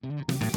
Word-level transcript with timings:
So, 0.00 0.47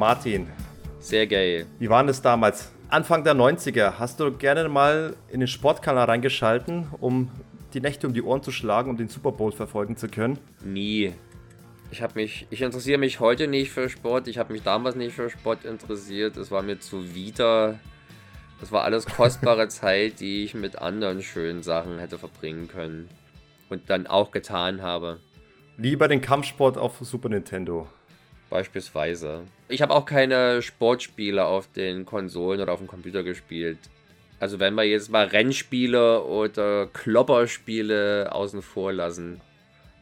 Martin. 0.00 0.48
Sehr 0.98 1.26
geil. 1.26 1.66
Wie 1.78 1.90
war 1.90 2.02
das 2.04 2.22
damals? 2.22 2.72
Anfang 2.88 3.22
der 3.22 3.34
90er. 3.34 3.98
Hast 3.98 4.18
du 4.18 4.32
gerne 4.32 4.66
mal 4.70 5.14
in 5.28 5.40
den 5.40 5.46
Sportkanal 5.46 6.06
reingeschalten, 6.06 6.86
um 7.00 7.30
die 7.74 7.82
Nächte 7.82 8.06
um 8.06 8.14
die 8.14 8.22
Ohren 8.22 8.42
zu 8.42 8.50
schlagen, 8.50 8.88
um 8.88 8.96
den 8.96 9.08
Super 9.08 9.30
Bowl 9.30 9.52
verfolgen 9.52 9.98
zu 9.98 10.08
können? 10.08 10.38
Nie. 10.64 11.12
Ich 11.90 12.00
habe 12.00 12.14
mich, 12.14 12.46
ich 12.48 12.62
interessiere 12.62 12.96
mich 12.96 13.20
heute 13.20 13.46
nicht 13.46 13.72
für 13.72 13.90
Sport. 13.90 14.26
Ich 14.26 14.38
habe 14.38 14.54
mich 14.54 14.62
damals 14.62 14.96
nicht 14.96 15.14
für 15.14 15.28
Sport 15.28 15.66
interessiert. 15.66 16.38
Es 16.38 16.50
war 16.50 16.62
mir 16.62 16.80
zuwider. 16.80 17.78
Das 18.58 18.72
war 18.72 18.84
alles 18.84 19.04
kostbare 19.04 19.68
Zeit, 19.80 20.20
die 20.20 20.44
ich 20.44 20.54
mit 20.54 20.76
anderen 20.76 21.22
schönen 21.22 21.62
Sachen 21.62 21.98
hätte 21.98 22.16
verbringen 22.16 22.68
können. 22.68 23.10
Und 23.68 23.90
dann 23.90 24.06
auch 24.06 24.30
getan 24.30 24.80
habe. 24.80 25.20
Lieber 25.76 26.08
den 26.08 26.22
Kampfsport 26.22 26.78
auf 26.78 26.96
Super 27.00 27.28
Nintendo. 27.28 27.86
Beispielsweise. 28.48 29.42
Ich 29.70 29.82
habe 29.82 29.94
auch 29.94 30.04
keine 30.04 30.62
Sportspiele 30.62 31.44
auf 31.44 31.70
den 31.72 32.04
Konsolen 32.04 32.60
oder 32.60 32.72
auf 32.72 32.80
dem 32.80 32.88
Computer 32.88 33.22
gespielt. 33.22 33.78
Also 34.40 34.58
wenn 34.58 34.74
wir 34.74 34.84
jetzt 34.84 35.10
mal 35.10 35.26
Rennspiele 35.26 36.24
oder 36.24 36.86
Klopperspiele 36.86 38.32
außen 38.32 38.62
vor 38.62 38.92
lassen. 38.92 39.40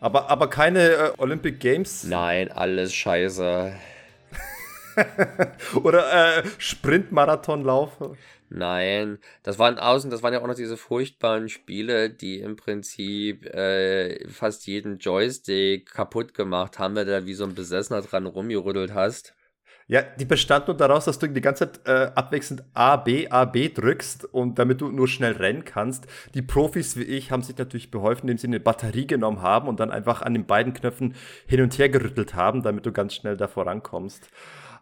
Aber, 0.00 0.30
aber 0.30 0.48
keine 0.48 0.91
äh, 0.91 1.12
Olympic 1.19 1.58
Games? 1.58 2.05
Nein, 2.05 2.50
alles 2.52 2.94
scheiße. 2.94 3.75
oder 5.82 6.38
äh, 6.38 6.42
Sprintmarathonlauf? 6.58 7.98
Nein, 8.50 9.19
das 9.42 9.58
waren 9.58 9.78
außen, 9.78 10.10
das 10.10 10.22
waren 10.22 10.32
ja 10.32 10.41
auch 10.41 10.47
noch 10.47 10.55
diese 10.55 10.78
furchtbaren 10.78 11.48
Spiele, 11.50 12.08
die 12.08 12.38
im 12.38 12.56
Prinzip 12.56 13.44
äh, 13.44 14.27
fast 14.28 14.66
jeden 14.66 14.98
Joystick 14.98 15.91
kaputt 15.91 16.32
gemacht 16.32 16.78
haben, 16.78 16.97
weil 16.97 17.05
du 17.05 17.10
da 17.10 17.27
wie 17.27 17.34
so 17.34 17.44
ein 17.44 17.55
Besessener 17.55 18.00
dran 18.00 18.25
rumgerüttelt 18.25 18.94
hast. 18.94 19.34
Ja, 19.91 20.03
die 20.03 20.27
bestanden 20.27 20.67
nur 20.67 20.77
daraus, 20.77 21.06
dass 21.06 21.19
du 21.19 21.27
die 21.28 21.41
ganze 21.41 21.72
Zeit 21.72 21.81
äh, 21.86 22.11
abwechselnd 22.14 22.62
A, 22.75 22.97
B, 22.97 23.27
A, 23.31 23.47
B 23.47 23.70
drückst 23.70 24.27
und 24.27 24.58
damit 24.58 24.83
du 24.83 24.91
nur 24.91 25.08
schnell 25.08 25.33
rennen 25.33 25.64
kannst. 25.64 26.06
Die 26.34 26.42
Profis 26.42 26.98
wie 26.98 27.05
ich 27.05 27.33
haben 27.33 27.42
sich 27.42 27.56
natürlich 27.56 27.91
beholfen, 27.91 28.28
indem 28.28 28.36
sie 28.36 28.47
eine 28.48 28.61
Batterie 28.61 29.06
genommen 29.06 29.41
haben 29.41 29.66
und 29.66 29.81
dann 29.81 29.91
einfach 29.91 30.20
an 30.20 30.34
den 30.34 30.44
beiden 30.44 30.75
Knöpfen 30.75 31.14
hin 31.47 31.62
und 31.62 31.78
her 31.78 31.89
gerüttelt 31.89 32.34
haben, 32.34 32.62
damit 32.62 32.84
du 32.84 32.92
ganz 32.92 33.14
schnell 33.14 33.39
da 33.39 33.48
vorankommst. 33.48 34.28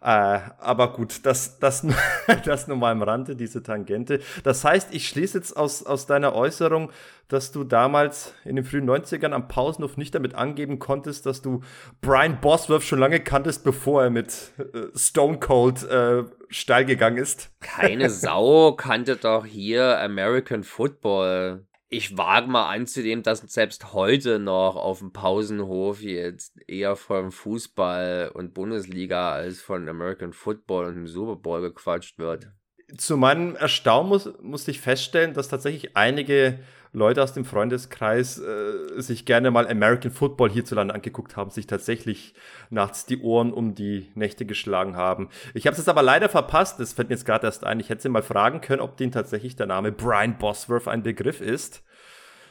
Äh, 0.01 0.39
aber 0.59 0.93
gut, 0.93 1.25
das, 1.25 1.59
das, 1.59 1.85
das 2.45 2.67
nur 2.67 2.77
mal 2.77 2.91
am 2.91 3.01
Rande, 3.01 3.35
diese 3.35 3.63
Tangente. 3.63 4.19
Das 4.43 4.63
heißt, 4.63 4.93
ich 4.93 5.07
schließe 5.07 5.37
jetzt 5.37 5.57
aus, 5.57 5.85
aus 5.85 6.05
deiner 6.05 6.33
Äußerung, 6.35 6.91
dass 7.27 7.51
du 7.51 7.63
damals 7.63 8.33
in 8.45 8.55
den 8.55 8.63
frühen 8.63 8.89
90ern 8.89 9.31
am 9.31 9.47
Pausenhof 9.47 9.97
nicht 9.97 10.15
damit 10.15 10.35
angeben 10.35 10.79
konntest, 10.79 11.25
dass 11.25 11.41
du 11.41 11.61
Brian 12.01 12.39
Bosworth 12.39 12.83
schon 12.83 12.99
lange 12.99 13.19
kanntest, 13.19 13.63
bevor 13.63 14.03
er 14.03 14.09
mit 14.09 14.53
äh, 14.57 14.97
Stone 14.97 15.39
Cold 15.39 15.83
äh, 15.83 16.23
steil 16.49 16.85
gegangen 16.85 17.17
ist. 17.17 17.51
Keine 17.59 18.09
Sau 18.09 18.73
kannte 18.73 19.17
doch 19.17 19.45
hier 19.45 19.99
American 19.99 20.63
Football 20.63 21.66
ich 21.89 22.17
wage 22.17 22.47
mal 22.47 22.69
anzunehmen, 22.69 23.23
dass 23.23 23.39
selbst 23.39 23.93
heute 23.93 24.39
noch 24.39 24.75
auf 24.75 24.99
dem 24.99 25.13
Pausenhof 25.13 26.01
jetzt 26.01 26.59
eher 26.67 26.95
von 26.95 27.31
Fußball 27.31 28.31
und 28.33 28.53
Bundesliga 28.53 29.31
als 29.31 29.61
von 29.61 29.87
American 29.87 30.33
Football 30.33 30.87
und 30.87 30.95
dem 30.95 31.07
Super 31.07 31.37
Bowl 31.37 31.61
gequatscht 31.61 32.19
wird. 32.19 32.51
Zu 32.97 33.17
meinem 33.17 33.55
Erstaunen 33.55 34.09
muss, 34.09 34.29
musste 34.41 34.71
ich 34.71 34.81
feststellen, 34.81 35.33
dass 35.33 35.49
tatsächlich 35.49 35.95
einige 35.95 36.59
Leute 36.93 37.23
aus 37.23 37.33
dem 37.33 37.45
Freundeskreis 37.45 38.39
äh, 38.39 39.01
sich 39.01 39.25
gerne 39.25 39.51
mal 39.51 39.67
American 39.67 40.11
Football 40.11 40.49
hierzulande 40.49 40.93
angeguckt 40.93 41.35
haben, 41.35 41.49
sich 41.49 41.67
tatsächlich 41.67 42.33
nachts 42.69 43.05
die 43.05 43.21
Ohren 43.21 43.53
um 43.53 43.75
die 43.75 44.11
Nächte 44.15 44.45
geschlagen 44.45 44.95
haben. 44.95 45.29
Ich 45.53 45.65
habe 45.67 45.73
es 45.73 45.79
jetzt 45.79 45.89
aber 45.89 46.03
leider 46.03 46.29
verpasst, 46.29 46.79
das 46.79 46.93
fällt 46.93 47.09
mir 47.09 47.15
jetzt 47.15 47.25
gerade 47.25 47.47
erst 47.47 47.63
ein. 47.63 47.79
Ich 47.79 47.89
hätte 47.89 48.01
sie 48.01 48.09
mal 48.09 48.23
fragen 48.23 48.61
können, 48.61 48.81
ob 48.81 48.97
denen 48.97 49.11
tatsächlich 49.11 49.55
der 49.55 49.67
Name 49.67 49.91
Brian 49.91 50.37
Bosworth 50.37 50.87
ein 50.87 51.03
Begriff 51.03 51.41
ist. 51.41 51.83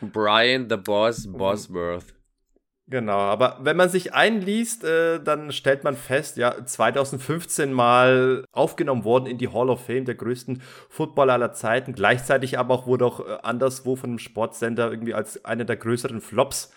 Brian 0.00 0.68
the 0.68 0.76
Boss 0.76 1.26
Bosworth. 1.26 2.15
Genau, 2.88 3.18
aber 3.18 3.58
wenn 3.62 3.76
man 3.76 3.88
sich 3.88 4.14
einliest, 4.14 4.84
äh, 4.84 5.18
dann 5.20 5.50
stellt 5.50 5.82
man 5.82 5.96
fest, 5.96 6.36
ja, 6.36 6.64
2015 6.64 7.72
mal 7.72 8.44
aufgenommen 8.52 9.02
worden 9.02 9.26
in 9.26 9.38
die 9.38 9.48
Hall 9.48 9.70
of 9.70 9.84
Fame 9.84 10.04
der 10.04 10.14
größten 10.14 10.62
Footballer 10.88 11.32
aller 11.32 11.52
Zeiten. 11.52 11.94
Gleichzeitig 11.94 12.60
aber 12.60 12.74
auch 12.74 12.86
wurde 12.86 13.06
auch 13.06 13.20
äh, 13.20 13.38
anderswo 13.42 13.96
von 13.96 14.10
einem 14.10 14.18
Sportsender 14.20 14.88
irgendwie 14.88 15.14
als 15.14 15.44
einer 15.44 15.64
der 15.64 15.76
größeren 15.76 16.20
Flops 16.20 16.72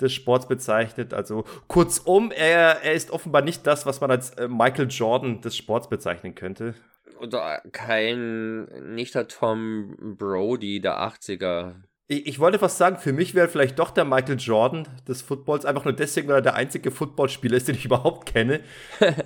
des 0.00 0.12
Sports 0.12 0.48
bezeichnet. 0.48 1.14
Also 1.14 1.44
kurzum, 1.68 2.32
er, 2.32 2.82
er 2.82 2.94
ist 2.94 3.12
offenbar 3.12 3.42
nicht 3.42 3.64
das, 3.64 3.86
was 3.86 4.00
man 4.00 4.10
als 4.10 4.30
äh, 4.30 4.48
Michael 4.48 4.88
Jordan 4.90 5.42
des 5.42 5.56
Sports 5.56 5.88
bezeichnen 5.88 6.34
könnte. 6.34 6.74
Oder 7.20 7.62
kein, 7.70 8.64
nicht 8.94 9.14
der 9.14 9.28
Tom 9.28 10.16
Brody 10.18 10.80
der 10.80 10.98
80er 10.98 11.74
ich, 12.12 12.26
ich 12.26 12.38
wollte 12.38 12.58
fast 12.58 12.78
sagen, 12.78 12.98
für 12.98 13.12
mich 13.12 13.34
wäre 13.34 13.48
vielleicht 13.48 13.78
doch 13.78 13.90
der 13.90 14.04
Michael 14.04 14.38
Jordan 14.38 14.86
des 15.08 15.22
Footballs, 15.22 15.64
einfach 15.64 15.84
nur 15.84 15.94
deswegen, 15.94 16.28
weil 16.28 16.36
er 16.36 16.42
der 16.42 16.54
einzige 16.54 16.90
Footballspieler 16.90 17.56
ist, 17.56 17.68
den 17.68 17.74
ich 17.74 17.84
überhaupt 17.86 18.32
kenne, 18.32 18.60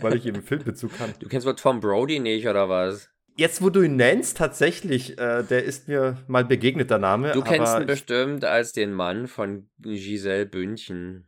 weil 0.00 0.16
ich 0.16 0.26
eben 0.26 0.42
Filmbezug 0.42 0.98
habe. 1.00 1.12
Du 1.18 1.28
kennst 1.28 1.46
wohl 1.46 1.56
Tom 1.56 1.80
Brody 1.80 2.20
nicht, 2.20 2.46
oder 2.46 2.68
was? 2.68 3.10
Jetzt, 3.38 3.60
wo 3.60 3.68
du 3.68 3.82
ihn 3.82 3.96
nennst, 3.96 4.38
tatsächlich, 4.38 5.18
äh, 5.18 5.42
der 5.42 5.64
ist 5.64 5.88
mir 5.88 6.16
mal 6.26 6.44
begegnet, 6.44 6.90
der 6.90 6.98
Name. 6.98 7.32
Du 7.32 7.42
kennst 7.42 7.76
ihn 7.76 7.86
bestimmt 7.86 8.44
als 8.44 8.72
den 8.72 8.94
Mann 8.94 9.26
von 9.26 9.68
Giselle 9.78 10.46
Bündchen, 10.46 11.26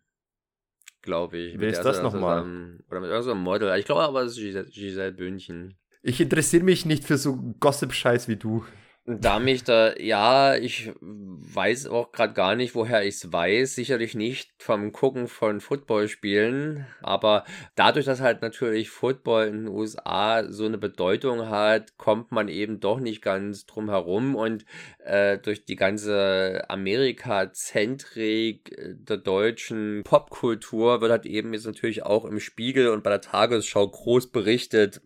glaube 1.03 1.37
ich. 1.37 1.61
Wer 1.61 1.69
ist 1.69 1.83
das 1.83 2.03
nochmal? 2.03 2.45
Oder 2.89 3.01
mit 3.01 3.11
irgendeinem 3.11 3.43
Model. 3.43 3.79
Ich 3.79 3.85
glaube 3.85 4.03
aber, 4.03 4.23
es 4.23 4.39
ist 4.39 4.73
Giselle 4.73 5.13
Bündchen. 5.13 5.77
Ich 6.01 6.21
interessiere 6.21 6.65
mich 6.65 6.87
nicht 6.87 7.05
für 7.05 7.19
so 7.19 7.37
Gossip-Scheiß 7.61 8.29
wie 8.29 8.37
du. 8.37 8.65
Da 9.11 9.39
mich 9.39 9.65
da, 9.65 9.97
ja, 9.97 10.55
ich 10.55 10.93
weiß 11.01 11.87
auch 11.87 12.13
gerade 12.13 12.35
gar 12.35 12.55
nicht, 12.55 12.75
woher 12.75 13.05
ich 13.05 13.15
es 13.15 13.33
weiß. 13.33 13.75
Sicherlich 13.75 14.15
nicht 14.15 14.51
vom 14.59 14.93
Gucken 14.93 15.29
von 15.29 15.63
Footballspielen. 15.63 16.85
Aber 17.01 17.45
dadurch, 17.75 18.05
dass 18.05 18.21
halt 18.21 18.43
natürlich 18.43 18.91
Football 18.91 19.47
in 19.47 19.65
den 19.65 19.69
USA 19.69 20.45
so 20.51 20.67
eine 20.67 20.77
Bedeutung 20.77 21.49
hat, 21.49 21.97
kommt 21.97 22.33
man 22.33 22.49
eben 22.49 22.81
doch 22.81 23.01
nicht 23.01 23.23
ganz 23.23 23.65
drum 23.65 23.89
herum. 23.89 24.37
Und 24.37 24.67
äh, 25.03 25.39
durch 25.39 25.65
die 25.65 25.77
ganze 25.77 26.69
Amerika-Zentrik 26.69 28.77
der 28.93 29.17
deutschen 29.17 30.03
Popkultur 30.05 31.01
wird 31.01 31.13
halt 31.13 31.25
eben 31.25 31.55
jetzt 31.55 31.65
natürlich 31.65 32.03
auch 32.03 32.27
im 32.27 32.41
Spiegel 32.41 32.89
und 32.89 33.05
bei 33.05 33.11
der 33.11 33.23
Tagesschau 33.23 33.89
groß 33.89 34.33
berichtet, 34.33 35.01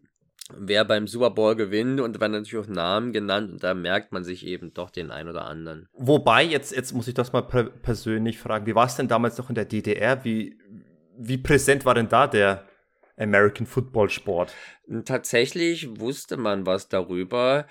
wer 0.56 0.84
beim 0.84 1.06
Super 1.06 1.30
Bowl 1.30 1.54
gewinnt 1.54 2.00
und 2.00 2.20
werden 2.20 2.32
natürlich 2.32 2.64
auch 2.64 2.70
Namen 2.70 3.12
genannt 3.12 3.53
und 3.53 3.62
da 3.62 3.75
merkt 3.75 4.12
man 4.12 4.25
sich 4.25 4.47
eben 4.47 4.75
doch 4.75 4.91
den 4.91 5.10
ein 5.10 5.28
oder 5.28 5.44
anderen. 5.44 5.88
Wobei, 5.94 6.42
jetzt, 6.44 6.75
jetzt 6.75 6.92
muss 6.92 7.08
ich 7.08 7.14
das 7.14 7.32
mal 7.32 7.42
persönlich 7.42 8.38
fragen, 8.38 8.66
wie 8.66 8.75
war 8.75 8.86
es 8.86 8.97
denn 8.97 9.08
damals 9.08 9.38
noch 9.38 9.48
in 9.48 9.54
der 9.54 9.64
DDR? 9.64 10.25
Wie, 10.25 10.58
wie 11.16 11.39
präsent 11.39 11.84
war 11.84 11.94
denn 11.94 12.09
da 12.09 12.27
der 12.27 12.66
American 13.16 13.66
Football 13.66 14.10
Sport? 14.10 14.53
Tatsächlich 15.04 16.00
wusste 16.00 16.36
man 16.36 16.66
was 16.66 16.88
darüber. 16.88 17.66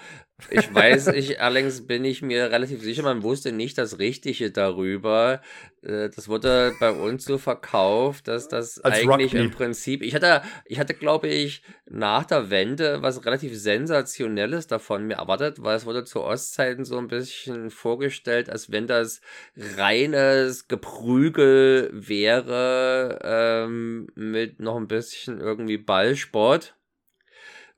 Ich 0.50 0.74
weiß, 0.74 1.08
ich 1.08 1.42
allerdings 1.42 1.86
bin 1.86 2.04
ich 2.04 2.22
mir 2.22 2.52
relativ 2.52 2.82
sicher, 2.82 3.04
man 3.04 3.24
wusste 3.24 3.52
nicht 3.52 3.78
das 3.78 4.00
Richtige 4.00 4.52
darüber. 4.52 5.42
Äh, 5.82 6.10
das 6.10 6.28
wurde 6.28 6.74
bei 6.80 6.92
uns 6.92 7.26
so 7.26 7.38
verkauft, 7.38 8.28
dass 8.28 8.48
das 8.48 8.80
Als 8.80 9.00
eigentlich 9.00 9.34
Rugby. 9.34 9.46
im 9.46 9.52
Prinzip. 9.52 10.02
Ich 10.02 10.16
hatte, 10.16 10.42
ich 10.66 10.80
hatte, 10.80 10.94
glaube 10.94 11.28
ich, 11.28 11.64
nach 11.90 12.26
der 12.26 12.50
Wende 12.50 13.02
was 13.02 13.26
relativ 13.26 13.58
Sensationelles 13.58 14.68
davon 14.68 15.08
mir 15.08 15.16
erwartet, 15.16 15.64
weil 15.64 15.78
es 15.78 15.86
wurde 15.86 16.04
zu 16.04 16.22
Ostzeiten 16.22 16.86
so 16.86 16.98
ein 16.98 17.08
bisschen 17.08 17.70
vorgestellt, 17.70 18.50
als 18.50 18.72
wenn 18.72 18.88
das 18.88 19.22
reines 19.56 20.68
Geprügel 20.68 21.90
wäre 21.94 23.20
ähm, 23.24 24.08
mit 24.16 24.60
noch 24.60 24.78
ein 24.78 24.88
bisschen 24.88 25.40
irgendwie 25.40 25.78
Ballsport. 25.78 26.76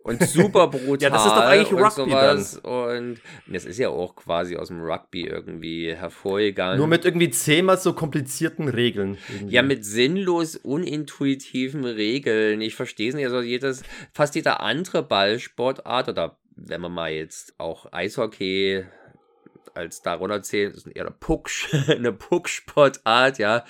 Und 0.04 0.22
super 0.28 0.68
brutal. 0.68 0.98
ja, 1.02 1.10
das 1.10 1.26
ist 1.26 1.32
doch 1.32 1.44
eigentlich 1.44 1.72
und 1.72 1.82
Rugby 1.82 2.12
sowas. 2.12 2.58
Und 2.58 3.22
das 3.48 3.66
ist 3.66 3.80
ja 3.80 3.90
auch 3.90 4.16
quasi 4.16 4.58
aus 4.58 4.68
dem 4.68 4.82
Rugby 4.82 5.26
irgendwie 5.26 5.96
hervorgegangen. 5.96 6.78
Nur 6.78 6.88
mit 6.88 7.06
irgendwie 7.06 7.30
zehnmal 7.30 7.78
so 7.78 7.94
komplizierten 7.94 8.68
Regeln. 8.68 9.18
Irgendwie. 9.30 9.56
ja, 9.56 9.62
mit 9.62 9.86
sinnlos 9.86 10.58
unintuitiven 10.58 11.86
Regeln. 11.86 12.62
Ich 12.62 12.76
verstehe 12.76 13.10
es 13.10 13.16
nicht. 13.16 13.26
Also 13.26 13.42
jedes, 13.42 13.84
fast 14.12 14.36
jeder 14.36 14.60
andere 14.60 15.04
Ballsportart 15.04 16.10
oder 16.10 16.38
wenn 16.56 16.82
man 16.82 16.92
mal 16.92 17.12
jetzt 17.12 17.56
auch 17.58 17.92
Eishockey 17.92 18.84
als 19.76 20.02
darunter 20.02 20.42
zählen, 20.42 20.74
ist 20.74 20.88
eher 20.88 21.06
eine 21.06 21.12
Puck, 21.12 21.50
eine 21.88 22.14
Pucksportart, 22.14 23.38
ja. 23.38 23.66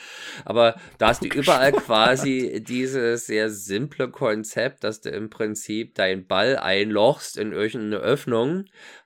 Aber 0.45 0.75
da 0.97 1.09
hast 1.09 1.23
du 1.23 1.27
überall 1.27 1.71
quasi 1.71 2.63
dieses 2.65 3.25
sehr 3.25 3.49
simple 3.49 4.09
Konzept, 4.09 4.83
dass 4.83 5.01
du 5.01 5.09
im 5.09 5.29
Prinzip 5.29 5.95
deinen 5.95 6.27
Ball 6.27 6.57
einlochst 6.57 7.37
in 7.37 7.51
irgendeine 7.51 7.97
Öffnung. 7.97 8.65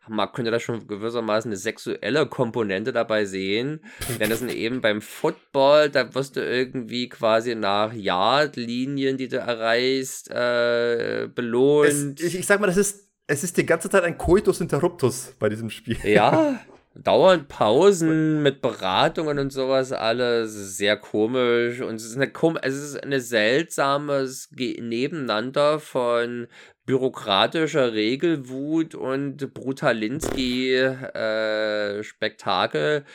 Man 0.09 0.31
könnte 0.31 0.51
da 0.51 0.59
schon 0.59 0.87
gewissermaßen 0.87 1.49
eine 1.49 1.57
sexuelle 1.57 2.27
Komponente 2.27 2.93
dabei 2.93 3.25
sehen. 3.25 3.81
Denn 4.19 4.29
das 4.29 4.39
sind 4.39 4.53
eben 4.53 4.81
beim 4.81 5.01
Football, 5.01 5.89
da 5.89 6.13
wirst 6.15 6.37
du 6.37 6.41
irgendwie 6.41 7.09
quasi 7.09 7.55
nach 7.55 7.93
Yardlinien, 7.93 9.17
die 9.17 9.27
du 9.27 9.37
erreichst, 9.37 10.31
äh, 10.31 11.27
belohnt. 11.33 12.19
Es, 12.19 12.25
ich, 12.25 12.39
ich 12.39 12.45
sag 12.45 12.61
mal, 12.61 12.67
das 12.67 12.77
ist, 12.77 13.09
es 13.27 13.43
ist 13.43 13.57
die 13.57 13.65
ganze 13.65 13.89
Zeit 13.89 14.03
ein 14.03 14.17
Coitus 14.17 14.61
Interruptus 14.61 15.33
bei 15.39 15.49
diesem 15.49 15.69
Spiel. 15.69 15.97
Ja, 16.03 16.59
dauernd 17.03 17.47
Pausen 17.47 18.41
mit 18.43 18.61
Beratungen 18.61 19.39
und 19.39 19.51
sowas 19.51 19.91
alles 19.91 20.77
sehr 20.77 20.97
komisch 20.97 21.81
und 21.81 21.95
es 21.95 22.05
ist 22.05 22.15
eine 22.15 22.31
kom 22.31 22.57
es 22.61 22.75
ist 22.75 23.03
eine 23.03 23.19
seltsames 23.19 24.49
Ge 24.51 24.81
Nebeneinander 24.81 25.79
von 25.79 26.47
bürokratischer 26.85 27.93
Regelwut 27.93 28.95
und 28.95 29.53
Brutalinski 29.53 30.73
äh, 30.73 32.01
Spektakel. 32.03 33.05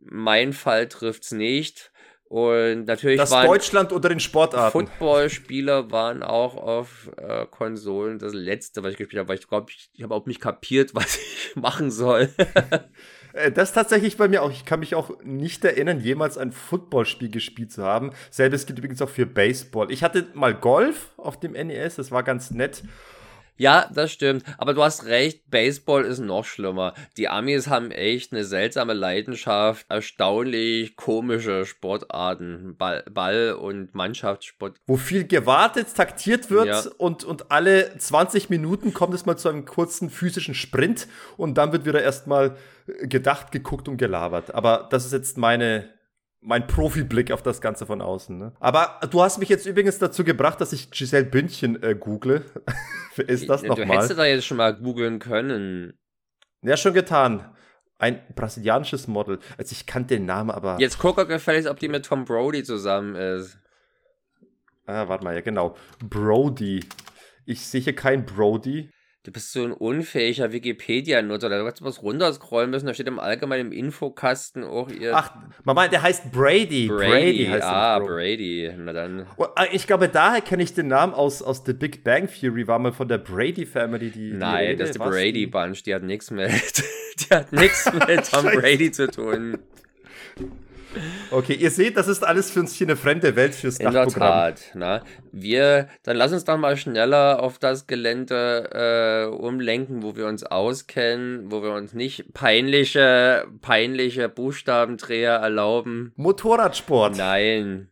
Mein 0.00 0.52
Fall 0.52 0.88
trifft's 0.88 1.32
nicht. 1.32 1.90
Und 2.28 2.84
natürlich 2.86 3.18
Das 3.18 3.30
waren 3.30 3.46
Deutschland 3.46 3.92
unter 3.92 4.08
den 4.08 4.18
Sportarten. 4.18 4.72
Footballspieler 4.72 5.90
waren 5.92 6.22
auch 6.24 6.56
auf 6.56 7.10
äh, 7.16 7.46
Konsolen 7.46 8.18
das 8.18 8.32
letzte, 8.32 8.82
was 8.82 8.92
ich 8.92 8.98
gespielt 8.98 9.20
habe, 9.20 9.28
weil 9.28 9.38
ich 9.38 9.46
glaube, 9.46 9.70
ich, 9.70 9.90
ich 9.92 10.02
habe 10.02 10.14
auch 10.14 10.26
nicht 10.26 10.40
kapiert, 10.40 10.90
was 10.94 11.16
ich 11.16 11.54
machen 11.54 11.90
soll. 11.90 12.28
Äh, 13.36 13.52
Das 13.52 13.72
tatsächlich 13.72 14.16
bei 14.16 14.28
mir 14.28 14.42
auch. 14.42 14.50
Ich 14.50 14.64
kann 14.64 14.80
mich 14.80 14.94
auch 14.94 15.10
nicht 15.22 15.64
erinnern, 15.64 16.00
jemals 16.00 16.38
ein 16.38 16.52
Footballspiel 16.52 17.30
gespielt 17.30 17.72
zu 17.72 17.84
haben. 17.84 18.10
Selbes 18.30 18.66
gilt 18.66 18.78
übrigens 18.78 19.02
auch 19.02 19.08
für 19.08 19.26
Baseball. 19.26 19.90
Ich 19.92 20.02
hatte 20.02 20.26
mal 20.34 20.54
Golf 20.54 21.10
auf 21.16 21.38
dem 21.38 21.52
NES, 21.52 21.96
das 21.96 22.10
war 22.10 22.22
ganz 22.22 22.50
nett. 22.50 22.82
Ja, 23.58 23.88
das 23.92 24.12
stimmt. 24.12 24.44
Aber 24.58 24.74
du 24.74 24.82
hast 24.82 25.06
recht, 25.06 25.50
Baseball 25.50 26.04
ist 26.04 26.18
noch 26.18 26.44
schlimmer. 26.44 26.94
Die 27.16 27.28
Amis 27.28 27.68
haben 27.68 27.90
echt 27.90 28.32
eine 28.32 28.44
seltsame 28.44 28.92
Leidenschaft, 28.92 29.86
erstaunlich 29.88 30.96
komische 30.96 31.64
Sportarten, 31.66 32.76
Ball, 32.76 33.04
Ball 33.10 33.52
und 33.54 33.94
Mannschaftssport. 33.94 34.76
Wo 34.86 34.96
viel 34.96 35.26
gewartet, 35.26 35.88
taktiert 35.94 36.50
wird 36.50 36.66
Ja. 36.66 36.82
und, 36.98 37.24
und 37.24 37.50
alle 37.50 37.96
20 37.96 38.50
Minuten 38.50 38.92
kommt 38.92 39.14
es 39.14 39.26
mal 39.26 39.36
zu 39.36 39.48
einem 39.48 39.64
kurzen 39.64 40.10
physischen 40.10 40.54
Sprint 40.54 41.06
und 41.36 41.56
dann 41.58 41.72
wird 41.72 41.86
wieder 41.86 42.02
erstmal 42.02 42.56
äh, 42.86 43.06
gedacht, 43.06 43.52
geguckt 43.52 43.88
und 43.88 43.96
gelabert. 43.96 44.54
Aber 44.54 44.86
das 44.90 45.06
ist 45.06 45.12
jetzt 45.12 45.38
meine, 45.38 45.88
mein 46.40 46.66
Profiblick 46.66 47.32
auf 47.32 47.42
das 47.42 47.60
Ganze 47.60 47.86
von 47.86 48.00
außen. 48.00 48.38
Ne? 48.38 48.52
Aber 48.60 49.00
du 49.10 49.22
hast 49.22 49.38
mich 49.38 49.48
jetzt 49.48 49.66
übrigens 49.66 49.98
dazu 49.98 50.24
gebracht, 50.24 50.60
dass 50.60 50.72
ich 50.72 50.90
Giselle 50.90 51.24
Bündchen 51.24 51.82
äh, 51.82 51.94
google. 51.94 52.44
Wer 53.16 53.28
ist 53.28 53.48
das 53.48 53.62
du 53.62 53.68
hättest 53.68 53.88
nochmal? 53.88 54.08
da 54.14 54.26
jetzt 54.26 54.46
schon 54.46 54.56
mal 54.56 54.74
googeln 54.74 55.18
können. 55.18 55.98
Ja, 56.62 56.76
schon 56.76 56.94
getan. 56.94 57.50
Ein 57.98 58.20
brasilianisches 58.34 59.08
Model. 59.08 59.38
Also 59.56 59.72
ich 59.72 59.86
kannte 59.86 60.16
den 60.16 60.26
Namen, 60.26 60.50
aber. 60.50 60.76
Jetzt 60.78 60.98
guck 60.98 61.16
doch 61.16 61.26
gefälligst, 61.26 61.68
ob 61.68 61.78
die 61.78 61.88
mit 61.88 62.04
Tom 62.04 62.24
Brody 62.24 62.62
zusammen 62.62 63.14
ist. 63.14 63.58
Ah, 64.84 65.08
warte 65.08 65.24
mal, 65.24 65.34
ja, 65.34 65.40
genau. 65.40 65.76
Brody. 65.98 66.84
Ich 67.44 67.66
sehe 67.66 67.80
hier 67.80 67.94
kein 67.94 68.26
Brody. 68.26 68.90
Du 69.26 69.32
bist 69.32 69.50
so 69.52 69.64
ein 69.64 69.72
unfähiger 69.72 70.52
Wikipedia-Nutzer. 70.52 71.48
Da 71.48 71.56
hättest 71.64 71.80
du 71.80 71.84
was 71.84 72.00
runterscrollen 72.00 72.70
müssen. 72.70 72.86
Da 72.86 72.94
steht 72.94 73.08
im 73.08 73.18
allgemeinen 73.18 73.72
Infokasten 73.72 74.62
auch 74.62 74.88
ihr 74.88 75.16
Ach, 75.16 75.32
Mama, 75.64 75.88
der 75.88 76.02
heißt 76.02 76.30
Brady. 76.30 76.86
Brady. 76.86 77.48
heißt 77.50 77.64
ah. 77.64 77.98
Brady. 77.98 78.72
Na 78.78 78.92
dann. 78.92 79.26
Ah, 79.56 79.64
Ich 79.72 79.88
glaube, 79.88 80.08
daher 80.08 80.42
kenne 80.42 80.62
ich 80.62 80.74
den 80.74 80.86
Namen 80.86 81.12
aus, 81.12 81.42
aus 81.42 81.64
The 81.66 81.72
Big 81.72 82.04
Bang 82.04 82.28
Theory, 82.28 82.68
war 82.68 82.78
mal 82.78 82.92
von 82.92 83.08
der 83.08 83.18
Brady 83.18 83.66
Family, 83.66 84.10
die. 84.10 84.30
die 84.30 84.36
Nein, 84.36 84.66
Rede, 84.66 84.76
das 84.76 84.90
ist 84.90 84.94
die? 84.94 84.98
Brady 85.00 85.46
Bunch, 85.48 85.82
die 85.82 85.92
hat 85.92 86.04
nichts 86.04 86.30
mit, 86.30 86.48
die 87.18 87.34
hat 87.34 87.52
nichts 87.52 87.92
mit 87.92 88.06
Tom. 88.30 88.44
Brady 88.44 88.92
zu 88.92 89.10
tun. 89.10 89.58
Okay, 91.30 91.54
ihr 91.54 91.70
seht, 91.70 91.96
das 91.96 92.08
ist 92.08 92.24
alles 92.24 92.50
für 92.50 92.60
uns 92.60 92.74
hier 92.74 92.86
eine 92.86 92.96
fremde 92.96 93.36
Welt 93.36 93.54
fürs 93.54 93.78
In 93.78 93.90
der 93.90 94.04
Dachprogramm. 94.04 94.30
Tat. 94.30 94.60
Na, 94.74 95.02
wir, 95.32 95.88
dann 96.02 96.16
lass 96.16 96.32
uns 96.32 96.44
doch 96.44 96.56
mal 96.56 96.76
schneller 96.76 97.42
auf 97.42 97.58
das 97.58 97.86
Gelände 97.86 99.28
äh, 99.30 99.34
umlenken, 99.34 100.02
wo 100.02 100.16
wir 100.16 100.26
uns 100.26 100.44
auskennen, 100.44 101.50
wo 101.50 101.62
wir 101.62 101.72
uns 101.72 101.92
nicht 101.92 102.32
peinliche, 102.32 103.46
peinliche 103.60 104.28
Buchstabendreher 104.28 105.34
erlauben. 105.34 106.12
Motorradsport. 106.16 107.16
Nein. 107.16 107.88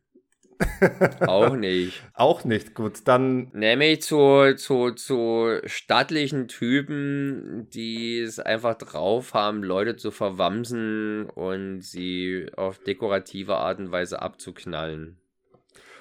Auch 1.20 1.56
nicht. 1.56 2.02
Auch 2.14 2.44
nicht. 2.44 2.74
Gut, 2.74 3.00
dann 3.04 3.50
Nämlich 3.52 4.02
zu, 4.02 4.54
zu, 4.56 4.90
zu 4.92 5.60
stattlichen 5.64 6.48
Typen, 6.48 7.68
die 7.70 8.20
es 8.20 8.38
einfach 8.38 8.74
drauf 8.74 9.34
haben, 9.34 9.62
Leute 9.62 9.96
zu 9.96 10.10
verwamsen 10.10 11.28
und 11.30 11.80
sie 11.80 12.46
auf 12.56 12.78
dekorative 12.78 13.56
Art 13.56 13.78
und 13.78 13.90
Weise 13.90 14.22
abzuknallen. 14.22 15.18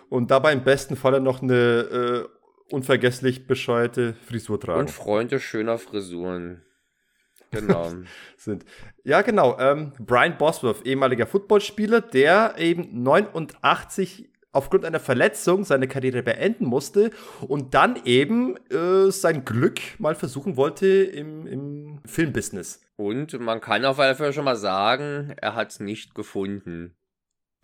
und 0.09 0.31
dabei 0.31 0.53
im 0.53 0.63
besten 0.63 0.95
Falle 0.95 1.19
noch 1.19 1.41
eine 1.41 1.53
äh, 2.29 2.73
unvergesslich 2.73 3.47
bescheuerte 3.47 4.15
Frisur 4.27 4.59
tragen. 4.59 4.81
Und 4.81 4.91
Freunde 4.91 5.39
schöner 5.39 5.77
Frisuren. 5.77 6.63
Genau. 7.51 7.91
sind. 8.37 8.65
Ja, 9.03 9.21
genau. 9.21 9.57
Ähm, 9.59 9.93
Brian 9.99 10.37
Bosworth, 10.37 10.85
ehemaliger 10.85 11.27
Footballspieler, 11.27 12.01
der 12.01 12.55
eben 12.57 13.03
89 13.03 14.32
aufgrund 14.53 14.85
einer 14.85 14.99
Verletzung 14.99 15.65
seine 15.65 15.87
Karriere 15.87 16.23
beenden 16.23 16.65
musste 16.65 17.09
und 17.41 17.73
dann 17.73 17.99
eben 18.05 18.55
äh, 18.69 19.11
sein 19.11 19.43
Glück 19.43 19.81
mal 19.99 20.15
versuchen 20.15 20.55
wollte 20.55 20.87
im, 20.87 21.45
im 21.45 21.99
Filmbusiness. 22.05 22.81
Und 22.95 23.37
man 23.39 23.59
kann 23.59 23.83
auf 23.83 23.99
alle 23.99 24.15
Fälle 24.15 24.31
schon 24.31 24.45
mal 24.45 24.55
sagen, 24.55 25.33
er 25.37 25.55
hat 25.55 25.79
nicht 25.79 26.15
gefunden. 26.15 26.95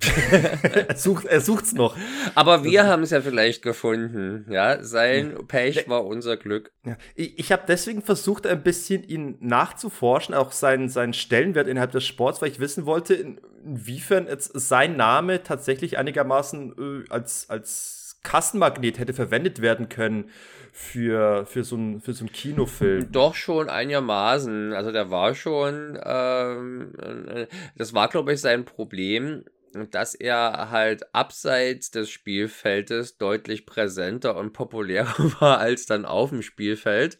Er 0.01 0.95
sucht 0.95 1.25
er 1.25 1.41
sucht's 1.41 1.73
noch. 1.73 1.97
Aber 2.35 2.63
wir 2.63 2.87
haben 2.87 3.03
es 3.03 3.09
ja 3.09 3.21
vielleicht 3.21 3.61
gefunden. 3.61 4.45
Ja, 4.49 4.81
sein 4.83 5.35
Pech 5.47 5.89
war 5.89 6.05
unser 6.05 6.37
Glück. 6.37 6.71
Ja, 6.85 6.97
ich 7.15 7.37
ich 7.37 7.51
habe 7.51 7.63
deswegen 7.67 8.01
versucht, 8.01 8.47
ein 8.47 8.63
bisschen 8.63 9.03
ihn 9.03 9.37
nachzuforschen, 9.39 10.35
auch 10.35 10.51
seinen, 10.51 10.87
seinen 10.87 11.13
Stellenwert 11.13 11.67
innerhalb 11.67 11.91
des 11.91 12.05
Sports, 12.05 12.41
weil 12.41 12.49
ich 12.49 12.59
wissen 12.59 12.85
wollte, 12.85 13.13
in, 13.13 13.41
inwiefern 13.65 14.27
jetzt 14.27 14.51
sein 14.53 14.95
Name 14.95 15.43
tatsächlich 15.43 15.97
einigermaßen 15.97 17.05
äh, 17.07 17.11
als, 17.11 17.49
als 17.49 18.19
Kassenmagnet 18.23 18.99
hätte 18.99 19.13
verwendet 19.13 19.61
werden 19.61 19.89
können 19.89 20.29
für, 20.71 21.45
für, 21.45 21.63
so, 21.63 21.75
ein, 21.75 22.01
für 22.01 22.13
so 22.13 22.25
einen 22.25 22.31
Kinofilm. 22.31 23.11
Doch 23.11 23.35
schon 23.35 23.69
einigermaßen. 23.69 24.73
Also 24.73 24.91
der 24.91 25.09
war 25.09 25.35
schon, 25.35 25.99
ähm, 26.03 26.93
äh, 26.99 27.47
das 27.75 27.93
war, 27.93 28.07
glaube 28.07 28.33
ich, 28.33 28.41
sein 28.41 28.65
Problem, 28.65 29.43
dass 29.91 30.15
er 30.15 30.69
halt 30.71 31.13
abseits 31.13 31.91
des 31.91 32.09
Spielfeldes 32.09 33.17
deutlich 33.17 33.65
präsenter 33.65 34.35
und 34.35 34.53
populärer 34.53 35.17
war 35.39 35.59
als 35.59 35.85
dann 35.85 36.05
auf 36.05 36.29
dem 36.29 36.41
Spielfeld. 36.41 37.19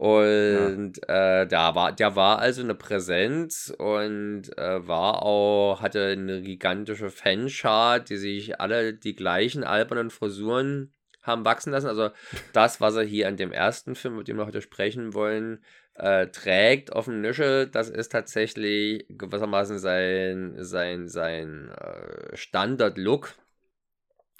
Und 0.00 0.94
äh, 1.08 1.46
der, 1.46 1.74
war, 1.74 1.92
der 1.92 2.16
war 2.16 2.38
also 2.38 2.62
eine 2.62 2.74
Präsenz 2.74 3.70
und 3.76 4.44
äh, 4.56 4.88
war 4.88 5.22
auch, 5.22 5.82
hatte 5.82 6.06
eine 6.06 6.40
gigantische 6.40 7.10
Fanschar, 7.10 8.00
die 8.00 8.16
sich 8.16 8.62
alle 8.62 8.94
die 8.94 9.14
gleichen 9.14 9.62
albernen 9.62 10.08
Frisuren 10.08 10.94
haben 11.20 11.44
wachsen 11.44 11.72
lassen. 11.72 11.88
Also 11.88 12.08
das, 12.54 12.80
was 12.80 12.96
er 12.96 13.02
hier 13.02 13.28
an 13.28 13.36
dem 13.36 13.52
ersten 13.52 13.94
Film, 13.94 14.16
mit 14.16 14.28
dem 14.28 14.38
wir 14.38 14.46
heute 14.46 14.62
sprechen 14.62 15.12
wollen, 15.12 15.62
äh, 16.00 16.28
trägt 16.28 16.92
auf 16.92 17.04
dem 17.04 17.20
Nischel, 17.20 17.66
das 17.66 17.90
ist 17.90 18.10
tatsächlich 18.10 19.04
gewissermaßen 19.10 19.78
sein, 19.78 20.54
sein, 20.58 21.08
sein 21.08 21.68
äh, 21.68 22.36
Standard-Look. 22.36 23.34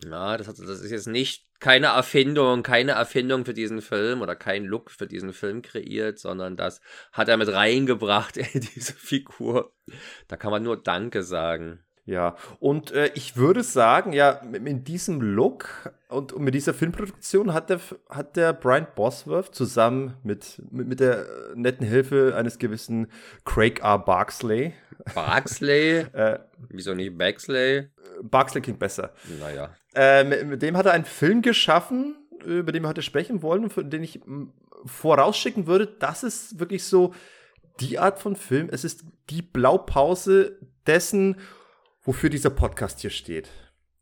Ja, 0.05 0.39
das, 0.39 0.49
hat, 0.49 0.59
das 0.59 0.81
ist 0.81 0.91
jetzt 0.91 1.09
nicht 1.09 1.47
keine 1.61 1.89
Erfindung, 1.89 2.63
keine 2.63 2.93
Erfindung 2.93 3.45
für 3.45 3.53
diesen 3.53 3.83
Film 3.83 4.23
oder 4.23 4.35
kein 4.35 4.65
Look 4.65 4.91
für 4.91 5.07
diesen 5.07 5.35
Film 5.35 5.61
kreiert, 5.61 6.19
sondern 6.19 6.57
das 6.57 6.81
hat 7.13 7.29
er 7.29 7.37
mit 7.37 7.53
reingebracht 7.53 8.37
in 8.39 8.61
diese 8.61 8.95
Figur. 8.95 9.75
Da 10.29 10.37
kann 10.37 10.51
man 10.51 10.63
nur 10.63 10.83
Danke 10.83 11.23
sagen. 11.23 11.85
Ja, 12.11 12.35
und 12.59 12.91
äh, 12.91 13.13
ich 13.15 13.37
würde 13.37 13.63
sagen, 13.63 14.13
ja, 14.13 14.31
in 14.31 14.83
diesem 14.83 15.21
Look 15.21 15.93
und, 16.09 16.33
und 16.33 16.43
mit 16.43 16.57
dieser 16.57 16.75
Filmproduktion 16.75 17.55
hat 17.55 17.71
der, 17.71 17.79
hat 18.09 18.35
der 18.35 18.53
Brian 18.53 18.89
Bosworth 18.97 19.55
zusammen 19.55 20.17
mit, 20.25 20.61
mit, 20.73 20.89
mit 20.89 20.99
der 20.99 21.25
netten 21.55 21.87
Hilfe 21.87 22.35
eines 22.37 22.59
gewissen 22.59 23.07
Craig 23.45 23.85
R. 23.85 24.01
Barksley. 24.01 24.75
Barksley? 25.15 25.99
äh, 26.13 26.41
Wieso 26.69 26.95
nicht 26.95 27.17
Baxley? 27.17 27.91
Barksley 28.23 28.61
klingt 28.61 28.81
besser. 28.81 29.13
Naja. 29.39 29.71
Äh, 29.95 30.25
mit, 30.25 30.47
mit 30.49 30.63
dem 30.63 30.77
hat 30.77 30.87
er 30.87 30.93
einen 30.93 31.05
Film 31.05 31.43
geschaffen, 31.43 32.17
über 32.45 32.73
den 32.73 32.83
wir 32.83 32.89
heute 32.89 33.03
sprechen 33.03 33.41
wollen 33.41 33.63
und 33.63 33.73
für 33.73 33.85
den 33.85 34.03
ich 34.03 34.21
vorausschicken 34.85 35.69
würde, 35.69 35.87
das 35.87 36.25
ist 36.25 36.59
wirklich 36.59 36.83
so 36.83 37.15
die 37.79 38.01
Art 38.01 38.19
von 38.19 38.35
Film. 38.35 38.69
Es 38.73 38.83
ist 38.83 39.05
die 39.29 39.43
Blaupause 39.43 40.59
dessen, 40.89 41.37
wofür 42.03 42.31
dieser 42.31 42.51
Podcast 42.51 43.01
hier 43.01 43.11
steht. 43.11 43.49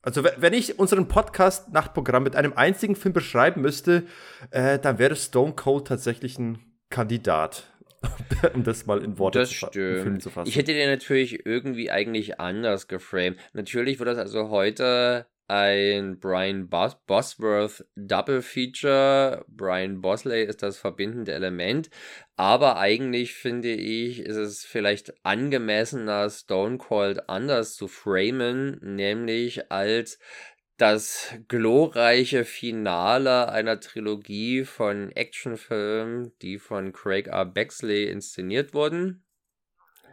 Also 0.03 0.25
wenn 0.25 0.53
ich 0.53 0.79
unseren 0.79 1.09
Podcast 1.09 1.73
Nachtprogramm 1.73 2.23
mit 2.23 2.37
einem 2.37 2.53
einzigen 2.55 2.97
Film 2.97 3.13
beschreiben 3.13 3.61
müsste, 3.61 4.05
äh, 4.51 4.79
dann 4.79 4.99
wäre 4.99 5.17
Stone 5.17 5.55
Cold 5.55 5.87
tatsächlich 5.87 6.39
ein 6.39 6.59
Kandidat. 6.89 7.65
um 8.55 8.63
das 8.63 8.87
mal 8.87 9.03
in 9.03 9.19
Worte 9.19 9.41
das 9.41 9.51
zu, 9.51 9.67
stimmt. 9.67 10.23
zu 10.23 10.31
fassen. 10.31 10.49
Ich 10.49 10.57
hätte 10.57 10.73
den 10.73 10.89
natürlich 10.89 11.45
irgendwie 11.45 11.91
eigentlich 11.91 12.39
anders 12.39 12.87
geframed. 12.87 13.39
Natürlich 13.55 13.99
wird 13.99 14.09
das 14.09 14.19
also 14.19 14.51
heute 14.51 15.27
ein 15.49 16.19
Brian 16.21 16.69
Bos 16.69 16.97
Bosworth 17.07 17.85
Double 17.97 18.43
Feature. 18.43 19.45
Brian 19.49 20.01
Bosley 20.03 20.45
ist 20.45 20.63
das 20.63 20.79
verbindende 20.79 21.33
Element. 21.33 21.89
Aber 22.37 22.77
eigentlich 22.77 23.35
finde 23.35 23.73
ich, 23.73 24.21
ist 24.21 24.37
es 24.37 24.65
vielleicht 24.65 25.15
angemessener, 25.25 26.29
Stone 26.29 26.77
Cold 26.77 27.29
anders 27.31 27.75
zu 27.75 27.89
framen, 27.89 28.79
nämlich 28.83 29.73
als 29.73 30.19
das 30.77 31.35
glorreiche 31.49 32.45
Finale 32.45 33.49
einer 33.49 33.81
Trilogie 33.81 34.65
von 34.65 35.11
Actionfilmen, 35.13 36.33
die 36.43 36.59
von 36.59 36.93
Craig 36.93 37.27
R. 37.27 37.47
Bexley 37.47 38.05
inszeniert 38.05 38.75
wurden. 38.75 39.25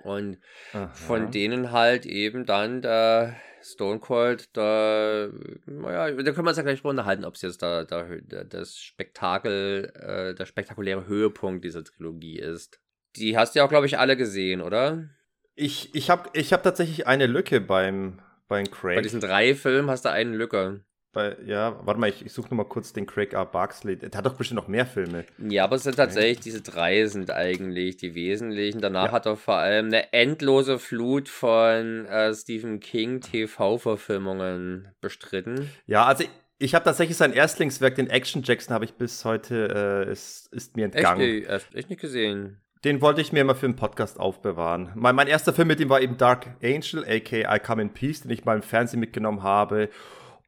Und 0.03 0.39
Aha. 0.73 0.87
von 0.87 1.31
denen 1.31 1.71
halt 1.71 2.05
eben 2.05 2.45
dann 2.45 2.81
der 2.81 3.35
Stone 3.65 3.99
Cold, 3.99 4.49
da, 4.53 5.27
naja, 5.65 6.11
da 6.11 6.31
können 6.31 6.45
wir 6.45 6.49
uns 6.49 6.57
ja 6.57 6.63
gleich 6.63 6.85
unterhalten, 6.85 7.25
ob 7.25 7.33
es 7.33 7.41
jetzt 7.41 7.63
da, 7.63 7.83
da, 7.83 8.05
das 8.43 8.77
Spektakel, 8.77 9.91
äh, 9.95 10.35
der 10.35 10.45
spektakuläre 10.45 11.07
Höhepunkt 11.07 11.65
dieser 11.65 11.83
Trilogie 11.83 12.37
ist. 12.37 12.79
Die 13.15 13.37
hast 13.37 13.55
du 13.55 13.59
ja 13.59 13.65
auch, 13.65 13.69
glaube 13.69 13.87
ich, 13.87 13.97
alle 13.97 14.17
gesehen, 14.17 14.61
oder? 14.61 15.09
Ich, 15.55 15.95
ich 15.95 16.11
habe 16.11 16.29
ich 16.33 16.53
hab 16.53 16.61
tatsächlich 16.61 17.07
eine 17.07 17.25
Lücke 17.25 17.59
beim, 17.59 18.21
beim 18.47 18.69
Craig. 18.69 18.97
Bei 18.97 19.01
diesen 19.01 19.21
drei 19.21 19.55
Filmen 19.55 19.89
hast 19.89 20.05
du 20.05 20.11
eine 20.11 20.35
Lücke 20.35 20.85
bei, 21.15 21.37
ja, 21.45 21.79
warte 21.83 21.99
mal, 21.99 22.09
ich, 22.09 22.25
ich 22.25 22.33
suche 22.33 22.49
nur 22.49 22.57
mal 22.57 22.69
kurz 22.69 22.91
den 22.91 23.05
Craig 23.07 23.33
R. 23.33 23.45
Barksley. 23.45 23.95
Der 23.95 24.11
hat 24.15 24.25
doch 24.25 24.35
bestimmt 24.35 24.57
noch 24.57 24.67
mehr 24.67 24.85
Filme. 24.85 25.23
Ja, 25.39 25.63
aber 25.63 25.77
es 25.77 25.83
sind 25.83 25.95
tatsächlich, 25.95 26.41
diese 26.41 26.61
drei 26.61 27.05
sind 27.07 27.31
eigentlich 27.31 27.95
die 27.95 28.13
wesentlichen. 28.15 28.81
Danach 28.81 29.07
ja. 29.07 29.11
hat 29.13 29.25
er 29.25 29.37
vor 29.37 29.55
allem 29.55 29.87
eine 29.87 30.11
endlose 30.11 30.77
Flut 30.77 31.29
von 31.29 32.05
äh, 32.05 32.33
Stephen 32.33 32.81
King 32.81 33.21
TV-Verfilmungen 33.21 34.89
bestritten. 34.99 35.71
Ja, 35.87 36.05
also 36.05 36.25
ich 36.57 36.75
habe 36.75 36.83
tatsächlich 36.83 37.15
sein 37.15 37.31
Erstlingswerk, 37.31 37.95
den 37.95 38.09
Action 38.09 38.43
Jackson, 38.43 38.73
habe 38.73 38.83
ich 38.83 38.95
bis 38.95 39.23
heute, 39.23 40.05
äh, 40.05 40.11
ist, 40.11 40.51
ist 40.53 40.75
mir 40.75 40.85
entgangen. 40.85 41.21
Echt, 41.21 41.49
echt, 41.49 41.75
echt 41.75 41.89
nicht 41.89 42.01
gesehen. 42.01 42.59
Den 42.83 43.01
wollte 43.01 43.21
ich 43.21 43.31
mir 43.31 43.39
immer 43.39 43.55
für 43.55 43.65
einen 43.65 43.77
Podcast 43.77 44.19
aufbewahren. 44.19 44.91
Mein, 44.95 45.15
mein 45.15 45.27
erster 45.27 45.53
Film 45.53 45.69
mit 45.69 45.79
ihm 45.79 45.89
war 45.89 46.01
eben 46.01 46.17
Dark 46.17 46.57
Angel, 46.61 47.05
aka 47.05 47.55
I 47.55 47.59
Come 47.59 47.81
in 47.81 47.89
Peace, 47.93 48.21
den 48.21 48.31
ich 48.31 48.43
mal 48.43 48.57
im 48.57 48.61
Fernsehen 48.61 48.99
mitgenommen 48.99 49.43
habe. 49.43 49.89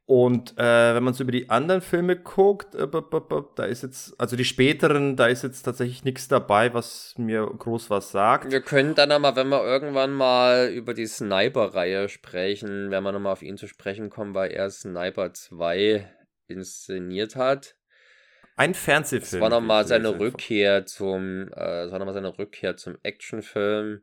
Und 0.08 0.56
äh, 0.56 0.94
wenn 0.94 1.02
man 1.02 1.12
so 1.12 1.22
über 1.22 1.32
die 1.32 1.50
anderen 1.50 1.82
Filme 1.82 2.16
guckt, 2.16 2.74
äh, 2.74 2.88
da 3.56 3.64
ist 3.64 3.82
jetzt, 3.82 4.18
also 4.18 4.36
die 4.36 4.46
späteren, 4.46 5.16
da 5.16 5.26
ist 5.26 5.42
jetzt 5.42 5.60
tatsächlich 5.64 6.02
nichts 6.02 6.28
dabei, 6.28 6.72
was 6.72 7.12
mir 7.18 7.44
groß 7.46 7.90
was 7.90 8.10
sagt. 8.10 8.50
Wir 8.50 8.62
können 8.62 8.94
dann 8.94 9.12
aber, 9.12 9.36
wenn 9.36 9.50
wir 9.50 9.62
irgendwann 9.62 10.14
mal 10.14 10.70
über 10.70 10.94
die 10.94 11.04
Sniper-Reihe 11.04 12.08
sprechen, 12.08 12.90
wenn 12.90 13.02
wir 13.02 13.12
nochmal 13.12 13.34
auf 13.34 13.42
ihn 13.42 13.58
zu 13.58 13.66
sprechen 13.66 14.08
kommen, 14.08 14.32
weil 14.32 14.50
er 14.50 14.70
Sniper 14.70 15.34
2 15.34 16.10
inszeniert 16.46 17.36
hat. 17.36 17.76
Ein 18.56 18.72
Fernsehfilm. 18.72 19.42
Das 19.42 19.50
war 19.50 19.60
nochmal 19.60 19.86
seine 19.86 20.18
Rückkehr 20.18 20.86
zum, 20.86 21.48
äh, 21.48 21.84
das 21.84 21.92
war 21.92 21.98
nochmal 21.98 22.14
seine 22.14 22.38
Rückkehr 22.38 22.78
zum 22.78 22.96
Actionfilm. 23.02 24.00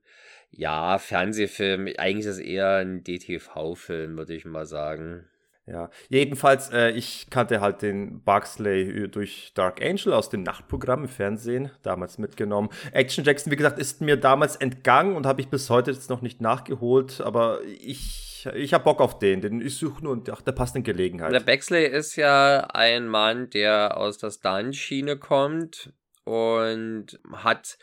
Ja, 0.52 1.00
Fernsehfilm, 1.00 1.90
eigentlich 1.98 2.28
ist 2.28 2.38
es 2.38 2.40
eher 2.40 2.76
ein 2.76 3.04
DTV-Film, 3.04 4.18
würde 4.18 4.36
ich 4.36 4.46
mal 4.46 4.68
sagen. 4.68 5.28
Ja, 5.68 5.90
jedenfalls, 6.10 6.70
äh, 6.70 6.92
ich 6.92 7.28
kannte 7.32 7.60
halt 7.60 7.82
den 7.82 8.22
Barksley 8.24 9.10
durch 9.10 9.52
Dark 9.56 9.84
Angel 9.84 10.14
aus 10.14 10.30
dem 10.30 10.44
Nachtprogramm 10.44 11.04
im 11.04 11.10
Fernsehen, 11.10 11.72
damals 11.82 12.20
mitgenommen. 12.20 12.70
Action 12.92 13.24
Jackson, 13.24 13.52
wie 13.52 13.56
gesagt, 13.56 13.80
ist 13.80 14.00
mir 14.00 14.16
damals 14.16 14.56
entgangen 14.58 15.16
und 15.16 15.26
habe 15.26 15.42
ich 15.42 15.48
bis 15.48 15.72
heute 15.72 15.90
jetzt 15.90 16.12
noch 16.12 16.22
nicht 16.22 16.40
nachgeholt, 16.40 17.20
aber 17.20 17.62
ich, 17.64 18.48
ich 18.54 18.76
habe 18.76 18.84
Bock 18.84 19.02
auf 19.02 19.18
den, 19.18 19.42
den 19.42 19.60
ich 19.60 19.76
suche 19.76 20.04
nur 20.04 20.22
nach 20.28 20.44
der 20.44 20.52
passenden 20.52 20.84
Gelegenheit. 20.84 21.34
Der 21.34 21.40
Baxley 21.40 21.88
ist 21.88 22.16
ja 22.16 22.68
ein 22.72 23.08
Mann, 23.08 23.50
der 23.50 23.98
aus 23.98 24.20
der 24.20 24.30
Stunt-Schiene 24.30 25.18
kommt 25.18 25.92
und 26.26 27.20
hat 27.34 27.80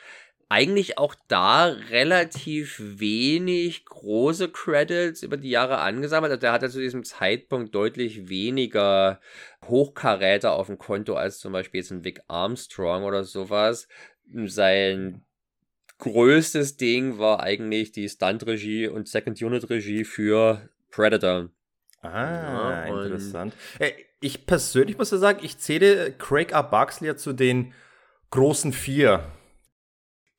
eigentlich 0.53 0.99
auch 0.99 1.15
da 1.29 1.65
relativ 1.65 2.79
wenig 2.79 3.87
große 3.87 4.51
Credits 4.51 5.23
über 5.23 5.39
die 5.39 5.49
Jahre 5.49 5.79
angesammelt. 5.79 6.31
Also 6.31 6.41
der 6.43 6.53
hatte 6.53 6.69
zu 6.69 6.79
diesem 6.79 7.05
Zeitpunkt 7.05 7.75
deutlich 7.75 8.29
weniger 8.29 9.19
Hochkaräter 9.65 10.53
auf 10.53 10.67
dem 10.67 10.77
Konto 10.77 11.15
als 11.15 11.39
zum 11.39 11.55
Beispiel 11.55 11.81
jetzt 11.81 11.91
ein 11.91 12.05
Vic 12.05 12.21
Armstrong 12.29 13.05
oder 13.05 13.25
sowas. 13.25 13.89
Sein 14.45 15.25
größtes 15.97 16.77
Ding 16.77 17.19
war 17.19 17.41
eigentlich 17.43 17.93
die 17.93 18.07
Stunt-Regie 18.07 18.89
und 18.89 19.09
Second-Unit-Regie 19.09 20.05
für 20.05 20.69
Predator. 20.91 21.49
Ah, 22.03 22.11
ja, 22.11 22.85
interessant. 22.85 23.55
Ich 24.21 24.45
persönlich 24.45 24.99
muss 24.99 25.13
ja 25.13 25.17
sagen, 25.17 25.39
ich 25.43 25.57
zähle 25.57 26.13
Craig 26.13 26.53
R. 26.53 26.63
Barksley 26.63 27.17
zu 27.17 27.33
den 27.33 27.73
großen 28.31 28.75
vier 28.75 29.25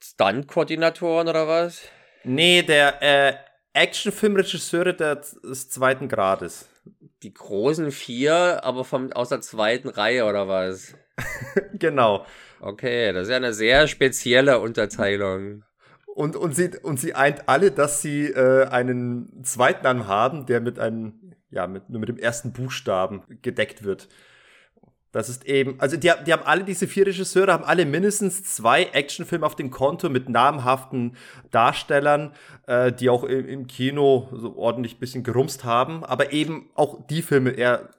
Stunt-Koordinatoren 0.03 1.29
oder 1.29 1.47
was? 1.47 1.81
Nee, 2.25 2.61
der 2.61 3.01
äh, 3.01 3.35
Actionfilmregisseure 3.71 4.95
des 4.95 5.69
zweiten 5.69 6.09
Grades. 6.09 6.67
Die 7.23 7.33
großen 7.33 7.89
vier, 7.91 8.65
aber 8.65 8.83
vom, 8.83 9.13
aus 9.13 9.29
der 9.29 9.39
zweiten 9.39 9.87
Reihe 9.87 10.25
oder 10.25 10.49
was? 10.49 10.95
genau. 11.73 12.25
Okay, 12.59 13.13
das 13.13 13.23
ist 13.23 13.29
ja 13.29 13.37
eine 13.37 13.53
sehr 13.53 13.87
spezielle 13.87 14.59
Unterteilung. 14.59 15.63
Und, 16.05 16.35
und, 16.35 16.53
sie, 16.53 16.71
und 16.81 16.99
sie 16.99 17.15
eint 17.15 17.47
alle, 17.47 17.71
dass 17.71 18.01
sie 18.01 18.25
äh, 18.25 18.67
einen 18.67 19.43
zweiten 19.43 19.83
Namen 19.83 20.07
haben, 20.07 20.45
der 20.45 20.59
mit 20.59 20.79
einem, 20.79 21.33
ja, 21.49 21.65
mit, 21.65 21.89
nur 21.89 22.01
mit 22.01 22.09
dem 22.09 22.17
ersten 22.17 22.51
Buchstaben 22.51 23.23
gedeckt 23.41 23.83
wird. 23.83 24.09
Das 25.13 25.29
ist 25.29 25.45
eben, 25.45 25.79
also 25.79 25.95
die, 25.95 26.11
die 26.25 26.33
haben 26.33 26.43
alle, 26.43 26.63
diese 26.63 26.87
vier 26.87 27.05
Regisseure 27.05 27.53
haben 27.53 27.63
alle 27.63 27.85
mindestens 27.85 28.43
zwei 28.43 28.85
Actionfilme 28.85 29.45
auf 29.45 29.55
dem 29.55 29.69
Konto 29.69 30.09
mit 30.09 30.27
namhaften 30.27 31.15
Darstellern, 31.51 32.33
äh, 32.65 32.91
die 32.91 33.11
auch 33.11 33.23
im, 33.23 33.47
im 33.47 33.67
Kino 33.67 34.27
so 34.33 34.57
ordentlich 34.57 34.97
bisschen 34.97 35.23
gerumst 35.23 35.63
haben, 35.63 36.03
aber 36.03 36.33
eben 36.33 36.71
auch 36.73 37.05
die 37.05 37.21
Filme 37.21 37.51
eher 37.51 37.91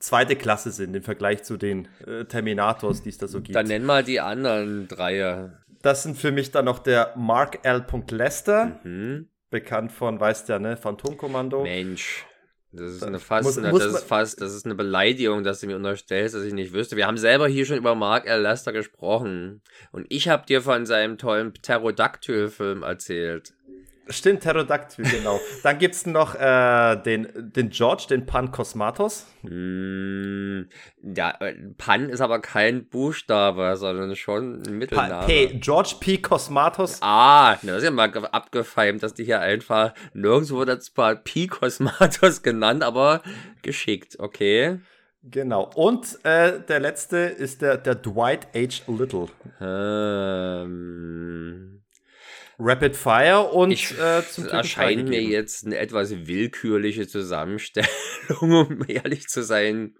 zweite 0.00 0.34
Klasse 0.34 0.72
sind 0.72 0.96
im 0.96 1.04
Vergleich 1.04 1.44
zu 1.44 1.56
den 1.56 1.86
äh, 2.04 2.24
Terminators, 2.24 3.00
die 3.00 3.10
es 3.10 3.18
da 3.18 3.28
so 3.28 3.40
gibt. 3.40 3.54
Dann 3.54 3.68
nenn 3.68 3.84
mal 3.84 4.02
die 4.02 4.18
anderen 4.18 4.88
Dreier. 4.88 5.62
Das 5.82 6.02
sind 6.02 6.18
für 6.18 6.32
mich 6.32 6.50
dann 6.50 6.64
noch 6.64 6.80
der 6.80 7.12
Mark 7.16 7.60
L. 7.64 7.84
Lester, 8.10 8.80
mhm. 8.82 9.28
bekannt 9.50 9.92
von, 9.92 10.18
weißt 10.18 10.48
ja, 10.48 10.58
ne, 10.58 10.76
Phantomkommando. 10.76 11.62
Mensch. 11.62 12.26
Das 12.76 12.92
ist 12.92 13.02
eine 13.02 13.18
fast, 13.18 13.44
muss, 13.44 13.58
eine, 13.58 13.70
muss 13.70 13.82
das 13.82 13.94
ist 13.94 14.04
fast, 14.04 14.40
das 14.40 14.54
ist 14.54 14.64
eine 14.64 14.74
Beleidigung, 14.74 15.42
dass 15.42 15.60
du 15.60 15.66
mir 15.66 15.76
unterstellst, 15.76 16.34
dass 16.34 16.42
ich 16.42 16.52
nicht 16.52 16.72
wüsste. 16.72 16.96
Wir 16.96 17.06
haben 17.06 17.18
selber 17.18 17.48
hier 17.48 17.66
schon 17.66 17.78
über 17.78 17.94
Mark 17.94 18.26
L. 18.26 18.42
Lester 18.42 18.72
gesprochen. 18.72 19.62
Und 19.92 20.06
ich 20.10 20.28
habe 20.28 20.46
dir 20.46 20.62
von 20.62 20.86
seinem 20.86 21.18
tollen 21.18 21.52
Pterodactyl-Film 21.52 22.82
erzählt. 22.82 23.55
Stimmt, 24.08 24.40
Pterodactyl, 24.40 25.04
genau. 25.04 25.40
Dann 25.62 25.78
gibt 25.78 25.94
es 25.96 26.06
noch 26.06 26.34
äh, 26.34 26.96
den, 26.96 27.28
den 27.34 27.70
George, 27.70 28.06
den 28.08 28.24
Pan 28.24 28.52
Cosmatos. 28.52 29.26
Mm, 29.42 30.62
ja, 31.02 31.34
äh, 31.40 31.54
Pan 31.76 32.08
ist 32.08 32.20
aber 32.20 32.40
kein 32.40 32.88
Buchstabe, 32.88 33.76
sondern 33.76 34.14
schon 34.14 34.62
ein 34.62 34.78
Mittelname. 34.78 35.26
P, 35.26 35.58
George 35.58 35.96
P. 35.98 36.18
Cosmatos. 36.18 36.98
Ah, 37.00 37.56
das 37.62 37.78
ist 37.78 37.84
ja 37.84 37.90
mal 37.90 38.12
abgefeimt, 38.30 39.02
dass 39.02 39.14
die 39.14 39.24
hier 39.24 39.40
einfach 39.40 39.92
nirgendwo 40.14 40.64
das 40.64 40.90
Paar 40.90 41.16
P. 41.16 41.48
Cosmatos 41.48 42.42
genannt, 42.44 42.84
aber 42.84 43.22
geschickt, 43.62 44.20
okay. 44.20 44.78
Genau. 45.24 45.70
Und 45.74 46.24
äh, 46.24 46.60
der 46.60 46.78
letzte 46.78 47.16
ist 47.16 47.60
der, 47.60 47.76
der 47.76 47.96
Dwight 47.96 48.46
H. 48.54 48.82
Little. 48.86 49.26
Ähm. 49.60 50.96
Rapid 52.58 52.96
Fire 52.96 53.42
und 53.52 53.70
ich, 53.70 53.98
äh, 53.98 54.22
zum 54.28 54.46
erscheint 54.46 55.08
mir 55.08 55.22
jetzt 55.22 55.66
eine 55.66 55.78
etwas 55.78 56.10
willkürliche 56.26 57.06
Zusammenstellung, 57.06 57.88
um 58.40 58.84
ehrlich 58.88 59.28
zu 59.28 59.42
sein 59.42 59.94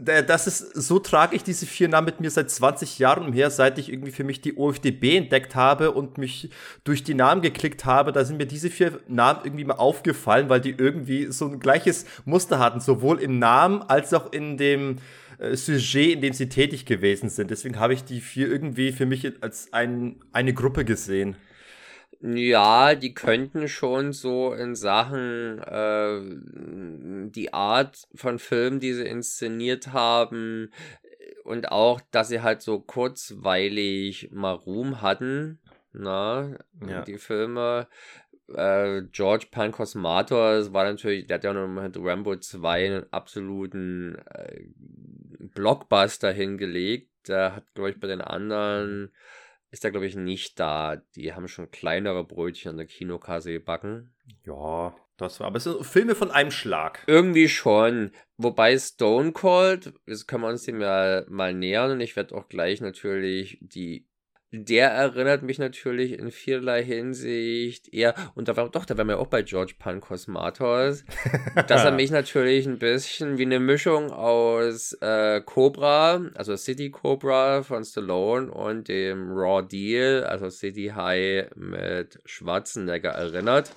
das 0.00 0.46
ist, 0.46 0.74
so 0.74 0.98
trage 0.98 1.36
ich 1.36 1.44
diese 1.44 1.66
vier 1.66 1.88
Namen 1.88 2.06
mit 2.06 2.20
mir 2.20 2.30
seit 2.30 2.50
20 2.50 2.98
Jahren 2.98 3.26
umher, 3.26 3.50
seit 3.50 3.78
ich 3.78 3.92
irgendwie 3.92 4.12
für 4.12 4.24
mich 4.24 4.40
die 4.40 4.56
OFDB 4.56 5.16
entdeckt 5.16 5.54
habe 5.54 5.92
und 5.92 6.18
mich 6.18 6.50
durch 6.84 7.04
die 7.04 7.14
Namen 7.14 7.42
geklickt 7.42 7.84
habe. 7.84 8.12
Da 8.12 8.24
sind 8.24 8.38
mir 8.38 8.46
diese 8.46 8.70
vier 8.70 9.00
Namen 9.08 9.40
irgendwie 9.44 9.64
mal 9.64 9.74
aufgefallen, 9.74 10.48
weil 10.48 10.60
die 10.60 10.74
irgendwie 10.76 11.30
so 11.30 11.46
ein 11.46 11.60
gleiches 11.60 12.06
Muster 12.24 12.58
hatten, 12.58 12.80
sowohl 12.80 13.20
im 13.20 13.38
Namen 13.38 13.82
als 13.82 14.14
auch 14.14 14.32
in 14.32 14.56
dem 14.56 14.96
äh, 15.42 15.56
Sujet, 15.56 16.14
in 16.14 16.20
dem 16.20 16.32
sie 16.32 16.48
tätig 16.48 16.86
gewesen 16.86 17.28
sind. 17.28 17.50
Deswegen 17.50 17.78
habe 17.78 17.94
ich 17.94 18.04
die 18.04 18.20
vier 18.20 18.48
irgendwie 18.48 18.92
für 18.92 19.06
mich 19.06 19.42
als 19.42 19.72
ein, 19.72 20.20
eine 20.32 20.54
Gruppe 20.54 20.84
gesehen. 20.84 21.36
Ja, 22.20 22.94
die 22.94 23.14
könnten 23.14 23.66
schon 23.66 24.12
so 24.12 24.52
in 24.52 24.76
Sachen 24.76 25.58
äh, 25.58 27.30
die 27.30 27.52
Art 27.52 28.06
von 28.14 28.38
Film, 28.38 28.78
die 28.78 28.92
sie 28.92 29.04
inszeniert 29.04 29.92
haben 29.92 30.70
und 31.42 31.72
auch, 31.72 32.00
dass 32.12 32.28
sie 32.28 32.42
halt 32.42 32.62
so 32.62 32.78
kurzweilig 32.78 34.30
mal 34.30 34.52
Ruhm 34.52 35.02
hatten, 35.02 35.58
na, 35.92 36.56
ja. 36.86 37.02
die 37.02 37.18
Filme. 37.18 37.88
Äh, 38.54 39.02
George 39.10 39.46
Pancosmatos 39.50 40.72
war 40.72 40.84
natürlich, 40.84 41.26
der 41.26 41.36
hat 41.36 41.44
ja 41.44 41.52
noch 41.52 41.66
mit 41.66 41.96
Rambo 41.98 42.36
2 42.36 42.86
einen 42.86 43.12
absoluten 43.12 44.16
äh, 44.30 44.60
Blockbuster 45.54 46.32
hingelegt. 46.32 47.28
Der 47.28 47.56
hat, 47.56 47.74
glaube 47.74 47.90
ich, 47.90 48.00
bei 48.00 48.08
den 48.08 48.20
anderen 48.20 49.12
ist 49.70 49.84
er, 49.84 49.90
glaube 49.90 50.06
ich, 50.06 50.16
nicht 50.16 50.60
da. 50.60 50.96
Die 51.16 51.32
haben 51.32 51.48
schon 51.48 51.70
kleinere 51.70 52.24
Brötchen 52.24 52.70
an 52.70 52.76
der 52.76 52.86
Kinokasse 52.86 53.52
gebacken. 53.52 54.14
Ja, 54.44 54.94
das 55.16 55.40
war. 55.40 55.46
Aber 55.46 55.56
es 55.56 55.64
sind 55.64 55.84
Filme 55.84 56.14
von 56.14 56.30
einem 56.30 56.50
Schlag. 56.50 57.04
Irgendwie 57.06 57.48
schon. 57.48 58.12
Wobei 58.36 58.76
Stone 58.78 59.32
Cold, 59.32 59.94
das 60.06 60.26
können 60.26 60.42
wir 60.42 60.48
uns 60.48 60.64
dem 60.64 60.80
ja 60.80 61.24
mal 61.28 61.54
nähern 61.54 61.92
und 61.92 62.00
ich 62.00 62.16
werde 62.16 62.34
auch 62.34 62.48
gleich 62.48 62.80
natürlich 62.80 63.58
die 63.62 64.06
der 64.52 64.90
erinnert 64.90 65.42
mich 65.42 65.58
natürlich 65.58 66.18
in 66.18 66.30
vielerlei 66.30 66.84
Hinsicht 66.84 67.92
eher, 67.92 68.14
und 68.34 68.48
da 68.48 68.56
war 68.56 68.68
doch, 68.68 68.84
da 68.84 68.98
waren 68.98 69.08
wir 69.08 69.18
auch 69.18 69.26
bei 69.26 69.42
George 69.42 69.74
Pancosmatos, 69.78 71.04
dass 71.68 71.84
er 71.84 71.90
mich 71.90 72.10
natürlich 72.10 72.66
ein 72.66 72.78
bisschen 72.78 73.38
wie 73.38 73.46
eine 73.46 73.60
Mischung 73.60 74.10
aus 74.12 74.92
äh, 75.00 75.40
Cobra, 75.40 76.20
also 76.34 76.54
City 76.56 76.90
Cobra 76.90 77.62
von 77.62 77.82
Stallone 77.82 78.52
und 78.52 78.88
dem 78.88 79.32
Raw 79.32 79.66
Deal, 79.66 80.24
also 80.24 80.50
City 80.50 80.92
High 80.94 81.48
mit 81.56 82.20
Schwarzenegger 82.26 83.10
erinnert. 83.10 83.72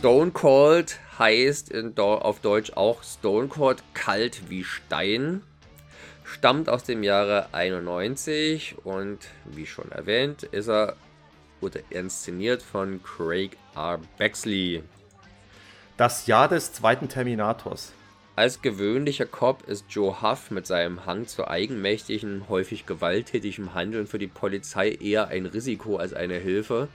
Stone 0.00 0.30
Cold 0.30 0.98
heißt 1.18 1.74
auf 1.98 2.40
Deutsch 2.40 2.72
auch 2.72 3.02
Stone 3.02 3.48
Cold 3.48 3.82
kalt 3.92 4.48
wie 4.48 4.64
Stein. 4.64 5.42
Stammt 6.24 6.70
aus 6.70 6.84
dem 6.84 7.02
Jahre 7.02 7.52
91 7.52 8.76
und 8.84 9.18
wie 9.44 9.66
schon 9.66 9.92
erwähnt, 9.92 10.42
ist 10.42 10.70
er 10.70 10.96
wurde 11.60 11.82
inszeniert 11.90 12.62
von 12.62 13.02
Craig 13.02 13.58
R. 13.76 14.00
Bexley. 14.16 14.82
Das 15.98 16.26
Jahr 16.26 16.48
des 16.48 16.72
zweiten 16.72 17.10
Terminators. 17.10 17.92
Als 18.36 18.62
gewöhnlicher 18.62 19.26
Cop 19.26 19.68
ist 19.68 19.84
Joe 19.90 20.22
Huff 20.22 20.50
mit 20.50 20.66
seinem 20.66 21.04
Hang 21.04 21.26
zu 21.26 21.46
eigenmächtigem, 21.46 22.48
häufig 22.48 22.86
gewalttätigem 22.86 23.74
Handeln 23.74 24.06
für 24.06 24.18
die 24.18 24.28
Polizei 24.28 24.92
eher 24.92 25.28
ein 25.28 25.44
Risiko 25.44 25.98
als 25.98 26.14
eine 26.14 26.36
Hilfe. 26.36 26.88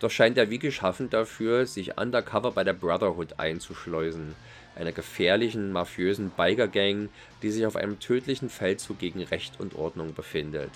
Doch 0.00 0.10
scheint 0.10 0.38
er 0.38 0.50
wie 0.50 0.58
geschaffen 0.58 1.10
dafür, 1.10 1.66
sich 1.66 1.98
undercover 1.98 2.52
bei 2.52 2.64
der 2.64 2.72
Brotherhood 2.72 3.38
einzuschleusen, 3.38 4.34
einer 4.76 4.92
gefährlichen, 4.92 5.72
mafiösen 5.72 6.30
Biker-Gang, 6.30 7.08
die 7.42 7.50
sich 7.50 7.66
auf 7.66 7.76
einem 7.76 7.98
tödlichen 7.98 8.50
Feldzug 8.50 8.98
gegen 8.98 9.22
Recht 9.22 9.58
und 9.58 9.74
Ordnung 9.74 10.14
befindet. 10.14 10.70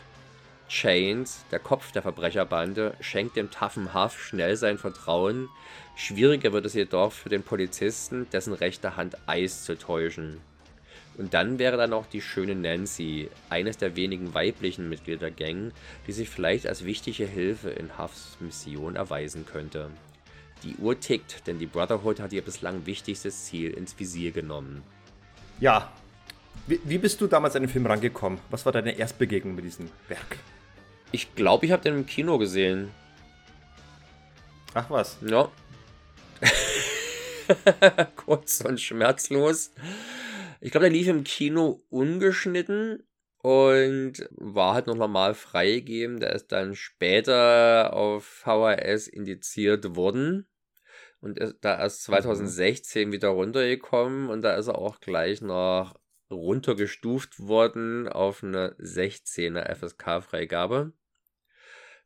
Chains, 0.69 1.45
der 1.51 1.59
Kopf 1.59 1.91
der 1.91 2.03
Verbrecherbande, 2.03 2.95
schenkt 3.01 3.37
dem 3.37 3.51
taffen 3.51 3.93
Huff 3.93 4.21
schnell 4.23 4.57
sein 4.57 4.79
Vertrauen, 4.79 5.49
schwieriger 5.97 6.53
wird 6.53 6.65
es 6.65 6.75
jedoch 6.75 7.13
für 7.13 7.29
den 7.29 7.43
Polizisten, 7.43 8.29
dessen 8.31 8.53
rechte 8.53 8.97
Hand 8.97 9.17
Eis 9.27 9.65
zu 9.65 9.77
täuschen. 9.77 10.41
Und 11.21 11.35
dann 11.35 11.59
wäre 11.59 11.77
da 11.77 11.87
noch 11.87 12.07
die 12.07 12.23
schöne 12.23 12.55
Nancy, 12.55 13.29
eines 13.51 13.77
der 13.77 13.95
wenigen 13.95 14.33
weiblichen 14.33 14.89
Mitglieder 14.89 15.31
der 15.31 15.31
Gang, 15.31 15.71
die 16.07 16.13
sich 16.13 16.31
vielleicht 16.31 16.67
als 16.67 16.87
wichtige 16.87 17.27
Hilfe 17.27 17.69
in 17.69 17.99
Huffs 17.99 18.39
Mission 18.41 18.97
erweisen 18.97 19.45
könnte. 19.45 19.91
Die 20.63 20.77
Uhr 20.77 20.99
tickt, 20.99 21.47
denn 21.47 21.59
die 21.59 21.67
Brotherhood 21.67 22.21
hat 22.21 22.33
ihr 22.33 22.41
bislang 22.41 22.87
wichtigstes 22.87 23.45
Ziel 23.45 23.73
ins 23.73 23.99
Visier 23.99 24.31
genommen. 24.31 24.83
Ja. 25.61 25.93
Wie, 26.67 26.81
wie 26.85 26.97
bist 26.97 27.21
du 27.21 27.27
damals 27.27 27.55
an 27.55 27.65
den 27.65 27.71
Film 27.71 27.85
rangekommen? 27.85 28.39
Was 28.49 28.65
war 28.65 28.73
deine 28.73 28.97
Erstbegegnung 28.97 29.55
mit 29.55 29.67
diesem 29.67 29.91
Werk? 30.09 30.39
Ich 31.13 31.35
glaube, 31.35 31.67
ich 31.67 31.73
habe 31.73 31.83
den 31.83 31.97
im 31.97 32.07
Kino 32.07 32.39
gesehen. 32.39 32.93
Ach 34.73 34.89
was. 34.89 35.19
Ja. 35.21 35.51
Kurz 38.17 38.63
und 38.63 38.81
schmerzlos. 38.81 39.71
Ich 40.61 40.71
glaube, 40.71 40.85
der 40.85 40.93
lief 40.93 41.09
im 41.09 41.25
Kino 41.25 41.83
ungeschnitten 41.89 43.03
und 43.39 44.29
war 44.33 44.75
halt 44.75 44.87
noch 44.87 44.97
normal 44.97 45.35
freigegeben. 45.35 46.21
Der 46.21 46.35
ist 46.35 46.53
dann 46.53 46.75
später 46.75 47.95
auf 47.95 48.25
VHS 48.25 49.09
indiziert 49.09 49.97
worden 49.97 50.47
und 51.21 51.39
ist 51.39 51.57
da 51.63 51.79
erst 51.79 52.03
2016 52.05 53.09
mhm. 53.09 53.13
wieder 53.13 53.29
runtergekommen 53.29 54.29
und 54.29 54.43
da 54.43 54.55
ist 54.57 54.69
er 54.69 54.79
auch 54.79 55.01
gleich 55.01 55.41
noch 55.41 55.99
runtergestuft 56.31 57.41
worden 57.41 58.09
auf 58.09 58.45
eine 58.45 58.75
16er 58.79 59.75
FSK-Freigabe. 59.75 60.93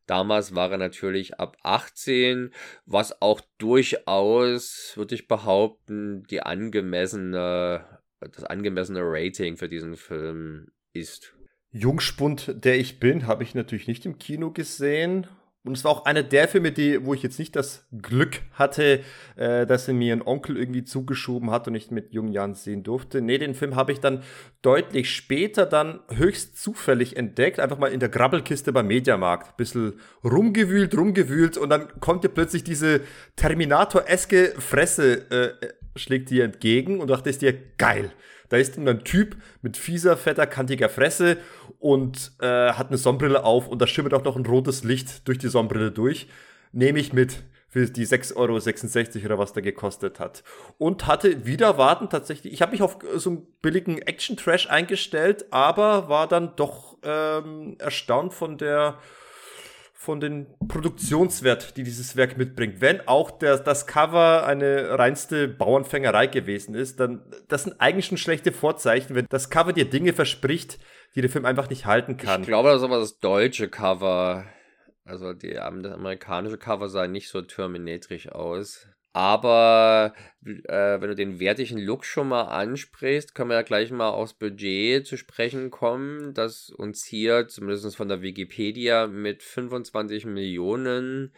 Damals 0.06 0.54
war 0.54 0.70
er 0.70 0.78
natürlich 0.78 1.40
ab 1.40 1.56
18, 1.62 2.52
was 2.84 3.22
auch 3.22 3.40
durchaus, 3.58 4.92
würde 4.96 5.14
ich 5.14 5.28
behaupten, 5.28 6.24
die 6.24 6.42
angemessene 6.42 8.02
das 8.28 8.44
angemessene 8.44 9.00
Rating 9.02 9.56
für 9.56 9.68
diesen 9.68 9.96
Film 9.96 10.68
ist. 10.92 11.34
Jungspund, 11.70 12.64
der 12.64 12.78
ich 12.78 13.00
bin, 13.00 13.26
habe 13.26 13.42
ich 13.42 13.54
natürlich 13.54 13.88
nicht 13.88 14.06
im 14.06 14.18
Kino 14.18 14.52
gesehen. 14.52 15.26
Und 15.66 15.78
es 15.78 15.82
war 15.82 15.92
auch 15.92 16.04
einer 16.04 16.22
der 16.22 16.46
Filme, 16.46 16.72
die, 16.72 17.06
wo 17.06 17.14
ich 17.14 17.22
jetzt 17.22 17.38
nicht 17.38 17.56
das 17.56 17.87
Glück 17.90 18.42
hatte, 18.52 19.00
äh, 19.37 19.64
dass 19.66 19.88
er 19.88 19.94
mir 19.94 20.12
ein 20.12 20.20
Onkel 20.20 20.58
irgendwie 20.58 20.84
zugeschoben 20.84 21.50
hat 21.50 21.66
und 21.66 21.74
ich 21.74 21.90
mit 21.90 22.12
jungen 22.12 22.32
Jahren 22.32 22.52
sehen 22.52 22.82
durfte. 22.82 23.22
Nee, 23.22 23.38
den 23.38 23.54
Film 23.54 23.74
habe 23.74 23.90
ich 23.90 23.98
dann 23.98 24.22
deutlich 24.60 25.10
später 25.10 25.64
dann 25.64 26.00
höchst 26.14 26.58
zufällig 26.58 27.16
entdeckt. 27.16 27.60
Einfach 27.60 27.78
mal 27.78 27.92
in 27.92 28.00
der 28.00 28.10
Grabbelkiste 28.10 28.74
beim 28.74 28.88
Mediamarkt. 28.88 29.56
Bisschen 29.56 29.94
rumgewühlt, 30.22 30.94
rumgewühlt 30.94 31.56
und 31.56 31.70
dann 31.70 31.88
dir 32.22 32.28
plötzlich 32.28 32.62
diese 32.62 33.00
Terminator-eske 33.37 34.54
Fresse 34.58 35.30
äh, 35.30 35.68
schlägt 35.96 36.30
dir 36.30 36.44
entgegen 36.44 37.00
und 37.00 37.09
dachtest 37.09 37.42
dir, 37.42 37.54
geil. 37.78 38.12
Da 38.48 38.57
ist 38.57 38.76
dann 38.76 38.88
ein 38.88 39.04
Typ 39.04 39.37
mit 39.62 39.76
fieser, 39.76 40.16
fetter, 40.16 40.46
kantiger 40.46 40.88
Fresse 40.88 41.38
und 41.78 42.33
äh, 42.40 42.72
hat 42.72 42.88
eine 42.88 42.98
Sonnenbrille 42.98 43.44
auf 43.44 43.68
und 43.68 43.80
da 43.80 43.87
schimmert 43.87 44.14
auch 44.14 44.24
noch 44.24 44.37
ein 44.37 44.46
rotes 44.46 44.85
Licht 44.85 45.26
durch 45.26 45.38
die 45.38 45.48
Sonnenbrille 45.48 45.90
durch. 45.90 46.28
Nehme 46.72 46.98
ich 46.98 47.12
mit 47.12 47.42
für 47.74 47.87
die 47.87 48.07
6,66 48.07 48.37
Euro 49.16 49.24
oder 49.24 49.38
was 49.38 49.52
der 49.52 49.62
gekostet 49.64 50.20
hat. 50.20 50.44
Und 50.78 51.09
hatte 51.09 51.44
wieder 51.44 51.76
warten 51.76 52.09
tatsächlich. 52.09 52.52
Ich 52.52 52.62
habe 52.62 52.70
mich 52.70 52.83
auf 52.83 52.98
so 53.16 53.30
einen 53.30 53.46
billigen 53.62 53.98
Action-Trash 53.98 54.70
eingestellt, 54.70 55.46
aber 55.50 56.09
war 56.09 56.28
dann 56.28 56.54
doch 56.54 56.98
ähm, 57.02 57.76
erstaunt 57.80 58.33
von 58.33 58.59
der 58.59 58.98
von 60.04 60.20
den 60.20 60.46
Produktionswert, 60.68 61.76
die 61.76 61.82
dieses 61.82 62.14
Werk 62.14 62.36
mitbringt. 62.36 62.80
Wenn 62.80 63.08
auch 63.08 63.30
der, 63.30 63.56
das 63.58 63.86
Cover 63.86 64.46
eine 64.46 64.98
reinste 64.98 65.48
Bauernfängerei 65.48 66.26
gewesen 66.26 66.74
ist, 66.74 67.00
dann 67.00 67.22
das 67.48 67.64
sind 67.64 67.80
eigentlich 67.80 68.06
schon 68.06 68.18
schlechte 68.18 68.52
Vorzeichen, 68.52 69.16
wenn 69.16 69.26
das 69.30 69.48
Cover 69.48 69.72
dir 69.72 69.88
Dinge 69.88 70.12
verspricht, 70.12 70.78
die 71.14 71.22
der 71.22 71.30
Film 71.30 71.46
einfach 71.46 71.70
nicht 71.70 71.86
halten 71.86 72.16
kann. 72.16 72.42
Ich 72.42 72.46
glaube, 72.46 72.68
das 72.68 72.78
ist 72.78 72.84
aber 72.84 72.98
das 72.98 73.18
deutsche 73.18 73.68
Cover. 73.68 74.44
Also 75.06 75.32
die, 75.32 75.54
das 75.54 75.64
amerikanische 75.92 76.58
Cover 76.58 76.88
sah 76.88 77.06
nicht 77.06 77.28
so 77.28 77.42
terminatrisch 77.42 78.28
aus. 78.28 78.86
Aber 79.14 80.12
äh, 80.44 81.00
wenn 81.00 81.09
du 81.09 81.14
den 81.14 81.38
wertigen 81.38 81.79
Look 81.79 82.05
schon 82.05 82.29
mal 82.29 82.42
ansprichst, 82.42 83.33
können 83.33 83.50
wir 83.50 83.55
ja 83.55 83.62
gleich 83.62 83.92
mal 83.92 84.11
aufs 84.11 84.35
Budget 84.35 85.07
zu 85.07 85.16
sprechen 85.16 85.70
kommen, 85.70 86.35
das 86.35 86.68
uns 86.68 87.05
hier, 87.05 87.46
zumindest 87.46 87.96
von 87.96 88.09
der 88.09 88.22
Wikipedia, 88.22 89.07
mit 89.07 89.44
25 89.44 90.27
Millionen 90.27 91.33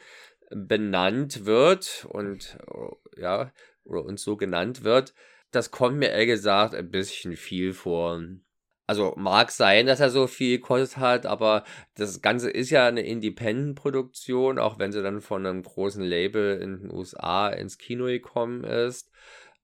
benannt 0.50 1.44
wird 1.44 2.06
und 2.08 2.56
ja, 3.14 3.52
oder 3.84 4.04
uns 4.06 4.22
so 4.22 4.38
genannt 4.38 4.82
wird. 4.82 5.12
Das 5.50 5.70
kommt 5.70 5.98
mir 5.98 6.08
ehrlich 6.08 6.28
gesagt 6.28 6.74
ein 6.74 6.90
bisschen 6.90 7.36
viel 7.36 7.74
vor. 7.74 8.22
Also 8.86 9.14
mag 9.16 9.50
sein, 9.50 9.86
dass 9.86 10.00
er 10.00 10.10
so 10.10 10.26
viel 10.26 10.58
gekostet 10.58 10.98
hat, 10.98 11.26
aber 11.26 11.64
das 11.96 12.22
Ganze 12.22 12.50
ist 12.50 12.70
ja 12.70 12.86
eine 12.86 13.02
Independent-Produktion, 13.02 14.58
auch 14.58 14.78
wenn 14.78 14.92
sie 14.92 15.02
dann 15.02 15.20
von 15.20 15.44
einem 15.44 15.62
großen 15.62 16.02
Label 16.02 16.60
in 16.60 16.80
den 16.82 16.92
USA 16.92 17.48
ins 17.48 17.78
Kino 17.78 18.06
gekommen 18.06 18.62
ist. 18.64 19.10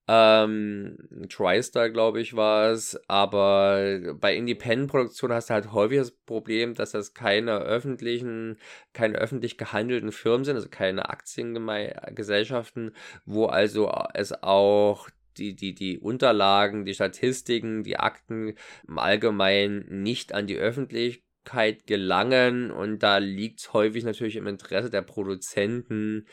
Ähm, 0.05 0.97
TriStar, 1.29 1.89
glaube 1.89 2.19
ich, 2.19 2.35
war 2.35 2.71
es. 2.71 2.99
Aber 3.07 3.99
bei 4.15 4.35
Independent-Produktionen 4.35 5.33
hast 5.33 5.49
du 5.49 5.53
halt 5.53 5.71
häufig 5.71 5.99
das 5.99 6.11
Problem, 6.11 6.73
dass 6.73 6.91
das 6.91 7.13
keine 7.13 7.59
öffentlichen, 7.59 8.57
keine 8.91 9.17
öffentlich 9.17 9.57
gehandelten 9.57 10.11
Firmen 10.11 10.43
sind, 10.43 10.55
also 10.57 10.67
keine 10.69 11.09
Aktiengesellschaften, 11.09 12.93
wo 13.25 13.45
also 13.45 13.89
es 14.13 14.33
auch 14.43 15.07
die, 15.37 15.55
die, 15.55 15.73
die 15.73 15.99
Unterlagen, 15.99 16.85
die 16.85 16.93
Statistiken, 16.93 17.83
die 17.83 17.97
Akten 17.97 18.55
im 18.87 18.97
Allgemeinen 18.97 20.03
nicht 20.03 20.33
an 20.33 20.47
die 20.47 20.57
Öffentlichkeit 20.57 21.87
gelangen 21.87 22.71
und 22.71 22.99
da 22.99 23.17
liegt 23.17 23.59
es 23.59 23.73
häufig 23.73 24.03
natürlich 24.03 24.35
im 24.35 24.47
Interesse 24.47 24.89
der 24.89 25.01
Produzenten, 25.01 26.27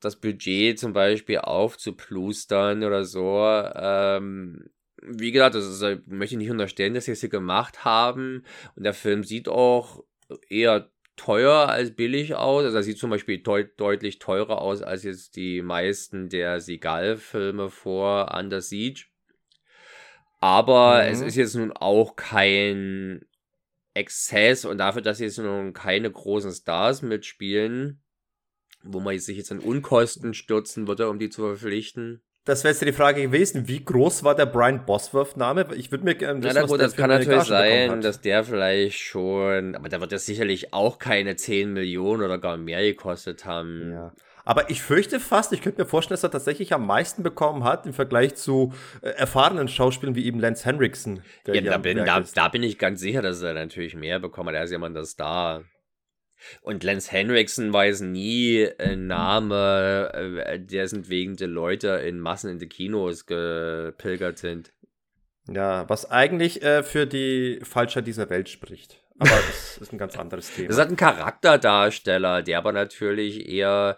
das 0.00 0.16
Budget 0.16 0.78
zum 0.78 0.92
Beispiel 0.92 1.38
aufzuplustern 1.38 2.84
oder 2.84 3.04
so. 3.04 3.42
Ähm, 3.74 4.70
wie 5.02 5.32
gesagt, 5.32 5.54
das 5.54 5.66
ist, 5.66 6.06
möchte 6.06 6.34
ich 6.34 6.38
nicht 6.38 6.50
unterstellen, 6.50 6.94
dass 6.94 7.06
sie 7.06 7.12
es 7.12 7.20
hier 7.20 7.28
gemacht 7.28 7.84
haben. 7.84 8.44
Und 8.74 8.84
der 8.84 8.94
Film 8.94 9.24
sieht 9.24 9.48
auch 9.48 10.04
eher 10.48 10.90
teuer 11.16 11.68
als 11.68 11.94
billig 11.94 12.34
aus. 12.34 12.64
Also 12.64 12.76
er 12.76 12.82
sieht 12.82 12.98
zum 12.98 13.10
Beispiel 13.10 13.38
deut 13.38 13.78
deutlich 13.78 14.18
teurer 14.18 14.60
aus 14.60 14.82
als 14.82 15.02
jetzt 15.02 15.36
die 15.36 15.62
meisten 15.62 16.28
der 16.28 16.60
Seagal-Filme 16.60 17.70
vor 17.70 18.34
Under 18.36 18.60
Siege. 18.60 19.06
Aber 20.40 21.02
mhm. 21.02 21.10
es 21.10 21.20
ist 21.20 21.36
jetzt 21.36 21.54
nun 21.54 21.72
auch 21.72 22.16
kein 22.16 23.24
Exzess 23.94 24.64
und 24.64 24.78
dafür, 24.78 25.02
dass 25.02 25.20
jetzt 25.20 25.38
nun 25.38 25.72
keine 25.72 26.10
großen 26.10 26.52
Stars 26.52 27.00
mitspielen, 27.02 28.02
wo 28.82 29.00
man 29.00 29.18
sich 29.18 29.36
jetzt 29.36 29.52
an 29.52 29.60
Unkosten 29.60 30.34
stürzen 30.34 30.88
würde, 30.88 31.08
um 31.08 31.18
die 31.18 31.30
zu 31.30 31.42
verpflichten. 31.42 32.22
Das 32.44 32.62
wäre 32.62 32.72
jetzt 32.72 32.84
die 32.84 32.92
Frage 32.92 33.22
gewesen, 33.22 33.68
wie 33.68 33.82
groß 33.82 34.22
war 34.22 34.34
der 34.34 34.44
Brian 34.44 34.84
Bosworth-Name? 34.84 35.68
Ich 35.76 35.90
würde 35.90 36.04
mir 36.04 36.14
gerne 36.14 36.42
wissen, 36.42 36.56
ja, 36.56 36.66
gut, 36.66 36.78
das 36.78 36.94
kann 36.94 37.08
natürlich 37.08 37.44
sein, 37.44 38.02
dass 38.02 38.20
der 38.20 38.44
vielleicht 38.44 38.98
schon, 38.98 39.74
aber 39.74 39.88
der 39.88 40.00
wird 40.02 40.12
ja 40.12 40.18
sicherlich 40.18 40.74
auch 40.74 40.98
keine 40.98 41.36
10 41.36 41.72
Millionen 41.72 42.22
oder 42.22 42.36
gar 42.36 42.58
mehr 42.58 42.82
gekostet 42.82 43.46
haben. 43.46 43.92
Ja. 43.92 44.12
Aber 44.44 44.68
ich 44.68 44.82
fürchte 44.82 45.20
fast, 45.20 45.52
ich 45.52 45.62
könnte 45.62 45.82
mir 45.82 45.88
vorstellen, 45.88 46.16
dass 46.16 46.22
er 46.22 46.30
tatsächlich 46.30 46.74
am 46.74 46.86
meisten 46.86 47.22
bekommen 47.22 47.64
hat 47.64 47.86
im 47.86 47.94
Vergleich 47.94 48.34
zu 48.34 48.74
äh, 49.00 49.08
erfahrenen 49.08 49.68
Schauspielern 49.68 50.14
wie 50.14 50.26
eben 50.26 50.38
Lance 50.38 50.66
Henriksen. 50.66 51.22
Ja, 51.46 51.58
da 51.62 51.78
bin, 51.78 52.04
da, 52.04 52.20
da 52.20 52.48
bin 52.48 52.62
ich 52.62 52.78
ganz 52.78 53.00
sicher, 53.00 53.22
dass 53.22 53.40
er 53.42 53.54
natürlich 53.54 53.94
mehr 53.94 54.20
bekommen 54.20 54.50
hat. 54.50 54.56
Er 54.56 54.64
ist 54.64 54.70
jemand, 54.70 54.96
das 54.96 55.16
da. 55.16 55.62
Und 56.62 56.84
Lance 56.84 57.10
Henriksen 57.10 57.72
war 57.72 57.86
jetzt 57.86 58.02
nie 58.02 58.68
ein 58.78 59.06
Name, 59.06 60.10
äh, 60.46 60.58
dessen 60.60 61.08
wegen 61.08 61.36
die 61.36 61.44
Leute 61.44 61.88
in 61.88 62.20
Massen 62.20 62.50
in 62.50 62.58
die 62.58 62.68
Kinos 62.68 63.26
gepilgert 63.26 64.38
sind. 64.38 64.72
Ja, 65.48 65.88
was 65.88 66.10
eigentlich 66.10 66.62
äh, 66.62 66.82
für 66.82 67.06
die 67.06 67.60
Falscher 67.62 68.02
dieser 68.02 68.30
Welt 68.30 68.48
spricht. 68.48 69.04
Aber 69.18 69.30
das 69.46 69.78
ist 69.78 69.92
ein 69.92 69.98
ganz 69.98 70.18
anderes 70.18 70.52
Thema. 70.54 70.68
Das 70.68 70.78
hat 70.78 70.88
einen 70.88 70.96
Charakterdarsteller, 70.96 72.42
der 72.42 72.58
aber 72.58 72.72
natürlich 72.72 73.48
eher 73.48 73.96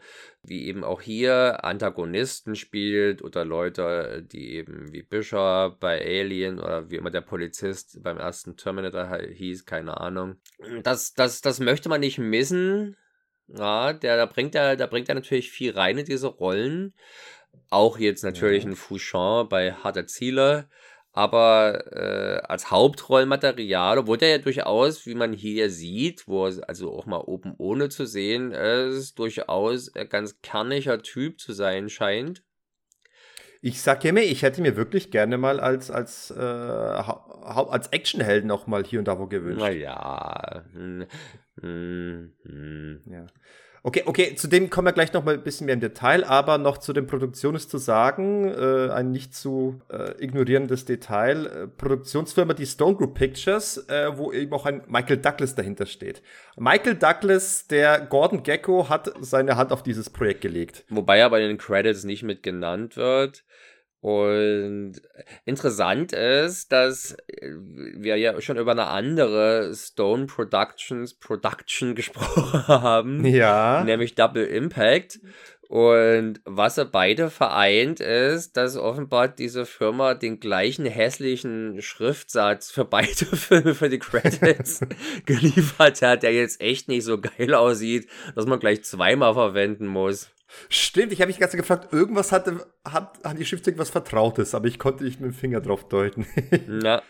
wie 0.49 0.67
eben 0.67 0.85
auch 0.85 1.01
hier 1.01 1.65
Antagonisten 1.65 2.55
spielt 2.55 3.23
oder 3.23 3.45
Leute, 3.45 4.25
die 4.31 4.55
eben 4.55 4.93
wie 4.93 5.03
Bishop 5.03 5.81
bei 5.81 6.01
Alien 6.01 6.59
oder 6.59 6.91
wie 6.91 6.97
immer 6.97 7.11
der 7.11 7.21
Polizist 7.21 8.03
beim 8.03 8.19
ersten 8.19 8.57
Terminator 8.57 9.19
hieß, 9.19 9.65
keine 9.65 10.01
Ahnung. 10.01 10.37
Das, 10.83 11.15
das, 11.15 11.41
das 11.41 11.61
möchte 11.61 11.89
man 11.89 12.01
nicht 12.01 12.19
missen. 12.19 12.97
Ja, 13.49 13.93
der, 13.93 14.17
da 14.17 14.27
bringt 14.27 14.55
er, 14.55 14.77
da 14.77 14.87
bringt 14.87 15.09
er 15.09 15.15
natürlich 15.15 15.51
viel 15.51 15.73
rein 15.73 15.99
in 15.99 16.05
diese 16.05 16.29
Rollen. 16.29 16.95
Auch 17.71 17.99
jetzt 17.99 18.23
natürlich 18.23 18.65
ja. 18.65 18.71
ein 18.71 18.77
Fouchon 18.77 19.49
bei 19.49 19.73
Harter 19.73 20.07
Ziele 20.07 20.69
aber 21.17 21.93
äh, 21.93 22.43
als 22.47 22.71
Hauptrollmaterial, 22.71 23.97
obwohl 23.99 24.19
der 24.19 24.29
ja 24.29 24.39
durchaus, 24.39 25.07
wie 25.07 25.15
man 25.15 25.33
hier 25.33 25.71
sieht, 25.71 26.29
wo 26.29 26.47
er 26.47 26.69
also 26.69 26.93
auch 26.93 27.07
mal 27.07 27.21
oben 27.21 27.55
ohne 27.57 27.89
zu 27.89 28.07
sehen 28.07 28.53
ist, 28.53 29.19
durchaus 29.19 29.95
ein 29.95 30.11
ganz 30.11 30.43
kerniger 30.43 31.01
Typ 31.01 31.41
zu 31.41 31.55
sein 31.55 31.89
scheint. 31.89 32.43
Ich 33.63 33.81
sag 33.81 34.05
ja 34.05 34.13
mir, 34.13 34.25
ich 34.25 34.43
hätte 34.43 34.61
mir 34.61 34.77
wirklich 34.77 35.11
gerne 35.11 35.39
mal 35.39 35.59
als, 35.59 35.91
als, 35.91 36.31
äh, 36.31 36.39
als 36.39 37.89
Actionhelden 37.89 38.51
auch 38.51 38.67
mal 38.67 38.85
hier 38.85 38.99
und 38.99 39.09
da 39.09 39.19
wo 39.19 39.27
gewünscht. 39.27 39.61
Naja. 39.61 40.67
Hm, 40.75 41.07
hm, 41.63 42.35
hm. 42.43 43.01
Ja. 43.07 43.27
Okay, 43.87 44.03
okay, 44.05 44.35
zu 44.35 44.49
dem 44.49 44.69
kommen 44.69 44.89
wir 44.89 44.93
gleich 44.93 45.13
noch 45.13 45.23
mal 45.23 45.35
ein 45.35 45.45
bisschen 45.45 45.67
mehr 45.67 45.75
im 45.75 45.81
Detail, 45.81 46.25
aber 46.25 46.59
noch 46.59 46.79
zu 46.79 46.93
den 46.93 47.07
Produktionen 47.07 47.55
ist 47.55 47.71
zu 47.71 47.79
sagen, 47.79 48.53
äh, 48.53 48.91
ein 48.91 49.13
nicht 49.13 49.33
zu 49.33 49.81
äh, 49.89 50.11
ignorierendes 50.19 50.87
Detail, 50.87 51.47
äh, 51.47 51.67
Produktionsfirma 51.69 52.55
die 52.55 52.67
Stone 52.67 52.97
Group 52.97 53.15
Pictures, 53.15 53.79
äh, 53.89 54.11
wo 54.19 54.33
eben 54.33 54.53
auch 54.55 54.67
ein 54.67 54.83
Michael 54.89 55.19
Douglas 55.19 55.55
dahinter 55.55 55.87
steht. 55.87 56.21
Michael 56.57 56.97
Douglas, 56.97 57.69
der 57.69 58.01
Gordon 58.01 58.43
Gecko, 58.43 58.89
hat 58.89 59.13
seine 59.21 59.57
Hand 59.57 59.71
auf 59.71 59.85
dieses 59.85 60.11
Projekt 60.11 60.41
gelegt. 60.41 60.85
Wobei 60.89 61.19
er 61.19 61.31
bei 61.31 61.39
den 61.39 61.57
Credits 61.57 62.03
nicht 62.03 62.25
mit 62.25 62.43
genannt 62.43 62.97
wird. 62.97 63.45
Und 64.07 65.03
interessant 65.47 66.13
ist, 66.13 66.71
dass 66.71 67.17
wir 67.43 68.17
ja 68.17 68.41
schon 68.41 68.57
über 68.57 68.71
eine 68.71 68.87
andere 68.87 69.75
Stone 69.75 70.27
Productions 70.27 71.15
Production 71.15 71.95
gesprochen 71.97 72.69
haben. 72.69 73.25
Ja. 73.25 73.83
Nämlich 73.83 74.15
Double 74.15 74.47
Impact. 74.47 75.19
Und 75.67 76.41
was 76.45 76.79
er 76.79 76.85
beide 76.85 77.31
vereint, 77.31 77.99
ist, 77.99 78.57
dass 78.57 78.77
offenbar 78.77 79.27
diese 79.27 79.67
Firma 79.67 80.15
den 80.15 80.39
gleichen 80.39 80.87
hässlichen 80.87 81.83
Schriftsatz 81.83 82.71
für 82.71 82.85
beide 82.85 83.09
Filme 83.37 83.75
für 83.75 83.89
die 83.89 83.99
Credits 83.99 84.83
geliefert 85.27 86.01
hat, 86.03 86.23
der 86.23 86.33
jetzt 86.33 86.61
echt 86.61 86.87
nicht 86.87 87.03
so 87.03 87.21
geil 87.21 87.55
aussieht, 87.55 88.09
dass 88.37 88.47
man 88.47 88.61
gleich 88.61 88.85
zweimal 88.85 89.35
verwenden 89.35 89.89
muss. 89.89 90.31
Stimmt, 90.69 91.13
ich 91.13 91.21
habe 91.21 91.29
mich 91.29 91.39
ganz 91.39 91.53
gefragt, 91.53 91.93
irgendwas 91.93 92.33
hatte, 92.33 92.67
hat, 92.85 93.19
hat 93.25 93.39
die 93.39 93.45
Schriftzug 93.45 93.79
was 93.79 93.91
Vertrautes, 93.91 94.55
aber 94.55 94.67
ich 94.67 94.79
konnte 94.79 95.05
nicht 95.05 95.21
mit 95.21 95.31
dem 95.31 95.35
Finger 95.35 95.61
drauf 95.61 95.89
deuten. 95.89 96.27
ja. 96.83 97.03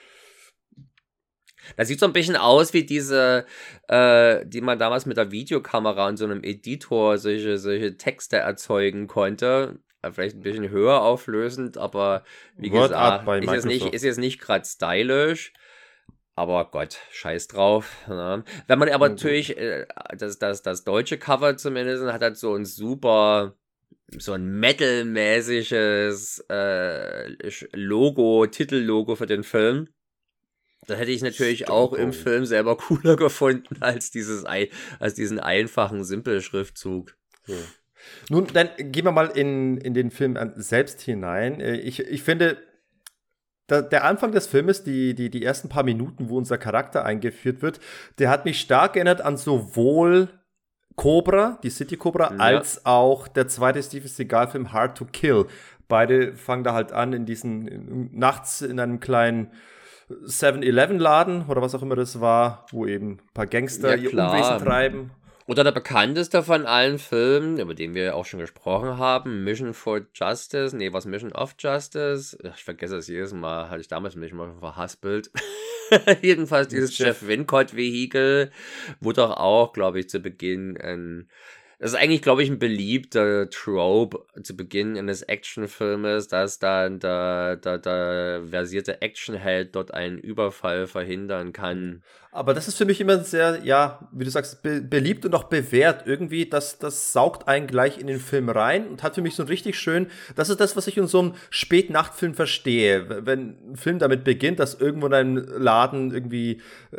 Das 1.77 1.89
sieht 1.89 1.99
so 1.99 2.07
ein 2.07 2.13
bisschen 2.13 2.37
aus 2.37 2.73
wie 2.73 2.85
diese, 2.85 3.45
äh, 3.89 4.47
die 4.47 4.61
man 4.61 4.79
damals 4.79 5.07
mit 5.07 5.17
der 5.17 5.33
Videokamera 5.33 6.09
und 6.09 6.17
so 6.17 6.25
einem 6.25 6.45
Editor 6.45 7.19
solche, 7.19 7.59
solche 7.59 7.97
Texte 7.97 8.37
erzeugen 8.37 9.09
konnte. 9.09 9.81
Äh, 10.03 10.13
vielleicht 10.13 10.37
ein 10.37 10.43
bisschen 10.43 10.71
höher 10.71 11.03
auflösend, 11.03 11.77
aber 11.77 12.25
wie 12.57 12.71
Word 12.71 12.91
gesagt, 12.91 13.29
ist 13.43 13.53
jetzt 13.53 13.67
nicht, 13.67 13.95
ist 13.95 14.05
jetzt 14.05 14.19
nicht 14.19 14.41
gerade 14.41 14.65
stylisch. 14.65 15.53
Aber 16.37 16.71
Gott, 16.71 16.99
scheiß 17.11 17.49
drauf. 17.49 18.07
Ne? 18.09 18.45
Wenn 18.67 18.79
man 18.79 18.91
aber 18.91 19.09
natürlich, 19.09 19.57
äh, 19.57 19.87
das, 20.17 20.39
das, 20.39 20.63
das 20.63 20.85
deutsche 20.85 21.17
Cover 21.17 21.57
zumindest 21.57 22.05
hat 22.05 22.21
halt 22.21 22.37
so 22.37 22.55
ein 22.55 22.67
super, 22.67 23.57
so 24.19 24.33
ein 24.35 24.45
metal-mäßiges 24.61 26.45
äh, 26.51 27.51
Logo, 27.73 28.47
Titellogo 28.47 29.17
für 29.17 29.27
den 29.27 29.45
Film. 29.45 29.89
Das 30.87 30.99
hätte 30.99 31.11
ich 31.11 31.23
natürlich 31.23 31.61
Stimmt. 31.61 31.71
auch 31.71 31.95
im 31.95 32.13
Film 32.13 32.45
selber 32.45 32.77
cooler 32.77 33.17
gefunden 33.17 33.79
als 33.81 34.11
dieses 34.11 34.45
als 34.45 35.15
diesen 35.15 35.41
einfachen 35.41 36.05
Simpel-Schriftzug. 36.05 37.17
Ja. 37.47 37.57
Nun, 38.29 38.47
dann 38.53 38.69
gehen 38.77 39.05
wir 39.05 39.13
mal 39.13 39.29
in, 39.29 39.79
in 39.79 39.95
den 39.95 40.11
Film 40.11 40.39
selbst 40.57 41.01
hinein. 41.01 41.61
Äh, 41.61 41.77
ich, 41.77 42.01
ich 42.01 42.23
finde, 42.23 42.59
der, 43.69 43.83
der 43.83 44.05
Anfang 44.05 44.33
des 44.33 44.47
Filmes, 44.47 44.85
die, 44.85 45.15
die, 45.15 45.31
die 45.31 45.45
ersten 45.45 45.69
paar 45.69 45.83
Minuten, 45.83 46.29
wo 46.29 46.39
unser 46.39 46.59
Charakter 46.59 47.05
eingeführt 47.05 47.63
wird, 47.63 47.81
der 48.19 48.31
hat 48.31 48.45
mich 48.45 48.61
stark 48.61 48.97
erinnert 48.97 49.21
an 49.21 49.37
sowohl 49.37 50.29
Cobra, 50.97 51.59
die 51.63 51.71
City 51.71 51.97
Cobra, 51.97 52.33
ja. 52.33 52.39
als 52.39 52.87
auch 52.87 53.29
der 53.29 53.49
zweite 53.49 53.83
Steven 53.83 54.09
Seagal-Film 54.09 54.73
Hard 54.73 54.97
to 54.97 55.05
Kill. 55.05 55.47
Beide 55.89 56.35
fangen 56.35 56.65
da 56.65 56.73
halt 56.73 56.93
an 56.93 57.13
in 57.13 57.27
diesen, 57.27 58.11
nachts 58.13 58.63
in 58.63 58.81
einem 58.81 58.99
kleinen 58.99 59.53
7-Eleven-Laden 60.09 61.47
oder 61.49 61.63
was 61.63 61.75
auch 61.75 61.83
immer 61.83 61.97
das 61.97 62.21
war, 62.21 62.67
wo 62.71 62.87
eben 62.87 63.13
ein 63.13 63.35
paar 63.35 63.47
Gangster 63.47 63.97
ja, 63.97 64.03
ihr 64.03 64.13
Unwesen 64.13 64.59
treiben. 64.59 65.11
Oder 65.49 65.63
der 65.63 65.71
bekannteste 65.71 66.43
von 66.43 66.67
allen 66.67 66.99
Filmen, 66.99 67.61
über 67.61 67.75
den 67.75 67.95
wir 67.95 68.17
auch 68.17 68.27
schon 68.27 68.41
gesprochen 68.41 68.99
haben, 68.99 69.45
Mission 69.45 69.75
for 69.75 70.01
Justice. 70.13 70.77
Nee, 70.77 70.93
was 70.93 71.07
Mission 71.07 71.31
of 71.33 71.55
Justice? 71.57 72.37
Ich 72.57 72.65
vergesse 72.65 72.97
es 72.97 73.07
jedes 73.07 73.33
Mal, 73.33 73.71
hatte 73.71 73.81
ich 73.81 73.87
damals 73.87 74.17
mich 74.17 74.33
mal 74.33 74.53
verhaspelt. 74.59 75.31
Jedenfalls 76.23 76.67
dieses 76.67 76.99
Jeff, 76.99 77.23
Jeff 77.23 77.29
Wincott-Vehikel, 77.29 78.51
wo 79.01 79.13
doch 79.13 79.37
auch, 79.37 79.73
glaube 79.73 80.01
ich, 80.01 80.09
zu 80.09 80.19
Beginn 80.19 80.77
ein 80.79 81.29
das 81.79 81.93
ist 81.93 81.99
eigentlich, 81.99 82.23
glaube 82.23 82.43
ich, 82.43 82.49
ein 82.49 82.59
beliebter 82.59 83.51
Trope 83.51 84.25
zu 84.43 84.57
Beginn 84.57 84.97
eines 84.97 85.21
Actionfilmes, 85.21 86.27
dass 86.29 86.59
dann 86.59 87.01
der, 87.01 87.57
der, 87.57 87.79
der 87.79 88.43
versierte 88.49 89.03
Actionheld 89.03 89.77
dort 89.77 89.93
einen 89.93 90.17
Überfall 90.19 90.87
verhindern 90.87 91.53
kann. 91.53 92.03
Aber 92.33 92.55
das 92.55 92.67
ist 92.67 92.79
für 92.79 92.87
mich 92.87 93.01
immer 93.01 93.19
sehr, 93.19 93.61
ja, 93.63 94.09
wie 94.11 94.25
du 94.25 94.31
sagst, 94.31 94.63
be 94.63 94.81
beliebt 94.81 95.27
und 95.27 95.35
auch 95.35 95.45
bewährt. 95.45 96.07
Irgendwie, 96.07 96.49
das, 96.49 96.79
das 96.79 97.13
saugt 97.13 97.47
einen 97.47 97.67
gleich 97.67 97.99
in 97.99 98.07
den 98.07 98.21
Film 98.21 98.49
rein 98.49 98.89
und 98.89 99.03
hat 99.03 99.15
für 99.15 99.23
mich 99.23 99.35
so 99.35 99.43
ein 99.43 99.49
richtig 99.49 99.79
schön, 99.79 100.09
das 100.35 100.49
ist 100.49 100.61
das, 100.61 100.77
was 100.77 100.87
ich 100.87 100.97
in 100.97 101.07
so 101.07 101.21
einem 101.21 101.35
Spätnachtfilm 101.51 102.35
verstehe. 102.35 103.27
Wenn 103.27 103.73
ein 103.73 103.77
Film 103.77 103.99
damit 103.99 104.25
beginnt, 104.25 104.61
dass 104.61 104.75
irgendwo 104.75 105.09
in 105.09 105.15
einem 105.15 105.37
Laden 105.37 106.13
irgendwie 106.13 106.63
äh, 106.93 106.99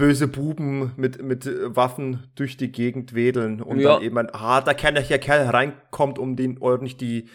böse 0.00 0.28
Buben 0.28 0.92
mit, 0.96 1.22
mit 1.22 1.46
Waffen 1.76 2.24
durch 2.34 2.56
die 2.56 2.72
Gegend 2.72 3.14
wedeln 3.14 3.60
und 3.60 3.80
ja. 3.80 3.94
dann 3.94 4.02
eben 4.02 4.16
ein 4.16 4.32
harter 4.32 4.72
Kerl, 4.72 4.94
der 4.94 5.18
Kerl 5.18 5.46
reinkommt, 5.46 6.18
um 6.18 6.36
den 6.36 6.56
ordentlich 6.58 6.96
die 6.96 7.28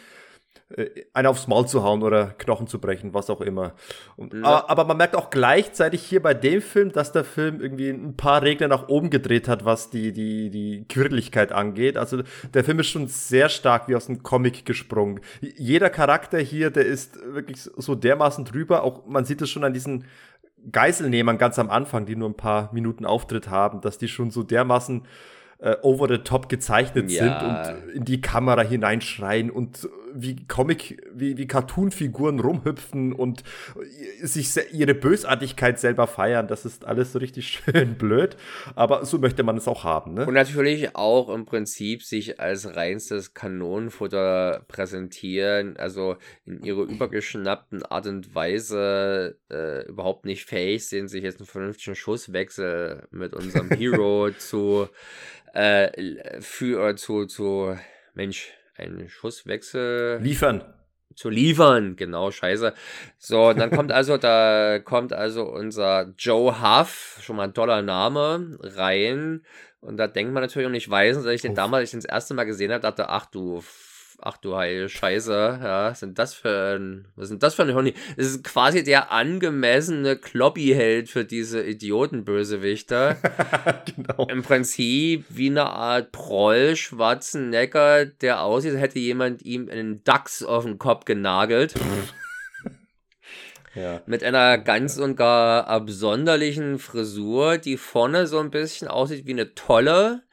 äh, 0.75 0.89
einen 1.13 1.27
aufs 1.27 1.47
Maul 1.47 1.67
zu 1.67 1.83
hauen 1.83 2.01
oder 2.01 2.33
Knochen 2.39 2.65
zu 2.65 2.79
brechen, 2.79 3.13
was 3.13 3.29
auch 3.29 3.41
immer. 3.41 3.73
Und, 4.15 4.33
ja. 4.33 4.67
Aber 4.67 4.83
man 4.85 4.97
merkt 4.97 5.15
auch 5.15 5.29
gleichzeitig 5.29 6.01
hier 6.01 6.23
bei 6.23 6.33
dem 6.33 6.59
Film, 6.59 6.91
dass 6.91 7.11
der 7.11 7.23
Film 7.23 7.61
irgendwie 7.61 7.91
ein 7.91 8.17
paar 8.17 8.41
Regler 8.41 8.67
nach 8.67 8.87
oben 8.87 9.11
gedreht 9.11 9.47
hat, 9.47 9.63
was 9.63 9.91
die, 9.91 10.11
die, 10.11 10.49
die 10.49 10.87
Quirligkeit 10.87 11.51
angeht. 11.51 11.97
Also 11.97 12.23
der 12.51 12.63
Film 12.63 12.79
ist 12.79 12.87
schon 12.87 13.07
sehr 13.07 13.49
stark 13.49 13.87
wie 13.87 13.95
aus 13.95 14.09
einem 14.09 14.23
Comic 14.23 14.65
gesprungen. 14.65 15.19
Jeder 15.39 15.91
Charakter 15.91 16.39
hier, 16.39 16.71
der 16.71 16.87
ist 16.87 17.19
wirklich 17.31 17.61
so 17.61 17.93
dermaßen 17.93 18.43
drüber. 18.43 18.81
Auch 18.81 19.05
man 19.05 19.23
sieht 19.23 19.43
es 19.43 19.51
schon 19.51 19.63
an 19.63 19.73
diesen 19.73 20.05
Geiselnehmern 20.71 21.37
ganz 21.37 21.59
am 21.59 21.69
Anfang, 21.69 22.05
die 22.05 22.15
nur 22.15 22.29
ein 22.29 22.35
paar 22.35 22.73
Minuten 22.73 23.05
Auftritt 23.05 23.49
haben, 23.49 23.81
dass 23.81 23.97
die 23.97 24.07
schon 24.07 24.31
so 24.31 24.43
dermaßen 24.43 25.03
äh, 25.59 25.75
over 25.81 26.07
the 26.07 26.19
top 26.19 26.49
gezeichnet 26.49 27.09
ja. 27.11 27.73
sind 27.73 27.87
und 27.87 27.95
in 27.95 28.05
die 28.05 28.21
Kamera 28.21 28.61
hineinschreien 28.61 29.49
und 29.49 29.87
wie 30.15 30.47
Comic, 30.47 31.01
wie, 31.13 31.37
wie 31.37 31.47
Cartoon-Figuren 31.47 32.39
rumhüpfen 32.39 33.13
und 33.13 33.43
sich 34.21 34.49
ihre 34.71 34.95
Bösartigkeit 34.95 35.79
selber 35.79 36.07
feiern. 36.07 36.47
Das 36.47 36.65
ist 36.65 36.85
alles 36.85 37.11
so 37.11 37.19
richtig 37.19 37.47
schön 37.65 37.95
blöd, 37.95 38.37
aber 38.75 39.05
so 39.05 39.19
möchte 39.19 39.43
man 39.43 39.57
es 39.57 39.67
auch 39.67 39.83
haben. 39.83 40.13
Ne? 40.13 40.25
Und 40.25 40.33
natürlich 40.33 40.95
auch 40.95 41.29
im 41.29 41.45
Prinzip 41.45 42.03
sich 42.03 42.39
als 42.39 42.75
reinstes 42.75 43.33
Kanonenfutter 43.33 44.63
präsentieren, 44.67 45.77
also 45.77 46.15
in 46.45 46.63
ihrer 46.63 46.83
übergeschnappten 46.83 47.83
Art 47.83 48.07
und 48.07 48.33
Weise 48.33 49.37
äh, 49.51 49.85
überhaupt 49.87 50.25
nicht 50.25 50.45
fähig 50.45 50.87
sind, 50.87 51.09
sich 51.09 51.23
jetzt 51.23 51.39
einen 51.39 51.47
vernünftigen 51.47 51.95
Schusswechsel 51.95 53.07
mit 53.11 53.33
unserem 53.33 53.69
Hero 53.77 54.31
zu 54.31 54.87
äh, 55.53 56.41
für 56.41 56.95
zu, 56.95 57.25
zu 57.25 57.77
Mensch, 58.13 58.51
einen 58.77 59.09
Schusswechsel. 59.09 60.19
Liefern. 60.21 60.63
Zu 61.15 61.29
liefern, 61.29 61.95
genau, 61.95 62.29
scheiße. 62.31 62.73
So, 63.17 63.53
dann 63.53 63.71
kommt 63.71 63.91
also, 63.93 64.17
da 64.17 64.79
kommt 64.79 65.13
also 65.13 65.43
unser 65.43 66.13
Joe 66.17 66.61
Huff, 66.61 67.19
schon 67.21 67.37
mal 67.37 67.43
ein 67.43 67.53
toller 67.53 67.81
Name, 67.81 68.57
rein. 68.61 69.45
Und 69.79 69.97
da 69.97 70.07
denkt 70.07 70.33
man 70.33 70.41
natürlich, 70.41 70.67
und 70.67 70.73
ich 70.73 70.89
weiß, 70.89 71.15
dass 71.15 71.25
ich 71.27 71.41
den 71.41 71.55
damals, 71.55 71.81
als 71.81 71.89
ich 71.89 71.91
den 71.91 72.01
das 72.01 72.11
erste 72.11 72.33
Mal 72.33 72.45
gesehen 72.45 72.71
habe, 72.71 72.81
dachte, 72.81 73.09
ach 73.09 73.27
du 73.27 73.63
ach 74.21 74.37
du 74.37 74.55
heil 74.55 74.89
Scheiße, 74.89 75.59
ja, 75.61 75.89
was 75.91 75.99
sind 75.99 76.19
das 76.19 76.33
für 76.33 76.77
ein, 76.77 77.07
was 77.15 77.27
sind 77.27 77.43
das 77.43 77.55
für 77.55 77.63
ein 77.63 77.73
Honey? 77.73 77.93
Das 78.17 78.27
ist 78.27 78.43
quasi 78.43 78.83
der 78.83 79.11
angemessene 79.11 80.15
Kloppi-Held 80.15 81.09
für 81.09 81.25
diese 81.25 81.63
Idiotenbösewichter. 81.63 83.17
genau. 83.95 84.27
Im 84.27 84.43
Prinzip 84.43 85.25
wie 85.29 85.49
eine 85.49 85.65
Art 85.65 86.11
Proll, 86.11 86.75
schwarzen 86.75 87.49
Necker, 87.49 88.05
der 88.05 88.41
aussieht, 88.41 88.73
als 88.73 88.81
hätte 88.81 88.99
jemand 88.99 89.43
ihm 89.43 89.69
einen 89.69 90.03
Dachs 90.03 90.43
auf 90.43 90.63
den 90.65 90.77
Kopf 90.77 91.05
genagelt. 91.05 91.75
Ja. 93.75 94.01
Mit 94.05 94.23
einer 94.23 94.57
ganz 94.57 94.97
und 94.97 95.17
gar 95.17 95.67
absonderlichen 95.67 96.79
Frisur, 96.79 97.57
die 97.57 97.75
vorne 97.75 98.25
so 98.25 98.39
ein 98.39 98.49
bisschen 98.49 98.87
aussieht 98.87 99.25
wie 99.25 99.33
eine 99.33 99.53
Tolle, 99.53 100.23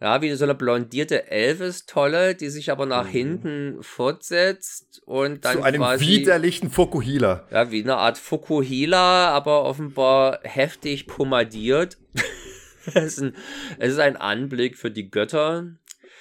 ja, 0.00 0.22
wie 0.22 0.32
so 0.34 0.44
eine 0.44 0.54
blondierte 0.54 1.28
Elvis-Tolle, 1.30 2.36
die 2.36 2.50
sich 2.50 2.70
aber 2.70 2.86
nach 2.86 3.06
mhm. 3.06 3.10
hinten 3.10 3.82
fortsetzt 3.82 5.02
und 5.04 5.44
dann 5.44 5.56
Zu 5.56 5.62
einem 5.62 5.80
quasi, 5.80 6.06
widerlichen 6.06 6.70
Fukuhila. 6.70 7.46
Ja, 7.50 7.70
wie 7.72 7.82
eine 7.82 7.96
Art 7.96 8.16
Fukuhila, 8.16 9.30
aber 9.30 9.64
offenbar 9.64 10.38
heftig 10.44 11.08
pomadiert. 11.08 11.98
es, 12.86 13.18
ist 13.18 13.22
ein, 13.22 13.34
es 13.78 13.94
ist 13.94 13.98
ein 13.98 14.16
Anblick 14.16 14.76
für 14.76 14.92
die 14.92 15.10
Götter. 15.10 15.66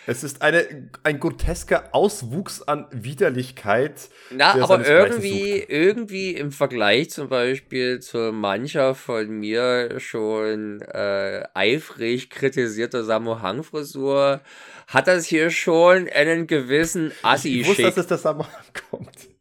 Es 0.10 0.24
ist 0.24 0.42
eine, 0.42 0.90
ein 1.04 1.20
grotesker 1.20 1.90
Auswuchs 1.92 2.62
an 2.62 2.88
Widerlichkeit. 2.92 4.10
Na, 4.32 4.54
aber 4.54 4.88
irgendwie, 4.88 5.60
irgendwie 5.60 6.32
im 6.32 6.54
Vergleich 6.54 7.10
zum 7.10 7.28
Beispiel 7.28 8.00
zu 8.00 8.32
mancher 8.32 8.96
von 8.96 9.30
mir 9.30 10.00
schon 10.00 10.82
äh, 10.82 11.44
eifrig 11.54 12.30
kritisierter 12.30 13.04
Samu 13.04 13.42
Hang 13.42 13.64
Frisur, 13.64 14.40
hat 14.88 15.08
das 15.08 15.26
hier 15.26 15.50
schon 15.50 16.08
einen 16.08 16.48
gewissen 16.48 17.12
Assi-Schick. 17.22 17.62
Ich 17.62 17.68
wusste, 17.68 17.84
dass 17.84 17.98
es 17.98 18.08
der 18.08 18.18
Samu 18.18 18.46
kommt. 18.90 19.37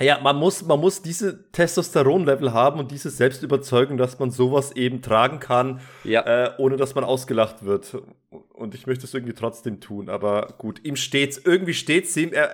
Ja, 0.00 0.18
man 0.20 0.36
muss, 0.36 0.64
man 0.64 0.80
muss 0.80 1.02
diese 1.02 1.50
Testosteron-Level 1.52 2.52
haben 2.52 2.80
und 2.80 2.90
dieses 2.90 3.18
Selbstüberzeugung, 3.18 3.98
dass 3.98 4.18
man 4.18 4.30
sowas 4.30 4.74
eben 4.74 5.02
tragen 5.02 5.40
kann, 5.40 5.80
ja. 6.04 6.22
äh, 6.22 6.54
ohne 6.56 6.76
dass 6.76 6.94
man 6.94 7.04
ausgelacht 7.04 7.64
wird. 7.64 7.98
Und 8.30 8.74
ich 8.74 8.86
möchte 8.86 9.04
es 9.04 9.12
irgendwie 9.12 9.34
trotzdem 9.34 9.80
tun, 9.80 10.08
aber 10.08 10.54
gut, 10.56 10.82
ihm 10.84 10.96
steht's, 10.96 11.36
irgendwie 11.36 11.74
steht's 11.74 12.16
ihm. 12.16 12.32
Er, 12.32 12.50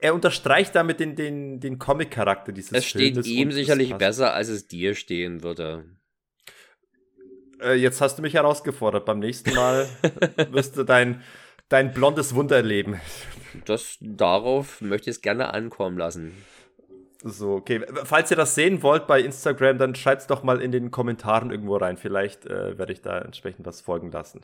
er 0.00 0.14
unterstreicht 0.14 0.74
damit 0.74 0.98
den, 1.00 1.14
den, 1.14 1.60
den 1.60 1.78
Comic-Charakter 1.78 2.52
dieses 2.52 2.72
Es 2.72 2.86
steht 2.86 3.14
Filmes 3.14 3.26
ihm 3.26 3.52
sicherlich 3.52 3.94
besser, 3.94 4.32
als 4.32 4.48
es 4.48 4.66
dir 4.66 4.94
stehen 4.94 5.42
würde. 5.42 5.84
Äh, 7.60 7.74
jetzt 7.74 8.00
hast 8.00 8.16
du 8.16 8.22
mich 8.22 8.34
herausgefordert. 8.34 9.04
Beim 9.04 9.18
nächsten 9.18 9.54
Mal 9.54 9.88
wirst 10.50 10.76
du 10.76 10.84
dein, 10.84 11.22
dein 11.68 11.92
blondes 11.92 12.34
Wunder 12.34 12.56
erleben. 12.56 13.00
Das, 13.66 13.98
darauf 14.00 14.80
möchte 14.80 15.10
ich 15.10 15.16
es 15.16 15.22
gerne 15.22 15.52
ankommen 15.52 15.98
lassen. 15.98 16.32
So, 17.24 17.54
okay. 17.54 17.84
Falls 18.04 18.30
ihr 18.30 18.36
das 18.36 18.54
sehen 18.54 18.82
wollt 18.82 19.08
bei 19.08 19.20
Instagram, 19.20 19.78
dann 19.78 19.94
schreibt 19.96 20.22
es 20.22 20.26
doch 20.28 20.44
mal 20.44 20.60
in 20.62 20.70
den 20.70 20.92
Kommentaren 20.92 21.50
irgendwo 21.50 21.76
rein. 21.76 21.96
Vielleicht 21.96 22.46
äh, 22.46 22.78
werde 22.78 22.92
ich 22.92 23.02
da 23.02 23.18
entsprechend 23.18 23.66
was 23.66 23.80
folgen 23.80 24.12
lassen. 24.12 24.40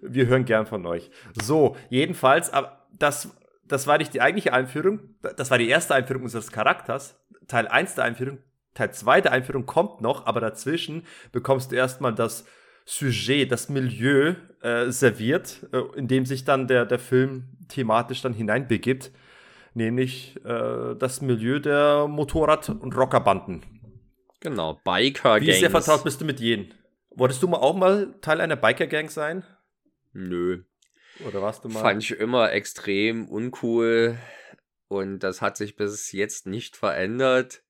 Wir 0.00 0.26
hören 0.26 0.44
gern 0.44 0.66
von 0.66 0.86
euch. 0.86 1.10
So, 1.42 1.76
jedenfalls, 1.88 2.52
aber 2.52 2.86
das, 2.96 3.30
das 3.66 3.88
war 3.88 3.98
nicht 3.98 4.14
die 4.14 4.20
eigentliche 4.20 4.52
Einführung. 4.52 5.00
Das 5.36 5.50
war 5.50 5.58
die 5.58 5.68
erste 5.68 5.94
Einführung 5.94 6.22
unseres 6.22 6.52
Charakters. 6.52 7.16
Teil 7.48 7.66
1 7.66 7.96
der 7.96 8.04
Einführung. 8.04 8.38
Teil 8.74 8.92
2 8.92 9.20
der 9.22 9.32
Einführung 9.32 9.66
kommt 9.66 10.00
noch, 10.00 10.24
aber 10.24 10.40
dazwischen 10.40 11.04
bekommst 11.32 11.72
du 11.72 11.76
erstmal 11.76 12.14
das 12.14 12.44
Sujet, 12.84 13.50
das 13.50 13.68
Milieu 13.68 14.34
äh, 14.62 14.90
serviert, 14.90 15.66
äh, 15.72 15.80
in 15.96 16.06
dem 16.06 16.24
sich 16.24 16.44
dann 16.44 16.68
der, 16.68 16.86
der 16.86 17.00
Film 17.00 17.48
thematisch 17.68 18.22
dann 18.22 18.32
hineinbegibt 18.32 19.10
nämlich 19.74 20.36
äh, 20.44 20.94
das 20.96 21.20
Milieu 21.20 21.58
der 21.58 22.06
Motorrad- 22.08 22.68
und 22.68 22.96
Rockerbanden. 22.96 23.62
Genau, 24.40 24.80
Biker-Gangs. 24.84 25.46
Wie 25.46 25.52
sehr 25.52 25.70
vertraut 25.70 26.04
bist 26.04 26.20
du 26.20 26.24
mit 26.24 26.40
jenen? 26.40 26.74
Wolltest 27.10 27.42
du 27.42 27.48
mal 27.48 27.58
auch 27.58 27.76
mal 27.76 28.14
Teil 28.20 28.40
einer 28.40 28.56
Biker-Gang 28.56 29.10
sein? 29.10 29.44
Nö. 30.12 30.64
Oder 31.26 31.42
warst 31.42 31.64
du 31.64 31.68
mal? 31.68 31.80
Fand 31.80 32.02
ich 32.02 32.12
immer 32.12 32.52
extrem 32.52 33.28
uncool 33.28 34.18
und 34.88 35.20
das 35.20 35.40
hat 35.40 35.56
sich 35.56 35.76
bis 35.76 36.12
jetzt 36.12 36.46
nicht 36.46 36.76
verändert. 36.76 37.62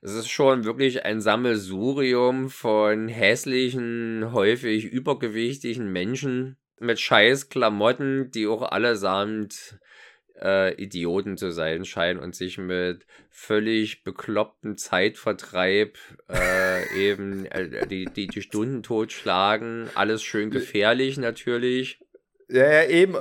Es 0.00 0.12
ist 0.12 0.28
schon 0.28 0.64
wirklich 0.64 1.04
ein 1.04 1.20
Sammelsurium 1.20 2.50
von 2.50 3.08
hässlichen, 3.08 4.32
häufig 4.32 4.84
übergewichtigen 4.84 5.90
Menschen 5.90 6.58
mit 6.78 7.00
scheiß 7.00 7.48
Klamotten, 7.48 8.30
die 8.30 8.46
auch 8.46 8.62
allesamt 8.62 9.78
äh, 10.42 10.74
Idioten 10.74 11.36
zu 11.36 11.50
sein 11.52 11.84
scheinen 11.84 12.18
und 12.18 12.34
sich 12.34 12.58
mit 12.58 13.06
völlig 13.30 14.04
beklopptem 14.04 14.76
Zeitvertreib 14.76 15.96
äh, 16.28 16.98
eben 16.98 17.46
äh, 17.46 17.86
die, 17.86 18.06
die, 18.06 18.26
die 18.26 18.42
Stunden 18.42 18.82
totschlagen. 18.82 19.88
Alles 19.94 20.22
schön 20.22 20.50
gefährlich 20.50 21.16
natürlich. 21.18 22.00
Ja, 22.48 22.70
ja, 22.70 22.88
eben. 22.88 23.16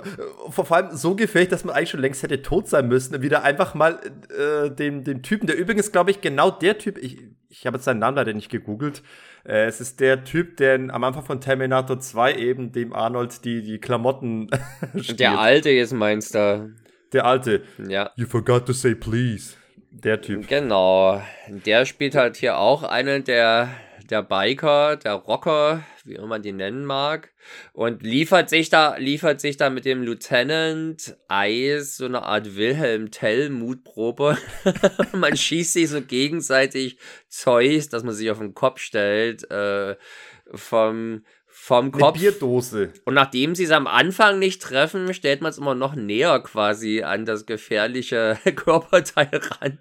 Vor 0.50 0.70
allem 0.72 0.96
so 0.96 1.16
gefährlich, 1.16 1.50
dass 1.50 1.64
man 1.64 1.76
eigentlich 1.76 1.92
schon 1.92 2.02
längst 2.02 2.22
hätte 2.22 2.42
tot 2.42 2.68
sein 2.68 2.88
müssen. 2.88 3.22
Wieder 3.22 3.44
einfach 3.44 3.74
mal 3.76 4.00
äh, 4.38 4.70
den, 4.70 5.06
den 5.06 5.24
Typen, 5.24 5.48
der 5.48 5.58
übrigens, 5.58 5.92
glaube 5.92 6.12
ich, 6.12 6.20
genau 6.20 6.52
der 6.52 6.78
Typ, 6.78 6.98
ich, 6.98 7.18
ich 7.48 7.66
habe 7.66 7.78
jetzt 7.78 7.86
seinen 7.86 8.00
Namen 8.00 8.18
leider 8.18 8.34
nicht 8.34 8.50
gegoogelt. 8.50 9.04
Äh, 9.46 9.66
es 9.66 9.80
ist 9.80 10.02
der 10.02 10.26
Typ, 10.26 10.58
der 10.58 10.76
am 10.76 11.04
Anfang 11.04 11.24
von 11.24 11.40
Terminator 11.40 12.00
2 12.00 12.36
eben 12.36 12.72
dem 12.74 12.94
Arnold 12.94 13.46
die, 13.46 13.62
die 13.62 13.80
Klamotten 13.80 14.50
Der 14.94 15.40
alte 15.40 15.70
jetzt 15.70 15.94
meinst 15.94 16.36
du? 16.36 16.74
Der 17.14 17.26
alte. 17.26 17.64
Ja. 17.88 18.12
You 18.16 18.26
forgot 18.26 18.66
to 18.66 18.74
say 18.74 18.96
please. 18.96 19.56
Der 19.92 20.22
Typ. 20.22 20.48
Genau. 20.48 21.22
Der 21.50 21.86
spielt 21.86 22.16
halt 22.16 22.38
hier 22.38 22.58
auch 22.58 22.84
einen 22.84 23.26
der, 23.26 23.70
der 24.10 24.24
Biker, 24.24 24.96
der 24.96 25.14
Rocker, 25.14 25.84
wie 26.06 26.16
immer 26.16 26.28
man 26.28 26.42
die 26.42 26.54
nennen 26.54 26.86
mag. 26.86 27.34
Und 27.74 28.02
liefert 28.02 28.50
sich 28.50 28.70
da, 28.70 28.96
liefert 28.96 29.42
sich 29.42 29.58
da 29.58 29.70
mit 29.70 29.84
dem 29.84 30.02
Lieutenant 30.04 31.18
Eis 31.28 31.98
so 31.98 32.06
eine 32.06 32.24
Art 32.24 32.56
Wilhelm 32.56 33.12
Tell 33.12 33.50
Mutprobe. 33.50 34.38
man 35.14 35.36
schießt 35.36 35.74
sich 35.74 35.90
so 35.90 36.02
gegenseitig 36.02 36.98
Zeus, 37.28 37.90
dass 37.90 38.04
man 38.04 38.14
sich 38.14 38.32
auf 38.32 38.40
den 38.40 38.54
Kopf 38.54 38.80
stellt, 38.80 39.50
äh, 39.52 39.98
vom, 40.54 41.24
vom 41.64 41.92
Kopf. 41.92 42.16
Eine 42.16 42.32
Bierdose. 42.32 42.92
Und 43.06 43.14
nachdem 43.14 43.54
sie 43.54 43.66
es 43.66 43.72
am 43.72 43.86
Anfang 43.86 44.40
nicht 44.40 44.64
treffen, 44.64 45.14
stellt 45.14 45.42
man 45.42 45.52
es 45.52 45.60
immer 45.60 45.76
noch 45.76 45.94
näher 45.94 46.40
quasi 46.40 47.04
an 47.04 47.24
das 47.24 47.46
gefährliche 47.46 48.36
Körperteil 48.56 49.30
ran. 49.32 49.78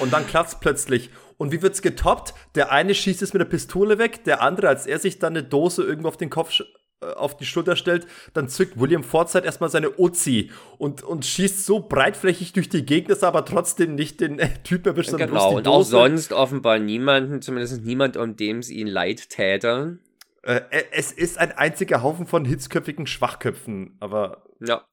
Und 0.00 0.12
dann 0.12 0.26
klappt 0.26 0.58
plötzlich. 0.60 1.10
Und 1.38 1.52
wie 1.52 1.62
wird's 1.62 1.80
getoppt? 1.80 2.34
Der 2.56 2.72
eine 2.72 2.92
schießt 2.92 3.22
es 3.22 3.32
mit 3.34 3.40
der 3.40 3.46
Pistole 3.46 3.98
weg, 3.98 4.24
der 4.24 4.42
andere, 4.42 4.68
als 4.68 4.84
er 4.84 4.98
sich 4.98 5.20
dann 5.20 5.34
eine 5.34 5.44
Dose 5.44 5.84
irgendwo 5.84 6.08
auf 6.08 6.16
den 6.16 6.28
Kopf 6.28 6.58
äh, 6.58 7.06
auf 7.12 7.36
die 7.36 7.46
Schulter 7.46 7.76
stellt, 7.76 8.08
dann 8.34 8.48
zückt 8.48 8.80
William 8.80 9.04
Forsythe 9.04 9.46
erstmal 9.46 9.70
seine 9.70 9.96
Uzi 10.00 10.50
und, 10.76 11.04
und 11.04 11.24
schießt 11.24 11.64
so 11.64 11.78
breitflächig 11.78 12.52
durch 12.52 12.68
die 12.68 12.84
Gegend, 12.84 13.10
dass 13.10 13.22
er 13.22 13.28
aber 13.28 13.44
trotzdem 13.44 13.94
nicht 13.94 14.20
den 14.20 14.40
äh, 14.40 14.48
Typ 14.64 14.84
erwischt, 14.86 15.16
genau, 15.16 15.56
und 15.56 15.68
Dose. 15.68 15.96
auch 15.96 16.02
sonst 16.02 16.32
offenbar 16.32 16.80
niemanden, 16.80 17.42
zumindest 17.42 17.84
niemand, 17.84 18.16
um 18.16 18.34
dem 18.34 18.58
es 18.58 18.70
ihn 18.70 18.88
leid 18.88 19.30
täte. 19.30 20.00
Äh, 20.42 20.62
es 20.92 21.12
ist 21.12 21.38
ein 21.38 21.52
einziger 21.52 22.02
Haufen 22.02 22.26
von 22.26 22.44
hitzköpfigen 22.44 23.06
Schwachköpfen, 23.06 23.96
aber. 24.00 24.44
Ja. 24.60 24.86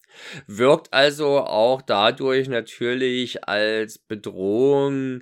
Wirkt 0.48 0.92
also 0.92 1.40
auch 1.42 1.82
dadurch 1.82 2.48
natürlich 2.48 3.48
als 3.48 4.00
Bedrohung. 4.00 5.22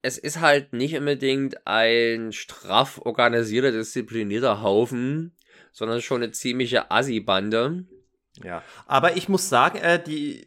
Es 0.00 0.18
ist 0.18 0.40
halt 0.40 0.72
nicht 0.72 0.96
unbedingt 0.96 1.66
ein 1.66 2.32
straff 2.32 3.00
organisierter, 3.04 3.72
disziplinierter 3.72 4.62
Haufen, 4.62 5.36
sondern 5.72 6.00
schon 6.00 6.22
eine 6.22 6.32
ziemliche 6.32 6.90
Assi-Bande. 6.90 7.84
Ja, 8.42 8.62
aber 8.86 9.16
ich 9.16 9.28
muss 9.28 9.48
sagen, 9.48 9.78
äh, 9.78 10.02
die, 10.02 10.44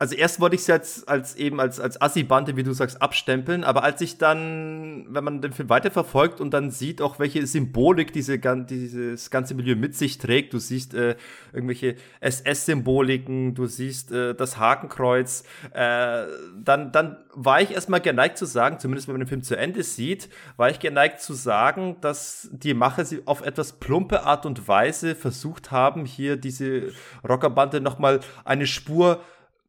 also 0.00 0.14
erst 0.14 0.40
wollte 0.40 0.56
ich 0.56 0.62
es 0.62 0.66
jetzt 0.66 1.08
als 1.10 1.36
eben 1.36 1.60
als, 1.60 1.78
als 1.78 2.00
Assi-Bande, 2.00 2.56
wie 2.56 2.62
du 2.62 2.72
sagst, 2.72 3.02
abstempeln, 3.02 3.64
aber 3.64 3.84
als 3.84 4.00
ich 4.00 4.16
dann, 4.16 5.04
wenn 5.10 5.22
man 5.22 5.42
den 5.42 5.52
Film 5.52 5.68
weiterverfolgt 5.68 6.40
und 6.40 6.54
dann 6.54 6.70
sieht 6.70 7.02
auch, 7.02 7.18
welche 7.18 7.46
Symbolik 7.46 8.10
diese, 8.10 8.38
dieses 8.38 9.30
ganze 9.30 9.54
Milieu 9.54 9.76
mit 9.76 9.94
sich 9.94 10.16
trägt, 10.16 10.54
du 10.54 10.58
siehst 10.58 10.94
äh, 10.94 11.16
irgendwelche 11.52 11.96
SS-Symboliken, 12.20 13.54
du 13.54 13.66
siehst 13.66 14.10
äh, 14.10 14.34
das 14.34 14.56
Hakenkreuz, 14.56 15.44
äh, 15.74 16.24
dann, 16.64 16.92
dann 16.92 17.18
war 17.34 17.60
ich 17.60 17.72
erstmal 17.72 18.00
geneigt 18.00 18.38
zu 18.38 18.46
sagen, 18.46 18.78
zumindest 18.78 19.06
wenn 19.06 19.16
man 19.16 19.20
den 19.20 19.28
Film 19.28 19.42
zu 19.42 19.54
Ende 19.54 19.82
sieht, 19.82 20.30
war 20.56 20.70
ich 20.70 20.78
geneigt 20.78 21.20
zu 21.20 21.34
sagen, 21.34 21.98
dass 22.00 22.48
die 22.52 22.72
Macher 22.72 23.04
sie 23.04 23.20
auf 23.26 23.42
etwas 23.42 23.74
plumpe 23.74 24.24
Art 24.24 24.46
und 24.46 24.66
Weise 24.66 25.14
versucht 25.14 25.70
haben, 25.70 26.06
hier 26.06 26.38
diese 26.38 26.90
Rockerbande 27.22 27.82
nochmal 27.82 28.20
eine 28.46 28.66
Spur 28.66 29.20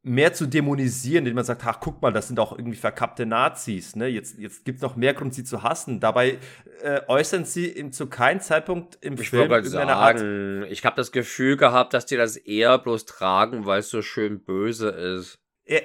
mehr 0.03 0.33
zu 0.33 0.47
dämonisieren, 0.47 1.25
indem 1.25 1.35
man 1.35 1.45
sagt, 1.45 1.63
ach, 1.65 1.79
guck 1.79 2.01
mal, 2.01 2.11
das 2.11 2.27
sind 2.27 2.39
auch 2.39 2.57
irgendwie 2.57 2.77
verkappte 2.77 3.25
Nazis, 3.25 3.95
ne? 3.95 4.07
Jetzt, 4.07 4.39
jetzt 4.39 4.65
gibt's 4.65 4.81
noch 4.81 4.95
mehr 4.95 5.13
Grund, 5.13 5.33
sie 5.35 5.43
zu 5.43 5.61
hassen. 5.61 5.99
Dabei 5.99 6.39
äh, 6.81 7.01
äußern 7.07 7.45
sie 7.45 7.67
in, 7.67 7.91
zu 7.91 8.07
keinem 8.07 8.39
Zeitpunkt 8.39 8.97
im 9.01 9.13
ich 9.13 9.29
Film 9.29 9.51
irgendeine 9.51 9.91
sagen, 9.91 10.61
Art. 10.61 10.71
Ich 10.71 10.83
habe 10.85 10.95
das 10.95 11.11
Gefühl 11.11 11.55
gehabt, 11.55 11.93
dass 11.93 12.07
die 12.07 12.17
das 12.17 12.35
eher 12.35 12.79
bloß 12.79 13.05
tragen, 13.05 13.65
weil 13.65 13.81
es 13.81 13.89
so 13.89 14.01
schön 14.01 14.39
böse 14.39 14.89
ist. 14.89 15.39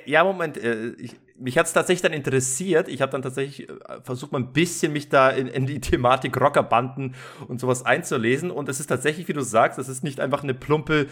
Ja, 0.07 0.25
Moment, 0.25 0.57
äh, 0.57 0.93
ich, 0.99 1.15
mich 1.39 1.59
hat's 1.59 1.75
tatsächlich 1.75 2.03
dann 2.03 2.15
interessiert. 2.15 2.89
Ich 2.89 3.03
habe 3.03 3.13
dann 3.13 3.23
tatsächlich 3.23 3.69
äh, 3.69 3.75
versucht, 4.03 4.33
mal 4.33 4.39
ein 4.39 4.53
bisschen 4.53 4.93
mich 4.93 5.11
da 5.11 5.29
in, 5.31 5.47
in 5.47 5.67
die 5.67 5.81
Thematik 5.83 6.41
Rockerbanden 6.41 7.15
und 7.47 7.61
sowas 7.61 7.85
einzulesen. 7.85 8.51
Und 8.51 8.71
es 8.71 8.81
ist 8.81 8.87
tatsächlich, 8.87 9.29
wie 9.29 9.35
du 9.35 9.43
sagst, 9.43 9.79
das 9.79 9.89
ist 9.89 10.03
nicht 10.03 10.21
einfach 10.21 10.43
eine 10.43 10.55
plumpe 10.55 11.07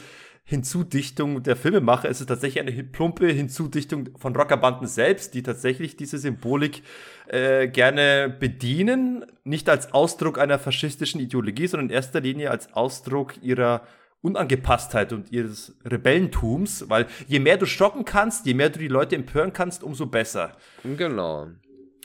Hinzudichtung 0.47 1.43
der 1.43 1.57
Filmemacher. 1.57 2.11
Es 2.11 2.21
ist 2.21 2.27
tatsächlich 2.27 2.61
eine 2.61 2.85
plumpe 2.85 3.27
Hinzudichtung 3.29 4.11
von 4.17 4.37
Rockerbanden 4.37 4.87
selbst, 4.87 5.33
die 5.33 5.43
tatsächlich 5.43 5.97
diese 5.97 6.19
Symbolik 6.19 6.83
äh, 7.29 7.67
gerne 7.69 8.29
bedienen. 8.29 9.25
Nicht 9.45 9.71
als 9.71 9.95
Ausdruck 9.95 10.39
einer 10.39 10.59
faschistischen 10.59 11.21
Ideologie, 11.21 11.67
sondern 11.67 11.89
in 11.89 11.95
erster 11.95 12.21
Linie 12.21 12.51
als 12.51 12.75
Ausdruck 12.75 13.43
ihrer 13.43 13.87
Unangepasstheit 14.21 15.15
und 15.15 15.33
ihres 15.33 15.77
Rebellentums, 15.85 16.89
weil 16.89 17.07
je 17.27 17.41
mehr 17.41 17.57
du 17.57 17.67
schocken 17.67 18.05
kannst, 18.05 18.45
je 18.47 18.55
mehr 18.55 18.69
du 18.69 18.79
die 18.79 18.89
Leute 18.89 19.17
empören 19.17 19.53
kannst, 19.55 19.83
umso 19.83 20.07
besser. 20.07 20.57
Genau. 20.83 21.49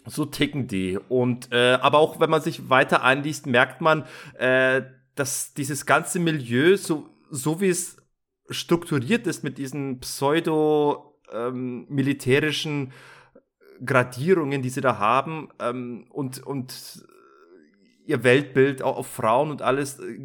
So 0.05 0.25
ticken 0.25 0.67
die. 0.67 0.97
Und 1.09 1.51
äh, 1.51 1.77
aber 1.81 1.99
auch 1.99 2.21
wenn 2.21 2.29
man 2.29 2.41
sich 2.41 2.69
weiter 2.69 3.03
einliest, 3.03 3.47
merkt 3.47 3.81
man, 3.81 4.05
äh, 4.37 4.81
dass 5.15 5.53
dieses 5.53 5.85
ganze 5.85 6.19
Milieu, 6.19 6.77
so, 6.77 7.09
so 7.29 7.59
wie 7.59 7.69
es 7.69 7.98
strukturiert 8.49 9.27
ist 9.27 9.43
mit 9.43 9.57
diesen 9.57 9.99
pseudo-militärischen 9.99 12.81
ähm, 12.81 12.91
Gradierungen, 13.85 14.61
die 14.61 14.69
sie 14.69 14.81
da 14.81 14.97
haben 14.97 15.49
ähm, 15.59 16.05
und, 16.09 16.43
und 16.43 17.05
ihr 18.09 18.23
Weltbild 18.23 18.81
auch 18.81 18.97
auf 18.97 19.07
Frauen 19.07 19.51
und 19.51 19.61
alles, 19.61 19.99
äh, 19.99 20.17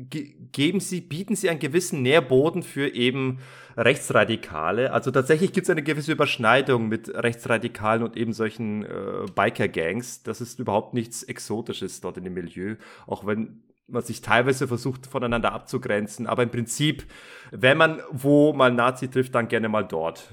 geben 0.52 0.80
sie, 0.80 1.02
bieten 1.02 1.36
sie 1.36 1.50
einen 1.50 1.58
gewissen 1.58 2.02
Nährboden 2.02 2.62
für 2.62 2.94
eben 2.94 3.40
Rechtsradikale. 3.76 4.92
Also 4.92 5.10
tatsächlich 5.10 5.52
gibt 5.52 5.66
es 5.66 5.70
eine 5.70 5.82
gewisse 5.82 6.12
Überschneidung 6.12 6.88
mit 6.88 7.10
Rechtsradikalen 7.10 8.02
und 8.02 8.16
eben 8.16 8.32
solchen 8.32 8.84
äh, 8.84 9.26
Biker-Gangs. 9.34 10.22
Das 10.22 10.40
ist 10.40 10.60
überhaupt 10.60 10.94
nichts 10.94 11.24
Exotisches 11.24 12.00
dort 12.00 12.16
in 12.16 12.24
dem 12.24 12.34
Milieu, 12.34 12.76
auch 13.06 13.26
wenn 13.26 13.62
man 13.86 14.02
sich 14.02 14.20
teilweise 14.20 14.68
versucht 14.68 15.06
voneinander 15.06 15.52
abzugrenzen. 15.52 16.26
Aber 16.26 16.42
im 16.42 16.50
Prinzip, 16.50 17.04
wenn 17.50 17.78
man 17.78 18.02
wo 18.10 18.52
mal 18.52 18.72
Nazi 18.72 19.08
trifft, 19.08 19.34
dann 19.34 19.48
gerne 19.48 19.68
mal 19.68 19.82
dort. 19.84 20.28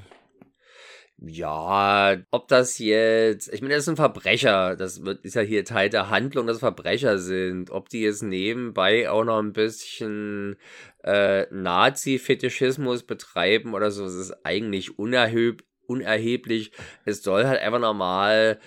Ja, 1.24 2.18
ob 2.32 2.48
das 2.48 2.80
jetzt, 2.80 3.54
ich 3.54 3.62
meine, 3.62 3.76
das 3.76 3.86
sind 3.86 3.96
Verbrecher, 3.96 4.76
das 4.76 5.00
ist 5.22 5.36
ja 5.36 5.42
hier 5.44 5.64
Teil 5.64 5.90
der 5.92 6.10
Handlung, 6.10 6.48
dass 6.48 6.58
Verbrecher 6.58 7.20
sind. 7.20 7.70
Ob 7.70 7.90
die 7.90 8.02
jetzt 8.02 8.24
nebenbei 8.24 9.08
auch 9.08 9.24
noch 9.24 9.38
ein 9.38 9.54
bisschen 9.54 10.56
äh, 11.04 11.46
Nazi-Fetischismus 11.52 13.04
betreiben 13.04 13.76
oder 13.76 13.92
so, 13.92 14.04
das 14.06 14.16
ist 14.16 14.34
eigentlich 14.44 14.98
unerheb 14.98 15.64
unerheblich. 15.92 16.72
Es 17.06 17.22
soll 17.22 17.46
halt 17.46 17.60
einfach 17.60 17.80
normal 17.80 18.60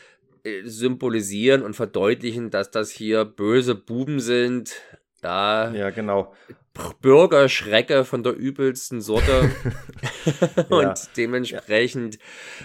symbolisieren 0.64 1.62
und 1.62 1.74
verdeutlichen, 1.74 2.50
dass 2.50 2.70
das 2.70 2.90
hier 2.90 3.24
böse 3.24 3.74
Buben 3.74 4.20
sind. 4.20 4.72
Ja, 5.22 5.72
ja 5.72 5.90
genau. 5.90 6.34
Bürgerschrecke 7.00 8.04
von 8.04 8.22
der 8.22 8.34
übelsten 8.34 9.00
Sorte. 9.00 9.50
und 10.68 10.82
ja. 10.82 10.94
dementsprechend. 11.16 12.18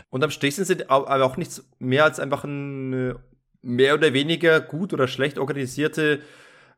Und 0.10 0.24
am 0.24 0.32
Stich 0.32 0.56
sind 0.56 0.65
sie 0.65 0.89
aber 0.89 1.24
auch 1.24 1.38
nichts 1.38 1.68
mehr 1.80 2.04
als 2.04 2.20
einfach 2.20 2.44
eine 2.44 3.20
mehr 3.62 3.94
oder 3.94 4.13
weniger 4.13 4.62
gut 4.62 4.94
oder 4.94 5.08
schlecht 5.08 5.38
organisierte 5.38 6.22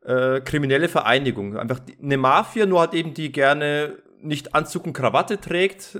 äh, 0.04 0.42
kriminelle 0.42 0.90
Vereinigung. 0.90 1.58
Einfach 1.58 1.80
eine 2.02 2.18
Mafia, 2.18 2.66
nur 2.66 2.80
halt 2.80 2.94
eben 2.94 3.14
die 3.14 3.32
gerne 3.32 3.98
nicht 4.20 4.54
Anzug 4.56 4.86
und 4.86 4.94
Krawatte 4.94 5.40
trägt, 5.40 6.00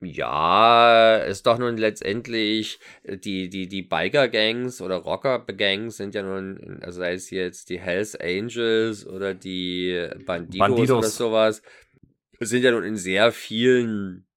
ja, 0.00 1.16
ist 1.16 1.46
doch 1.46 1.58
nun 1.58 1.76
letztendlich 1.76 2.78
äh, 3.02 3.16
die, 3.16 3.48
die, 3.48 3.68
die 3.68 3.82
Biker-Gangs 3.82 4.80
oder 4.80 4.96
Rocker-Gangs 4.96 5.96
sind 5.96 6.14
ja 6.14 6.22
nun, 6.22 6.78
also 6.82 7.00
sei 7.00 7.14
es 7.14 7.30
jetzt 7.30 7.68
die 7.68 7.80
Hells 7.80 8.14
Angels 8.14 9.06
oder 9.06 9.34
die 9.34 10.08
Bandidos, 10.24 10.58
Bandidos. 10.58 10.98
oder 10.98 11.08
sowas, 11.08 11.62
sind 12.40 12.62
ja 12.62 12.70
nun 12.70 12.84
in 12.84 12.96
sehr 12.96 13.32
vielen 13.32 14.27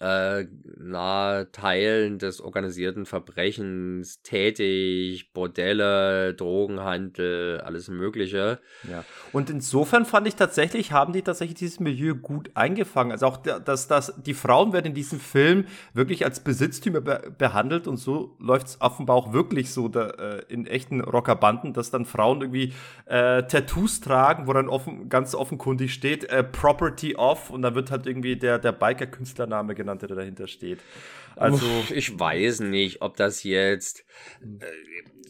äh, 0.00 0.46
nahe 0.76 1.50
Teilen 1.52 2.18
des 2.18 2.40
organisierten 2.40 3.06
Verbrechens 3.06 4.22
tätig, 4.22 5.32
Bordelle, 5.32 6.34
Drogenhandel, 6.34 7.60
alles 7.60 7.88
Mögliche. 7.88 8.58
Ja. 8.90 9.04
Und 9.32 9.50
insofern 9.50 10.04
fand 10.04 10.26
ich 10.26 10.34
tatsächlich, 10.34 10.92
haben 10.92 11.12
die 11.12 11.22
tatsächlich 11.22 11.58
dieses 11.58 11.80
Milieu 11.80 12.14
gut 12.14 12.50
eingefangen. 12.54 13.12
Also 13.12 13.26
auch, 13.26 13.36
dass, 13.36 13.88
dass 13.88 14.14
die 14.20 14.34
Frauen 14.34 14.72
werden 14.72 14.86
in 14.86 14.94
diesem 14.94 15.20
Film 15.20 15.66
wirklich 15.92 16.24
als 16.24 16.40
Besitztümer 16.40 17.00
be 17.00 17.32
behandelt 17.38 17.86
und 17.86 17.96
so 17.96 18.36
läuft 18.38 18.66
es 18.66 18.80
offenbar 18.80 19.16
auch 19.16 19.32
wirklich 19.32 19.72
so 19.72 19.88
da, 19.88 20.08
äh, 20.10 20.42
in 20.48 20.66
echten 20.66 21.00
Rockerbanden, 21.00 21.72
dass 21.72 21.90
dann 21.90 22.04
Frauen 22.04 22.40
irgendwie 22.40 22.72
äh, 23.06 23.42
Tattoos 23.44 24.00
tragen, 24.00 24.46
wo 24.46 24.52
dann 24.52 24.68
offen, 24.68 25.08
ganz 25.08 25.34
offenkundig 25.34 25.92
steht, 25.92 26.24
äh, 26.24 26.42
Property 26.44 27.16
of 27.16 27.50
und 27.50 27.62
dann 27.62 27.74
wird 27.74 27.90
halt 27.90 28.06
irgendwie 28.06 28.36
der, 28.36 28.58
der 28.58 28.72
Biker-Künstlername 28.72 29.74
genannt, 29.74 29.83
der 29.84 30.08
dahinter 30.08 30.46
steht. 30.46 30.78
Also 31.36 31.66
ich 31.92 32.18
weiß 32.18 32.60
nicht, 32.60 33.02
ob 33.02 33.16
das 33.16 33.42
jetzt 33.42 34.04
äh, 34.40 34.66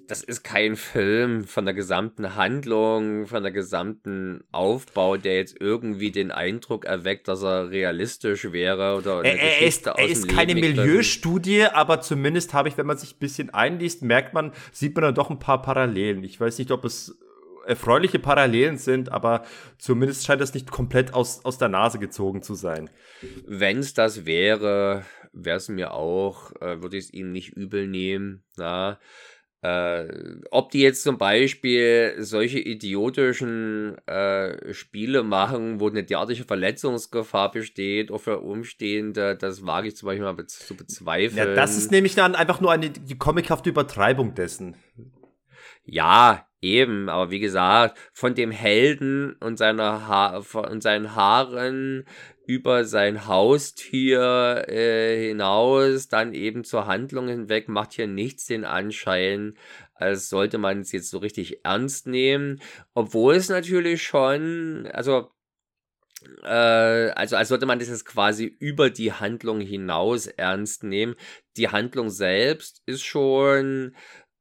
das 0.06 0.22
ist 0.22 0.42
kein 0.42 0.76
Film 0.76 1.44
von 1.44 1.64
der 1.64 1.74
gesamten 1.74 2.34
Handlung, 2.34 3.26
von 3.26 3.42
der 3.42 3.52
gesamten 3.52 4.44
Aufbau, 4.52 5.16
der 5.16 5.36
jetzt 5.36 5.56
irgendwie 5.60 6.10
den 6.10 6.30
Eindruck 6.30 6.84
erweckt, 6.84 7.28
dass 7.28 7.42
er 7.42 7.70
realistisch 7.70 8.52
wäre 8.52 8.96
oder 8.96 9.20
eine 9.20 9.28
er, 9.28 9.60
er 9.60 9.66
ist, 9.66 9.86
er 9.86 10.06
ist 10.06 10.28
keine 10.28 10.54
Milieustudie, 10.54 11.64
aber 11.64 12.00
zumindest 12.00 12.52
habe 12.54 12.68
ich, 12.68 12.76
wenn 12.76 12.86
man 12.86 12.98
sich 12.98 13.14
ein 13.14 13.18
bisschen 13.18 13.50
einliest, 13.50 14.02
merkt 14.02 14.34
man, 14.34 14.52
sieht 14.72 14.94
man 14.94 15.02
dann 15.02 15.14
doch 15.14 15.30
ein 15.30 15.38
paar 15.38 15.62
Parallelen. 15.62 16.22
Ich 16.24 16.38
weiß 16.38 16.58
nicht, 16.58 16.70
ob 16.70 16.84
es 16.84 17.18
erfreuliche 17.66 18.18
Parallelen 18.18 18.78
sind, 18.78 19.10
aber 19.10 19.44
zumindest 19.78 20.24
scheint 20.24 20.40
das 20.40 20.54
nicht 20.54 20.70
komplett 20.70 21.14
aus, 21.14 21.44
aus 21.44 21.58
der 21.58 21.68
Nase 21.68 21.98
gezogen 21.98 22.42
zu 22.42 22.54
sein. 22.54 22.90
Wenn 23.46 23.78
es 23.78 23.94
das 23.94 24.26
wäre, 24.26 25.04
wäre 25.32 25.56
es 25.56 25.68
mir 25.68 25.92
auch, 25.92 26.52
äh, 26.60 26.82
würde 26.82 26.96
ich 26.96 27.04
es 27.04 27.12
ihnen 27.12 27.32
nicht 27.32 27.50
übel 27.50 27.86
nehmen. 27.86 28.44
Na? 28.56 28.98
Äh, 29.64 30.42
ob 30.50 30.72
die 30.72 30.80
jetzt 30.80 31.02
zum 31.02 31.16
Beispiel 31.16 32.16
solche 32.18 32.58
idiotischen 32.58 33.96
äh, 34.06 34.74
Spiele 34.74 35.22
machen, 35.22 35.80
wo 35.80 35.88
eine 35.88 36.04
derartige 36.04 36.44
Verletzungsgefahr 36.44 37.50
besteht, 37.50 38.10
auch 38.10 38.18
für 38.18 38.40
Umstehende, 38.40 39.36
das 39.36 39.64
wage 39.64 39.88
ich 39.88 39.96
zum 39.96 40.08
Beispiel 40.08 40.24
mal 40.24 40.34
be 40.34 40.44
zu 40.44 40.76
bezweifeln. 40.76 41.38
Ja, 41.38 41.54
das 41.54 41.78
ist 41.78 41.90
nämlich 41.90 42.14
dann 42.14 42.34
einfach 42.34 42.60
nur 42.60 42.72
eine 42.72 42.90
die 42.90 43.16
comichafte 43.16 43.70
Übertreibung 43.70 44.34
dessen. 44.34 44.76
Ja, 45.86 46.46
Eben, 46.64 47.10
aber 47.10 47.30
wie 47.30 47.40
gesagt, 47.40 47.98
von 48.14 48.34
dem 48.34 48.50
Helden 48.50 49.34
und 49.34 49.58
seiner 49.58 50.08
ha 50.08 50.42
und 50.56 50.82
seinen 50.82 51.14
Haaren 51.14 52.06
über 52.46 52.86
sein 52.86 53.26
Haustier 53.26 54.64
äh, 54.66 55.28
hinaus, 55.28 56.08
dann 56.08 56.32
eben 56.32 56.64
zur 56.64 56.86
Handlung 56.86 57.28
hinweg, 57.28 57.68
macht 57.68 57.92
hier 57.92 58.06
nichts 58.06 58.46
den 58.46 58.64
Anschein, 58.64 59.58
als 59.92 60.30
sollte 60.30 60.56
man 60.56 60.80
es 60.80 60.92
jetzt 60.92 61.10
so 61.10 61.18
richtig 61.18 61.66
ernst 61.66 62.06
nehmen. 62.06 62.62
Obwohl 62.94 63.34
es 63.34 63.50
natürlich 63.50 64.02
schon, 64.02 64.88
also 64.90 65.32
äh, 66.44 67.10
also 67.10 67.36
als 67.36 67.48
sollte 67.48 67.66
man 67.66 67.78
das 67.78 67.88
jetzt 67.88 68.06
quasi 68.06 68.56
über 68.58 68.88
die 68.88 69.12
Handlung 69.12 69.60
hinaus 69.60 70.26
ernst 70.26 70.82
nehmen. 70.82 71.14
Die 71.58 71.68
Handlung 71.68 72.08
selbst 72.08 72.82
ist 72.86 73.04
schon 73.04 73.94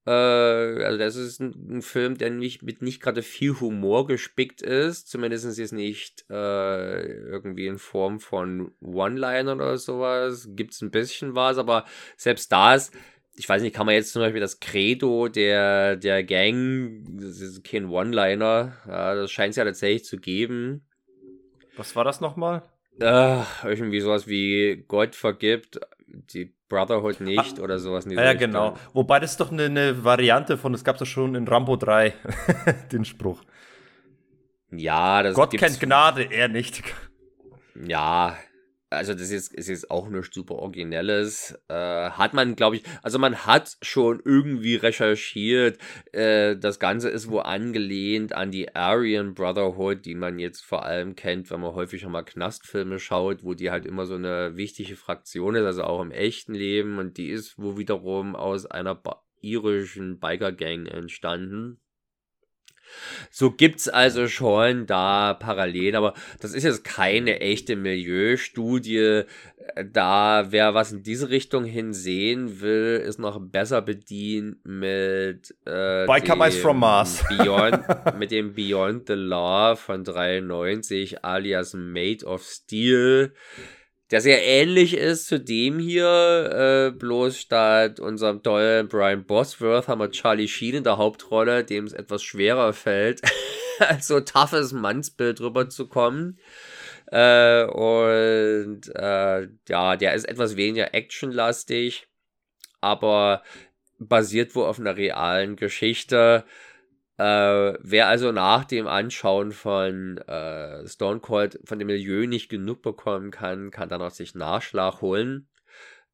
äh, 0.05 0.11
also 0.11 0.97
das 0.97 1.15
ist 1.15 1.39
ein, 1.39 1.77
ein, 1.77 1.81
Film, 1.81 2.17
der 2.17 2.29
nicht 2.29 2.61
mit 2.61 2.81
nicht 2.81 3.01
gerade 3.01 3.21
viel 3.21 3.59
Humor 3.59 4.05
gespickt 4.05 4.61
ist, 4.61 5.09
zumindest 5.09 5.57
jetzt 5.57 5.71
nicht 5.71 6.25
äh, 6.29 7.03
irgendwie 7.03 7.67
in 7.67 7.77
Form 7.77 8.19
von 8.19 8.71
One-Liner 8.81 9.55
oder 9.55 9.77
sowas. 9.77 10.49
Gibt 10.51 10.73
es 10.73 10.81
ein 10.81 10.91
bisschen 10.91 11.35
was, 11.35 11.57
aber 11.57 11.85
selbst 12.17 12.51
das, 12.51 12.91
ich 13.35 13.47
weiß 13.47 13.61
nicht, 13.61 13.73
kann 13.73 13.85
man 13.85 13.95
jetzt 13.95 14.11
zum 14.11 14.21
Beispiel 14.21 14.41
das 14.41 14.59
Credo 14.59 15.29
der, 15.29 15.95
der 15.95 16.23
Gang, 16.23 17.05
das 17.07 17.39
ist 17.39 17.63
kein 17.63 17.85
One-Liner, 17.85 18.77
ja, 18.85 19.15
das 19.15 19.31
scheint 19.31 19.51
es 19.51 19.55
ja 19.55 19.63
tatsächlich 19.63 20.03
zu 20.03 20.17
geben. 20.17 20.85
Was 21.77 21.95
war 21.95 22.03
das 22.03 22.19
nochmal? 22.19 22.63
Äh, 22.99 23.41
irgendwie 23.63 24.01
sowas 24.01 24.27
wie 24.27 24.83
Gott 24.87 25.15
vergibt, 25.15 25.79
die 26.07 26.53
Brotherhood 26.73 27.21
nicht 27.21 27.55
Ach, 27.57 27.63
oder 27.63 27.77
sowas. 27.77 28.05
ja, 28.09 28.23
ja 28.23 28.33
genau. 28.33 28.75
Wobei 28.93 29.19
das 29.19 29.31
ist 29.31 29.39
doch 29.39 29.51
eine, 29.51 29.65
eine 29.65 30.03
Variante 30.03 30.57
von, 30.57 30.71
das 30.71 30.83
gab 30.83 30.95
es 30.95 30.99
doch 30.99 31.05
schon 31.05 31.35
in 31.35 31.47
Rambo 31.47 31.75
3, 31.75 32.13
den 32.91 33.05
Spruch. 33.05 33.43
Ja, 34.71 35.21
das 35.21 35.35
Gott 35.35 35.51
kennt 35.51 35.79
Gnade, 35.79 36.23
er 36.31 36.47
nicht. 36.47 36.83
Ja, 37.75 38.35
also 38.93 39.13
das 39.13 39.31
ist, 39.31 39.53
ist 39.53 39.67
jetzt 39.67 39.91
auch 39.91 40.09
nichts 40.09 40.33
super 40.33 40.55
Originelles. 40.55 41.57
Äh, 41.67 41.73
hat 41.73 42.33
man, 42.33 42.55
glaube 42.55 42.77
ich, 42.77 42.83
also 43.01 43.19
man 43.19 43.45
hat 43.45 43.77
schon 43.81 44.21
irgendwie 44.23 44.75
recherchiert. 44.75 45.77
Äh, 46.11 46.55
das 46.57 46.79
Ganze 46.79 47.09
ist 47.09 47.29
wohl 47.29 47.43
angelehnt 47.43 48.33
an 48.33 48.51
die 48.51 48.75
Aryan 48.75 49.33
Brotherhood, 49.33 50.05
die 50.05 50.15
man 50.15 50.39
jetzt 50.39 50.63
vor 50.63 50.85
allem 50.85 51.15
kennt, 51.15 51.51
wenn 51.51 51.61
man 51.61 51.73
häufig 51.73 52.01
schon 52.01 52.11
mal 52.11 52.23
Knastfilme 52.23 52.99
schaut, 52.99 53.43
wo 53.43 53.53
die 53.53 53.71
halt 53.71 53.85
immer 53.85 54.05
so 54.05 54.15
eine 54.15 54.55
wichtige 54.55 54.95
Fraktion 54.95 55.55
ist, 55.55 55.65
also 55.65 55.83
auch 55.83 56.01
im 56.01 56.11
echten 56.11 56.53
Leben. 56.53 56.99
Und 56.99 57.17
die 57.17 57.29
ist 57.29 57.57
wo 57.57 57.77
wiederum 57.77 58.35
aus 58.35 58.65
einer 58.65 58.95
ba 58.95 59.21
irischen 59.41 60.19
Biker-Gang 60.19 60.87
entstanden. 60.87 61.82
So 63.31 63.51
gibt's 63.51 63.89
also 63.89 64.27
schon 64.27 64.85
da 64.85 65.33
Parallelen, 65.33 65.95
aber 65.95 66.13
das 66.39 66.53
ist 66.53 66.63
jetzt 66.63 66.83
keine 66.83 67.41
echte 67.41 67.75
Milieustudie. 67.75 69.23
Da 69.91 70.47
wer 70.49 70.73
was 70.73 70.91
in 70.91 71.03
diese 71.03 71.29
Richtung 71.29 71.63
hin 71.63 71.93
sehen 71.93 72.59
will, 72.59 73.01
ist 73.05 73.19
noch 73.19 73.39
besser 73.39 73.81
bedient 73.81 74.57
mit 74.65 75.55
äh, 75.65 76.05
Biker 76.05 76.51
from 76.51 76.79
Mars. 76.79 77.23
Beyond, 77.29 78.17
mit 78.19 78.31
dem 78.31 78.53
Beyond 78.53 79.07
the 79.07 79.13
Law 79.13 79.75
von 79.75 80.03
93 80.03 81.23
alias 81.23 81.73
Made 81.73 82.25
of 82.25 82.43
Steel 82.43 83.33
der 84.13 84.21
sehr 84.21 84.45
ähnlich 84.45 84.95
ist 84.95 85.25
zu 85.25 85.39
dem 85.39 85.79
hier, 85.79 86.91
äh, 86.93 86.95
bloß 86.95 87.35
statt 87.35 87.99
unserem 87.99 88.43
tollen 88.43 88.87
Brian 88.87 89.25
Bosworth 89.25 89.87
haben 89.87 90.01
wir 90.01 90.11
Charlie 90.11 90.47
Sheen 90.47 90.75
in 90.75 90.83
der 90.83 90.97
Hauptrolle, 90.99 91.63
dem 91.63 91.85
es 91.85 91.93
etwas 91.93 92.21
schwerer 92.21 92.73
fällt, 92.73 93.23
als 93.79 94.05
so 94.05 94.19
toughes 94.19 94.71
Mannsbild 94.71 95.41
rüberzukommen. 95.41 96.37
Äh, 97.07 97.63
und 97.63 98.81
äh, 98.93 99.47
ja, 99.67 99.95
der 99.95 100.13
ist 100.13 100.25
etwas 100.25 100.57
weniger 100.57 100.93
actionlastig, 100.93 102.07
aber 102.81 103.41
basiert 103.97 104.53
wohl 104.53 104.65
auf 104.65 104.77
einer 104.79 104.95
realen 104.95 105.55
Geschichte. 105.55 106.43
Äh, 107.17 107.73
wer 107.79 108.07
also 108.07 108.31
nach 108.31 108.65
dem 108.65 108.87
Anschauen 108.87 109.51
von 109.51 110.17
äh, 110.17 110.87
Stone 110.87 111.19
Cold 111.19 111.59
von 111.63 111.77
dem 111.77 111.87
Milieu 111.87 112.25
nicht 112.25 112.49
genug 112.49 112.81
bekommen 112.81 113.29
kann, 113.29 113.69
kann 113.69 113.89
dann 113.89 114.01
auch 114.01 114.11
sich 114.11 114.33
Nachschlag 114.33 115.01
holen. 115.01 115.47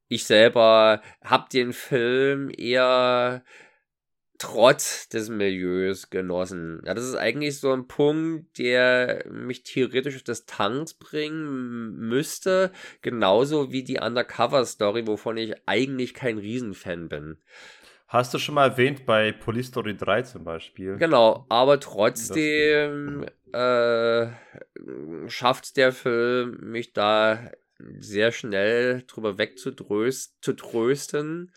Ich 0.08 0.24
selber 0.24 1.00
habe 1.24 1.48
den 1.52 1.72
Film 1.72 2.50
eher 2.56 3.44
trotz 4.40 5.08
des 5.08 5.28
Milieus 5.28 6.10
genossen. 6.10 6.80
Ja, 6.84 6.94
das 6.94 7.04
ist 7.04 7.14
eigentlich 7.14 7.60
so 7.60 7.72
ein 7.72 7.86
Punkt, 7.86 8.58
der 8.58 9.24
mich 9.30 9.62
theoretisch 9.62 10.16
auf 10.16 10.22
das 10.22 10.46
Tanks 10.46 10.94
bringen 10.94 11.92
müsste, 11.96 12.72
genauso 13.02 13.70
wie 13.70 13.84
die 13.84 14.00
Undercover-Story, 14.00 15.06
wovon 15.06 15.36
ich 15.36 15.54
eigentlich 15.66 16.14
kein 16.14 16.38
Riesenfan 16.38 17.08
bin. 17.08 17.36
Hast 18.10 18.34
du 18.34 18.38
schon 18.38 18.56
mal 18.56 18.70
erwähnt 18.70 19.06
bei 19.06 19.30
Police 19.30 19.68
Story 19.68 19.96
3 19.96 20.22
zum 20.22 20.42
Beispiel? 20.42 20.96
Genau, 20.96 21.46
aber 21.48 21.78
trotzdem 21.78 23.24
äh, 23.52 24.26
schafft 25.28 25.76
der 25.76 25.92
Film 25.92 26.58
mich 26.60 26.92
da 26.92 27.38
sehr 28.00 28.32
schnell 28.32 29.04
drüber 29.06 29.38
wegzutrösten. 29.38 31.52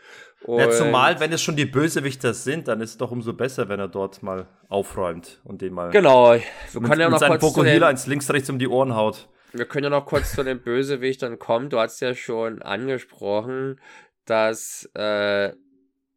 Ja, 0.45 0.70
zumal, 0.70 1.20
wenn 1.20 1.34
es 1.34 1.41
schon 1.41 1.56
die 1.56 1.66
Bösewichter 1.66 2.36
sind, 2.36 2.68
dann 2.68 2.82
ist 2.82 2.91
es 2.91 2.97
doch 2.99 3.10
umso 3.10 3.34
besser, 3.34 3.68
wenn 3.68 3.80
er 3.80 3.88
dort 3.88 4.22
mal 4.22 4.45
aufräumt 4.70 5.41
und 5.43 5.64
den 5.64 5.74
mal. 5.74 5.89
Genau, 5.89 6.34
wir 6.34 6.43
können 6.72 6.88
mit, 6.88 6.99
ja 6.99 7.10
noch 7.10 7.20
mit 7.20 7.30
kurz. 7.30 7.41
Fokuhila 7.41 7.89
ins 7.89 8.06
links, 8.06 8.30
rechts 8.30 8.51
um 8.51 8.60
die 8.60 8.68
Ohren 8.68 8.95
haut. 8.95 9.28
Wir 9.54 9.66
können 9.66 9.86
ja 9.86 9.89
noch 9.89 10.06
kurz 10.06 10.36
zu 10.36 10.43
den 10.43 10.62
Bösewichtern 10.62 11.39
kommen. 11.39 11.72
Du 11.72 11.80
hast 11.80 11.99
ja 11.99 12.14
schon 12.14 12.62
angesprochen, 12.62 13.82
dass 14.26 14.88
äh, 14.93 15.54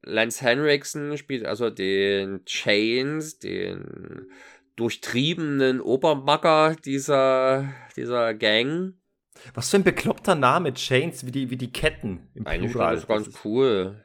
Lance 0.07 0.42
Henriksen 0.44 1.18
spielt 1.18 1.44
also 1.44 1.68
den 1.68 2.44
Chains, 2.44 3.38
den 3.38 4.30
durchtriebenen 4.76 5.80
Obermacker 5.80 6.76
dieser, 6.84 7.68
dieser 7.96 8.34
Gang. 8.34 8.94
Was 9.54 9.70
für 9.70 9.78
ein 9.78 9.84
bekloppter 9.84 10.34
Name, 10.34 10.72
Chains, 10.74 11.26
wie 11.26 11.32
die, 11.32 11.50
wie 11.50 11.57
die 11.57 11.72
Ketten 11.72 12.28
im 12.34 12.46
Eigentlich 12.46 12.72
Plural. 12.72 12.94
Das 12.94 13.02
ist 13.02 13.09
ganz 13.09 13.30
cool. 13.44 14.02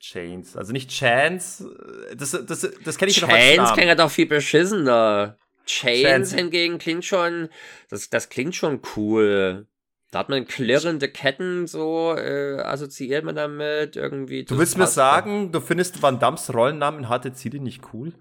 Chains, 0.00 0.56
also 0.56 0.72
nicht 0.72 0.90
Chance, 0.90 1.70
das, 2.16 2.32
das, 2.32 2.68
das 2.84 2.98
kenne 2.98 3.12
ich 3.12 3.18
Chance 3.18 3.32
noch 3.32 3.40
als 3.40 3.56
Namen. 3.56 3.72
klingt 3.74 3.88
ja 3.88 3.94
doch 3.94 4.10
viel 4.10 4.26
beschissener. 4.26 5.36
Chains 5.64 6.02
Chance. 6.02 6.36
hingegen 6.36 6.78
klingt 6.78 7.04
schon, 7.04 7.48
das, 7.88 8.10
das 8.10 8.28
klingt 8.28 8.56
schon 8.56 8.80
cool. 8.96 9.68
Da 10.12 10.18
hat 10.18 10.28
man 10.28 10.44
klirrende 10.44 11.08
Ketten, 11.08 11.66
so 11.66 12.14
äh, 12.14 12.60
assoziiert 12.60 13.24
man 13.24 13.34
damit 13.34 13.96
irgendwie. 13.96 14.44
Du 14.44 14.58
willst 14.58 14.76
mir 14.76 14.86
sagen, 14.86 15.52
du 15.52 15.60
findest 15.60 16.02
Van 16.02 16.20
Dams 16.20 16.52
Rollennamen 16.52 17.08
harte 17.08 17.32
Ziele 17.32 17.60
nicht 17.60 17.82
cool? 17.94 18.12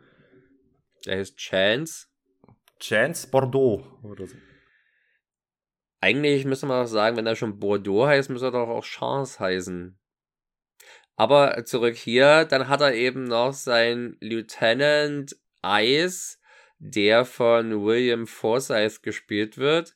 Der 1.05 1.17
heißt 1.17 1.35
Chance. 1.35 2.07
Chance 2.79 3.27
Bordeaux 3.29 3.83
oder 4.03 4.25
so. 4.25 4.37
Eigentlich 5.99 6.45
müsste 6.45 6.65
man 6.65 6.85
auch 6.85 6.87
sagen, 6.87 7.17
wenn 7.17 7.27
er 7.27 7.35
schon 7.35 7.59
Bordeaux 7.59 8.07
heißt, 8.07 8.29
müsste 8.29 8.47
er 8.47 8.51
doch 8.51 8.69
auch 8.69 8.85
Chance 8.85 9.41
heißen. 9.41 9.99
Aber 11.17 11.65
zurück 11.65 11.97
hier, 11.97 12.45
dann 12.45 12.69
hat 12.69 12.79
er 12.79 12.93
eben 12.93 13.25
noch 13.25 13.51
sein 13.51 14.15
Lieutenant 14.21 15.35
Ice, 15.61 16.37
der 16.79 17.25
von 17.25 17.83
William 17.83 18.27
Forsythe 18.27 19.01
gespielt 19.01 19.57
wird, 19.57 19.93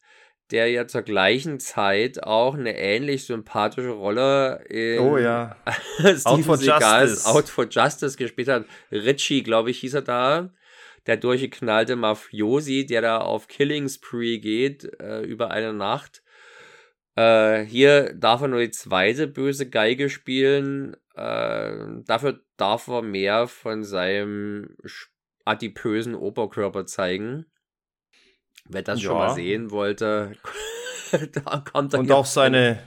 der 0.51 0.69
ja 0.69 0.87
zur 0.87 1.01
gleichen 1.01 1.59
Zeit 1.59 2.23
auch 2.23 2.53
eine 2.53 2.77
ähnlich 2.77 3.25
sympathische 3.25 3.89
Rolle 3.89 4.63
in 4.69 4.99
oh, 4.99 5.17
ja. 5.17 5.55
Out 6.23 6.45
for 6.45 6.57
Seagals 6.57 7.25
Out 7.25 7.49
for 7.49 7.67
Justice 7.69 8.17
gespielt 8.17 8.47
hat. 8.47 8.65
Richie, 8.91 9.43
glaube 9.43 9.71
ich, 9.71 9.79
hieß 9.79 9.95
er 9.95 10.01
da. 10.03 10.53
Der 11.07 11.17
durchgeknallte 11.17 11.95
Mafiosi, 11.95 12.85
der 12.85 13.01
da 13.01 13.17
auf 13.19 13.47
Killing 13.47 13.89
Spree 13.89 14.39
geht 14.39 14.89
äh, 14.99 15.21
über 15.21 15.51
eine 15.51 15.73
Nacht. 15.73 16.23
Äh, 17.15 17.63
hier 17.63 18.13
darf 18.13 18.41
er 18.41 18.47
nur 18.47 18.59
die 18.59 18.71
zweite 18.71 19.27
böse 19.27 19.69
Geige 19.69 20.09
spielen. 20.09 20.95
Äh, 21.15 22.01
dafür 22.05 22.41
darf 22.57 22.87
er 22.87 23.01
mehr 23.01 23.47
von 23.47 23.83
seinem 23.83 24.75
adipösen 25.45 26.15
Oberkörper 26.15 26.85
zeigen. 26.85 27.45
Wer 28.67 28.81
das 28.81 29.01
ja. 29.01 29.09
schon 29.09 29.17
mal 29.17 29.35
sehen 29.35 29.71
wollte, 29.71 30.35
da 31.33 31.63
kommt 31.71 31.93
er. 31.93 31.99
Und 31.99 32.11
auch 32.11 32.25
seine, 32.25 32.79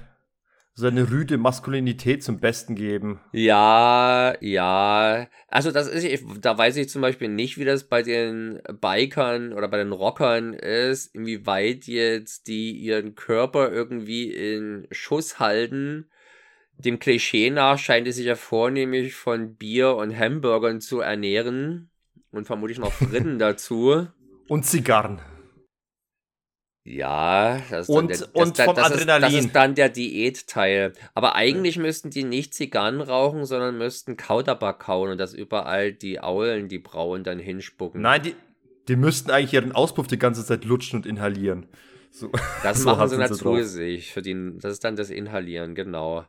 seine 0.74 1.11
rüde 1.11 1.39
Maskulinität 1.39 2.22
zum 2.22 2.41
Besten 2.41 2.74
geben. 2.74 3.20
Ja, 3.33 4.35
ja. 4.41 5.29
Also 5.47 5.70
das 5.70 5.89
ist, 5.89 6.24
da 6.41 6.59
weiß 6.59 6.76
ich 6.76 6.89
zum 6.89 7.03
Beispiel 7.03 7.29
nicht, 7.29 7.59
wie 7.59 7.64
das 7.64 7.85
bei 7.85 8.03
den 8.03 8.61
Bikern 8.81 9.53
oder 9.53 9.68
bei 9.68 9.79
den 9.79 9.93
Rockern 9.93 10.53
ist, 10.53 11.14
inwieweit 11.14 11.87
jetzt 11.87 12.49
die 12.49 12.72
ihren 12.72 13.14
Körper 13.14 13.70
irgendwie 13.70 14.33
in 14.33 14.89
Schuss 14.91 15.39
halten. 15.39 16.11
Dem 16.76 16.99
Klischee 16.99 17.51
nach 17.51 17.79
scheint 17.79 18.07
es 18.07 18.16
sich 18.16 18.26
ja 18.26 18.37
vornehmlich 18.37 19.14
von 19.14 19.57
Bier 19.57 19.97
und 19.97 20.16
Hamburgern 20.16 20.81
zu 20.81 21.01
ernähren 21.01 21.91
und 22.31 22.47
vermutlich 22.47 22.79
noch 22.79 22.93
Fritten 22.93 23.39
dazu. 23.41 24.07
Und 24.49 24.64
Zigarren. 24.64 25.20
Ja, 26.91 27.61
das 27.68 27.86
ist, 27.86 27.95
und, 27.95 28.09
der, 28.09 28.16
das, 28.16 28.28
und 28.28 28.59
das, 28.59 28.64
vom 28.64 28.74
das, 28.74 28.93
Adrenalin. 28.93 29.28
Ist, 29.28 29.36
das 29.36 29.45
ist 29.45 29.55
dann 29.55 29.74
der 29.74 29.91
Diätteil. 29.91 30.95
Aber 31.14 31.34
eigentlich 31.34 31.76
ja. 31.76 31.82
müssten 31.82 32.09
die 32.09 32.24
nicht 32.24 32.55
Zigarren 32.55 33.03
rauchen, 33.03 33.45
sondern 33.45 33.76
müssten 33.76 34.16
Kautabak 34.16 34.80
kauen 34.80 35.11
und 35.11 35.18
das 35.18 35.34
überall 35.34 35.93
die 35.93 36.20
Aulen, 36.20 36.68
die 36.68 36.78
Brauen 36.78 37.24
dann 37.24 37.39
hinspucken. 37.39 38.01
Nein, 38.01 38.22
die, 38.22 38.34
die 38.89 38.97
müssten 38.97 39.30
eigentlich 39.30 39.53
ihren 39.53 39.72
Auspuff 39.72 40.07
die 40.07 40.18
ganze 40.18 40.47
Zeit 40.47 40.64
lutschen 40.64 41.01
und 41.01 41.05
inhalieren. 41.05 41.66
So, 42.11 42.30
das 42.62 42.78
so 42.82 42.89
machen 42.89 43.07
sie 43.09 43.18
natürlich. 43.18 44.11
Für 44.11 44.22
den, 44.22 44.59
das 44.59 44.72
ist 44.72 44.84
dann 44.84 44.97
das 44.97 45.11
Inhalieren, 45.11 45.74
genau. 45.74 46.24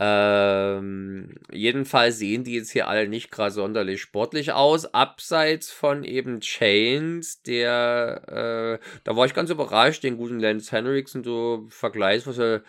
Ähm, 0.00 1.34
jedenfalls 1.50 2.18
sehen 2.18 2.44
die 2.44 2.54
jetzt 2.54 2.70
hier 2.70 2.86
alle 2.86 3.08
nicht 3.08 3.32
gerade 3.32 3.50
sonderlich 3.50 4.00
sportlich 4.00 4.52
aus, 4.52 4.86
abseits 4.94 5.70
von 5.70 6.04
eben 6.04 6.40
Chains, 6.40 7.42
der, 7.42 8.78
äh, 8.80 9.00
da 9.02 9.16
war 9.16 9.26
ich 9.26 9.34
ganz 9.34 9.50
überrascht, 9.50 10.04
den 10.04 10.16
guten 10.16 10.38
Lance 10.38 10.70
Henriksen, 10.70 11.24
was 11.26 12.38
er 12.38 12.62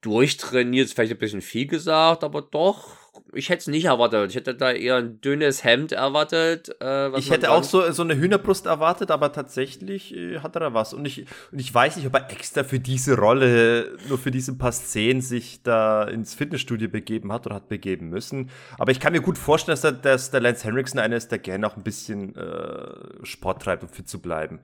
durchtrainiert, 0.00 0.86
ist 0.86 0.94
vielleicht 0.94 1.12
ein 1.12 1.18
bisschen 1.18 1.42
viel 1.42 1.66
gesagt, 1.66 2.22
aber 2.22 2.42
doch 2.42 2.99
ich 3.32 3.48
hätte 3.48 3.60
es 3.60 3.66
nicht 3.66 3.84
erwartet. 3.86 4.30
Ich 4.30 4.36
hätte 4.36 4.54
da 4.54 4.72
eher 4.72 4.96
ein 4.96 5.20
dünnes 5.20 5.64
Hemd 5.64 5.92
erwartet. 5.92 6.74
Äh, 6.80 7.16
ich 7.18 7.30
hätte 7.30 7.50
auch 7.50 7.62
so, 7.62 7.90
so 7.92 8.02
eine 8.02 8.16
Hühnerbrust 8.16 8.66
erwartet, 8.66 9.10
aber 9.10 9.32
tatsächlich 9.32 10.14
äh, 10.16 10.40
hat 10.40 10.56
er 10.56 10.60
da 10.60 10.74
was. 10.74 10.94
Und 10.94 11.04
ich, 11.04 11.26
und 11.52 11.58
ich 11.58 11.72
weiß 11.72 11.96
nicht, 11.96 12.06
ob 12.06 12.14
er 12.14 12.30
extra 12.30 12.64
für 12.64 12.80
diese 12.80 13.16
Rolle, 13.16 13.96
nur 14.08 14.18
für 14.18 14.30
diese 14.30 14.56
paar 14.56 14.72
Szenen, 14.72 15.20
sich 15.20 15.62
da 15.62 16.04
ins 16.04 16.34
Fitnessstudio 16.34 16.88
begeben 16.88 17.32
hat 17.32 17.46
oder 17.46 17.56
hat 17.56 17.68
begeben 17.68 18.08
müssen. 18.08 18.50
Aber 18.78 18.92
ich 18.92 19.00
kann 19.00 19.12
mir 19.12 19.20
gut 19.20 19.38
vorstellen, 19.38 19.74
dass 19.74 19.82
der, 19.82 19.92
dass 19.92 20.30
der 20.30 20.40
Lance 20.40 20.64
Henriksen 20.64 20.98
einer 20.98 21.16
ist, 21.16 21.30
der 21.30 21.38
gerne 21.38 21.66
auch 21.66 21.76
ein 21.76 21.82
bisschen 21.82 22.34
äh, 22.36 23.24
Sport 23.24 23.62
treibt, 23.62 23.82
um 23.82 23.88
fit 23.88 24.08
zu 24.08 24.20
bleiben. 24.20 24.60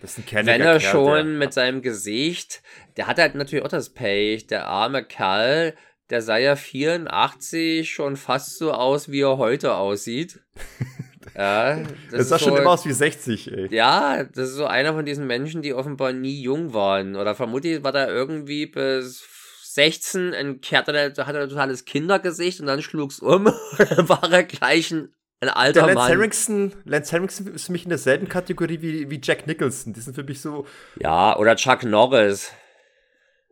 Das 0.00 0.18
ist 0.18 0.30
ein 0.32 0.46
Wenn 0.46 0.60
er 0.60 0.78
Kerl, 0.78 0.80
schon 0.80 1.38
mit 1.38 1.54
seinem 1.54 1.80
Gesicht, 1.80 2.62
der 2.96 3.06
hat 3.06 3.18
halt 3.18 3.34
natürlich 3.34 3.64
auch 3.64 3.70
das 3.70 3.90
Pech, 3.90 4.46
der 4.46 4.68
arme 4.68 5.02
Kerl, 5.02 5.74
der 6.10 6.22
sah 6.22 6.36
ja 6.36 6.56
84 6.56 7.90
schon 7.90 8.16
fast 8.16 8.58
so 8.58 8.72
aus, 8.72 9.10
wie 9.10 9.22
er 9.22 9.38
heute 9.38 9.74
aussieht. 9.74 10.40
ja, 11.34 11.76
das, 11.76 11.86
das 12.10 12.28
sah 12.28 12.38
so, 12.38 12.46
schon 12.46 12.56
immer 12.58 12.70
aus 12.70 12.86
wie 12.86 12.92
60, 12.92 13.52
ey. 13.52 13.74
Ja, 13.74 14.24
das 14.24 14.50
ist 14.50 14.56
so 14.56 14.66
einer 14.66 14.94
von 14.94 15.04
diesen 15.04 15.26
Menschen, 15.26 15.62
die 15.62 15.74
offenbar 15.74 16.12
nie 16.12 16.40
jung 16.40 16.72
waren. 16.72 17.16
Oder 17.16 17.34
vermutlich 17.34 17.82
war 17.82 17.92
da 17.92 18.08
irgendwie 18.08 18.66
bis 18.66 19.24
16 19.76 20.32
ein 20.32 20.60
hatte 20.72 20.92
ein 20.92 21.14
totales 21.48 21.84
Kindergesicht 21.84 22.60
und 22.60 22.66
dann 22.66 22.82
schlug's 22.82 23.20
um 23.20 23.46
und 23.46 23.54
war 24.08 24.32
er 24.32 24.44
gleich 24.44 24.90
ein, 24.90 25.10
ein 25.40 25.50
alter 25.50 25.80
der 25.80 25.94
Lance 25.94 25.98
Mann. 25.98 26.08
Henriksen, 26.08 26.72
Lance 26.84 27.12
Henriksen 27.12 27.54
ist 27.54 27.66
für 27.66 27.72
mich 27.72 27.82
in 27.82 27.90
derselben 27.90 28.28
Kategorie 28.28 28.80
wie, 28.80 29.10
wie 29.10 29.20
Jack 29.22 29.46
Nicholson. 29.46 29.92
Die 29.92 30.00
sind 30.00 30.14
für 30.14 30.24
mich 30.24 30.40
so. 30.40 30.66
Ja, 30.98 31.36
oder 31.36 31.56
Chuck 31.56 31.82
Norris. 31.82 32.52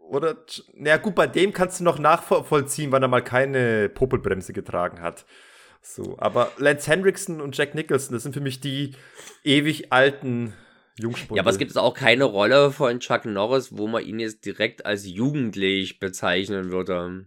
Oder, 0.09 0.37
naja, 0.75 0.99
gut, 0.99 1.15
bei 1.15 1.27
dem 1.27 1.53
kannst 1.53 1.81
du 1.81 1.85
noch 1.85 1.99
nachvollziehen, 1.99 2.93
wann 2.93 3.03
er 3.03 3.09
mal 3.09 3.23
keine 3.23 3.89
Popelbremse 3.89 4.53
getragen 4.53 5.01
hat. 5.01 5.25
So, 5.81 6.17
aber 6.19 6.51
Lance 6.59 6.91
Hendrickson 6.91 7.41
und 7.41 7.57
Jack 7.57 7.75
Nicholson, 7.75 8.15
das 8.15 8.23
sind 8.23 8.33
für 8.33 8.41
mich 8.41 8.61
die 8.61 8.93
ewig 9.45 9.93
alten 9.93 10.55
Jungspunde. 10.99 11.37
Ja, 11.37 11.43
aber 11.43 11.51
es 11.51 11.59
gibt 11.59 11.77
auch 11.77 11.95
keine 11.95 12.25
Rolle 12.25 12.71
von 12.71 13.01
Chuck 13.01 13.25
Norris, 13.25 13.77
wo 13.77 13.87
man 13.87 14.05
ihn 14.05 14.19
jetzt 14.19 14.45
direkt 14.45 14.87
als 14.87 15.07
jugendlich 15.07 15.99
bezeichnen 15.99 16.71
würde. 16.71 17.27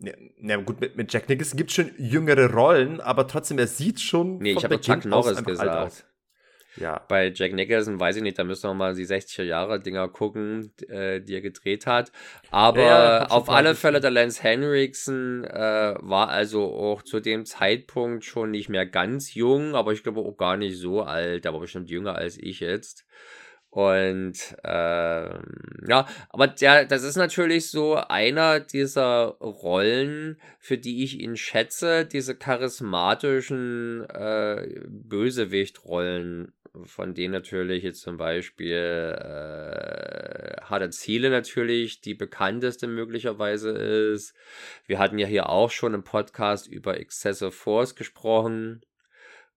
Ja, 0.00 0.12
na 0.38 0.56
gut, 0.56 0.80
mit, 0.80 0.96
mit 0.96 1.12
Jack 1.12 1.28
Nicholson 1.28 1.56
gibt 1.56 1.70
es 1.70 1.76
schon 1.76 1.90
jüngere 1.98 2.52
Rollen, 2.52 3.00
aber 3.00 3.26
trotzdem, 3.26 3.58
er 3.58 3.66
sieht 3.66 4.00
schon. 4.00 4.38
Nee, 4.38 4.52
ich 4.52 4.64
habe 4.64 4.80
Chuck 4.80 5.04
Norris 5.04 5.44
gesagt. 5.44 6.06
Ja. 6.76 7.04
Bei 7.08 7.32
Jack 7.34 7.52
Nicholson 7.52 7.98
weiß 7.98 8.16
ich 8.16 8.22
nicht, 8.22 8.38
da 8.38 8.44
müssen 8.44 8.68
wir 8.68 8.74
mal 8.74 8.94
die 8.94 9.06
60er 9.06 9.42
Jahre 9.42 9.80
Dinger 9.80 10.08
gucken, 10.08 10.72
äh, 10.88 11.20
die 11.20 11.34
er 11.34 11.40
gedreht 11.40 11.86
hat. 11.86 12.12
Aber 12.50 12.80
ja, 12.80 13.26
auf 13.26 13.48
alle 13.48 13.74
Fälle, 13.74 14.00
der 14.00 14.10
Lance 14.10 14.42
Henriksen 14.42 15.44
äh, 15.44 15.94
war 15.98 16.28
also 16.28 16.72
auch 16.74 17.02
zu 17.02 17.20
dem 17.20 17.44
Zeitpunkt 17.44 18.24
schon 18.24 18.52
nicht 18.52 18.68
mehr 18.68 18.86
ganz 18.86 19.34
jung, 19.34 19.74
aber 19.74 19.92
ich 19.92 20.02
glaube 20.02 20.20
auch 20.20 20.36
gar 20.36 20.56
nicht 20.56 20.78
so 20.78 21.02
alt. 21.02 21.44
War 21.44 21.60
bestimmt 21.60 21.90
jünger 21.90 22.14
als 22.14 22.38
ich 22.38 22.60
jetzt. 22.60 23.04
Und 23.70 24.56
ähm, 24.64 25.42
ja, 25.86 26.06
aber 26.30 26.48
der, 26.48 26.86
das 26.86 27.04
ist 27.04 27.14
natürlich 27.14 27.70
so 27.70 27.94
einer 27.94 28.58
dieser 28.58 29.36
Rollen, 29.40 30.40
für 30.58 30.76
die 30.76 31.04
ich 31.04 31.20
ihn 31.20 31.36
schätze, 31.36 32.04
diese 32.04 32.34
charismatischen 32.34 34.04
äh, 34.10 34.80
Bösewicht-Rollen 34.88 36.52
von 36.84 37.14
denen 37.14 37.32
natürlich 37.32 37.82
jetzt 37.82 38.00
zum 38.02 38.16
Beispiel 38.16 39.16
äh, 39.18 40.60
Harte 40.62 40.90
Ziele 40.90 41.30
natürlich 41.30 42.00
die 42.00 42.14
bekannteste 42.14 42.86
möglicherweise 42.86 43.70
ist. 43.70 44.34
Wir 44.86 44.98
hatten 44.98 45.18
ja 45.18 45.26
hier 45.26 45.48
auch 45.48 45.70
schon 45.70 45.94
im 45.94 46.04
Podcast 46.04 46.68
über 46.68 46.98
Excessive 46.98 47.52
Force 47.52 47.96
gesprochen. 47.96 48.82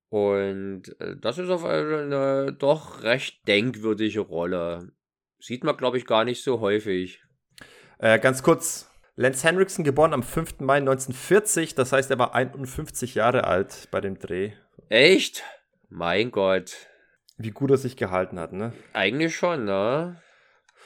Und 0.10 1.00
äh, 1.00 1.16
das 1.20 1.38
ist 1.38 1.50
auf 1.50 1.66
eine 1.66 2.56
doch 2.58 3.04
recht 3.04 3.48
denkwürdige 3.48 4.22
Rolle. 4.22 4.92
Sieht 5.40 5.64
man, 5.64 5.78
glaube 5.78 5.98
ich, 5.98 6.06
gar 6.06 6.24
nicht 6.24 6.44
so 6.44 6.60
häufig. 6.62 7.22
Äh, 8.00 8.20
ganz 8.20 8.44
kurz, 8.44 8.90
Lance 9.16 9.48
Henriksen 9.48 9.84
geboren 9.84 10.14
am 10.14 10.24
5. 10.24 10.62
Mai 10.62 10.78
1940, 10.78 11.76
das 11.76 11.92
heißt, 11.92 12.10
er 12.10 12.18
war 12.18 12.34
51 12.34 13.16
Jahre 13.16 13.44
alt 13.44 13.88
bei 13.92 14.02
dem 14.02 14.18
Dreh. 14.18 14.54
Echt? 14.90 15.44
Mein 15.90 16.32
Gott. 16.32 16.88
Wie 17.38 17.52
gut 17.52 17.72
er 17.72 17.78
sich 17.78 17.98
gehalten 17.98 18.40
hat, 18.40 18.54
ne? 18.54 18.74
Eigentlich 18.94 19.36
schon, 19.36 19.66
ne? 19.66 20.22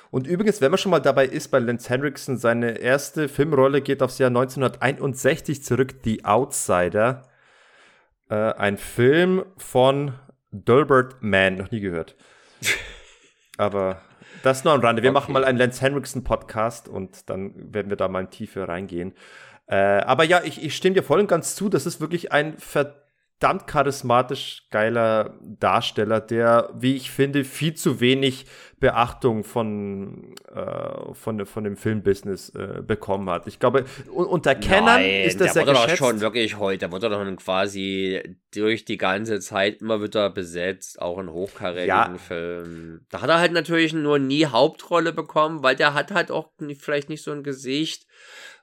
Und 0.09 0.25
übrigens, 0.25 0.61
wenn 0.61 0.71
man 0.71 0.77
schon 0.77 0.91
mal 0.91 0.99
dabei 0.99 1.25
ist 1.25 1.49
bei 1.49 1.59
Lance 1.59 1.89
Henriksen, 1.89 2.37
seine 2.37 2.77
erste 2.77 3.27
Filmrolle 3.27 3.81
geht 3.81 4.01
aufs 4.01 4.19
Jahr 4.19 4.29
1961 4.29 5.63
zurück, 5.63 5.95
The 6.03 6.23
Outsider. 6.23 7.23
Äh, 8.29 8.35
ein 8.35 8.77
Film 8.77 9.45
von 9.57 10.13
Delbert 10.51 11.21
Mann, 11.21 11.55
noch 11.55 11.71
nie 11.71 11.81
gehört. 11.81 12.15
Aber 13.57 14.01
das 14.43 14.63
nur 14.63 14.73
am 14.73 14.81
Rande. 14.81 15.03
Wir 15.03 15.09
okay. 15.09 15.19
machen 15.19 15.33
mal 15.33 15.43
einen 15.43 15.57
Lance 15.57 15.81
Henriksen 15.81 16.23
Podcast 16.23 16.87
und 16.87 17.29
dann 17.29 17.73
werden 17.73 17.89
wir 17.89 17.97
da 17.97 18.07
mal 18.07 18.21
in 18.21 18.29
Tiefe 18.29 18.67
reingehen. 18.67 19.13
Äh, 19.67 19.75
aber 19.75 20.23
ja, 20.23 20.41
ich, 20.43 20.63
ich 20.63 20.75
stimme 20.75 20.95
dir 20.95 21.03
voll 21.03 21.19
und 21.19 21.27
ganz 21.27 21.55
zu. 21.55 21.67
Das 21.67 21.85
ist 21.85 21.99
wirklich 21.99 22.31
ein 22.31 22.57
ver 22.57 23.06
verdammt 23.39 23.67
charismatisch 23.67 24.63
geiler 24.71 25.37
Darsteller, 25.41 26.19
der, 26.21 26.69
wie 26.73 26.95
ich 26.95 27.11
finde, 27.11 27.43
viel 27.43 27.75
zu 27.75 27.99
wenig 27.99 28.45
Beachtung 28.79 29.43
von, 29.43 30.35
äh, 30.53 31.13
von, 31.13 31.45
von 31.45 31.63
dem 31.63 31.77
Filmbusiness 31.77 32.49
äh, 32.49 32.81
bekommen 32.81 33.29
hat. 33.29 33.47
Ich 33.47 33.59
glaube, 33.59 33.85
unter 34.11 34.55
Kennern 34.55 35.03
ist 35.03 35.39
das 35.41 35.53
der 35.53 35.61
ja 35.61 35.67
wurde 35.67 35.79
geschätzt. 35.79 36.01
doch 36.01 36.07
schon 36.07 36.21
wirklich 36.21 36.57
heute, 36.57 36.79
der 36.79 36.91
wurde 36.91 37.09
doch 37.09 37.35
quasi 37.37 38.21
durch 38.53 38.85
die 38.85 38.97
ganze 38.97 39.39
Zeit 39.39 39.81
immer 39.81 40.01
wieder 40.01 40.29
besetzt, 40.29 41.01
auch 41.01 41.19
in 41.19 41.31
hochkarätigen 41.31 41.87
ja. 41.87 42.17
Filmen. 42.17 43.05
Da 43.09 43.21
hat 43.21 43.29
er 43.29 43.39
halt 43.39 43.51
natürlich 43.51 43.93
nur 43.93 44.19
nie 44.19 44.45
Hauptrolle 44.45 45.13
bekommen, 45.13 45.63
weil 45.63 45.75
der 45.75 45.93
hat 45.93 46.11
halt 46.11 46.31
auch 46.31 46.51
vielleicht 46.79 47.09
nicht 47.09 47.23
so 47.23 47.31
ein 47.31 47.43
Gesicht, 47.43 48.07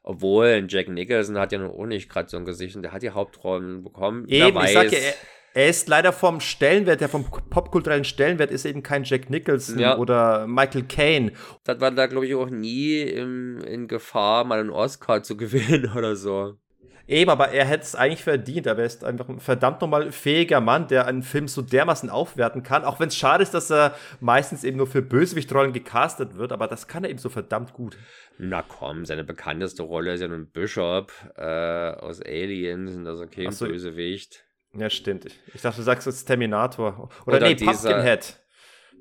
obwohl 0.05 0.67
Jack 0.69 0.89
Nicholson 0.89 1.39
hat 1.39 1.51
ja 1.51 1.59
noch 1.59 1.73
auch 1.73 1.87
nicht 1.87 2.09
gerade 2.09 2.29
so 2.29 2.37
ein 2.37 2.45
Gesicht 2.45 2.77
und 2.77 2.83
der 2.83 2.93
hat 2.93 3.03
die 3.03 3.11
Hauptrollen 3.11 3.83
bekommen. 3.83 4.29
Eben, 4.29 4.63
ich 4.63 4.73
sag 4.73 4.93
ja, 4.93 4.99
er, 4.99 5.15
er, 5.55 5.69
ist 5.69 5.89
leider 5.89 6.13
vom 6.13 6.41
Stellenwert, 6.41 7.01
der 7.01 7.09
vom 7.09 7.25
popkulturellen 7.25 8.05
Stellenwert 8.05 8.51
ist 8.51 8.67
eben 8.67 8.83
kein 8.83 9.05
Jack 9.05 9.31
Nicholson 9.31 9.79
ja. 9.79 9.97
oder 9.97 10.47
Michael 10.47 10.85
Caine. 10.85 11.33
Das 11.65 11.81
war 11.81 11.91
da, 11.91 12.07
glaube 12.07 12.27
ich, 12.27 12.35
auch 12.35 12.51
nie 12.51 13.01
im, 13.01 13.61
in 13.61 13.89
Gefahr, 13.89 14.45
mal 14.45 14.61
einen 14.61 14.71
Oscar 14.71 15.23
zu 15.23 15.37
gewinnen 15.39 15.91
oder 15.97 16.17
so. 16.17 16.59
Eben, 17.07 17.31
aber 17.31 17.51
er 17.51 17.67
hätte 17.67 17.85
es 17.85 17.95
eigentlich 17.95 18.25
verdient. 18.25 18.67
Er 18.67 18.79
ist 18.79 19.05
einfach 19.05 19.29
ein 19.29 19.39
verdammt 19.39 19.83
nochmal 19.83 20.11
fähiger 20.11 20.61
Mann, 20.61 20.89
der 20.89 21.07
einen 21.07 21.23
Film 21.23 21.49
so 21.49 21.61
dermaßen 21.61 22.09
aufwerten 22.09 22.63
kann. 22.63 22.85
Auch 22.85 22.99
wenn 22.99 23.09
es 23.09 23.17
schade 23.17 23.43
ist, 23.43 23.53
dass 23.53 23.71
er 23.71 23.95
meistens 24.21 24.65
eben 24.65 24.79
nur 24.79 24.87
für 24.87 25.03
Bösewichtrollen 25.03 25.75
gecastet 25.75 26.37
wird, 26.37 26.53
aber 26.53 26.67
das 26.67 26.89
kann 26.89 27.05
er 27.05 27.11
eben 27.11 27.19
so 27.19 27.29
verdammt 27.29 27.75
gut. 27.75 27.99
Na 28.39 28.63
komm, 28.63 29.05
seine 29.05 29.23
bekannteste 29.23 29.83
Rolle 29.83 30.15
ist 30.15 30.23
ja 30.23 30.29
nun 30.29 30.47
Bishop 30.47 31.13
äh, 31.37 31.43
aus 31.43 32.23
Aliens 32.23 32.97
und 32.97 33.05
das 33.05 33.21
ist 33.21 33.31
kein 33.33 33.53
so, 33.53 33.67
Bösewicht. 33.67 34.45
Ja, 34.73 34.89
stimmt. 34.89 35.27
Ich, 35.27 35.39
ich 35.55 35.61
dachte, 35.61 35.79
du 35.79 35.83
sagst 35.83 36.07
jetzt 36.07 36.25
Terminator. 36.25 37.11
Oder, 37.27 37.37
Oder 37.37 37.49
nee, 37.49 37.55
Pumpkinhead. 37.55 38.41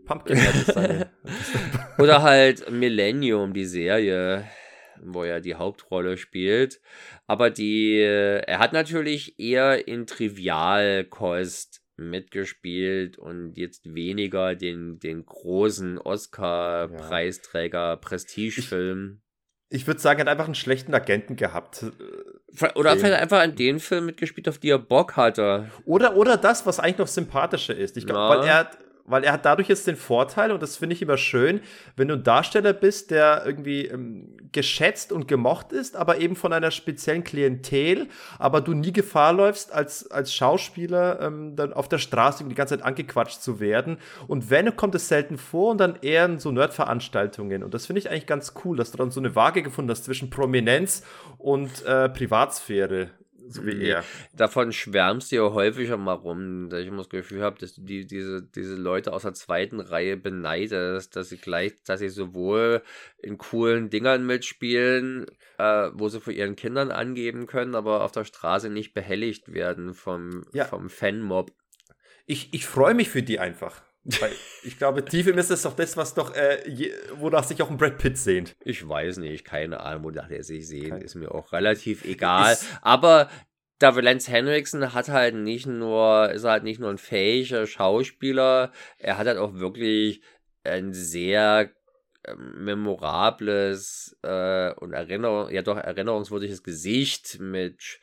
Pumpkinhead 0.06 0.56
ist 0.56 0.74
seine. 0.74 1.10
Oder 1.98 2.22
halt 2.22 2.70
Millennium, 2.70 3.54
die 3.54 3.66
Serie 3.66 4.46
wo 5.06 5.24
er 5.24 5.42
die 5.42 5.56
Hauptrolle 5.56 6.18
spielt. 6.18 6.82
Aber 7.28 7.50
die, 7.50 8.00
er 8.00 8.60
hat 8.60 8.74
natürlich 8.74 9.40
eher 9.40 9.88
in 9.88 10.06
Trivialkost 10.08 11.84
mitgespielt 11.96 13.18
und 13.18 13.54
jetzt 13.56 13.94
weniger 13.94 14.56
den, 14.56 15.00
den 15.00 15.26
großen 15.26 16.00
Oscar-Preisträger, 16.00 17.90
ja. 17.90 17.96
Prestigefilm. 17.96 19.22
Ich, 19.70 19.82
ich 19.82 19.88
würde 19.88 20.00
sagen, 20.00 20.20
er 20.20 20.26
hat 20.26 20.30
einfach 20.30 20.46
einen 20.46 20.56
schlechten 20.56 20.94
Agenten 20.94 21.36
gehabt. 21.36 21.86
Oder 22.76 22.98
vielleicht 22.98 23.22
einfach 23.22 23.42
an 23.42 23.56
den 23.56 23.80
Film 23.80 24.08
mitgespielt, 24.08 24.48
auf 24.50 24.58
die 24.58 24.70
er 24.70 24.80
Bock 24.80 25.16
hatte. 25.16 25.70
Oder, 25.86 26.16
oder 26.16 26.38
das, 26.38 26.66
was 26.66 26.80
eigentlich 26.80 26.98
noch 26.98 27.08
sympathischer 27.08 27.76
ist. 27.76 27.98
Ich 27.98 28.06
glaube, 28.06 28.40
weil 28.40 28.48
er 28.48 28.70
weil 29.06 29.24
er 29.24 29.34
hat 29.34 29.46
dadurch 29.46 29.68
jetzt 29.68 29.88
den 29.88 29.96
Vorteil, 29.96 30.52
und 30.52 30.62
das 30.62 30.78
finde 30.78 30.96
ich 30.96 31.02
immer 31.02 31.18
schön, 31.18 31.62
wenn 31.96 32.08
du 32.08 32.16
ein 32.16 32.24
Darsteller 32.24 32.74
bist, 32.74 33.12
der 33.12 33.44
irgendwie 33.46 33.86
ähm, 33.88 34.38
geschätzt 34.52 35.12
und 35.12 35.28
gemocht 35.28 35.72
ist, 35.74 35.96
aber 35.96 36.20
eben 36.20 36.36
von 36.36 36.54
einer 36.54 36.72
speziellen 36.72 37.24
Klientel, 37.24 38.08
aber 38.40 38.62
du 38.62 38.74
nie 38.74 38.94
Gefahr 38.94 39.34
läufst, 39.34 39.74
als, 39.74 40.10
als 40.10 40.34
Schauspieler 40.34 41.20
ähm, 41.22 41.56
dann 41.56 41.74
auf 41.74 41.90
der 41.90 41.98
Straße 41.98 42.44
die 42.46 42.56
ganze 42.56 42.78
Zeit 42.78 42.86
angequatscht 42.86 43.42
zu 43.42 43.60
werden. 43.60 43.98
Und 44.28 44.50
wenn, 44.50 44.76
kommt 44.76 44.96
es 44.96 45.08
selten 45.08 45.38
vor 45.38 45.72
und 45.72 45.80
dann 45.80 45.98
eher 46.02 46.26
in 46.26 46.40
so 46.40 46.52
Nerdveranstaltungen. 46.52 47.64
Und 47.64 47.74
das 47.74 47.86
finde 47.86 48.00
ich 48.00 48.10
eigentlich 48.10 48.28
ganz 48.28 48.54
cool, 48.64 48.78
dass 48.78 48.92
du 48.92 48.98
dann 48.98 49.12
so 49.12 49.20
eine 49.20 49.36
Waage 49.36 49.64
gefunden 49.64 49.92
hast 49.92 50.06
zwischen 50.06 50.30
Prominenz 50.30 51.04
und 51.38 51.86
äh, 51.86 52.08
Privatsphäre 52.10 53.10
so 53.48 53.66
wie 53.66 53.84
er. 53.84 54.04
Davon 54.34 54.72
schwärmst 54.72 55.32
du 55.32 55.38
ja 55.38 55.52
häufiger 55.52 55.98
mal 55.98 56.14
rum, 56.14 56.70
dass 56.70 56.82
ich 56.82 56.88
immer 56.88 56.98
das 56.98 57.10
Gefühl 57.10 57.42
habe, 57.42 57.60
dass 57.60 57.76
du 57.76 57.82
die, 57.82 58.06
diese, 58.06 58.42
diese 58.42 58.76
Leute 58.76 59.14
aus 59.14 59.24
der 59.24 59.34
zweiten 59.34 59.80
Reihe 59.80 60.18
beneidest, 60.18 61.16
dass 61.16 61.30
sie 61.30 61.38
gleich, 61.38 61.74
dass 61.84 62.00
sie 62.00 62.10
sowohl 62.10 62.82
in 63.18 63.38
coolen 63.38 63.90
Dingern 63.90 64.26
mitspielen, 64.26 65.26
äh, 65.58 65.90
wo 65.94 66.10
sie 66.10 66.22
für 66.22 66.34
ihren 66.34 66.56
Kindern 66.56 66.92
angeben 66.92 67.48
können, 67.48 67.76
aber 67.76 68.04
auf 68.04 68.12
der 68.12 68.26
Straße 68.26 68.70
nicht 68.70 68.94
behelligt 68.94 69.54
werden 69.54 69.94
vom, 69.94 70.46
ja. 70.54 70.66
vom 70.66 70.90
Fanmob. 70.90 71.52
Ich, 72.26 72.54
ich 72.54 72.66
freue 72.66 72.94
mich 72.94 73.10
für 73.10 73.24
die 73.24 73.40
einfach. 73.40 73.82
Weil 74.04 74.34
ich 74.64 74.78
glaube, 74.78 75.06
tief 75.06 75.28
im 75.28 75.38
ist 75.38 75.50
es 75.50 75.62
doch 75.62 75.76
das, 75.76 75.96
was 75.96 76.14
doch, 76.14 76.36
äh, 76.36 76.68
je, 76.70 76.92
wonach 77.16 77.44
sich 77.46 77.62
auch 77.62 77.70
ein 77.70 77.78
Brad 77.78 77.98
Pitt 77.98 78.18
sehnt. 78.18 78.56
Ich 78.60 78.88
weiß 78.88 79.18
nicht, 79.18 79.46
keine 79.46 79.80
Ahnung, 79.80 80.04
wonach 80.04 80.30
er 80.30 80.44
sich 80.44 80.68
sehnt, 80.68 81.02
ist 81.02 81.16
mir 81.16 81.34
auch 81.34 81.54
relativ 81.54 82.04
egal. 82.04 82.58
Aber 82.82 83.30
da 83.80 83.90
Lance 83.90 84.30
Henriksen 84.30 84.94
hat 84.94 85.08
halt 85.10 85.36
nicht 85.36 85.68
nur, 85.68 86.32
ist 86.32 86.44
halt 86.44 86.64
nicht 86.64 86.80
nur 86.80 86.90
ein 86.90 86.98
fähiger 86.98 87.66
Schauspieler, 87.66 88.72
er 88.98 89.18
hat 89.18 89.28
halt 89.28 89.38
auch 89.38 89.56
wirklich 89.56 90.22
ein 90.64 90.94
sehr 90.94 91.72
ähm, 92.26 92.64
memorables 92.64 94.18
äh, 94.22 94.74
und 94.76 94.94
Erinnerung, 94.94 95.50
ja 95.50 95.62
doch 95.62 95.78
erinnerungswürdiges 95.78 96.64
Gesicht 96.64 97.40
mit 97.40 98.00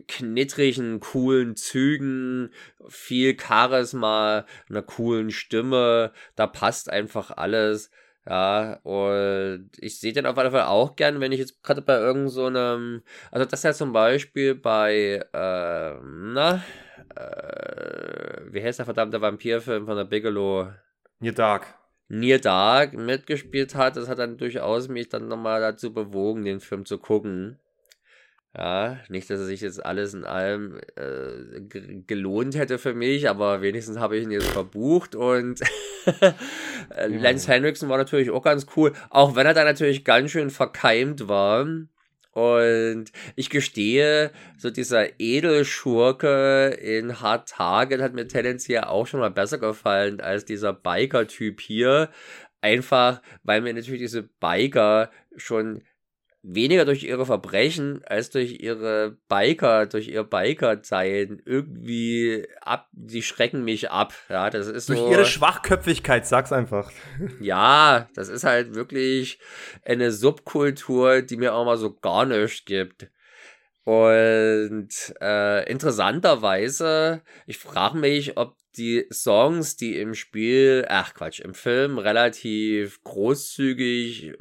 knittrigen, 0.00 1.00
coolen 1.00 1.56
Zügen, 1.56 2.50
viel 2.88 3.36
Charisma, 3.38 4.46
einer 4.68 4.82
coolen 4.82 5.30
Stimme, 5.30 6.12
da 6.36 6.46
passt 6.46 6.90
einfach 6.90 7.30
alles. 7.36 7.90
Ja, 8.26 8.80
und 8.84 9.70
ich 9.78 10.00
sehe 10.00 10.14
den 10.14 10.24
auf 10.24 10.36
jeden 10.38 10.50
Fall 10.50 10.62
auch 10.62 10.96
gern, 10.96 11.20
wenn 11.20 11.32
ich 11.32 11.40
jetzt 11.40 11.62
gerade 11.62 11.82
bei 11.82 11.98
irgendeinem, 11.98 12.28
so 12.30 12.46
also 13.30 13.44
das 13.44 13.60
ist 13.60 13.64
ja 13.64 13.72
zum 13.74 13.92
Beispiel 13.92 14.54
bei, 14.54 15.22
äh, 15.32 15.94
na, 16.02 16.64
äh, 17.14 18.40
wie 18.50 18.62
heißt 18.62 18.78
der 18.78 18.86
verdammte 18.86 19.20
Vampirfilm 19.20 19.84
von 19.86 19.96
der 19.96 20.04
Bigelow? 20.04 20.68
Near 21.20 21.34
Dark. 21.34 21.66
Near 22.08 22.38
Dark 22.38 22.94
mitgespielt 22.94 23.74
hat, 23.74 23.96
das 23.96 24.08
hat 24.08 24.18
dann 24.18 24.38
durchaus 24.38 24.88
mich 24.88 25.08
dann 25.08 25.28
nochmal 25.28 25.60
dazu 25.60 25.92
bewogen, 25.92 26.44
den 26.44 26.60
Film 26.60 26.86
zu 26.86 26.98
gucken. 26.98 27.58
Ja, 28.56 28.98
nicht, 29.08 29.28
dass 29.30 29.40
es 29.40 29.48
sich 29.48 29.62
jetzt 29.62 29.84
alles 29.84 30.14
in 30.14 30.24
allem 30.24 30.78
äh, 30.94 31.60
gelohnt 32.06 32.54
hätte 32.54 32.78
für 32.78 32.94
mich, 32.94 33.28
aber 33.28 33.62
wenigstens 33.62 33.98
habe 33.98 34.16
ich 34.16 34.22
ihn 34.22 34.30
jetzt 34.30 34.46
verbucht 34.46 35.16
und 35.16 35.60
Lance 37.08 37.50
Henriksen 37.50 37.88
war 37.88 37.98
natürlich 37.98 38.30
auch 38.30 38.44
ganz 38.44 38.66
cool, 38.76 38.92
auch 39.10 39.34
wenn 39.34 39.46
er 39.46 39.54
da 39.54 39.64
natürlich 39.64 40.04
ganz 40.04 40.30
schön 40.30 40.50
verkeimt 40.50 41.26
war. 41.26 41.66
Und 42.30 43.06
ich 43.36 43.50
gestehe, 43.50 44.32
so 44.58 44.70
dieser 44.70 45.20
Edelschurke 45.20 46.76
in 46.80 47.20
Hard 47.20 47.48
Target 47.48 48.00
hat 48.00 48.12
mir 48.12 48.26
tendenziell 48.26 48.84
auch 48.84 49.06
schon 49.06 49.20
mal 49.20 49.30
besser 49.30 49.58
gefallen 49.58 50.20
als 50.20 50.44
dieser 50.44 50.72
Biker-Typ 50.72 51.60
hier. 51.60 52.10
Einfach, 52.60 53.20
weil 53.44 53.60
mir 53.60 53.72
natürlich 53.72 54.00
diese 54.00 54.24
Biker 54.24 55.10
schon 55.36 55.82
weniger 56.46 56.84
durch 56.84 57.02
ihre 57.02 57.24
Verbrechen 57.24 58.02
als 58.04 58.28
durch 58.28 58.60
ihre 58.60 59.16
Biker, 59.28 59.86
durch 59.86 60.08
ihr 60.08 60.24
Biker-Sein 60.24 61.40
irgendwie 61.44 62.46
ab, 62.60 62.88
die 62.92 63.22
schrecken 63.22 63.64
mich 63.64 63.90
ab. 63.90 64.12
Ja, 64.28 64.50
das 64.50 64.66
ist 64.68 64.90
durch 64.90 64.98
so, 64.98 65.10
ihre 65.10 65.24
Schwachköpfigkeit, 65.24 66.26
sag's 66.26 66.52
einfach. 66.52 66.92
Ja, 67.40 68.08
das 68.14 68.28
ist 68.28 68.44
halt 68.44 68.74
wirklich 68.74 69.38
eine 69.84 70.12
Subkultur, 70.12 71.22
die 71.22 71.36
mir 71.36 71.54
auch 71.54 71.64
mal 71.64 71.78
so 71.78 71.94
gar 71.94 72.26
nichts 72.26 72.64
gibt. 72.64 73.08
Und 73.84 75.14
äh, 75.20 75.70
interessanterweise, 75.70 77.22
ich 77.46 77.58
frage 77.58 77.98
mich, 77.98 78.38
ob 78.38 78.56
die 78.76 79.06
Songs, 79.12 79.76
die 79.76 79.98
im 79.98 80.14
Spiel, 80.14 80.86
ach 80.88 81.14
Quatsch, 81.14 81.40
im 81.40 81.54
Film 81.54 81.98
relativ 81.98 83.04
großzügig 83.04 84.30
äh, 84.30 84.34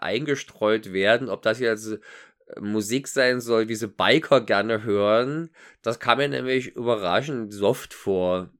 eingestreut 0.00 0.92
werden, 0.92 1.28
ob 1.28 1.42
das 1.42 1.60
jetzt 1.60 1.92
äh, 1.92 2.60
Musik 2.60 3.06
sein 3.06 3.40
soll, 3.40 3.68
wie 3.68 3.76
sie 3.76 3.88
Biker 3.88 4.40
gerne 4.40 4.82
hören, 4.82 5.50
das 5.82 6.00
kam 6.00 6.18
mir 6.18 6.28
nämlich 6.28 6.74
überraschend 6.74 7.54
soft 7.54 7.94
vor. 7.94 8.50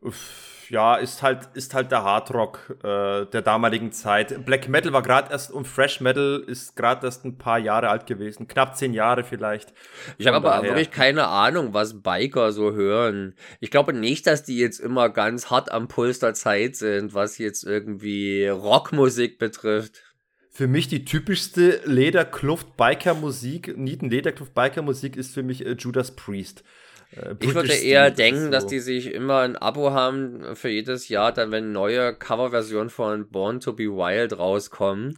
Uff 0.00 0.57
ja, 0.70 0.96
ist 0.96 1.22
halt, 1.22 1.48
ist 1.54 1.74
halt 1.74 1.90
der 1.90 2.02
Hardrock 2.02 2.76
äh, 2.82 3.26
der 3.26 3.42
damaligen 3.42 3.92
Zeit. 3.92 4.44
Black 4.44 4.68
Metal 4.68 4.92
war 4.92 5.02
gerade 5.02 5.30
erst 5.30 5.50
und 5.50 5.66
Fresh 5.66 6.00
Metal 6.00 6.42
ist 6.46 6.76
gerade 6.76 7.06
erst 7.06 7.24
ein 7.24 7.38
paar 7.38 7.58
Jahre 7.58 7.88
alt 7.88 8.06
gewesen, 8.06 8.48
knapp 8.48 8.76
zehn 8.76 8.92
Jahre 8.94 9.24
vielleicht. 9.24 9.72
Ich 10.18 10.26
habe 10.26 10.36
aber 10.36 10.50
daher. 10.50 10.64
wirklich 10.64 10.90
keine 10.90 11.26
Ahnung, 11.26 11.74
was 11.74 12.02
Biker 12.02 12.52
so 12.52 12.72
hören. 12.72 13.34
Ich 13.60 13.70
glaube 13.70 13.92
nicht, 13.92 14.26
dass 14.26 14.44
die 14.44 14.58
jetzt 14.58 14.80
immer 14.80 15.08
ganz 15.08 15.50
hart 15.50 15.72
am 15.72 15.88
Puls 15.88 16.18
der 16.18 16.34
Zeit 16.34 16.76
sind, 16.76 17.14
was 17.14 17.38
jetzt 17.38 17.64
irgendwie 17.64 18.46
Rockmusik 18.46 19.38
betrifft. 19.38 20.02
Für 20.50 20.66
mich 20.66 20.88
die 20.88 21.04
typischste 21.04 21.80
Lederkluft-Biker-Musik, 21.84 23.78
Nieten-Lederkluft-Biker-Musik 23.78 25.16
ist 25.16 25.32
für 25.32 25.44
mich 25.44 25.64
äh, 25.64 25.76
Judas 25.78 26.16
Priest. 26.16 26.64
Äh, 27.12 27.34
ich 27.40 27.54
würde 27.54 27.74
eher 27.74 28.10
denken, 28.10 28.44
so. 28.44 28.50
dass 28.50 28.66
die 28.66 28.80
sich 28.80 29.12
immer 29.12 29.40
ein 29.40 29.56
Abo 29.56 29.90
haben 29.92 30.54
für 30.56 30.68
jedes 30.68 31.08
Jahr, 31.08 31.32
dann 31.32 31.50
wenn 31.50 31.72
neue 31.72 32.14
Coverversionen 32.14 32.90
von 32.90 33.28
Born 33.30 33.60
to 33.60 33.72
be 33.72 33.84
Wild 33.84 34.38
rauskommen. 34.38 35.16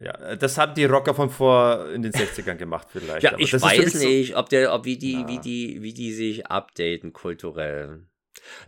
Ja, 0.00 0.34
das 0.34 0.58
haben 0.58 0.74
die 0.74 0.86
Rocker 0.86 1.14
von 1.14 1.30
vor 1.30 1.88
in 1.90 2.02
den 2.02 2.12
60ern 2.12 2.56
gemacht 2.56 2.88
vielleicht. 2.90 3.22
ja, 3.22 3.38
ich 3.38 3.52
weiß 3.52 3.94
nicht, 3.94 4.32
so 4.32 4.38
ob 4.38 4.48
der, 4.48 4.74
ob 4.74 4.84
wie 4.84 4.98
die, 4.98 5.24
wie 5.28 5.38
die, 5.38 5.82
wie 5.82 5.94
die 5.94 6.12
sich 6.12 6.46
updaten 6.46 7.12
kulturell. 7.12 8.00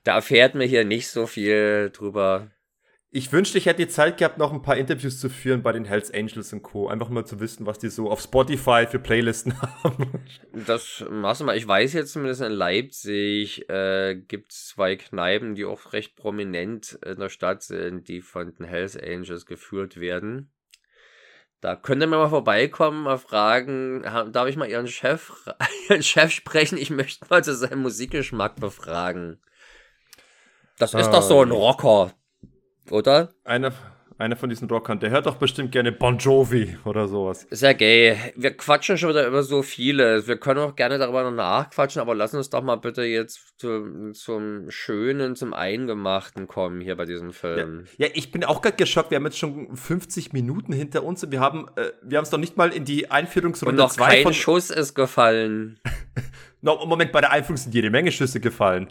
Da 0.05 0.15
erfährt 0.15 0.55
man 0.55 0.69
hier 0.69 0.85
nicht 0.85 1.09
so 1.09 1.27
viel 1.27 1.91
drüber. 1.93 2.49
Ich 3.17 3.33
wünschte, 3.33 3.57
ich 3.57 3.65
hätte 3.65 3.87
die 3.87 3.89
Zeit 3.89 4.19
gehabt, 4.19 4.37
noch 4.37 4.53
ein 4.53 4.61
paar 4.61 4.77
Interviews 4.77 5.19
zu 5.19 5.31
führen 5.31 5.63
bei 5.63 5.73
den 5.73 5.87
Hells 5.87 6.13
Angels 6.13 6.53
und 6.53 6.63
Co. 6.63 6.89
Einfach 6.89 7.09
mal 7.09 7.25
zu 7.25 7.41
wissen, 7.41 7.65
was 7.65 7.79
die 7.79 7.89
so 7.89 8.11
auf 8.11 8.21
Spotify 8.21 8.87
für 8.87 8.99
Playlisten 8.99 9.59
haben. 9.83 10.23
Das 10.53 11.03
machst 11.09 11.41
du 11.41 11.47
mal. 11.47 11.57
Ich 11.57 11.67
weiß 11.67 11.95
jetzt 11.95 12.13
zumindest 12.13 12.43
in 12.43 12.53
Leipzig 12.53 13.71
äh, 13.71 14.17
gibt 14.17 14.53
es 14.53 14.67
zwei 14.67 14.97
Kneipen, 14.97 15.55
die 15.55 15.65
auch 15.65 15.95
recht 15.95 16.15
prominent 16.15 16.99
in 17.07 17.19
der 17.19 17.31
Stadt 17.31 17.63
sind, 17.63 18.07
die 18.09 18.21
von 18.21 18.55
den 18.55 18.67
Hells 18.67 18.99
Angels 18.99 19.47
geführt 19.47 19.99
werden. 19.99 20.53
Da 21.63 21.75
könnt 21.75 22.03
ihr 22.03 22.09
mal 22.09 22.29
vorbeikommen, 22.29 23.05
mal 23.05 23.17
fragen, 23.17 24.03
darf 24.31 24.47
ich 24.47 24.59
mal 24.59 24.69
Ihren 24.69 24.89
Chef, 24.89 25.33
Ihren 25.89 26.03
Chef 26.03 26.33
sprechen? 26.33 26.77
Ich 26.77 26.91
möchte 26.91 27.25
mal 27.31 27.43
zu 27.43 27.55
seinem 27.55 27.81
Musikgeschmack 27.81 28.57
befragen. 28.57 29.41
Das 30.79 30.93
ist 30.93 31.07
ah, 31.07 31.13
doch 31.13 31.23
so 31.23 31.41
ein 31.41 31.51
Rocker 31.51 32.13
oder? 32.91 33.31
Einer, 33.45 33.73
einer 34.19 34.37
von 34.37 34.49
diesen 34.49 34.69
Rockern, 34.69 34.99
der 34.99 35.11
hört 35.11 35.27
doch 35.27 35.37
bestimmt 35.37 35.73
gerne 35.73 35.93
Bon 35.93 36.17
Jovi 36.17 36.79
oder 36.85 37.07
sowas. 37.07 37.47
Sehr 37.51 37.75
gay. 37.75 38.17
Wir 38.35 38.57
quatschen 38.57 38.97
schon 38.97 39.11
wieder 39.11 39.27
über 39.27 39.43
so 39.43 39.63
viele. 39.63 40.27
Wir 40.27 40.39
können 40.39 40.61
auch 40.61 40.75
gerne 40.75 40.99
darüber 40.99 41.23
noch 41.23 41.33
nachquatschen, 41.37 42.01
aber 42.01 42.15
lass 42.15 42.33
uns 42.33 42.49
doch 42.49 42.63
mal 42.63 42.77
bitte 42.77 43.03
jetzt 43.03 43.59
zu, 43.59 44.13
zum 44.13 44.71
Schönen, 44.71 45.37
zum 45.37 45.53
Eingemachten 45.53 46.49
kommen 46.49 46.81
hier 46.81 46.97
bei 46.97 47.05
diesem 47.05 47.33
Film. 47.33 47.85
Ja, 47.99 48.07
ja 48.07 48.13
ich 48.15 48.33
bin 48.33 48.45
auch 48.45 48.63
gerade 48.63 48.77
geschockt. 48.77 49.11
Wir 49.11 49.17
haben 49.17 49.27
jetzt 49.27 49.39
schon 49.39 49.77
50 49.77 50.33
Minuten 50.33 50.73
hinter 50.73 51.05
uns 51.05 51.23
und 51.23 51.33
wir 51.33 51.41
haben 51.41 51.69
äh, 51.77 51.93
wir 52.03 52.17
haben 52.19 52.25
es 52.25 52.33
noch 52.33 52.39
nicht 52.39 52.57
mal 52.57 52.73
in 52.73 52.85
die 52.85 53.11
Einführungsrunde 53.11 53.83
Und 53.83 53.89
noch 53.89 53.97
kein 53.97 54.23
von 54.23 54.33
Schuss 54.33 54.71
ist 54.71 54.95
gefallen. 54.95 55.79
no, 56.63 56.87
Moment, 56.87 57.13
bei 57.13 57.21
der 57.21 57.33
Einführung 57.33 57.59
sind 57.59 57.75
jede 57.75 57.91
Menge 57.91 58.11
Schüsse 58.13 58.41
gefallen 58.41 58.91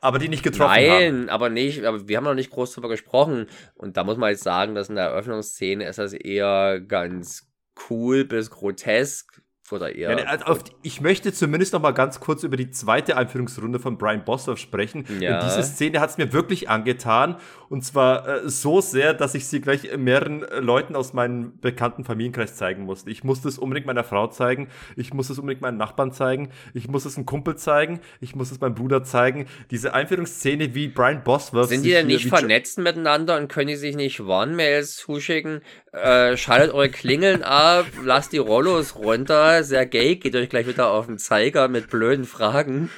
aber 0.00 0.18
die 0.18 0.28
nicht 0.28 0.42
getroffen 0.42 0.74
Nein, 0.74 0.90
haben. 0.90 1.18
Nein, 1.20 1.28
aber 1.28 1.50
nicht, 1.50 1.84
aber 1.84 2.08
wir 2.08 2.16
haben 2.16 2.24
noch 2.24 2.34
nicht 2.34 2.50
groß 2.50 2.72
drüber 2.72 2.88
gesprochen. 2.88 3.46
Und 3.74 3.96
da 3.96 4.04
muss 4.04 4.16
man 4.16 4.30
jetzt 4.30 4.42
sagen, 4.42 4.74
dass 4.74 4.88
in 4.88 4.96
der 4.96 5.06
Eröffnungsszene 5.06 5.86
ist 5.86 5.98
das 5.98 6.12
eher 6.12 6.80
ganz 6.80 7.50
cool 7.88 8.24
bis 8.24 8.50
grotesk 8.50 9.42
oder 9.72 9.94
eher. 9.94 10.18
Ja, 10.18 10.26
also 10.26 10.62
die, 10.62 10.72
ich 10.82 11.00
möchte 11.00 11.32
zumindest 11.32 11.72
noch 11.72 11.80
mal 11.80 11.92
ganz 11.92 12.18
kurz 12.18 12.42
über 12.42 12.56
die 12.56 12.70
zweite 12.70 13.16
Einführungsrunde 13.16 13.78
von 13.78 13.98
Brian 13.98 14.24
Bosworth 14.24 14.58
sprechen. 14.58 15.06
Ja. 15.20 15.38
Und 15.38 15.46
diese 15.46 15.62
Szene 15.62 16.00
hat 16.00 16.10
es 16.10 16.18
mir 16.18 16.32
wirklich 16.32 16.68
angetan. 16.68 17.36
Und 17.70 17.84
zwar 17.84 18.26
äh, 18.26 18.48
so 18.50 18.80
sehr, 18.80 19.14
dass 19.14 19.36
ich 19.36 19.46
sie 19.46 19.60
gleich 19.60 19.96
mehreren 19.96 20.42
äh, 20.42 20.58
Leuten 20.58 20.96
aus 20.96 21.12
meinem 21.12 21.56
bekannten 21.60 22.02
Familienkreis 22.02 22.56
zeigen 22.56 22.82
musste. 22.82 23.10
Ich 23.10 23.22
musste 23.22 23.48
es 23.48 23.60
unbedingt 23.60 23.86
meiner 23.86 24.02
Frau 24.02 24.26
zeigen. 24.26 24.66
Ich 24.96 25.14
musste 25.14 25.34
es 25.34 25.38
unbedingt 25.38 25.62
meinen 25.62 25.78
Nachbarn 25.78 26.10
zeigen. 26.10 26.50
Ich 26.74 26.88
muss 26.88 27.04
es 27.04 27.16
einem 27.16 27.26
Kumpel 27.26 27.54
zeigen. 27.54 28.00
Ich 28.20 28.34
muss 28.34 28.50
es 28.50 28.58
meinem 28.58 28.74
Bruder 28.74 29.04
zeigen. 29.04 29.46
Diese 29.70 29.94
Einführungsszene, 29.94 30.74
wie 30.74 30.88
Brian 30.88 31.22
Bosworth. 31.22 31.68
Sind 31.68 31.84
die 31.84 31.90
denn 31.90 32.08
nicht 32.08 32.26
vernetzt 32.26 32.76
miteinander 32.78 33.36
und 33.36 33.46
können 33.46 33.68
die 33.68 33.76
sich 33.76 33.94
nicht 33.94 34.18
One-Mails 34.18 34.96
zuschicken? 34.96 35.60
Äh, 35.92 36.36
schaltet 36.36 36.74
eure 36.74 36.88
Klingeln 36.88 37.44
ab, 37.44 37.86
lasst 38.04 38.32
die 38.32 38.38
Rollos 38.38 38.96
runter, 38.96 39.62
sehr 39.62 39.86
gay, 39.86 40.16
geht 40.16 40.34
euch 40.34 40.48
gleich 40.48 40.66
wieder 40.66 40.90
auf 40.90 41.06
den 41.06 41.18
Zeiger 41.18 41.68
mit 41.68 41.88
blöden 41.88 42.24
Fragen. 42.24 42.90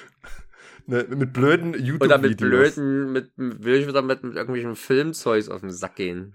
Ne, 0.87 1.07
mit 1.09 1.33
blöden 1.33 1.75
YouTube-Videos. 1.75 2.01
Oder 2.01 2.19
mit 2.19 2.37
blöden, 2.39 3.13
mit, 3.13 3.31
will 3.37 3.77
ich 3.77 3.87
wieder 3.87 4.03
mit, 4.03 4.23
mit 4.25 4.35
irgendwelchen 4.35 4.75
Filmzeugs 4.75 5.49
auf 5.49 5.61
den 5.61 5.71
Sack 5.71 5.97
gehen. 5.97 6.35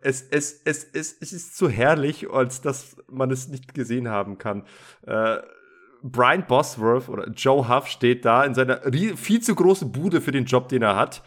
Es, 0.00 0.22
es, 0.22 0.60
es, 0.64 0.84
es, 0.92 1.16
es 1.20 1.32
ist 1.32 1.56
zu 1.56 1.68
herrlich, 1.68 2.30
als 2.30 2.60
dass 2.60 2.96
man 3.08 3.30
es 3.30 3.48
nicht 3.48 3.74
gesehen 3.74 4.08
haben 4.08 4.38
kann. 4.38 4.64
Äh, 5.02 5.38
Brian 6.02 6.46
Bosworth 6.46 7.08
oder 7.08 7.28
Joe 7.30 7.68
Huff 7.68 7.86
steht 7.86 8.24
da 8.24 8.44
in 8.44 8.54
seiner 8.54 8.82
viel 9.16 9.40
zu 9.40 9.54
großen 9.54 9.90
Bude 9.90 10.20
für 10.20 10.32
den 10.32 10.44
Job, 10.44 10.68
den 10.68 10.82
er 10.82 10.96
hat 10.96 11.22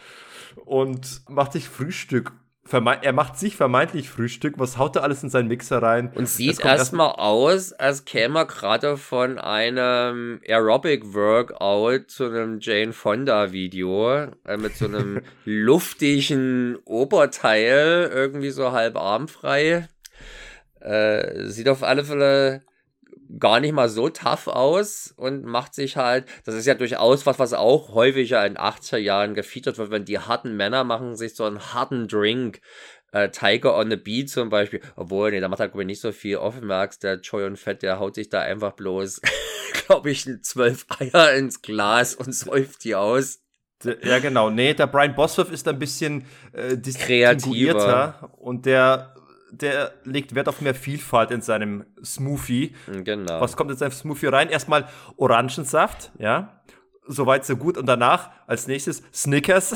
und 0.65 1.21
macht 1.29 1.53
sich 1.53 1.67
Frühstück 1.67 2.33
er 2.71 3.13
macht 3.13 3.37
sich 3.37 3.55
vermeintlich 3.55 4.09
Frühstück. 4.09 4.55
Was 4.57 4.77
haut 4.77 4.95
er 4.95 5.03
alles 5.03 5.23
in 5.23 5.29
seinen 5.29 5.47
Mixer 5.47 5.81
rein? 5.81 6.11
Und 6.15 6.27
sieht 6.27 6.63
erstmal 6.63 7.09
erst 7.09 7.19
aus, 7.19 7.73
als 7.73 8.05
käme 8.05 8.39
er 8.39 8.45
gerade 8.45 8.97
von 8.97 9.39
einem 9.39 10.41
Aerobic-Workout 10.47 12.09
zu 12.09 12.25
einem 12.25 12.59
Jane 12.59 12.93
Fonda-Video 12.93 14.27
äh, 14.45 14.57
mit 14.57 14.75
so 14.75 14.85
einem 14.85 15.21
luftigen 15.45 16.77
Oberteil, 16.85 18.09
irgendwie 18.13 18.51
so 18.51 18.71
halb 18.71 18.97
armfrei. 18.97 19.87
Äh, 20.79 21.45
sieht 21.47 21.69
auf 21.69 21.83
alle 21.83 22.03
Fälle 22.03 22.61
gar 23.39 23.59
nicht 23.59 23.73
mal 23.73 23.89
so 23.89 24.09
tough 24.09 24.47
aus 24.47 25.13
und 25.17 25.45
macht 25.45 25.73
sich 25.73 25.97
halt, 25.97 26.25
das 26.45 26.55
ist 26.55 26.65
ja 26.65 26.75
durchaus 26.75 27.25
was, 27.25 27.39
was 27.39 27.53
auch 27.53 27.93
häufiger 27.93 28.45
in 28.45 28.57
80er 28.57 28.97
Jahren 28.97 29.33
gefeatured 29.33 29.77
wird, 29.77 29.91
wenn 29.91 30.05
die 30.05 30.19
harten 30.19 30.55
Männer 30.55 30.83
machen 30.83 31.15
sich 31.15 31.35
so 31.35 31.43
einen 31.43 31.73
harten 31.73 32.07
Drink, 32.07 32.61
äh, 33.11 33.29
Tiger 33.29 33.77
on 33.77 33.89
the 33.89 33.95
Beat 33.95 34.29
zum 34.29 34.49
Beispiel, 34.49 34.81
obwohl, 34.95 35.31
nee, 35.31 35.39
da 35.39 35.47
macht 35.47 35.59
er, 35.59 35.69
glaube 35.69 35.83
ich, 35.83 35.87
nicht 35.87 36.01
so 36.01 36.11
viel 36.11 36.39
merkst, 36.61 37.03
der 37.03 37.19
Joy 37.19 37.45
und 37.45 37.57
Fett, 37.57 37.81
der 37.81 37.99
haut 37.99 38.15
sich 38.15 38.29
da 38.29 38.41
einfach 38.41 38.73
bloß, 38.73 39.21
glaube 39.85 40.11
ich, 40.11 40.25
zwölf 40.41 40.85
Eier 40.99 41.33
ins 41.33 41.61
Glas 41.61 42.15
und 42.15 42.33
säuft 42.33 42.83
die 42.83 42.95
aus. 42.95 43.39
Ja, 43.83 44.17
genau. 44.19 44.49
Nee, 44.49 44.73
der 44.73 44.87
Brian 44.87 45.15
Bosworth 45.15 45.51
ist 45.51 45.67
ein 45.67 45.77
bisschen 45.77 46.25
äh, 46.51 46.75
kreativer 46.77 48.31
und 48.39 48.65
der 48.65 49.13
der 49.51 49.93
legt 50.03 50.35
Wert 50.35 50.47
auf 50.47 50.61
mehr 50.61 50.75
Vielfalt 50.75 51.31
in 51.31 51.41
seinem 51.41 51.85
Smoothie. 52.03 52.75
Genau. 53.03 53.41
Was 53.41 53.55
kommt 53.55 53.71
in 53.71 53.77
seinem 53.77 53.91
Smoothie 53.91 54.27
rein? 54.27 54.49
Erstmal 54.49 54.87
Orangensaft, 55.17 56.11
ja. 56.19 56.61
Soweit 57.09 57.45
so 57.45 57.55
gut. 57.55 57.77
Und 57.77 57.85
danach 57.85 58.31
als 58.47 58.67
nächstes 58.67 59.01
Snickers. 59.13 59.75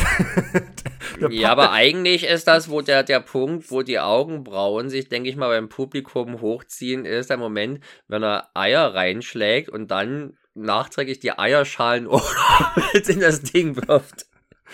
ja, 1.29 1.51
aber 1.51 1.71
eigentlich 1.71 2.25
ist 2.25 2.47
das, 2.47 2.69
wo 2.69 2.81
der, 2.81 3.03
der 3.03 3.21
Punkt, 3.21 3.71
wo 3.71 3.83
die 3.83 3.99
Augenbrauen 3.99 4.89
sich, 4.89 5.07
denke 5.07 5.29
ich 5.29 5.37
mal, 5.37 5.47
beim 5.47 5.69
Publikum 5.69 6.41
hochziehen, 6.41 7.05
ist 7.05 7.29
der 7.29 7.37
Moment, 7.37 7.79
wenn 8.07 8.23
er 8.23 8.49
Eier 8.53 8.93
reinschlägt 8.93 9.69
und 9.69 9.91
dann 9.91 10.37
nachträglich 10.53 11.19
die 11.19 11.37
Eierschalen 11.37 12.09
in 13.07 13.19
das 13.21 13.41
Ding 13.43 13.77
wirft. 13.77 14.25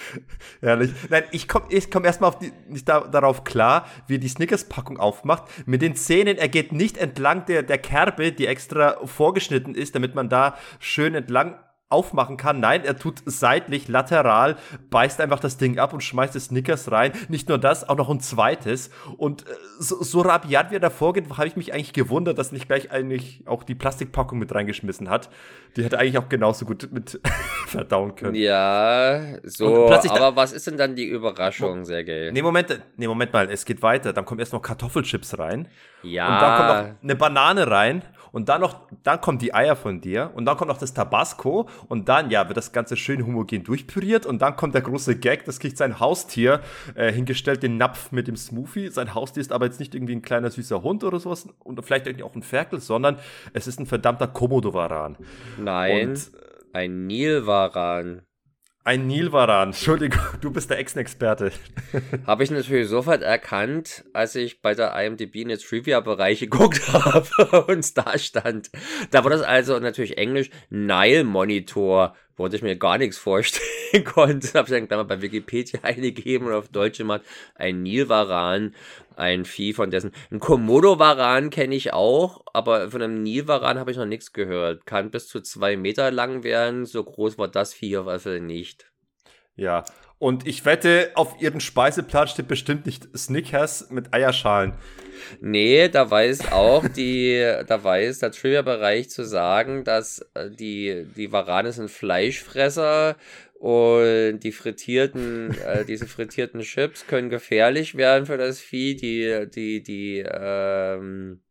Herrlich. 0.61 0.91
Nein, 1.09 1.23
ich 1.31 1.47
komme 1.47 1.65
ich 1.69 1.91
komm 1.91 2.05
erstmal 2.05 2.33
nicht 2.67 2.87
da, 2.87 3.01
darauf 3.01 3.43
klar, 3.43 3.87
wie 4.07 4.15
er 4.15 4.19
die 4.19 4.27
Snickers-Packung 4.27 4.99
aufmacht. 4.99 5.43
Mit 5.65 5.81
den 5.81 5.95
Zähnen, 5.95 6.37
er 6.37 6.49
geht 6.49 6.71
nicht 6.71 6.97
entlang 6.97 7.45
der, 7.45 7.63
der 7.63 7.77
Kerbe, 7.77 8.31
die 8.31 8.47
extra 8.47 8.97
vorgeschnitten 9.05 9.75
ist, 9.75 9.95
damit 9.95 10.15
man 10.15 10.29
da 10.29 10.57
schön 10.79 11.15
entlang 11.15 11.55
aufmachen 11.89 12.35
kann. 12.35 12.59
Nein, 12.59 12.83
er 12.83 12.97
tut 12.97 13.21
seitlich, 13.25 13.87
lateral, 13.87 14.57
beißt 14.89 15.21
einfach 15.21 15.39
das 15.39 15.57
Ding 15.57 15.79
ab 15.79 15.93
und 15.93 16.03
schmeißt 16.03 16.35
das 16.35 16.45
Snickers 16.45 16.91
rein. 16.91 17.13
Nicht 17.29 17.47
nur 17.47 17.57
das, 17.57 17.87
auch 17.87 17.95
noch 17.95 18.09
ein 18.09 18.19
zweites. 18.19 18.89
Und 19.17 19.43
äh, 19.43 19.53
so, 19.79 20.03
so 20.03 20.21
rabiat 20.21 20.69
wie 20.69 20.75
er 20.75 20.79
da 20.81 20.89
vorgeht, 20.89 21.25
habe 21.37 21.47
ich 21.47 21.55
mich 21.55 21.73
eigentlich 21.73 21.93
gewundert, 21.93 22.37
dass 22.37 22.51
nicht 22.51 22.67
gleich 22.67 22.91
eigentlich 22.91 23.43
auch 23.45 23.63
die 23.63 23.75
Plastikpackung 23.75 24.37
mit 24.37 24.53
reingeschmissen 24.53 25.09
hat. 25.09 25.29
Die 25.77 25.83
hätte 25.83 25.97
eigentlich 25.97 26.17
auch 26.17 26.27
genauso 26.27 26.65
gut 26.65 26.89
mit 26.91 27.21
verdauen 27.67 28.15
können. 28.15 28.35
Ja, 28.35 29.37
so, 29.43 29.87
aber 29.87 30.35
was 30.35 30.51
ist 30.51 30.67
denn 30.67 30.75
dann 30.77 30.95
die 30.95 31.05
Überraschung, 31.05 31.85
Sergej? 31.85 32.33
Nee, 32.33 32.41
Moment, 32.41 32.81
nee, 32.97 33.07
Moment 33.07 33.31
mal, 33.31 33.49
es 33.49 33.63
geht 33.63 33.81
weiter. 33.81 34.11
Dann 34.11 34.25
kommen 34.25 34.41
erst 34.41 34.51
noch 34.51 34.61
Kartoffelchips 34.61 35.39
rein. 35.39 35.69
Ja. 36.03 36.27
Und 36.27 36.41
dann 36.41 36.57
kommt 36.57 36.69
noch 36.69 37.03
eine 37.03 37.15
Banane 37.15 37.71
rein 37.71 38.03
und 38.31 38.49
dann 38.49 38.61
noch, 38.61 38.81
dann 39.03 39.21
kommen 39.21 39.39
die 39.39 39.53
Eier 39.53 39.75
von 39.75 40.01
dir 40.01 40.31
und 40.35 40.45
dann 40.45 40.57
kommt 40.57 40.69
noch 40.69 40.77
das 40.77 40.93
Tabasco 40.93 41.67
und 41.87 42.09
dann, 42.09 42.29
ja, 42.29 42.47
wird 42.47 42.57
das 42.57 42.71
Ganze 42.71 42.97
schön 42.97 43.25
homogen 43.25 43.63
durchpüriert 43.63 44.25
und 44.25 44.41
dann 44.41 44.55
kommt 44.55 44.73
der 44.73 44.81
große 44.81 45.17
Gag, 45.17 45.45
das 45.45 45.59
kriegt 45.59 45.77
sein 45.77 45.99
Haustier 45.99 46.61
äh, 46.95 47.11
hingestellt, 47.11 47.63
den 47.63 47.77
Napf 47.77 48.11
mit 48.11 48.27
dem 48.27 48.35
Smoothie. 48.35 48.89
Sein 48.89 49.13
Haustier 49.13 49.41
ist 49.41 49.51
aber 49.51 49.65
jetzt 49.65 49.79
nicht 49.79 49.95
irgendwie 49.95 50.15
ein 50.15 50.21
kleiner 50.21 50.49
süßer 50.49 50.83
Hund 50.83 51.03
oder 51.03 51.19
sowas 51.19 51.47
und 51.63 51.83
vielleicht 51.83 52.07
irgendwie 52.07 52.23
auch 52.23 52.35
ein 52.35 52.43
Ferkel, 52.43 52.79
sondern 52.79 53.17
es 53.53 53.67
ist 53.67 53.79
ein 53.79 53.85
verdammter 53.85 54.27
Komodo-Varan. 54.27 55.17
Nein, 55.57 56.09
und, 56.09 56.31
ein 56.73 57.07
Nilvaran. 57.07 58.21
Ein 58.87 59.05
Nilvaran. 59.05 59.71
Entschuldigung, 59.71 60.21
du 60.39 60.49
bist 60.49 60.69
der 60.69 60.79
Ex-Experte. 60.79 61.51
Habe 62.25 62.45
ich 62.45 62.51
natürlich 62.51 62.87
sofort 62.87 63.21
erkannt, 63.21 64.05
als 64.13 64.33
ich 64.35 64.61
bei 64.61 64.75
der 64.75 64.95
IMDb 64.97 65.35
in 65.35 65.49
den 65.49 65.59
Trivia-Bereich 65.59 66.39
geguckt 66.39 66.87
habe 66.93 67.65
und 67.67 67.97
da 67.97 68.17
stand. 68.17 68.69
Da 69.11 69.25
war 69.25 69.31
das 69.31 69.41
also 69.41 69.77
natürlich 69.79 70.17
Englisch 70.17 70.51
Nile 70.69 71.25
Monitor, 71.25 72.15
wo 72.37 72.47
ich 72.47 72.61
mir 72.61 72.77
gar 72.77 72.97
nichts 72.97 73.17
vorstellen 73.17 74.03
konnte. 74.05 74.53
Habe 74.53 74.73
ich 74.73 74.87
dann 74.87 75.07
bei 75.07 75.21
Wikipedia 75.21 75.79
eingegeben 75.83 76.47
und 76.47 76.53
auf 76.53 76.69
Deutsch 76.69 76.99
immer 76.99 77.21
ein 77.55 77.83
Nilvaran 77.83 78.73
ein 79.17 79.45
Vieh 79.45 79.73
von 79.73 79.89
dessen. 79.89 80.11
Ein 80.31 80.39
Komodo-Varan 80.39 81.49
kenne 81.49 81.75
ich 81.75 81.91
auch, 81.91 82.43
aber 82.53 82.91
von 82.91 83.01
einem 83.01 83.23
Nilvaran 83.23 83.79
habe 83.79 83.91
ich 83.91 83.97
noch 83.97 84.05
nichts 84.05 84.31
gehört. 84.31 84.85
Kann 84.85 85.11
bis 85.11 85.27
zu 85.27 85.41
zwei 85.41 85.75
Meter 85.75 86.11
lang 86.11 86.43
werden. 86.43 86.85
So 86.85 87.03
groß 87.03 87.37
war 87.37 87.47
das 87.47 87.73
Vieh 87.73 87.97
auf 87.97 88.21
Fall 88.21 88.39
nicht. 88.39 88.91
Ja, 89.55 89.85
und 90.19 90.47
ich 90.47 90.65
wette, 90.65 91.11
auf 91.15 91.41
ihren 91.41 91.59
Speiseplan 91.59 92.27
steht 92.27 92.47
bestimmt 92.47 92.85
nicht 92.85 93.07
Snickers 93.17 93.89
mit 93.89 94.13
Eierschalen. 94.13 94.73
Nee, 95.41 95.89
da 95.89 96.09
weiß 96.09 96.51
auch 96.51 96.87
die, 96.87 97.39
da 97.67 97.83
weiß 97.83 98.19
der 98.19 98.31
Trivia-Bereich 98.31 99.09
zu 99.09 99.23
sagen, 99.23 99.83
dass 99.83 100.25
äh, 100.33 100.49
die, 100.49 101.05
die 101.15 101.31
Warane 101.31 101.71
sind 101.71 101.89
Fleischfresser 101.89 103.15
und 103.59 104.39
die 104.39 104.51
frittierten, 104.51 105.55
äh, 105.65 105.83
diese 105.83 106.05
frittierten 106.07 106.61
Chips 106.61 107.07
können 107.07 107.29
gefährlich 107.29 107.95
werden 107.95 108.25
für 108.25 108.37
das 108.37 108.59
Vieh. 108.59 108.95
Die, 108.95 109.47
die, 109.49 109.81
die 109.81 110.19
ähm, 110.19 111.41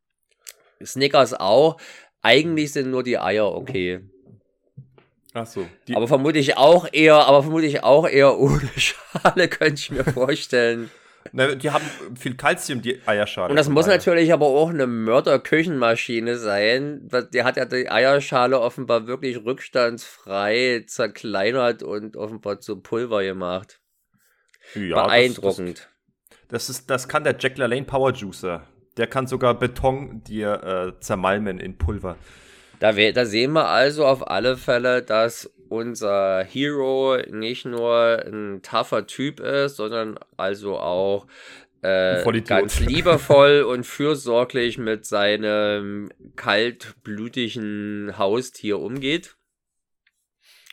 Snickers 0.85 1.35
auch. 1.35 1.81
Eigentlich 2.23 2.73
sind 2.73 2.91
nur 2.91 3.03
die 3.03 3.19
Eier 3.19 3.53
okay. 3.53 4.01
Ach 5.35 5.47
so. 5.47 5.67
aber 5.93 6.09
vermutlich 6.09 6.57
auch 6.57 6.89
eher, 6.91 7.27
aber 7.27 7.43
vermutlich 7.43 7.83
auch 7.83 8.09
eher 8.09 8.39
ohne 8.39 8.69
Schale, 8.77 9.49
könnte 9.49 9.81
ich 9.81 9.91
mir 9.91 10.05
vorstellen. 10.05 10.91
Na, 11.33 11.55
die 11.55 11.71
haben 11.71 11.85
viel 12.19 12.37
Kalzium, 12.37 12.83
die 12.83 13.01
Eierschale. 13.07 13.51
Und 13.51 13.57
das 13.57 13.69
muss 13.69 13.87
Eier. 13.87 13.97
natürlich 13.97 14.33
aber 14.33 14.47
auch 14.47 14.71
eine 14.71 14.87
Mörder-Küchenmaschine 14.87 16.39
sein. 16.39 17.09
Der 17.33 17.45
hat 17.45 17.57
ja 17.57 17.65
die 17.65 17.91
Eierschale 17.91 18.61
offenbar 18.61 19.07
wirklich 19.07 19.45
rückstandsfrei 19.45 20.85
zerkleinert 20.87 21.83
und 21.83 22.17
offenbar 22.17 22.61
zu 22.61 22.81
Pulver 22.81 23.23
gemacht. 23.23 23.81
Ja, 24.75 25.05
Beeindruckend. 25.05 25.89
Das, 26.29 26.39
das, 26.39 26.67
das, 26.67 26.71
ist, 26.71 26.91
das 26.91 27.09
kann 27.09 27.25
der 27.25 27.37
Jack 27.39 27.59
LaLanne 27.59 27.85
Power 27.85 28.13
Juicer. 28.13 28.67
Der 28.97 29.07
kann 29.07 29.27
sogar 29.27 29.59
Beton 29.59 30.23
dir 30.25 30.95
äh, 30.97 31.01
zermalmen 31.01 31.61
in 31.61 31.77
Pulver. 31.77 32.17
Da, 32.81 32.93
da 32.93 33.25
sehen 33.25 33.53
wir 33.53 33.69
also 33.69 34.07
auf 34.07 34.29
alle 34.29 34.57
Fälle, 34.57 35.03
dass 35.03 35.51
unser 35.69 36.45
Hero 36.45 37.19
nicht 37.31 37.65
nur 37.65 38.25
ein 38.27 38.63
tougher 38.63 39.07
Typ 39.07 39.41
ist, 39.41 39.77
sondern 39.77 40.19
also 40.37 40.79
auch 40.79 41.27
äh, 41.83 42.43
ganz 42.43 42.81
liebevoll 42.81 43.63
und 43.63 43.85
fürsorglich 43.85 44.79
mit 44.79 45.07
seinem 45.07 46.11
kaltblütigen 46.37 48.19
Haustier 48.19 48.79
umgeht. 48.79 49.37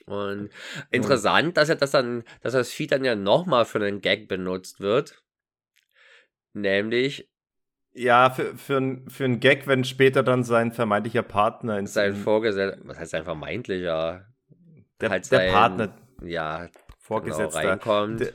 Und 0.06 0.50
interessant, 0.92 1.56
dass 1.56 1.70
er 1.70 1.76
das 1.76 1.92
dann, 1.92 2.24
dass 2.42 2.54
das 2.54 2.72
Vieh 2.72 2.88
dann 2.88 3.06
ja 3.06 3.16
nochmal 3.16 3.66
für 3.66 3.78
einen 3.78 4.02
Gag 4.02 4.28
benutzt 4.28 4.82
wird. 4.82 5.24
Nämlich, 6.54 7.30
ja, 7.96 8.32
für, 8.32 8.58
für, 8.58 8.78
ein, 8.78 9.10
für 9.10 9.26
einen 9.26 9.40
Gag, 9.40 9.68
wenn 9.68 9.84
später 9.84 10.24
dann 10.24 10.44
sein 10.44 10.72
vermeintlicher 10.72 11.22
Partner 11.22 11.78
in 11.78 11.86
Sein 11.86 12.16
Vorgesetzter, 12.16 12.80
was 12.84 12.98
heißt 12.98 13.12
sein 13.12 13.24
vermeintlicher? 13.24 14.33
Der, 15.04 15.10
halt 15.12 15.26
sein, 15.26 15.40
der 15.40 15.52
Partner. 15.52 15.94
Ja, 16.24 16.70
Vorgesetzter. 17.00 17.60
Genau, 17.60 17.72
reinkommt. 17.72 18.20
Der, 18.22 18.34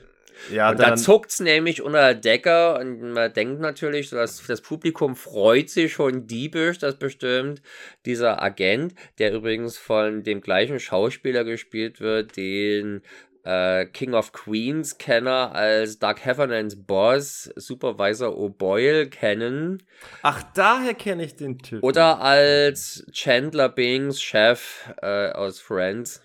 ja, 0.53 0.71
und 0.71 0.79
dann, 0.79 0.91
da 0.91 0.97
zuckt's 0.97 1.41
nämlich 1.41 1.83
unter 1.83 1.99
der 1.99 2.15
Decke 2.15 2.79
und 2.79 3.13
man 3.13 3.33
denkt 3.33 3.61
natürlich, 3.61 4.11
dass 4.11 4.47
das 4.47 4.61
Publikum 4.61 5.17
freut 5.17 5.69
sich 5.69 5.93
schon 5.93 6.27
diebisch, 6.27 6.79
dass 6.79 6.97
bestimmt 6.97 7.61
dieser 8.07 8.41
Agent, 8.43 8.95
der 9.19 9.33
übrigens 9.33 9.77
von 9.79 10.23
dem 10.23 10.41
gleichen 10.41 10.79
Schauspieler 10.79 11.45
gespielt 11.45 12.01
wird, 12.01 12.37
den 12.37 13.03
äh, 13.45 13.87
King 13.87 14.15
of 14.15 14.33
Queens 14.33 14.99
Kenner 14.99 15.55
als 15.55 15.99
Doug 15.99 16.17
Heffernans 16.21 16.77
Boss, 16.77 17.51
Supervisor 17.57 18.37
O'Boyle 18.37 19.07
kennen. 19.07 19.83
Ach, 20.23 20.43
daher 20.55 20.95
kenne 20.95 21.25
ich 21.25 21.37
den 21.37 21.59
Typ. 21.59 21.83
Oder 21.83 22.21
als 22.21 23.07
Chandler 23.13 23.69
Bings 23.69 24.21
Chef 24.21 24.93
äh, 25.03 25.31
aus 25.31 25.61
Friends, 25.61 26.23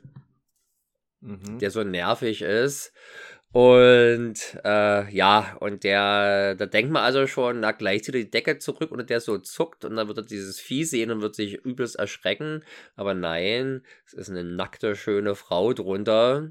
mhm. 1.24 1.60
der 1.60 1.72
so 1.72 1.84
nervig 1.84 2.42
ist. 2.42 2.94
Und 3.52 4.36
äh, 4.66 5.14
ja, 5.16 5.56
und 5.60 5.84
der, 5.84 6.56
da 6.56 6.66
denkt 6.66 6.92
man 6.92 7.04
also 7.04 7.28
schon, 7.28 7.60
na, 7.60 7.72
gleich 7.72 8.04
zieht 8.04 8.16
er 8.16 8.22
die 8.22 8.32
Decke 8.32 8.58
zurück 8.58 8.92
und 8.92 9.08
der 9.12 9.22
so 9.22 9.38
zuckt 9.38 9.86
und 9.86 9.96
dann 9.96 10.08
wird 10.08 10.18
er 10.18 10.24
dieses 10.24 10.60
Vieh 10.60 10.84
sehen 10.86 11.12
und 11.12 11.22
wird 11.22 11.36
sich 11.36 11.64
übelst 11.64 11.96
erschrecken. 11.98 12.64
Aber 12.96 13.14
nein, 13.14 13.84
es 14.08 14.14
ist 14.14 14.32
eine 14.32 14.44
nackte, 14.44 14.96
schöne 14.96 15.36
Frau 15.36 15.72
drunter. 15.74 16.50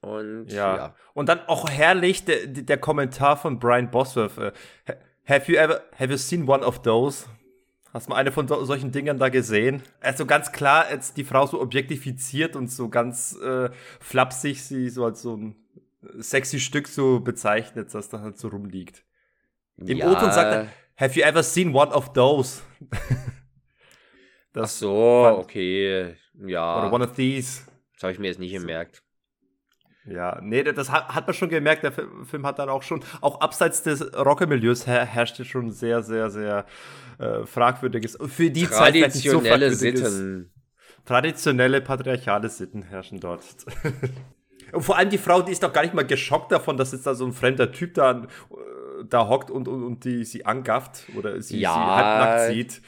Und 0.00 0.46
ja. 0.46 0.76
ja. 0.76 0.96
Und 1.12 1.28
dann 1.28 1.40
auch 1.40 1.68
herrlich 1.68 2.24
der, 2.24 2.46
der 2.46 2.78
Kommentar 2.78 3.36
von 3.36 3.58
Brian 3.58 3.90
Bosworth. 3.90 4.38
Äh, 4.38 4.52
have 5.26 5.52
you 5.52 5.58
ever 5.58 5.82
have 5.98 6.10
you 6.10 6.16
seen 6.16 6.48
one 6.48 6.64
of 6.64 6.80
those? 6.80 7.26
Hast 7.92 8.06
du 8.06 8.10
mal 8.10 8.16
eine 8.16 8.30
von 8.30 8.46
so, 8.46 8.64
solchen 8.64 8.92
Dingern 8.92 9.18
da 9.18 9.28
gesehen? 9.28 9.82
Also 10.00 10.24
ganz 10.24 10.52
klar, 10.52 10.86
als 10.86 11.12
die 11.12 11.24
Frau 11.24 11.46
so 11.46 11.60
objektifiziert 11.60 12.54
und 12.54 12.70
so 12.70 12.88
ganz 12.88 13.36
äh, 13.42 13.70
flapsig 13.98 14.62
sie 14.62 14.88
so 14.90 15.04
als 15.04 15.22
so 15.22 15.36
ein 15.36 15.56
sexy 16.18 16.60
Stück 16.60 16.86
so 16.88 17.20
bezeichnet, 17.20 17.92
das 17.92 18.08
da 18.08 18.20
halt 18.20 18.38
so 18.38 18.48
rumliegt. 18.48 19.04
Im 19.76 19.98
ja. 19.98 20.10
O-Ton 20.10 20.30
sagt 20.30 20.52
er, 20.52 20.68
have 20.96 21.18
you 21.18 21.24
ever 21.24 21.42
seen 21.42 21.74
one 21.74 21.92
of 21.92 22.12
those? 22.12 22.62
Ach 24.54 24.68
so, 24.68 25.38
okay, 25.38 26.16
ja. 26.46 26.78
Oder 26.78 26.92
one 26.92 27.04
of 27.04 27.14
these. 27.14 27.62
Das 27.94 28.04
habe 28.04 28.12
ich 28.12 28.18
mir 28.18 28.28
jetzt 28.28 28.38
nicht 28.38 28.52
gemerkt. 28.52 29.02
Ja, 30.06 30.40
nee, 30.42 30.62
das 30.62 30.90
hat, 30.90 31.08
hat 31.08 31.26
man 31.26 31.34
schon 31.34 31.50
gemerkt. 31.50 31.84
Der 31.84 31.92
Film 31.92 32.46
hat 32.46 32.58
dann 32.58 32.68
auch 32.68 32.82
schon, 32.82 33.00
auch 33.20 33.40
abseits 33.40 33.82
des 33.82 34.02
Rockermilieus 34.14 34.86
her, 34.86 35.04
herrschte 35.04 35.44
schon 35.44 35.70
sehr, 35.70 36.02
sehr, 36.02 36.30
sehr 36.30 36.64
äh, 37.18 37.44
fragwürdiges, 37.44 38.16
für 38.26 38.50
die 38.50 38.64
Traditionelle 38.64 39.70
Zeit 39.70 39.98
so 39.98 40.04
Sitten. 40.06 40.50
Traditionelle 41.04 41.80
patriarchale 41.80 42.48
Sitten 42.48 42.82
herrschen 42.82 43.20
dort. 43.20 43.42
und 44.72 44.82
vor 44.82 44.96
allem 44.96 45.10
die 45.10 45.18
Frau, 45.18 45.42
die 45.42 45.52
ist 45.52 45.62
doch 45.62 45.72
gar 45.72 45.82
nicht 45.82 45.94
mal 45.94 46.06
geschockt 46.06 46.52
davon, 46.52 46.76
dass 46.76 46.92
jetzt 46.92 47.06
da 47.06 47.14
so 47.14 47.26
ein 47.26 47.32
fremder 47.32 47.72
Typ 47.72 47.94
da, 47.94 48.22
äh, 48.22 48.24
da 49.08 49.28
hockt 49.28 49.50
und, 49.50 49.68
und, 49.68 49.82
und 49.82 50.04
die 50.04 50.24
sie 50.24 50.46
angafft 50.46 51.04
oder 51.16 51.40
sie, 51.42 51.60
ja. 51.60 51.72
sie 51.72 51.78
halbnackt 51.78 52.52
sieht. 52.52 52.82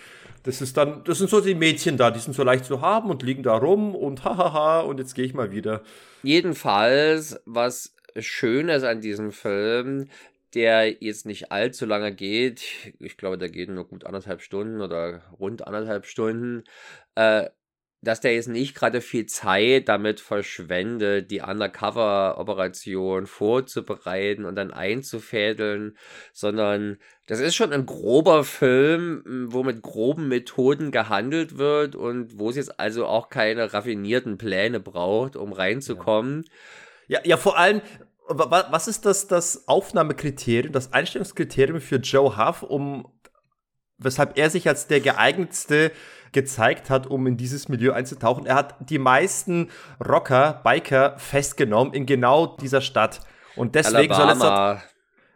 Das 0.45 0.61
ist 0.61 0.76
dann, 0.76 1.05
das 1.05 1.18
sind 1.18 1.30
so 1.30 1.40
die 1.40 1.55
Mädchen 1.55 1.97
da, 1.97 2.11
die 2.11 2.18
sind 2.18 2.34
so 2.34 2.43
leicht 2.43 2.64
zu 2.64 2.80
haben 2.80 3.11
und 3.11 3.22
liegen 3.22 3.43
da 3.43 3.57
rum 3.57 3.95
und 3.95 4.24
hahaha 4.24 4.80
und 4.80 4.99
jetzt 4.99 5.14
gehe 5.14 5.24
ich 5.24 5.34
mal 5.34 5.53
wieder. 5.53 5.82
Jedenfalls, 6.22 7.40
was 7.47 7.95
schön 8.18 8.68
ist 8.68 8.82
an 8.84 9.01
diesem 9.01 9.32
Film, 9.32 10.09
der 10.55 11.03
jetzt 11.03 11.26
nicht 11.26 11.51
allzu 11.53 11.86
lange 11.86 12.14
geht, 12.14 12.62
ich 12.99 13.16
glaube, 13.16 13.38
der 13.38 13.49
geht 13.49 13.70
nur 13.70 13.86
gut 13.86 14.05
anderthalb 14.05 14.43
Stunden 14.43 14.80
oder 14.80 15.22
rund 15.38 15.66
anderthalb 15.66 16.07
Stunden, 16.07 16.64
äh, 17.14 17.49
dass 18.03 18.20
der 18.20 18.34
jetzt 18.34 18.48
nicht 18.48 18.74
gerade 18.74 19.00
viel 19.00 19.26
Zeit 19.26 19.88
damit 19.88 20.18
verschwendet, 20.18 21.30
die 21.30 21.40
Undercover-Operation 21.40 23.26
vorzubereiten 23.26 24.44
und 24.44 24.57
dann 24.57 24.72
einzufädeln, 24.72 25.96
sondern 26.32 26.98
das 27.28 27.38
ist 27.38 27.55
schon 27.55 27.72
ein 27.72 27.86
grober 27.86 28.42
Film, 28.42 29.46
wo 29.50 29.62
mit 29.62 29.82
groben 29.82 30.26
Methoden 30.26 30.90
gehandelt 30.90 31.59
wird 31.59 31.94
und 31.94 32.40
wo 32.40 32.50
es 32.50 32.57
jetzt 32.57 32.80
also 32.80 33.07
auch 33.07 33.28
keine 33.28 33.72
raffinierten 33.72 34.36
Pläne 34.36 34.80
braucht, 34.80 35.36
um 35.36 35.53
reinzukommen. 35.53 36.44
Ja, 37.07 37.20
ja, 37.22 37.36
vor 37.36 37.57
allem, 37.57 37.82
was 38.26 38.88
ist 38.88 39.07
das, 39.07 39.28
das 39.28 39.68
Aufnahmekriterium, 39.68 40.72
das 40.72 40.92
Einstellungskriterium 40.92 41.80
für 41.80 41.96
Joe 41.96 42.36
Huff, 42.36 42.64
um 42.64 43.07
weshalb 43.98 44.36
er 44.36 44.50
sich 44.50 44.66
als 44.66 44.88
der 44.88 45.00
geeignetste 45.00 45.92
gezeigt 46.33 46.91
hat, 46.91 47.07
um 47.07 47.26
in 47.26 47.37
dieses 47.37 47.68
Milieu 47.68 47.93
einzutauchen. 47.93 48.47
Er 48.47 48.55
hat 48.55 48.76
die 48.89 48.99
meisten 48.99 49.70
Rocker, 50.05 50.61
Biker 50.64 51.18
festgenommen 51.18 51.95
in 51.95 52.07
genau 52.07 52.57
dieser 52.57 52.80
Stadt. 52.80 53.20
Und 53.57 53.74
deswegen 53.74 54.12
Alabama. 54.12 54.16
soll 54.16 54.33
es 54.33 54.39
dort 54.39 54.93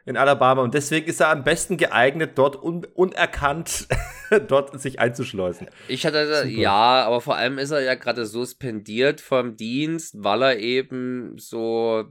in 0.06 0.16
Alabama. 0.16 0.62
Und 0.62 0.72
deswegen 0.72 1.06
ist 1.06 1.20
er 1.20 1.28
am 1.28 1.44
besten 1.44 1.76
geeignet, 1.76 2.32
dort 2.36 2.56
un 2.56 2.86
unerkannt 2.94 3.88
dort 4.48 4.80
sich 4.80 5.00
einzuschleusen. 5.00 5.68
Ich 5.88 6.06
hatte, 6.06 6.26
Super. 6.26 6.46
ja, 6.46 7.04
aber 7.04 7.20
vor 7.20 7.36
allem 7.36 7.58
ist 7.58 7.72
er 7.72 7.80
ja 7.80 7.94
gerade 7.94 8.24
suspendiert 8.24 9.20
vom 9.20 9.56
Dienst, 9.56 10.14
weil 10.18 10.42
er 10.42 10.58
eben 10.58 11.36
so, 11.38 12.04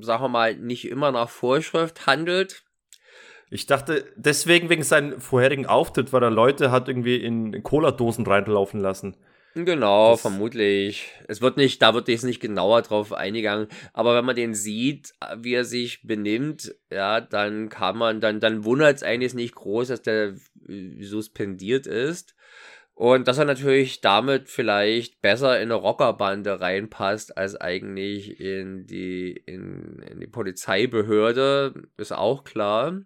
sagen 0.00 0.24
wir 0.24 0.28
mal, 0.28 0.56
nicht 0.56 0.88
immer 0.88 1.12
nach 1.12 1.28
Vorschrift 1.28 2.06
handelt. 2.06 2.64
Ich 3.52 3.66
dachte, 3.66 4.06
deswegen 4.16 4.70
wegen 4.70 4.82
seinem 4.82 5.20
vorherigen 5.20 5.66
Auftritt, 5.66 6.10
weil 6.14 6.22
er 6.22 6.30
Leute 6.30 6.70
hat 6.70 6.88
irgendwie 6.88 7.16
in 7.16 7.62
Cola-Dosen 7.62 8.26
reinlaufen 8.26 8.80
lassen. 8.80 9.14
Genau, 9.54 10.12
das 10.12 10.22
vermutlich. 10.22 11.10
Es 11.28 11.42
wird 11.42 11.58
nicht, 11.58 11.82
da 11.82 11.92
wird 11.92 12.08
jetzt 12.08 12.24
nicht 12.24 12.40
genauer 12.40 12.80
drauf 12.80 13.12
eingegangen, 13.12 13.68
aber 13.92 14.16
wenn 14.16 14.24
man 14.24 14.36
den 14.36 14.54
sieht, 14.54 15.12
wie 15.36 15.52
er 15.52 15.66
sich 15.66 16.02
benimmt, 16.02 16.74
ja, 16.90 17.20
dann 17.20 17.68
kann 17.68 17.98
man, 17.98 18.22
dann, 18.22 18.40
dann 18.40 18.64
wundert 18.64 18.96
es 18.96 19.02
eigentlich 19.02 19.34
nicht 19.34 19.54
groß, 19.54 19.88
dass 19.88 20.00
der 20.00 20.34
äh, 20.66 21.02
suspendiert 21.02 21.86
ist. 21.86 22.34
Und 22.94 23.28
dass 23.28 23.36
er 23.36 23.44
natürlich 23.44 24.00
damit 24.00 24.48
vielleicht 24.48 25.20
besser 25.20 25.56
in 25.56 25.64
eine 25.64 25.74
Rockerbande 25.74 26.58
reinpasst, 26.58 27.36
als 27.36 27.60
eigentlich 27.60 28.40
in 28.40 28.86
die, 28.86 29.32
in, 29.44 29.98
in 30.10 30.20
die 30.20 30.26
Polizeibehörde, 30.26 31.74
ist 31.98 32.12
auch 32.12 32.44
klar. 32.44 33.02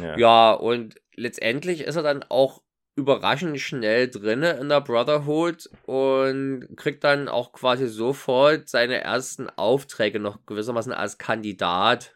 Ja. 0.00 0.16
ja, 0.16 0.52
und 0.52 1.00
letztendlich 1.14 1.82
ist 1.82 1.96
er 1.96 2.02
dann 2.02 2.24
auch 2.28 2.62
überraschend 2.96 3.60
schnell 3.60 4.08
drinne 4.08 4.52
in 4.52 4.70
der 4.70 4.80
Brotherhood 4.80 5.68
und 5.84 6.66
kriegt 6.76 7.04
dann 7.04 7.28
auch 7.28 7.52
quasi 7.52 7.88
sofort 7.88 8.68
seine 8.68 9.02
ersten 9.02 9.50
Aufträge 9.50 10.18
noch 10.18 10.46
gewissermaßen 10.46 10.92
als 10.92 11.18
Kandidat 11.18 12.15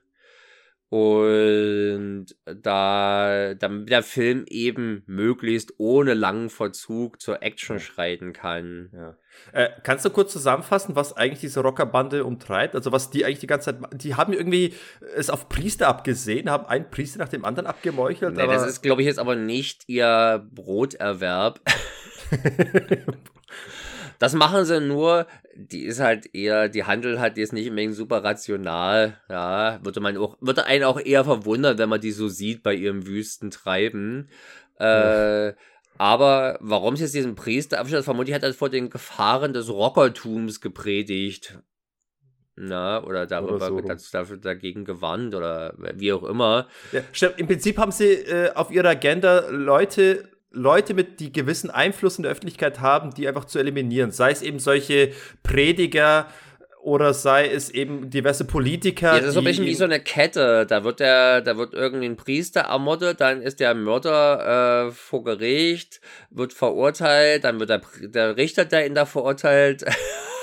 und 0.90 2.26
da, 2.44 3.54
damit 3.54 3.90
der 3.90 4.02
Film 4.02 4.44
eben 4.48 5.04
möglichst 5.06 5.74
ohne 5.78 6.14
langen 6.14 6.50
Verzug 6.50 7.20
zur 7.20 7.44
Action 7.44 7.78
schreiten 7.78 8.32
kann. 8.32 8.90
Ja. 8.92 9.16
Äh, 9.52 9.70
kannst 9.84 10.04
du 10.04 10.10
kurz 10.10 10.32
zusammenfassen, 10.32 10.96
was 10.96 11.16
eigentlich 11.16 11.38
diese 11.38 11.60
Rockerbande 11.60 12.24
umtreibt? 12.24 12.74
Also 12.74 12.90
was 12.90 13.08
die 13.10 13.24
eigentlich 13.24 13.38
die 13.38 13.46
ganze 13.46 13.66
Zeit, 13.66 14.02
die 14.02 14.16
haben 14.16 14.32
irgendwie 14.32 14.74
es 15.14 15.30
auf 15.30 15.48
Priester 15.48 15.86
abgesehen, 15.86 16.50
haben 16.50 16.66
einen 16.66 16.90
Priester 16.90 17.20
nach 17.20 17.28
dem 17.28 17.44
anderen 17.44 17.68
abgemeuchelt. 17.68 18.36
Nee, 18.36 18.48
das 18.48 18.66
ist, 18.66 18.82
glaube 18.82 19.02
ich, 19.02 19.06
jetzt 19.06 19.20
aber 19.20 19.36
nicht 19.36 19.84
ihr 19.86 20.44
Broterwerb. 20.52 21.60
Das 24.20 24.34
machen 24.34 24.66
sie 24.66 24.82
nur, 24.82 25.26
die 25.54 25.84
ist 25.84 26.00
halt 26.00 26.34
eher, 26.34 26.68
die 26.68 26.84
handelt 26.84 27.18
halt 27.18 27.36
jetzt 27.36 27.52
nicht 27.52 27.68
unbedingt 27.68 27.94
super 27.94 28.22
rational, 28.22 29.20
ja, 29.28 29.80
würde 29.82 30.00
man 30.00 30.16
auch, 30.16 30.36
würde 30.40 30.64
einen 30.64 30.84
auch 30.84 31.00
eher 31.00 31.24
verwundern, 31.24 31.78
wenn 31.78 31.88
man 31.88 32.00
die 32.00 32.12
so 32.12 32.28
sieht 32.28 32.62
bei 32.62 32.74
ihrem 32.74 33.06
wüsten 33.06 33.50
Treiben. 33.50 34.28
Äh, 34.78 35.52
aber 35.98 36.58
warum 36.60 36.96
sie 36.96 37.02
jetzt 37.02 37.14
diesen 37.14 37.34
Priester 37.34 37.78
abschnitt, 37.78 38.04
vermutlich 38.04 38.34
hat 38.34 38.42
er 38.42 38.54
vor 38.54 38.70
den 38.70 38.88
Gefahren 38.88 39.52
des 39.52 39.68
Rockertums 39.68 40.60
gepredigt. 40.60 41.58
Na, 42.56 43.02
oder 43.04 43.26
darüber 43.26 43.70
oder 43.70 43.98
so. 43.98 44.10
dafür, 44.12 44.36
dagegen 44.36 44.84
gewarnt 44.84 45.34
oder 45.34 45.74
wie 45.78 46.12
auch 46.12 46.22
immer. 46.22 46.68
Ja, 46.92 47.28
Im 47.36 47.46
Prinzip 47.46 47.78
haben 47.78 47.92
sie 47.92 48.12
äh, 48.12 48.52
auf 48.54 48.70
ihrer 48.70 48.90
Agenda 48.90 49.48
Leute 49.48 50.29
Leute 50.52 50.94
mit, 50.94 51.20
die 51.20 51.32
gewissen 51.32 51.70
Einfluss 51.70 52.16
in 52.16 52.24
der 52.24 52.32
Öffentlichkeit 52.32 52.80
haben, 52.80 53.14
die 53.14 53.28
einfach 53.28 53.44
zu 53.44 53.58
eliminieren. 53.58 54.10
Sei 54.10 54.30
es 54.30 54.42
eben 54.42 54.58
solche 54.58 55.12
Prediger 55.42 56.26
oder 56.82 57.12
sei 57.12 57.48
es 57.48 57.70
eben 57.70 58.10
diverse 58.10 58.44
Politiker. 58.44 59.14
Ja, 59.14 59.18
das 59.18 59.28
ist 59.28 59.34
so 59.34 59.40
ein 59.40 59.44
bisschen 59.44 59.66
wie 59.66 59.74
so 59.74 59.84
eine 59.84 60.00
Kette. 60.00 60.66
Da 60.66 60.82
wird 60.82 61.00
der, 61.00 61.42
da 61.42 61.56
wird 61.56 61.74
irgendwie 61.74 62.06
ein 62.06 62.16
Priester 62.16 62.62
ermordet, 62.62 63.20
dann 63.20 63.42
ist 63.42 63.60
der 63.60 63.74
Mörder 63.74 64.86
äh, 64.88 64.90
vor 64.90 65.24
Gericht, 65.24 66.00
wird 66.30 66.52
verurteilt, 66.52 67.44
dann 67.44 67.60
wird 67.60 67.70
der, 67.70 67.82
der 68.00 68.36
Richter, 68.36 68.64
der 68.64 68.86
ihn 68.86 68.94
da 68.94 69.04
verurteilt, 69.04 69.84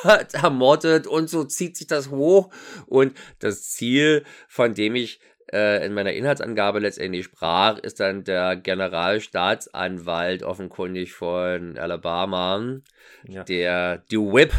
ermordet 0.33 1.07
und 1.07 1.29
so 1.29 1.43
zieht 1.43 1.75
sich 1.75 1.87
das 1.87 2.09
hoch. 2.11 2.49
Und 2.85 3.17
das 3.39 3.71
Ziel, 3.71 4.23
von 4.47 4.73
dem 4.73 4.95
ich 4.95 5.19
äh, 5.51 5.85
in 5.85 5.93
meiner 5.93 6.13
Inhaltsangabe 6.13 6.79
letztendlich 6.79 7.25
sprach, 7.25 7.77
ist 7.79 7.99
dann 7.99 8.23
der 8.23 8.55
Generalstaatsanwalt 8.55 10.43
offenkundig 10.43 11.13
von 11.13 11.77
Alabama, 11.77 12.79
ja. 13.27 13.43
der 13.43 13.99
DeWitt. 14.11 14.53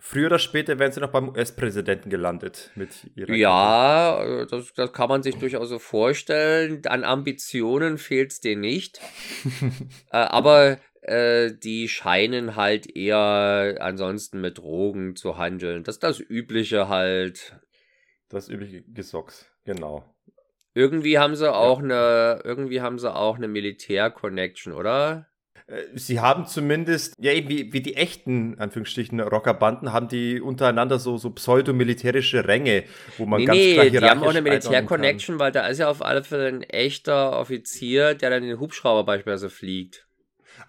Früher 0.00 0.26
oder 0.26 0.38
später 0.38 0.78
werden 0.78 0.92
sie 0.92 1.00
noch 1.00 1.10
beim 1.10 1.28
US-Präsidenten 1.28 2.08
gelandet 2.08 2.70
mit 2.76 3.10
ihrer 3.16 3.34
Ja, 3.34 4.46
das, 4.48 4.72
das, 4.72 4.92
kann 4.92 5.08
man 5.08 5.24
sich 5.24 5.36
durchaus 5.36 5.68
so 5.68 5.80
vorstellen. 5.80 6.82
An 6.86 7.02
Ambitionen 7.02 7.98
fehlt 7.98 8.30
es 8.30 8.40
denen 8.40 8.60
nicht. 8.60 9.00
äh, 10.12 10.16
aber 10.18 10.78
äh, 11.02 11.52
die 11.52 11.88
scheinen 11.88 12.54
halt 12.54 12.94
eher 12.94 13.78
ansonsten 13.80 14.40
mit 14.40 14.58
Drogen 14.58 15.16
zu 15.16 15.36
handeln. 15.36 15.82
Das 15.82 15.96
ist 15.96 16.02
das 16.04 16.20
Übliche 16.20 16.88
halt. 16.88 17.58
Das 18.28 18.48
übliche 18.48 18.82
Gesocks, 18.82 19.50
genau. 19.64 20.04
Irgendwie 20.78 21.18
haben 21.18 21.34
sie 21.34 21.52
auch 21.52 21.80
eine, 21.80 22.40
irgendwie 22.44 22.80
haben 22.80 23.00
sie 23.00 23.12
auch 23.12 23.36
eine 23.36 23.48
Militär-Connection, 23.48 24.72
oder? 24.72 25.26
Äh, 25.66 25.82
sie 25.94 26.20
haben 26.20 26.46
zumindest, 26.46 27.14
ja, 27.18 27.32
eben 27.32 27.48
wie, 27.48 27.72
wie 27.72 27.80
die 27.80 27.96
echten, 27.96 28.56
Anführungsstrichen, 28.60 29.18
Rockerbanden, 29.18 29.92
haben 29.92 30.06
die 30.06 30.40
untereinander 30.40 31.00
so, 31.00 31.18
so 31.18 31.30
pseudo-militärische 31.30 32.46
Ränge, 32.46 32.84
wo 33.16 33.26
man 33.26 33.40
nee, 33.40 33.46
ganz 33.46 33.58
nee, 33.58 33.74
klar 33.74 33.90
die 33.90 33.98
haben 33.98 34.22
auch 34.22 34.30
eine 34.30 34.40
Militär-Connection, 34.40 35.40
weil 35.40 35.50
da 35.50 35.66
ist 35.66 35.78
ja 35.78 35.88
auf 35.88 36.00
alle 36.00 36.22
Fälle 36.22 36.46
ein 36.46 36.62
echter 36.62 37.36
Offizier, 37.36 38.14
der 38.14 38.30
dann 38.30 38.44
den 38.44 38.60
Hubschrauber 38.60 39.02
beispielsweise 39.02 39.50
fliegt. 39.50 40.06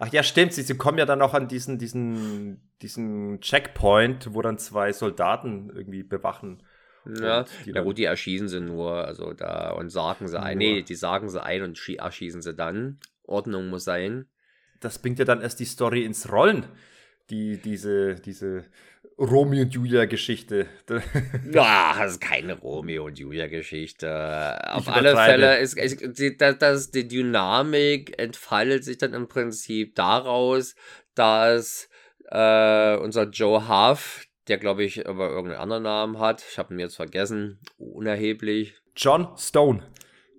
Ach 0.00 0.12
ja, 0.12 0.24
stimmt, 0.24 0.54
sie, 0.54 0.62
sie 0.62 0.76
kommen 0.76 0.98
ja 0.98 1.06
dann 1.06 1.22
auch 1.22 1.34
an 1.34 1.46
diesen, 1.46 1.78
diesen, 1.78 2.68
diesen 2.82 3.40
Checkpoint, 3.40 4.34
wo 4.34 4.42
dann 4.42 4.58
zwei 4.58 4.92
Soldaten 4.92 5.70
irgendwie 5.72 6.02
bewachen. 6.02 6.64
Ja, 7.06 7.44
ja 7.64 7.82
gut, 7.82 7.98
die 7.98 8.04
erschießen 8.04 8.48
sie 8.48 8.60
nur, 8.60 9.06
also 9.06 9.32
da 9.32 9.70
und 9.70 9.90
sagen 9.90 10.28
sie 10.28 10.40
ein. 10.40 10.58
Nee, 10.58 10.82
die 10.82 10.94
sagen 10.94 11.28
sie 11.28 11.42
ein 11.42 11.62
und 11.62 11.88
erschießen 11.88 12.42
sie 12.42 12.54
dann. 12.54 12.98
Ordnung 13.24 13.68
muss 13.68 13.84
sein. 13.84 14.26
Das 14.80 14.98
bringt 14.98 15.18
ja 15.18 15.24
dann 15.24 15.40
erst 15.40 15.60
die 15.60 15.64
Story 15.64 16.04
ins 16.04 16.30
Rollen. 16.30 16.66
Die, 17.30 17.58
diese, 17.58 18.16
diese 18.16 18.64
Romeo 19.18 19.62
und 19.62 19.74
Julia-Geschichte. 19.74 20.66
Ja, 21.52 21.94
das 21.98 22.12
ist 22.12 22.20
keine 22.20 22.54
Romeo 22.54 23.06
und 23.06 23.18
Julia-Geschichte. 23.18 24.08
Auf 24.72 24.88
alle 24.88 25.14
Fälle 25.14 25.58
ist, 25.58 25.78
ist 25.78 26.18
die, 26.18 26.36
das, 26.36 26.90
die 26.90 27.06
Dynamik 27.06 28.18
entfaltet 28.20 28.84
sich 28.84 28.98
dann 28.98 29.14
im 29.14 29.28
Prinzip 29.28 29.94
daraus, 29.94 30.74
dass 31.14 31.88
äh, 32.30 32.96
unser 32.96 33.28
Joe 33.28 33.68
Huff, 33.68 34.26
der 34.50 34.58
glaube 34.58 34.84
ich 34.84 35.08
aber 35.08 35.30
irgendeinen 35.30 35.62
anderen 35.62 35.84
Namen 35.84 36.18
hat. 36.18 36.44
Ich 36.50 36.58
habe 36.58 36.74
ihn 36.74 36.80
jetzt 36.80 36.96
vergessen. 36.96 37.60
Unerheblich. 37.78 38.74
John 38.96 39.28
Stone. 39.38 39.82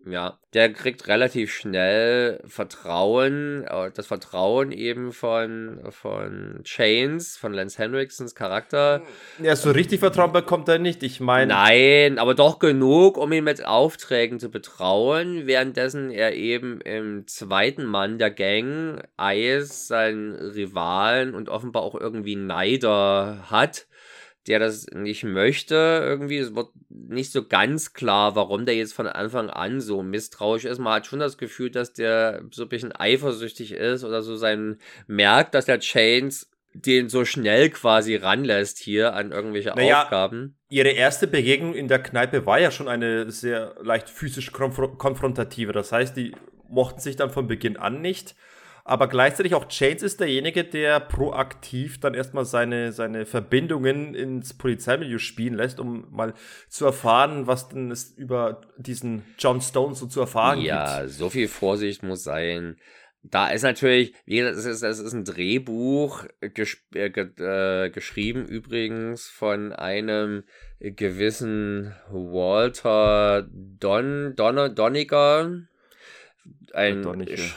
Ja, 0.05 0.39
der 0.53 0.73
kriegt 0.73 1.07
relativ 1.07 1.53
schnell 1.53 2.41
Vertrauen, 2.45 3.63
äh, 3.65 3.91
das 3.93 4.07
Vertrauen 4.07 4.71
eben 4.71 5.11
von, 5.11 5.79
von 5.91 6.61
Chains, 6.63 7.37
von 7.37 7.53
Lance 7.53 7.77
Henriksons 7.77 8.33
Charakter. 8.33 9.03
Ja, 9.41 9.55
so 9.55 9.69
richtig 9.69 9.99
Vertrauen 9.99 10.33
bekommt 10.33 10.67
er 10.69 10.79
nicht, 10.79 11.03
ich 11.03 11.19
meine. 11.19 11.53
Nein, 11.53 12.17
aber 12.17 12.33
doch 12.33 12.57
genug, 12.57 13.17
um 13.17 13.31
ihn 13.31 13.43
mit 13.43 13.63
Aufträgen 13.63 14.39
zu 14.39 14.49
betrauen, 14.49 15.45
währenddessen 15.45 16.09
er 16.09 16.33
eben 16.33 16.81
im 16.81 17.27
zweiten 17.27 17.85
Mann 17.85 18.17
der 18.17 18.31
Gang 18.31 19.03
Ice, 19.21 19.87
seinen 19.87 20.33
Rivalen 20.33 21.35
und 21.35 21.47
offenbar 21.47 21.83
auch 21.83 21.95
irgendwie 21.95 22.35
Neider 22.35 23.45
hat 23.51 23.85
der 24.47 24.59
das 24.59 24.87
nicht 24.87 25.23
möchte. 25.23 25.75
Irgendwie, 25.75 26.37
es 26.37 26.55
wird 26.55 26.69
nicht 26.89 27.31
so 27.31 27.47
ganz 27.47 27.93
klar, 27.93 28.35
warum 28.35 28.65
der 28.65 28.75
jetzt 28.75 28.93
von 28.93 29.07
Anfang 29.07 29.49
an 29.49 29.81
so 29.81 30.01
misstrauisch 30.03 30.65
ist. 30.65 30.79
Man 30.79 30.93
hat 30.93 31.05
schon 31.05 31.19
das 31.19 31.37
Gefühl, 31.37 31.69
dass 31.69 31.93
der 31.93 32.43
so 32.51 32.63
ein 32.63 32.69
bisschen 32.69 32.91
eifersüchtig 32.91 33.73
ist 33.73 34.03
oder 34.03 34.21
so 34.21 34.35
sein 34.35 34.77
merkt, 35.07 35.53
dass 35.53 35.65
der 35.65 35.79
Chains 35.79 36.49
den 36.73 37.09
so 37.09 37.25
schnell 37.25 37.69
quasi 37.69 38.15
ranlässt 38.15 38.79
hier 38.79 39.13
an 39.13 39.31
irgendwelche 39.31 39.73
naja, 39.75 40.03
Aufgaben. 40.03 40.57
Ihre 40.69 40.89
erste 40.89 41.27
Begegnung 41.27 41.73
in 41.73 41.87
der 41.87 42.01
Kneipe 42.01 42.45
war 42.45 42.59
ja 42.59 42.71
schon 42.71 42.87
eine 42.87 43.29
sehr 43.29 43.75
leicht 43.81 44.09
physisch 44.09 44.51
konfrontative. 44.51 45.73
Das 45.73 45.91
heißt, 45.91 46.15
die 46.15 46.33
mochten 46.69 47.01
sich 47.01 47.17
dann 47.17 47.29
von 47.29 47.47
Beginn 47.47 47.75
an 47.77 48.01
nicht. 48.01 48.35
Aber 48.83 49.07
gleichzeitig 49.07 49.53
auch 49.53 49.67
Chains 49.67 50.01
ist 50.03 50.19
derjenige, 50.19 50.63
der 50.63 50.99
proaktiv 50.99 51.99
dann 51.99 52.13
erstmal 52.13 52.45
seine, 52.45 52.91
seine 52.91 53.25
Verbindungen 53.25 54.15
ins 54.15 54.53
Polizeimilieu 54.53 55.19
spielen 55.19 55.53
lässt, 55.53 55.79
um 55.79 56.07
mal 56.11 56.33
zu 56.67 56.85
erfahren, 56.85 57.47
was 57.47 57.69
denn 57.69 57.91
es 57.91 58.11
über 58.17 58.61
diesen 58.77 59.23
John 59.37 59.61
Stone 59.61 59.95
so 59.95 60.07
zu 60.07 60.21
erfahren 60.21 60.61
ja, 60.61 60.97
gibt. 60.97 60.97
Ja, 61.01 61.07
so 61.07 61.29
viel 61.29 61.47
Vorsicht 61.47 62.03
muss 62.03 62.23
sein. 62.23 62.77
Da 63.23 63.51
ist 63.51 63.61
natürlich, 63.61 64.15
wie 64.25 64.37
gesagt, 64.37 64.57
es 64.57 64.65
ist, 64.65 64.81
es 64.81 64.97
ist 64.97 65.13
ein 65.13 65.25
Drehbuch, 65.25 66.25
ges 66.39 66.77
äh, 66.95 67.09
äh, 67.09 67.91
geschrieben 67.91 68.47
übrigens 68.47 69.27
von 69.27 69.73
einem 69.73 70.43
gewissen 70.79 71.93
Walter 72.09 73.47
Don, 73.51 74.33
Don, 74.35 74.73
Doniger 74.73 75.51
ein, 76.73 77.05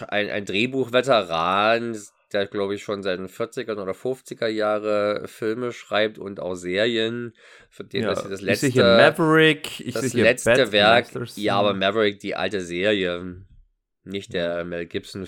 ein, 0.09 0.31
ein 0.31 0.45
Drehbuchveteran, 0.45 1.97
der 2.33 2.47
glaube 2.47 2.75
ich 2.75 2.83
schon 2.83 3.03
seit 3.03 3.19
den 3.19 3.29
40er 3.29 3.81
oder 3.81 3.93
50er 3.93 4.49
Jahre 4.49 5.27
Filme 5.27 5.73
schreibt 5.73 6.19
und 6.19 6.41
auch 6.41 6.55
Serien, 6.55 7.33
für 7.71 7.85
den 7.85 8.03
ja, 8.03 8.11
das, 8.11 8.29
das 8.29 8.41
letzte 8.41 8.67
ich 8.67 8.77
Maverick, 8.77 9.81
ich 9.81 9.95
das 9.95 10.13
letzte 10.13 10.73
Werk, 10.73 11.07
ja, 11.37 11.57
aber 11.57 11.75
Maverick 11.75 12.19
die 12.21 12.35
alte 12.35 12.61
Serie, 12.61 13.45
nicht 14.05 14.35
der 14.35 14.65
Mel 14.65 14.87
Gibson 14.87 15.27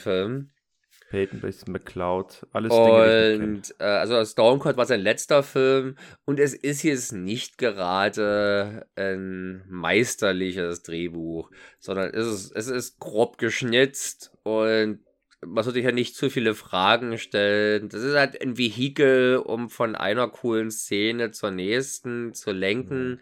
Peyton 1.10 1.40
Base 1.40 1.70
McCloud, 1.70 2.46
alles 2.52 2.72
Dinge, 2.72 3.44
Und 3.44 3.74
äh, 3.78 3.84
also 3.84 4.58
Cold 4.58 4.76
war 4.76 4.86
sein 4.86 5.00
letzter 5.00 5.42
Film 5.42 5.96
und 6.24 6.40
es 6.40 6.54
ist 6.54 6.82
jetzt 6.82 7.12
nicht 7.12 7.58
gerade 7.58 8.86
ein 8.96 9.64
meisterliches 9.68 10.82
Drehbuch, 10.82 11.50
sondern 11.78 12.12
es 12.12 12.26
ist, 12.26 12.56
es 12.56 12.68
ist 12.68 12.98
grob 12.98 13.38
geschnitzt 13.38 14.32
und 14.42 15.00
man 15.44 15.62
sollte 15.62 15.80
ja 15.80 15.92
nicht 15.92 16.16
zu 16.16 16.28
viele 16.30 16.54
Fragen 16.54 17.18
stellen. 17.18 17.88
Das 17.88 18.02
ist 18.02 18.16
halt 18.16 18.40
ein 18.40 18.58
Vehikel, 18.58 19.36
um 19.36 19.68
von 19.68 19.94
einer 19.94 20.28
coolen 20.28 20.70
Szene 20.70 21.30
zur 21.30 21.50
nächsten 21.50 22.34
zu 22.34 22.50
lenken, 22.52 23.10
mhm. 23.10 23.18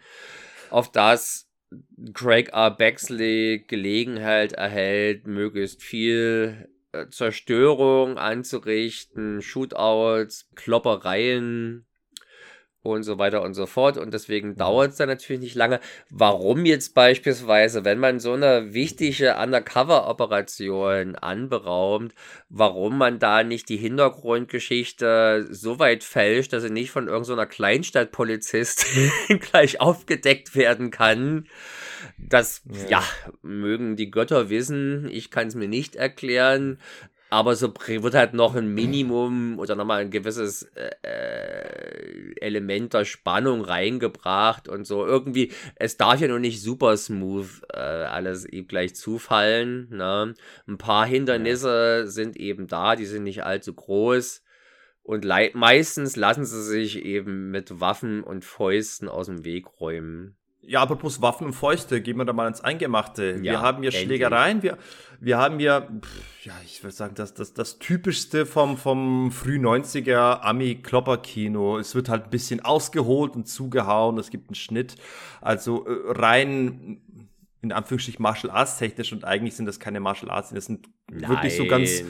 auf 0.71 0.91
das 0.91 1.51
Craig 2.13 2.49
R. 2.53 2.71
Bexley 2.71 3.65
Gelegenheit 3.67 4.53
erhält, 4.53 5.27
möglichst 5.27 5.83
viel 5.83 6.69
Zerstörung 7.09 8.17
anzurichten, 8.17 9.41
Shootouts, 9.41 10.49
Kloppereien, 10.55 11.85
und 12.93 13.03
so 13.03 13.17
weiter 13.17 13.41
und 13.41 13.53
so 13.53 13.65
fort. 13.65 13.97
Und 13.97 14.13
deswegen 14.13 14.49
mhm. 14.49 14.57
dauert 14.57 14.91
es 14.91 14.97
dann 14.97 15.09
natürlich 15.09 15.41
nicht 15.41 15.55
lange. 15.55 15.79
Warum 16.09 16.65
jetzt 16.65 16.93
beispielsweise, 16.93 17.85
wenn 17.85 17.99
man 17.99 18.19
so 18.19 18.33
eine 18.33 18.73
wichtige 18.73 19.35
Undercover-Operation 19.37 21.15
anberaumt, 21.15 22.13
warum 22.49 22.97
man 22.97 23.19
da 23.19 23.43
nicht 23.43 23.69
die 23.69 23.77
Hintergrundgeschichte 23.77 25.47
so 25.49 25.79
weit 25.79 26.03
fälscht, 26.03 26.53
dass 26.53 26.63
sie 26.63 26.69
nicht 26.69 26.91
von 26.91 27.07
irgendeiner 27.07 27.43
so 27.43 27.49
Kleinstadtpolizist 27.49 28.85
gleich 29.39 29.81
aufgedeckt 29.81 30.55
werden 30.55 30.91
kann. 30.91 31.47
Das, 32.17 32.61
ja. 32.89 32.99
ja. 32.99 33.03
mögen 33.41 33.95
die 33.95 34.11
Götter 34.11 34.49
wissen. 34.49 35.09
Ich 35.09 35.31
kann 35.31 35.47
es 35.47 35.55
mir 35.55 35.67
nicht 35.67 35.95
erklären 35.95 36.79
aber 37.35 37.57
so 37.57 37.73
wird 37.85 38.15
halt 38.15 38.33
noch 38.33 38.55
ein 38.55 38.73
Minimum 38.73 39.59
oder 39.59 39.75
nochmal 39.75 39.99
ein 39.99 40.09
gewisses 40.09 40.63
äh, 40.73 40.91
äh, 41.03 42.33
Element 42.39 42.93
der 42.93 43.03
Spannung 43.03 43.59
reingebracht 43.59 44.69
und 44.69 44.87
so. 44.87 45.05
Irgendwie, 45.05 45.51
es 45.75 45.97
darf 45.97 46.21
ja 46.21 46.29
noch 46.29 46.39
nicht 46.39 46.61
super 46.61 46.95
smooth 46.95 47.49
äh, 47.73 47.77
alles 47.77 48.45
ihm 48.45 48.67
gleich 48.67 48.95
zufallen. 48.95 49.89
Ne? 49.89 50.33
Ein 50.65 50.77
paar 50.77 51.05
Hindernisse 51.05 52.03
ja. 52.05 52.07
sind 52.07 52.37
eben 52.37 52.67
da, 52.67 52.95
die 52.95 53.05
sind 53.05 53.25
nicht 53.25 53.43
allzu 53.43 53.73
groß. 53.73 54.41
Und 55.03 55.25
meistens 55.55 56.15
lassen 56.15 56.45
sie 56.45 56.63
sich 56.63 57.03
eben 57.03 57.51
mit 57.51 57.81
Waffen 57.81 58.23
und 58.23 58.45
Fäusten 58.45 59.09
aus 59.09 59.25
dem 59.25 59.43
Weg 59.43 59.81
räumen. 59.81 60.37
Ja, 60.67 60.81
apropos 60.81 61.21
Waffen 61.21 61.47
und 61.47 61.53
Fäuste, 61.53 62.01
gehen 62.01 62.17
wir 62.17 62.25
da 62.25 62.33
mal 62.33 62.47
ins 62.47 62.61
Eingemachte. 62.61 63.35
Ja, 63.37 63.43
wir 63.43 63.61
haben 63.61 63.83
hier 63.83 63.89
endlich. 63.89 64.03
Schlägereien, 64.03 64.63
wir, 64.63 64.77
wir 65.19 65.37
haben 65.37 65.59
hier, 65.59 65.87
ja, 66.43 66.53
ich 66.65 66.83
würde 66.83 66.95
sagen, 66.95 67.15
das, 67.15 67.33
das, 67.33 67.53
das 67.53 67.79
typischste 67.79 68.45
vom, 68.45 68.77
vom 68.77 69.31
früh 69.31 69.57
90er 69.57 70.41
Ami-Klopper-Kino. 70.41 71.77
Es 71.77 71.95
wird 71.95 72.09
halt 72.09 72.25
ein 72.25 72.29
bisschen 72.29 72.65
ausgeholt 72.65 73.35
und 73.35 73.47
zugehauen, 73.47 74.17
es 74.17 74.29
gibt 74.29 74.49
einen 74.49 74.55
Schnitt. 74.55 74.95
Also 75.41 75.85
äh, 75.85 76.11
rein 76.11 77.01
in 77.65 77.71
Anführungsstrichen 77.71 78.21
Martial 78.21 78.51
Arts 78.51 78.77
technisch 78.77 79.11
und 79.11 79.25
eigentlich 79.25 79.55
sind 79.55 79.65
das 79.65 79.79
keine 79.79 79.99
Martial 79.99 80.29
Arts, 80.29 80.51
das 80.51 80.65
sind 80.65 80.87
Nein. 81.09 81.29
wirklich 81.29 81.57
so 81.57 81.65
ganz 81.65 82.03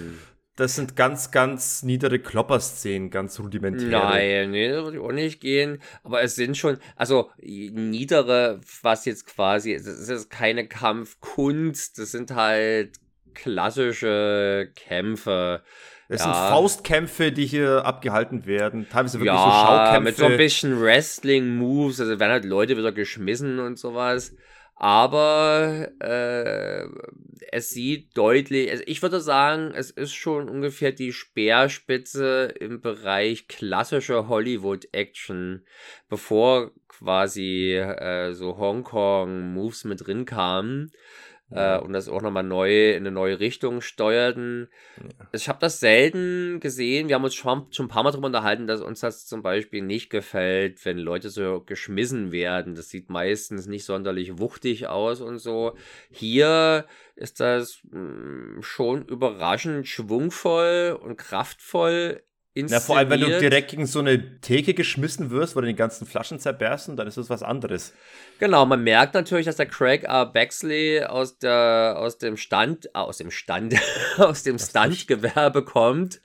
das 0.55 0.75
sind 0.75 0.95
ganz, 0.95 1.31
ganz 1.31 1.83
niedere 1.83 2.19
Klopper-Szenen, 2.19 3.09
ganz 3.09 3.39
rudimentäre. 3.39 3.89
Nein, 3.89 4.51
nee, 4.51 4.69
das 4.69 4.83
würde 4.83 4.97
ich 4.97 5.03
auch 5.03 5.11
nicht 5.11 5.41
gehen. 5.41 5.81
Aber 6.03 6.21
es 6.21 6.35
sind 6.35 6.55
schon, 6.55 6.77
also 6.95 7.29
niedere, 7.41 8.61
was 8.81 9.05
jetzt 9.05 9.27
quasi, 9.27 9.73
es 9.73 9.85
ist 9.85 10.29
keine 10.29 10.67
Kampfkunst, 10.67 11.99
das 11.99 12.11
sind 12.11 12.31
halt 12.31 12.93
klassische 13.33 14.71
Kämpfe. 14.75 15.61
Es 16.07 16.21
ja. 16.21 16.25
sind 16.25 16.33
Faustkämpfe, 16.33 17.31
die 17.31 17.45
hier 17.45 17.83
abgehalten 17.83 18.45
werden. 18.45 18.87
Teilweise 18.89 19.19
wirklich 19.19 19.35
ja, 19.35 19.43
so 19.43 19.67
Schaukämpfe. 19.67 20.01
mit 20.01 20.15
so 20.15 20.25
ein 20.25 20.37
bisschen 20.37 20.81
Wrestling-Moves. 20.81 21.99
Also 21.99 22.19
werden 22.19 22.31
halt 22.31 22.45
Leute 22.45 22.77
wieder 22.77 22.91
geschmissen 22.91 23.59
und 23.59 23.77
sowas. 23.77 24.33
Aber 24.75 25.89
äh, 25.99 26.85
es 27.51 27.69
sieht 27.69 28.17
deutlich, 28.17 28.69
also 28.69 28.83
ich 28.85 29.01
würde 29.01 29.21
sagen, 29.21 29.71
es 29.73 29.89
ist 29.89 30.13
schon 30.13 30.49
ungefähr 30.49 30.91
die 30.91 31.13
Speerspitze 31.13 32.53
im 32.59 32.81
Bereich 32.81 33.47
klassischer 33.47 34.27
Hollywood-Action, 34.27 35.65
bevor 36.09 36.71
quasi 36.89 37.75
äh, 37.75 38.33
so 38.33 38.57
Hongkong-Moves 38.57 39.85
mit 39.85 40.05
drin 40.05 40.25
kamen 40.25 40.91
äh, 41.55 41.79
und 41.79 41.93
das 41.93 42.09
auch 42.09 42.21
nochmal 42.21 42.43
neu 42.43 42.91
in 42.91 42.97
eine 42.97 43.11
neue 43.11 43.39
Richtung 43.39 43.81
steuerten. 43.81 44.67
Ja. 44.97 45.27
Ich 45.31 45.49
habe 45.49 45.59
das 45.59 45.79
selten 45.79 46.59
gesehen. 46.59 47.07
Wir 47.07 47.15
haben 47.15 47.23
uns 47.23 47.35
schon, 47.35 47.67
schon 47.71 47.85
ein 47.85 47.89
paar 47.89 48.03
Mal 48.03 48.11
darüber 48.11 48.27
unterhalten, 48.27 48.67
dass 48.67 48.81
uns 48.81 48.99
das 48.99 49.25
zum 49.25 49.41
Beispiel 49.41 49.81
nicht 49.81 50.09
gefällt, 50.09 50.83
wenn 50.85 50.97
Leute 50.97 51.29
so 51.29 51.61
geschmissen 51.61 52.31
werden. 52.31 52.75
Das 52.75 52.89
sieht 52.89 53.09
meistens 53.09 53.67
nicht 53.67 53.85
sonderlich 53.85 54.37
wuchtig 54.39 54.87
aus 54.87 55.21
und 55.21 55.39
so. 55.39 55.75
Hier 56.11 56.85
ist 57.15 57.39
das 57.39 57.79
mh, 57.91 57.99
hm, 57.99 58.57
schon 58.61 59.05
überraschend 59.05 59.87
schwungvoll 59.87 60.97
und 61.01 61.17
kraftvoll 61.17 62.21
Inszeniert. 62.57 62.83
Ja, 62.83 62.85
vor 62.85 62.97
allem, 62.97 63.09
wenn 63.09 63.19
du 63.19 63.37
direkt 63.37 63.71
gegen 63.71 63.85
so 63.85 63.99
eine 63.99 64.39
Theke 64.39 64.73
geschmissen 64.73 65.29
wirst, 65.29 65.57
wo 65.57 65.61
die 65.61 65.75
ganzen 65.75 66.07
Flaschen 66.07 66.39
zerbersten, 66.39 66.95
dann 66.95 67.05
ist 67.05 67.17
das 67.17 67.29
was 67.29 67.43
anderes. 67.43 67.91
Genau, 68.39 68.65
man 68.65 68.81
merkt 68.81 69.13
natürlich, 69.13 69.45
dass 69.45 69.57
der 69.57 69.65
Craig 69.65 70.03
R. 70.05 70.25
Baxley 70.25 71.03
aus, 71.03 71.37
der, 71.37 71.95
aus 71.97 72.17
dem 72.17 72.37
Stand, 72.37 72.85
äh, 72.85 72.89
aus 72.93 73.17
dem 73.17 73.29
Stand, 73.29 73.75
aus 74.17 74.43
dem 74.43 74.57
Standgewerbe 74.57 75.65
kommt 75.65 76.21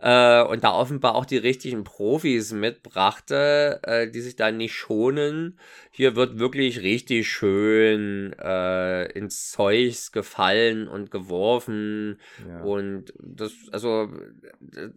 äh, 0.00 0.42
und 0.42 0.64
da 0.64 0.72
offenbar 0.72 1.14
auch 1.14 1.26
die 1.26 1.36
richtigen 1.36 1.84
Profis 1.84 2.52
mitbrachte, 2.52 3.80
äh, 3.82 4.10
die 4.10 4.20
sich 4.20 4.36
da 4.36 4.50
nicht 4.50 4.74
schonen. 4.74 5.58
Hier 5.90 6.16
wird 6.16 6.38
wirklich 6.38 6.80
richtig 6.80 7.28
schön 7.28 8.32
äh, 8.38 9.10
ins 9.12 9.50
Zeugs 9.50 10.12
gefallen 10.12 10.88
und 10.88 11.10
geworfen. 11.10 12.18
Ja. 12.48 12.62
Und 12.62 13.12
das, 13.18 13.52
also, 13.72 14.08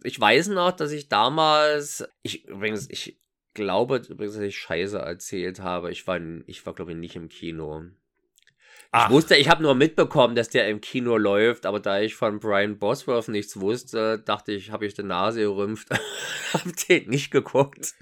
ich 0.02 0.18
weiß 0.18 0.48
noch, 0.48 0.72
dass 0.72 0.92
ich 0.92 1.08
damals, 1.08 2.08
ich 2.22 2.46
übrigens, 2.46 2.88
ich 2.88 3.20
glaube 3.52 4.02
übrigens, 4.08 4.34
dass 4.34 4.42
ich 4.42 4.56
Scheiße 4.56 4.98
erzählt 4.98 5.60
habe. 5.60 5.90
Ich 5.90 6.06
war, 6.06 6.18
ich 6.46 6.64
war 6.64 6.74
glaube 6.74 6.92
ich, 6.92 6.98
nicht 6.98 7.16
im 7.16 7.28
Kino. 7.28 7.82
Ach. 8.96 9.08
Ich 9.08 9.12
wusste, 9.12 9.34
ich 9.34 9.48
habe 9.48 9.60
nur 9.60 9.74
mitbekommen, 9.74 10.36
dass 10.36 10.50
der 10.50 10.68
im 10.68 10.80
Kino 10.80 11.16
läuft, 11.16 11.66
aber 11.66 11.80
da 11.80 11.98
ich 11.98 12.14
von 12.14 12.38
Brian 12.38 12.78
Bosworth 12.78 13.26
nichts 13.26 13.58
wusste, 13.58 14.20
dachte 14.20 14.52
ich, 14.52 14.70
habe 14.70 14.86
ich 14.86 14.94
die 14.94 15.02
Nase 15.02 15.40
gerümpft, 15.40 15.88
habe 16.52 16.70
den 16.88 17.10
nicht 17.10 17.32
geguckt. 17.32 17.94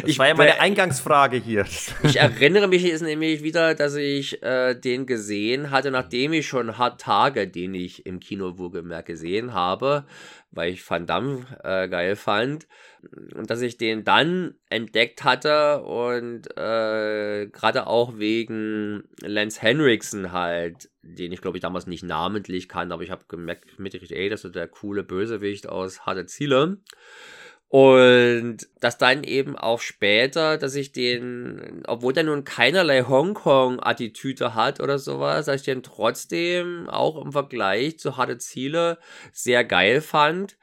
Das 0.00 0.10
ich 0.10 0.18
war 0.18 0.28
ja 0.28 0.34
meine 0.34 0.60
Eingangsfrage 0.60 1.36
hier. 1.36 1.66
Ich 2.02 2.16
erinnere 2.16 2.68
mich 2.68 2.82
jetzt 2.82 3.02
nämlich 3.02 3.42
wieder, 3.42 3.74
dass 3.74 3.94
ich 3.94 4.42
äh, 4.42 4.74
den 4.74 5.06
gesehen 5.06 5.70
hatte, 5.70 5.90
nachdem 5.90 6.32
ich 6.32 6.46
schon 6.46 6.78
Hard 6.78 7.00
Tage, 7.00 7.46
den 7.46 7.74
ich 7.74 8.06
im 8.06 8.20
Kino 8.20 8.58
wohlgemerkt 8.58 9.06
gesehen 9.06 9.54
habe, 9.54 10.04
weil 10.50 10.72
ich 10.72 10.88
Van 10.88 11.06
Damme 11.06 11.46
äh, 11.62 11.88
geil 11.88 12.16
fand. 12.16 12.66
Und 13.34 13.48
dass 13.48 13.62
ich 13.62 13.78
den 13.78 14.04
dann 14.04 14.54
entdeckt 14.68 15.24
hatte 15.24 15.82
und 15.82 16.48
äh, 16.56 17.46
gerade 17.46 17.86
auch 17.86 18.18
wegen 18.18 19.04
Lance 19.22 19.62
Henriksen 19.62 20.32
halt, 20.32 20.90
den 21.02 21.32
ich 21.32 21.40
glaube 21.40 21.56
ich 21.56 21.62
damals 21.62 21.86
nicht 21.86 22.04
namentlich 22.04 22.68
kannte, 22.68 22.92
aber 22.92 23.02
ich 23.02 23.10
habe 23.10 23.24
gemerkt, 23.26 23.78
mitgekriegt, 23.78 24.12
ey, 24.12 24.28
das 24.28 24.44
ist 24.44 24.54
der 24.54 24.68
coole 24.68 25.02
Bösewicht 25.02 25.68
aus 25.68 26.04
Harte 26.04 26.26
Ziele. 26.26 26.78
Und 27.70 28.66
das 28.80 28.98
dann 28.98 29.22
eben 29.22 29.56
auch 29.56 29.80
später, 29.80 30.58
dass 30.58 30.74
ich 30.74 30.90
den, 30.90 31.84
obwohl 31.86 32.12
der 32.12 32.24
nun 32.24 32.42
keinerlei 32.42 33.02
Hongkong-Attitüde 33.04 34.56
hat 34.56 34.80
oder 34.80 34.98
sowas, 34.98 35.46
dass 35.46 35.60
ich 35.60 35.66
den 35.66 35.84
trotzdem 35.84 36.90
auch 36.90 37.24
im 37.24 37.30
Vergleich 37.30 38.00
zu 38.00 38.16
harte 38.16 38.38
Ziele 38.38 38.98
sehr 39.32 39.64
geil 39.64 40.00
fand. 40.00 40.58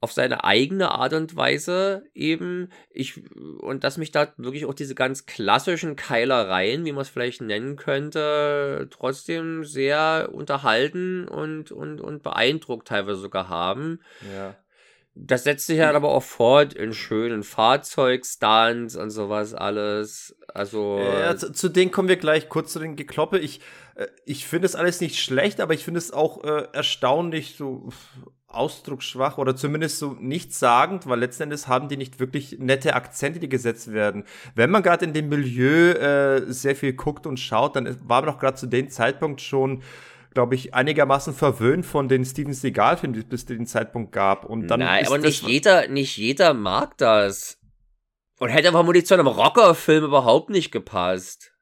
Auf 0.00 0.12
seine 0.12 0.44
eigene 0.44 0.92
Art 0.92 1.12
und 1.12 1.36
Weise 1.36 2.04
eben. 2.14 2.70
Ich, 2.90 3.20
und 3.60 3.84
dass 3.84 3.98
mich 3.98 4.10
da 4.10 4.32
wirklich 4.38 4.64
auch 4.64 4.74
diese 4.74 4.94
ganz 4.94 5.26
klassischen 5.26 5.94
Keilereien, 5.94 6.86
wie 6.86 6.92
man 6.92 7.02
es 7.02 7.10
vielleicht 7.10 7.42
nennen 7.42 7.76
könnte, 7.76 8.88
trotzdem 8.90 9.64
sehr 9.64 10.30
unterhalten 10.32 11.28
und, 11.28 11.70
und, 11.70 12.00
und 12.00 12.22
beeindruckt 12.22 12.88
teilweise 12.88 13.20
sogar 13.20 13.50
haben. 13.50 14.00
Ja. 14.34 14.54
Das 15.18 15.44
setzt 15.44 15.66
sich 15.66 15.80
halt 15.80 15.96
aber 15.96 16.10
auch 16.10 16.22
fort 16.22 16.74
in 16.74 16.92
schönen 16.92 17.42
Fahrzeugstunts 17.42 18.96
und 18.96 19.08
sowas 19.08 19.54
alles. 19.54 20.36
Also. 20.52 20.98
Ja, 20.98 21.34
zu, 21.34 21.52
zu 21.52 21.70
denen 21.70 21.90
kommen 21.90 22.08
wir 22.08 22.16
gleich 22.16 22.50
kurz 22.50 22.74
zu 22.74 22.78
den 22.78 22.96
Gekloppe. 22.96 23.38
Ich, 23.38 23.62
äh, 23.94 24.08
ich 24.26 24.46
finde 24.46 24.66
es 24.66 24.74
alles 24.74 25.00
nicht 25.00 25.18
schlecht, 25.18 25.62
aber 25.62 25.72
ich 25.72 25.84
finde 25.84 25.98
es 25.98 26.12
auch 26.12 26.44
äh, 26.44 26.68
erstaunlich 26.72 27.56
so 27.56 27.88
ausdrucksschwach 28.46 29.38
oder 29.38 29.56
zumindest 29.56 29.98
so 29.98 30.16
nichtssagend, 30.20 31.06
weil 31.06 31.18
letzten 31.18 31.44
Endes 31.44 31.66
haben 31.66 31.88
die 31.88 31.96
nicht 31.96 32.20
wirklich 32.20 32.58
nette 32.58 32.94
Akzente, 32.94 33.40
die 33.40 33.48
gesetzt 33.48 33.92
werden. 33.92 34.24
Wenn 34.54 34.70
man 34.70 34.82
gerade 34.82 35.06
in 35.06 35.14
dem 35.14 35.30
Milieu 35.30 35.92
äh, 35.92 36.52
sehr 36.52 36.76
viel 36.76 36.92
guckt 36.92 37.26
und 37.26 37.40
schaut, 37.40 37.74
dann 37.74 37.86
war 38.06 38.20
man 38.20 38.32
doch 38.32 38.38
gerade 38.38 38.56
zu 38.56 38.66
dem 38.66 38.90
Zeitpunkt 38.90 39.40
schon 39.40 39.82
glaube 40.36 40.54
ich, 40.54 40.74
einigermaßen 40.74 41.32
verwöhnt 41.32 41.86
von 41.86 42.08
den 42.10 42.22
Steven 42.22 42.52
Seagal-Filmen, 42.52 43.14
die 43.14 43.20
es 43.20 43.24
bis 43.26 43.46
zu 43.46 43.54
dem 43.54 43.64
Zeitpunkt 43.64 44.12
gab. 44.12 44.44
Und 44.44 44.66
dann 44.66 44.80
Nein, 44.80 45.06
aber 45.06 45.16
nicht 45.16 45.42
jeder, 45.44 45.88
nicht 45.88 46.18
jeder 46.18 46.52
mag 46.52 46.98
das. 46.98 47.58
Und 48.38 48.50
hätte 48.50 48.70
vermutlich 48.70 49.06
zu 49.06 49.14
einem 49.14 49.28
Rockerfilm 49.28 50.04
überhaupt 50.04 50.50
nicht 50.50 50.72
gepasst. 50.72 51.52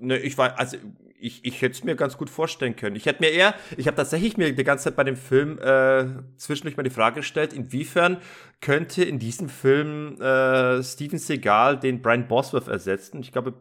Ne, 0.00 0.16
ich 0.16 0.38
war, 0.38 0.58
also 0.58 0.78
ich, 1.20 1.44
ich 1.44 1.60
hätte 1.60 1.72
es 1.72 1.84
mir 1.84 1.94
ganz 1.94 2.16
gut 2.16 2.30
vorstellen 2.30 2.74
können. 2.74 2.96
Ich 2.96 3.04
hätte 3.04 3.22
mir 3.22 3.28
eher, 3.28 3.54
ich 3.76 3.86
habe 3.86 3.98
tatsächlich 3.98 4.38
mir 4.38 4.54
die 4.54 4.64
ganze 4.64 4.84
Zeit 4.84 4.96
bei 4.96 5.04
dem 5.04 5.18
Film 5.18 5.58
äh, 5.58 6.06
zwischendurch 6.38 6.78
mal 6.78 6.84
die 6.84 6.90
Frage 6.90 7.16
gestellt, 7.16 7.52
inwiefern 7.52 8.16
könnte 8.62 9.04
in 9.04 9.18
diesem 9.18 9.50
Film 9.50 10.18
äh, 10.22 10.82
Steven 10.82 11.18
Seagal 11.18 11.78
den 11.78 12.00
Brian 12.00 12.28
Bosworth 12.28 12.68
ersetzen? 12.68 13.20
Ich 13.20 13.30
glaube, 13.30 13.52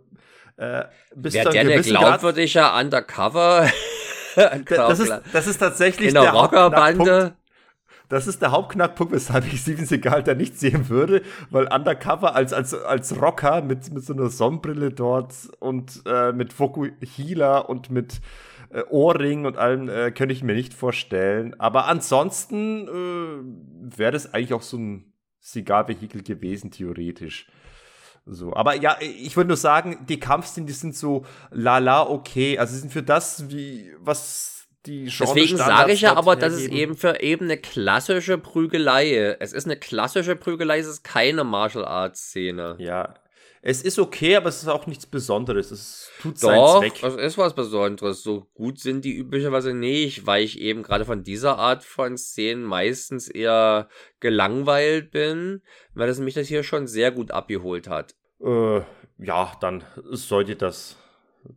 äh, 0.55 0.85
bis 1.13 1.33
Wäre 1.33 1.49
der 1.49 1.65
der 1.65 1.81
glaubwürdiger 1.81 2.73
Undercover? 2.79 3.69
das, 4.69 4.99
ist, 4.99 5.13
das 5.31 5.47
ist 5.47 5.57
tatsächlich 5.57 6.09
in 6.09 6.13
der, 6.15 6.23
der 6.23 6.33
Rockerbande. 6.33 7.35
Das 8.09 8.27
ist 8.27 8.41
der 8.41 8.51
Hauptknackpunkt, 8.51 9.13
weshalb 9.13 9.51
ich 9.51 9.61
Steven 9.61 9.85
Seagal 9.85 10.23
da 10.23 10.35
nicht 10.35 10.59
sehen 10.59 10.89
würde, 10.89 11.23
weil 11.49 11.67
Undercover 11.73 12.35
als, 12.35 12.53
als, 12.53 12.73
als 12.73 13.19
Rocker 13.19 13.61
mit, 13.61 13.91
mit 13.91 14.05
so 14.05 14.13
einer 14.13 14.29
Sonnenbrille 14.29 14.91
dort 14.91 15.33
und 15.59 16.03
äh, 16.05 16.31
mit 16.31 16.53
Fokuhila 16.53 17.59
und 17.59 17.89
mit 17.89 18.21
äh, 18.69 18.83
Ohrring 18.89 19.45
und 19.45 19.57
allem 19.57 19.89
äh, 19.89 20.11
könnte 20.11 20.33
ich 20.33 20.43
mir 20.43 20.53
nicht 20.53 20.73
vorstellen. 20.73 21.59
Aber 21.59 21.87
ansonsten 21.87 22.87
äh, 22.87 23.97
wäre 23.97 24.11
das 24.11 24.33
eigentlich 24.33 24.53
auch 24.53 24.61
so 24.61 24.77
ein 24.77 25.13
Seagal-Vehikel 25.39 26.23
gewesen, 26.23 26.71
theoretisch. 26.71 27.47
So, 28.25 28.53
aber 28.53 28.75
ja, 28.75 28.97
ich 29.01 29.35
würde 29.35 29.49
nur 29.49 29.57
sagen, 29.57 30.05
die 30.07 30.19
Kampfszenen, 30.19 30.65
die 30.65 30.73
sind 30.73 30.95
so 30.95 31.25
lala 31.51 32.07
okay. 32.09 32.57
Also 32.57 32.73
sie 32.73 32.79
sind 32.79 32.93
für 32.93 33.03
das, 33.03 33.49
wie 33.49 33.91
was 33.99 34.67
die 34.85 35.05
Genre 35.05 35.33
Deswegen 35.33 35.57
sage 35.57 35.93
ich 35.93 36.01
ja 36.01 36.15
aber, 36.15 36.35
dass 36.35 36.53
es 36.53 36.67
eben 36.67 36.95
für 36.95 37.21
eben 37.21 37.45
eine 37.45 37.57
klassische 37.57 38.37
Prügelei. 38.37 39.35
Es 39.39 39.53
ist 39.53 39.65
eine 39.65 39.77
klassische 39.77 40.35
Prügelei, 40.35 40.79
es 40.79 40.87
ist 40.87 41.03
keine 41.03 41.43
Martial 41.43 41.85
Arts 41.85 42.29
Szene. 42.29 42.75
Ja, 42.79 43.13
es 43.65 43.81
ist 43.81 43.97
okay, 43.97 44.35
aber 44.35 44.49
es 44.49 44.61
ist 44.61 44.67
auch 44.67 44.87
nichts 44.87 45.05
Besonderes. 45.05 45.71
Es 45.71 46.11
tut 46.21 46.35
Doch, 46.43 46.81
seinen 46.81 46.91
Zweck. 46.91 47.03
Es 47.03 47.15
ist 47.15 47.37
was 47.37 47.55
Besonderes. 47.55 48.21
So 48.21 48.49
gut 48.53 48.77
sind 48.77 49.05
die 49.05 49.15
üblicherweise 49.15 49.73
nicht, 49.73 50.27
weil 50.27 50.43
ich 50.43 50.59
eben 50.59 50.83
gerade 50.83 51.05
von 51.05 51.23
dieser 51.23 51.57
Art 51.57 51.85
von 51.85 52.17
Szenen 52.17 52.63
meistens 52.63 53.29
eher 53.29 53.87
gelangweilt 54.19 55.11
bin, 55.11 55.61
weil 55.93 56.09
es 56.09 56.19
mich 56.19 56.33
das 56.33 56.49
hier 56.49 56.63
schon 56.63 56.87
sehr 56.87 57.11
gut 57.11 57.31
abgeholt 57.31 57.87
hat. 57.87 58.15
Äh, 58.41 58.81
ja, 59.19 59.53
dann 59.61 59.85
sollte 60.11 60.57
das 60.57 60.97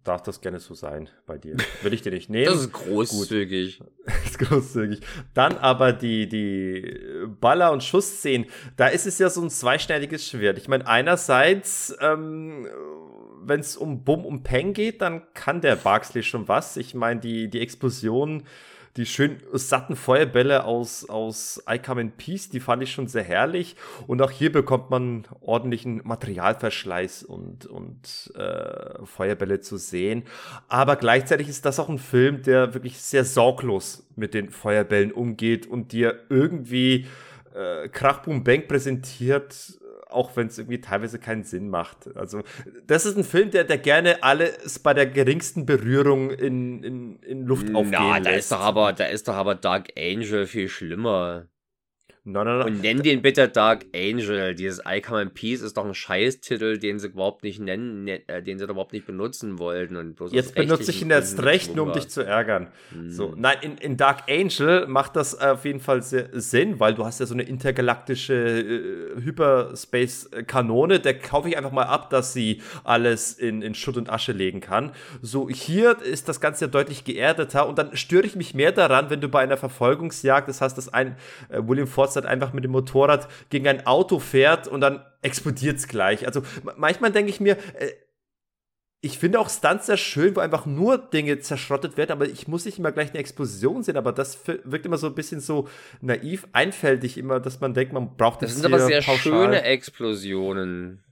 darf 0.05 0.23
das 0.23 0.41
gerne 0.41 0.59
so 0.59 0.75
sein 0.75 1.09
bei 1.27 1.39
dir. 1.39 1.57
Will 1.83 1.93
ich 1.93 2.03
dir 2.03 2.13
nicht 2.13 2.31
nehmen. 2.31 2.47
Das 2.47 2.61
ist 2.61 2.73
großzügig. 2.73 3.83
das 4.07 4.25
ist 4.25 4.39
großzügig. 4.39 5.01
Dann 5.35 5.57
aber 5.59 5.93
die, 5.93 6.29
die 6.29 6.99
Baller- 7.41 7.73
und 7.73 7.85
Schussszenen, 7.85 8.47
da 8.77 8.89
ist 8.89 9.07
es 9.07 9.19
ja 9.19 9.31
so 9.31 9.43
ein 9.43 9.51
zweischneidiges 9.51 10.29
Schwert. 10.29 10.59
Ich 10.59 10.69
meine, 10.69 10.87
einerseits, 10.87 11.97
ähm, 12.01 12.67
wenn 13.43 13.61
es 13.61 13.77
um 13.77 14.05
Bum 14.05 14.25
und 14.25 14.43
Peng 14.43 14.73
geht, 14.73 15.03
dann 15.03 15.23
kann 15.35 15.61
der 15.61 15.77
Barksley 15.77 16.23
schon 16.23 16.49
was. 16.49 16.77
Ich 16.77 16.95
meine, 16.95 17.21
die, 17.21 17.49
die 17.49 17.61
Explosion 17.61 18.43
die 18.97 19.07
schön 19.07 19.41
satten 19.53 19.95
Feuerbälle 19.95 20.65
aus, 20.65 21.09
aus 21.09 21.63
I 21.71 21.79
Come 21.79 22.01
in 22.01 22.13
Peace, 22.13 22.49
die 22.49 22.61
fand 22.61 22.83
ich 22.83 22.93
schon 22.93 23.09
sehr 23.09 23.23
herrlich. 23.23 23.77
Und 24.07 24.23
auch 24.23 24.31
hier 24.31 24.51
bekommt 24.51 24.91
man 24.91 25.27
ordentlichen 25.41 26.01
Materialverschleiß 26.05 27.23
und, 27.25 27.67
und 27.67 28.33
äh, 28.37 29.05
Feuerbälle 29.05 29.61
zu 29.61 29.77
sehen. 29.77 30.25
Aber 30.69 30.97
gleichzeitig 30.97 31.49
ist 31.49 31.65
das 31.67 31.79
auch 31.79 31.89
ein 31.89 31.99
Film, 31.99 32.43
der 32.43 32.75
wirklich 32.75 32.99
sehr 32.99 33.25
sorglos 33.25 34.07
mit 34.17 34.35
den 34.35 34.51
Feuerbällen 34.51 35.13
umgeht 35.13 35.67
und 35.67 35.93
dir 35.93 36.21
irgendwie 36.31 37.07
äh, 37.55 37.89
Krach 37.89 38.23
Boom 38.23 38.45
Bang 38.45 38.67
präsentiert, 38.67 39.79
auch 40.17 40.35
wenn 40.37 40.49
es 40.49 40.59
irgendwie 40.59 40.81
teilweise 40.81 41.19
keinen 41.19 41.45
Sinn 41.45 41.69
macht. 41.69 42.17
Also, 42.17 42.43
das 42.87 43.07
ist 43.07 43.17
ein 43.17 43.25
Film, 43.25 43.51
der, 43.51 43.65
der 43.65 43.79
gerne 43.79 44.23
alles 44.23 44.79
bei 44.79 44.95
der 44.95 45.07
geringsten 45.07 45.67
Berührung 45.67 46.31
in, 46.31 46.83
in, 46.83 47.17
in 47.21 47.47
Luft 47.47 47.75
aufgehen 47.75 47.99
Na, 47.99 48.19
da 48.19 48.31
lässt. 48.31 48.51
Ist 48.51 48.53
doch 48.53 48.61
aber, 48.61 48.93
da 48.93 49.05
ist 49.05 49.29
doch 49.29 49.35
aber 49.35 49.55
Dark 49.55 49.91
Angel 49.97 50.47
viel 50.47 50.69
schlimmer. 50.69 51.47
No, 52.29 52.43
no, 52.43 52.59
no. 52.59 52.65
Und 52.65 52.81
nenn 52.81 53.03
den 53.03 53.23
bitte 53.23 53.49
Dark 53.49 53.87
Angel. 53.95 54.57
Dieses 54.57 54.81
I 54.85 55.01
Come 55.01 55.23
in 55.23 55.31
Peace 55.31 55.61
ist 55.61 55.77
doch 55.77 55.85
ein 55.85 55.95
Scheißtitel, 55.95 56.77
den 56.77 56.99
sie 56.99 57.07
überhaupt 57.07 57.45
nicht 57.45 57.61
nennen, 57.61 58.03
ne, 58.03 58.29
äh, 58.29 58.43
den 58.43 58.59
sie 58.59 58.65
überhaupt 58.65 58.93
nicht 58.93 59.07
benutzen 59.07 59.61
wollten. 59.61 59.97
Und 59.97 60.19
Jetzt 60.33 60.57
benutze 60.57 60.91
ich 60.91 61.03
ihn 61.03 61.11
jetzt 61.11 61.41
recht, 61.45 61.77
nur 61.77 61.87
um 61.87 61.93
dich 61.93 62.09
zu 62.09 62.23
ärgern. 62.23 62.67
Hm. 62.91 63.13
So, 63.13 63.35
nein, 63.37 63.59
in, 63.61 63.79
in 63.79 63.97
Dark 63.97 64.25
Angel 64.29 64.89
macht 64.89 65.15
das 65.15 65.39
auf 65.39 65.65
jeden 65.65 65.79
Fall 65.79 66.03
Sinn, 66.03 66.81
weil 66.81 66.95
du 66.95 67.05
hast 67.05 67.21
ja 67.21 67.27
so 67.27 67.35
eine 67.35 67.45
intergalaktische 67.45 68.35
äh, 68.35 69.23
Hyperspace-Kanone. 69.23 70.99
Der 70.99 71.17
kaufe 71.17 71.49
ich 71.49 71.57
einfach 71.57 71.71
mal 71.71 71.85
ab, 71.85 72.11
dass 72.11 72.33
sie 72.33 72.61
alles 72.83 73.35
in, 73.35 73.63
in 73.63 73.77
Schutt 73.77 73.97
und 73.97 74.11
Asche 74.11 74.33
legen 74.33 74.59
kann. 74.59 74.91
So, 75.23 75.49
hier 75.49 76.03
ist 76.03 76.29
das 76.29 76.41
Ganze 76.41 76.65
ja 76.65 76.71
deutlich 76.73 77.05
geerdeter 77.05 77.69
und 77.69 77.79
dann 77.79 77.97
störe 77.97 78.27
ich 78.27 78.35
mich 78.35 78.53
mehr 78.53 78.73
daran, 78.73 79.11
wenn 79.11 79.21
du 79.21 79.29
bei 79.29 79.43
einer 79.43 79.57
Verfolgungsjagd, 79.57 80.49
das 80.49 80.61
heißt, 80.61 80.77
dass 80.77 80.93
ein 80.93 81.15
äh, 81.51 81.61
William 81.63 81.87
Forster 81.87 82.16
halt 82.17 82.27
einfach 82.27 82.53
mit 82.53 82.65
dem 82.65 82.73
Motorrad 82.73 83.29
gegen 83.51 83.69
ein 83.69 83.87
Auto 83.87 84.19
fährt 84.19 84.67
und 84.69 84.81
dann 84.81 85.05
explodiert 85.23 85.77
es 85.77 85.89
gleich. 85.89 86.27
Also 86.27 86.43
manchmal 86.77 87.13
denke 87.13 87.31
ich 87.31 87.41
mir, 87.41 87.57
äh, 87.79 87.93
ich 89.03 89.19
finde 89.19 89.39
auch 89.39 89.49
Stunts 89.49 89.87
sehr 89.87 89.97
schön, 89.97 90.35
wo 90.35 90.41
einfach 90.41 90.67
nur 90.67 90.99
Dinge 90.99 91.39
zerschrottet 91.39 91.97
werden, 91.97 92.13
aber 92.13 92.27
ich 92.27 92.49
muss 92.49 92.65
nicht 92.65 92.79
immer 92.79 92.93
gleich 92.93 93.11
eine 93.11 93.19
Explosion 93.19 93.83
sehen, 93.83 93.97
aber 93.97 94.13
das 94.13 94.41
wirkt 94.47 94.87
immer 94.87 94.99
so 94.99 95.07
ein 95.07 95.15
bisschen 95.15 95.41
so 95.41 95.69
naiv, 96.01 96.49
einfältig 96.53 97.19
immer, 97.19 97.39
dass 97.39 97.61
man 97.61 97.75
denkt, 97.75 97.93
man 97.93 98.17
braucht 98.17 98.43
das. 98.43 98.51
Das 98.51 98.63
sind 98.63 98.67
aber 98.67 98.85
sehr 98.85 99.03
pauschal. 99.03 99.45
schöne 99.45 99.63
Explosionen. 99.63 101.05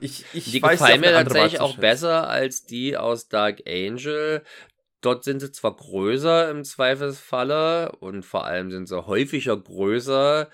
Ich, 0.00 0.24
ich 0.32 0.52
die 0.52 0.62
weiß 0.62 0.78
gefallen 0.78 1.00
mir 1.00 1.12
tatsächlich 1.12 1.60
auch 1.60 1.76
besser 1.76 2.28
als 2.28 2.64
die 2.64 2.96
aus 2.96 3.28
Dark 3.28 3.62
Angel. 3.66 4.42
Dort 5.06 5.22
sind 5.22 5.38
sie 5.38 5.52
zwar 5.52 5.76
größer 5.76 6.50
im 6.50 6.64
Zweifelsfalle 6.64 7.92
und 8.00 8.24
vor 8.24 8.44
allem 8.44 8.72
sind 8.72 8.88
sie 8.88 9.06
häufiger 9.06 9.56
größer. 9.56 10.50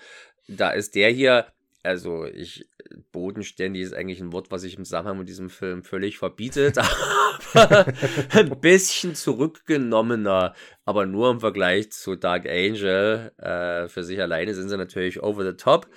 Da 0.47 0.69
ist 0.69 0.93
der 0.93 1.09
hier, 1.09 1.47
also 1.81 2.25
ich, 2.25 2.69
bodenständig 3.11 3.81
ist 3.81 3.95
eigentlich 3.95 4.19
ein 4.19 4.31
Wort, 4.31 4.51
was 4.51 4.61
sich 4.61 4.77
im 4.77 4.85
Zusammenhang 4.85 5.17
mit 5.17 5.27
diesem 5.27 5.49
Film 5.49 5.81
völlig 5.81 6.19
verbietet, 6.19 6.77
aber 7.55 7.87
ein 8.29 8.61
bisschen 8.61 9.15
zurückgenommener, 9.15 10.53
aber 10.85 11.07
nur 11.07 11.31
im 11.31 11.39
Vergleich 11.39 11.91
zu 11.91 12.15
Dark 12.15 12.47
Angel. 12.47 13.31
Äh, 13.39 13.87
für 13.87 14.03
sich 14.03 14.21
alleine 14.21 14.53
sind 14.53 14.69
sie 14.69 14.77
natürlich 14.77 15.23
over 15.23 15.43
the 15.43 15.57
top. 15.57 15.87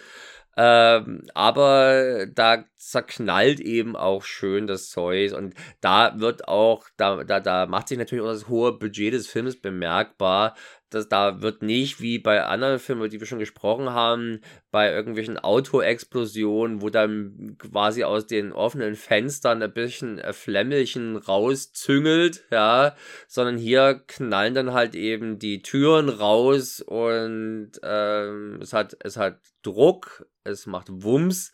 Ähm, 0.56 1.22
aber 1.34 2.26
da 2.26 2.64
zerknallt 2.76 3.60
eben 3.60 3.94
auch 3.94 4.22
schön 4.24 4.66
das 4.66 4.88
Zeug 4.88 5.34
und 5.34 5.54
da 5.80 6.18
wird 6.18 6.48
auch, 6.48 6.86
da, 6.96 7.24
da, 7.24 7.40
da 7.40 7.66
macht 7.66 7.88
sich 7.88 7.98
natürlich 7.98 8.24
auch 8.24 8.28
das 8.28 8.48
hohe 8.48 8.72
Budget 8.72 9.12
des 9.12 9.26
Films 9.26 9.60
bemerkbar, 9.60 10.54
dass 10.97 11.09
da 11.09 11.43
wird 11.43 11.62
nicht 11.62 12.01
wie 12.01 12.18
bei 12.18 12.43
anderen 12.43 12.78
Filmen, 12.78 13.02
über 13.02 13.09
die 13.09 13.20
wir 13.20 13.27
schon 13.27 13.39
gesprochen 13.39 13.90
haben, 13.90 14.40
bei 14.70 14.93
irgendwelchen 14.93 15.39
Autoexplosionen, 15.39 16.82
wo 16.82 16.90
dann 16.90 17.56
quasi 17.59 18.05
aus 18.05 18.27
den 18.27 18.52
offenen 18.52 18.97
Fenstern 18.97 19.62
ein 19.62 19.73
bisschen 19.73 20.20
Flämmelchen 20.32 21.16
rauszüngelt, 21.16 22.44
ja, 22.51 22.97
sondern 23.28 23.56
hier 23.56 24.02
knallen 24.06 24.55
dann 24.55 24.73
halt 24.73 24.94
eben 24.94 25.39
die 25.39 25.62
Türen 25.62 26.09
raus 26.09 26.81
und 26.81 27.73
ähm, 27.82 28.59
es 28.60 28.73
hat 28.73 28.97
es 29.01 29.16
hat 29.16 29.39
Druck, 29.62 30.27
es 30.44 30.66
macht 30.66 30.89
Wumms 30.90 31.52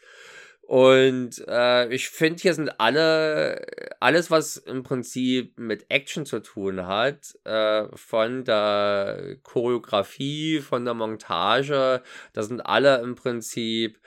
und 0.72 1.44
äh, 1.48 1.92
ich 1.92 2.08
finde, 2.08 2.40
hier 2.40 2.54
sind 2.54 2.80
alle, 2.80 3.60
alles, 4.00 4.30
was 4.30 4.56
im 4.56 4.82
Prinzip 4.82 5.58
mit 5.58 5.84
Action 5.90 6.24
zu 6.24 6.40
tun 6.40 6.86
hat, 6.86 7.34
äh, 7.44 7.94
von 7.94 8.46
der 8.46 9.36
Choreografie, 9.42 10.60
von 10.60 10.86
der 10.86 10.94
Montage, 10.94 12.02
da 12.32 12.42
sind 12.42 12.62
alle 12.62 13.02
im 13.02 13.16
Prinzip 13.16 14.00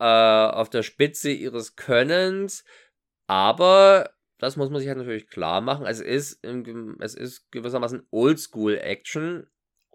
äh, 0.00 0.04
auf 0.04 0.68
der 0.70 0.82
Spitze 0.82 1.30
ihres 1.30 1.76
Könnens. 1.76 2.64
Aber 3.28 4.10
das 4.38 4.56
muss 4.56 4.70
man 4.70 4.80
sich 4.80 4.88
halt 4.88 4.98
natürlich 4.98 5.28
klar 5.28 5.60
machen. 5.60 5.86
Es 5.86 6.00
ist, 6.00 6.44
es 6.44 7.14
ist 7.14 7.48
gewissermaßen 7.52 8.08
Oldschool-Action 8.10 9.46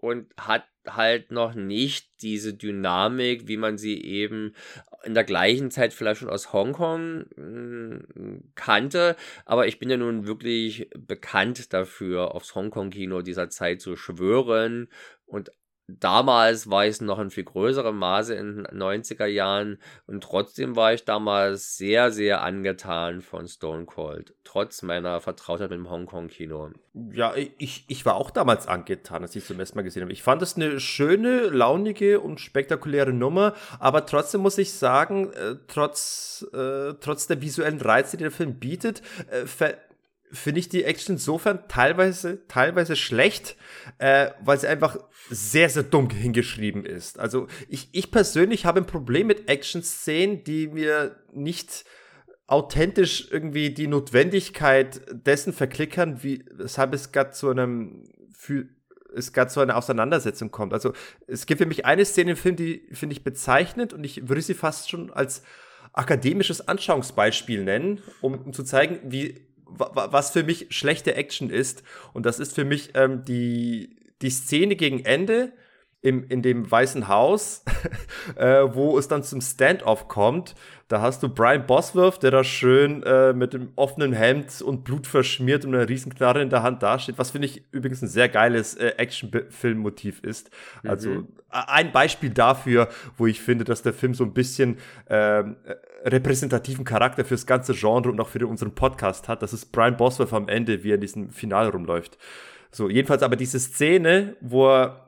und 0.04 0.26
hat 0.38 0.64
halt 0.86 1.30
noch 1.30 1.54
nicht 1.54 2.20
diese 2.20 2.52
Dynamik, 2.52 3.48
wie 3.48 3.56
man 3.56 3.78
sie 3.78 4.04
eben 4.04 4.54
in 5.02 5.14
der 5.14 5.24
gleichen 5.24 5.70
Zeit 5.70 5.94
vielleicht 5.94 6.20
schon 6.20 6.28
aus 6.28 6.52
Hongkong 6.52 7.24
hm, 7.34 8.52
kannte. 8.54 9.16
Aber 9.46 9.66
ich 9.66 9.78
bin 9.78 9.88
ja 9.88 9.96
nun 9.96 10.26
wirklich 10.26 10.90
bekannt 10.94 11.72
dafür, 11.72 12.34
aufs 12.34 12.54
Hongkong-Kino 12.54 13.22
dieser 13.22 13.48
Zeit 13.48 13.80
zu 13.80 13.96
schwören 13.96 14.88
und 15.24 15.50
damals 15.86 16.70
war 16.70 16.86
ich 16.86 17.00
noch 17.00 17.18
in 17.18 17.30
viel 17.30 17.44
größerem 17.44 17.96
Maße 17.96 18.34
in 18.34 18.56
den 18.56 18.66
90er 18.66 19.26
Jahren 19.26 19.78
und 20.06 20.22
trotzdem 20.22 20.76
war 20.76 20.94
ich 20.94 21.04
damals 21.04 21.76
sehr, 21.76 22.10
sehr 22.10 22.42
angetan 22.42 23.20
von 23.20 23.46
Stone 23.46 23.84
Cold, 23.84 24.34
trotz 24.44 24.82
meiner 24.82 25.20
Vertrautheit 25.20 25.70
mit 25.70 25.78
dem 25.78 25.90
Hongkong-Kino. 25.90 26.70
Ja, 27.12 27.34
ich, 27.36 27.84
ich 27.88 28.06
war 28.06 28.14
auch 28.14 28.30
damals 28.30 28.66
angetan, 28.66 29.22
als 29.22 29.36
ich 29.36 29.42
es 29.42 29.48
zum 29.48 29.60
ersten 29.60 29.76
Mal 29.76 29.82
gesehen 29.82 30.02
habe. 30.02 30.12
Ich 30.12 30.22
fand 30.22 30.40
es 30.42 30.56
eine 30.56 30.80
schöne, 30.80 31.48
launige 31.48 32.20
und 32.20 32.40
spektakuläre 32.40 33.12
Nummer, 33.12 33.54
aber 33.78 34.06
trotzdem 34.06 34.40
muss 34.40 34.58
ich 34.58 34.72
sagen, 34.72 35.32
äh, 35.32 35.56
trotz, 35.66 36.46
äh, 36.52 36.94
trotz 37.00 37.26
der 37.26 37.42
visuellen 37.42 37.80
Reize, 37.80 38.16
die 38.16 38.22
der 38.22 38.30
Film 38.30 38.58
bietet, 38.58 39.02
äh, 39.30 39.46
finde 40.34 40.60
ich 40.60 40.68
die 40.68 40.84
Action 40.84 41.14
insofern 41.14 41.60
teilweise, 41.68 42.46
teilweise 42.48 42.96
schlecht, 42.96 43.56
äh, 43.98 44.30
weil 44.42 44.58
sie 44.58 44.66
einfach 44.66 44.98
sehr, 45.30 45.70
sehr 45.70 45.84
dumm 45.84 46.10
hingeschrieben 46.10 46.84
ist. 46.84 47.18
Also 47.18 47.46
ich, 47.68 47.88
ich 47.92 48.10
persönlich 48.10 48.66
habe 48.66 48.80
ein 48.80 48.86
Problem 48.86 49.26
mit 49.26 49.48
Action-Szenen, 49.48 50.44
die 50.44 50.68
mir 50.68 51.16
nicht 51.32 51.84
authentisch 52.46 53.28
irgendwie 53.30 53.70
die 53.70 53.86
Notwendigkeit 53.86 55.00
dessen 55.10 55.52
verklickern, 55.52 56.22
wie, 56.22 56.44
weshalb 56.52 56.92
es 56.92 57.10
gerade 57.10 57.30
zu 57.30 57.48
einem, 57.48 58.04
es 59.14 59.32
gerade 59.32 59.50
zu 59.50 59.60
einer 59.60 59.76
Auseinandersetzung 59.76 60.50
kommt. 60.50 60.74
Also 60.74 60.92
es 61.26 61.46
gibt 61.46 61.62
für 61.62 61.66
mich 61.66 61.86
eine 61.86 62.04
Szene 62.04 62.32
im 62.32 62.36
Film, 62.36 62.56
die 62.56 62.86
finde 62.92 63.14
ich 63.14 63.24
bezeichnend 63.24 63.94
und 63.94 64.04
ich 64.04 64.28
würde 64.28 64.42
sie 64.42 64.54
fast 64.54 64.90
schon 64.90 65.10
als 65.10 65.42
akademisches 65.94 66.68
Anschauungsbeispiel 66.68 67.64
nennen, 67.64 68.02
um, 68.20 68.34
um 68.34 68.52
zu 68.52 68.64
zeigen, 68.64 69.00
wie 69.04 69.46
was 69.78 70.30
für 70.30 70.42
mich 70.42 70.66
schlechte 70.70 71.14
Action 71.14 71.50
ist. 71.50 71.82
Und 72.12 72.26
das 72.26 72.38
ist 72.38 72.54
für 72.54 72.64
mich 72.64 72.90
ähm, 72.94 73.24
die, 73.24 73.96
die 74.22 74.30
Szene 74.30 74.76
gegen 74.76 75.04
Ende, 75.04 75.52
im, 76.04 76.28
in 76.28 76.42
dem 76.42 76.70
Weißen 76.70 77.08
Haus, 77.08 77.64
äh, 78.36 78.62
wo 78.74 78.98
es 78.98 79.08
dann 79.08 79.22
zum 79.22 79.40
Standoff 79.40 80.06
kommt. 80.06 80.54
Da 80.88 81.00
hast 81.00 81.22
du 81.22 81.30
Brian 81.30 81.66
Bosworth, 81.66 82.22
der 82.22 82.30
da 82.30 82.44
schön 82.44 83.02
äh, 83.04 83.32
mit 83.32 83.54
dem 83.54 83.70
offenen 83.74 84.12
Hemd 84.12 84.60
und 84.60 84.84
Blut 84.84 85.06
verschmiert 85.06 85.64
und 85.64 85.74
einer 85.74 85.88
Riesenknarre 85.88 86.42
in 86.42 86.50
der 86.50 86.62
Hand 86.62 86.82
dasteht, 86.82 87.16
was 87.16 87.30
finde 87.30 87.46
ich 87.46 87.64
übrigens 87.72 88.02
ein 88.02 88.08
sehr 88.08 88.28
geiles 88.28 88.74
äh, 88.74 88.92
Action-Film-Motiv 88.98 90.20
ist. 90.22 90.50
Mhm. 90.82 90.90
Also 90.90 91.24
ein 91.48 91.90
Beispiel 91.90 92.28
dafür, 92.28 92.90
wo 93.16 93.26
ich 93.26 93.40
finde, 93.40 93.64
dass 93.64 93.80
der 93.80 93.94
Film 93.94 94.12
so 94.12 94.24
ein 94.24 94.34
bisschen 94.34 94.76
ähm, 95.08 95.56
äh, 95.64 96.08
repräsentativen 96.08 96.84
Charakter 96.84 97.24
fürs 97.24 97.46
ganze 97.46 97.72
Genre 97.72 98.10
und 98.10 98.20
auch 98.20 98.28
für 98.28 98.46
unseren 98.46 98.74
Podcast 98.74 99.26
hat. 99.26 99.40
Das 99.40 99.54
ist 99.54 99.72
Brian 99.72 99.96
Bosworth 99.96 100.34
am 100.34 100.48
Ende, 100.48 100.84
wie 100.84 100.90
er 100.90 100.96
in 100.96 101.00
diesem 101.00 101.30
Finale 101.30 101.72
rumläuft. 101.72 102.18
So, 102.70 102.90
jedenfalls 102.90 103.22
aber 103.22 103.36
diese 103.36 103.58
Szene, 103.58 104.36
wo 104.42 104.68
er 104.68 105.03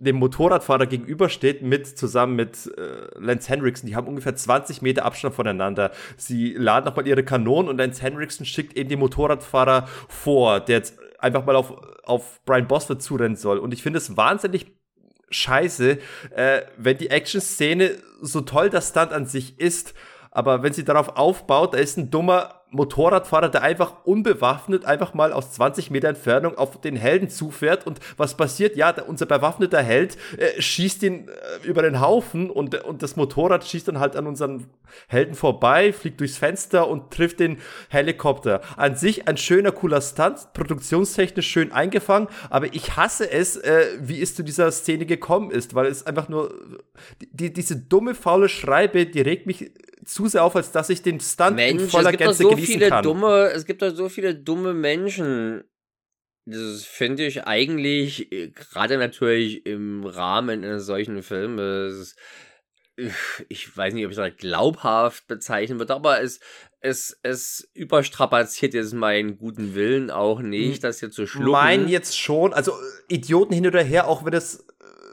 dem 0.00 0.16
Motorradfahrer 0.16 0.86
gegenübersteht, 0.86 1.62
mit 1.62 1.86
zusammen 1.86 2.34
mit 2.34 2.66
äh, 2.76 3.06
Lance 3.18 3.48
Henriksen. 3.48 3.86
Die 3.86 3.94
haben 3.94 4.08
ungefähr 4.08 4.34
20 4.34 4.82
Meter 4.82 5.04
Abstand 5.04 5.34
voneinander. 5.34 5.92
Sie 6.16 6.54
laden 6.54 6.86
nochmal 6.86 7.06
ihre 7.06 7.22
Kanonen 7.22 7.68
und 7.68 7.78
Lance 7.78 8.02
Henriksen 8.02 8.46
schickt 8.46 8.76
eben 8.76 8.88
den 8.88 8.98
Motorradfahrer 8.98 9.86
vor, 10.08 10.60
der 10.60 10.78
jetzt 10.78 10.98
einfach 11.18 11.44
mal 11.44 11.54
auf, 11.54 11.72
auf 12.04 12.40
Brian 12.46 12.66
Bosworth 12.66 13.02
zurennen 13.02 13.36
soll. 13.36 13.58
Und 13.58 13.74
ich 13.74 13.82
finde 13.82 13.98
es 13.98 14.16
wahnsinnig 14.16 14.72
scheiße, 15.28 15.98
äh, 16.34 16.62
wenn 16.76 16.98
die 16.98 17.10
Action-Szene 17.10 17.92
so 18.20 18.40
toll 18.40 18.70
das 18.70 18.88
Stunt 18.88 19.12
an 19.12 19.26
sich 19.26 19.60
ist, 19.60 19.94
aber 20.30 20.62
wenn 20.62 20.72
sie 20.72 20.84
darauf 20.84 21.16
aufbaut, 21.16 21.74
da 21.74 21.78
ist 21.78 21.98
ein 21.98 22.10
dummer 22.10 22.59
Motorradfahrer, 22.70 23.48
der 23.48 23.62
einfach 23.62 24.04
unbewaffnet 24.04 24.84
einfach 24.84 25.14
mal 25.14 25.32
aus 25.32 25.52
20 25.52 25.90
Meter 25.90 26.08
Entfernung 26.08 26.56
auf 26.56 26.80
den 26.80 26.96
Helden 26.96 27.28
zufährt 27.28 27.86
und 27.86 27.98
was 28.16 28.36
passiert? 28.36 28.76
Ja, 28.76 28.92
der, 28.92 29.08
unser 29.08 29.26
bewaffneter 29.26 29.82
Held 29.82 30.16
äh, 30.38 30.60
schießt 30.60 31.02
ihn 31.02 31.28
äh, 31.28 31.66
über 31.66 31.82
den 31.82 32.00
Haufen 32.00 32.48
und, 32.48 32.74
und 32.84 33.02
das 33.02 33.16
Motorrad 33.16 33.64
schießt 33.64 33.88
dann 33.88 33.98
halt 33.98 34.14
an 34.16 34.26
unseren 34.26 34.66
Helden 35.08 35.34
vorbei, 35.34 35.92
fliegt 35.92 36.20
durchs 36.20 36.38
Fenster 36.38 36.88
und 36.88 37.10
trifft 37.10 37.40
den 37.40 37.58
Helikopter. 37.88 38.60
An 38.76 38.96
sich 38.96 39.26
ein 39.26 39.36
schöner, 39.36 39.72
cooler 39.72 40.00
Stunt, 40.00 40.52
produktionstechnisch 40.52 41.48
schön 41.48 41.72
eingefangen, 41.72 42.28
aber 42.50 42.72
ich 42.72 42.96
hasse 42.96 43.30
es, 43.30 43.56
äh, 43.56 43.98
wie 44.00 44.22
es 44.22 44.34
zu 44.34 44.44
dieser 44.44 44.70
Szene 44.70 45.06
gekommen 45.06 45.50
ist, 45.50 45.74
weil 45.74 45.86
es 45.86 46.06
einfach 46.06 46.28
nur 46.28 46.54
die, 47.32 47.52
diese 47.52 47.76
dumme, 47.76 48.14
faule 48.14 48.48
Schreibe, 48.48 49.06
die 49.06 49.20
regt 49.20 49.46
mich 49.46 49.72
zu 50.12 50.28
sehr 50.28 50.44
auf, 50.44 50.56
als 50.56 50.72
dass 50.72 50.90
ich 50.90 51.02
den 51.02 51.20
Stunt 51.20 51.56
Mensch, 51.56 51.82
in 51.82 51.88
voller 51.88 52.12
Gänze 52.12 52.42
so 52.42 52.50
genießen 52.50 52.74
viele 52.74 52.88
kann. 52.88 53.02
Dumme, 53.02 53.50
es 53.54 53.64
gibt 53.64 53.82
doch 53.82 53.94
so 53.94 54.08
viele 54.08 54.34
dumme 54.34 54.74
Menschen. 54.74 55.64
Das 56.46 56.84
finde 56.84 57.26
ich 57.26 57.44
eigentlich, 57.44 58.32
äh, 58.32 58.48
gerade 58.48 58.98
natürlich 58.98 59.66
im 59.66 60.04
Rahmen 60.04 60.64
eines 60.64 60.86
solchen 60.86 61.22
Filmes, 61.22 62.16
ich 63.48 63.76
weiß 63.76 63.94
nicht, 63.94 64.04
ob 64.04 64.10
ich 64.10 64.16
das 64.16 64.36
glaubhaft 64.36 65.26
bezeichnen 65.26 65.78
würde, 65.78 65.94
aber 65.94 66.20
es, 66.20 66.40
es, 66.80 67.18
es 67.22 67.70
überstrapaziert 67.74 68.74
jetzt 68.74 68.94
meinen 68.94 69.38
guten 69.38 69.74
Willen 69.74 70.10
auch 70.10 70.40
nicht, 70.40 70.84
das 70.84 71.00
hier 71.00 71.10
zu 71.10 71.26
schlucken. 71.26 71.50
Mein 71.50 71.88
jetzt 71.88 72.18
schon, 72.18 72.52
also 72.52 72.72
Idioten 73.08 73.54
hin 73.54 73.66
oder 73.66 73.82
her, 73.82 74.08
auch 74.08 74.24
wenn 74.24 74.32
das 74.32 74.66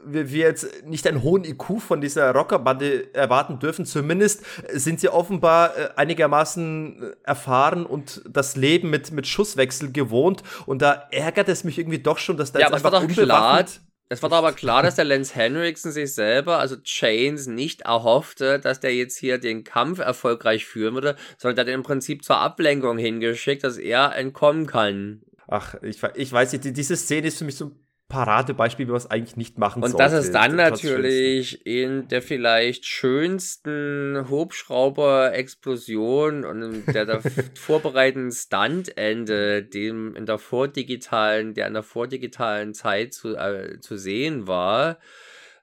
wir, 0.04 0.30
wir 0.30 0.46
jetzt 0.46 0.84
nicht 0.86 1.06
einen 1.06 1.22
hohen 1.22 1.44
IQ 1.44 1.80
von 1.80 2.00
dieser 2.00 2.32
Rockerbande 2.32 3.14
erwarten 3.14 3.58
dürfen. 3.58 3.86
Zumindest 3.86 4.44
sind 4.72 5.00
sie 5.00 5.08
offenbar 5.08 5.76
äh, 5.76 5.88
einigermaßen 5.96 7.14
erfahren 7.22 7.86
und 7.86 8.22
das 8.28 8.56
Leben 8.56 8.90
mit, 8.90 9.12
mit 9.12 9.26
Schusswechsel 9.26 9.92
gewohnt. 9.92 10.42
Und 10.66 10.82
da 10.82 11.08
ärgert 11.10 11.48
es 11.48 11.64
mich 11.64 11.78
irgendwie 11.78 11.98
doch 11.98 12.18
schon, 12.18 12.36
dass 12.36 12.52
da 12.52 12.60
ja, 12.60 12.66
jetzt 12.66 12.74
einfach 12.74 12.92
war 12.92 13.00
doch 13.00 13.08
klar, 13.08 13.64
es 14.10 14.22
war 14.22 14.30
doch 14.30 14.38
aber 14.38 14.52
klar, 14.52 14.82
dass 14.82 14.94
der 14.94 15.04
Lance 15.04 15.34
Henriksen 15.34 15.92
sich 15.92 16.14
selber, 16.14 16.58
also 16.58 16.76
Chains, 16.76 17.46
nicht 17.46 17.82
erhoffte, 17.82 18.58
dass 18.58 18.80
der 18.80 18.94
jetzt 18.94 19.18
hier 19.18 19.36
den 19.38 19.64
Kampf 19.64 19.98
erfolgreich 19.98 20.64
führen 20.64 20.94
würde, 20.94 21.16
sondern 21.36 21.56
der 21.56 21.66
hat 21.66 21.78
im 21.78 21.82
Prinzip 21.82 22.24
zur 22.24 22.38
Ablenkung 22.38 22.96
hingeschickt, 22.96 23.64
dass 23.64 23.76
er 23.76 24.16
entkommen 24.16 24.66
kann. 24.66 25.22
Ach, 25.46 25.74
ich, 25.82 26.02
ich 26.14 26.32
weiß 26.32 26.52
nicht, 26.52 26.76
diese 26.76 26.96
Szene 26.96 27.26
ist 27.26 27.38
für 27.38 27.44
mich 27.44 27.56
so 27.56 27.72
Paradebeispiel, 28.08 28.86
wie 28.86 28.90
man 28.90 28.96
es 28.96 29.10
eigentlich 29.10 29.36
nicht 29.36 29.58
machen 29.58 29.82
Und 29.82 29.90
sollte. 29.90 30.04
Und 30.04 30.12
das 30.12 30.24
ist 30.24 30.32
dann 30.32 30.56
natürlich 30.56 31.66
in 31.66 32.08
der 32.08 32.22
vielleicht 32.22 32.86
schönsten 32.86 34.24
Hubschrauber-Explosion 34.30 36.46
und 36.46 36.86
der, 36.86 37.04
der 37.04 37.20
vorbereitenden 37.54 38.32
Stuntende, 38.32 39.62
dem 39.62 40.16
in 40.16 40.24
der 40.24 40.38
vordigitalen, 40.38 41.52
der 41.52 41.66
in 41.66 41.74
der 41.74 41.82
vordigitalen 41.82 42.72
Zeit 42.72 43.12
zu, 43.12 43.36
äh, 43.36 43.78
zu 43.80 43.98
sehen 43.98 44.46
war. 44.46 44.98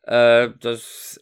Äh, 0.04 0.50
das 0.60 1.20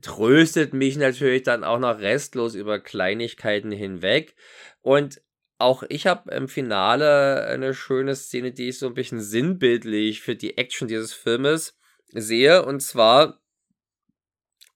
tröstet 0.00 0.74
mich 0.74 0.96
natürlich 0.96 1.42
dann 1.42 1.64
auch 1.64 1.80
noch 1.80 1.98
restlos 1.98 2.54
über 2.54 2.78
Kleinigkeiten 2.78 3.72
hinweg. 3.72 4.36
Und 4.80 5.20
auch 5.58 5.82
ich 5.88 6.06
habe 6.06 6.30
im 6.34 6.48
Finale 6.48 7.46
eine 7.46 7.74
schöne 7.74 8.14
Szene, 8.14 8.52
die 8.52 8.68
ich 8.68 8.78
so 8.78 8.86
ein 8.86 8.94
bisschen 8.94 9.20
sinnbildlich 9.20 10.20
für 10.20 10.36
die 10.36 10.58
Action 10.58 10.88
dieses 10.88 11.12
Filmes 11.12 11.78
sehe. 12.12 12.64
Und 12.64 12.80
zwar 12.80 13.40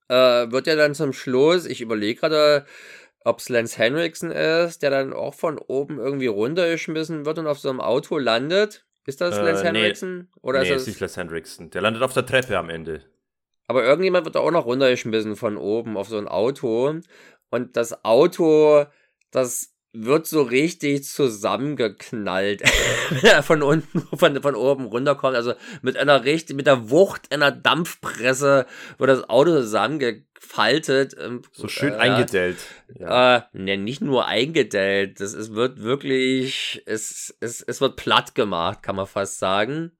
äh, 0.08 0.50
wird 0.50 0.66
er 0.66 0.76
dann 0.76 0.94
zum 0.94 1.12
Schluss, 1.12 1.66
ich 1.66 1.80
überlege 1.80 2.20
gerade, 2.20 2.66
ob 3.24 3.38
es 3.38 3.48
Lance 3.48 3.76
Henriksen 3.76 4.30
ist, 4.30 4.82
der 4.82 4.90
dann 4.90 5.12
auch 5.12 5.34
von 5.34 5.58
oben 5.58 5.98
irgendwie 5.98 6.28
runtergeschmissen 6.28 7.26
wird 7.26 7.38
und 7.38 7.46
auf 7.46 7.58
so 7.58 7.68
einem 7.68 7.80
Auto 7.80 8.18
landet. 8.18 8.86
Ist 9.06 9.20
das 9.20 9.36
äh, 9.36 9.42
Lance 9.42 9.64
Henriksen? 9.64 10.18
Nee, 10.18 10.26
Oder 10.40 10.60
nee, 10.60 10.68
ist 10.68 10.74
das 10.74 10.86
nicht 10.86 11.00
Lance 11.00 11.20
Henriksen. 11.20 11.70
Der 11.70 11.82
landet 11.82 12.02
auf 12.02 12.14
der 12.14 12.24
Treppe 12.24 12.56
am 12.56 12.70
Ende. 12.70 13.04
Aber 13.66 13.84
irgendjemand 13.84 14.24
wird 14.24 14.36
auch 14.36 14.50
noch 14.50 14.66
runtergeschmissen 14.66 15.36
von 15.36 15.56
oben 15.56 15.96
auf 15.96 16.08
so 16.08 16.18
ein 16.18 16.28
Auto. 16.28 16.94
Und 17.50 17.76
das 17.76 18.04
Auto, 18.04 18.86
das 19.30 19.74
wird 19.92 20.26
so 20.26 20.42
richtig 20.42 21.04
zusammengeknallt, 21.04 22.62
wenn 23.10 23.30
er 23.30 23.42
von 23.42 23.62
unten, 23.62 24.02
von, 24.16 24.40
von 24.40 24.54
oben 24.54 24.84
runterkommt. 24.86 25.36
Also 25.36 25.54
mit 25.82 25.96
einer 25.96 26.24
richtig, 26.24 26.56
mit 26.56 26.66
der 26.66 26.90
Wucht 26.90 27.32
einer 27.32 27.50
Dampfpresse 27.50 28.66
wird 28.98 29.10
das 29.10 29.28
Auto 29.28 29.50
zusammengefaltet. 29.60 31.16
Ähm, 31.18 31.42
so 31.52 31.66
schön 31.66 31.94
äh, 31.94 31.96
eingedellt. 31.96 32.58
Ja. 32.98 33.36
Äh, 33.36 33.42
ne, 33.52 33.76
nicht 33.76 34.00
nur 34.00 34.26
eingedellt. 34.26 35.20
Das 35.20 35.34
ist, 35.34 35.54
wird 35.54 35.82
wirklich, 35.82 36.82
es, 36.86 37.34
es, 37.40 37.60
es 37.60 37.80
wird 37.80 37.96
platt 37.96 38.34
gemacht, 38.36 38.82
kann 38.82 38.96
man 38.96 39.06
fast 39.06 39.40
sagen. 39.40 39.90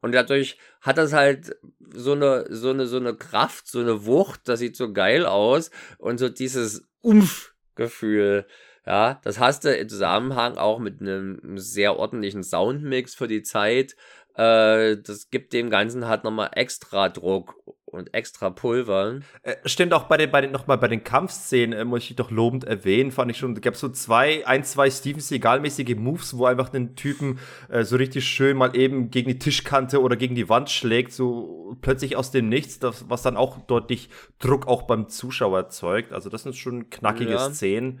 Und 0.00 0.12
dadurch 0.12 0.58
hat 0.80 0.98
das 0.98 1.12
halt 1.12 1.56
so 1.94 2.12
eine, 2.12 2.46
so 2.50 2.70
eine, 2.70 2.86
so 2.86 2.96
eine 2.96 3.14
Kraft, 3.14 3.68
so 3.68 3.78
eine 3.78 4.06
Wucht, 4.06 4.48
das 4.48 4.58
sieht 4.58 4.76
so 4.76 4.92
geil 4.92 5.24
aus. 5.24 5.70
Und 5.98 6.18
so 6.18 6.28
dieses 6.28 6.88
Umf-Gefühl. 7.00 8.46
Ja, 8.86 9.20
das 9.24 9.40
hast 9.40 9.64
du 9.64 9.76
im 9.76 9.88
Zusammenhang 9.88 10.58
auch 10.58 10.78
mit 10.78 11.00
einem 11.00 11.58
sehr 11.58 11.98
ordentlichen 11.98 12.44
Soundmix 12.44 13.14
für 13.16 13.26
die 13.26 13.42
Zeit. 13.42 13.96
Äh, 14.36 14.96
das 14.98 15.28
gibt 15.30 15.52
dem 15.52 15.70
Ganzen 15.70 16.06
halt 16.06 16.22
nochmal 16.22 16.50
extra 16.52 17.08
Druck 17.08 17.56
und 17.86 18.12
extra 18.12 18.50
Pulver. 18.50 19.20
Äh, 19.42 19.56
stimmt 19.64 19.94
auch 19.94 20.04
bei 20.04 20.16
den, 20.16 20.30
bei 20.30 20.40
den, 20.40 20.50
nochmal 20.50 20.76
bei 20.76 20.88
den 20.88 21.04
Kampfszenen, 21.04 21.78
äh, 21.78 21.84
muss 21.84 22.02
ich 22.02 22.16
doch 22.16 22.30
lobend 22.30 22.64
erwähnen, 22.64 23.12
fand 23.12 23.30
ich 23.30 23.38
schon, 23.38 23.54
da 23.54 23.60
gab 23.60 23.74
es 23.74 23.80
so 23.80 23.88
zwei, 23.88 24.46
ein, 24.46 24.64
zwei 24.64 24.90
Steven 24.90 25.20
Seagal-mäßige 25.20 25.94
Moves, 25.96 26.36
wo 26.36 26.46
einfach 26.46 26.68
den 26.68 26.96
Typen 26.96 27.38
äh, 27.68 27.84
so 27.84 27.96
richtig 27.96 28.26
schön 28.26 28.56
mal 28.56 28.76
eben 28.76 29.10
gegen 29.10 29.28
die 29.28 29.38
Tischkante 29.38 30.02
oder 30.02 30.16
gegen 30.16 30.34
die 30.34 30.48
Wand 30.48 30.68
schlägt, 30.68 31.12
so 31.12 31.76
plötzlich 31.80 32.16
aus 32.16 32.30
dem 32.30 32.48
Nichts, 32.48 32.78
das, 32.78 33.08
was 33.08 33.22
dann 33.22 33.36
auch 33.36 33.58
deutlich 33.66 34.08
Druck 34.38 34.66
auch 34.66 34.82
beim 34.82 35.08
Zuschauer 35.08 35.58
erzeugt. 35.58 36.12
Also 36.12 36.28
das 36.28 36.42
sind 36.42 36.56
schon 36.56 36.90
knackige 36.90 37.32
ja. 37.32 37.50
Szenen. 37.50 38.00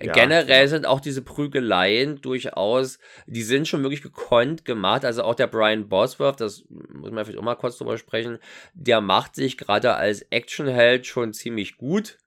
Ja. 0.00 0.12
Generell 0.12 0.68
sind 0.68 0.86
auch 0.86 1.00
diese 1.00 1.22
Prügeleien 1.22 2.20
durchaus, 2.20 2.98
die 3.26 3.42
sind 3.42 3.68
schon 3.68 3.82
wirklich 3.82 4.02
gekonnt 4.02 4.64
gemacht. 4.64 5.04
Also 5.04 5.22
auch 5.22 5.34
der 5.34 5.46
Brian 5.46 5.88
Bosworth, 5.88 6.40
das 6.40 6.64
muss 6.68 7.10
man 7.10 7.24
vielleicht 7.24 7.38
auch 7.38 7.44
mal 7.44 7.54
kurz 7.54 7.78
drüber 7.78 7.96
sprechen, 7.98 8.38
der 8.74 9.00
macht 9.00 9.21
macht 9.22 9.36
sich 9.36 9.56
gerade 9.56 9.94
als 9.94 10.22
Actionheld 10.30 11.06
schon 11.06 11.32
ziemlich 11.32 11.76
gut. 11.76 12.18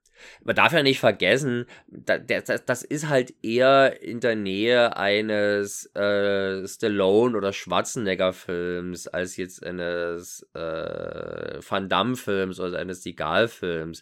Man 0.46 0.56
darf 0.56 0.72
ja 0.72 0.82
nicht 0.82 1.02
vergessen, 1.02 1.66
das 1.88 2.84
ist 2.84 3.10
halt 3.10 3.34
eher 3.44 4.02
in 4.02 4.22
der 4.22 4.38
Nähe 4.38 4.96
eines 4.96 5.94
äh, 5.94 6.66
Stallone- 6.66 7.36
oder 7.36 7.52
Schwarzenegger-Films 7.52 9.10
als 9.10 9.36
jetzt 9.36 9.66
eines 9.66 10.48
äh, 10.54 11.60
Van 11.70 11.90
Damme-Films 11.90 12.62
oder 12.62 12.80
eines 12.80 13.04
Seagal-Films. 13.04 14.02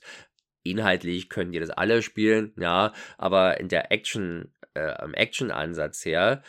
inhaltlich 0.61 1.29
können 1.29 1.51
die 1.51 1.59
das 1.59 1.71
alle 1.71 2.03
spielen, 2.03 2.53
ja, 2.59 2.93
aber 3.17 3.59
in 3.59 3.69
der 3.69 3.91
Action, 3.91 4.53
äh, 4.75 5.03
im 5.03 5.15
Action-Ansatz 5.15 6.05
her, 6.05 6.43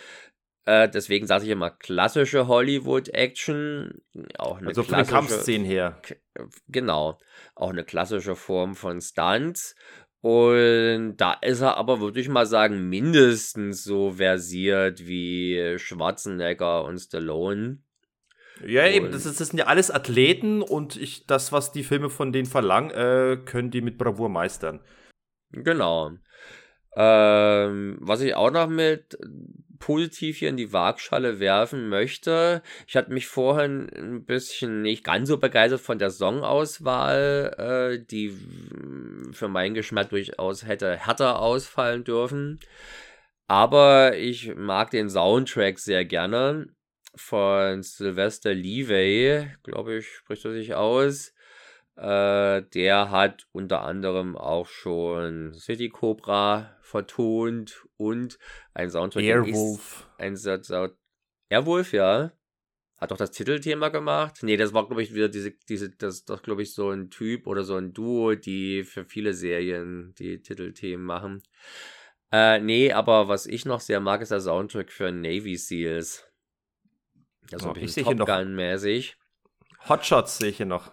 äh, 0.67 0.89
deswegen 0.89 1.27
sage 1.27 1.45
ich 1.45 1.51
immer 1.51 1.71
klassische 1.71 2.47
Hollywood-Action, 2.47 4.01
auch 4.39 4.59
eine 4.59 4.69
also 4.69 4.83
von 4.83 4.99
den 4.99 5.07
Kampfszenen 5.07 5.67
her. 5.67 6.01
genau, 6.69 7.19
auch 7.55 7.71
eine 7.71 7.85
klassische 7.85 8.35
Form 8.35 8.75
von 8.75 9.01
Stunts. 9.01 9.75
Und 10.21 11.19
da 11.19 11.35
ist 11.35 11.61
er 11.61 11.77
aber, 11.77 12.01
würde 12.01 12.19
ich 12.19 12.31
mal 12.31 12.47
sagen, 12.47 12.89
mindestens 12.89 13.85
so 13.85 14.13
versiert 14.13 15.07
wie 15.07 15.75
Schwarzenegger 15.77 16.85
und 16.85 16.99
Stallone. 16.99 17.81
Ja, 18.65 18.87
eben, 18.87 19.11
das, 19.13 19.27
ist, 19.27 19.41
das 19.41 19.49
sind 19.49 19.59
ja 19.59 19.67
alles 19.67 19.91
Athleten 19.91 20.63
und 20.63 20.97
ich, 20.97 21.27
das, 21.27 21.53
was 21.53 21.73
die 21.73 21.83
Filme 21.83 22.09
von 22.09 22.33
denen 22.33 22.47
verlangen, 22.47 22.91
äh, 22.91 23.37
können 23.45 23.71
die 23.71 23.83
mit 23.83 23.99
Bravour 23.99 24.31
meistern. 24.31 24.81
Genau. 25.51 26.13
Ähm, 26.97 27.99
was 28.01 28.21
ich 28.21 28.35
auch 28.35 28.51
noch 28.51 28.69
mit 28.69 29.19
positiv 29.79 30.39
hier 30.39 30.49
in 30.49 30.57
die 30.57 30.73
Waagschale 30.73 31.41
werfen 31.41 31.89
möchte. 31.89 32.63
Ich 32.87 32.97
hatte 32.97 33.13
mich 33.13 33.27
vorhin 33.27 33.89
ein 33.95 34.25
bisschen 34.25 34.83
nicht 34.83 35.05
ganz 35.05 35.29
so 35.29 35.39
begeistert 35.39 35.81
von 35.81 35.99
der 35.99 36.11
Songauswahl, 36.11 37.99
äh, 37.99 38.05
die 38.05 38.37
für 39.33 39.49
meinen 39.49 39.75
Geschmack 39.75 40.11
durchaus 40.11 40.67
hätte 40.67 40.97
härter 40.97 41.41
ausfallen 41.41 42.05
dürfen. 42.05 42.61
Aber 43.47 44.17
ich 44.17 44.55
mag 44.55 44.91
den 44.91 45.11
Soundtrack 45.11 45.79
sehr 45.79 46.05
gerne 46.05 46.69
von 47.15 47.83
Sylvester 47.83 48.55
Levey, 48.55 49.49
glaube 49.63 49.99
ich, 49.99 50.09
spricht 50.09 50.45
er 50.45 50.53
sich 50.53 50.75
aus. 50.75 51.35
Äh, 51.97 52.63
der 52.75 53.11
hat 53.11 53.47
unter 53.53 53.83
anderem 53.83 54.37
auch 54.37 54.67
schon 54.67 55.55
City 55.55 55.89
Cobra 55.91 56.77
vertont 56.85 57.87
und 57.97 58.39
ein 58.75 58.91
Soundtrack. 58.91 59.25
Airwolf. 59.25 60.09
Ein 60.19 60.37
Sound 60.37 60.69
Airwolf, 61.49 61.93
ja. 61.93 62.33
Hat 62.99 63.11
doch 63.11 63.17
das 63.17 63.33
Titelthema 63.33 63.89
gemacht. 63.89 64.39
Nee, 64.43 64.57
das 64.57 64.73
war, 64.73 64.87
glaube 64.87 65.03
ich, 65.03 65.13
wieder 65.15 65.29
diese, 65.29 65.51
diese, 65.69 65.91
das, 65.91 66.25
das 66.25 66.43
glaube 66.43 66.63
ich, 66.63 66.73
so 66.73 66.91
ein 66.91 67.11
Typ 67.11 67.47
oder 67.47 67.65
so 67.65 67.77
ein 67.77 67.93
Duo, 67.93 68.35
die 68.35 68.85
für 68.85 69.05
viele 69.05 69.35
Serien 69.35 70.15
die 70.19 70.41
Titelthemen 70.41 71.05
machen. 71.05 71.43
Äh, 72.31 72.61
nee, 72.61 72.93
aber 72.93 73.29
was 73.29 73.47
ich 73.47 73.65
noch 73.65 73.81
sehr 73.81 74.01
mag, 74.01 74.21
ist 74.23 74.31
der 74.31 74.41
Soundtrack 74.41 74.93
für 74.93 75.11
Navy 75.13 75.57
Seals. 75.57 76.25
Also 77.53 77.69
Oh, 77.69 77.71
ein 77.73 77.77
ich 77.77 77.83
bisschen 77.83 78.05
Top 78.05 78.17
noch- 78.17 78.27
Gun-mäßig. 78.27 79.17
Hotshots 79.89 80.39
sehe 80.39 80.49
ich 80.51 80.57
hier 80.59 80.67
noch. 80.67 80.93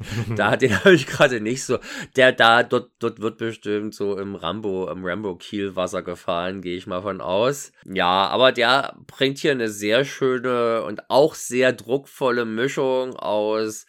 Da, 0.36 0.56
den 0.56 0.76
habe 0.78 0.94
ich 0.94 1.06
gerade 1.06 1.40
nicht 1.40 1.64
so. 1.64 1.78
Der 2.16 2.32
da, 2.32 2.62
dort, 2.62 2.90
dort 2.98 3.20
wird 3.20 3.38
bestimmt 3.38 3.94
so 3.94 4.18
im 4.18 4.34
Rambo, 4.34 4.88
im 4.90 5.04
Rambo-Kielwasser 5.04 6.02
gefahren, 6.02 6.62
gehe 6.62 6.76
ich 6.76 6.86
mal 6.86 7.02
von 7.02 7.20
aus. 7.20 7.72
Ja, 7.84 8.28
aber 8.28 8.52
der 8.52 8.96
bringt 9.06 9.38
hier 9.38 9.52
eine 9.52 9.68
sehr 9.68 10.04
schöne 10.04 10.82
und 10.82 11.10
auch 11.10 11.34
sehr 11.34 11.72
druckvolle 11.72 12.44
Mischung 12.44 13.14
aus 13.16 13.86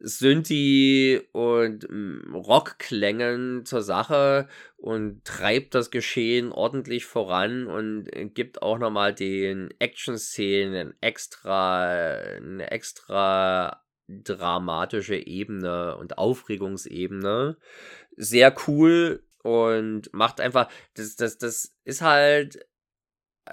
Synthi 0.00 1.22
und 1.32 1.86
mm, 1.88 2.34
Rockklängen 2.34 3.64
zur 3.64 3.82
Sache 3.82 4.48
und 4.76 5.24
treibt 5.24 5.74
das 5.74 5.90
Geschehen 5.90 6.52
ordentlich 6.52 7.06
voran 7.06 7.66
und 7.66 8.10
gibt 8.34 8.60
auch 8.60 8.78
nochmal 8.78 9.14
den 9.14 9.72
Action-Szenen 9.78 10.94
extra, 11.00 11.84
eine 11.84 12.70
extra 12.70 13.83
dramatische 14.08 15.16
Ebene 15.16 15.96
und 15.96 16.18
Aufregungsebene. 16.18 17.56
Sehr 18.16 18.54
cool 18.68 19.24
und 19.42 20.12
macht 20.12 20.40
einfach, 20.40 20.68
das, 20.94 21.16
das, 21.16 21.38
das 21.38 21.74
ist 21.84 22.02
halt, 22.02 22.66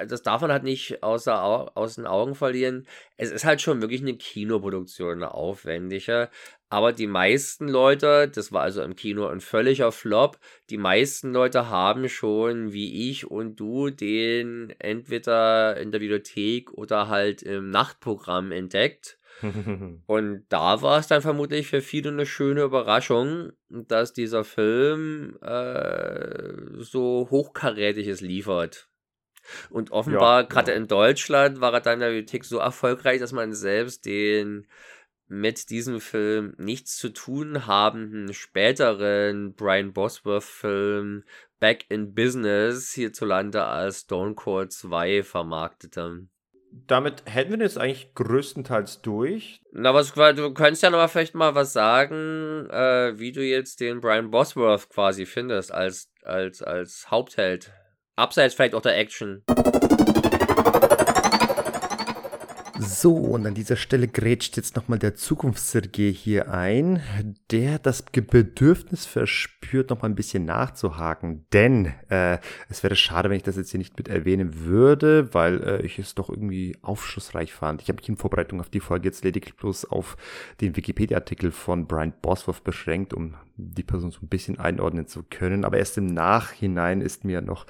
das 0.07 0.21
darf 0.21 0.41
man 0.41 0.51
halt 0.51 0.63
nicht 0.63 1.03
außer, 1.03 1.43
Au- 1.43 1.69
aus 1.75 1.95
den 1.95 2.07
Augen 2.07 2.33
verlieren. 2.35 2.87
Es 3.17 3.29
ist 3.29 3.43
halt 3.43 3.61
schon 3.61 3.81
wirklich 3.81 4.01
eine 4.01 4.15
Kinoproduktion, 4.15 5.15
eine 5.15 5.33
aufwendige. 5.33 6.29
Aber 6.69 6.93
die 6.93 7.07
meisten 7.07 7.67
Leute, 7.67 8.29
das 8.29 8.53
war 8.53 8.61
also 8.61 8.81
im 8.83 8.95
Kino 8.95 9.27
ein 9.27 9.41
völliger 9.41 9.91
Flop, 9.91 10.39
die 10.69 10.77
meisten 10.77 11.33
Leute 11.33 11.69
haben 11.69 12.07
schon, 12.07 12.71
wie 12.71 13.09
ich 13.09 13.29
und 13.29 13.59
du, 13.59 13.89
den 13.89 14.73
entweder 14.79 15.75
in 15.77 15.91
der 15.91 15.99
Videothek 15.99 16.71
oder 16.71 17.09
halt 17.09 17.43
im 17.43 17.69
Nachtprogramm 17.69 18.53
entdeckt. 18.53 19.19
Und 20.05 20.45
da 20.49 20.81
war 20.81 20.99
es 20.99 21.07
dann 21.07 21.22
vermutlich 21.22 21.68
für 21.68 21.81
viele 21.81 22.09
eine 22.09 22.26
schöne 22.26 22.63
Überraschung, 22.63 23.51
dass 23.69 24.13
dieser 24.13 24.43
Film 24.43 25.38
äh, 25.41 26.53
so 26.77 27.27
hochkarätiges 27.30 28.22
liefert. 28.22 28.89
Und 29.69 29.91
offenbar, 29.91 30.41
Ja, 30.41 30.47
gerade 30.47 30.72
ja. 30.72 30.77
in 30.77 30.88
Deutschland, 30.88 31.61
war 31.61 31.73
er 31.73 31.81
dann 31.81 31.95
in 31.95 31.99
der 32.01 32.07
Bibliothek 32.07 32.45
so 32.45 32.59
erfolgreich, 32.59 33.19
dass 33.19 33.31
man 33.31 33.53
selbst 33.53 34.05
den 34.05 34.68
mit 35.27 35.69
diesem 35.69 36.01
Film 36.01 36.53
nichts 36.57 36.97
zu 36.97 37.09
tun 37.09 37.65
habenden 37.65 38.34
späteren 38.34 39.53
Brian 39.53 39.93
Bosworth-Film 39.93 41.23
Back 41.61 41.85
in 41.89 42.13
Business 42.13 42.91
hierzulande 42.91 43.63
als 43.63 44.01
Stone 44.01 44.35
Cold 44.35 44.73
2 44.73 45.23
vermarktete. 45.23 46.27
Damit 46.88 47.23
hätten 47.26 47.52
wir 47.52 47.60
jetzt 47.60 47.77
eigentlich 47.77 48.14
größtenteils 48.15 49.02
durch. 49.02 49.61
Na, 49.73 49.93
was, 49.93 50.14
du 50.14 50.53
könntest 50.53 50.84
ja 50.84 50.89
noch 50.89 50.99
mal 50.99 51.07
vielleicht 51.07 51.35
mal 51.35 51.53
was 51.53 51.73
sagen, 51.73 52.69
äh, 52.69 53.19
wie 53.19 53.31
du 53.31 53.43
jetzt 53.43 53.81
den 53.81 53.99
Brian 53.99 54.31
Bosworth 54.31 54.89
quasi 54.89 55.26
findest 55.26 55.73
als, 55.73 56.10
als, 56.23 56.61
als 56.61 57.07
Hauptheld. 57.11 57.72
Abseits 58.15 58.56
vielleicht 58.56 58.76
auch 58.76 58.81
der 58.81 58.98
Action. 58.98 59.43
So, 62.83 63.15
und 63.15 63.45
an 63.45 63.53
dieser 63.53 63.75
Stelle 63.75 64.07
grätscht 64.07 64.57
jetzt 64.57 64.75
nochmal 64.75 64.97
der 64.97 65.13
Zukunfts-Sergei 65.13 66.11
hier 66.11 66.51
ein, 66.51 67.03
der 67.51 67.77
das 67.77 68.01
Bedürfnis 68.01 69.05
verspürt, 69.05 69.91
nochmal 69.91 70.09
ein 70.09 70.15
bisschen 70.15 70.45
nachzuhaken. 70.45 71.45
Denn 71.53 71.93
äh, 72.09 72.39
es 72.69 72.81
wäre 72.81 72.95
schade, 72.95 73.29
wenn 73.29 73.37
ich 73.37 73.43
das 73.43 73.55
jetzt 73.55 73.69
hier 73.69 73.77
nicht 73.77 73.95
mit 73.99 74.07
erwähnen 74.07 74.65
würde, 74.65 75.31
weil 75.31 75.61
äh, 75.61 75.85
ich 75.85 75.99
es 75.99 76.15
doch 76.15 76.27
irgendwie 76.27 76.75
aufschlussreich 76.81 77.53
fand. 77.53 77.83
Ich 77.83 77.89
habe 77.89 77.97
mich 77.97 78.09
in 78.09 78.17
Vorbereitung 78.17 78.59
auf 78.59 78.69
die 78.69 78.79
Folge 78.79 79.09
jetzt 79.09 79.23
lediglich 79.23 79.55
bloß 79.55 79.85
auf 79.85 80.17
den 80.59 80.75
Wikipedia-Artikel 80.75 81.51
von 81.51 81.85
Brian 81.85 82.13
Bosworth 82.19 82.63
beschränkt, 82.63 83.13
um 83.13 83.35
die 83.57 83.83
Person 83.83 84.09
so 84.09 84.21
ein 84.23 84.27
bisschen 84.27 84.59
einordnen 84.59 85.05
zu 85.05 85.21
können. 85.21 85.65
Aber 85.65 85.77
erst 85.77 85.99
im 85.99 86.07
Nachhinein 86.07 87.01
ist 87.01 87.25
mir 87.25 87.41
noch 87.41 87.67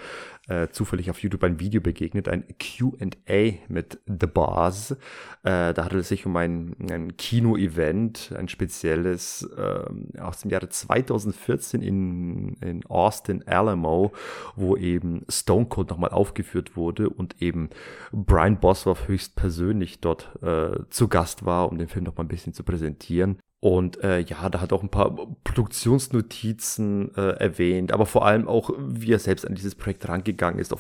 äh, 0.47 0.69
zufällig 0.69 1.09
auf 1.09 1.19
YouTube 1.21 1.43
ein 1.43 1.59
Video 1.59 1.81
begegnet, 1.81 2.27
ein 2.27 2.45
Q&A 2.59 3.53
mit 3.67 3.99
The 4.07 4.27
Boss. 4.27 4.95
Äh, 5.43 5.73
da 5.73 5.85
handelt 5.85 6.01
es 6.01 6.09
sich 6.09 6.25
um 6.25 6.35
ein, 6.35 6.75
ein 6.89 7.17
Kino-Event, 7.17 8.33
ein 8.37 8.47
spezielles 8.47 9.49
ähm, 9.57 10.09
aus 10.19 10.41
dem 10.41 10.51
Jahre 10.51 10.69
2014 10.69 11.81
in, 11.81 12.53
in 12.61 12.85
Austin 12.85 13.47
Alamo, 13.47 14.11
wo 14.55 14.77
eben 14.77 15.25
Stone 15.29 15.65
Cold 15.65 15.89
nochmal 15.89 16.11
aufgeführt 16.11 16.75
wurde 16.75 17.09
und 17.09 17.41
eben 17.41 17.69
Brian 18.11 18.59
Bosworth 18.59 19.07
höchstpersönlich 19.07 20.01
dort 20.01 20.29
äh, 20.41 20.79
zu 20.89 21.07
Gast 21.07 21.45
war, 21.45 21.71
um 21.71 21.77
den 21.77 21.87
Film 21.87 22.05
nochmal 22.05 22.25
ein 22.25 22.29
bisschen 22.29 22.53
zu 22.53 22.63
präsentieren. 22.63 23.39
Und 23.61 24.03
äh, 24.03 24.19
ja, 24.21 24.49
da 24.49 24.59
hat 24.59 24.73
auch 24.73 24.81
ein 24.81 24.89
paar 24.89 25.15
Produktionsnotizen 25.43 27.15
äh, 27.15 27.33
erwähnt, 27.37 27.91
aber 27.91 28.07
vor 28.07 28.25
allem 28.25 28.47
auch, 28.47 28.71
wie 28.79 29.13
er 29.13 29.19
selbst 29.19 29.45
an 29.47 29.53
dieses 29.53 29.75
Projekt 29.75 30.09
rangegangen 30.09 30.59
ist. 30.59 30.73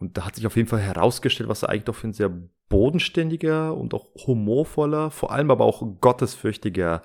Und 0.00 0.18
da 0.18 0.26
hat 0.26 0.34
sich 0.34 0.44
auf 0.44 0.56
jeden 0.56 0.68
Fall 0.68 0.80
herausgestellt, 0.80 1.48
was 1.48 1.62
er 1.62 1.68
eigentlich 1.68 1.84
doch 1.84 1.94
für 1.94 2.08
ein 2.08 2.12
sehr 2.12 2.32
bodenständiger 2.68 3.76
und 3.76 3.94
auch 3.94 4.08
humorvoller, 4.26 5.12
vor 5.12 5.30
allem 5.30 5.52
aber 5.52 5.64
auch 5.64 5.86
gottesfürchtiger 6.00 7.02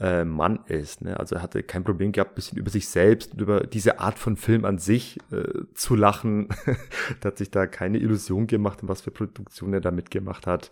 äh, 0.00 0.24
Mann 0.24 0.58
ist. 0.66 1.02
Ne? 1.02 1.20
Also 1.20 1.36
er 1.36 1.42
hatte 1.42 1.62
kein 1.62 1.84
Problem 1.84 2.10
gehabt, 2.10 2.32
ein 2.32 2.34
bisschen 2.34 2.58
über 2.58 2.70
sich 2.70 2.88
selbst 2.88 3.34
und 3.34 3.40
über 3.40 3.60
diese 3.60 4.00
Art 4.00 4.18
von 4.18 4.36
Film 4.36 4.64
an 4.64 4.78
sich 4.78 5.20
äh, 5.30 5.44
zu 5.74 5.94
lachen. 5.94 6.48
da 7.20 7.28
hat 7.28 7.38
sich 7.38 7.52
da 7.52 7.68
keine 7.68 7.98
Illusion 7.98 8.48
gemacht, 8.48 8.80
was 8.82 9.02
für 9.02 9.12
Produktion 9.12 9.72
er 9.72 9.80
da 9.80 9.92
mitgemacht 9.92 10.48
hat. 10.48 10.70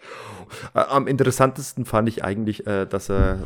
Äh, 0.75 0.81
am 0.81 1.07
interessantesten 1.07 1.85
fand 1.85 2.09
ich 2.09 2.25
eigentlich, 2.25 2.67
äh, 2.67 2.87
dass 2.87 3.11
er 3.11 3.45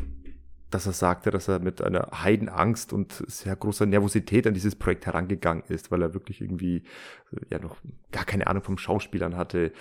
dass 0.71 0.87
er 0.87 0.93
sagte, 0.93 1.31
dass 1.31 1.49
er 1.49 1.61
mit 1.61 1.81
einer 1.81 2.09
Heidenangst 2.23 2.93
und 2.93 3.13
sehr 3.29 3.55
großer 3.55 3.87
Nervosität 3.87 4.47
an 4.47 4.55
dieses 4.55 4.75
Projekt 4.75 5.07
herangegangen 5.07 5.65
ist, 5.69 5.91
weil 5.91 6.03
er 6.03 6.15
wirklich 6.15 6.41
irgendwie 6.41 6.83
ja 7.51 7.59
noch 7.59 7.77
gar 8.13 8.25
keine 8.25 8.47
Ahnung 8.47 8.63
vom 8.63 8.79
Schauspielern 8.79 9.37
hatte. 9.37 9.73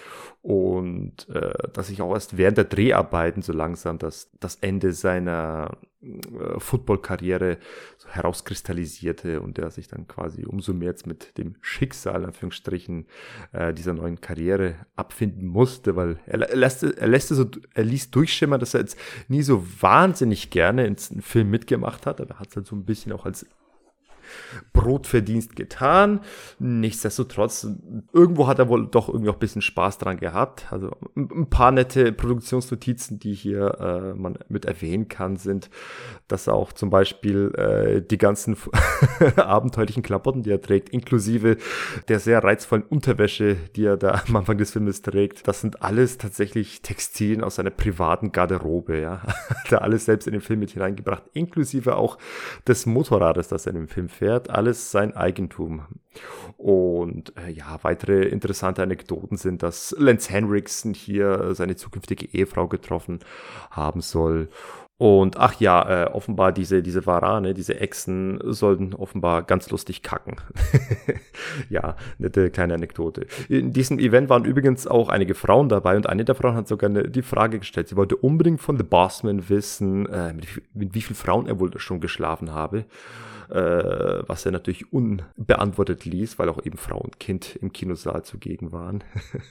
Und 0.41 1.29
äh, 1.29 1.53
dass 1.73 1.87
sich 1.87 2.01
auch 2.01 2.13
erst 2.13 2.37
während 2.37 2.57
der 2.57 2.65
Dreharbeiten 2.65 3.41
so 3.41 3.53
langsam 3.53 3.97
das, 3.97 4.31
das 4.39 4.55
Ende 4.55 4.93
seiner 4.93 5.77
äh, 6.01 6.59
Football-Karriere 6.59 7.57
so 7.97 8.09
herauskristallisierte 8.09 9.41
und 9.41 9.57
er 9.57 9.71
sich 9.71 9.87
dann 9.87 10.07
quasi 10.07 10.45
umso 10.45 10.73
mehr 10.73 10.89
jetzt 10.89 11.07
mit 11.07 11.37
dem 11.37 11.55
Schicksal, 11.61 12.25
Anführungsstrichen, 12.25 13.07
äh, 13.53 13.73
dieser 13.73 13.93
neuen 13.93 14.21
Karriere 14.21 14.75
abfinden 14.95 15.47
musste, 15.47 15.95
weil 15.95 16.19
er, 16.25 16.41
er, 16.41 16.55
lässt, 16.55 16.83
er 16.83 17.07
lässt 17.07 17.29
so, 17.29 17.45
er 17.73 17.83
ließ 17.83 18.11
durchschimmern, 18.11 18.59
dass 18.59 18.73
er 18.73 18.81
jetzt 18.81 18.97
nie 19.27 19.41
so 19.41 19.65
wahnsinnig 19.81 20.49
gerne 20.49 20.85
in 20.85 20.95
einen 21.11 21.21
Film 21.21 21.49
mitgemacht 21.49 22.05
hat, 22.05 22.21
aber 22.21 22.39
hat 22.39 22.49
es 22.49 22.55
halt 22.55 22.67
so 22.67 22.75
ein 22.75 22.85
bisschen 22.85 23.11
auch 23.11 23.25
als 23.25 23.45
Brotverdienst 24.85 25.55
getan. 25.55 26.19
Nichtsdestotrotz, 26.59 27.67
irgendwo 28.13 28.45
hat 28.45 28.59
er 28.59 28.69
wohl 28.69 28.85
doch 28.85 29.09
irgendwie 29.09 29.29
auch 29.29 29.35
ein 29.35 29.39
bisschen 29.39 29.63
Spaß 29.63 29.97
dran 29.97 30.17
gehabt. 30.17 30.67
Also 30.69 30.91
ein 31.15 31.49
paar 31.49 31.71
nette 31.71 32.11
Produktionsnotizen, 32.11 33.17
die 33.17 33.33
hier 33.33 33.79
äh, 33.79 34.13
man 34.13 34.37
mit 34.47 34.65
erwähnen 34.65 35.07
kann, 35.07 35.37
sind, 35.37 35.71
dass 36.27 36.47
auch 36.47 36.71
zum 36.71 36.91
Beispiel 36.91 37.51
äh, 37.55 38.01
die 38.03 38.19
ganzen 38.19 38.57
abenteuerlichen 39.37 40.03
Klamotten, 40.03 40.43
die 40.43 40.51
er 40.51 40.61
trägt, 40.61 40.89
inklusive 40.89 41.57
der 42.07 42.19
sehr 42.19 42.43
reizvollen 42.43 42.83
Unterwäsche, 42.83 43.55
die 43.75 43.85
er 43.85 43.97
da 43.97 44.21
am 44.27 44.35
Anfang 44.35 44.59
des 44.59 44.69
Filmes 44.69 45.01
trägt, 45.01 45.47
das 45.47 45.61
sind 45.61 45.81
alles 45.81 46.19
tatsächlich 46.19 46.83
Textilien 46.83 47.43
aus 47.43 47.55
seiner 47.55 47.71
privaten 47.71 48.31
Garderobe. 48.31 48.99
Ja, 48.99 49.23
er 49.69 49.81
alles 49.81 50.05
selbst 50.05 50.27
in 50.27 50.33
den 50.33 50.41
Film 50.41 50.59
mit 50.59 50.69
hineingebracht, 50.69 51.23
inklusive 51.33 51.95
auch 51.95 52.19
des 52.67 52.85
Motorrades, 52.85 53.47
das 53.47 53.65
er 53.65 53.71
in 53.71 53.79
dem 53.79 53.87
Film 53.87 54.09
fährt, 54.09 54.51
alles 54.51 54.74
sein 54.75 55.15
Eigentum. 55.15 55.83
Und 56.57 57.33
äh, 57.37 57.51
ja, 57.51 57.79
weitere 57.81 58.23
interessante 58.23 58.81
Anekdoten 58.81 59.37
sind, 59.37 59.63
dass 59.63 59.93
Lance 59.97 60.31
Henriksen 60.31 60.93
hier 60.93 61.53
seine 61.53 61.75
zukünftige 61.75 62.27
Ehefrau 62.33 62.67
getroffen 62.67 63.19
haben 63.71 64.01
soll. 64.01 64.49
Und 64.97 65.35
ach 65.35 65.59
ja, 65.59 66.05
äh, 66.05 66.05
offenbar 66.05 66.53
diese, 66.53 66.81
diese 66.81 67.05
Varane, 67.05 67.53
diese 67.53 67.81
Echsen 67.81 68.39
sollten 68.43 68.93
offenbar 68.93 69.43
ganz 69.43 69.69
lustig 69.69 70.03
kacken. 70.03 70.37
ja, 71.69 71.97
nette 72.17 72.49
kleine 72.49 72.75
Anekdote. 72.75 73.27
In 73.49 73.73
diesem 73.73 73.99
Event 73.99 74.29
waren 74.29 74.45
übrigens 74.45 74.87
auch 74.87 75.09
einige 75.09 75.35
Frauen 75.35 75.67
dabei 75.67 75.97
und 75.97 76.07
eine 76.07 76.23
der 76.23 76.35
Frauen 76.35 76.55
hat 76.55 76.69
sogar 76.69 76.89
eine, 76.89 77.09
die 77.09 77.23
Frage 77.23 77.59
gestellt. 77.59 77.89
Sie 77.89 77.97
wollte 77.97 78.15
unbedingt 78.15 78.61
von 78.61 78.77
The 78.77 78.83
Bossman 78.83 79.49
wissen, 79.49 80.05
äh, 80.05 80.31
mit, 80.31 80.47
mit 80.73 80.93
wie 80.93 81.01
vielen 81.01 81.17
Frauen 81.17 81.47
er 81.47 81.59
wohl 81.59 81.77
schon 81.77 81.99
geschlafen 81.99 82.53
habe 82.53 82.85
äh, 83.49 84.23
was 84.27 84.45
er 84.45 84.51
natürlich 84.51 84.91
unbeantwortet 84.91 86.05
ließ, 86.05 86.39
weil 86.39 86.49
auch 86.49 86.63
eben 86.65 86.77
Frau 86.77 86.97
und 86.97 87.19
Kind 87.19 87.55
im 87.55 87.73
Kinosaal 87.73 88.23
zugegen 88.23 88.71
waren. 88.71 89.03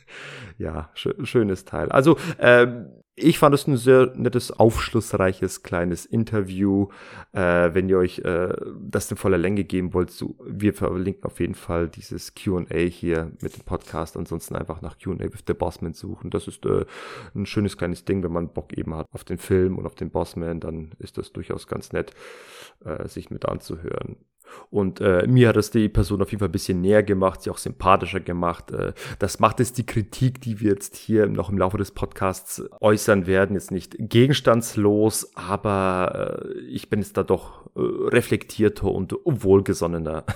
ja, 0.58 0.90
sch 0.94 1.08
schönes 1.22 1.64
Teil. 1.64 1.90
Also, 1.90 2.16
ähm, 2.38 2.86
ich 3.16 3.38
fand 3.38 3.54
es 3.54 3.66
ein 3.68 3.76
sehr 3.76 4.12
nettes, 4.16 4.50
aufschlussreiches 4.50 5.62
kleines 5.62 6.04
Interview. 6.04 6.88
Äh, 7.32 7.72
wenn 7.72 7.88
ihr 7.88 7.98
euch 7.98 8.18
äh, 8.20 8.52
das 8.80 9.10
in 9.10 9.16
voller 9.16 9.38
Länge 9.38 9.62
geben 9.62 9.94
wollt, 9.94 10.10
so, 10.10 10.36
wir 10.44 10.74
verlinken 10.74 11.24
auf 11.24 11.38
jeden 11.38 11.54
Fall 11.54 11.88
dieses 11.88 12.34
QA 12.34 12.64
hier 12.88 13.30
mit 13.40 13.56
dem 13.56 13.64
Podcast. 13.64 14.16
Ansonsten 14.16 14.56
einfach 14.56 14.82
nach 14.82 14.98
QA 14.98 15.20
with 15.20 15.44
the 15.46 15.54
Bossman 15.54 15.94
suchen. 15.94 16.30
Das 16.30 16.48
ist 16.48 16.66
äh, 16.66 16.86
ein 17.34 17.46
schönes 17.46 17.76
kleines 17.76 18.04
Ding, 18.04 18.24
wenn 18.24 18.32
man 18.32 18.52
Bock 18.52 18.76
eben 18.76 18.94
hat 18.94 19.06
auf 19.12 19.22
den 19.22 19.38
Film 19.38 19.78
und 19.78 19.86
auf 19.86 19.94
den 19.94 20.10
Bossman, 20.10 20.58
dann 20.58 20.90
ist 20.98 21.16
das 21.16 21.32
durchaus 21.32 21.68
ganz 21.68 21.92
nett, 21.92 22.12
äh, 22.84 23.06
sich 23.06 23.30
mit 23.30 23.46
anzuhören. 23.46 24.16
Und 24.70 25.00
äh, 25.00 25.26
mir 25.26 25.48
hat 25.48 25.56
es 25.56 25.70
die 25.70 25.88
Person 25.88 26.22
auf 26.22 26.30
jeden 26.30 26.40
Fall 26.40 26.48
ein 26.48 26.52
bisschen 26.52 26.80
näher 26.80 27.02
gemacht, 27.02 27.42
sie 27.42 27.50
auch 27.50 27.58
sympathischer 27.58 28.20
gemacht. 28.20 28.70
Äh, 28.70 28.92
das 29.18 29.40
macht 29.40 29.60
es 29.60 29.72
die 29.72 29.86
Kritik, 29.86 30.40
die 30.40 30.60
wir 30.60 30.72
jetzt 30.72 30.96
hier 30.96 31.26
noch 31.26 31.50
im 31.50 31.58
Laufe 31.58 31.78
des 31.78 31.90
Podcasts 31.90 32.62
äußern 32.80 33.26
werden, 33.26 33.54
jetzt 33.54 33.70
nicht 33.70 33.96
gegenstandslos, 33.98 35.30
aber 35.34 36.42
äh, 36.44 36.58
ich 36.60 36.90
bin 36.90 37.00
jetzt 37.00 37.16
da 37.16 37.22
doch 37.22 37.66
äh, 37.76 37.80
reflektierter 37.80 38.90
und 38.90 39.14
wohlgesonnener. 39.24 40.24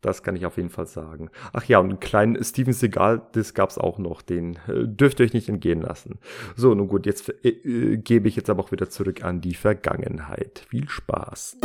Das 0.00 0.22
kann 0.22 0.34
ich 0.34 0.46
auf 0.46 0.56
jeden 0.56 0.70
Fall 0.70 0.86
sagen. 0.86 1.30
Ach 1.52 1.64
ja, 1.64 1.78
und 1.78 1.90
einen 1.90 2.00
kleinen 2.00 2.42
Steven 2.42 2.72
Seagal, 2.72 3.20
das 3.32 3.52
gab's 3.52 3.76
auch 3.76 3.98
noch. 3.98 4.22
Den 4.22 4.56
äh, 4.66 4.86
dürft 4.86 5.20
ihr 5.20 5.26
euch 5.26 5.34
nicht 5.34 5.48
entgehen 5.48 5.82
lassen. 5.82 6.18
So, 6.56 6.74
nun 6.74 6.88
gut, 6.88 7.04
jetzt 7.04 7.28
äh, 7.44 7.48
äh, 7.48 7.96
gebe 7.98 8.28
ich 8.28 8.36
jetzt 8.36 8.48
aber 8.48 8.62
auch 8.62 8.72
wieder 8.72 8.88
zurück 8.88 9.22
an 9.24 9.42
die 9.42 9.54
Vergangenheit. 9.54 10.64
Viel 10.70 10.88
Spaß. 10.88 11.58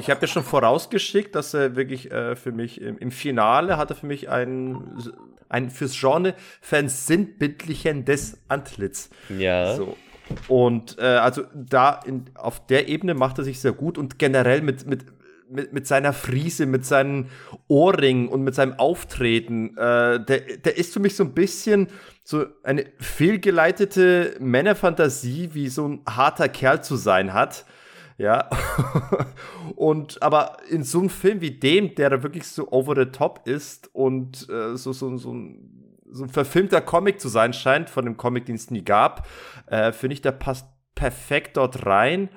Ich 0.00 0.10
habe 0.10 0.22
ja 0.22 0.26
schon 0.26 0.42
vorausgeschickt, 0.42 1.34
dass 1.34 1.54
er 1.54 1.76
wirklich 1.76 2.10
äh, 2.10 2.34
für 2.34 2.52
mich 2.52 2.80
im, 2.80 2.98
im, 2.98 3.10
Finale 3.10 3.76
hatte 3.76 3.94
für 3.94 4.06
mich 4.06 4.28
ein, 4.28 4.98
ein 5.48 5.70
fürs 5.70 5.98
Genre 5.98 6.34
versinnbildlichendes 6.60 8.40
Antlitz. 8.48 9.10
Ja. 9.28 9.76
So. 9.76 9.96
Und 10.48 10.98
äh, 10.98 11.02
also 11.02 11.42
da 11.54 12.00
in, 12.04 12.26
auf 12.34 12.66
der 12.66 12.88
Ebene 12.88 13.14
macht 13.14 13.38
er 13.38 13.44
sich 13.44 13.60
sehr 13.60 13.72
gut 13.72 13.98
und 13.98 14.18
generell 14.18 14.62
mit, 14.62 14.86
mit, 14.86 15.04
mit, 15.50 15.72
mit 15.72 15.86
seiner 15.86 16.12
Friese, 16.12 16.66
mit 16.66 16.84
seinen 16.84 17.30
Ohrringen 17.68 18.28
und 18.28 18.42
mit 18.42 18.54
seinem 18.54 18.74
Auftreten, 18.74 19.76
äh, 19.76 20.24
der, 20.24 20.40
der 20.64 20.78
ist 20.78 20.92
für 20.92 21.00
mich 21.00 21.16
so 21.16 21.24
ein 21.24 21.34
bisschen 21.34 21.88
so 22.24 22.46
eine 22.62 22.86
fehlgeleitete 22.98 24.36
Männerfantasie, 24.38 25.50
wie 25.52 25.68
so 25.68 25.88
ein 25.88 26.00
harter 26.08 26.48
Kerl 26.48 26.82
zu 26.82 26.96
sein 26.96 27.32
hat. 27.32 27.64
Ja. 28.20 28.50
und 29.76 30.22
aber 30.22 30.58
in 30.68 30.84
so 30.84 30.98
einem 30.98 31.08
Film 31.08 31.40
wie 31.40 31.52
dem, 31.52 31.94
der 31.94 32.10
da 32.10 32.22
wirklich 32.22 32.46
so 32.46 32.70
over 32.70 32.94
the 32.94 33.06
top 33.06 33.40
ist 33.46 33.88
und 33.94 34.46
äh, 34.50 34.76
so, 34.76 34.92
so, 34.92 35.16
so, 35.16 35.32
ein, 35.32 35.96
so 36.10 36.24
ein 36.24 36.28
verfilmter 36.28 36.82
Comic 36.82 37.18
zu 37.18 37.28
sein 37.28 37.54
scheint, 37.54 37.88
von 37.88 38.04
dem 38.04 38.18
Comic, 38.18 38.44
den 38.44 38.56
es 38.56 38.70
nie 38.70 38.84
gab, 38.84 39.26
äh, 39.68 39.92
finde 39.92 40.12
ich, 40.12 40.20
der 40.20 40.32
passt 40.32 40.66
perfekt 40.94 41.56
dort 41.56 41.86
rein 41.86 42.28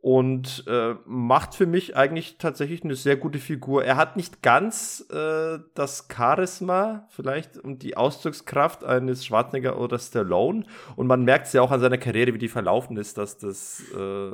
und 0.00 0.64
äh, 0.66 0.94
macht 1.04 1.54
für 1.54 1.66
mich 1.66 1.94
eigentlich 1.94 2.38
tatsächlich 2.38 2.82
eine 2.82 2.94
sehr 2.94 3.16
gute 3.16 3.38
Figur. 3.38 3.84
Er 3.84 3.96
hat 3.96 4.16
nicht 4.16 4.40
ganz 4.40 5.04
äh, 5.12 5.58
das 5.74 6.08
Charisma 6.10 7.06
vielleicht 7.10 7.58
und 7.58 7.82
die 7.82 7.98
Ausdruckskraft 7.98 8.82
eines 8.82 9.26
Schwarzenegger 9.26 9.78
oder 9.78 9.98
Stallone 9.98 10.64
und 10.96 11.06
man 11.06 11.24
merkt 11.24 11.48
es 11.48 11.52
ja 11.52 11.60
auch 11.60 11.70
an 11.70 11.80
seiner 11.80 11.98
Karriere, 11.98 12.32
wie 12.32 12.38
die 12.38 12.48
verlaufen 12.48 12.96
ist, 12.96 13.18
dass 13.18 13.36
das 13.36 13.82
äh, 13.94 14.30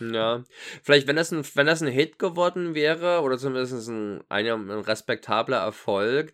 ja, 0.00 0.44
vielleicht 0.82 1.06
wenn 1.06 1.16
das 1.16 1.32
ein, 1.32 1.44
wenn 1.54 1.66
das 1.66 1.82
ein 1.82 1.88
Hit 1.88 2.18
geworden 2.18 2.74
wäre 2.74 3.22
oder 3.22 3.38
zumindest 3.38 3.88
ein, 3.88 4.22
ein, 4.28 4.46
ein 4.46 4.70
respektabler 4.70 5.58
Erfolg 5.58 6.32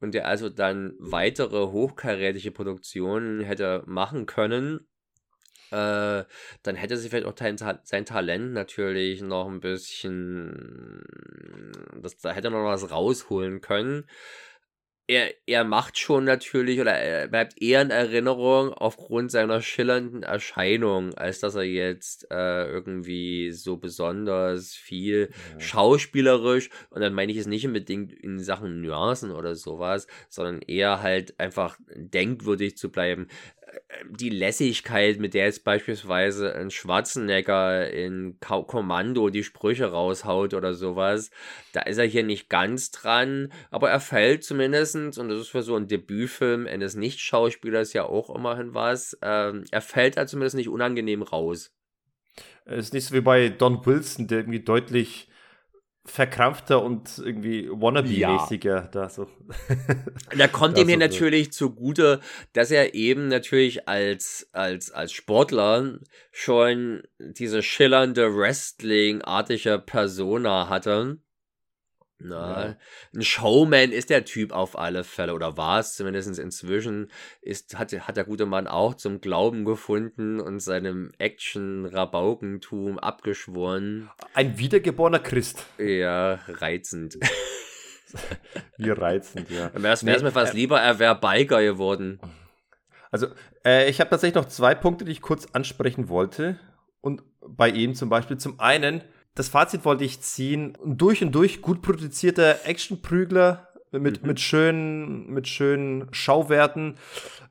und 0.00 0.14
der 0.14 0.26
also 0.26 0.48
dann 0.48 0.94
weitere 0.98 1.66
hochkarätige 1.66 2.50
Produktionen 2.50 3.40
hätte 3.40 3.82
machen 3.86 4.26
können, 4.26 4.86
äh, 5.70 6.24
dann 6.62 6.76
hätte 6.76 6.96
sich 6.96 7.10
vielleicht 7.10 7.26
auch 7.26 7.36
sein, 7.36 7.56
sein 7.82 8.04
Talent 8.04 8.52
natürlich 8.52 9.22
noch 9.22 9.48
ein 9.48 9.60
bisschen, 9.60 11.02
das, 12.00 12.18
da 12.18 12.32
hätte 12.32 12.48
er 12.48 12.50
noch 12.50 12.64
was 12.64 12.90
rausholen 12.90 13.60
können 13.60 14.06
er, 15.06 15.34
er 15.46 15.64
macht 15.64 15.98
schon 15.98 16.24
natürlich 16.24 16.80
oder 16.80 16.92
er 16.92 17.28
bleibt 17.28 17.60
eher 17.60 17.82
in 17.82 17.90
Erinnerung 17.90 18.72
aufgrund 18.72 19.30
seiner 19.30 19.60
schillernden 19.60 20.22
Erscheinung, 20.22 21.12
als 21.14 21.40
dass 21.40 21.54
er 21.54 21.64
jetzt 21.64 22.30
äh, 22.30 22.66
irgendwie 22.66 23.52
so 23.52 23.76
besonders 23.76 24.72
viel 24.74 25.30
ja. 25.52 25.60
schauspielerisch 25.60 26.70
und 26.88 27.02
dann 27.02 27.12
meine 27.12 27.32
ich 27.32 27.38
es 27.38 27.46
nicht 27.46 27.66
unbedingt 27.66 28.12
in 28.12 28.38
Sachen 28.38 28.80
Nuancen 28.80 29.30
oder 29.30 29.54
sowas, 29.54 30.06
sondern 30.30 30.62
eher 30.62 31.02
halt 31.02 31.38
einfach 31.38 31.78
denkwürdig 31.94 32.78
zu 32.78 32.90
bleiben 32.90 33.28
die 34.10 34.30
Lässigkeit, 34.30 35.18
mit 35.18 35.34
der 35.34 35.46
jetzt 35.46 35.64
beispielsweise 35.64 36.54
ein 36.54 36.70
Schwarzenegger 36.70 37.90
in 37.90 38.38
Kommando 38.40 39.30
die 39.30 39.44
Sprüche 39.44 39.86
raushaut 39.86 40.54
oder 40.54 40.74
sowas, 40.74 41.30
da 41.72 41.80
ist 41.82 41.98
er 41.98 42.04
hier 42.04 42.22
nicht 42.22 42.48
ganz 42.48 42.90
dran, 42.90 43.52
aber 43.70 43.90
er 43.90 44.00
fällt 44.00 44.44
zumindest, 44.44 44.94
und 45.18 45.28
das 45.28 45.40
ist 45.40 45.48
für 45.48 45.62
so 45.62 45.76
einen 45.76 45.88
Debütfilm 45.88 46.66
eines 46.66 46.94
Nicht-Schauspielers 46.94 47.92
ja 47.92 48.04
auch 48.04 48.34
immerhin 48.34 48.74
was, 48.74 49.16
ähm, 49.22 49.64
er 49.70 49.80
fällt 49.80 50.16
da 50.16 50.26
zumindest 50.26 50.56
nicht 50.56 50.68
unangenehm 50.68 51.22
raus. 51.22 51.72
Es 52.64 52.86
ist 52.86 52.94
nicht 52.94 53.06
so 53.06 53.14
wie 53.14 53.20
bei 53.20 53.48
Don 53.48 53.84
Wilson, 53.84 54.26
der 54.26 54.38
irgendwie 54.38 54.60
deutlich 54.60 55.28
verkrampfter 56.06 56.82
und 56.82 57.18
irgendwie 57.18 57.68
wannabe-mäßiger 57.70 58.74
ja. 58.74 58.88
da 58.88 59.08
so. 59.08 59.26
Da 60.36 60.48
kommt 60.48 60.76
ihm 60.78 60.88
hier 60.88 60.98
natürlich 60.98 61.52
zugute, 61.52 62.20
dass 62.52 62.70
er 62.70 62.94
eben 62.94 63.28
natürlich 63.28 63.88
als, 63.88 64.48
als, 64.52 64.90
als 64.90 65.12
Sportler 65.12 65.98
schon 66.30 67.02
diese 67.18 67.62
schillernde 67.62 68.36
Wrestling-artige 68.36 69.78
Persona 69.78 70.68
hatte. 70.68 71.18
Na, 72.18 72.66
ja. 72.66 72.76
ein 73.14 73.22
Showman 73.22 73.90
ist 73.90 74.08
der 74.08 74.24
Typ 74.24 74.52
auf 74.52 74.78
alle 74.78 75.04
Fälle, 75.04 75.34
oder 75.34 75.56
war 75.56 75.80
es 75.80 75.94
zumindest 75.94 76.38
inzwischen, 76.38 77.10
ist, 77.42 77.76
hat, 77.76 77.92
hat 77.92 78.16
der 78.16 78.24
gute 78.24 78.46
Mann 78.46 78.66
auch 78.66 78.94
zum 78.94 79.20
Glauben 79.20 79.64
gefunden 79.64 80.40
und 80.40 80.60
seinem 80.60 81.10
Action-Rabaukentum 81.18 82.98
abgeschworen. 82.98 84.10
Ein 84.32 84.58
wiedergeborener 84.58 85.18
Christ. 85.18 85.66
Ja, 85.78 86.40
reizend. 86.48 87.18
Wie 88.78 88.90
reizend, 88.90 89.50
ja. 89.50 89.70
Wäre 89.74 89.94
es 89.94 90.02
nee, 90.02 90.16
mir 90.16 90.30
fast 90.30 90.54
äh, 90.54 90.56
lieber, 90.56 90.80
er 90.80 90.98
wäre 90.98 91.18
Biker 91.18 91.62
geworden. 91.62 92.20
Also, 93.10 93.26
äh, 93.64 93.88
ich 93.88 94.00
habe 94.00 94.10
tatsächlich 94.10 94.36
noch 94.36 94.48
zwei 94.48 94.74
Punkte, 94.74 95.04
die 95.04 95.12
ich 95.12 95.20
kurz 95.20 95.46
ansprechen 95.52 96.08
wollte. 96.08 96.58
Und 97.00 97.22
bei 97.40 97.68
ihm 97.68 97.94
zum 97.94 98.08
Beispiel 98.08 98.38
zum 98.38 98.60
einen, 98.60 99.02
das 99.34 99.48
Fazit 99.48 99.84
wollte 99.84 100.04
ich 100.04 100.20
ziehen. 100.20 100.76
Durch 100.84 101.22
und 101.22 101.32
durch 101.32 101.62
gut 101.62 101.82
produzierter 101.82 102.66
Actionprügler 102.66 103.68
mit, 103.92 104.22
mhm. 104.22 104.28
mit 104.28 104.40
schönen, 104.40 105.30
mit 105.32 105.48
schönen 105.48 106.12
Schauwerten, 106.12 106.96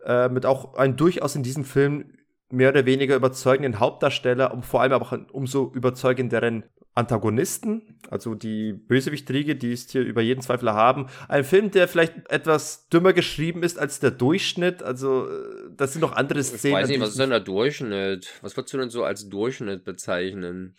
äh, 0.05 0.30
mit 0.30 0.45
auch 0.45 0.76
ein 0.76 0.95
durchaus 0.95 1.35
in 1.35 1.43
diesem 1.43 1.65
Film 1.65 2.14
mehr 2.49 2.69
oder 2.69 2.85
weniger 2.85 3.15
überzeugenden 3.15 3.80
Hauptdarsteller 3.80 4.53
und 4.53 4.65
vor 4.65 4.81
allem 4.81 4.91
aber 4.91 5.05
auch 5.05 5.18
umso 5.31 5.72
überzeugenderen 5.73 6.64
Antagonisten, 6.95 7.99
also 8.11 8.35
die 8.35 8.72
Bösewichtriege, 8.72 9.55
die 9.55 9.73
ist 9.73 9.91
hier 9.91 10.03
über 10.03 10.22
jeden 10.22 10.41
Zweifel 10.41 10.72
haben. 10.72 11.07
Ein 11.27 11.43
Film, 11.43 11.72
der 11.72 11.88
vielleicht 11.88 12.14
etwas 12.30 12.88
dümmer 12.89 13.14
geschrieben 13.14 13.64
ist 13.64 13.80
als 13.80 13.99
der 13.99 14.11
Durchschnitt. 14.11 14.84
Also, 14.84 15.27
äh, 15.27 15.72
das 15.76 15.93
sind 15.93 16.01
noch 16.01 16.11
andere 16.11 16.43
Szenen. 16.43 16.76
Ich 16.76 16.84
weiß 16.84 16.89
nicht, 16.89 17.01
was 17.01 17.10
ist 17.10 17.19
denn 17.19 17.31
der 17.31 17.39
Durchschnitt? 17.39 18.31
Was 18.41 18.55
würdest 18.55 18.76
du 18.76 18.77
denn 18.77 18.91
so 18.91 19.03
als 19.03 19.27
Durchschnitt 19.27 19.84
bezeichnen? 19.84 20.76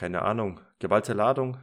Keine 0.00 0.22
Ahnung. 0.22 0.60
Gewalt 0.78 1.06
Ladung? 1.08 1.58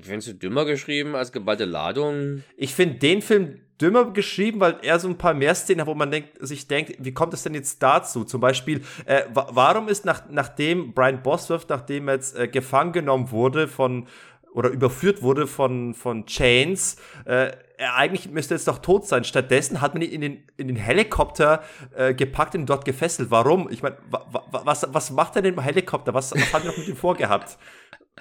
Findest 0.00 0.28
du 0.28 0.32
dümmer 0.32 0.64
geschrieben 0.64 1.14
als 1.14 1.32
geballte 1.32 1.66
Ladung? 1.66 2.42
Ich 2.56 2.74
finde 2.74 2.94
den 2.94 3.20
Film 3.20 3.60
dümmer 3.78 4.10
geschrieben, 4.10 4.58
weil 4.60 4.78
er 4.80 4.98
so 4.98 5.06
ein 5.06 5.18
paar 5.18 5.34
mehr 5.34 5.54
Szenen 5.54 5.82
hat, 5.82 5.86
wo 5.86 5.94
man 5.94 6.10
denkt, 6.10 6.30
sich 6.40 6.66
denkt, 6.66 6.94
wie 6.98 7.12
kommt 7.12 7.34
es 7.34 7.42
denn 7.42 7.52
jetzt 7.52 7.82
dazu? 7.82 8.24
Zum 8.24 8.40
Beispiel, 8.40 8.80
äh, 9.04 9.24
warum 9.34 9.88
ist 9.88 10.06
nach, 10.06 10.22
nachdem 10.30 10.94
Brian 10.94 11.22
Bosworth, 11.22 11.68
nachdem 11.68 12.08
er 12.08 12.14
jetzt 12.14 12.38
äh, 12.38 12.48
gefangen 12.48 12.92
genommen 12.92 13.30
wurde 13.32 13.68
von 13.68 14.06
oder 14.54 14.70
überführt 14.70 15.22
wurde 15.22 15.46
von, 15.46 15.94
von 15.94 16.26
Chains, 16.26 16.96
äh, 17.24 17.52
er 17.78 17.94
eigentlich 17.94 18.28
müsste 18.28 18.54
jetzt 18.54 18.66
doch 18.66 18.78
tot 18.78 19.06
sein. 19.06 19.22
Stattdessen 19.24 19.80
hat 19.80 19.94
man 19.94 20.02
ihn 20.02 20.10
in 20.10 20.20
den, 20.20 20.42
in 20.56 20.66
den 20.66 20.76
Helikopter 20.76 21.62
äh, 21.96 22.12
gepackt 22.12 22.54
und 22.56 22.66
dort 22.66 22.84
gefesselt. 22.84 23.30
Warum? 23.30 23.70
Ich 23.70 23.82
meine, 23.82 23.96
wa, 24.10 24.26
wa, 24.32 24.62
was, 24.64 24.86
was 24.90 25.10
macht 25.10 25.36
er 25.36 25.42
denn 25.42 25.54
im 25.54 25.60
Helikopter? 25.60 26.12
Was, 26.12 26.32
was 26.32 26.52
hat 26.52 26.64
er 26.64 26.70
noch 26.70 26.76
mit 26.76 26.88
ihm 26.88 26.96
vorgehabt? 26.96 27.56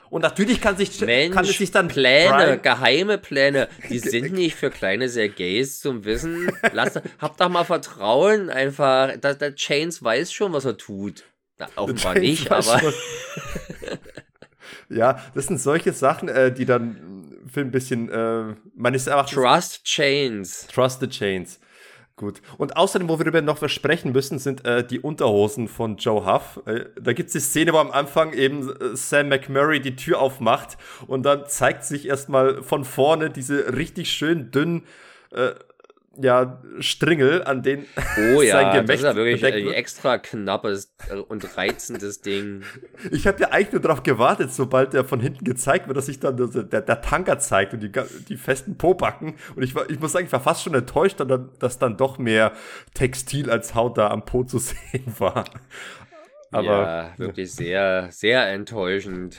Und 0.10 0.22
natürlich 0.22 0.62
kann, 0.62 0.78
sich, 0.78 1.02
Mensch, 1.02 1.34
kann 1.34 1.44
es 1.44 1.58
sich 1.58 1.72
dann. 1.72 1.88
Pläne, 1.88 2.30
Brian 2.30 2.62
geheime 2.62 3.18
Pläne, 3.18 3.68
die 3.90 4.00
sind 4.00 4.32
nicht 4.34 4.56
für 4.56 4.70
kleine 4.70 5.10
Sergeys 5.10 5.80
zum 5.80 6.06
Wissen. 6.06 6.52
Lass, 6.72 7.00
hab 7.20 7.38
doch 7.38 7.50
mal 7.50 7.64
Vertrauen 7.64 8.50
einfach. 8.50 9.18
Der, 9.18 9.34
der 9.34 9.56
Chains 9.56 10.04
weiß 10.04 10.32
schon, 10.32 10.54
was 10.54 10.66
er 10.66 10.78
tut. 10.78 11.24
Na, 11.58 11.68
offenbar 11.76 12.20
nicht, 12.20 12.52
aber. 12.52 12.82
ja, 14.98 15.20
das 15.34 15.48
sind 15.48 15.60
solche 15.60 15.94
Sachen, 15.94 16.28
äh, 16.28 16.52
die 16.52 16.66
dann 16.66 16.98
für 17.52 17.62
ein 17.62 17.72
bisschen. 17.72 18.10
Äh, 18.10 18.56
man 18.76 18.94
ist 18.94 19.08
einfach. 19.08 19.30
Trust 19.30 19.84
Chains. 19.84 20.68
Trust 20.68 21.00
the 21.00 21.08
Chains. 21.08 21.60
Gut. 22.18 22.42
Und 22.58 22.76
außerdem, 22.76 23.10
wo 23.10 23.20
wir 23.20 23.26
darüber 23.26 23.42
noch 23.42 23.60
versprechen 23.60 24.12
müssen, 24.12 24.40
sind 24.40 24.66
äh, 24.66 24.84
die 24.84 25.00
Unterhosen 25.00 25.68
von 25.68 25.98
Joe 25.98 26.26
Huff. 26.26 26.60
Äh, 26.66 26.86
da 27.00 27.14
gibt 27.14 27.28
es 27.28 27.34
die 27.34 27.40
Szene, 27.40 27.74
wo 27.74 27.78
am 27.78 27.92
Anfang 27.92 28.34
eben 28.34 28.68
äh, 28.70 28.96
Sam 28.96 29.30
McMurray 29.30 29.80
die 29.80 29.96
Tür 29.96 30.20
aufmacht 30.20 30.78
und 31.06 31.28
dann 31.28 31.46
zeigt 31.46 31.84
sich 31.84 32.08
erstmal 32.08 32.64
von 32.64 32.86
vorne 32.86 33.30
diese 33.30 33.78
richtig 33.78 34.10
schön 34.12 34.50
dünnen 34.50 34.84
äh, 35.32 35.52
ja, 36.20 36.62
Stringel, 36.80 37.44
an 37.44 37.64
denen 37.64 37.86
oh, 38.36 38.42
ja, 38.42 38.52
sein 38.54 38.76
Gemächt 38.76 38.90
das 38.90 38.96
ist 39.00 39.04
ja 39.04 39.16
wirklich 39.16 39.46
ein 39.46 39.74
extra 39.74 40.18
knappes 40.18 40.96
und 41.28 41.58
reizendes 41.58 42.22
Ding. 42.22 42.64
Ich 43.12 43.28
habe 43.28 43.40
ja 43.42 43.50
eigentlich 43.50 43.74
nur 43.74 43.82
darauf 43.82 44.04
gewartet, 44.04 44.52
sobald 44.52 44.94
der 44.94 45.06
von 45.06 45.20
hinten 45.20 45.44
gezeigt 45.44 45.88
wird, 45.88 45.98
dass 45.98 46.08
sich 46.08 46.20
dann 46.20 46.38
der, 46.38 46.82
der 46.82 47.02
Tanker 47.02 47.40
zeigt 47.40 47.74
und 47.74 47.82
die, 47.82 47.92
die 48.28 48.38
festen 48.38 48.78
Pobacken. 48.78 49.36
Und 49.56 49.64
ich, 49.64 49.76
war, 49.76 49.90
ich 49.90 50.00
muss 50.00 50.12
sagen, 50.12 50.26
ich 50.26 50.32
war 50.32 50.42
fast 50.42 50.64
schon 50.64 50.74
enttäuscht, 50.74 51.22
dass 51.60 51.80
dann 51.80 51.98
doch 51.98 52.18
mehr 52.18 52.54
Textil 52.94 53.50
als 53.50 53.76
Haut 53.76 53.98
da 53.98 54.10
am 54.10 54.26
Po 54.26 54.44
zu 54.44 54.58
sehen 54.60 55.14
war. 55.20 55.46
Aber, 56.52 56.66
ja, 56.66 57.14
wirklich 57.18 57.52
sehr, 57.52 58.10
sehr 58.12 58.48
enttäuschend, 58.48 59.38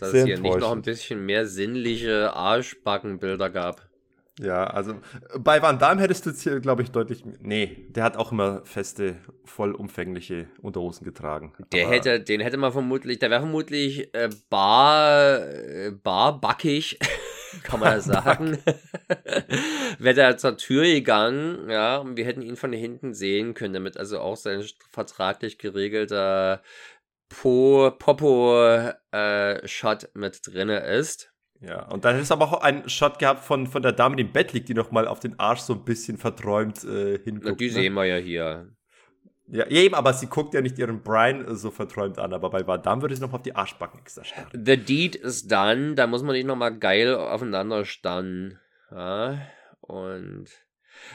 dass 0.00 0.12
es 0.12 0.24
hier 0.24 0.38
nicht 0.38 0.58
noch 0.58 0.72
ein 0.72 0.82
bisschen 0.82 1.24
mehr 1.24 1.46
sinnliche 1.46 2.34
Arschbackenbilder 2.34 3.50
gab. 3.50 3.89
Ja, 4.38 4.64
also 4.64 4.94
bei 5.38 5.60
Van 5.60 5.78
Damme 5.78 6.00
hättest 6.00 6.24
du 6.24 6.30
jetzt 6.30 6.42
hier, 6.42 6.60
glaube 6.60 6.82
ich, 6.82 6.90
deutlich. 6.90 7.24
Nee, 7.40 7.86
der 7.90 8.04
hat 8.04 8.16
auch 8.16 8.32
immer 8.32 8.64
feste, 8.64 9.16
vollumfängliche 9.44 10.48
Unterhosen 10.62 11.04
getragen. 11.04 11.52
Der 11.72 11.86
Aber 11.86 11.94
hätte, 11.94 12.20
den 12.20 12.40
hätte 12.40 12.56
man 12.56 12.72
vermutlich, 12.72 13.18
der 13.18 13.30
wäre 13.30 13.42
vermutlich 13.42 14.14
äh, 14.14 14.30
bar, 14.48 15.40
äh, 15.46 15.90
barbackig, 15.90 16.98
kann 17.64 17.80
man 17.80 17.92
ja 17.92 18.00
sagen. 18.00 18.58
wäre 19.98 20.14
der 20.14 20.36
zur 20.38 20.56
Tür 20.56 20.84
gegangen, 20.84 21.68
ja, 21.68 21.98
und 21.98 22.16
wir 22.16 22.24
hätten 22.24 22.42
ihn 22.42 22.56
von 22.56 22.72
hinten 22.72 23.12
sehen 23.12 23.54
können, 23.54 23.74
damit 23.74 23.98
also 23.98 24.20
auch 24.20 24.36
sein 24.36 24.64
vertraglich 24.90 25.58
geregelter 25.58 26.62
Po, 27.28 27.90
Popo-Shot 27.90 29.04
äh, 29.12 30.08
mit 30.14 30.40
drinne 30.46 30.80
ist. 30.80 31.32
Ja, 31.60 31.86
und 31.88 32.04
dann 32.04 32.18
ist 32.18 32.32
aber 32.32 32.46
auch 32.46 32.62
ein 32.62 32.88
Shot 32.88 33.18
gehabt 33.18 33.44
von, 33.44 33.66
von 33.66 33.82
der 33.82 33.92
Dame, 33.92 34.16
die 34.16 34.22
im 34.22 34.32
Bett 34.32 34.52
liegt, 34.52 34.68
die 34.68 34.74
noch 34.74 34.90
mal 34.90 35.06
auf 35.06 35.20
den 35.20 35.38
Arsch 35.38 35.60
so 35.60 35.74
ein 35.74 35.84
bisschen 35.84 36.16
verträumt 36.16 36.82
äh, 36.84 37.18
hinguckt. 37.18 37.44
Na, 37.44 37.52
die 37.52 37.66
ne? 37.66 37.72
sehen 37.72 37.94
wir 37.94 38.04
ja 38.06 38.16
hier. 38.16 38.68
Ja, 39.52 39.66
eben, 39.66 39.94
aber 39.94 40.12
sie 40.12 40.28
guckt 40.28 40.54
ja 40.54 40.60
nicht 40.60 40.78
ihren 40.78 41.02
Brian 41.02 41.44
äh, 41.44 41.54
so 41.54 41.70
verträumt 41.70 42.18
an, 42.18 42.32
aber 42.32 42.50
bei 42.50 42.66
Van 42.66 43.02
würde 43.02 43.14
sie 43.14 43.20
noch 43.20 43.32
auf 43.32 43.42
die 43.42 43.54
Arschbacken 43.54 44.00
extra 44.00 44.24
starren. 44.24 44.48
The 44.52 44.76
deed 44.76 45.16
is 45.16 45.46
done, 45.46 45.96
da 45.96 46.06
muss 46.06 46.22
man 46.22 46.34
nicht 46.34 46.46
noch 46.46 46.56
mal 46.56 46.70
geil 46.70 47.14
aufeinander 47.14 47.84
starren. 47.84 48.58
Ja, 48.90 49.38
und 49.80 50.46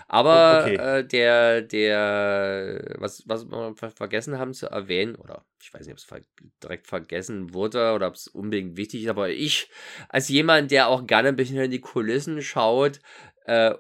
aber 0.08 0.62
okay. 0.62 0.76
äh, 0.76 1.04
der, 1.06 1.62
der, 1.62 2.96
was, 2.98 3.24
was 3.28 3.46
wir 3.46 3.76
vergessen 3.76 4.38
haben 4.40 4.54
zu 4.54 4.68
erwähnen, 4.68 5.16
oder 5.16 5.46
ich 5.62 5.74
weiß 5.74 5.82
nicht, 5.82 5.94
ob 5.94 5.98
es 5.98 6.04
ver 6.04 6.22
direkt 6.64 6.88
vergessen 6.88 7.54
wurde 7.54 7.94
oder 7.94 8.08
ob 8.08 8.16
es 8.16 8.28
unbedingt 8.28 8.78
wichtig 8.78 9.04
ist, 9.04 9.10
aber 9.10 9.30
ich, 9.30 9.70
als 10.10 10.30
jemand, 10.30 10.72
der 10.72 10.88
auch 10.88 11.06
gerne 11.06 11.30
ein 11.30 11.36
bisschen 11.36 11.58
in 11.58 11.72
die 11.72 11.82
Kulissen 11.82 12.42
schaut, 12.42 13.00
äh, 13.46 13.76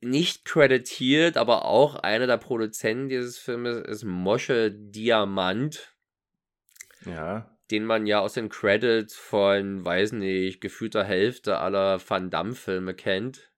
nicht 0.00 0.44
kreditiert, 0.44 1.36
aber 1.36 1.64
auch 1.64 1.96
einer 1.96 2.26
der 2.26 2.36
Produzenten 2.36 3.08
dieses 3.08 3.38
Filmes 3.38 3.78
ist 3.86 4.04
Mosche 4.04 4.70
Diamant. 4.70 5.94
Ja. 7.04 7.50
Den 7.70 7.84
man 7.84 8.06
ja 8.06 8.20
aus 8.20 8.34
den 8.34 8.48
Credits 8.48 9.16
von, 9.16 9.84
weiß 9.84 10.12
nicht, 10.12 10.60
gefühlter 10.60 11.02
Hälfte 11.02 11.58
aller 11.58 12.00
Van 12.06 12.30
Damme-Filme 12.30 12.94
kennt. 12.94 13.50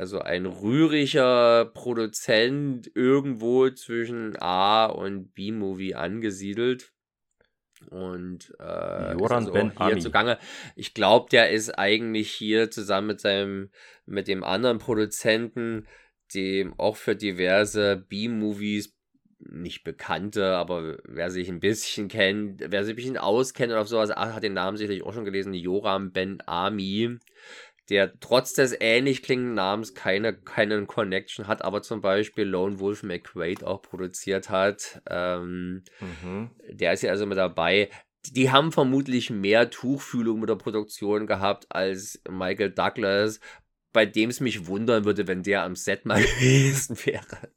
Also 0.00 0.20
ein 0.20 0.46
rühriger 0.46 1.66
Produzent 1.66 2.90
irgendwo 2.94 3.68
zwischen 3.68 4.34
A 4.40 4.86
und 4.86 5.34
B-Movie 5.34 5.94
angesiedelt. 5.94 6.94
Und 7.90 8.50
äh, 8.58 9.12
Joran 9.12 9.44
also 9.44 9.52
Ben 9.52 9.72
hier 9.76 9.98
zugange. 9.98 10.38
Ich 10.74 10.94
glaube, 10.94 11.28
der 11.30 11.50
ist 11.50 11.78
eigentlich 11.78 12.32
hier 12.32 12.70
zusammen 12.70 13.08
mit 13.08 13.20
seinem, 13.20 13.68
mit 14.06 14.26
dem 14.26 14.42
anderen 14.42 14.78
Produzenten, 14.78 15.86
dem 16.32 16.72
auch 16.80 16.96
für 16.96 17.14
diverse 17.14 17.98
B-Movies 18.08 18.96
nicht 19.38 19.84
bekannte, 19.84 20.56
aber 20.56 20.96
wer 21.04 21.30
sich 21.30 21.50
ein 21.50 21.60
bisschen 21.60 22.08
kennt, 22.08 22.62
wer 22.66 22.84
sich 22.84 22.94
ein 22.94 22.96
bisschen 22.96 23.18
auskennt 23.18 23.70
oder 23.70 23.82
auf 23.82 23.88
sowas, 23.88 24.10
hat 24.10 24.42
den 24.42 24.54
Namen 24.54 24.78
sicherlich 24.78 25.02
auch 25.02 25.12
schon 25.12 25.24
gelesen, 25.26 25.52
Joram 25.52 26.12
Ben 26.12 26.42
Ami 26.46 27.18
der 27.90 28.18
trotz 28.20 28.54
des 28.54 28.74
ähnlich 28.78 29.22
klingenden 29.22 29.54
Namens 29.54 29.94
keine, 29.94 30.32
keinen 30.32 30.86
Connection 30.86 31.48
hat, 31.48 31.62
aber 31.62 31.82
zum 31.82 32.00
Beispiel 32.00 32.44
Lone 32.44 32.78
Wolf 32.78 33.02
McQuaid 33.02 33.64
auch 33.64 33.82
produziert 33.82 34.48
hat. 34.48 35.02
Ähm, 35.10 35.82
mhm. 36.00 36.50
Der 36.70 36.92
ist 36.92 37.02
ja 37.02 37.10
also 37.10 37.26
mit 37.26 37.36
dabei. 37.36 37.90
Die 38.26 38.50
haben 38.50 38.70
vermutlich 38.70 39.30
mehr 39.30 39.70
Tuchfühlung 39.70 40.40
mit 40.40 40.48
der 40.48 40.56
Produktion 40.56 41.26
gehabt 41.26 41.66
als 41.70 42.22
Michael 42.30 42.70
Douglas, 42.70 43.40
bei 43.92 44.06
dem 44.06 44.30
es 44.30 44.38
mich 44.38 44.66
wundern 44.68 45.04
würde, 45.04 45.26
wenn 45.26 45.42
der 45.42 45.64
am 45.64 45.74
Set 45.74 46.06
mal 46.06 46.22
gewesen 46.40 46.96
wäre. 47.04 47.50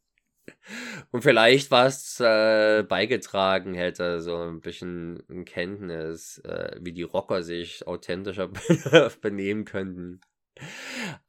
Und 1.11 1.21
vielleicht 1.21 1.71
was 1.71 2.19
äh, 2.19 2.83
beigetragen 2.83 3.73
hätte, 3.73 4.21
so 4.21 4.37
ein 4.37 4.61
bisschen 4.61 5.23
ein 5.29 5.45
Kenntnis, 5.45 6.39
äh, 6.39 6.77
wie 6.79 6.93
die 6.93 7.03
Rocker 7.03 7.43
sich 7.43 7.85
authentischer 7.87 8.49
benehmen 9.21 9.65
könnten. 9.65 10.21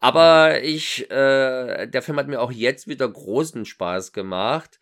Aber 0.01 0.63
ich, 0.63 1.11
äh, 1.11 1.87
der 1.87 2.03
Film 2.03 2.19
hat 2.19 2.29
mir 2.29 2.41
auch 2.41 2.53
jetzt 2.53 2.89
wieder 2.89 3.09
großen 3.09 3.65
Spaß 3.65 4.13
gemacht. 4.13 4.79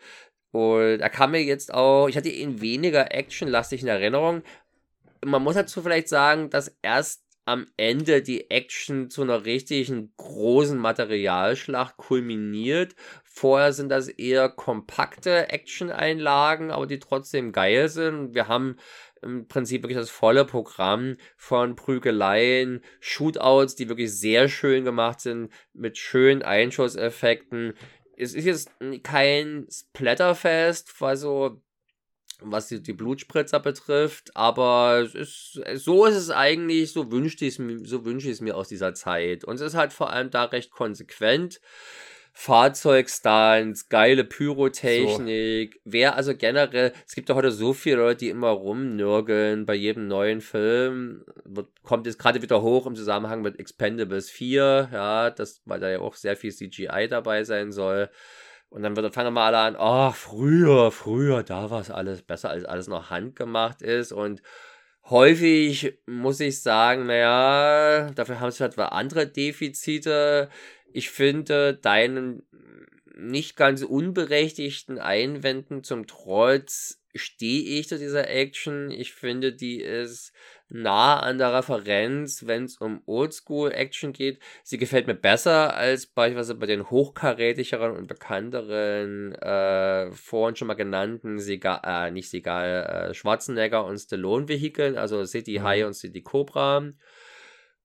Und 0.51 1.01
er 1.01 1.11
kam 1.11 1.31
mir 1.31 1.43
jetzt 1.43 1.73
auch, 1.73 2.09
ich 2.09 2.17
hatte 2.17 2.29
ihn 2.29 2.61
weniger 2.61 3.15
actionlastig 3.15 3.83
in 3.83 3.89
Erinnerung. 3.89 4.43
Man 5.25 5.43
muss 5.43 5.55
dazu 5.55 5.83
vielleicht 5.83 6.09
sagen, 6.09 6.51
dass 6.51 6.77
erst 6.83 7.23
am 7.45 7.67
Ende 7.77 8.23
die 8.23 8.51
Action 8.51 9.11
zu 9.11 9.23
einer 9.23 9.45
richtigen 9.45 10.13
großen 10.17 10.79
Materialschlacht 10.79 11.97
kulminiert. 11.97 12.95
Vorher 13.35 13.73
sind 13.73 13.89
das 13.89 14.09
eher 14.09 14.51
kompakte 14.51 15.49
Action-Einlagen, 15.49 16.71
aber 16.71 16.87
die 16.87 16.99
trotzdem 16.99 17.53
geil 17.53 17.89
sind. 17.89 18.35
Wir 18.35 18.47
haben 18.47 18.77
im 19.23 19.49
Prinzip 19.49 19.83
wirklich 19.83 19.97
das 19.97 20.11
volle 20.11 20.45
Programm 20.45 21.17
von 21.39 21.75
Prügeleien, 21.75 22.83
Shootouts, 23.01 23.75
die 23.75 23.89
wirklich 23.89 24.13
sehr 24.13 24.51
schön 24.51 24.85
gemacht 24.85 25.21
sind, 25.21 25.51
mit 25.73 25.97
schönen 25.97 26.43
Einschusseffekten. 26.43 27.73
Es 28.19 28.35
ist 28.35 28.45
jetzt 28.45 28.71
kein 29.03 29.67
Splatterfest, 29.71 30.93
also 31.01 31.63
was 32.45 32.69
die, 32.69 32.83
die 32.83 32.93
Blutspritzer 32.93 33.61
betrifft, 33.61 34.37
aber 34.37 35.01
es 35.01 35.15
ist, 35.15 35.61
so 35.83 36.05
ist 36.05 36.17
es 36.17 36.31
eigentlich, 36.31 36.93
so 36.93 37.11
wünsche 37.11 37.47
ich 37.47 37.59
es 37.59 37.89
so 37.89 38.05
wünsche 38.05 38.27
ich 38.27 38.35
es 38.35 38.41
mir 38.43 38.57
aus 38.57 38.69
dieser 38.69 38.93
Zeit. 38.93 39.45
Und 39.45 39.55
es 39.55 39.63
ist 39.63 39.75
halt 39.75 39.95
vor 39.95 40.11
allem 40.11 40.31
da 40.31 40.45
recht 40.45 40.71
konsequent. 40.71 41.61
Fahrzeugstunts, 42.35 43.89
geile 43.89 44.25
Pyrotechnik. 44.25 45.75
So. 45.75 45.81
Wer 45.85 46.17
also 46.17 46.35
generell, 46.35 46.93
es 47.07 47.15
gibt 47.15 47.29
ja 47.29 47.35
heute 47.35 47.53
so 47.53 47.75
viele 47.75 47.97
Leute, 47.97 48.21
die 48.21 48.31
immer 48.31 48.49
rumnörgeln 48.49 49.67
bei 49.67 49.75
jedem 49.75 50.09
neuen 50.09 50.41
Film. 50.41 51.25
Wird, 51.45 51.69
kommt 51.83 52.07
jetzt 52.07 52.19
gerade 52.19 52.41
wieder 52.41 52.63
hoch 52.63 52.87
im 52.87 52.97
Zusammenhang 52.97 53.43
mit 53.43 53.59
Expendables 53.59 54.31
4, 54.31 54.89
ja, 54.93 55.31
das, 55.31 55.61
weil 55.67 55.81
da 55.81 55.91
ja 55.91 56.01
auch 56.01 56.15
sehr 56.15 56.37
viel 56.37 56.53
CGI 56.53 57.07
dabei 57.09 57.45
sein 57.45 57.71
soll. 57.71 58.09
Und 58.71 58.83
dann 58.83 58.97
wird, 58.97 59.13
fangen 59.13 59.35
wir 59.35 59.43
alle 59.43 59.59
an, 59.59 59.77
oh, 59.79 60.13
früher, 60.13 60.91
früher, 60.91 61.43
da 61.43 61.71
war 61.71 61.83
es 61.83 61.91
alles 61.91 62.23
besser, 62.23 62.49
als 62.49 62.65
alles 62.65 62.89
noch 62.89 63.11
handgemacht 63.11 63.83
ist. 63.83 64.13
Und 64.13 64.43
häufig 65.11 65.99
muss 66.07 66.41
ich 66.41 66.63
sagen, 66.63 67.05
naja, 67.05 68.11
dafür 68.15 68.41
haben 68.41 68.51
sie 68.51 68.63
halt 68.63 68.79
andere 68.79 69.27
Defizite. 69.27 70.49
Ich 70.93 71.11
finde 71.11 71.75
deinen 71.75 72.43
nicht 73.17 73.57
ganz 73.57 73.83
unberechtigten 73.83 74.99
Einwänden 74.99 75.85
zum 75.85 76.07
Trotz 76.07 77.03
stehe 77.15 77.79
ich 77.79 77.89
zu 77.89 77.99
dieser 77.99 78.29
Action. 78.29 78.91
Ich 78.91 79.13
finde, 79.13 79.53
die 79.53 79.81
ist 79.81 80.33
nah 80.69 81.21
an 81.21 81.37
der 81.37 81.53
Referenz, 81.53 82.47
wenn 82.47 82.65
es 82.65 82.79
um 82.79 83.03
Oldschool-Action 83.05 84.15
geht. 84.15 84.39
Sie 84.63 84.79
gefällt 84.79 85.07
mir 85.07 85.15
besser 85.15 85.75
als 85.75 86.07
beispielsweise 86.07 86.55
bei 86.55 86.67
den 86.67 86.89
hochkarätigeren 86.89 87.95
und 87.95 88.07
bekannteren, 88.07 89.35
äh, 89.35 90.11
vorhin 90.13 90.57
schon 90.57 90.69
mal 90.69 90.75
genannten, 90.75 91.39
Segal, 91.39 91.81
äh, 91.85 92.11
nicht 92.11 92.31
Segal, 92.31 93.11
äh, 93.11 93.15
Schwarzenegger 93.15 93.85
und 93.85 93.99
Stallone-Vehikeln, 93.99 94.97
also 94.97 95.25
City 95.27 95.59
mhm. 95.59 95.63
High 95.65 95.85
und 95.85 95.95
City 95.95 96.23
Cobra. 96.23 96.93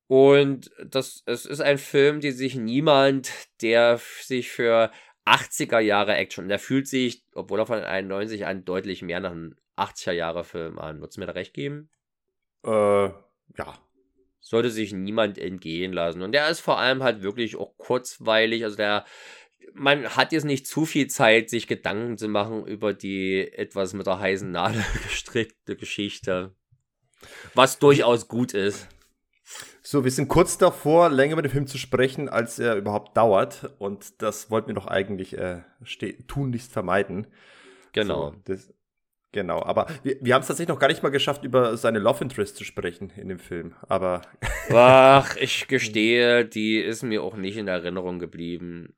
Und 0.08 0.72
das, 0.84 1.22
es 1.26 1.46
ist 1.46 1.60
ein 1.60 1.78
Film, 1.78 2.22
den 2.22 2.34
sich 2.34 2.56
niemand, 2.56 3.30
der 3.62 4.00
sich 4.22 4.50
für 4.50 4.92
80er 5.26 5.80
Jahre 5.80 6.16
Action, 6.16 6.48
der 6.48 6.60
fühlt 6.60 6.88
sich, 6.88 7.24
obwohl 7.34 7.60
er 7.60 7.66
von 7.66 7.80
91 7.80 8.46
an 8.46 8.64
deutlich 8.64 9.02
mehr 9.02 9.20
nach 9.20 9.32
einem 9.32 9.56
80er 9.76 10.14
Jahre 10.14 10.44
Film 10.44 10.80
an. 10.80 11.02
Würdest 11.02 11.18
du 11.18 11.22
mir 11.22 11.28
da 11.28 11.34
recht 11.34 11.54
geben? 11.54 11.90
Äh, 12.64 12.70
ja. 13.10 13.78
Sollte 14.40 14.72
sich 14.72 14.94
niemand 14.94 15.38
entgehen 15.38 15.92
lassen. 15.92 16.22
Und 16.22 16.32
der 16.32 16.50
ist 16.50 16.62
vor 16.62 16.80
allem 16.80 17.04
halt 17.04 17.22
wirklich 17.22 17.58
auch 17.58 17.78
kurzweilig. 17.78 18.64
Also 18.64 18.78
der, 18.78 19.04
man 19.74 20.16
hat 20.16 20.32
jetzt 20.32 20.46
nicht 20.46 20.66
zu 20.68 20.86
viel 20.86 21.08
Zeit, 21.08 21.50
sich 21.50 21.68
Gedanken 21.68 22.18
zu 22.18 22.30
machen 22.30 22.66
über 22.66 22.94
die 22.94 23.52
etwas 23.52 23.94
mit 23.94 24.08
der 24.08 24.20
heißen 24.20 24.50
Nadel 24.50 24.84
gestrickte 25.04 25.76
Geschichte. 25.76 26.56
Was 27.54 27.78
durchaus 27.80 28.30
gut 28.30 28.54
ist. 28.54 28.88
So, 29.82 30.04
wir 30.04 30.12
sind 30.12 30.28
kurz 30.28 30.58
davor, 30.58 31.10
länger 31.10 31.34
über 31.34 31.42
den 31.42 31.52
Film 31.52 31.68
zu 31.68 31.78
sprechen, 31.78 32.28
als 32.30 32.60
er 32.60 32.76
überhaupt 32.76 33.16
dauert. 33.16 33.74
Und 33.80 34.22
das 34.22 34.52
wollten 34.52 34.68
wir 34.68 34.76
doch 34.76 34.88
eigentlich 34.88 35.38
äh, 35.38 35.62
tunlichst 36.28 36.72
vermeiden. 36.72 37.28
Genau. 37.94 38.32
So, 38.32 38.36
das, 38.46 38.74
genau, 39.32 39.64
aber 39.64 39.88
wir, 40.04 40.18
wir 40.22 40.34
haben 40.34 40.42
es 40.42 40.48
tatsächlich 40.48 40.74
noch 40.74 40.80
gar 40.80 40.90
nicht 40.90 41.04
mal 41.04 41.10
geschafft, 41.10 41.44
über 41.44 41.78
seine 41.78 42.00
Love 42.00 42.24
Interest 42.24 42.58
zu 42.58 42.64
sprechen 42.64 43.12
in 43.16 43.30
dem 43.30 43.40
Film. 43.40 43.76
Aber. 43.88 44.22
Ach, 44.70 45.36
ich 45.38 45.68
gestehe, 45.68 46.46
die 46.46 46.80
ist 46.80 47.04
mir 47.04 47.24
auch 47.24 47.36
nicht 47.36 47.58
in 47.58 47.68
Erinnerung 47.68 48.20
geblieben. 48.20 48.94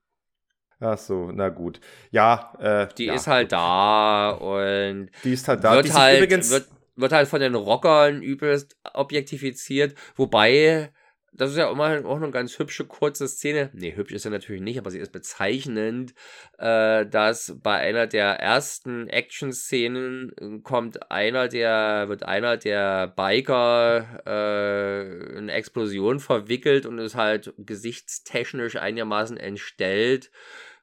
Ach 0.81 0.97
so, 0.97 1.29
na 1.33 1.49
gut. 1.49 1.81
Ja, 2.09 2.53
äh, 2.59 2.93
die 2.97 3.05
ja, 3.05 3.13
ist 3.13 3.27
halt 3.27 3.49
gut. 3.49 3.51
da 3.53 4.31
und. 4.31 5.09
Die 5.23 5.33
ist 5.33 5.47
halt 5.47 5.63
da. 5.63 5.75
Wird 5.75 5.87
die 5.87 5.93
halt, 5.93 6.17
übrigens 6.17 6.49
wird, 6.49 6.67
wird 6.99 7.11
halt 7.11 7.27
von 7.27 7.41
den 7.41 7.55
Rockern 7.55 8.21
übelst 8.21 8.77
objektifiziert, 8.93 9.95
wobei 10.15 10.91
das 11.31 11.51
ist 11.51 11.57
ja 11.57 11.71
immer 11.71 12.05
auch 12.05 12.17
eine 12.17 12.31
ganz 12.31 12.57
hübsche 12.57 12.85
kurze 12.85 13.27
Szene. 13.27 13.69
Nee, 13.73 13.95
hübsch 13.95 14.13
ist 14.13 14.23
sie 14.23 14.29
natürlich 14.29 14.61
nicht, 14.61 14.79
aber 14.79 14.91
sie 14.91 14.99
ist 14.99 15.11
bezeichnend, 15.11 16.13
äh, 16.57 17.05
dass 17.05 17.55
bei 17.61 17.75
einer 17.75 18.07
der 18.07 18.39
ersten 18.39 19.07
Action-Szenen 19.07 20.33
äh, 20.37 20.59
kommt 20.61 21.11
einer 21.11 21.47
der, 21.47 22.09
wird 22.09 22.23
einer 22.23 22.57
der 22.57 23.07
Biker 23.07 24.21
äh, 24.25 25.37
in 25.37 25.49
Explosion 25.49 26.19
verwickelt 26.19 26.85
und 26.85 26.99
ist 26.99 27.15
halt 27.15 27.53
gesichtstechnisch 27.57 28.75
einigermaßen 28.75 29.37
entstellt. 29.37 30.31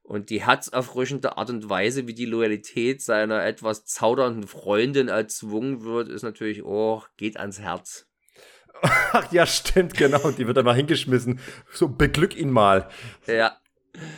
Und 0.07 0.31
die 0.31 0.47
herzerfrischende 0.47 1.37
Art 1.37 1.51
und 1.51 1.69
Weise, 1.69 2.07
wie 2.07 2.15
die 2.15 2.27
Loyalität 2.27 3.03
seiner 3.03 3.45
etwas 3.45 3.85
zaudernden 3.87 4.47
Freundin 4.47 5.09
erzwungen 5.09 5.83
wird, 5.83 6.09
ist 6.09 6.23
natürlich 6.23 6.63
auch, 6.63 7.03
oh, 7.03 7.09
geht 7.17 7.37
ans 7.37 7.59
Herz. 7.59 8.07
Ach 8.83 9.33
ja, 9.33 9.47
stimmt, 9.47 9.95
genau. 9.95 10.31
Die 10.31 10.47
wird 10.47 10.59
einmal 10.59 10.77
hingeschmissen. 10.77 11.41
So, 11.73 11.89
beglück 11.89 12.37
ihn 12.37 12.51
mal. 12.51 12.89
Ja. 13.27 13.57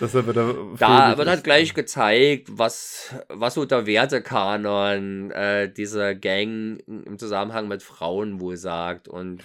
Das 0.01 0.13
wird 0.13 0.37
da 0.37 1.17
wird 1.17 1.29
halt 1.29 1.45
gleich 1.45 1.73
gezeigt, 1.73 2.49
was, 2.51 3.15
was 3.29 3.55
so 3.55 3.65
der 3.65 3.87
Wertekanon 3.87 5.31
äh, 5.31 5.73
dieser 5.73 6.17
Gang 6.17 6.83
im 6.87 7.19
Zusammenhang 7.19 7.69
mit 7.69 7.83
Frauen 7.83 8.41
wohl 8.41 8.57
sagt. 8.57 9.09
Und 9.09 9.43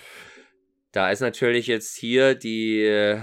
da 0.94 1.10
ist 1.10 1.22
natürlich 1.22 1.66
jetzt 1.66 1.98
hier 1.98 2.36
die, 2.36 2.84
äh, 2.84 3.20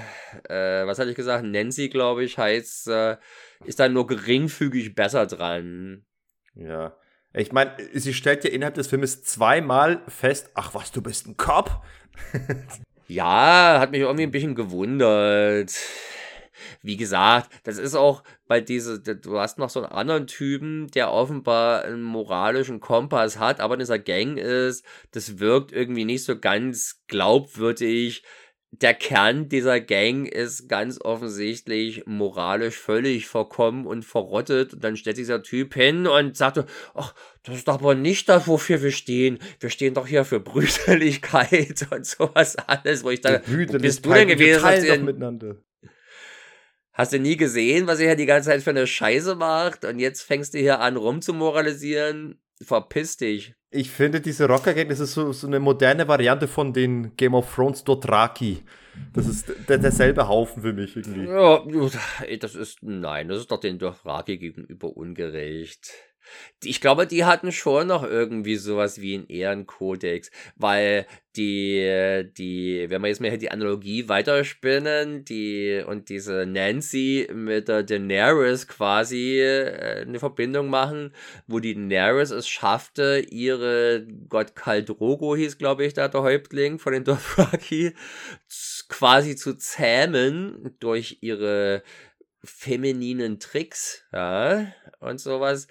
was 0.49 0.99
hatte 0.99 1.11
ich 1.11 1.17
gesagt, 1.17 1.45
Nancy, 1.45 1.89
glaube 1.89 2.25
ich, 2.25 2.37
heißt, 2.37 2.89
äh, 2.89 3.17
ist 3.65 3.79
dann 3.79 3.93
nur 3.93 4.09
geringfügig 4.09 4.97
besser 4.97 5.27
dran. 5.27 6.05
Ja. 6.55 6.97
Ich 7.33 7.53
meine, 7.53 7.77
sie 7.95 8.13
stellt 8.13 8.43
ja 8.43 8.51
innerhalb 8.51 8.75
des 8.75 8.89
Filmes 8.89 9.23
zweimal 9.23 10.03
fest, 10.09 10.51
ach 10.55 10.75
was, 10.75 10.91
du 10.91 11.01
bist 11.01 11.29
ein 11.29 11.37
Cop. 11.37 11.85
ja, 13.07 13.79
hat 13.79 13.93
mich 13.93 14.01
irgendwie 14.01 14.25
ein 14.25 14.33
bisschen 14.33 14.57
gewundert 14.57 15.73
wie 16.83 16.97
gesagt, 16.97 17.51
das 17.65 17.79
ist 17.79 17.95
auch 17.95 18.23
bei 18.47 18.61
diese, 18.61 19.01
du 19.01 19.39
hast 19.39 19.59
noch 19.59 19.71
so 19.71 19.81
einen 19.83 19.93
anderen 19.93 20.27
Typen, 20.27 20.89
der 20.89 21.13
offenbar 21.13 21.85
einen 21.85 22.03
moralischen 22.03 22.81
Kompass 22.81 23.39
hat, 23.39 23.61
aber 23.61 23.75
in 23.75 23.81
dieser 23.81 23.99
Gang 23.99 24.39
ist, 24.39 24.85
das 25.13 25.39
wirkt 25.39 25.73
irgendwie 25.73 26.05
nicht 26.05 26.25
so 26.25 26.39
ganz 26.39 27.03
glaubwürdig. 27.07 28.25
Der 28.73 28.95
Kern 28.95 29.49
dieser 29.49 29.81
Gang 29.81 30.29
ist 30.29 30.69
ganz 30.69 31.01
offensichtlich 31.01 32.07
moralisch 32.07 32.77
völlig 32.77 33.27
verkommen 33.27 33.85
und 33.85 34.05
verrottet. 34.05 34.75
Und 34.75 34.85
dann 34.85 34.97
stellt 34.97 35.17
dieser 35.17 35.43
Typ 35.43 35.75
hin 35.75 36.07
und 36.07 36.37
sagt, 36.37 36.65
ach, 36.95 37.15
das 37.43 37.57
ist 37.57 37.69
doch 37.69 37.75
aber 37.75 37.97
nicht 37.97 38.29
das, 38.29 38.47
wofür 38.47 38.81
wir 38.81 38.93
stehen. 38.93 39.41
Wir 39.59 39.71
stehen 39.71 39.95
doch 39.95 40.07
hier 40.07 40.25
für 40.25 40.39
Brüderlichkeit 40.39 41.87
und 41.91 42.07
sowas 42.07 42.57
alles, 42.57 43.03
wo 43.03 43.11
ich 43.11 43.21
da, 43.21 43.39
bist 43.39 44.07
du 44.07 44.13
denn 44.13 44.29
gewesen? 44.29 44.63
Wir 44.63 44.99
miteinander. 45.01 45.57
Hast 47.01 47.15
du 47.15 47.19
nie 47.19 47.39
gesehen, 47.39 47.87
was 47.87 47.99
er 47.99 48.09
hier 48.09 48.17
die 48.17 48.27
ganze 48.27 48.51
Zeit 48.51 48.63
für 48.63 48.69
eine 48.69 48.87
Scheiße 48.87 49.35
macht? 49.35 49.87
Und 49.87 50.01
jetzt 50.01 50.21
fängst 50.21 50.53
du 50.53 50.59
hier 50.59 50.81
an 50.81 50.99
rumzumoralisieren? 50.99 52.39
Verpiss 52.61 53.17
dich. 53.17 53.55
Ich 53.71 53.91
finde, 53.91 54.21
diese 54.21 54.47
Rocker-Gang, 54.47 54.91
das 54.91 55.01
ist 55.01 55.15
so, 55.15 55.33
so 55.33 55.47
eine 55.47 55.61
moderne 55.61 56.09
Variante 56.09 56.47
von 56.47 56.75
den 56.75 57.17
Game 57.17 57.33
of 57.33 57.55
Thrones 57.55 57.85
Dothraki. 57.85 58.65
Das 59.15 59.27
ist 59.27 59.51
der, 59.67 59.79
derselbe 59.79 60.29
Haufen 60.29 60.61
für 60.61 60.75
mich 60.75 60.95
irgendwie. 60.95 61.25
Ja, 61.25 61.65
das 62.37 62.55
ist, 62.55 62.83
nein, 62.83 63.29
das 63.29 63.39
ist 63.39 63.51
doch 63.51 63.61
den 63.61 63.79
Dothraki 63.79 64.37
gegenüber 64.37 64.95
ungerecht. 64.95 65.93
Ich 66.63 66.81
glaube, 66.81 67.07
die 67.07 67.25
hatten 67.25 67.53
schon 67.53 67.89
noch 67.89 68.03
irgendwie 68.03 68.57
sowas 68.57 69.01
wie 69.01 69.15
einen 69.15 69.29
Ehrenkodex, 69.29 70.31
weil 70.57 71.07
die, 71.37 72.29
die, 72.37 72.87
wenn 72.89 73.03
wir 73.03 73.09
jetzt 73.09 73.21
mal 73.21 73.39
die 73.39 73.51
Analogie 73.51 74.09
weiterspinnen, 74.09 75.25
die 75.25 75.83
und 75.87 76.09
diese 76.09 76.45
Nancy 76.45 77.29
mit 77.33 77.69
der 77.69 77.83
Daenerys 77.83 78.67
quasi 78.67 79.41
äh, 79.41 80.03
eine 80.03 80.19
Verbindung 80.19 80.69
machen, 80.69 81.15
wo 81.47 81.61
die 81.61 81.75
Daenerys 81.75 82.31
es 82.31 82.49
schaffte, 82.49 83.25
ihre 83.31 84.07
Gott 84.29 84.57
Kaldrogo 84.57 85.37
hieß, 85.37 85.59
glaube 85.59 85.85
ich, 85.85 85.95
da 85.95 86.09
der 86.09 86.23
Häuptling 86.23 86.79
von 86.79 86.93
den 86.93 87.05
Dothraki, 87.05 87.95
quasi 88.89 89.37
zu 89.37 89.57
zähmen 89.57 90.77
durch 90.81 91.19
ihre 91.21 91.83
femininen 92.43 93.39
Tricks, 93.39 94.03
ja, 94.13 94.73
und 94.99 95.21
sowas 95.21 95.69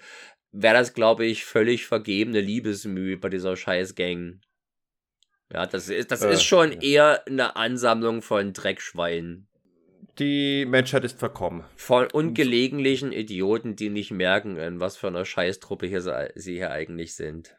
wäre 0.52 0.74
das, 0.74 0.94
glaube 0.94 1.24
ich, 1.26 1.44
völlig 1.44 1.86
vergebene 1.86 2.40
Liebesmühe 2.40 3.16
bei 3.16 3.28
dieser 3.28 3.56
Scheißgang. 3.56 4.40
Ja, 5.52 5.66
das 5.66 5.88
ist, 5.88 6.10
das 6.10 6.22
äh, 6.22 6.32
ist 6.32 6.44
schon 6.44 6.72
ja. 6.72 6.80
eher 6.80 7.26
eine 7.26 7.56
Ansammlung 7.56 8.22
von 8.22 8.52
Dreckschweinen. 8.52 9.48
Die 10.18 10.66
Menschheit 10.66 11.04
ist 11.04 11.18
verkommen. 11.18 11.64
Von 11.76 12.08
ungelegentlichen 12.10 13.12
Idioten, 13.12 13.74
die 13.74 13.90
nicht 13.90 14.10
merken, 14.10 14.56
in 14.56 14.80
was 14.80 14.96
für 14.96 15.08
einer 15.08 15.24
Scheißtruppe 15.24 15.86
hier 15.86 16.02
sie 16.34 16.54
hier 16.54 16.70
eigentlich 16.70 17.14
sind. 17.14 17.56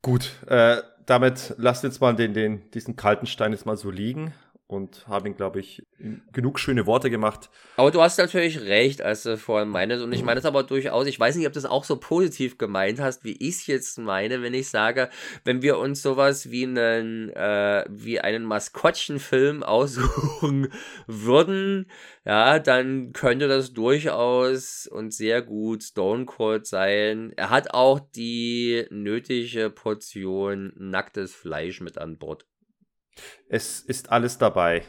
Gut, 0.00 0.30
äh, 0.46 0.82
damit 1.06 1.54
wir 1.58 1.72
jetzt 1.72 2.00
mal 2.00 2.14
den, 2.14 2.34
den, 2.34 2.70
diesen 2.70 2.96
kalten 2.96 3.26
Stein 3.26 3.52
jetzt 3.52 3.66
mal 3.66 3.76
so 3.76 3.90
liegen 3.90 4.34
und 4.72 5.06
haben 5.06 5.26
ihn, 5.26 5.36
glaube 5.36 5.60
ich, 5.60 5.86
genug 6.32 6.58
schöne 6.58 6.86
Worte 6.86 7.10
gemacht. 7.10 7.50
Aber 7.76 7.90
du 7.90 8.00
hast 8.00 8.18
natürlich 8.18 8.60
recht, 8.62 9.02
als 9.02 9.22
du 9.22 9.36
vorhin 9.36 9.68
meintest. 9.68 10.02
Und 10.02 10.12
ich 10.12 10.22
meine 10.22 10.36
das 10.36 10.46
aber 10.46 10.62
durchaus. 10.62 11.06
Ich 11.06 11.20
weiß 11.20 11.36
nicht, 11.36 11.46
ob 11.46 11.52
du 11.52 11.60
das 11.60 11.70
auch 11.70 11.84
so 11.84 11.96
positiv 11.96 12.58
gemeint 12.58 13.00
hast, 13.00 13.24
wie 13.24 13.36
ich 13.38 13.56
es 13.56 13.66
jetzt 13.66 13.98
meine, 13.98 14.42
wenn 14.42 14.54
ich 14.54 14.68
sage, 14.68 15.10
wenn 15.44 15.62
wir 15.62 15.78
uns 15.78 16.02
sowas 16.02 16.50
wie 16.50 16.64
einen, 16.64 17.28
äh, 17.30 17.84
wie 17.88 18.20
einen 18.20 18.44
Maskottchenfilm 18.44 19.62
aussuchen 19.62 20.72
würden, 21.06 21.86
ja, 22.24 22.58
dann 22.58 23.12
könnte 23.12 23.48
das 23.48 23.72
durchaus 23.72 24.86
und 24.86 25.12
sehr 25.12 25.42
gut 25.42 25.82
Stone 25.82 26.24
Cold 26.24 26.66
sein. 26.66 27.32
Er 27.36 27.50
hat 27.50 27.74
auch 27.74 28.00
die 28.00 28.86
nötige 28.90 29.70
Portion 29.70 30.72
nacktes 30.76 31.34
Fleisch 31.34 31.80
mit 31.80 31.98
an 31.98 32.18
Bord. 32.18 32.46
Es 33.48 33.80
ist 33.80 34.10
alles 34.10 34.38
dabei. 34.38 34.82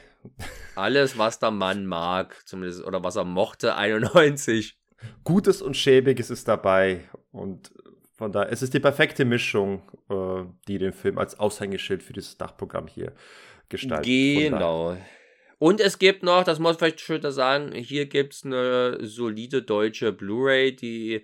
Alles, 0.75 1.17
was 1.17 1.39
der 1.39 1.51
Mann 1.51 1.85
mag, 1.85 2.41
zumindest, 2.45 2.83
oder 2.85 3.03
was 3.03 3.15
er 3.15 3.25
mochte, 3.25 3.75
91. 3.75 4.77
Gutes 5.23 5.61
und 5.61 5.75
Schäbiges 5.75 6.29
ist 6.29 6.47
dabei. 6.47 7.09
Und 7.31 7.71
von 8.15 8.31
daher, 8.31 8.51
es 8.51 8.61
ist 8.61 8.73
die 8.73 8.79
perfekte 8.79 9.25
Mischung, 9.25 9.81
äh, 10.09 10.43
die 10.67 10.77
den 10.77 10.93
Film 10.93 11.17
als 11.17 11.39
Aushängeschild 11.39 12.03
für 12.03 12.13
dieses 12.13 12.37
Dachprogramm 12.37 12.87
hier 12.87 13.13
gestaltet. 13.69 14.05
Genau. 14.05 14.97
Und 15.59 15.79
es 15.79 15.97
gibt 15.97 16.23
noch, 16.23 16.43
das 16.43 16.59
muss 16.59 16.73
ich 16.73 16.77
vielleicht 16.77 17.01
schon 17.01 17.31
sagen, 17.31 17.71
hier 17.73 18.05
gibt 18.05 18.33
es 18.33 18.45
eine 18.45 18.97
solide 19.01 19.61
deutsche 19.61 20.11
Blu-ray, 20.11 20.75
die 20.75 21.23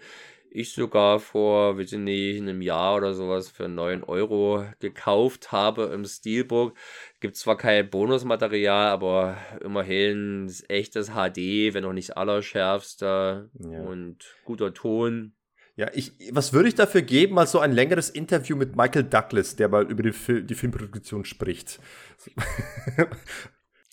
ich 0.51 0.73
sogar 0.73 1.19
vor, 1.19 1.77
weiß 1.77 1.93
ich 1.93 1.99
nicht, 1.99 2.41
einem 2.41 2.61
Jahr 2.61 2.95
oder 2.97 3.13
sowas 3.13 3.49
für 3.49 3.67
9 3.67 4.03
Euro 4.03 4.65
gekauft 4.79 5.51
habe 5.51 5.91
im 5.93 6.05
Steelbook. 6.05 6.75
Gibt 7.19 7.35
zwar 7.35 7.57
kein 7.57 7.89
Bonusmaterial, 7.89 8.89
aber 8.89 9.37
immerhin 9.63 10.51
echtes 10.67 11.09
HD, 11.09 11.73
wenn 11.73 11.85
auch 11.85 11.93
nicht 11.93 12.09
das 12.09 12.17
allerschärfste 12.17 13.49
ja. 13.59 13.81
und 13.81 14.17
guter 14.45 14.73
Ton. 14.73 15.33
Ja, 15.75 15.89
ich, 15.93 16.11
was 16.31 16.51
würde 16.51 16.67
ich 16.67 16.75
dafür 16.75 17.01
geben, 17.01 17.35
mal 17.35 17.47
so 17.47 17.59
ein 17.59 17.71
längeres 17.71 18.09
Interview 18.09 18.57
mit 18.57 18.75
Michael 18.75 19.05
Douglas, 19.05 19.55
der 19.55 19.69
mal 19.69 19.89
über 19.89 20.11
Fil 20.11 20.43
die 20.43 20.55
Filmproduktion 20.55 21.23
spricht? 21.23 21.79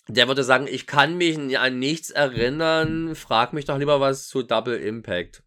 Der 0.09 0.29
würde 0.29 0.43
sagen, 0.43 0.67
ich 0.69 0.87
kann 0.87 1.17
mich 1.17 1.59
an 1.59 1.79
nichts 1.79 2.11
erinnern, 2.11 3.13
frag 3.13 3.51
mich 3.51 3.65
doch 3.65 3.77
lieber 3.77 3.99
was 3.99 4.29
zu 4.29 4.41
Double 4.41 4.77
Impact. 4.77 5.43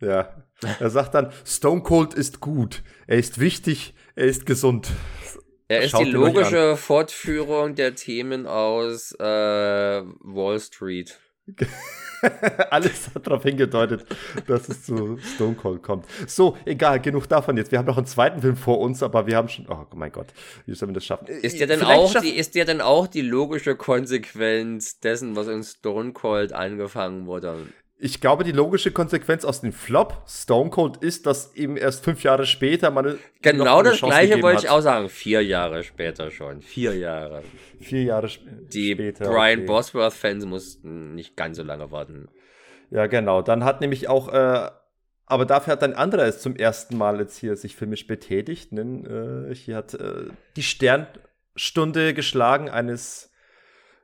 Ja. 0.00 0.34
Er 0.78 0.90
sagt 0.90 1.14
dann, 1.14 1.32
Stone 1.44 1.82
Cold 1.82 2.14
ist 2.14 2.40
gut. 2.40 2.82
Er 3.06 3.18
ist 3.18 3.40
wichtig, 3.40 3.94
er 4.14 4.26
ist 4.26 4.46
gesund. 4.46 4.88
Er 5.68 5.82
ist 5.82 5.92
Schaut 5.92 6.04
die 6.04 6.10
logische 6.10 6.76
Fortführung 6.76 7.74
der 7.74 7.94
Themen 7.94 8.46
aus 8.46 9.12
äh, 9.12 9.22
Wall 9.22 10.58
Street. 10.58 11.18
Alles 12.70 13.10
hat 13.14 13.26
darauf 13.26 13.42
hingedeutet, 13.42 14.04
dass 14.46 14.68
es 14.68 14.84
zu 14.84 15.18
Stone 15.18 15.54
Cold 15.54 15.82
kommt. 15.82 16.06
So, 16.26 16.56
egal, 16.64 17.00
genug 17.00 17.28
davon 17.28 17.56
jetzt. 17.56 17.72
Wir 17.72 17.78
haben 17.78 17.86
noch 17.86 17.96
einen 17.96 18.06
zweiten 18.06 18.40
Film 18.40 18.56
vor 18.56 18.78
uns, 18.80 19.02
aber 19.02 19.26
wir 19.26 19.36
haben 19.36 19.48
schon. 19.48 19.66
Oh 19.68 19.86
mein 19.94 20.12
Gott, 20.12 20.26
wie 20.66 20.74
sollen 20.74 20.90
wir 20.90 20.94
das 20.94 21.06
schaffen? 21.06 21.26
Ist 21.28 21.58
der 21.58 21.66
denn, 21.66 21.82
auch 21.82 22.20
die, 22.20 22.36
ist 22.36 22.54
der 22.54 22.64
denn 22.64 22.80
auch 22.80 23.06
die 23.06 23.22
logische 23.22 23.74
Konsequenz 23.74 25.00
dessen, 25.00 25.34
was 25.34 25.48
in 25.48 25.62
Stone 25.62 26.12
Cold 26.12 26.52
angefangen 26.52 27.26
wurde? 27.26 27.68
Ich 28.02 28.20
glaube, 28.20 28.44
die 28.44 28.52
logische 28.52 28.92
Konsequenz 28.92 29.44
aus 29.44 29.60
dem 29.60 29.72
Flop 29.72 30.22
Stone 30.26 30.70
Cold 30.70 30.96
ist, 30.96 31.26
dass 31.26 31.54
eben 31.54 31.76
erst 31.76 32.02
fünf 32.02 32.22
Jahre 32.22 32.46
später 32.46 32.90
man 32.90 33.18
genau 33.42 33.82
das 33.82 34.00
gleiche 34.00 34.42
wollte 34.42 34.62
ich 34.62 34.70
auch 34.70 34.80
sagen. 34.80 35.10
Vier 35.10 35.44
Jahre 35.44 35.84
später 35.84 36.30
schon. 36.30 36.62
Vier 36.62 36.96
Jahre. 36.96 37.42
Vier 37.78 38.04
Jahre 38.04 38.26
sp 38.32 38.48
die 38.72 38.94
später. 38.94 39.24
Die 39.24 39.30
Brian 39.30 39.58
okay. 39.60 39.66
Bosworth-Fans 39.66 40.46
mussten 40.46 41.14
nicht 41.14 41.36
ganz 41.36 41.58
so 41.58 41.62
lange 41.62 41.90
warten. 41.90 42.28
Ja, 42.90 43.06
genau. 43.06 43.42
Dann 43.42 43.64
hat 43.64 43.82
nämlich 43.82 44.08
auch, 44.08 44.32
äh, 44.32 44.70
aber 45.26 45.44
dafür 45.44 45.74
hat 45.74 45.82
ein 45.82 45.94
anderer 45.94 46.24
es 46.24 46.40
zum 46.40 46.56
ersten 46.56 46.96
Mal 46.96 47.20
jetzt 47.20 47.36
hier 47.36 47.54
sich 47.56 47.76
filmisch 47.76 48.06
betätigt. 48.06 48.72
Ne? 48.72 49.48
Äh, 49.50 49.54
hier 49.54 49.76
hat 49.76 49.92
äh, 49.92 50.24
die 50.56 50.62
Sternstunde 50.62 52.14
geschlagen 52.14 52.70
eines 52.70 53.29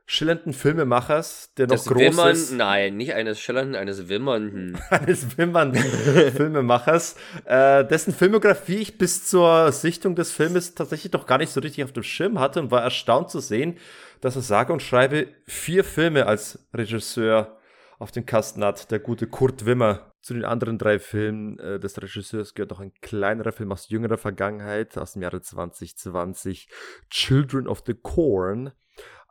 schillernden 0.09 0.53
Filmemachers, 0.53 1.53
der 1.57 1.67
noch 1.67 1.75
das 1.75 1.85
groß 1.85 1.99
Wimmern, 1.99 2.31
ist. 2.31 2.53
Nein, 2.53 2.95
nicht 2.95 3.13
eines 3.13 3.41
schillernden, 3.41 3.75
eines 3.75 4.07
wimmernden. 4.07 4.79
eines 4.89 5.37
wimmernden 5.37 5.83
Filmemachers, 6.35 7.17
äh, 7.43 7.83
dessen 7.85 8.13
Filmografie 8.13 8.77
ich 8.77 8.97
bis 8.97 9.27
zur 9.27 9.71
Sichtung 9.73 10.15
des 10.15 10.31
Filmes 10.31 10.73
tatsächlich 10.75 11.11
doch 11.11 11.27
gar 11.27 11.37
nicht 11.37 11.51
so 11.51 11.59
richtig 11.59 11.83
auf 11.83 11.91
dem 11.91 12.03
Schirm 12.03 12.39
hatte 12.39 12.61
und 12.61 12.71
war 12.71 12.81
erstaunt 12.81 13.29
zu 13.29 13.41
sehen, 13.41 13.77
dass 14.21 14.37
er 14.37 14.43
sage 14.43 14.71
und 14.71 14.81
schreibe 14.81 15.27
vier 15.45 15.83
Filme 15.83 16.25
als 16.25 16.67
Regisseur 16.73 17.57
auf 17.99 18.11
den 18.11 18.25
Kasten 18.25 18.63
hat, 18.63 18.89
der 18.89 18.99
gute 18.99 19.27
Kurt 19.27 19.65
Wimmer. 19.65 20.13
Zu 20.21 20.33
den 20.33 20.45
anderen 20.45 20.77
drei 20.77 20.99
Filmen 20.99 21.59
äh, 21.59 21.79
des 21.79 22.01
Regisseurs 22.01 22.53
gehört 22.53 22.71
noch 22.71 22.79
ein 22.79 22.93
kleinerer 23.01 23.51
Film 23.51 23.71
aus 23.73 23.89
jüngerer 23.89 24.17
Vergangenheit, 24.17 24.97
aus 24.97 25.13
dem 25.13 25.21
Jahre 25.21 25.41
2020, 25.41 26.69
Children 27.09 27.67
of 27.67 27.83
the 27.85 27.93
Corn 27.93 28.71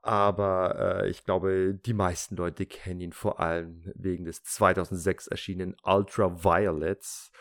aber 0.06 1.02
äh, 1.02 1.10
ich 1.10 1.24
glaube, 1.24 1.74
die 1.74 1.94
meisten 1.94 2.36
Leute 2.36 2.64
kennen 2.64 3.00
ihn 3.00 3.12
vor 3.12 3.40
allem 3.40 3.82
wegen 3.94 4.24
des 4.24 4.44
2006 4.44 5.26
erschienenen 5.26 5.76
Ultraviolets. 5.82 7.32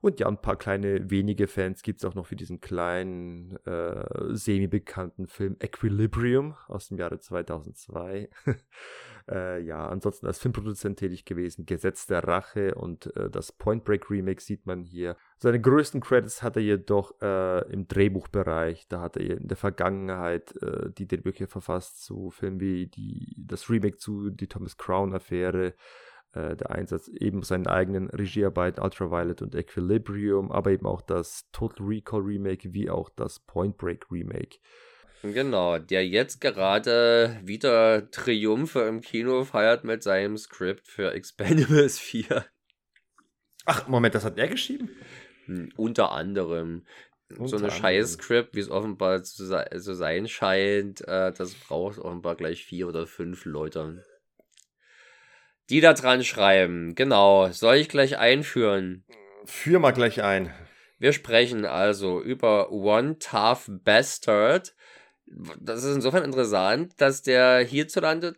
Und 0.00 0.20
ja, 0.20 0.26
ein 0.26 0.40
paar 0.40 0.56
kleine 0.56 1.10
wenige 1.10 1.48
Fans 1.48 1.82
gibt 1.82 2.00
es 2.00 2.04
auch 2.04 2.14
noch 2.14 2.26
für 2.26 2.36
diesen 2.36 2.60
kleinen, 2.60 3.56
äh, 3.66 4.04
semi-bekannten 4.30 5.26
Film 5.26 5.56
Equilibrium 5.60 6.56
aus 6.66 6.88
dem 6.88 6.98
Jahre 6.98 7.18
2002. 7.18 8.28
Äh, 9.30 9.60
ja, 9.60 9.86
ansonsten 9.86 10.26
als 10.26 10.38
Filmproduzent 10.38 10.98
tätig 10.98 11.24
gewesen. 11.24 11.66
Gesetz 11.66 12.06
der 12.06 12.24
Rache 12.26 12.74
und 12.74 13.14
äh, 13.16 13.28
das 13.28 13.52
Point 13.52 13.84
Break 13.84 14.10
Remake 14.10 14.40
sieht 14.40 14.66
man 14.66 14.84
hier. 14.84 15.16
Seine 15.36 15.60
größten 15.60 16.00
Credits 16.00 16.42
hat 16.42 16.56
er 16.56 16.62
jedoch 16.62 17.20
äh, 17.20 17.70
im 17.70 17.86
Drehbuchbereich. 17.86 18.88
Da 18.88 19.00
hat 19.00 19.16
er 19.16 19.38
in 19.38 19.48
der 19.48 19.56
Vergangenheit 19.56 20.56
äh, 20.62 20.90
die 20.90 21.06
Drehbücher 21.06 21.46
verfasst 21.46 22.02
zu 22.04 22.30
Filmen 22.30 22.60
wie 22.60 22.86
die, 22.86 23.34
das 23.38 23.68
Remake 23.68 23.98
zu 23.98 24.30
Die 24.30 24.46
Thomas 24.46 24.78
Crown 24.78 25.14
Affäre 25.14 25.74
äh, 26.32 26.56
der 26.56 26.70
Einsatz 26.70 27.08
eben 27.08 27.42
seinen 27.42 27.66
eigenen 27.66 28.08
Regiearbeiten 28.08 28.82
Ultraviolet 28.82 29.42
und 29.42 29.54
Equilibrium, 29.54 30.50
aber 30.50 30.70
eben 30.70 30.86
auch 30.86 31.02
das 31.02 31.50
Total 31.52 31.86
Recall 31.86 32.20
Remake 32.20 32.72
wie 32.72 32.88
auch 32.88 33.10
das 33.10 33.40
Point 33.40 33.76
Break 33.76 34.10
Remake. 34.10 34.58
Genau, 35.22 35.78
der 35.78 36.06
jetzt 36.06 36.40
gerade 36.40 37.40
wieder 37.42 38.10
Triumphe 38.10 38.82
im 38.82 39.00
Kino 39.00 39.44
feiert 39.44 39.84
mit 39.84 40.02
seinem 40.02 40.36
Skript 40.36 40.86
für 40.86 41.12
Expendables 41.12 41.98
4. 42.00 42.46
Ach, 43.64 43.88
Moment, 43.88 44.14
das 44.14 44.24
hat 44.24 44.38
er 44.38 44.48
geschrieben? 44.48 44.90
Hm, 45.46 45.72
unter 45.76 46.12
anderem. 46.12 46.86
Unter 47.30 47.48
so 47.48 47.56
eine 47.56 47.70
Scheiß-Skript, 47.70 48.54
wie 48.54 48.60
es 48.60 48.70
offenbar 48.70 49.22
zu, 49.22 49.44
so 49.44 49.94
sein 49.94 50.28
scheint, 50.28 51.06
äh, 51.06 51.32
das 51.32 51.54
braucht 51.54 51.98
offenbar 51.98 52.36
gleich 52.36 52.64
vier 52.64 52.88
oder 52.88 53.06
fünf 53.06 53.44
Leute. 53.44 54.02
Die 55.68 55.80
da 55.80 55.92
dran 55.92 56.24
schreiben. 56.24 56.94
Genau. 56.94 57.50
Soll 57.50 57.76
ich 57.76 57.90
gleich 57.90 58.16
einführen? 58.16 59.04
Führ 59.44 59.80
mal 59.80 59.90
gleich 59.90 60.22
ein. 60.22 60.50
Wir 60.98 61.12
sprechen 61.12 61.66
also 61.66 62.22
über 62.22 62.72
One 62.72 63.18
Tough 63.18 63.66
Bastard 63.68 64.74
das 65.60 65.84
ist 65.84 65.96
insofern 65.96 66.24
interessant, 66.24 66.94
dass 66.98 67.22
der 67.22 67.60
hierzulande 67.60 68.34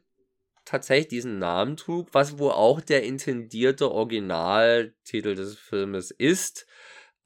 tatsächlich 0.64 1.08
diesen 1.08 1.38
Namen 1.38 1.76
trug, 1.76 2.08
was 2.12 2.38
wohl 2.38 2.52
auch 2.52 2.80
der 2.80 3.02
intendierte 3.02 3.90
Originaltitel 3.90 5.34
des 5.34 5.58
Filmes 5.58 6.10
ist. 6.10 6.66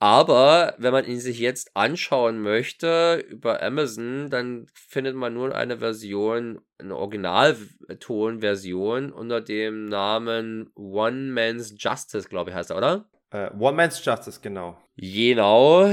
Aber 0.01 0.74
wenn 0.78 0.93
man 0.93 1.05
ihn 1.07 1.20
sich 1.20 1.39
jetzt 1.39 1.70
anschauen 1.74 2.43
möchte 2.43 3.24
über 3.28 3.62
Amazon, 3.62 4.28
dann 4.28 4.66
findet 4.74 5.15
man 5.15 5.32
nur 5.32 5.55
eine 5.55 5.78
Version, 5.78 6.61
eine 6.78 6.97
Originaltonversion 6.97 9.12
unter 9.12 9.41
dem 9.41 9.85
Namen 9.86 10.69
One 10.74 11.31
Man's 11.32 11.77
Justice, 11.78 12.28
glaube 12.28 12.51
ich, 12.51 12.57
heißt 12.57 12.70
er, 12.70 12.77
oder? 12.77 13.09
Uh, 13.32 13.51
One 13.59 13.77
Man's 13.77 14.05
Justice, 14.05 14.41
genau. 14.43 14.77
Genau. 14.97 15.87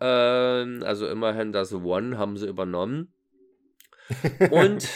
Ähm, 0.00 0.82
also 0.84 1.08
immerhin 1.08 1.52
das 1.52 1.72
One 1.72 2.18
haben 2.18 2.36
sie 2.36 2.48
übernommen. 2.48 3.14
Und 4.50 4.88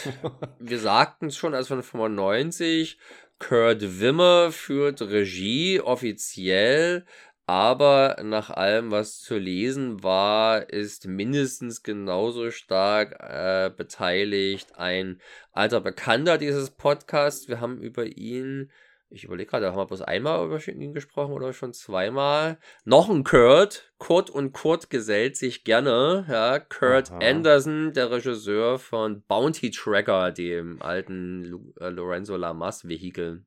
wir 0.59 0.79
sagten 0.79 1.27
es 1.27 1.37
schon, 1.37 1.53
als 1.53 1.69
von 1.69 1.81
95, 1.81 2.97
Kurt 3.39 3.99
Wimmer 3.99 4.51
führt 4.51 5.01
Regie 5.01 5.79
offiziell, 5.79 7.05
aber 7.47 8.17
nach 8.23 8.49
allem, 8.49 8.91
was 8.91 9.19
zu 9.19 9.37
lesen 9.37 10.03
war, 10.03 10.69
ist 10.69 11.05
mindestens 11.05 11.83
genauso 11.83 12.49
stark 12.49 13.15
äh, 13.19 13.69
beteiligt 13.69 14.77
ein 14.77 15.21
alter 15.51 15.79
Bekannter 15.79 16.37
dieses 16.39 16.71
Podcasts. 16.71 17.47
Wir 17.47 17.61
haben 17.61 17.79
über 17.79 18.05
ihn 18.05 18.71
Ich 19.09 19.23
überlege 19.23 19.49
gerade, 19.49 19.67
haben 19.67 19.77
wir 19.77 19.85
bloß 19.85 20.01
einmal 20.01 20.45
über 20.45 20.67
ihn 20.67 20.93
gesprochen 20.93 21.33
oder 21.33 21.53
schon 21.53 21.73
zweimal? 21.73 22.57
Noch 22.83 23.09
ein 23.09 23.23
Kurt. 23.23 23.93
Kurt 23.97 24.29
und 24.29 24.51
Kurt 24.51 24.89
gesellt 24.89 25.37
sich 25.37 25.63
gerne. 25.63 26.25
Ja, 26.27 26.59
Kurt 26.59 27.11
Aha. 27.11 27.19
Anderson, 27.19 27.93
der 27.93 28.11
Regisseur 28.11 28.79
von 28.79 29.23
Bounty 29.23 29.71
Tracker, 29.71 30.31
dem 30.31 30.81
alten 30.81 31.73
äh, 31.79 31.89
Lorenzo 31.89 32.35
Lamas 32.35 32.87
Vehikel. 32.87 33.45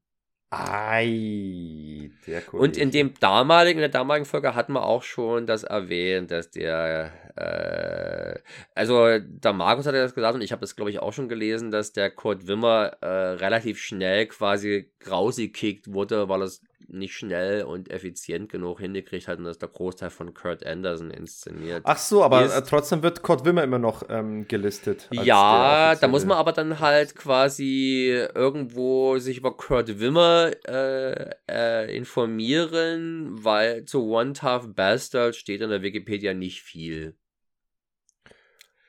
Ei, 0.50 2.10
der 2.26 2.40
Kollege. 2.40 2.62
Und 2.62 2.76
in 2.78 2.90
dem 2.90 3.12
damaligen, 3.20 3.78
in 3.78 3.82
der 3.82 3.90
damaligen 3.90 4.24
Folge 4.24 4.54
hatten 4.54 4.72
wir 4.72 4.82
auch 4.82 5.02
schon 5.02 5.46
das 5.46 5.62
erwähnt, 5.62 6.30
dass 6.30 6.50
der, 6.50 7.12
äh, 7.36 8.40
also 8.74 9.18
der 9.18 9.52
Markus 9.52 9.86
hat 9.86 9.94
ja 9.94 10.00
das 10.00 10.14
gesagt 10.14 10.34
und 10.34 10.40
ich 10.40 10.50
habe 10.52 10.60
das 10.60 10.74
glaube 10.74 10.90
ich 10.90 11.00
auch 11.00 11.12
schon 11.12 11.28
gelesen, 11.28 11.70
dass 11.70 11.92
der 11.92 12.10
Kurt 12.10 12.46
Wimmer 12.46 12.96
äh, 13.02 13.06
relativ 13.06 13.78
schnell 13.78 14.26
quasi 14.26 14.90
rausgekickt 15.10 15.92
wurde, 15.92 16.30
weil 16.30 16.40
es 16.40 16.62
nicht 16.86 17.14
schnell 17.14 17.64
und 17.64 17.90
effizient 17.90 18.50
genug 18.50 18.80
hingekriegt 18.80 19.28
hat 19.28 19.38
und 19.38 19.44
dass 19.44 19.58
der 19.58 19.68
Großteil 19.68 20.10
von 20.10 20.32
Kurt 20.32 20.64
Anderson 20.64 21.10
inszeniert. 21.10 21.82
Ach 21.84 21.98
so, 21.98 22.22
aber 22.22 22.44
ist. 22.44 22.56
Äh, 22.56 22.62
trotzdem 22.62 23.02
wird 23.02 23.22
Kurt 23.22 23.44
Wimmer 23.44 23.62
immer 23.62 23.78
noch 23.78 24.04
ähm, 24.08 24.46
gelistet. 24.48 25.08
Ja, 25.10 25.94
da 25.96 26.08
muss 26.08 26.24
man 26.24 26.38
aber 26.38 26.52
dann 26.52 26.80
halt 26.80 27.14
quasi 27.14 28.26
irgendwo 28.34 29.18
sich 29.18 29.38
über 29.38 29.56
Kurt 29.56 30.00
Wimmer 30.00 30.52
äh, 30.66 31.30
äh, 31.50 31.96
informieren, 31.96 33.44
weil 33.44 33.84
zu 33.84 34.08
One 34.08 34.32
Tough 34.32 34.74
Bastard 34.74 35.36
steht 35.36 35.60
in 35.60 35.70
der 35.70 35.82
Wikipedia 35.82 36.32
nicht 36.32 36.62
viel. 36.62 37.16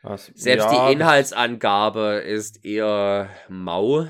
Was? 0.02 0.32
Selbst 0.34 0.72
ja, 0.72 0.88
die 0.88 0.94
Inhaltsangabe 0.94 2.24
ist 2.26 2.64
eher 2.64 3.30
mau. 3.50 4.08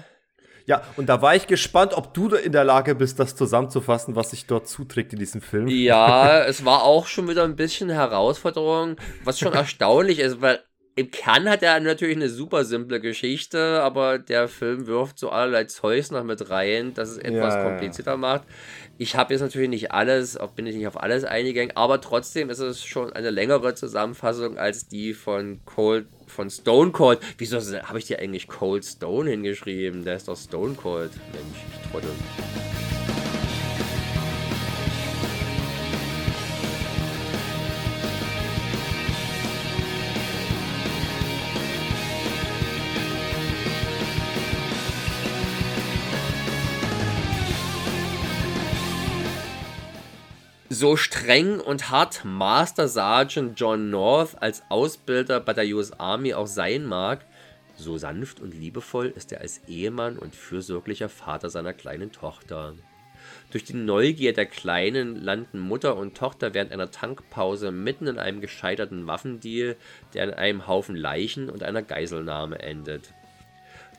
Ja, 0.69 0.83
und 0.97 1.09
da 1.09 1.19
war 1.23 1.35
ich 1.35 1.47
gespannt, 1.47 1.95
ob 1.95 2.13
du 2.13 2.27
in 2.35 2.51
der 2.51 2.63
Lage 2.63 2.93
bist, 2.93 3.19
das 3.19 3.35
zusammenzufassen, 3.35 4.15
was 4.15 4.29
sich 4.29 4.45
dort 4.45 4.67
zuträgt 4.67 5.13
in 5.13 5.17
diesem 5.17 5.41
Film. 5.41 5.67
Ja, 5.67 6.43
es 6.45 6.63
war 6.63 6.83
auch 6.83 7.07
schon 7.07 7.27
wieder 7.27 7.43
ein 7.43 7.55
bisschen 7.55 7.89
Herausforderung, 7.89 8.95
was 9.23 9.39
schon 9.39 9.53
erstaunlich 9.53 10.19
ist, 10.19 10.41
weil 10.41 10.59
im 10.95 11.09
Kern 11.09 11.49
hat 11.49 11.63
er 11.63 11.79
natürlich 11.79 12.17
eine 12.17 12.29
super 12.29 12.65
simple 12.65 12.99
Geschichte, 12.99 13.81
aber 13.81 14.19
der 14.19 14.47
Film 14.47 14.85
wirft 14.85 15.17
so 15.17 15.29
allerlei 15.29 15.63
Zeugs 15.63 16.11
noch 16.11 16.23
mit 16.23 16.51
rein, 16.51 16.93
dass 16.93 17.09
es 17.09 17.17
etwas 17.17 17.55
ja, 17.55 17.63
komplizierter 17.63 18.11
ja. 18.11 18.17
macht. 18.17 18.43
Ich 18.99 19.15
habe 19.15 19.33
jetzt 19.33 19.41
natürlich 19.41 19.69
nicht 19.69 19.91
alles, 19.91 20.37
bin 20.55 20.67
ich 20.67 20.75
nicht 20.75 20.87
auf 20.87 21.01
alles 21.01 21.23
eingegangen, 21.23 21.75
aber 21.75 21.99
trotzdem 21.99 22.51
ist 22.51 22.59
es 22.59 22.83
schon 22.83 23.11
eine 23.11 23.31
längere 23.31 23.73
Zusammenfassung 23.73 24.59
als 24.59 24.87
die 24.87 25.15
von 25.15 25.61
Cold 25.65 26.05
von 26.30 26.49
Stone 26.49 26.91
Cold. 26.91 27.19
Wieso 27.38 27.57
habe 27.84 27.99
ich 27.99 28.06
dir 28.06 28.19
eigentlich 28.19 28.47
Cold 28.47 28.85
Stone 28.85 29.30
hingeschrieben? 29.30 30.03
Der 30.03 30.15
ist 30.15 30.27
doch 30.27 30.38
Stone 30.38 30.76
Cold. 30.76 31.11
Mensch, 31.34 31.64
ich 31.73 31.91
trottel. 31.91 32.11
So 50.80 50.95
streng 50.95 51.60
und 51.60 51.89
hart 51.89 52.23
Master 52.23 52.88
Sergeant 52.88 53.60
John 53.60 53.89
North 53.89 54.41
als 54.41 54.64
Ausbilder 54.69 55.41
bei 55.41 55.51
der 55.51 55.65
US 55.76 55.91
Army 55.91 56.34
auch 56.34 56.47
sein 56.47 56.85
mag, 56.85 57.26
so 57.76 57.97
sanft 57.97 58.39
und 58.39 58.53
liebevoll 58.53 59.07
ist 59.07 59.34
er 59.34 59.41
als 59.41 59.60
Ehemann 59.68 60.18
und 60.18 60.38
fürsorglicher 60.38 61.10
Vater 61.10 61.49
seiner 61.49 61.73
kleinen 61.73 62.14
Tochter. 62.14 62.76
Durch 63.51 63.65
die 63.65 63.73
Neugier 63.73 64.31
der 64.31 64.45
Kleinen 64.45 65.18
landen 65.18 65.60
Mutter 65.60 65.97
und 65.97 66.15
Tochter 66.15 66.53
während 66.53 66.72
einer 66.72 66.91
Tankpause 66.91 67.72
mitten 67.72 68.07
in 68.07 68.18
einem 68.18 68.39
gescheiterten 68.39 69.06
Waffendeal, 69.06 69.76
der 70.14 70.23
in 70.23 70.34
einem 70.34 70.65
Haufen 70.65 70.95
Leichen 70.95 71.49
und 71.49 71.61
einer 71.61 71.81
Geiselnahme 71.81 72.57
endet. 72.60 73.14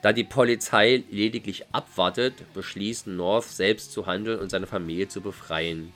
Da 0.01 0.15
die 0.15 0.25
Polizei 0.25 1.05
lediglich 1.11 1.67
abwartet, 1.73 2.37
beschließt 2.55 3.07
North 3.07 3.45
selbst 3.45 3.93
zu 3.93 4.07
handeln 4.07 4.39
und 4.39 4.49
seine 4.49 4.67
Familie 4.67 5.09
zu 5.09 5.21
befreien. 5.21 5.93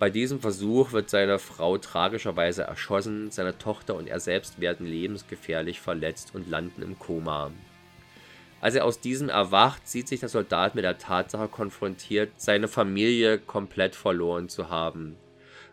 Bei 0.00 0.08
diesem 0.08 0.40
Versuch 0.40 0.92
wird 0.92 1.10
seine 1.10 1.38
Frau 1.38 1.76
tragischerweise 1.76 2.62
erschossen, 2.62 3.30
seine 3.30 3.58
Tochter 3.58 3.96
und 3.96 4.08
er 4.08 4.18
selbst 4.18 4.58
werden 4.58 4.86
lebensgefährlich 4.86 5.78
verletzt 5.78 6.34
und 6.34 6.48
landen 6.48 6.80
im 6.80 6.98
Koma. 6.98 7.52
Als 8.62 8.76
er 8.76 8.86
aus 8.86 9.00
diesem 9.00 9.28
erwacht, 9.28 9.86
sieht 9.86 10.08
sich 10.08 10.20
der 10.20 10.30
Soldat 10.30 10.74
mit 10.74 10.84
der 10.84 10.96
Tatsache 10.96 11.48
konfrontiert, 11.48 12.32
seine 12.38 12.66
Familie 12.66 13.38
komplett 13.38 13.94
verloren 13.94 14.48
zu 14.48 14.70
haben. 14.70 15.16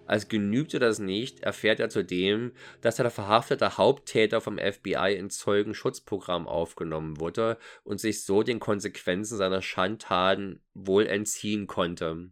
Als 0.08 0.28
genügte 0.28 0.80
das 0.80 1.00
nicht, 1.00 1.40
erfährt 1.40 1.80
er 1.80 1.88
zudem, 1.88 2.52
dass 2.82 2.98
der 2.98 3.10
verhaftete 3.10 3.78
Haupttäter 3.78 4.42
vom 4.42 4.58
FBI 4.58 5.16
ins 5.18 5.38
Zeugenschutzprogramm 5.38 6.50
aufgenommen 6.50 7.22
wurde 7.22 7.58
und 7.86 8.02
sich 8.02 8.26
so 8.26 8.44
den 8.44 8.60
Konsequenzen 8.60 9.38
seiner 9.38 9.62
Schandtaten 9.62 10.60
wohl 10.74 11.08
entziehen 11.08 11.66
konnte. 11.66 12.30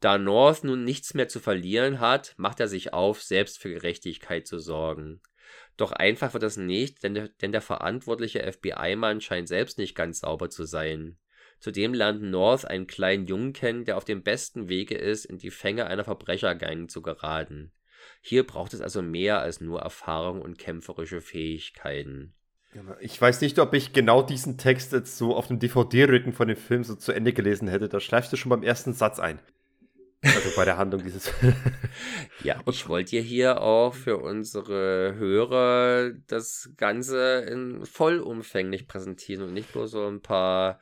Da 0.00 0.18
North 0.18 0.64
nun 0.64 0.84
nichts 0.84 1.14
mehr 1.14 1.28
zu 1.28 1.40
verlieren 1.40 2.00
hat, 2.00 2.34
macht 2.36 2.60
er 2.60 2.68
sich 2.68 2.92
auf, 2.92 3.22
selbst 3.22 3.58
für 3.58 3.70
Gerechtigkeit 3.70 4.46
zu 4.46 4.58
sorgen. 4.58 5.20
Doch 5.76 5.92
einfach 5.92 6.32
wird 6.32 6.42
das 6.42 6.56
nicht, 6.56 7.02
denn 7.02 7.14
der, 7.14 7.28
denn 7.28 7.52
der 7.52 7.62
verantwortliche 7.62 8.40
FBI-Mann 8.40 9.20
scheint 9.20 9.48
selbst 9.48 9.78
nicht 9.78 9.94
ganz 9.94 10.20
sauber 10.20 10.50
zu 10.50 10.64
sein. 10.64 11.18
Zudem 11.60 11.94
lernt 11.94 12.22
North 12.22 12.66
einen 12.66 12.86
kleinen 12.86 13.26
Jungen 13.26 13.52
kennen, 13.52 13.84
der 13.84 13.96
auf 13.96 14.04
dem 14.04 14.22
besten 14.22 14.68
Wege 14.68 14.96
ist, 14.96 15.24
in 15.24 15.38
die 15.38 15.50
Fänge 15.50 15.86
einer 15.86 16.04
Verbrechergang 16.04 16.88
zu 16.88 17.00
geraten. 17.00 17.72
Hier 18.20 18.46
braucht 18.46 18.74
es 18.74 18.80
also 18.80 19.02
mehr 19.02 19.40
als 19.40 19.60
nur 19.60 19.80
Erfahrung 19.80 20.42
und 20.42 20.58
kämpferische 20.58 21.20
Fähigkeiten. 21.20 22.34
Ich 23.00 23.18
weiß 23.18 23.40
nicht, 23.40 23.58
ob 23.58 23.72
ich 23.72 23.94
genau 23.94 24.22
diesen 24.22 24.58
Text 24.58 24.92
jetzt 24.92 25.16
so 25.16 25.34
auf 25.34 25.46
dem 25.46 25.58
DVD-Rücken 25.58 26.34
von 26.34 26.48
dem 26.48 26.58
Film 26.58 26.84
so 26.84 26.94
zu 26.94 27.12
Ende 27.12 27.32
gelesen 27.32 27.68
hätte. 27.68 27.88
Da 27.88 28.00
schleifst 28.00 28.32
du 28.32 28.36
schon 28.36 28.50
beim 28.50 28.62
ersten 28.62 28.92
Satz 28.92 29.18
ein. 29.18 29.40
Also 30.34 30.50
bei 30.56 30.64
der 30.64 30.76
Handlung 30.76 31.02
dieses. 31.02 31.32
ja, 32.42 32.60
ich 32.70 32.88
wollte 32.88 33.16
ja 33.16 33.22
hier 33.22 33.60
auch 33.60 33.94
für 33.94 34.18
unsere 34.18 35.14
Hörer 35.16 36.12
das 36.26 36.70
Ganze 36.76 37.40
in 37.48 37.84
vollumfänglich 37.84 38.88
präsentieren 38.88 39.42
und 39.42 39.54
nicht 39.54 39.72
bloß 39.72 39.90
so 39.90 40.06
ein 40.06 40.20
paar 40.20 40.80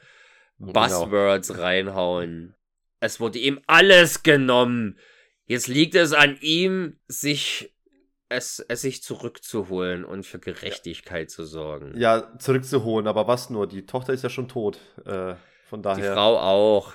genau. 0.58 0.72
Buzzwords 0.72 1.48
genau. 1.48 1.60
reinhauen. 1.60 2.54
Es 3.00 3.20
wurde 3.20 3.38
ihm 3.38 3.60
alles 3.66 4.22
genommen. 4.22 4.98
Jetzt 5.46 5.68
liegt 5.68 5.94
es 5.94 6.12
an 6.12 6.38
ihm, 6.40 6.98
sich 7.06 7.74
es, 8.28 8.64
es 8.68 8.80
sich 8.80 9.02
zurückzuholen 9.02 10.04
und 10.04 10.24
für 10.24 10.38
Gerechtigkeit 10.38 11.30
ja. 11.30 11.34
zu 11.34 11.44
sorgen. 11.44 11.92
Ja, 11.96 12.38
zurückzuholen, 12.38 13.06
aber 13.06 13.26
was 13.26 13.50
nur? 13.50 13.66
Die 13.66 13.86
Tochter 13.86 14.12
ist 14.12 14.22
ja 14.22 14.30
schon 14.30 14.48
tot. 14.48 14.78
Äh, 15.04 15.34
von 15.68 15.82
daher. 15.82 16.10
Die 16.10 16.14
Frau 16.14 16.38
auch. 16.38 16.92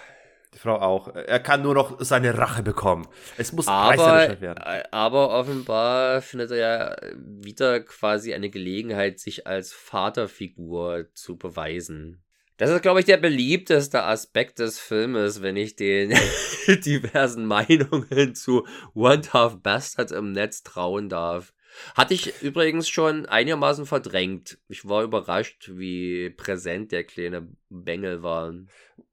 Frau 0.59 0.75
auch. 0.75 1.15
Er 1.15 1.39
kann 1.39 1.61
nur 1.61 1.73
noch 1.73 1.97
seine 1.99 2.37
Rache 2.37 2.63
bekommen. 2.63 3.07
Es 3.37 3.53
muss 3.53 3.67
aber, 3.67 4.41
werden. 4.41 4.61
Äh, 4.61 4.83
aber 4.91 5.29
offenbar 5.29 6.21
findet 6.21 6.51
er 6.51 6.57
ja 6.57 6.95
wieder 7.15 7.79
quasi 7.79 8.33
eine 8.33 8.49
Gelegenheit, 8.49 9.19
sich 9.19 9.47
als 9.47 9.71
Vaterfigur 9.71 11.07
zu 11.13 11.37
beweisen. 11.37 12.21
Das 12.57 12.69
ist, 12.69 12.81
glaube 12.81 12.99
ich, 12.99 13.05
der 13.05 13.15
beliebteste 13.15 14.03
Aspekt 14.03 14.59
des 14.59 14.79
Filmes, 14.79 15.41
wenn 15.41 15.55
ich 15.55 15.77
den 15.77 16.09
diversen 16.67 17.45
Meinungen 17.45 18.35
zu 18.35 18.67
One 18.93 19.21
Half 19.31 19.61
Bastard 19.63 20.11
im 20.11 20.33
Netz 20.33 20.63
trauen 20.63 21.07
darf. 21.07 21.53
Hatte 21.95 22.13
ich 22.13 22.41
übrigens 22.41 22.89
schon 22.89 23.25
einigermaßen 23.25 23.85
verdrängt. 23.85 24.57
Ich 24.67 24.87
war 24.87 25.03
überrascht, 25.03 25.71
wie 25.73 26.29
präsent 26.29 26.91
der 26.91 27.03
kleine 27.03 27.47
Bengel 27.69 28.23
war. 28.23 28.53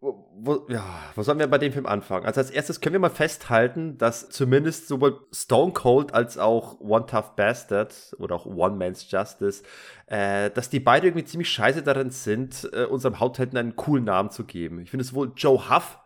Wo, 0.00 0.66
ja, 0.68 0.84
wo 1.14 1.22
sollen 1.22 1.38
wir 1.38 1.46
bei 1.46 1.58
dem 1.58 1.72
Film 1.72 1.86
anfangen? 1.86 2.26
Also 2.26 2.40
als 2.40 2.50
erstes 2.50 2.80
können 2.80 2.94
wir 2.94 3.00
mal 3.00 3.10
festhalten, 3.10 3.98
dass 3.98 4.28
zumindest 4.28 4.88
sowohl 4.88 5.20
Stone 5.32 5.72
Cold 5.72 6.12
als 6.12 6.38
auch 6.38 6.80
One 6.80 7.06
Tough 7.06 7.34
Bastard 7.36 8.14
oder 8.18 8.34
auch 8.36 8.46
One 8.46 8.76
Man's 8.76 9.10
Justice, 9.10 9.62
äh, 10.06 10.50
dass 10.50 10.70
die 10.70 10.80
beide 10.80 11.08
irgendwie 11.08 11.24
ziemlich 11.24 11.50
scheiße 11.50 11.82
darin 11.82 12.10
sind, 12.10 12.68
äh, 12.72 12.84
unserem 12.84 13.20
Haupthelden 13.20 13.58
einen 13.58 13.76
coolen 13.76 14.04
Namen 14.04 14.30
zu 14.30 14.44
geben. 14.44 14.80
Ich 14.80 14.90
finde 14.90 15.04
sowohl 15.04 15.32
Joe 15.36 15.70
Huff 15.70 15.98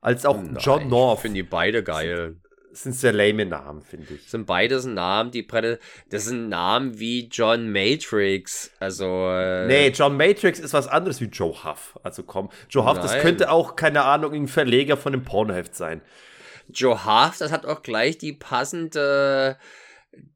als 0.00 0.24
auch 0.24 0.36
Nein, 0.36 0.56
John 0.58 0.88
North. 0.88 1.18
Ich 1.18 1.22
finde 1.22 1.42
die 1.42 1.48
beide 1.48 1.82
geil 1.82 2.36
sind 2.36 2.47
sehr 2.82 3.12
lame 3.12 3.46
Namen, 3.46 3.82
finde 3.82 4.14
ich. 4.14 4.28
Sind 4.28 4.46
beides 4.46 4.84
Namen, 4.84 5.30
die 5.30 5.42
Prä 5.42 5.78
das 6.10 6.24
sind 6.26 6.48
Namen 6.48 6.98
wie 6.98 7.28
John 7.28 7.70
Matrix. 7.70 8.70
Also. 8.80 9.28
Äh 9.30 9.66
nee, 9.66 9.88
John 9.88 10.16
Matrix 10.16 10.58
ist 10.58 10.72
was 10.72 10.88
anderes 10.88 11.20
wie 11.20 11.26
Joe 11.26 11.64
Huff. 11.64 11.98
Also 12.02 12.22
komm, 12.22 12.50
Joe 12.70 12.84
Huff, 12.84 12.94
Nein. 12.94 13.02
das 13.02 13.20
könnte 13.20 13.50
auch, 13.50 13.76
keine 13.76 14.04
Ahnung, 14.04 14.32
ein 14.34 14.48
Verleger 14.48 14.96
von 14.96 15.12
einem 15.12 15.24
Pornoheft 15.24 15.74
sein. 15.74 16.00
Joe 16.68 17.04
Huff, 17.04 17.38
das 17.38 17.52
hat 17.52 17.66
auch 17.66 17.82
gleich 17.82 18.18
die 18.18 18.32
passende. 18.32 19.56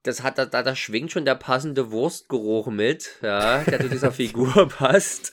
Das 0.02 0.22
hat, 0.22 0.38
da, 0.38 0.46
da, 0.46 0.62
da 0.62 0.76
schwingt 0.76 1.10
schon 1.10 1.24
der 1.24 1.34
passende 1.34 1.90
Wurstgeruch 1.90 2.68
mit, 2.68 3.16
ja, 3.22 3.64
der 3.64 3.80
zu 3.80 3.88
dieser 3.88 4.12
Figur 4.12 4.68
passt. 4.68 5.32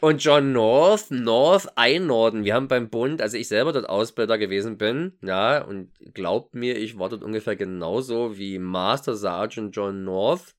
Und 0.00 0.22
John 0.22 0.52
North, 0.52 1.10
North 1.10 1.68
einnorden. 1.76 2.44
Wir 2.44 2.54
haben 2.54 2.68
beim 2.68 2.90
Bund, 2.90 3.22
also 3.22 3.36
ich 3.36 3.48
selber 3.48 3.72
dort 3.72 3.88
Ausbilder 3.88 4.38
gewesen 4.38 4.76
bin, 4.76 5.12
ja, 5.22 5.62
und 5.62 5.90
glaubt 6.14 6.54
mir, 6.54 6.76
ich 6.76 6.98
war 6.98 7.08
dort 7.08 7.22
ungefähr 7.22 7.56
genauso 7.56 8.36
wie 8.36 8.58
Master 8.58 9.14
Sergeant 9.14 9.74
John 9.76 10.04
North. 10.04 10.54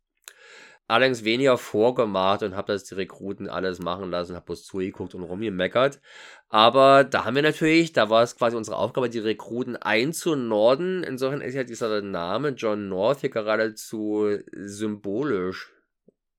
Allerdings 0.87 1.23
weniger 1.23 1.57
vorgemacht 1.57 2.43
und 2.43 2.55
habe 2.55 2.73
das 2.73 2.83
die 2.83 2.95
Rekruten 2.95 3.49
alles 3.49 3.79
machen 3.79 4.11
lassen, 4.11 4.35
habe 4.35 4.45
bloß 4.45 4.65
zugeguckt 4.65 5.15
und 5.15 5.23
rumgemeckert. 5.23 6.01
Aber 6.49 7.05
da 7.05 7.23
haben 7.23 7.35
wir 7.35 7.41
natürlich, 7.41 7.93
da 7.93 8.09
war 8.09 8.21
es 8.21 8.35
quasi 8.35 8.57
unsere 8.57 8.77
Aufgabe, 8.77 9.09
die 9.09 9.19
Rekruten 9.19 9.77
einzunorden. 9.77 11.03
Insofern 11.03 11.41
ist 11.41 11.55
ja 11.55 11.63
dieser 11.63 12.01
Name 12.01 12.49
John 12.49 12.89
North 12.89 13.21
hier 13.21 13.29
geradezu 13.29 14.37
symbolisch 14.51 15.71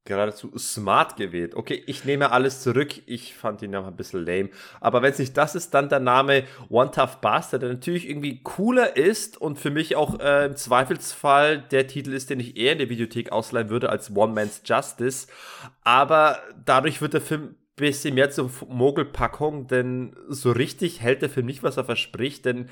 geradezu 0.04 0.52
smart 0.58 1.16
gewählt. 1.16 1.54
Okay, 1.54 1.82
ich 1.86 2.04
nehme 2.04 2.30
alles 2.30 2.62
zurück. 2.62 2.92
Ich 3.06 3.34
fand 3.34 3.62
ihn 3.62 3.70
Namen 3.70 3.88
ein 3.88 3.96
bisschen 3.96 4.24
lame. 4.24 4.50
Aber 4.80 5.00
wenn 5.00 5.12
es 5.12 5.18
nicht 5.18 5.36
das 5.36 5.54
ist, 5.54 5.72
dann 5.72 5.88
der 5.88 6.00
Name 6.00 6.44
One 6.68 6.90
Tough 6.90 7.20
Bastard, 7.22 7.62
der 7.62 7.70
natürlich 7.70 8.08
irgendwie 8.08 8.42
cooler 8.42 8.96
ist 8.96 9.40
und 9.40 9.58
für 9.58 9.70
mich 9.70 9.96
auch 9.96 10.20
äh, 10.20 10.46
im 10.46 10.56
Zweifelsfall 10.56 11.58
der 11.58 11.86
Titel 11.86 12.12
ist, 12.12 12.28
den 12.28 12.40
ich 12.40 12.56
eher 12.56 12.72
in 12.72 12.78
der 12.78 12.90
Videothek 12.90 13.32
ausleihen 13.32 13.70
würde 13.70 13.88
als 13.88 14.14
One 14.14 14.34
Man's 14.34 14.60
Justice. 14.64 15.26
Aber 15.84 16.38
dadurch 16.64 17.00
wird 17.00 17.14
der 17.14 17.22
Film 17.22 17.56
bisschen 17.76 18.14
mehr 18.14 18.30
zur 18.30 18.50
Mogelpackung, 18.68 19.66
denn 19.66 20.14
so 20.28 20.52
richtig 20.52 21.00
hält 21.00 21.22
der 21.22 21.30
Film 21.30 21.46
nicht, 21.46 21.62
was 21.64 21.76
er 21.76 21.84
verspricht, 21.84 22.44
denn 22.44 22.68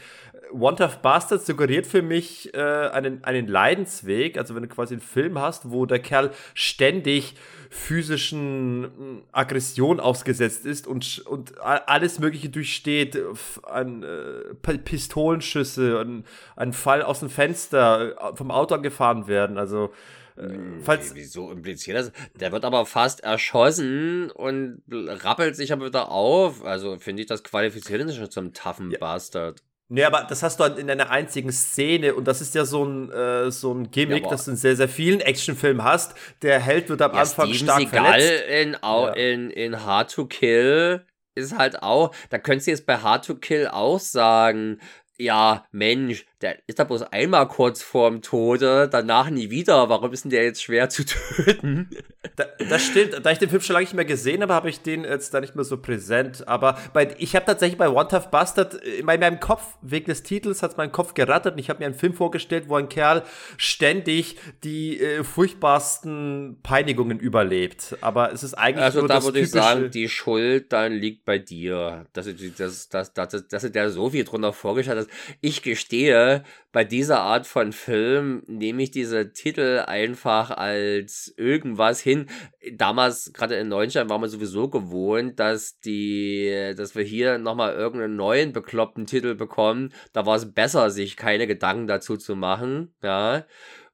One 0.52 0.76
Tough 0.76 0.98
Bastard 0.98 1.44
suggeriert 1.44 1.86
für 1.86 2.02
mich 2.02 2.52
äh, 2.54 2.58
einen, 2.58 3.24
einen 3.24 3.46
Leidensweg, 3.46 4.38
also 4.38 4.54
wenn 4.54 4.62
du 4.62 4.68
quasi 4.68 4.94
einen 4.94 5.00
Film 5.00 5.38
hast, 5.38 5.70
wo 5.70 5.86
der 5.86 5.98
Kerl 5.98 6.30
ständig 6.54 7.34
physischen 7.70 8.84
hm, 8.96 9.22
Aggression 9.32 10.00
ausgesetzt 10.00 10.66
ist 10.66 10.86
und, 10.86 11.20
und 11.26 11.58
alles 11.60 12.18
Mögliche 12.18 12.50
durchsteht, 12.50 13.18
an 13.62 14.02
äh, 14.02 14.78
Pistolenschüsse, 14.78 15.98
an, 15.98 16.24
an 16.56 16.72
Fall 16.72 17.02
aus 17.02 17.20
dem 17.20 17.30
Fenster, 17.30 18.32
äh, 18.32 18.36
vom 18.36 18.50
Auto 18.50 18.74
angefahren 18.74 19.26
werden, 19.26 19.58
also 19.58 19.90
hm, 20.36 20.80
falls 20.82 21.14
Wieso 21.14 21.50
impliziert 21.50 21.96
das? 21.96 22.12
Der 22.34 22.52
wird 22.52 22.64
aber 22.64 22.86
fast 22.86 23.20
erschossen 23.20 24.30
und 24.30 24.82
rappelt 24.90 25.56
sich 25.56 25.72
aber 25.72 25.86
wieder 25.86 26.10
auf. 26.10 26.64
Also 26.64 26.98
finde 26.98 27.22
ich, 27.22 27.28
das 27.28 27.42
qualifiziert 27.42 28.00
ihn 28.00 28.12
schon 28.12 28.30
zum 28.30 28.52
toughen 28.54 28.90
ja. 28.90 28.98
Bastard. 28.98 29.62
Nee, 29.94 30.04
aber 30.04 30.24
das 30.26 30.42
hast 30.42 30.58
du 30.58 30.64
halt 30.64 30.78
in 30.78 30.90
einer 30.90 31.10
einzigen 31.10 31.52
Szene 31.52 32.14
und 32.14 32.26
das 32.26 32.40
ist 32.40 32.54
ja 32.54 32.64
so 32.64 32.82
ein, 32.82 33.12
äh, 33.12 33.50
so 33.50 33.74
ein 33.74 33.90
Gimmick, 33.90 34.24
ja, 34.24 34.30
das 34.30 34.46
du 34.46 34.52
in 34.52 34.56
sehr, 34.56 34.74
sehr 34.74 34.88
vielen 34.88 35.20
Actionfilmen 35.20 35.84
hast. 35.84 36.14
Der 36.40 36.60
Held 36.60 36.88
wird 36.88 37.02
am 37.02 37.12
ja, 37.12 37.20
Anfang 37.20 37.52
Steven 37.52 37.66
stark 37.66 37.80
Seagal 37.80 38.04
verletzt. 38.04 38.44
In, 38.48 38.76
ja. 38.82 39.12
in, 39.12 39.50
in 39.50 39.84
Hard 39.84 40.10
to 40.10 40.24
Kill 40.24 41.04
ist 41.34 41.58
halt 41.58 41.82
auch, 41.82 42.14
da 42.30 42.38
könntest 42.38 42.68
du 42.68 42.70
jetzt 42.70 42.86
bei 42.86 42.96
Hard 42.96 43.26
to 43.26 43.34
Kill 43.34 43.68
auch 43.68 44.00
sagen, 44.00 44.80
ja, 45.18 45.66
Mensch, 45.72 46.24
der 46.42 46.58
ist 46.66 46.78
da 46.78 46.84
bloß 46.84 47.02
einmal 47.04 47.46
kurz 47.48 47.82
vorm 47.82 48.20
Tode, 48.20 48.88
danach 48.90 49.30
nie 49.30 49.50
wieder. 49.50 49.88
Warum 49.88 50.12
ist 50.12 50.24
denn 50.24 50.30
der 50.30 50.44
jetzt 50.44 50.62
schwer 50.62 50.88
zu 50.88 51.04
töten? 51.06 51.88
Da, 52.36 52.44
das 52.68 52.84
stimmt. 52.84 53.24
Da 53.24 53.30
ich 53.30 53.38
den 53.38 53.48
Film 53.48 53.62
schon 53.62 53.74
lange 53.74 53.84
nicht 53.84 53.94
mehr 53.94 54.04
gesehen 54.04 54.42
habe, 54.42 54.52
habe 54.52 54.68
ich 54.68 54.80
den 54.80 55.04
jetzt 55.04 55.32
da 55.34 55.40
nicht 55.40 55.54
mehr 55.54 55.64
so 55.64 55.76
präsent. 55.76 56.46
Aber 56.48 56.78
bei, 56.92 57.14
ich 57.18 57.36
habe 57.36 57.46
tatsächlich 57.46 57.78
bei 57.78 57.88
One 57.88 58.08
Tough 58.08 58.30
Bastard 58.30 58.74
in 58.74 59.06
meinem 59.06 59.38
Kopf, 59.38 59.62
wegen 59.82 60.06
des 60.06 60.22
Titels, 60.22 60.62
hat 60.62 60.72
es 60.72 60.76
meinen 60.76 60.92
Kopf 60.92 61.14
gerattet. 61.14 61.54
Und 61.54 61.58
ich 61.58 61.70
habe 61.70 61.78
mir 61.78 61.86
einen 61.86 61.94
Film 61.94 62.14
vorgestellt, 62.14 62.64
wo 62.68 62.76
ein 62.76 62.88
Kerl 62.88 63.22
ständig 63.56 64.36
die 64.64 65.00
äh, 65.00 65.24
furchtbarsten 65.24 66.58
Peinigungen 66.62 67.20
überlebt. 67.20 67.96
Aber 68.00 68.32
es 68.32 68.42
ist 68.42 68.54
eigentlich 68.54 68.84
also 68.84 69.00
nur 69.00 69.08
da 69.08 69.22
würde 69.22 69.40
ich 69.40 69.50
sagen, 69.50 69.90
die 69.90 70.08
Schuld 70.08 70.72
dann 70.72 70.92
liegt 70.92 71.24
bei 71.24 71.38
dir. 71.38 72.06
Dass 72.12 72.26
du, 72.26 72.34
dass, 72.34 72.88
dass, 72.88 73.12
dass, 73.12 73.48
dass 73.48 73.62
du 73.62 73.70
dir 73.70 73.90
so 73.90 74.10
viel 74.10 74.24
drunter 74.24 74.52
vorgestellt 74.52 74.98
hast. 74.98 75.10
Ich 75.40 75.62
gestehe, 75.62 76.31
bei 76.72 76.84
dieser 76.84 77.20
Art 77.20 77.46
von 77.46 77.72
Film 77.72 78.42
nehme 78.46 78.82
ich 78.82 78.90
diese 78.90 79.32
Titel 79.32 79.84
einfach 79.86 80.50
als 80.50 81.32
irgendwas 81.36 82.00
hin. 82.00 82.26
Damals, 82.72 83.32
gerade 83.32 83.56
in 83.56 83.68
Neuenstein, 83.68 84.08
war 84.08 84.18
man 84.18 84.30
sowieso 84.30 84.68
gewohnt, 84.68 85.38
dass 85.38 85.78
die, 85.80 86.72
dass 86.76 86.94
wir 86.94 87.04
hier 87.04 87.38
nochmal 87.38 87.74
irgendeinen 87.74 88.16
neuen 88.16 88.52
bekloppten 88.52 89.06
Titel 89.06 89.34
bekommen. 89.34 89.92
Da 90.12 90.26
war 90.26 90.36
es 90.36 90.52
besser, 90.52 90.90
sich 90.90 91.16
keine 91.16 91.46
Gedanken 91.46 91.86
dazu 91.86 92.16
zu 92.16 92.36
machen, 92.36 92.94
ja. 93.02 93.44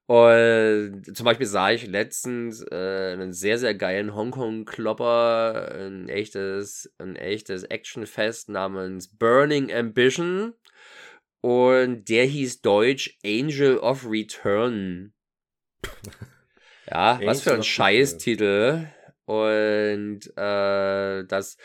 Und 0.08 1.02
zum 1.14 1.26
Beispiel 1.26 1.46
sah 1.46 1.70
ich 1.70 1.86
letztens 1.86 2.64
äh, 2.70 3.12
einen 3.12 3.34
sehr, 3.34 3.58
sehr 3.58 3.74
geilen 3.74 4.14
Hongkong-Klopper, 4.14 5.74
ein 5.78 6.08
echtes, 6.08 6.90
ein 6.96 7.14
echtes 7.14 7.64
Actionfest 7.64 8.48
namens 8.48 9.08
Burning 9.08 9.70
Ambition. 9.70 10.54
Und 11.40 12.08
der 12.08 12.24
hieß 12.24 12.62
Deutsch 12.62 13.16
Angel 13.24 13.78
of 13.78 14.06
Return. 14.08 15.12
Ja, 16.90 17.20
was 17.22 17.42
für 17.42 17.52
ein 17.52 17.62
Scheißtitel. 17.62 18.88
Und 19.26 20.20
äh, 20.38 21.24
das 21.24 21.58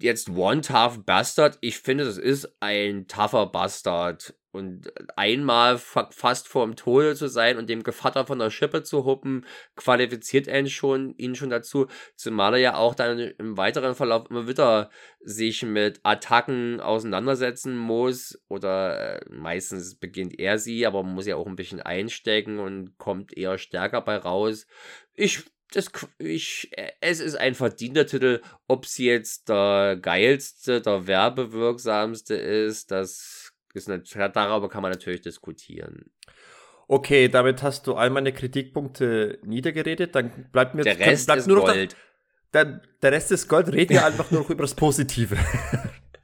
jetzt 0.00 0.30
One 0.30 0.62
Tough 0.62 1.04
Bastard, 1.04 1.58
ich 1.60 1.78
finde, 1.78 2.04
das 2.04 2.18
ist 2.18 2.56
ein 2.60 3.06
tougher 3.08 3.46
Bastard. 3.46 4.34
Und 4.56 4.90
einmal 5.16 5.78
fast 5.78 6.48
vorm 6.48 6.76
Tode 6.76 7.14
zu 7.14 7.28
sein 7.28 7.58
und 7.58 7.68
dem 7.68 7.82
Gevatter 7.82 8.26
von 8.26 8.38
der 8.38 8.50
Schippe 8.50 8.82
zu 8.82 9.04
huppen, 9.04 9.44
qualifiziert 9.76 10.46
ihn 10.46 10.68
schon, 10.68 11.14
ihn 11.18 11.34
schon 11.34 11.50
dazu, 11.50 11.86
zumal 12.14 12.54
er 12.54 12.60
ja 12.60 12.76
auch 12.76 12.94
dann 12.94 13.18
im 13.18 13.56
weiteren 13.56 13.94
Verlauf 13.94 14.30
immer 14.30 14.48
wieder 14.48 14.90
sich 15.20 15.62
mit 15.62 16.00
Attacken 16.02 16.80
auseinandersetzen 16.80 17.76
muss. 17.76 18.40
Oder 18.48 19.20
äh, 19.20 19.24
meistens 19.30 19.94
beginnt 19.94 20.38
er 20.38 20.58
sie, 20.58 20.86
aber 20.86 21.02
man 21.02 21.14
muss 21.14 21.26
ja 21.26 21.36
auch 21.36 21.46
ein 21.46 21.56
bisschen 21.56 21.80
einstecken 21.80 22.58
und 22.58 22.96
kommt 22.96 23.36
eher 23.36 23.58
stärker 23.58 24.00
bei 24.00 24.16
raus. 24.16 24.66
Ich 25.14 25.44
das, 25.72 25.90
ich, 26.18 26.70
äh, 26.72 26.92
es 27.00 27.20
ist 27.20 27.36
ein 27.36 27.54
verdienter 27.54 28.06
Titel. 28.06 28.40
Ob 28.68 28.86
sie 28.86 29.06
jetzt 29.06 29.48
der 29.48 29.98
geilste, 30.00 30.80
der 30.80 31.06
werbewirksamste 31.06 32.34
ist, 32.34 32.90
das 32.90 33.45
ist 33.76 33.88
darüber 33.88 34.68
kann 34.68 34.82
man 34.82 34.90
natürlich 34.90 35.20
diskutieren. 35.20 36.10
Okay, 36.88 37.28
damit 37.28 37.62
hast 37.62 37.86
du 37.86 37.94
all 37.94 38.10
meine 38.10 38.32
Kritikpunkte 38.32 39.40
niedergeredet. 39.42 40.14
Dann 40.14 40.48
bleibt 40.52 40.74
mir 40.74 40.82
der 40.82 40.98
Rest 40.98 41.26
bleibt 41.26 41.40
ist 41.40 41.46
nur 41.48 41.60
Gold. 41.60 41.96
Der, 42.54 42.64
der, 42.64 42.80
der, 43.02 43.12
Rest 43.12 43.32
ist 43.32 43.48
Gold. 43.48 43.72
Reden 43.72 43.94
wir 43.94 44.04
einfach 44.04 44.30
nur 44.30 44.42
noch 44.42 44.50
über 44.50 44.62
das 44.62 44.74
Positive. 44.74 45.36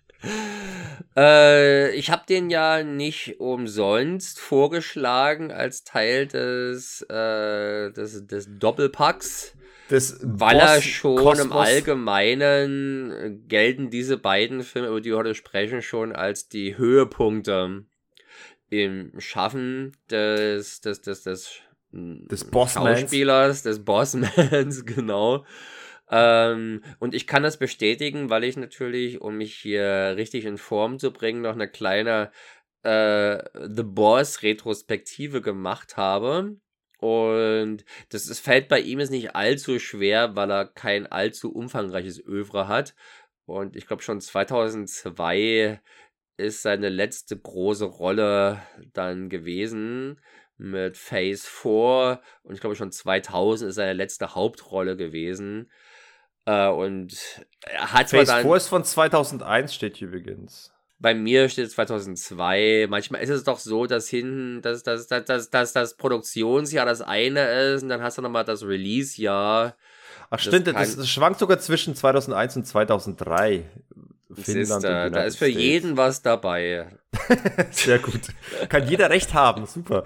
äh, 1.17 1.91
ich 1.97 2.11
habe 2.11 2.23
den 2.29 2.49
ja 2.49 2.85
nicht 2.85 3.41
umsonst 3.41 4.39
vorgeschlagen 4.39 5.51
als 5.51 5.83
Teil 5.83 6.29
des, 6.29 7.03
äh, 7.11 7.91
des, 7.91 8.27
des 8.29 8.49
Doppelpacks 8.59 9.57
des 9.93 10.19
Weil 10.23 10.59
er 10.59 10.81
schon 10.83 11.17
Kosmos. 11.17 11.45
im 11.45 11.53
Allgemeinen 11.53 13.11
äh, 13.11 13.31
gelten 13.47 13.91
diese 13.91 14.17
beiden 14.17 14.63
Filme, 14.63 14.89
über 14.89 15.01
die 15.01 15.11
wir 15.11 15.19
heute 15.19 15.35
sprechen, 15.35 15.83
schon 15.83 16.13
als 16.13 16.49
die 16.49 16.77
Höhepunkte 16.77 17.85
im 18.71 19.13
Schaffen 19.21 19.93
des, 20.11 20.81
des, 20.81 21.03
des, 21.03 21.23
des, 21.23 21.61
des 21.93 22.45
Bossmans. 22.45 23.01
Schauspielers, 23.01 23.63
des 23.63 23.85
Bossmans, 23.85 24.85
genau. 24.87 25.45
Ähm, 26.11 26.83
und 26.99 27.15
ich 27.15 27.27
kann 27.27 27.43
das 27.43 27.59
bestätigen, 27.59 28.31
weil 28.31 28.45
ich 28.45 28.57
natürlich, 28.57 29.21
um 29.21 29.37
mich 29.37 29.55
hier 29.55 30.15
richtig 30.17 30.47
in 30.47 30.59
Form 30.59 30.99
zu 30.99 31.13
bringen, 31.13 31.43
noch 31.43 31.53
eine 31.53 31.69
kleine 31.69 32.31
äh, 32.83 33.39
The 33.69 33.83
Boss 33.83 34.43
Retrospektive 34.43 35.43
gemacht 35.43 35.97
habe. 35.97 36.57
Und 37.03 37.85
das, 38.11 38.27
das 38.27 38.39
fällt 38.39 38.69
bei 38.69 38.79
ihm 38.79 39.01
jetzt 39.01 39.11
nicht 39.11 39.35
allzu 39.35 39.81
schwer, 39.81 40.37
weil 40.37 40.53
er 40.53 40.67
kein 40.67 41.11
allzu 41.11 41.53
umfangreiches 41.53 42.25
Övre 42.25 42.69
hat. 42.69 42.95
Und 43.45 43.75
ich 43.75 43.89
glaube 43.89 44.05
schon 44.05 44.21
2002 44.21 45.81
ist 46.37 46.63
seine 46.63 46.91
letzte 46.91 47.37
große 47.37 47.87
Rolle 47.87 48.63
dann 48.93 49.29
gewesen 49.29 50.21
mit 50.59 50.97
Phase 50.97 51.45
4 51.45 52.21
und 52.45 52.55
ich 52.55 52.61
glaube 52.61 52.77
schon 52.77 52.93
2000 52.93 53.71
ist 53.71 53.75
seine 53.75 53.95
letzte 53.95 54.37
Hauptrolle 54.37 54.97
gewesen. 54.97 55.73
Äh, 56.45 56.69
und 56.69 57.45
er 57.63 57.93
hat 57.93 58.11
Phase 58.11 58.43
4 58.43 58.55
ist 58.55 58.69
von 58.69 58.85
2001 58.85 59.75
steht 59.75 59.97
hier 59.97 60.07
übrigens. 60.07 60.72
Bei 61.03 61.15
mir 61.15 61.49
steht 61.49 61.67
es 61.67 61.73
2002. 61.73 62.87
Manchmal 62.89 63.23
ist 63.23 63.29
es 63.29 63.43
doch 63.43 63.59
so, 63.59 63.87
dass 63.87 64.09
hinten, 64.09 64.63
dass, 64.63 64.85
dass, 64.85 65.09
dass, 65.09 65.25
dass, 65.25 65.51
dass 65.51 65.73
das 65.73 65.95
Produktionsjahr 65.97 66.87
das 66.87 67.03
eine 67.03 67.51
ist 67.51 67.83
und 67.83 67.89
dann 67.89 68.03
hast 68.03 68.19
du 68.19 68.23
nochmal 68.23 68.45
das 68.45 68.63
Release-Jahr. 68.63 69.75
Ach 70.31 70.39
stimmt, 70.39 70.69
das, 70.69 70.75
das, 70.75 70.97
das, 70.97 71.09
schwankt 71.09 71.41
sogar 71.41 71.59
zwischen 71.59 71.97
2001 71.97 72.57
und 72.57 72.67
2003. 72.67 73.65
Finnland 74.33 74.85
da, 74.85 75.11
da 75.11 75.25
ist 75.25 75.37
für 75.37 75.49
jeden 75.49 75.97
was 75.97 76.23
dabei. 76.23 76.87
Sehr 77.71 77.99
gut. 77.99 78.21
Kann 78.69 78.89
jeder 78.89 79.11
recht 79.11 79.35
haben, 79.35 79.67
super. 79.67 80.05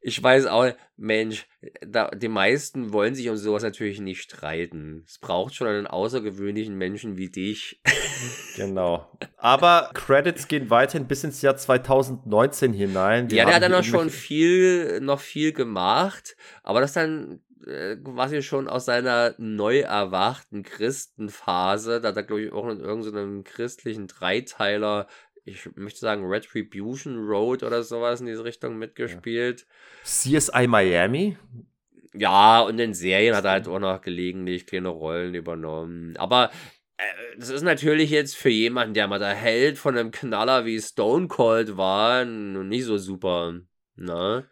Ich 0.00 0.22
weiß 0.22 0.46
auch, 0.46 0.70
Mensch, 0.96 1.46
da, 1.86 2.08
die 2.08 2.28
meisten 2.28 2.92
wollen 2.92 3.14
sich 3.14 3.28
um 3.28 3.36
sowas 3.36 3.62
natürlich 3.62 4.00
nicht 4.00 4.22
streiten. 4.22 5.04
Es 5.06 5.18
braucht 5.18 5.54
schon 5.54 5.66
einen 5.66 5.86
außergewöhnlichen 5.86 6.76
Menschen 6.76 7.16
wie 7.16 7.30
dich. 7.30 7.80
Genau. 8.56 9.10
Aber 9.38 9.90
Credits 9.94 10.46
gehen 10.46 10.68
weiterhin 10.68 11.06
bis 11.06 11.24
ins 11.24 11.40
Jahr 11.40 11.56
2019 11.56 12.74
hinein. 12.74 13.30
Wir 13.30 13.38
ja, 13.38 13.44
der 13.46 13.54
hat 13.54 13.62
dann 13.62 13.72
noch 13.72 13.84
schon 13.84 14.10
viel, 14.10 15.00
noch 15.00 15.20
viel 15.20 15.54
gemacht, 15.54 16.36
aber 16.62 16.82
das 16.82 16.92
dann 16.92 17.40
äh, 17.66 17.96
quasi 17.96 18.42
schon 18.42 18.68
aus 18.68 18.84
seiner 18.84 19.34
neu 19.38 19.80
erwachten 19.80 20.62
Christenphase, 20.62 22.00
da 22.00 22.08
hat 22.08 22.16
er, 22.16 22.22
glaube 22.22 22.42
ich, 22.42 22.52
auch 22.52 22.68
in 22.68 22.80
irgendeinem 22.80 23.44
christlichen 23.44 24.06
Dreiteiler 24.06 25.06
ich 25.44 25.68
möchte 25.76 26.00
sagen, 26.00 26.26
Retribution 26.26 27.16
Road 27.16 27.62
oder 27.62 27.82
sowas 27.82 28.20
in 28.20 28.26
diese 28.26 28.44
Richtung 28.44 28.78
mitgespielt. 28.78 29.66
CSI 30.04 30.66
Miami? 30.66 31.36
Ja, 32.14 32.60
und 32.60 32.78
in 32.78 32.94
Serien 32.94 33.36
hat 33.36 33.44
er 33.44 33.52
halt 33.52 33.68
auch 33.68 33.78
noch 33.78 34.00
gelegentlich 34.00 34.66
kleine 34.66 34.88
Rollen 34.88 35.34
übernommen. 35.34 36.16
Aber 36.16 36.50
äh, 36.96 37.38
das 37.38 37.50
ist 37.50 37.62
natürlich 37.62 38.10
jetzt 38.10 38.36
für 38.36 38.50
jemanden, 38.50 38.94
der 38.94 39.06
mal 39.06 39.18
der 39.18 39.34
Held 39.34 39.78
von 39.78 39.96
einem 39.96 40.10
Knaller 40.10 40.64
wie 40.64 40.80
Stone 40.80 41.28
Cold 41.28 41.76
war, 41.76 42.24
nicht 42.24 42.84
so 42.84 42.98
super. 42.98 43.60
Ne? 43.96 44.48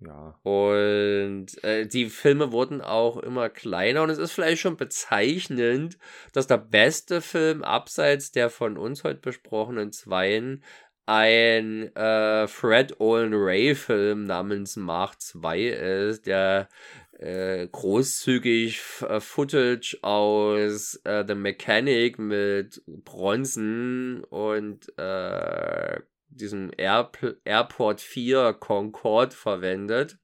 Ja. 0.00 0.38
Und 0.42 1.62
äh, 1.64 1.86
die 1.86 2.06
Filme 2.10 2.52
wurden 2.52 2.80
auch 2.80 3.16
immer 3.16 3.48
kleiner 3.48 4.02
und 4.02 4.10
es 4.10 4.18
ist 4.18 4.32
vielleicht 4.32 4.60
schon 4.60 4.76
bezeichnend, 4.76 5.98
dass 6.32 6.46
der 6.46 6.58
beste 6.58 7.20
Film 7.20 7.62
abseits 7.62 8.32
der 8.32 8.50
von 8.50 8.76
uns 8.76 9.04
heute 9.04 9.20
besprochenen 9.20 9.92
Zweien 9.92 10.62
ein 11.06 11.94
äh, 11.94 12.48
Fred 12.48 12.98
Olin 12.98 13.34
Ray 13.34 13.74
Film 13.74 14.24
namens 14.24 14.76
Mach 14.76 15.14
2 15.16 15.60
ist, 15.60 16.26
der 16.26 16.68
äh, 17.18 17.68
großzügig 17.68 18.80
äh, 19.08 19.20
Footage 19.20 19.98
aus 20.02 20.96
äh, 21.04 21.24
The 21.26 21.34
Mechanic 21.34 22.18
mit 22.18 22.82
Bronzen 22.86 24.24
und 24.24 24.92
äh, 24.98 26.00
diesem 26.34 26.70
Air 26.76 27.10
Airport 27.44 28.00
4 28.00 28.54
Concorde 28.54 29.34
verwendet. 29.34 30.18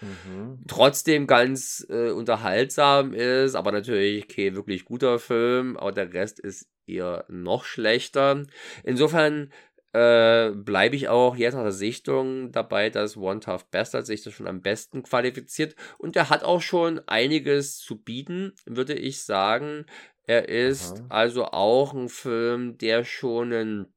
Mhm. 0.00 0.58
Trotzdem 0.68 1.26
ganz 1.26 1.86
äh, 1.88 2.10
unterhaltsam 2.10 3.14
ist, 3.14 3.54
aber 3.54 3.72
natürlich 3.72 4.28
kein 4.28 4.54
wirklich 4.54 4.84
guter 4.84 5.18
Film, 5.18 5.76
aber 5.76 5.92
der 5.92 6.12
Rest 6.12 6.38
ist 6.38 6.68
eher 6.86 7.24
noch 7.28 7.64
schlechter. 7.64 8.44
Insofern 8.84 9.52
äh, 9.92 10.50
bleibe 10.50 10.96
ich 10.96 11.08
auch 11.08 11.36
jetzt 11.36 11.54
nach 11.54 11.62
der 11.62 11.72
Sichtung 11.72 12.52
dabei, 12.52 12.90
dass 12.90 13.16
One 13.16 13.40
Tough 13.40 13.64
Bastard 13.70 14.06
sich 14.06 14.22
das 14.22 14.34
schon 14.34 14.46
am 14.46 14.60
besten 14.60 15.02
qualifiziert 15.02 15.74
und 15.98 16.16
er 16.16 16.28
hat 16.28 16.44
auch 16.44 16.60
schon 16.60 17.00
einiges 17.06 17.78
zu 17.78 17.96
bieten, 18.02 18.52
würde 18.66 18.94
ich 18.94 19.22
sagen. 19.22 19.86
Er 20.28 20.48
ist 20.48 20.98
Aha. 20.98 21.06
also 21.08 21.44
auch 21.46 21.94
ein 21.94 22.08
Film, 22.08 22.76
der 22.78 23.04
schon 23.04 23.52
einen 23.52 23.95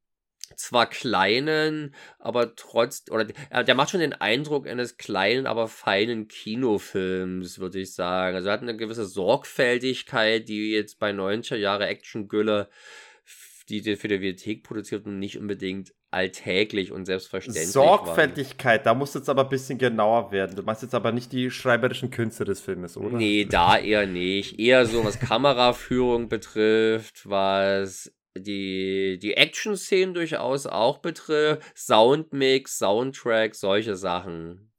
zwar 0.55 0.87
kleinen, 0.89 1.93
aber 2.19 2.55
trotz, 2.55 3.05
oder 3.09 3.25
der 3.25 3.75
macht 3.75 3.91
schon 3.91 3.99
den 3.99 4.13
Eindruck 4.13 4.67
eines 4.67 4.97
kleinen, 4.97 5.47
aber 5.47 5.67
feinen 5.67 6.27
Kinofilms, 6.27 7.59
würde 7.59 7.79
ich 7.79 7.93
sagen. 7.93 8.35
Also 8.35 8.49
er 8.49 8.53
hat 8.53 8.61
eine 8.61 8.77
gewisse 8.77 9.05
Sorgfältigkeit, 9.05 10.47
die 10.47 10.71
jetzt 10.71 10.99
bei 10.99 11.11
90er 11.11 11.55
Jahre 11.55 11.87
Action-Gülle, 11.87 12.69
die 13.69 13.95
für 13.95 14.07
die 14.07 14.21
Videothek 14.21 14.63
produziert 14.63 15.05
und 15.05 15.19
nicht 15.19 15.37
unbedingt 15.37 15.93
alltäglich 16.11 16.91
und 16.91 17.05
selbstverständlich 17.05 17.67
Sorgfältigkeit, 17.67 18.79
waren. 18.79 18.85
da 18.85 18.93
muss 18.95 19.13
jetzt 19.13 19.29
aber 19.29 19.43
ein 19.43 19.49
bisschen 19.49 19.77
genauer 19.77 20.31
werden. 20.31 20.55
Du 20.55 20.63
meinst 20.63 20.81
jetzt 20.81 20.95
aber 20.95 21.11
nicht 21.11 21.31
die 21.31 21.51
schreiberischen 21.51 22.09
Künste 22.09 22.45
des 22.45 22.61
Filmes, 22.61 22.97
oder? 22.97 23.17
Nee, 23.17 23.45
da 23.45 23.77
eher 23.77 24.07
nicht. 24.07 24.59
Eher 24.59 24.85
so, 24.87 25.03
was 25.05 25.19
Kameraführung 25.19 26.27
betrifft, 26.29 27.29
was 27.29 28.11
die, 28.39 29.19
die 29.21 29.35
Action-Szenen 29.35 30.13
durchaus 30.13 30.65
auch 30.65 30.99
betrifft, 30.99 31.61
Soundmix, 31.75 32.77
Soundtrack, 32.77 33.55
solche 33.55 33.95
Sachen. 33.95 34.71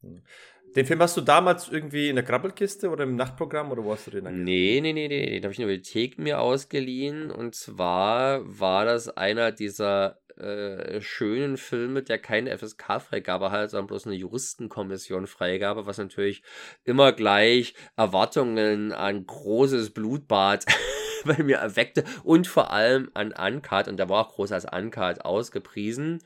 Den 0.76 0.86
Film 0.86 1.00
hast 1.00 1.16
du 1.16 1.20
damals 1.20 1.68
irgendwie 1.68 2.08
in 2.08 2.14
der 2.14 2.24
Krabbelkiste 2.24 2.90
oder 2.90 3.02
im 3.02 3.16
Nachtprogramm 3.16 3.72
oder 3.72 3.84
wo 3.84 3.92
hast 3.92 4.06
du 4.06 4.12
den 4.12 4.26
angesehen? 4.26 4.44
Nee, 4.44 4.80
nee, 4.80 4.92
nee, 4.92 5.08
nee, 5.08 5.26
den 5.26 5.42
habe 5.42 5.52
ich 5.52 5.58
in 5.58 5.66
der 5.66 5.74
Bibliothek 5.74 6.18
mir 6.18 6.40
ausgeliehen 6.40 7.30
und 7.30 7.56
zwar 7.56 8.42
war 8.44 8.84
das 8.84 9.08
einer 9.08 9.50
dieser 9.50 10.20
äh, 10.40 11.00
schönen 11.00 11.56
Filme, 11.56 12.02
der 12.02 12.18
keine 12.18 12.56
FSK-Freigabe 12.56 13.50
hat, 13.50 13.70
sondern 13.70 13.88
bloß 13.88 14.06
eine 14.06 14.16
Juristenkommission-Freigabe, 14.16 15.86
was 15.86 15.98
natürlich 15.98 16.42
immer 16.84 17.12
gleich 17.12 17.74
Erwartungen 17.96 18.92
an 18.92 19.26
großes 19.26 19.90
Blutbad 19.90 20.64
bei 21.24 21.42
mir 21.42 21.56
erweckte 21.56 22.04
und 22.24 22.46
vor 22.46 22.70
allem 22.70 23.10
an 23.14 23.32
Uncut 23.32 23.88
und 23.88 23.98
der 23.98 24.08
war 24.08 24.26
auch 24.26 24.34
groß 24.34 24.52
als 24.52 24.64
Uncut 24.64 25.24
ausgepriesen. 25.24 26.22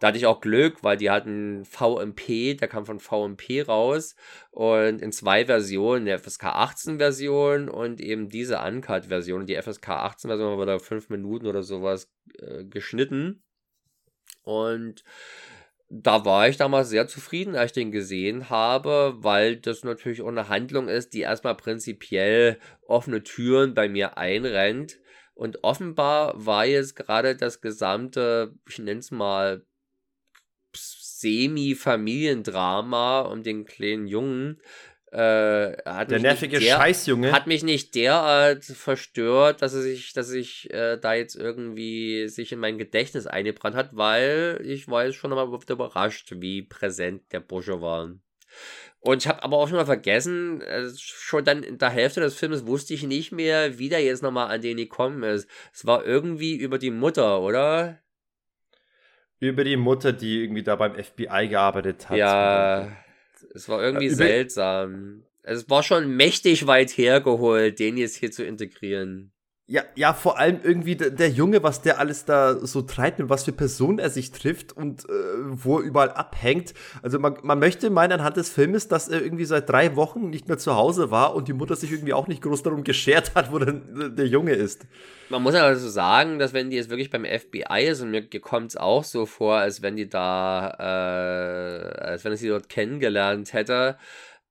Da 0.00 0.08
hatte 0.08 0.18
ich 0.18 0.26
auch 0.26 0.40
Glück, 0.40 0.84
weil 0.84 0.96
die 0.96 1.10
hatten 1.10 1.64
VMP, 1.64 2.56
der 2.56 2.68
kam 2.68 2.86
von 2.86 3.00
VMP 3.00 3.66
raus 3.66 4.14
und 4.52 5.02
in 5.02 5.10
zwei 5.10 5.46
Versionen, 5.46 6.04
der 6.04 6.20
FSK 6.20 6.44
18 6.44 6.98
Version 6.98 7.68
und 7.68 8.00
eben 8.00 8.28
diese 8.28 8.60
Uncut 8.60 9.06
Version. 9.06 9.46
Die 9.46 9.60
FSK 9.60 9.88
18 9.88 10.28
Version 10.28 10.56
war 10.56 10.66
da 10.66 10.78
fünf 10.78 11.08
Minuten 11.08 11.46
oder 11.46 11.64
sowas 11.64 12.12
äh, 12.38 12.64
geschnitten 12.64 13.42
und 14.48 15.04
da 15.90 16.24
war 16.24 16.48
ich 16.48 16.56
damals 16.56 16.88
sehr 16.88 17.06
zufrieden, 17.06 17.54
als 17.54 17.72
ich 17.72 17.74
den 17.74 17.92
gesehen 17.92 18.48
habe, 18.48 19.16
weil 19.18 19.56
das 19.56 19.84
natürlich 19.84 20.22
auch 20.22 20.28
eine 20.28 20.48
Handlung 20.48 20.88
ist, 20.88 21.12
die 21.12 21.20
erstmal 21.20 21.54
prinzipiell 21.54 22.58
offene 22.86 23.22
Türen 23.22 23.74
bei 23.74 23.90
mir 23.90 24.16
einrennt. 24.16 25.00
Und 25.34 25.64
offenbar 25.64 26.32
war 26.34 26.64
jetzt 26.64 26.96
gerade 26.96 27.36
das 27.36 27.60
gesamte, 27.60 28.54
ich 28.66 28.78
nenne 28.78 29.00
es 29.00 29.10
mal, 29.10 29.66
Semi-Familiendrama 30.74 33.20
um 33.22 33.42
den 33.42 33.66
kleinen 33.66 34.06
Jungen 34.06 34.62
äh, 35.10 36.06
der 36.06 36.18
nervige 36.18 36.58
der, 36.58 36.76
Scheißjunge 36.76 37.32
hat 37.32 37.46
mich 37.46 37.62
nicht 37.62 37.94
derart 37.94 38.64
verstört, 38.64 39.62
dass 39.62 39.72
er 39.72 39.80
sich, 39.80 40.12
dass 40.12 40.30
ich 40.30 40.70
äh, 40.72 40.98
da 40.98 41.14
jetzt 41.14 41.34
irgendwie 41.34 42.28
sich 42.28 42.52
in 42.52 42.58
mein 42.58 42.76
Gedächtnis 42.76 43.26
eingebrannt 43.26 43.74
hat, 43.74 43.96
weil 43.96 44.60
ich 44.62 44.88
war 44.88 45.06
jetzt 45.06 45.16
schon 45.16 45.30
mal 45.30 45.48
überrascht, 45.48 46.34
wie 46.36 46.62
präsent 46.62 47.22
der 47.32 47.40
Bursche 47.40 47.80
war. 47.80 48.10
Und 49.00 49.22
ich 49.22 49.28
habe 49.28 49.42
aber 49.42 49.56
auch 49.56 49.68
schon 49.68 49.76
mal 49.78 49.86
vergessen, 49.86 50.60
äh, 50.60 50.88
schon 50.96 51.44
dann 51.44 51.62
in 51.62 51.78
der 51.78 51.90
Hälfte 51.90 52.20
des 52.20 52.34
Films 52.34 52.66
wusste 52.66 52.92
ich 52.92 53.04
nicht 53.04 53.32
mehr, 53.32 53.78
wie 53.78 53.88
der 53.88 54.02
jetzt 54.02 54.22
nochmal 54.22 54.48
an 54.50 54.60
den 54.60 54.76
gekommen 54.76 55.22
ist. 55.22 55.48
Es 55.72 55.86
war 55.86 56.04
irgendwie 56.04 56.56
über 56.56 56.78
die 56.78 56.90
Mutter, 56.90 57.40
oder? 57.40 57.98
Über 59.40 59.64
die 59.64 59.76
Mutter, 59.76 60.12
die 60.12 60.42
irgendwie 60.42 60.64
da 60.64 60.76
beim 60.76 61.02
FBI 61.02 61.48
gearbeitet 61.48 62.08
hat. 62.08 62.16
Ja. 62.18 62.92
Es 63.58 63.68
war 63.68 63.82
irgendwie 63.82 64.06
ja, 64.06 64.14
seltsam. 64.14 65.24
Es 65.42 65.68
war 65.68 65.82
schon 65.82 66.14
mächtig 66.16 66.68
weit 66.68 66.96
hergeholt, 66.96 67.80
den 67.80 67.96
jetzt 67.96 68.14
hier 68.14 68.30
zu 68.30 68.44
integrieren. 68.44 69.32
Ja, 69.70 69.82
ja, 69.96 70.14
vor 70.14 70.38
allem 70.38 70.60
irgendwie 70.62 70.96
der, 70.96 71.10
der, 71.10 71.28
Junge, 71.28 71.62
was 71.62 71.82
der 71.82 71.98
alles 71.98 72.24
da 72.24 72.54
so 72.54 72.80
treibt, 72.80 73.18
mit 73.18 73.28
was 73.28 73.44
für 73.44 73.52
Personen 73.52 73.98
er 73.98 74.08
sich 74.08 74.32
trifft 74.32 74.74
und 74.74 75.04
äh, 75.04 75.12
wo 75.44 75.78
er 75.78 75.84
überall 75.84 76.10
abhängt. 76.10 76.72
Also 77.02 77.18
man, 77.18 77.36
man 77.42 77.58
möchte 77.58 77.90
meinen 77.90 78.12
anhand 78.12 78.38
des 78.38 78.48
Filmes, 78.48 78.88
dass 78.88 79.08
er 79.08 79.20
irgendwie 79.20 79.44
seit 79.44 79.68
drei 79.68 79.94
Wochen 79.94 80.30
nicht 80.30 80.48
mehr 80.48 80.56
zu 80.56 80.74
Hause 80.74 81.10
war 81.10 81.34
und 81.34 81.48
die 81.48 81.52
Mutter 81.52 81.76
sich 81.76 81.92
irgendwie 81.92 82.14
auch 82.14 82.28
nicht 82.28 82.40
groß 82.40 82.62
darum 82.62 82.82
geschert 82.82 83.34
hat, 83.34 83.52
wo 83.52 83.58
der, 83.58 83.74
der 83.74 84.26
Junge 84.26 84.52
ist. 84.52 84.86
Man 85.28 85.42
muss 85.42 85.54
also 85.54 85.90
sagen, 85.90 86.38
dass 86.38 86.54
wenn 86.54 86.70
die 86.70 86.76
jetzt 86.76 86.88
wirklich 86.88 87.10
beim 87.10 87.26
FBI 87.26 87.88
ist 87.88 88.00
und 88.00 88.10
mir 88.10 88.26
kommt 88.40 88.70
es 88.70 88.76
auch 88.78 89.04
so 89.04 89.26
vor, 89.26 89.56
als 89.56 89.82
wenn 89.82 89.96
die 89.96 90.08
da, 90.08 90.70
äh, 90.78 92.04
als 92.04 92.24
wenn 92.24 92.32
ich 92.32 92.40
sie 92.40 92.48
dort 92.48 92.70
kennengelernt 92.70 93.52
hätte, 93.52 93.98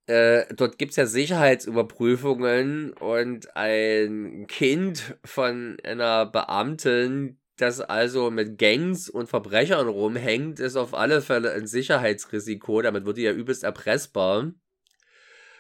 äh, 0.07 0.45
dort 0.55 0.77
gibt 0.77 0.91
es 0.91 0.95
ja 0.95 1.05
Sicherheitsüberprüfungen 1.05 2.93
und 2.93 3.55
ein 3.57 4.47
Kind 4.47 5.17
von 5.25 5.77
einer 5.83 6.25
Beamtin, 6.25 7.37
das 7.57 7.81
also 7.81 8.31
mit 8.31 8.57
Gangs 8.57 9.09
und 9.09 9.27
Verbrechern 9.27 9.89
rumhängt, 9.89 10.61
ist 10.61 10.77
auf 10.77 10.93
alle 10.93 11.21
Fälle 11.21 11.51
ein 11.51 11.67
Sicherheitsrisiko. 11.67 12.81
Damit 12.81 13.05
wird 13.05 13.17
die 13.17 13.23
ja 13.23 13.33
übelst 13.33 13.63
erpressbar. 13.63 14.53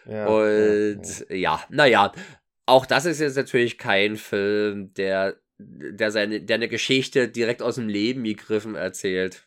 Ja, 0.05 0.27
und 0.27 1.01
ja, 1.29 1.35
ja. 1.35 1.35
ja, 1.35 1.63
naja, 1.69 2.11
auch 2.65 2.85
das 2.85 3.05
ist 3.05 3.19
jetzt 3.19 3.35
natürlich 3.35 3.77
kein 3.77 4.15
Film, 4.15 4.93
der, 4.93 5.35
der, 5.57 6.11
seine, 6.11 6.39
der 6.41 6.55
eine 6.55 6.69
Geschichte 6.69 7.27
direkt 7.27 7.61
aus 7.61 7.75
dem 7.75 7.89
Leben 7.89 8.23
gegriffen 8.23 8.75
erzählt. 8.75 9.46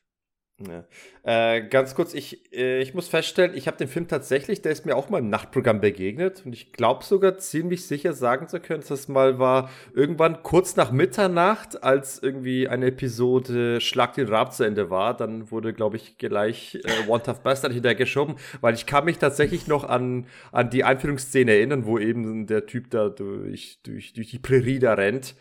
Ja. 0.68 0.84
Äh, 1.22 1.68
ganz 1.68 1.94
kurz, 1.94 2.12
ich, 2.12 2.52
äh, 2.52 2.82
ich 2.82 2.92
muss 2.92 3.08
feststellen, 3.08 3.52
ich 3.54 3.66
habe 3.66 3.78
den 3.78 3.88
Film 3.88 4.08
tatsächlich, 4.08 4.60
der 4.60 4.72
ist 4.72 4.84
mir 4.84 4.94
auch 4.94 5.08
mal 5.08 5.18
im 5.18 5.30
Nachtprogramm 5.30 5.80
begegnet 5.80 6.42
und 6.44 6.52
ich 6.52 6.72
glaube 6.72 7.04
sogar 7.04 7.38
ziemlich 7.38 7.86
sicher 7.86 8.12
sagen 8.12 8.48
zu 8.48 8.60
können, 8.60 8.80
dass 8.80 8.88
das 8.88 9.08
mal 9.08 9.38
war 9.38 9.70
irgendwann 9.94 10.42
kurz 10.42 10.76
nach 10.76 10.92
Mitternacht, 10.92 11.82
als 11.82 12.22
irgendwie 12.22 12.68
eine 12.68 12.86
Episode 12.86 13.80
Schlag 13.80 14.14
den 14.14 14.28
Rab 14.28 14.52
zu 14.52 14.64
Ende 14.64 14.90
war, 14.90 15.16
dann 15.16 15.50
wurde, 15.50 15.72
glaube 15.72 15.96
ich, 15.96 16.18
gleich 16.18 16.78
äh, 16.84 17.08
One 17.08 17.22
Tough 17.22 17.40
Bastard 17.40 17.72
hintergeschoben, 17.72 18.36
weil 18.60 18.74
ich 18.74 18.84
kann 18.84 19.06
mich 19.06 19.18
tatsächlich 19.18 19.66
noch 19.66 19.84
an, 19.84 20.26
an 20.52 20.68
die 20.68 20.84
Einführungsszene 20.84 21.52
erinnern, 21.52 21.86
wo 21.86 21.98
eben 21.98 22.46
der 22.46 22.66
Typ 22.66 22.90
da 22.90 23.08
durch, 23.08 23.78
durch, 23.82 24.12
durch 24.12 24.30
die 24.30 24.38
Prärie 24.38 24.78
da 24.78 24.94
rennt. 24.94 25.34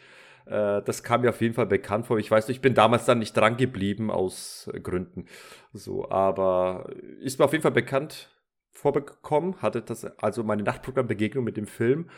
Äh, 0.49 0.81
das 0.83 1.03
kam 1.03 1.21
mir 1.21 1.29
auf 1.29 1.41
jeden 1.41 1.53
Fall 1.53 1.67
bekannt 1.67 2.07
vor. 2.07 2.17
Ich 2.17 2.31
weiß 2.31 2.47
nicht, 2.47 2.57
ich 2.57 2.61
bin 2.61 2.73
damals 2.73 3.05
dann 3.05 3.19
nicht 3.19 3.37
dran 3.37 3.57
geblieben 3.57 4.09
aus 4.09 4.69
äh, 4.73 4.79
Gründen. 4.79 5.25
So, 5.73 6.09
aber 6.09 6.89
ist 7.21 7.39
mir 7.39 7.45
auf 7.45 7.51
jeden 7.51 7.61
Fall 7.61 7.71
bekannt 7.71 8.29
vorbekommen, 8.71 9.61
hatte 9.61 9.81
das 9.81 10.05
also 10.19 10.43
meine 10.43 10.63
Nachtprogrammbegegnung 10.63 11.43
mit 11.43 11.57
dem 11.57 11.67
Film. 11.67 12.09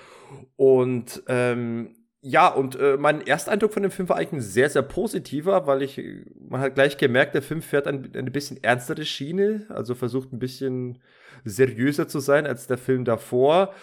Und 0.55 1.23
ähm, 1.27 1.95
ja, 2.23 2.49
und 2.49 2.75
äh, 2.75 2.97
mein 2.97 3.25
Ersteindruck 3.25 3.73
von 3.73 3.81
dem 3.81 3.91
Film 3.91 4.07
war 4.07 4.17
eigentlich 4.17 4.33
ein 4.33 4.41
sehr, 4.41 4.69
sehr 4.69 4.83
positiver, 4.83 5.65
weil 5.65 5.81
ich, 5.81 5.99
man 6.39 6.61
hat 6.61 6.75
gleich 6.75 6.97
gemerkt, 6.97 7.33
der 7.33 7.41
Film 7.41 7.63
fährt 7.63 7.87
ein, 7.87 8.11
eine 8.15 8.29
bisschen 8.29 8.63
ernstere 8.63 9.05
Schiene, 9.05 9.65
also 9.69 9.95
versucht 9.95 10.31
ein 10.31 10.37
bisschen 10.37 10.99
seriöser 11.43 12.07
zu 12.07 12.19
sein 12.19 12.45
als 12.45 12.67
der 12.67 12.77
Film 12.77 13.05
davor. 13.05 13.73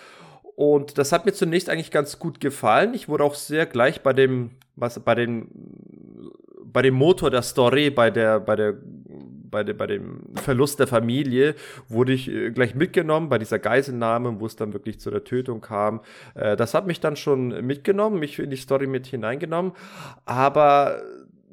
Und 0.58 0.98
das 0.98 1.12
hat 1.12 1.24
mir 1.24 1.32
zunächst 1.32 1.70
eigentlich 1.70 1.92
ganz 1.92 2.18
gut 2.18 2.40
gefallen. 2.40 2.92
Ich 2.92 3.08
wurde 3.08 3.22
auch 3.22 3.36
sehr 3.36 3.64
gleich 3.64 4.02
bei 4.02 4.12
dem, 4.12 4.50
was, 4.74 4.98
bei 4.98 5.14
dem, 5.14 5.46
bei 6.64 6.82
dem 6.82 6.94
Motor 6.94 7.30
der 7.30 7.42
Story, 7.42 7.90
bei 7.90 8.10
der, 8.10 8.40
bei 8.40 8.56
der, 8.56 8.74
bei, 8.82 9.62
der, 9.62 9.74
bei 9.74 9.86
dem 9.86 10.20
Verlust 10.34 10.80
der 10.80 10.88
Familie, 10.88 11.54
wurde 11.86 12.12
ich 12.12 12.28
äh, 12.28 12.50
gleich 12.50 12.74
mitgenommen 12.74 13.28
bei 13.28 13.38
dieser 13.38 13.60
Geiselnahme, 13.60 14.40
wo 14.40 14.46
es 14.46 14.56
dann 14.56 14.72
wirklich 14.72 14.98
zu 14.98 15.12
der 15.12 15.22
Tötung 15.22 15.60
kam. 15.60 16.00
Äh, 16.34 16.56
das 16.56 16.74
hat 16.74 16.88
mich 16.88 16.98
dann 16.98 17.14
schon 17.14 17.64
mitgenommen, 17.64 18.18
mich 18.18 18.40
in 18.40 18.50
die 18.50 18.56
Story 18.56 18.88
mit 18.88 19.06
hineingenommen. 19.06 19.74
Aber 20.24 21.02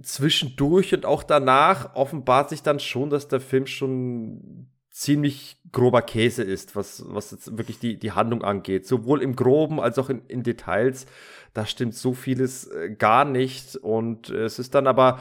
zwischendurch 0.01 0.95
und 0.95 1.05
auch 1.05 1.21
danach 1.21 1.93
offenbart 1.93 2.49
sich 2.49 2.63
dann 2.63 2.79
schon, 2.79 3.11
dass 3.11 3.27
der 3.27 3.39
Film 3.39 3.67
schon 3.67 4.65
ziemlich 4.95 5.57
grober 5.73 6.01
Käse 6.01 6.41
ist, 6.41 6.77
was, 6.77 7.03
was 7.07 7.31
jetzt 7.31 7.57
wirklich 7.57 7.79
die, 7.79 7.97
die 7.99 8.13
Handlung 8.13 8.43
angeht. 8.43 8.87
Sowohl 8.87 9.21
im 9.21 9.35
Groben 9.35 9.81
als 9.81 9.99
auch 9.99 10.09
in, 10.09 10.21
in 10.29 10.41
Details. 10.41 11.05
Da 11.53 11.65
stimmt 11.65 11.95
so 11.95 12.13
vieles 12.13 12.67
äh, 12.67 12.91
gar 12.91 13.25
nicht. 13.25 13.75
Und 13.75 14.29
es 14.29 14.57
ist 14.57 14.73
dann 14.73 14.87
aber 14.87 15.19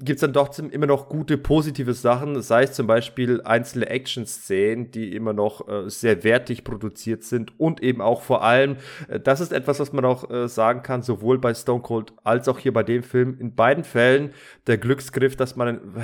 gibt 0.00 0.16
es 0.16 0.20
dann 0.22 0.32
doch 0.32 0.58
immer 0.58 0.86
noch 0.86 1.08
gute 1.08 1.38
positive 1.38 1.94
Sachen, 1.94 2.42
sei 2.42 2.64
es 2.64 2.72
zum 2.72 2.88
Beispiel 2.88 3.40
einzelne 3.42 3.88
Action-Szenen, 3.88 4.90
die 4.90 5.14
immer 5.14 5.32
noch 5.32 5.68
äh, 5.68 5.88
sehr 5.88 6.24
wertig 6.24 6.64
produziert 6.64 7.22
sind 7.22 7.58
und 7.60 7.80
eben 7.80 8.00
auch 8.00 8.22
vor 8.22 8.42
allem, 8.42 8.76
äh, 9.06 9.20
das 9.20 9.40
ist 9.40 9.52
etwas, 9.52 9.78
was 9.78 9.92
man 9.92 10.04
auch 10.04 10.28
äh, 10.28 10.48
sagen 10.48 10.82
kann, 10.82 11.02
sowohl 11.02 11.38
bei 11.38 11.54
Stone 11.54 11.82
Cold 11.82 12.12
als 12.24 12.48
auch 12.48 12.58
hier 12.58 12.72
bei 12.72 12.82
dem 12.82 13.04
Film, 13.04 13.36
in 13.38 13.54
beiden 13.54 13.84
Fällen 13.84 14.32
der 14.66 14.78
Glücksgriff, 14.78 15.36
dass 15.36 15.54
man 15.54 15.68
einen 15.68 15.96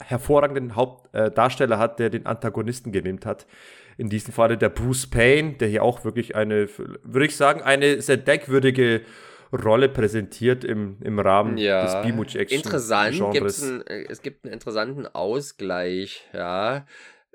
hervorragenden, 0.00 0.76
Hauptdarsteller 0.76 1.78
hat, 1.78 1.98
der 1.98 2.10
den 2.10 2.26
Antagonisten 2.26 2.92
genimmt 2.92 3.26
hat 3.26 3.46
in 3.96 4.08
diesem 4.08 4.32
Falle 4.32 4.58
der 4.58 4.70
Bruce 4.70 5.06
Payne, 5.06 5.52
der 5.54 5.68
hier 5.68 5.82
auch 5.82 6.04
wirklich 6.04 6.34
eine, 6.34 6.68
würde 7.02 7.26
ich 7.26 7.36
sagen, 7.36 7.62
eine 7.62 8.02
sehr 8.02 8.16
denkwürdige 8.16 9.02
Rolle 9.52 9.88
präsentiert 9.88 10.64
im, 10.64 10.96
im 11.00 11.18
Rahmen 11.18 11.58
ja, 11.58 11.84
des 11.84 12.02
B-Movie 12.02 12.38
Action. 12.38 12.58
Interessant, 12.58 13.32
gibt's 13.32 13.62
ein, 13.62 13.86
äh, 13.86 14.04
es 14.08 14.22
gibt 14.22 14.44
einen 14.44 14.52
interessanten 14.52 15.06
Ausgleich, 15.06 16.28
ja. 16.32 16.86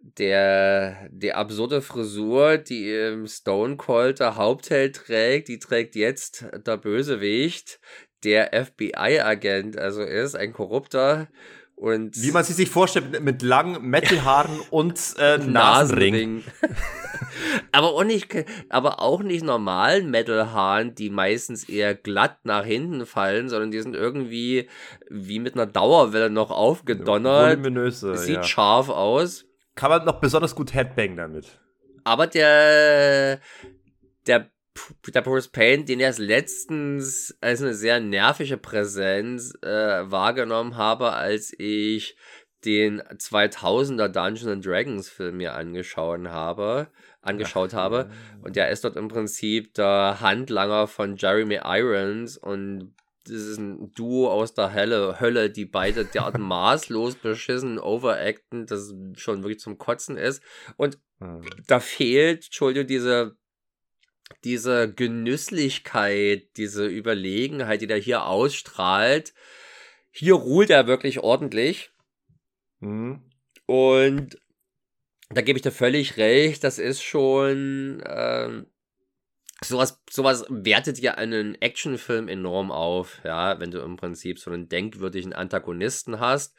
Der, 0.01 1.09
die 1.11 1.33
absurde 1.33 1.81
Frisur, 1.81 2.57
die 2.57 2.89
im 2.89 3.27
Stone 3.27 3.75
Cold 3.75 4.21
der 4.21 4.37
Hauptheld 4.37 4.95
trägt, 4.95 5.49
die 5.49 5.59
trägt 5.59 5.95
jetzt 5.95 6.45
der 6.65 6.77
Bösewicht, 6.77 7.81
der 8.23 8.51
FBI-Agent, 8.53 9.77
also 9.77 10.01
er 10.01 10.23
ist 10.23 10.35
ein 10.35 10.53
korrupter 10.53 11.27
und 11.79 12.21
Wie 12.21 12.31
man 12.31 12.43
sie 12.43 12.51
sich 12.51 12.69
vorstellt, 12.69 13.23
mit 13.23 13.41
langen 13.41 13.81
Metalhaaren 13.89 14.59
und 14.69 14.99
äh, 15.17 15.37
Nasenring. 15.37 16.43
aber, 17.71 17.93
auch 17.93 18.03
nicht, 18.03 18.27
aber 18.67 19.01
auch 19.01 19.23
nicht 19.23 19.45
normalen 19.45 20.11
Metalhaaren, 20.11 20.93
die 20.93 21.09
meistens 21.09 21.69
eher 21.69 21.95
glatt 21.95 22.39
nach 22.43 22.65
hinten 22.65 23.05
fallen, 23.05 23.47
sondern 23.47 23.71
die 23.71 23.81
sind 23.81 23.95
irgendwie 23.95 24.67
wie 25.09 25.39
mit 25.39 25.53
einer 25.53 25.67
Dauerwelle 25.67 26.29
noch 26.29 26.51
aufgedonnert. 26.51 27.57
Voluminöse, 27.57 28.17
Sieht 28.17 28.35
ja. 28.35 28.43
scharf 28.43 28.89
aus. 28.89 29.45
Kann 29.75 29.89
man 29.89 30.03
noch 30.03 30.19
besonders 30.19 30.55
gut 30.55 30.73
Headbang 30.73 31.15
damit. 31.15 31.61
Aber 32.03 32.27
der, 32.27 33.39
der 34.27 34.49
der 35.13 35.21
Bruce 35.21 35.47
Payne, 35.47 35.85
den 35.85 35.99
ich 35.99 36.05
erst 36.05 36.19
letztens 36.19 37.37
als 37.41 37.61
eine 37.61 37.73
sehr 37.73 37.99
nervige 37.99 38.57
Präsenz 38.57 39.53
äh, 39.61 40.09
wahrgenommen 40.11 40.77
habe, 40.77 41.13
als 41.13 41.53
ich 41.57 42.15
den 42.65 43.01
2000er 43.01 44.09
Dungeons 44.09 44.47
and 44.47 44.65
Dragons 44.65 45.09
Film 45.09 45.37
mir 45.37 45.55
angeschaut 45.55 46.27
habe, 46.27 46.87
angeschaut 47.21 47.73
Ach, 47.73 47.77
habe. 47.77 48.11
Und 48.41 48.55
der 48.55 48.69
ist 48.69 48.83
dort 48.83 48.97
im 48.97 49.07
Prinzip 49.07 49.73
der 49.75 50.17
Handlanger 50.19 50.87
von 50.87 51.15
Jeremy 51.15 51.59
Irons 51.63 52.37
und 52.37 52.93
das 53.25 53.41
ist 53.41 53.57
ein 53.59 53.91
Duo 53.93 54.29
aus 54.29 54.53
der 54.53 54.73
Hölle, 54.73 55.19
Hölle 55.19 55.49
die 55.49 55.65
beide 55.65 56.05
derart 56.05 56.37
maßlos 56.39 57.15
beschissen 57.15 57.79
overacten, 57.79 58.65
dass 58.65 58.79
es 58.79 58.93
schon 59.21 59.43
wirklich 59.43 59.59
zum 59.59 59.77
Kotzen 59.77 60.17
ist. 60.17 60.41
Und 60.77 60.97
hm. 61.19 61.41
da 61.67 61.79
fehlt, 61.79 62.45
Entschuldigung, 62.45 62.87
diese 62.87 63.37
diese 64.43 64.93
Genüsslichkeit, 64.93 66.57
diese 66.57 66.87
Überlegenheit, 66.87 67.81
die 67.81 67.87
der 67.87 67.97
hier 67.97 68.25
ausstrahlt, 68.25 69.33
hier 70.11 70.35
ruht 70.35 70.69
er 70.69 70.87
wirklich 70.87 71.19
ordentlich. 71.19 71.91
Mhm. 72.79 73.21
Und 73.65 74.39
da 75.29 75.41
gebe 75.41 75.57
ich 75.57 75.63
dir 75.63 75.71
völlig 75.71 76.17
recht, 76.17 76.63
das 76.63 76.79
ist 76.79 77.03
schon, 77.03 78.01
ähm, 78.05 78.65
sowas, 79.63 80.01
sowas 80.09 80.45
wertet 80.49 80.99
ja 80.99 81.15
einen 81.15 81.55
Actionfilm 81.61 82.27
enorm 82.27 82.71
auf, 82.71 83.21
ja, 83.23 83.59
wenn 83.59 83.71
du 83.71 83.79
im 83.79 83.97
Prinzip 83.97 84.39
so 84.39 84.49
einen 84.49 84.69
denkwürdigen 84.69 85.33
Antagonisten 85.33 86.19
hast. 86.19 86.55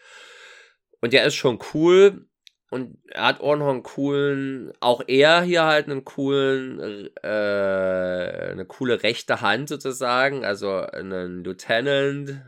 Und 1.00 1.12
der 1.12 1.24
ist 1.24 1.34
schon 1.34 1.58
cool, 1.74 2.28
und 2.70 2.98
er 3.08 3.26
hat 3.26 3.40
auch 3.40 3.56
noch 3.56 3.68
einen 3.68 3.82
coolen, 3.82 4.72
auch 4.78 5.02
er 5.08 5.42
hier 5.42 5.64
halt 5.64 5.86
einen 5.86 6.04
coolen, 6.04 7.10
äh, 7.22 7.26
eine 7.26 8.64
coole 8.64 9.02
rechte 9.02 9.40
Hand 9.40 9.68
sozusagen, 9.68 10.44
also 10.44 10.70
einen 10.70 11.42
Lieutenant, 11.42 12.40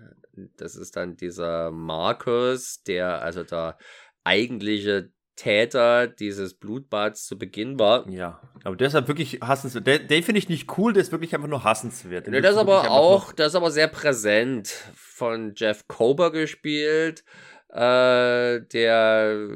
das 0.56 0.76
ist 0.76 0.96
dann 0.96 1.16
dieser 1.16 1.72
Marcus, 1.72 2.82
der 2.84 3.20
also 3.20 3.42
der 3.42 3.76
eigentliche 4.24 5.10
Täter 5.34 6.06
dieses 6.06 6.54
Blutbads 6.54 7.26
zu 7.26 7.36
Beginn 7.38 7.78
war. 7.78 8.08
Ja, 8.08 8.40
aber 8.64 8.76
der 8.76 8.88
ist 8.88 8.94
halt 8.94 9.08
wirklich 9.08 9.40
hassenswert. 9.42 9.86
Den, 9.86 10.06
den 10.06 10.22
finde 10.22 10.38
ich 10.38 10.48
nicht 10.48 10.78
cool, 10.78 10.92
der 10.92 11.02
ist 11.02 11.10
wirklich 11.10 11.34
einfach 11.34 11.48
nur 11.48 11.64
hassenswert. 11.64 12.26
Der, 12.26 12.40
der 12.40 12.50
ist 12.50 12.56
aber 12.56 12.90
auch, 12.90 13.32
der 13.32 13.46
ist 13.46 13.54
aber 13.54 13.70
sehr 13.70 13.88
präsent. 13.88 14.68
Von 14.94 15.54
Jeff 15.56 15.88
Kober 15.88 16.30
gespielt. 16.32 17.24
Äh, 17.72 18.60
der, 18.66 19.48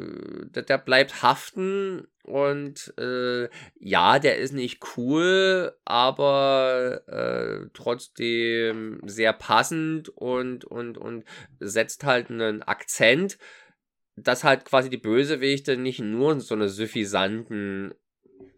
der, 0.49 0.79
bleibt 0.79 1.23
haften 1.23 2.09
und 2.23 2.95
äh, 2.99 3.51
ja, 3.79 4.19
der 4.19 4.39
ist 4.39 4.55
nicht 4.55 4.83
cool, 4.97 5.77
aber 5.85 7.03
äh, 7.09 7.69
trotzdem 7.75 9.03
sehr 9.05 9.35
passend 9.35 10.09
und, 10.09 10.65
und, 10.65 10.97
und 10.97 11.25
setzt 11.61 12.05
halt 12.05 12.31
einen 12.31 12.63
Akzent, 12.63 13.37
dass 14.17 14.45
halt 14.45 14.65
quasi 14.65 14.89
die 14.89 14.97
Bösewichte 14.97 15.77
nicht 15.77 16.01
nur 16.01 16.41
so 16.41 16.55
eine 16.55 16.71
suffisanten 16.71 17.93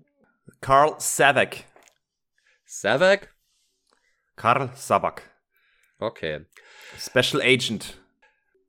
Karl 0.60 0.96
Savak. 0.98 1.58
Savak? 2.64 3.32
Karl 4.34 4.70
Savak. 4.74 5.22
Okay. 6.00 6.44
Special 6.98 7.42
Agent 7.42 8.00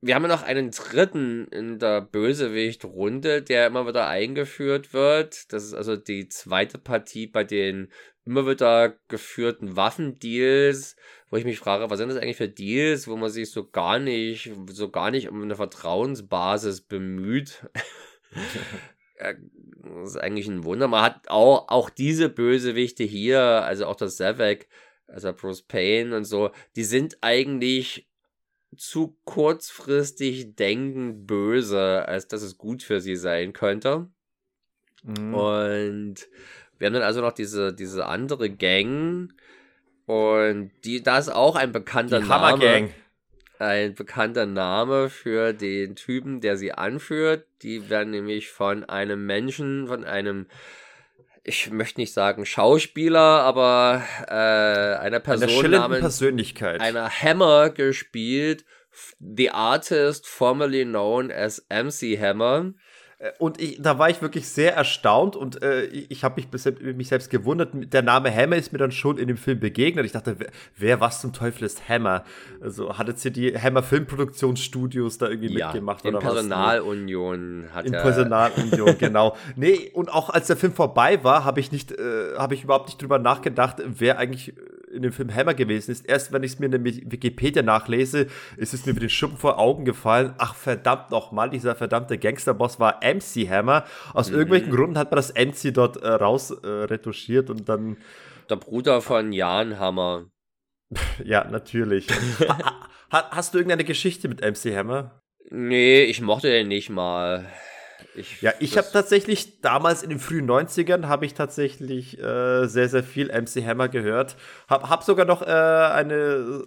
wir 0.01 0.15
haben 0.15 0.23
ja 0.23 0.30
noch 0.30 0.43
einen 0.43 0.71
dritten 0.71 1.47
in 1.47 1.77
der 1.77 2.01
Bösewicht-Runde, 2.01 3.41
der 3.41 3.67
immer 3.67 3.85
wieder 3.85 4.07
eingeführt 4.07 4.93
wird. 4.93 5.51
Das 5.51 5.63
ist 5.63 5.73
also 5.73 5.97
die 5.97 6.30
zweite 6.30 6.77
Partie 6.77 7.27
bei 7.27 7.43
den 7.43 7.89
immer 8.26 8.47
wieder 8.47 8.95
geführten 9.07 9.76
Waffendeals, 9.76 10.95
wo 11.30 11.38
ich 11.38 11.45
mich 11.45 11.59
frage, 11.59 11.89
was 11.89 11.97
sind 11.97 12.09
das 12.09 12.17
eigentlich 12.17 12.38
für 12.38 12.47
Deals, 12.47 13.07
wo 13.07 13.17
man 13.17 13.30
sich 13.30 13.51
so 13.51 13.67
gar 13.67 13.99
nicht, 13.99 14.51
so 14.69 14.89
gar 14.89 15.11
nicht 15.11 15.30
um 15.30 15.41
eine 15.41 15.55
Vertrauensbasis 15.55 16.81
bemüht. 16.81 17.67
das 19.19 20.11
ist 20.11 20.17
eigentlich 20.17 20.47
ein 20.47 20.63
Wunder. 20.63 20.88
Man 20.88 21.01
hat 21.01 21.27
auch, 21.30 21.67
auch 21.67 21.89
diese 21.89 22.30
Bösewichte 22.30 23.03
hier, 23.03 23.41
also 23.41 23.88
auch 23.88 23.95
das 23.95 24.15
Zavek, 24.15 24.69
also 25.07 25.34
Bruce 25.34 25.63
Payne 25.63 26.15
und 26.15 26.26
so, 26.26 26.51
die 26.76 26.84
sind 26.84 27.17
eigentlich 27.21 28.09
zu 28.76 29.18
kurzfristig 29.26 30.56
denkend 30.56 31.28
böse, 31.28 32.08
als 32.08 32.28
dass 32.28 32.41
es 32.41 32.58
gut 32.58 32.84
für 32.84 33.02
sie 33.02 33.16
sein 33.16 33.54
könnte. 33.54 34.08
Mhm. 35.04 35.34
Und 35.34 36.16
wir 36.78 36.88
haben 36.88 36.94
dann 36.94 37.04
also 37.04 37.22
noch 37.22 37.34
diese, 37.34 37.74
diese 37.74 38.06
andere 38.06 38.50
Gang. 38.50 39.34
Und 40.06 40.72
die, 40.84 41.04
da 41.04 41.18
ist 41.18 41.30
auch 41.30 41.56
ein 41.56 41.72
bekannter 41.72 42.22
die 42.22 42.28
Name. 42.28 42.60
Gang. 42.60 42.94
Ein 43.60 43.94
bekannter 43.94 44.46
Name 44.46 45.10
für 45.10 45.52
den 45.52 45.96
Typen, 45.96 46.40
der 46.40 46.56
sie 46.56 46.72
anführt. 46.72 47.46
Die 47.62 47.90
werden 47.90 48.12
nämlich 48.12 48.50
von 48.50 48.86
einem 48.86 49.26
Menschen, 49.26 49.88
von 49.88 50.06
einem 50.06 50.48
ich 51.49 51.71
möchte 51.71 51.99
nicht 51.99 52.13
sagen 52.13 52.45
Schauspieler, 52.45 53.19
aber 53.19 54.03
äh, 54.27 55.03
einer 55.03 55.19
Person 55.19 55.65
einer 55.65 55.80
namens 55.80 55.99
Persönlichkeit. 55.99 56.80
einer 56.80 57.09
Hammer 57.09 57.71
gespielt, 57.71 58.65
the 59.19 59.49
artist 59.49 60.27
formerly 60.27 60.85
known 60.85 61.31
as 61.31 61.65
MC 61.69 62.17
Hammer. 62.19 62.73
Äh, 63.20 63.32
und 63.38 63.62
ich, 63.62 63.82
da 63.82 64.00
war 64.00 64.10
ich 64.10 64.22
wirklich 64.22 64.48
sehr 64.48 64.76
erstaunt 64.76 65.36
und 65.36 65.62
äh, 65.62 65.84
ich 65.86 66.24
habe 66.24 66.41
mich, 66.41 66.66
mich 66.96 67.08
selbst 67.08 67.30
gewundert. 67.30 67.70
Der 67.74 68.02
Name 68.02 68.34
Hammer 68.34 68.56
ist 68.56 68.72
mir 68.72 68.80
dann 68.80 68.91
schon 68.91 69.18
in 69.18 69.28
dem 69.28 69.38
Film 69.38 69.60
begegnet. 69.60 70.06
Ich 70.06 70.14
dachte, 70.14 70.36
wer, 70.40 70.48
wer 70.78 71.02
was 71.02 71.22
zum 71.22 71.34
Teufel 71.34 71.66
ist 71.66 71.88
Hammer? 71.88 72.24
Also 72.62 72.98
hat 72.98 73.08
jetzt 73.08 73.22
hier 73.22 73.32
die 73.32 73.58
Hammer 73.58 73.84
Filmproduktionsstudios 73.84 75.18
da 75.18 75.30
irgendwie 75.30 75.58
ja, 75.58 75.68
mitgemacht 75.68 76.06
in 76.06 76.16
oder 76.16 76.20
Personalunion 76.20 77.66
was? 77.66 77.76
Hat 77.76 77.86
in 77.86 77.91
Personalunion, 77.91 78.98
genau. 79.00 79.36
Nee, 79.56 79.91
und 79.94 80.10
auch 80.12 80.30
als 80.30 80.48
der 80.48 80.58
Film 80.58 80.74
vorbei 80.74 81.24
war, 81.24 81.44
habe 81.44 81.60
ich 81.60 81.72
nicht, 81.72 81.91
äh, 81.91 82.36
habe 82.38 82.54
ich 82.54 82.64
überhaupt 82.64 82.88
nicht 82.88 83.02
drüber 83.02 83.20
nachgedacht, 83.20 83.78
wer 83.86 84.18
eigentlich 84.18 84.54
in 84.91 85.04
dem 85.04 85.12
Film 85.12 85.34
Hammer 85.34 85.54
gewesen 85.54 85.91
ist. 85.91 86.06
Erst 86.06 86.32
wenn 86.32 86.44
ich 86.44 86.54
es 86.54 86.60
mir 86.60 86.66
in 86.68 86.72
der 86.72 86.84
Wikipedia 86.84 87.62
nachlese, 87.62 88.28
ist 88.58 88.74
es 88.74 88.86
mir 88.86 88.94
mit 88.94 89.04
den 89.04 89.10
Schuppen 89.10 89.38
vor 89.38 89.60
Augen 89.60 89.86
gefallen. 89.86 90.34
Ach 90.38 90.56
verdammt 90.56 91.12
nochmal, 91.12 91.50
dieser 91.50 91.76
verdammte 91.76 92.18
Gangsterboss 92.18 92.80
war 92.80 93.02
MC 93.14 93.49
Hammer. 93.49 93.86
Aus 94.14 94.30
mhm. 94.30 94.36
irgendwelchen 94.36 94.72
Gründen 94.72 94.98
hat 94.98 95.11
man 95.11 95.18
das 95.18 95.34
MC 95.34 95.73
dort 95.73 95.98
äh, 95.98 96.07
raus 96.07 96.52
äh, 96.52 97.41
und 97.48 97.69
dann. 97.69 97.98
Der 98.49 98.56
Bruder 98.56 99.02
von 99.02 99.31
Jan 99.31 99.80
Hammer. 99.80 100.26
ja, 101.23 101.44
natürlich. 101.45 102.07
ha, 103.11 103.30
hast 103.31 103.53
du 103.53 103.60
irgendeine 103.60 103.84
Geschichte 103.84 104.27
mit 104.27 104.41
MC 104.41 104.76
Hammer? 104.76 105.22
Nee, 105.52 106.03
ich 106.03 106.22
mochte 106.22 106.49
den 106.49 106.68
nicht 106.68 106.90
mal. 106.90 107.48
Ich, 108.15 108.41
ja, 108.41 108.53
ich 108.59 108.77
habe 108.77 108.88
tatsächlich 108.91 109.61
damals 109.61 110.03
in 110.03 110.09
den 110.09 110.19
frühen 110.19 110.49
90ern 110.49 111.07
habe 111.07 111.26
ich 111.26 111.34
tatsächlich 111.34 112.19
äh, 112.19 112.67
sehr, 112.67 112.89
sehr 112.89 113.03
viel 113.03 113.27
MC 113.27 113.65
Hammer 113.65 113.89
gehört. 113.89 114.35
Hab, 114.67 114.89
hab 114.89 115.03
sogar 115.03 115.26
noch 115.26 115.41
äh, 115.41 115.45
eine, 115.45 116.63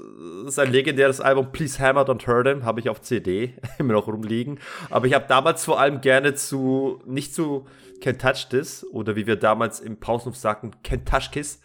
sein 0.47 0.71
legendäres 0.71 1.21
Album 1.21 1.53
Please 1.53 1.79
Hammer 1.79 2.03
Don't 2.03 2.27
Hurt 2.27 2.47
Him, 2.47 2.65
habe 2.65 2.81
ich 2.81 2.89
auf 2.89 3.01
CD 3.01 3.55
immer 3.79 3.95
noch 3.95 4.07
rumliegen. 4.07 4.61
Aber 4.91 5.07
ich 5.07 5.15
habe 5.15 5.27
damals 5.29 5.65
vor 5.65 5.81
allem 5.81 6.01
gerne 6.01 6.35
zu, 6.35 7.03
nicht 7.07 7.35
zu 7.35 7.67
Can't 8.01 8.19
Touch 8.19 8.49
This 8.49 8.87
oder 8.93 9.17
wie 9.17 9.27
wir 9.27 9.37
damals 9.37 9.81
im 9.81 9.99
Pausenhof 9.99 10.37
sagten, 10.37 10.73
Can't 10.85 11.05
Touch 11.05 11.31
Kiss. 11.31 11.61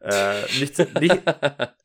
Äh, 0.00 0.42
nicht, 0.58 0.78
nicht, 1.00 1.22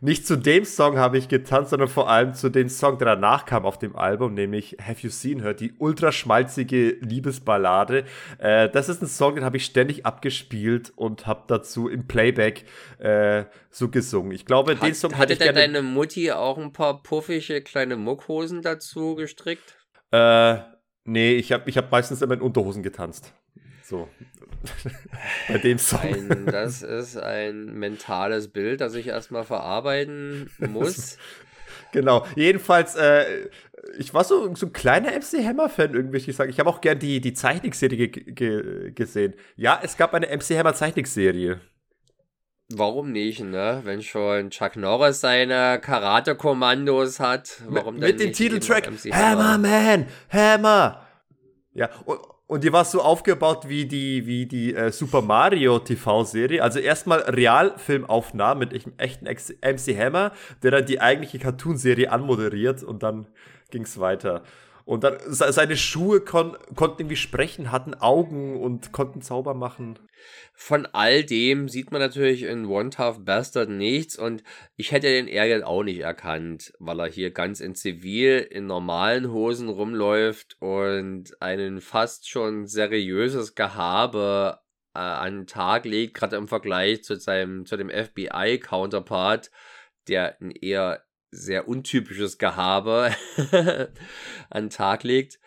nicht 0.00 0.26
zu 0.26 0.36
dem 0.36 0.64
Song 0.64 0.98
habe 0.98 1.18
ich 1.18 1.28
getanzt, 1.28 1.70
sondern 1.70 1.88
vor 1.88 2.08
allem 2.08 2.34
zu 2.34 2.48
dem 2.48 2.68
Song, 2.68 2.98
der 2.98 3.06
danach 3.06 3.46
kam 3.46 3.64
auf 3.64 3.78
dem 3.78 3.96
Album, 3.96 4.34
nämlich 4.34 4.76
Have 4.80 5.00
You 5.00 5.10
Seen 5.10 5.42
Her, 5.42 5.54
die 5.54 5.74
ultra 5.78 6.12
schmalzige 6.12 6.96
Liebesballade. 7.00 8.04
Äh, 8.38 8.68
das 8.70 8.88
ist 8.88 9.02
ein 9.02 9.08
Song, 9.08 9.34
den 9.34 9.44
habe 9.44 9.56
ich 9.56 9.64
ständig 9.64 10.06
abgespielt 10.06 10.92
und 10.96 11.26
habe 11.26 11.44
dazu 11.46 11.88
im 11.88 12.06
Playback 12.06 12.64
äh, 12.98 13.44
so 13.70 13.88
gesungen. 13.88 14.32
Ich 14.32 14.46
glaube, 14.46 14.76
Hat, 14.76 14.82
den 14.82 14.94
Song 14.94 15.16
hatte 15.16 15.36
denn 15.36 15.54
deine 15.54 15.82
Mutti 15.82 16.32
auch 16.32 16.58
ein 16.58 16.72
paar 16.72 17.02
puffige 17.02 17.62
kleine 17.62 17.96
Muckhosen 17.96 18.62
dazu 18.62 19.14
gestrickt? 19.14 19.76
Äh, 20.10 20.58
nee, 21.04 21.34
ich 21.34 21.52
habe 21.52 21.68
ich 21.68 21.76
hab 21.76 21.90
meistens 21.90 22.22
immer 22.22 22.34
in 22.34 22.40
Unterhosen 22.40 22.82
getanzt. 22.82 23.34
So. 23.92 24.08
Bei 25.48 25.58
dem 25.58 25.76
Song. 25.76 26.00
Ein, 26.00 26.46
das 26.46 26.82
ist 26.82 27.18
ein 27.18 27.66
mentales 27.66 28.48
Bild, 28.48 28.80
das 28.80 28.94
ich 28.94 29.08
erstmal 29.08 29.44
verarbeiten 29.44 30.50
muss. 30.58 31.18
genau. 31.92 32.26
Jedenfalls, 32.34 32.94
äh, 32.94 33.50
ich 33.98 34.14
war 34.14 34.24
so, 34.24 34.54
so 34.54 34.64
ein 34.64 34.72
kleiner 34.72 35.10
MC 35.10 35.44
Hammer-Fan 35.44 35.92
irgendwie. 35.92 36.16
Ich 36.16 36.34
sage, 36.34 36.50
ich 36.50 36.58
habe 36.58 36.70
auch 36.70 36.80
gern 36.80 36.98
die, 36.98 37.20
die 37.20 37.34
Zeichnungsserie 37.34 38.08
ge 38.08 38.92
gesehen. 38.92 39.34
Ja, 39.56 39.78
es 39.82 39.98
gab 39.98 40.14
eine 40.14 40.28
MC 40.34 40.56
Hammer 40.56 40.72
Zeichnungsserie. 40.72 41.60
Warum 42.72 43.12
nicht, 43.12 43.44
ne? 43.44 43.82
Wenn 43.84 44.00
schon 44.00 44.48
Chuck 44.48 44.76
Norris 44.76 45.20
seine 45.20 45.78
Karate-Kommandos 45.82 47.20
hat, 47.20 47.60
warum 47.68 47.96
mit, 47.96 48.04
dann 48.04 48.10
Mit 48.12 48.20
dem 48.20 48.32
Titeltrack 48.32 48.90
Hammer 49.10 49.58
Man, 49.58 50.06
Hammer. 50.30 51.06
Ja, 51.74 51.90
und, 52.06 52.18
und 52.52 52.64
die 52.64 52.72
war 52.72 52.84
so 52.84 53.00
aufgebaut 53.00 53.66
wie 53.70 53.86
die, 53.86 54.26
wie 54.26 54.44
die 54.44 54.74
äh, 54.74 54.92
Super 54.92 55.22
Mario 55.22 55.78
TV-Serie. 55.78 56.62
Also 56.62 56.80
erstmal 56.80 57.20
Realfilmaufnahmen 57.20 58.68
mit 58.68 58.84
echten 58.98 59.24
MC 59.24 59.98
Hammer, 59.98 60.32
der 60.62 60.72
dann 60.72 60.84
die 60.84 61.00
eigentliche 61.00 61.38
Cartoon-Serie 61.38 62.12
anmoderiert 62.12 62.82
und 62.82 63.02
dann 63.02 63.26
ging's 63.70 63.98
weiter. 63.98 64.42
Und 64.84 65.04
dann 65.04 65.18
seine 65.28 65.76
Schuhe 65.76 66.20
kon 66.20 66.56
konnten 66.74 67.02
irgendwie 67.02 67.16
sprechen, 67.16 67.70
hatten 67.70 67.94
Augen 67.94 68.60
und 68.60 68.92
konnten 68.92 69.22
Zauber 69.22 69.54
machen. 69.54 69.98
Von 70.54 70.86
all 70.86 71.24
dem 71.24 71.68
sieht 71.68 71.90
man 71.90 72.00
natürlich 72.00 72.42
in 72.44 72.66
One 72.66 72.90
Tough 72.90 73.24
Bastard 73.24 73.68
nichts 73.68 74.16
und 74.16 74.42
ich 74.76 74.92
hätte 74.92 75.08
den 75.08 75.28
Ärger 75.28 75.66
auch 75.66 75.82
nicht 75.82 76.00
erkannt, 76.00 76.72
weil 76.78 77.00
er 77.00 77.08
hier 77.08 77.30
ganz 77.30 77.60
in 77.60 77.74
Zivil 77.74 78.38
in 78.50 78.66
normalen 78.66 79.30
Hosen 79.32 79.68
rumläuft 79.68 80.56
und 80.60 81.40
einen 81.40 81.80
fast 81.80 82.28
schon 82.28 82.66
seriöses 82.66 83.54
Gehabe 83.54 84.60
äh, 84.94 84.98
an 84.98 85.40
den 85.40 85.46
Tag 85.46 85.84
legt, 85.84 86.14
gerade 86.14 86.36
im 86.36 86.48
Vergleich 86.48 87.02
zu 87.02 87.16
seinem 87.16 87.66
zu 87.66 87.76
dem 87.76 87.90
FBI-Counterpart, 87.90 89.50
der 90.08 90.36
ein 90.40 90.50
eher 90.50 91.02
sehr 91.32 91.66
untypisches 91.66 92.38
Gehabe 92.38 93.10
an 94.50 94.64
den 94.64 94.70
Tag 94.70 95.02
legt. 95.02 95.40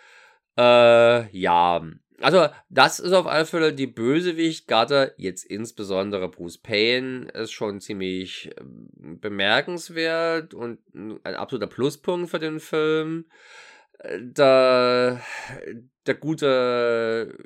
Äh, 0.57 1.29
ja, 1.37 1.85
also 2.21 2.47
das 2.69 2.99
ist 2.99 3.13
auf 3.13 3.27
alle 3.27 3.45
Fälle 3.45 3.73
die 3.73 3.87
Bösewicht, 3.87 4.67
gerade 4.67 5.13
jetzt 5.17 5.45
insbesondere 5.45 6.29
Bruce 6.29 6.57
Payne, 6.57 7.27
ist 7.29 7.51
schon 7.51 7.81
ziemlich 7.81 8.51
ähm, 8.59 9.19
bemerkenswert 9.19 10.53
und 10.53 10.79
ein 10.93 11.35
absoluter 11.35 11.67
Pluspunkt 11.67 12.29
für 12.29 12.39
den 12.39 12.59
Film. 12.59 13.25
Äh, 13.99 14.19
der, 14.21 15.21
der 16.05 16.15
gute 16.15 17.37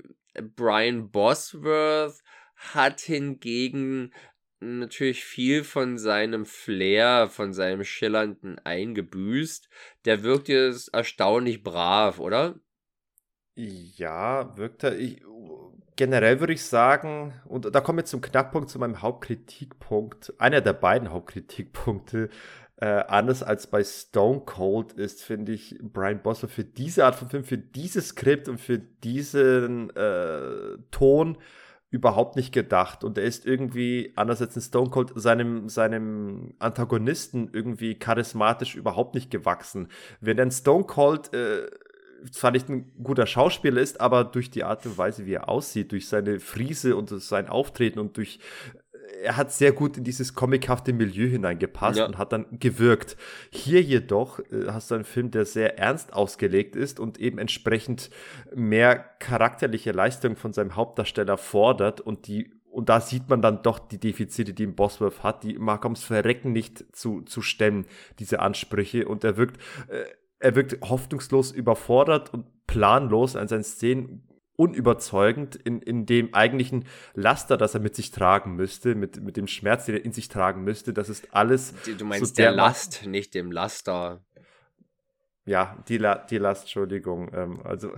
Brian 0.56 1.10
Bosworth 1.10 2.22
hat 2.56 3.02
hingegen 3.02 4.14
natürlich 4.60 5.24
viel 5.24 5.64
von 5.64 5.98
seinem 5.98 6.46
Flair, 6.46 7.28
von 7.30 7.54
seinem 7.54 7.84
Schillernden 7.84 8.60
eingebüßt. 8.60 9.70
Der 10.06 10.24
wirkt 10.24 10.50
jetzt 10.50 10.94
erstaunlich 10.94 11.64
brav, 11.64 12.20
oder? 12.20 12.60
Ja, 13.56 14.56
wirkt 14.58 14.84
er. 14.84 14.98
Ich, 14.98 15.22
generell 15.96 16.40
würde 16.40 16.54
ich 16.54 16.64
sagen, 16.64 17.34
und 17.46 17.74
da 17.74 17.82
kommen 17.82 18.00
wir 18.00 18.06
zum 18.06 18.22
Knackpunkt, 18.22 18.70
zu 18.70 18.80
meinem 18.80 19.02
Hauptkritikpunkt, 19.02 20.34
einer 20.40 20.62
der 20.62 20.74
beiden 20.74 21.10
Hauptkritikpunkte. 21.10 22.30
Äh, 22.78 22.86
anders 22.86 23.44
als 23.44 23.68
bei 23.68 23.84
Stone 23.84 24.44
Cold 24.46 24.94
ist, 24.94 25.22
finde 25.22 25.52
ich, 25.52 25.78
Brian 25.82 26.22
Bosser 26.22 26.48
für 26.48 26.64
diese 26.64 27.04
Art 27.04 27.16
von 27.16 27.30
Film, 27.30 27.44
für 27.44 27.58
dieses 27.58 28.10
Skript 28.10 28.48
und 28.48 28.58
für 28.58 28.80
diesen 28.80 29.90
äh, 29.98 30.78
Ton 30.90 31.38
überhaupt 31.92 32.36
nicht 32.36 32.54
gedacht 32.54 33.04
und 33.04 33.18
er 33.18 33.24
ist 33.24 33.46
irgendwie, 33.46 34.14
anders 34.16 34.42
als 34.42 34.56
in 34.56 34.62
Stone 34.62 34.90
Cold, 34.92 35.12
seinem, 35.16 35.70
seinem 35.70 36.54
Antagonisten 36.60 37.50
irgendwie 37.52 37.96
charismatisch 37.96 38.76
überhaupt 38.76 39.16
nicht 39.16 39.32
gewachsen. 39.32 39.88
Wenn 40.22 40.38
dann 40.38 40.52
Stone 40.52 40.84
Cold 40.84 41.34
äh, 41.34 41.68
zwar 42.32 42.52
nicht 42.52 42.70
ein 42.70 42.92
guter 43.02 43.26
Schauspieler 43.26 43.82
ist, 43.82 44.02
aber 44.02 44.24
durch 44.24 44.52
die 44.52 44.64
Art 44.64 44.86
und 44.86 44.98
Weise, 44.98 45.26
wie 45.26 45.34
er 45.34 45.50
aussieht, 45.50 45.92
durch 45.92 46.08
seine 46.08 46.40
Friese 46.40 46.96
und 46.96 47.10
sein 47.10 47.50
Auftreten 47.50 48.00
und 48.00 48.18
durch 48.18 48.40
er 49.24 49.38
hat 49.38 49.52
sehr 49.52 49.72
gut 49.72 49.98
in 49.98 50.04
dieses 50.04 50.34
comichafte 50.34 50.94
Milieu 50.94 51.28
hineingepasst 51.28 52.00
ja. 52.00 52.06
und 52.06 52.18
hat 52.18 52.32
dann 52.32 52.46
gewirkt. 52.52 53.18
Hier 53.50 53.82
jedoch 53.82 54.40
äh, 54.40 54.68
hast 54.68 54.92
du 54.92 54.96
einen 54.96 55.04
Film, 55.04 55.32
der 55.32 55.46
sehr 55.46 55.78
ernst 55.78 56.14
ausgelegt 56.14 56.76
ist 56.76 57.00
und 57.00 57.20
eben 57.20 57.38
entsprechend 57.38 58.10
mehr 58.56 58.98
charakterliche 59.20 59.92
Leistung 59.92 60.36
von 60.36 60.54
seinem 60.54 60.76
Hauptdarsteller 60.76 61.38
fordert 61.38 62.02
und 62.02 62.28
die 62.28 62.52
und 62.72 62.88
da 62.88 63.02
sieht 63.02 63.30
man 63.30 63.42
dann 63.42 63.64
doch 63.64 63.80
die 63.80 64.00
Defizite, 64.00 64.54
die 64.54 64.64
im 64.64 64.76
Bosworth 64.76 65.24
hat, 65.24 65.44
die 65.44 65.58
Malcolms 65.58 66.04
Verrecken 66.04 66.52
nicht 66.52 66.86
zu, 66.96 67.22
zu 67.22 67.42
stemmen, 67.42 67.88
diese 68.20 68.42
Ansprüche. 68.42 69.08
Und 69.08 69.24
er 69.24 69.38
wirkt, 69.38 69.58
äh, 69.88 70.04
er 70.38 70.56
wirkt 70.56 70.80
hoffnungslos 70.88 71.52
überfordert 71.52 72.32
und 72.32 72.46
planlos 72.68 73.36
an 73.36 73.48
seinen 73.48 73.64
Szenen 73.64 74.29
unüberzeugend 74.60 75.56
in, 75.56 75.82
in 75.82 76.06
dem 76.06 76.34
eigentlichen 76.34 76.86
Laster, 77.14 77.56
das 77.56 77.76
er 77.76 77.80
mit 77.80 77.96
sich 77.96 78.12
tragen 78.12 78.56
müsste, 78.58 78.94
mit, 78.94 79.24
mit 79.24 79.38
dem 79.38 79.48
Schmerz, 79.48 79.86
den 79.86 79.96
er 79.96 80.04
in 80.04 80.12
sich 80.12 80.28
tragen 80.28 80.66
müsste. 80.66 80.94
Das 80.94 81.08
ist 81.08 81.34
alles. 81.34 81.74
Du 81.98 82.04
meinst 82.04 82.36
so 82.36 82.42
der 82.42 82.52
Last, 82.52 83.06
nicht 83.06 83.34
dem 83.34 83.54
Laster. 83.54 84.22
Ja, 85.46 85.82
die, 85.88 85.98
La 85.98 86.18
die 86.18 86.38
Last, 86.38 86.64
Entschuldigung. 86.64 87.32
Ähm, 87.34 87.62
also 87.64 87.94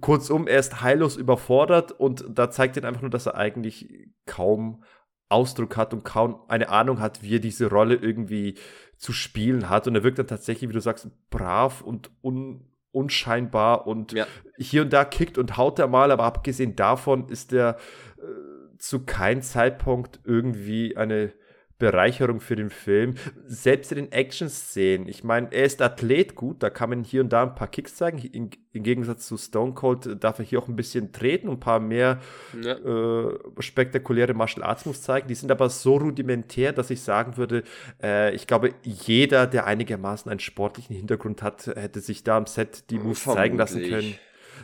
kurzum, 0.00 0.48
er 0.48 0.58
ist 0.58 0.82
heillos 0.82 1.16
überfordert 1.16 1.92
und 1.92 2.24
da 2.28 2.50
zeigt 2.50 2.76
er 2.76 2.84
einfach 2.84 3.02
nur, 3.02 3.10
dass 3.10 3.26
er 3.26 3.36
eigentlich 3.36 4.08
kaum 4.26 4.82
Ausdruck 5.28 5.76
hat 5.76 5.94
und 5.94 6.04
kaum 6.04 6.40
eine 6.48 6.70
Ahnung 6.70 6.98
hat, 6.98 7.22
wie 7.22 7.36
er 7.36 7.40
diese 7.40 7.70
Rolle 7.70 7.94
irgendwie 7.94 8.58
zu 8.96 9.12
spielen 9.12 9.70
hat. 9.70 9.86
Und 9.86 9.94
er 9.94 10.02
wirkt 10.02 10.18
dann 10.18 10.26
tatsächlich, 10.26 10.68
wie 10.68 10.74
du 10.74 10.80
sagst, 10.80 11.08
brav 11.30 11.82
und 11.82 12.10
un 12.20 12.69
unscheinbar 12.92 13.86
und 13.86 14.12
ja. 14.12 14.26
hier 14.58 14.82
und 14.82 14.92
da 14.92 15.04
kickt 15.04 15.38
und 15.38 15.56
haut 15.56 15.78
er 15.78 15.88
mal, 15.88 16.10
aber 16.10 16.24
abgesehen 16.24 16.76
davon 16.76 17.28
ist 17.28 17.52
er 17.52 17.76
äh, 18.18 18.78
zu 18.78 19.04
keinem 19.04 19.42
Zeitpunkt 19.42 20.20
irgendwie 20.24 20.96
eine 20.96 21.32
Bereicherung 21.80 22.38
für 22.38 22.54
den 22.54 22.70
Film. 22.70 23.16
Selbst 23.46 23.90
in 23.90 23.96
den 23.96 24.12
Action-Szenen. 24.12 25.08
Ich 25.08 25.24
meine, 25.24 25.48
er 25.50 25.64
ist 25.64 25.82
Athlet 25.82 26.36
gut, 26.36 26.62
da 26.62 26.70
kann 26.70 26.90
man 26.90 27.02
hier 27.02 27.22
und 27.22 27.32
da 27.32 27.42
ein 27.42 27.56
paar 27.56 27.66
Kicks 27.66 27.96
zeigen. 27.96 28.18
In, 28.18 28.50
Im 28.72 28.82
Gegensatz 28.84 29.26
zu 29.26 29.36
Stone 29.36 29.72
Cold 29.72 30.22
darf 30.22 30.38
er 30.38 30.44
hier 30.44 30.60
auch 30.60 30.68
ein 30.68 30.76
bisschen 30.76 31.10
treten 31.10 31.48
und 31.48 31.56
ein 31.56 31.60
paar 31.60 31.80
mehr 31.80 32.20
ja. 32.62 32.74
äh, 32.74 33.38
spektakuläre 33.58 34.34
Martial 34.34 34.64
Arts 34.64 34.86
Moves 34.86 35.02
zeigen. 35.02 35.26
Die 35.26 35.34
sind 35.34 35.50
aber 35.50 35.68
so 35.68 35.96
rudimentär, 35.96 36.72
dass 36.72 36.90
ich 36.90 37.00
sagen 37.00 37.36
würde, 37.36 37.64
äh, 38.00 38.32
ich 38.34 38.46
glaube, 38.46 38.74
jeder, 38.84 39.48
der 39.48 39.66
einigermaßen 39.66 40.30
einen 40.30 40.40
sportlichen 40.40 40.94
Hintergrund 40.94 41.42
hat, 41.42 41.66
hätte 41.66 42.00
sich 42.00 42.22
da 42.22 42.36
am 42.36 42.46
Set 42.46 42.90
die 42.90 42.98
Moves 42.98 43.22
Vermutlich. 43.22 43.42
zeigen 43.42 43.58
lassen 43.58 43.82
können 43.82 44.14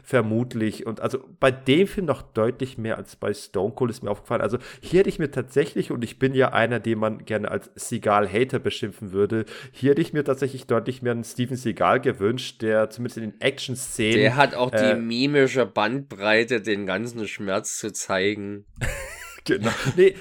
vermutlich. 0.06 0.86
Und 0.86 1.00
also 1.00 1.18
bei 1.40 1.50
dem 1.50 1.88
Film 1.88 2.06
noch 2.06 2.22
deutlich 2.22 2.78
mehr 2.78 2.96
als 2.96 3.16
bei 3.16 3.34
Stone 3.34 3.74
Cold 3.74 3.90
ist 3.90 4.04
mir 4.04 4.10
aufgefallen. 4.10 4.40
Also 4.40 4.58
hier 4.80 5.00
hätte 5.00 5.08
ich 5.08 5.18
mir 5.18 5.32
tatsächlich, 5.32 5.90
und 5.90 6.04
ich 6.04 6.20
bin 6.20 6.32
ja 6.32 6.52
einer, 6.52 6.78
den 6.78 7.00
man 7.00 7.24
gerne 7.24 7.50
als 7.50 7.70
Seagal-Hater 7.74 8.60
beschimpfen 8.60 9.10
würde, 9.10 9.46
hier 9.72 9.90
hätte 9.90 10.02
ich 10.02 10.12
mir 10.12 10.22
tatsächlich 10.22 10.66
deutlich 10.68 11.02
mehr 11.02 11.10
einen 11.10 11.24
Steven 11.24 11.56
Seagal 11.56 12.00
gewünscht, 12.00 12.62
der 12.62 12.88
zumindest 12.88 13.18
in 13.18 13.30
den 13.32 13.40
Action-Szenen. 13.40 14.20
Der 14.20 14.36
hat 14.36 14.54
auch 14.54 14.72
äh, 14.72 14.94
die 14.94 15.00
mimische 15.00 15.66
Bandbreite, 15.66 16.60
den 16.60 16.86
ganzen 16.86 17.26
Schmerz 17.26 17.76
zu 17.78 17.92
zeigen. 17.92 18.64
genau. 19.44 19.72
Nee, 19.96 20.14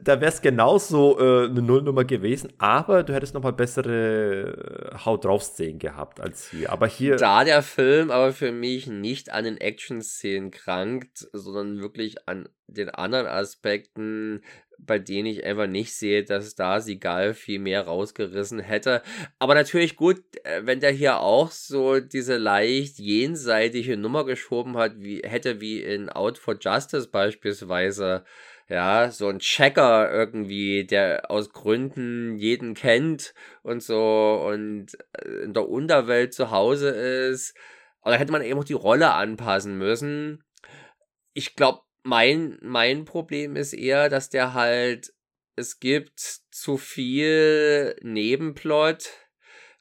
da, 0.00 0.20
wäre 0.20 0.32
es 0.32 0.40
genauso 0.40 1.18
äh, 1.18 1.46
eine 1.46 1.62
Nullnummer 1.62 2.04
gewesen, 2.04 2.52
aber 2.58 3.02
du 3.02 3.14
hättest 3.14 3.34
nochmal 3.34 3.52
bessere 3.52 4.92
äh, 4.92 4.98
Haut 5.04 5.24
drauf 5.24 5.42
Szenen 5.42 5.78
gehabt 5.78 6.20
als 6.20 6.50
hier. 6.50 6.70
Aber 6.72 6.86
hier. 6.86 7.16
Da 7.16 7.44
der 7.44 7.62
Film 7.62 8.10
aber 8.10 8.32
für 8.32 8.52
mich 8.52 8.86
nicht 8.86 9.32
an 9.32 9.44
den 9.44 9.58
Action-Szenen 9.58 10.50
krankt, 10.50 11.28
sondern 11.32 11.80
wirklich 11.80 12.28
an 12.28 12.48
den 12.66 12.90
anderen 12.90 13.26
Aspekten, 13.26 14.42
bei 14.78 14.98
denen 14.98 15.26
ich 15.26 15.44
einfach 15.44 15.66
nicht 15.66 15.94
sehe, 15.94 16.24
dass 16.24 16.54
da 16.54 16.80
Sigal 16.80 17.34
viel 17.34 17.58
mehr 17.58 17.82
rausgerissen 17.82 18.60
hätte. 18.60 19.02
Aber 19.38 19.54
natürlich 19.54 19.96
gut, 19.96 20.22
äh, 20.44 20.62
wenn 20.64 20.80
der 20.80 20.92
hier 20.92 21.20
auch 21.20 21.50
so 21.50 22.00
diese 22.00 22.36
leicht 22.36 22.98
jenseitige 22.98 23.96
Nummer 23.96 24.24
geschoben 24.24 24.76
hat, 24.76 25.00
wie 25.00 25.20
hätte 25.24 25.60
wie 25.60 25.82
in 25.82 26.08
Out 26.08 26.38
for 26.38 26.56
Justice 26.60 27.08
beispielsweise 27.08 28.24
ja, 28.68 29.10
so 29.10 29.28
ein 29.28 29.38
Checker 29.38 30.12
irgendwie, 30.12 30.84
der 30.84 31.30
aus 31.30 31.50
Gründen 31.52 32.36
jeden 32.36 32.74
kennt 32.74 33.32
und 33.62 33.82
so 33.82 34.44
und 34.46 34.88
äh, 35.12 35.44
in 35.44 35.54
der 35.54 35.68
Unterwelt 35.68 36.34
zu 36.34 36.50
Hause 36.50 36.90
ist. 36.90 37.56
Aber 38.02 38.12
da 38.12 38.18
hätte 38.18 38.32
man 38.32 38.42
eben 38.42 38.58
auch 38.60 38.64
die 38.64 38.74
Rolle 38.74 39.12
anpassen 39.12 39.78
müssen. 39.78 40.44
Ich 41.32 41.56
glaube, 41.56 41.80
mein, 42.02 42.58
mein 42.62 43.04
Problem 43.04 43.56
ist 43.56 43.72
eher, 43.72 44.08
dass 44.08 44.28
der 44.28 44.54
halt, 44.54 45.14
es 45.56 45.80
gibt 45.80 46.20
zu 46.50 46.76
viel 46.76 47.96
Nebenplot 48.02 49.10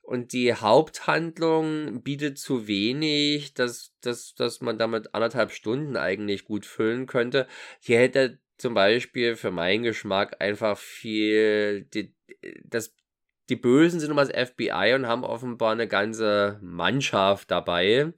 und 0.02 0.32
die 0.32 0.54
Haupthandlung 0.54 2.04
bietet 2.04 2.38
zu 2.38 2.68
wenig, 2.68 3.54
dass, 3.54 3.94
dass, 4.00 4.34
dass 4.34 4.62
man 4.62 4.78
damit 4.78 5.14
anderthalb 5.14 5.52
Stunden 5.52 5.98
eigentlich 5.98 6.46
gut 6.46 6.66
füllen 6.66 7.06
könnte. 7.06 7.48
Hier 7.82 8.00
hätte 8.00 8.40
zum 8.58 8.74
Beispiel 8.74 9.36
für 9.36 9.52
meinen 9.52 9.84
Geschmack 9.84 10.38
einfach 10.40 10.78
viel, 10.78 11.84
die, 11.94 12.14
das, 12.64 12.96
die 13.50 13.56
Bösen 13.56 14.00
sind 14.00 14.12
immer 14.12 14.26
das 14.26 14.50
FBI 14.50 14.94
und 14.96 15.08
haben 15.08 15.24
offenbar 15.24 15.72
eine 15.72 15.88
ganze 15.88 16.60
Mannschaft 16.62 17.52
dabei. 17.52 18.14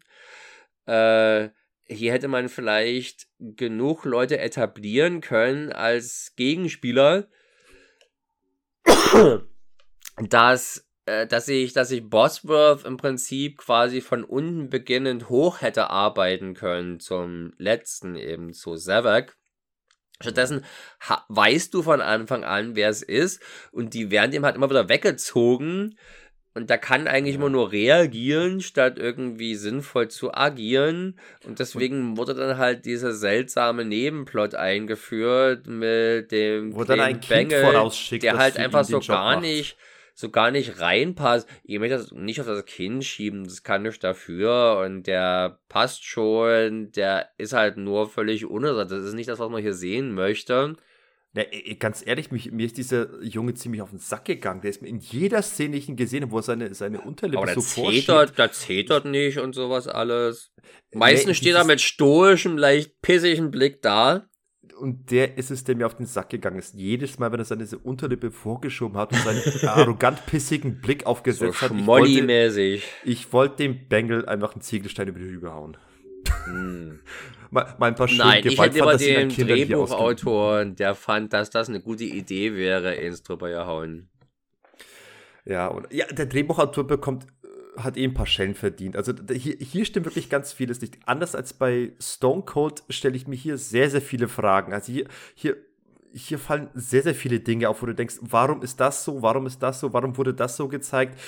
Äh, 0.85 1.49
hier 1.91 2.13
hätte 2.13 2.27
man 2.27 2.49
vielleicht 2.49 3.27
genug 3.39 4.05
Leute 4.05 4.39
etablieren 4.39 5.21
können 5.21 5.71
als 5.71 6.33
Gegenspieler, 6.35 7.27
dass, 10.17 10.87
äh, 11.05 11.25
dass 11.27 11.47
ich, 11.47 11.73
dass 11.73 11.91
ich 11.91 12.07
Bosworth 12.07 12.85
im 12.85 12.97
Prinzip 12.97 13.57
quasi 13.57 14.01
von 14.01 14.23
unten 14.23 14.69
beginnend 14.69 15.29
hoch 15.29 15.61
hätte 15.61 15.89
arbeiten 15.89 16.53
können 16.53 16.99
zum 16.99 17.53
letzten 17.57 18.15
eben 18.15 18.53
zu 18.53 18.75
Zavak. 18.75 19.38
Stattdessen 20.21 20.65
weißt 21.29 21.73
du 21.73 21.81
von 21.81 22.01
Anfang 22.01 22.43
an, 22.43 22.75
wer 22.75 22.89
es 22.89 23.01
ist, 23.01 23.41
und 23.71 23.93
die 23.93 24.11
werden 24.11 24.31
dem 24.31 24.45
halt 24.45 24.55
immer 24.55 24.69
wieder 24.69 24.89
weggezogen. 24.89 25.97
Und 26.55 26.69
da 26.69 26.77
kann 26.77 27.07
eigentlich 27.07 27.35
ja. 27.35 27.39
immer 27.39 27.49
nur 27.49 27.71
reagieren, 27.71 28.59
statt 28.59 28.97
irgendwie 28.97 29.55
sinnvoll 29.55 30.09
zu 30.09 30.33
agieren. 30.33 31.17
Und 31.45 31.59
deswegen 31.59 32.17
wurde 32.17 32.33
dann 32.33 32.57
halt 32.57 32.85
dieser 32.85 33.13
seltsame 33.13 33.85
Nebenplot 33.85 34.55
eingeführt 34.55 35.67
mit 35.67 36.31
dem 36.31 36.75
Wo 36.75 36.83
dann 36.83 36.99
ein 36.99 37.21
Bengel, 37.21 37.61
der 38.19 38.37
halt 38.37 38.57
einfach 38.57 38.83
so 38.83 38.99
gar 38.99 39.35
macht. 39.35 39.41
nicht 39.43 39.77
so 40.19 40.29
gar 40.29 40.51
nicht 40.51 40.81
reinpasst. 40.81 41.47
Ich 41.63 41.79
möchte 41.79 41.97
das 41.97 42.11
nicht 42.11 42.41
auf 42.41 42.47
das 42.47 42.65
Kind 42.65 43.05
schieben, 43.05 43.45
das 43.45 43.63
kann 43.63 43.85
ich 43.85 43.99
dafür 43.99 44.83
und 44.85 45.03
der 45.03 45.59
passt 45.69 46.03
schon, 46.03 46.91
der 46.91 47.29
ist 47.37 47.53
halt 47.53 47.77
nur 47.77 48.09
völlig 48.09 48.45
uninteressant. 48.45 48.91
Das 48.91 49.05
ist 49.05 49.13
nicht 49.13 49.29
das, 49.29 49.39
was 49.39 49.49
man 49.49 49.61
hier 49.61 49.73
sehen 49.73 50.13
möchte. 50.13 50.75
Ja, 51.35 51.43
ganz 51.77 52.05
ehrlich, 52.05 52.31
mich, 52.31 52.51
mir 52.51 52.65
ist 52.65 52.77
dieser 52.77 53.21
Junge 53.23 53.53
ziemlich 53.53 53.81
auf 53.81 53.91
den 53.91 53.99
Sack 53.99 54.25
gegangen. 54.25 54.59
Der 54.61 54.71
ist 54.71 54.81
mir 54.81 54.89
in 54.89 54.99
jeder 54.99 55.41
Szene, 55.41 55.73
die 55.73 55.77
ich 55.77 55.87
ihn 55.87 55.95
gesehen 55.95 56.23
habe, 56.23 56.33
wo 56.33 56.39
er 56.39 56.43
seine, 56.43 56.73
seine 56.73 56.99
Unterlippe 56.99 57.37
Aber 57.37 57.53
so 57.53 57.61
vorschiebt. 57.61 58.37
Der 58.37 58.51
zetert 58.51 59.05
nicht 59.05 59.37
und 59.37 59.53
sowas 59.53 59.87
alles. 59.87 60.51
Meistens 60.91 61.27
nee, 61.27 61.33
steht 61.35 61.55
er 61.55 61.63
mit 61.63 61.79
stoischem, 61.79 62.57
leicht 62.57 63.01
pissigen 63.01 63.51
Blick 63.51 63.81
da 63.81 64.28
und 64.73 65.11
der 65.11 65.37
ist 65.37 65.51
es, 65.51 65.63
der 65.63 65.75
mir 65.75 65.85
auf 65.85 65.95
den 65.95 66.05
Sack 66.05 66.29
gegangen 66.29 66.59
ist. 66.59 66.73
Jedes 66.75 67.19
Mal, 67.19 67.31
wenn 67.31 67.39
er 67.39 67.45
seine 67.45 67.67
Unterlippe 67.83 68.31
vorgeschoben 68.31 68.97
hat 68.97 69.11
und 69.11 69.19
seinen 69.19 69.41
arrogant 69.67 70.25
pissigen 70.25 70.81
Blick 70.81 71.05
aufgesetzt 71.05 71.59
so 71.59 71.69
hat. 71.69 71.71
Ich 71.77 71.85
wollte, 71.85 72.79
ich 73.03 73.33
wollte 73.33 73.57
dem 73.57 73.87
Bengel 73.87 74.25
einfach 74.25 74.53
einen 74.53 74.61
Ziegelstein 74.61 75.07
über 75.07 75.19
die 75.19 75.29
Rübe 75.29 75.53
hauen. 75.53 75.77
Hm. 76.45 76.99
mal, 77.51 77.75
mal, 77.77 77.87
ein 77.87 77.95
paar 77.95 78.09
Nein, 78.11 78.43
ich 78.45 78.59
hätte 78.59 78.79
immer 78.79 78.97
den 78.97 79.29
Drehbuchautor, 79.29 80.65
der 80.65 80.95
fand, 80.95 81.33
dass 81.33 81.49
das 81.49 81.69
eine 81.69 81.81
gute 81.81 82.05
Idee 82.05 82.55
wäre, 82.55 82.95
ins 82.95 83.23
drüber 83.23 83.49
gehauen. 83.49 84.09
Ja, 85.45 85.67
und 85.67 85.91
ja, 85.91 86.05
der 86.07 86.27
Drehbuchautor 86.27 86.85
bekommt 86.85 87.25
hat 87.83 87.97
eh 87.97 88.03
ein 88.03 88.13
paar 88.13 88.25
Schellen 88.25 88.55
verdient. 88.55 88.95
Also 88.95 89.13
hier, 89.31 89.55
hier 89.57 89.85
stimmt 89.85 90.05
wirklich 90.05 90.29
ganz 90.29 90.53
vieles 90.53 90.81
nicht. 90.81 90.97
Anders 91.05 91.35
als 91.35 91.53
bei 91.53 91.93
Stone 91.99 92.43
Cold 92.43 92.83
stelle 92.89 93.15
ich 93.15 93.27
mir 93.27 93.35
hier 93.35 93.57
sehr, 93.57 93.89
sehr 93.89 94.01
viele 94.01 94.27
Fragen. 94.27 94.73
Also 94.73 94.91
hier, 94.91 95.07
hier, 95.35 95.57
hier 96.11 96.39
fallen 96.39 96.69
sehr, 96.73 97.03
sehr 97.03 97.15
viele 97.15 97.39
Dinge 97.39 97.69
auf, 97.69 97.81
wo 97.81 97.85
du 97.85 97.93
denkst, 97.93 98.17
warum 98.21 98.61
ist 98.61 98.79
das 98.79 99.03
so, 99.03 99.21
warum 99.21 99.45
ist 99.45 99.61
das 99.61 99.79
so, 99.79 99.93
warum 99.93 100.17
wurde 100.17 100.33
das 100.33 100.57
so 100.57 100.67
gezeigt? 100.67 101.19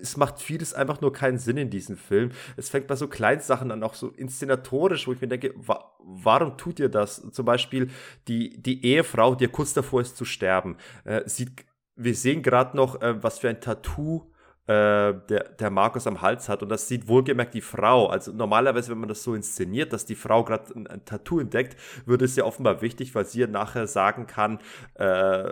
Es 0.00 0.16
macht 0.16 0.40
vieles 0.40 0.72
einfach 0.72 1.00
nur 1.00 1.12
keinen 1.12 1.38
Sinn 1.38 1.56
in 1.56 1.70
diesem 1.70 1.96
Film. 1.96 2.30
Es 2.56 2.70
fängt 2.70 2.86
bei 2.86 2.96
so 2.96 3.08
kleinen 3.08 3.40
Sachen 3.40 3.70
an, 3.70 3.82
auch 3.82 3.94
so 3.94 4.08
inszenatorisch, 4.08 5.06
wo 5.06 5.12
ich 5.12 5.20
mir 5.20 5.28
denke, 5.28 5.52
wa 5.56 5.84
warum 6.02 6.56
tut 6.56 6.80
ihr 6.80 6.88
das? 6.88 7.22
Zum 7.30 7.44
Beispiel 7.44 7.90
die, 8.26 8.60
die 8.60 8.84
Ehefrau, 8.84 9.34
die 9.34 9.48
kurz 9.48 9.74
davor 9.74 10.00
ist 10.00 10.16
zu 10.16 10.24
sterben, 10.24 10.76
äh, 11.04 11.22
sieht, 11.28 11.52
wir 11.94 12.14
sehen 12.14 12.42
gerade 12.42 12.76
noch, 12.76 13.02
äh, 13.02 13.22
was 13.22 13.38
für 13.38 13.50
ein 13.50 13.60
Tattoo 13.60 14.30
der, 14.70 15.48
der 15.58 15.70
Markus 15.70 16.06
am 16.06 16.20
Hals 16.20 16.48
hat. 16.48 16.62
Und 16.62 16.68
das 16.68 16.86
sieht 16.86 17.08
wohlgemerkt 17.08 17.54
die 17.54 17.60
Frau. 17.60 18.06
Also 18.06 18.32
normalerweise, 18.32 18.90
wenn 18.90 18.98
man 18.98 19.08
das 19.08 19.22
so 19.22 19.34
inszeniert, 19.34 19.92
dass 19.92 20.04
die 20.04 20.14
Frau 20.14 20.44
gerade 20.44 20.74
ein, 20.74 20.86
ein, 20.86 21.04
Tattoo 21.04 21.40
entdeckt, 21.40 21.76
würde 22.06 22.24
es 22.24 22.36
ja 22.36 22.44
offenbar 22.44 22.80
wichtig, 22.82 23.14
weil 23.14 23.24
sie 23.24 23.40
ja 23.40 23.46
nachher 23.46 23.86
sagen 23.86 24.26
kann, 24.26 24.58
äh, 24.94 25.50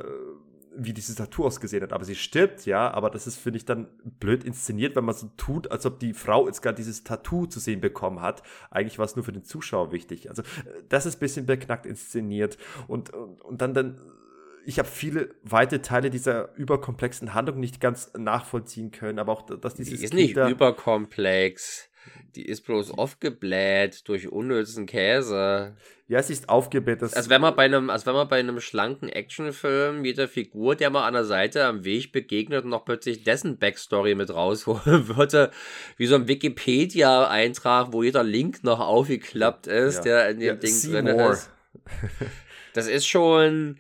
wie 0.77 0.93
dieses 0.93 1.17
Tattoo 1.17 1.45
ausgesehen 1.45 1.83
hat. 1.83 1.93
Aber 1.93 2.05
sie 2.05 2.15
stirbt, 2.15 2.65
ja, 2.65 2.91
aber 2.91 3.11
das 3.11 3.27
ist, 3.27 3.37
finde 3.37 3.57
ich, 3.57 3.65
dann 3.65 3.89
blöd 4.21 4.45
inszeniert, 4.45 4.95
wenn 4.95 5.05
man 5.05 5.15
so 5.15 5.29
tut, 5.37 5.71
als 5.71 5.85
ob 5.85 5.99
die 5.99 6.15
Frau 6.15 6.47
jetzt 6.47 6.63
gerade 6.63 6.77
dieses 6.77 7.03
Tattoo 7.03 7.47
zu 7.47 7.59
sehen 7.59 7.81
bekommen 7.81 8.23
hat. 8.23 8.43
Eigentlich 8.71 8.99
war 8.99 9.05
es 9.05 9.17
nur 9.17 9.25
für 9.25 9.33
den 9.33 9.45
Zuschauer 9.45 9.91
wichtig. 9.91 10.31
Also, 10.31 10.43
das 10.89 11.07
ist 11.07 11.17
ein 11.17 11.21
bisschen 11.21 11.47
beknackt 11.47 11.87
inszeniert. 11.87 12.57
Und, 12.87 13.13
und, 13.13 13.41
und 13.41 13.61
dann, 13.61 13.75
dann 13.75 13.99
ich 14.69 14.79
habe 14.79 14.87
viele 14.87 15.31
weite 15.43 15.81
Teile 15.81 16.11
dieser 16.11 16.55
überkomplexen 16.57 17.33
Handlung 17.33 17.59
nicht 17.59 17.81
ganz 17.81 18.13
nachvollziehen 18.19 18.91
können, 18.91 19.19
aber 19.19 19.33
auch, 19.33 19.47
dass 19.47 19.75
dieses 19.75 19.99
Die 19.99 20.05
ist 20.05 20.13
nicht 20.13 20.37
überkomplex. 20.37 21.89
Die 22.37 22.45
ist 22.45 22.67
bloß 22.67 22.91
aufgebläht 22.91 24.07
durch 24.09 24.31
unnützen 24.31 24.85
Käse. 24.85 25.75
Ja, 26.07 26.23
sie 26.23 26.35
ist 26.35 26.51
aufgebläht. 26.51 27.03
Als 27.03 27.31
wenn 27.31 27.41
man 27.41 27.57
bei 27.57 27.65
einem, 27.65 27.89
als 27.89 28.05
wenn 28.05 28.13
man 28.13 28.29
bei 28.29 28.41
einem 28.41 28.61
schlanken 28.61 29.09
Actionfilm 29.09 30.05
jeder 30.05 30.29
Figur, 30.29 30.77
der 30.77 30.91
mal 30.91 31.07
an 31.07 31.15
der 31.15 31.25
Seite 31.25 31.65
am 31.65 31.85
Weg 31.85 32.13
begegnet 32.13 32.67
noch 32.67 32.85
plötzlich 32.85 33.25
dessen 33.25 33.57
Backstory 33.57 34.15
mit 34.15 34.29
rausholen 34.29 35.09
würde, 35.17 35.51
wie 35.97 36.07
so 36.07 36.15
ein 36.15 36.29
Wikipedia-Eintrag, 36.29 37.95
wo 37.95 38.03
jeder 38.03 38.23
Link 38.23 38.65
noch 38.65 38.81
aufgeklappt 38.81 39.67
ist, 39.67 40.05
ja. 40.05 40.25
der 40.25 40.29
in 40.29 40.41
dem 40.41 40.47
ja, 40.47 40.55
Ding 40.57 40.83
drin 40.83 41.07
ist. 41.07 41.51
Das 42.75 42.87
ist 42.87 43.09
schon, 43.09 43.79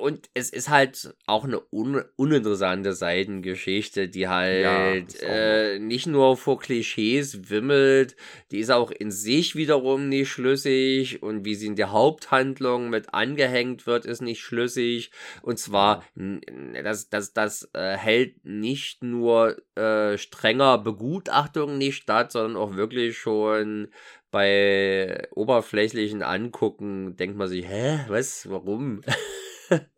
und 0.00 0.28
es 0.34 0.50
ist 0.50 0.68
halt 0.68 1.14
auch 1.26 1.44
eine 1.44 1.60
un 1.70 2.02
uninteressante 2.16 2.92
Seitengeschichte, 2.92 4.08
die 4.08 4.28
halt 4.28 5.20
ja, 5.20 5.26
äh, 5.26 5.78
nicht 5.78 6.06
nur 6.06 6.36
vor 6.36 6.58
Klischees 6.58 7.50
wimmelt, 7.50 8.16
die 8.50 8.58
ist 8.58 8.70
auch 8.70 8.90
in 8.90 9.10
sich 9.10 9.54
wiederum 9.54 10.08
nicht 10.08 10.28
schlüssig 10.28 11.22
und 11.22 11.44
wie 11.44 11.54
sie 11.54 11.66
in 11.66 11.76
der 11.76 11.92
Haupthandlung 11.92 12.90
mit 12.90 13.14
angehängt 13.14 13.86
wird, 13.86 14.06
ist 14.06 14.22
nicht 14.22 14.40
schlüssig. 14.40 15.10
Und 15.42 15.58
zwar, 15.58 16.02
das, 16.14 17.08
das, 17.08 17.32
das 17.32 17.68
äh, 17.72 17.96
hält 17.96 18.44
nicht 18.44 19.02
nur 19.02 19.56
äh, 19.76 20.18
strenger 20.18 20.78
Begutachtung 20.78 21.78
nicht 21.78 21.96
statt, 21.96 22.32
sondern 22.32 22.56
auch 22.60 22.76
wirklich 22.76 23.18
schon 23.18 23.88
bei 24.30 25.28
oberflächlichen 25.30 26.22
Angucken 26.22 27.16
denkt 27.16 27.36
man 27.36 27.48
sich, 27.48 27.66
hä, 27.66 28.00
was, 28.08 28.50
warum? 28.50 29.02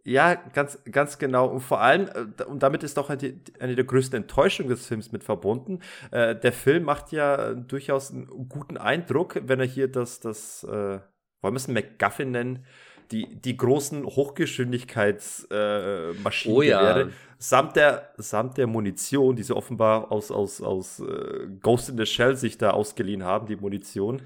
ja, 0.04 0.34
ganz, 0.34 0.78
ganz 0.90 1.18
genau. 1.18 1.48
Und 1.48 1.60
vor 1.60 1.80
allem, 1.80 2.08
äh, 2.08 2.44
und 2.44 2.62
damit 2.62 2.82
ist 2.82 2.98
auch 2.98 3.10
eine, 3.10 3.40
eine 3.60 3.74
der 3.74 3.84
größten 3.84 4.22
Enttäuschungen 4.22 4.70
des 4.70 4.86
Films 4.86 5.12
mit 5.12 5.24
verbunden. 5.24 5.80
Äh, 6.10 6.36
der 6.36 6.52
Film 6.52 6.84
macht 6.84 7.12
ja 7.12 7.54
durchaus 7.54 8.10
einen 8.10 8.26
guten 8.48 8.76
Eindruck, 8.76 9.40
wenn 9.44 9.60
er 9.60 9.66
hier 9.66 9.88
das, 9.88 10.20
das 10.20 10.64
äh, 10.64 10.98
wollen 11.40 11.54
wir 11.54 11.56
es 11.56 11.68
McGuffin 11.68 12.30
nennen, 12.30 12.64
die, 13.10 13.40
die 13.40 13.56
großen 13.56 14.04
Hochgeschwindigkeitsmaschinen 14.04 15.50
äh, 15.50 16.56
oh, 16.56 16.62
ja. 16.62 17.08
samt, 17.38 17.76
der, 17.76 18.10
samt 18.18 18.58
der 18.58 18.66
Munition, 18.66 19.34
die 19.34 19.42
sie 19.42 19.56
offenbar 19.56 20.12
aus, 20.12 20.30
aus, 20.30 20.60
aus 20.60 21.00
äh, 21.00 21.48
Ghost 21.62 21.88
in 21.88 21.96
the 21.96 22.04
Shell 22.04 22.36
sich 22.36 22.58
da 22.58 22.70
ausgeliehen 22.70 23.24
haben, 23.24 23.46
die 23.46 23.56
Munition. 23.56 24.20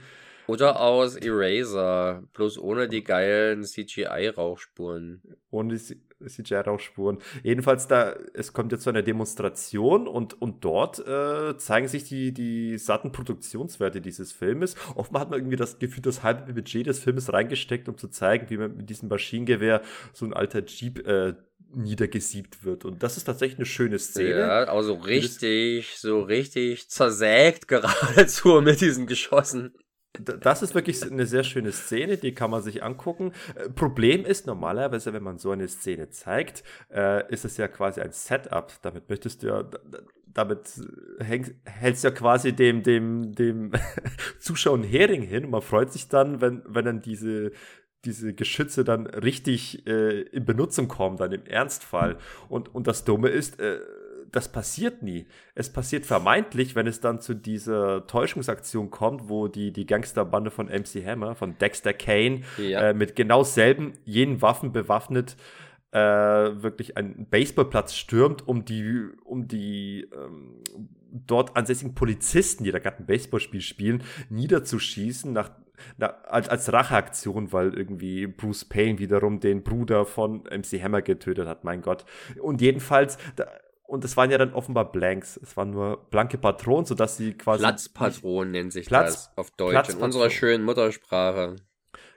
Oder 0.46 0.80
aus 0.80 1.16
Eraser, 1.16 2.22
bloß 2.34 2.58
ohne 2.58 2.88
die 2.88 3.04
geilen 3.04 3.64
CGI-Rauchspuren. 3.64 5.22
Ohne 5.50 5.76
die 5.76 6.28
CGI-Rauchspuren. 6.28 7.18
Jedenfalls, 7.42 7.88
da, 7.88 8.14
es 8.34 8.52
kommt 8.52 8.72
jetzt 8.72 8.82
zu 8.82 8.90
einer 8.90 9.02
Demonstration 9.02 10.08
und, 10.08 10.40
und 10.40 10.64
dort 10.64 10.98
äh, 11.06 11.56
zeigen 11.56 11.88
sich 11.88 12.04
die, 12.04 12.32
die 12.32 12.78
satten 12.78 13.12
Produktionswerte 13.12 14.00
dieses 14.00 14.32
Filmes. 14.32 14.76
Offenbar 14.94 15.22
hat 15.22 15.30
man 15.30 15.40
irgendwie 15.40 15.56
das 15.56 15.78
Gefühl, 15.78 16.02
das 16.02 16.22
halbe 16.22 16.52
Budget 16.52 16.86
des 16.86 16.98
Filmes 16.98 17.32
reingesteckt, 17.32 17.88
um 17.88 17.96
zu 17.96 18.08
zeigen, 18.08 18.50
wie 18.50 18.56
man 18.56 18.76
mit 18.76 18.90
diesem 18.90 19.08
Maschinengewehr 19.08 19.82
so 20.12 20.24
ein 20.24 20.32
alter 20.32 20.64
Jeep 20.64 21.06
äh, 21.06 21.34
niedergesiebt 21.74 22.64
wird. 22.64 22.84
Und 22.84 23.02
das 23.02 23.16
ist 23.16 23.24
tatsächlich 23.24 23.58
eine 23.58 23.66
schöne 23.66 23.98
Szene. 23.98 24.40
Ja, 24.40 24.64
also 24.64 24.94
richtig, 24.94 25.96
so 25.98 26.20
richtig 26.20 26.88
zersägt 26.88 27.68
geradezu 27.68 28.60
mit 28.60 28.80
diesen 28.80 29.06
Geschossen 29.06 29.72
das 30.18 30.62
ist 30.62 30.74
wirklich 30.74 31.02
eine 31.02 31.26
sehr 31.26 31.42
schöne 31.42 31.72
Szene, 31.72 32.18
die 32.18 32.34
kann 32.34 32.50
man 32.50 32.62
sich 32.62 32.82
angucken. 32.82 33.32
Äh, 33.54 33.70
Problem 33.70 34.24
ist 34.24 34.46
normalerweise, 34.46 35.12
wenn 35.12 35.22
man 35.22 35.38
so 35.38 35.50
eine 35.50 35.68
Szene 35.68 36.10
zeigt, 36.10 36.62
äh, 36.92 37.30
ist 37.32 37.44
es 37.44 37.56
ja 37.56 37.68
quasi 37.68 38.00
ein 38.00 38.12
Setup. 38.12 38.72
Damit 38.82 39.08
möchtest 39.08 39.42
du 39.42 39.48
ja, 39.48 39.64
damit 40.26 40.80
häng, 41.18 41.54
hältst 41.64 42.04
du 42.04 42.08
ja 42.08 42.14
quasi 42.14 42.52
dem, 42.52 42.82
dem, 42.82 43.34
dem 43.34 43.72
Zuschauer 44.38 44.74
einen 44.74 44.84
Hering 44.84 45.22
hin 45.22 45.44
und 45.46 45.50
man 45.50 45.62
freut 45.62 45.92
sich 45.92 46.08
dann, 46.08 46.40
wenn, 46.42 46.62
wenn 46.66 46.84
dann 46.84 47.00
diese, 47.00 47.52
diese 48.04 48.34
Geschütze 48.34 48.84
dann 48.84 49.06
richtig 49.06 49.86
äh, 49.86 50.22
in 50.22 50.44
Benutzung 50.44 50.88
kommen, 50.88 51.16
dann 51.16 51.32
im 51.32 51.46
Ernstfall. 51.46 52.18
Und, 52.50 52.74
und 52.74 52.86
das 52.86 53.04
Dumme 53.04 53.28
ist, 53.28 53.60
das 54.32 54.50
passiert 54.50 55.02
nie. 55.02 55.26
Es 55.54 55.70
passiert 55.70 56.06
vermeintlich, 56.06 56.74
wenn 56.74 56.86
es 56.86 57.00
dann 57.00 57.20
zu 57.20 57.34
dieser 57.34 58.06
Täuschungsaktion 58.06 58.90
kommt, 58.90 59.28
wo 59.28 59.46
die, 59.46 59.72
die 59.72 59.86
Gangsterbande 59.86 60.50
von 60.50 60.66
MC 60.66 61.04
Hammer, 61.06 61.34
von 61.34 61.58
Dexter 61.58 61.92
Kane, 61.92 62.40
ja. 62.56 62.88
äh, 62.88 62.94
mit 62.94 63.14
genau 63.14 63.44
selben 63.44 63.92
jenen 64.04 64.40
Waffen 64.40 64.72
bewaffnet, 64.72 65.36
äh, 65.92 65.98
wirklich 65.98 66.96
einen 66.96 67.26
Baseballplatz 67.26 67.94
stürmt, 67.94 68.48
um 68.48 68.64
die, 68.64 69.08
um 69.24 69.46
die 69.46 70.08
ähm, 70.14 70.62
dort 71.12 71.54
ansässigen 71.54 71.94
Polizisten, 71.94 72.64
die 72.64 72.72
da 72.72 72.78
gerade 72.78 73.00
ein 73.00 73.06
Baseballspiel 73.06 73.60
spielen, 73.60 74.02
niederzuschießen, 74.30 75.30
nach, 75.30 75.50
na, 75.98 76.06
als, 76.06 76.48
als 76.48 76.72
Racheaktion, 76.72 77.52
weil 77.52 77.74
irgendwie 77.74 78.26
Bruce 78.26 78.64
Payne 78.64 78.98
wiederum 78.98 79.40
den 79.40 79.62
Bruder 79.62 80.06
von 80.06 80.44
MC 80.44 80.82
Hammer 80.82 81.02
getötet 81.02 81.46
hat, 81.46 81.64
mein 81.64 81.82
Gott. 81.82 82.06
Und 82.40 82.62
jedenfalls, 82.62 83.18
da, 83.36 83.46
und 83.92 84.06
es 84.06 84.16
waren 84.16 84.30
ja 84.30 84.38
dann 84.38 84.54
offenbar 84.54 84.90
Blanks. 84.90 85.38
Es 85.42 85.54
waren 85.58 85.70
nur 85.70 85.98
blanke 86.10 86.38
Patronen, 86.38 86.86
sodass 86.86 87.18
sie 87.18 87.34
quasi. 87.34 87.62
Platzpatronen 87.62 88.50
nennt 88.50 88.72
sich 88.72 88.86
Platz, 88.86 89.26
das 89.26 89.36
auf 89.36 89.50
Deutsch, 89.50 89.90
in 89.90 89.98
unserer 89.98 90.30
schönen 90.30 90.64
Muttersprache. 90.64 91.56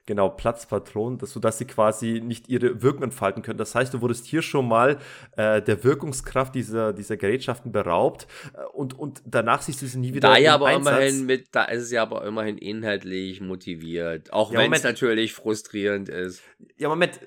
Genau, 0.05 0.29
Platzpatronen, 0.29 1.19
sodass 1.19 1.57
sie 1.57 1.65
quasi 1.65 2.21
nicht 2.23 2.47
ihre 2.47 2.81
Wirkung 2.81 3.03
entfalten 3.03 3.41
können. 3.43 3.57
Das 3.57 3.75
heißt, 3.75 3.93
du 3.93 3.99
wurdest 3.99 4.25
hier 4.25 4.41
schon 4.41 4.69
mal 4.69 4.99
äh, 5.35 5.61
der 5.61 5.83
Wirkungskraft 5.83 6.55
dieser, 6.55 6.93
dieser 6.93 7.17
Gerätschaften 7.17 7.73
beraubt 7.73 8.27
äh, 8.53 8.63
und, 8.71 8.97
und 8.97 9.21
danach 9.25 9.61
siehst 9.61 9.81
du 9.81 9.87
sie 9.87 9.97
nie 9.97 10.13
wieder. 10.13 10.29
Da 10.29 10.37
ja 10.37 10.53
aber 10.53 10.67
Einsatz. 10.67 10.95
immerhin 10.95 11.25
mit, 11.25 11.47
da 11.51 11.65
ist 11.65 11.83
es 11.83 11.91
ja 11.91 12.03
aber 12.03 12.23
immerhin 12.25 12.57
inhaltlich 12.57 13.41
motiviert. 13.41 14.31
Auch 14.31 14.53
ja, 14.53 14.59
wenn 14.59 14.71
es 14.71 14.83
natürlich 14.83 15.33
frustrierend 15.33 16.07
ist. 16.07 16.41
Ja, 16.77 16.87
Moment, 16.87 17.19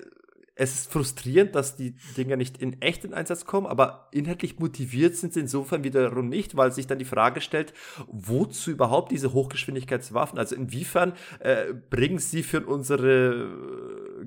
es 0.59 0.73
ist 0.73 0.91
frustrierend, 0.91 1.55
dass 1.55 1.77
die 1.77 1.95
Dinger 2.17 2.35
nicht 2.35 2.57
in 2.61 2.81
echten 2.81 3.13
Einsatz 3.13 3.45
kommen, 3.45 3.65
aber 3.65 4.09
inhaltlich 4.11 4.59
motiviert 4.59 5.15
sind 5.15 5.33
sie 5.33 5.39
insofern 5.39 5.85
wiederum 5.85 6.27
nicht, 6.27 6.57
weil 6.57 6.73
sich 6.73 6.85
dann 6.85 6.99
die 6.99 7.05
Frage 7.05 7.39
stellt, 7.39 7.73
wozu 8.07 8.71
überhaupt 8.71 9.13
diese 9.13 9.31
Hochgeschwindigkeitswaffen? 9.31 10.37
Also 10.37 10.57
inwiefern 10.57 11.13
äh, 11.39 11.73
bringen 11.89 12.19
sie 12.19 12.43
für 12.43 12.65
unsere 12.65 13.47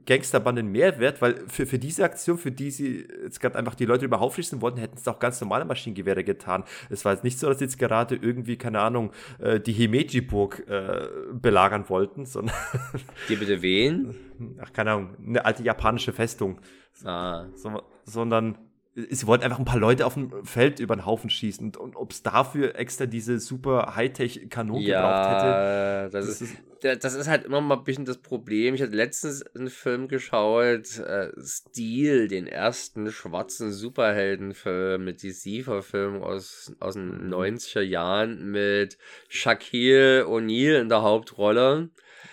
Gangsterbanden 0.06 0.68
Mehrwert? 0.70 1.20
Weil 1.22 1.44
für, 1.48 1.66
für 1.66 1.78
diese 1.78 2.04
Aktion, 2.04 2.38
für 2.38 2.50
die 2.50 2.70
sie 2.70 3.06
jetzt 3.22 3.40
gerade 3.40 3.58
einfach 3.58 3.74
die 3.74 3.84
Leute 3.84 4.04
überhaupt 4.04 4.34
schießen 4.34 4.60
wollten, 4.60 4.78
hätten 4.78 4.96
es 4.96 5.06
auch 5.08 5.18
ganz 5.18 5.40
normale 5.40 5.64
Maschinengewehre 5.64 6.24
getan. 6.24 6.64
Es 6.90 7.04
war 7.04 7.12
jetzt 7.12 7.24
nicht 7.24 7.38
so, 7.38 7.48
dass 7.48 7.58
sie 7.58 7.64
jetzt 7.64 7.78
gerade 7.78 8.16
irgendwie, 8.16 8.56
keine 8.56 8.80
Ahnung, 8.80 9.12
äh, 9.38 9.60
die 9.60 9.72
Himeji-Burg 9.72 10.64
äh, 10.68 11.08
belagern 11.32 11.88
wollten, 11.88 12.26
sondern... 12.26 12.54
Die 13.28 13.36
bitte 13.36 13.62
wen? 13.62 14.14
ach, 14.60 14.72
keine 14.72 14.92
Ahnung, 14.92 15.16
eine 15.26 15.44
alte 15.44 15.62
japanische 15.62 16.12
Festung. 16.12 16.60
Ah. 17.04 17.46
So, 17.54 17.82
sondern 18.04 18.58
sie 18.94 19.26
wollten 19.26 19.44
einfach 19.44 19.58
ein 19.58 19.64
paar 19.64 19.78
Leute 19.78 20.04
auf 20.04 20.14
dem 20.14 20.44
Feld 20.44 20.78
über 20.78 20.94
den 20.94 21.06
Haufen 21.06 21.30
schießen. 21.30 21.64
Und, 21.64 21.76
und 21.78 21.96
ob 21.96 22.12
es 22.12 22.22
dafür 22.22 22.76
extra 22.76 23.06
diese 23.06 23.38
super 23.38 23.94
Hightech-Kanonen 23.96 24.82
ja, 24.82 25.00
gebraucht 25.00 25.36
hätte. 25.36 26.10
Das, 26.12 26.26
das 26.26 26.40
ist, 26.40 26.58
ist, 26.82 27.04
das 27.04 27.14
ist 27.14 27.28
halt 27.28 27.44
immer 27.44 27.62
mal 27.62 27.78
ein 27.78 27.84
bisschen 27.84 28.04
das 28.04 28.18
Problem. 28.18 28.74
Ich 28.74 28.82
hatte 28.82 28.94
letztens 28.94 29.42
einen 29.54 29.70
Film 29.70 30.08
geschaut, 30.08 30.98
äh, 30.98 31.30
Steel, 31.38 32.28
den 32.28 32.46
ersten 32.46 33.10
schwarzen 33.10 33.72
Superheldenfilm 33.72 35.02
mit 35.04 35.22
DC-Verfilmung 35.22 36.22
aus, 36.22 36.74
aus 36.78 36.94
den 36.94 37.32
90er 37.32 37.84
mhm. 37.84 37.90
Jahren 37.90 38.50
mit 38.50 38.98
Shaquille 39.28 40.26
O'Neal 40.26 40.80
in 40.80 40.90
der 40.90 41.02
Hauptrolle. 41.02 41.88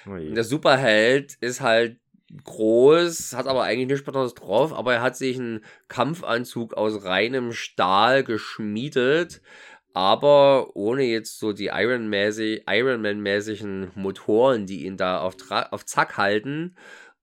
Oh 0.05 0.17
der 0.17 0.43
Superheld 0.43 1.37
ist 1.39 1.61
halt 1.61 1.99
groß, 2.43 3.33
hat 3.33 3.47
aber 3.47 3.63
eigentlich 3.63 3.87
nichts 3.87 4.05
Besonderes 4.05 4.35
drauf, 4.35 4.73
aber 4.73 4.95
er 4.95 5.01
hat 5.01 5.15
sich 5.17 5.37
einen 5.37 5.63
Kampfanzug 5.87 6.73
aus 6.73 7.03
reinem 7.03 7.53
Stahl 7.53 8.23
geschmiedet, 8.23 9.41
aber 9.93 10.75
ohne 10.75 11.03
jetzt 11.03 11.39
so 11.39 11.53
die 11.53 11.69
Ironman-mäßigen 11.69 13.91
Motoren, 13.95 14.65
die 14.65 14.85
ihn 14.85 14.97
da 14.97 15.21
auf, 15.21 15.35
auf 15.49 15.85
Zack 15.85 16.17
halten. 16.17 16.75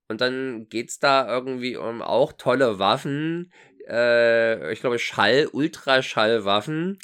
Und 0.09 0.21
dann 0.21 0.69
geht's 0.69 0.99
da 0.99 1.27
irgendwie 1.27 1.75
um 1.75 2.01
auch 2.01 2.31
tolle 2.33 2.79
Waffen, 2.79 3.51
äh, 3.87 4.71
ich 4.71 4.81
glaube 4.81 4.99
Schall, 4.99 5.47
Ultraschallwaffen, 5.51 6.99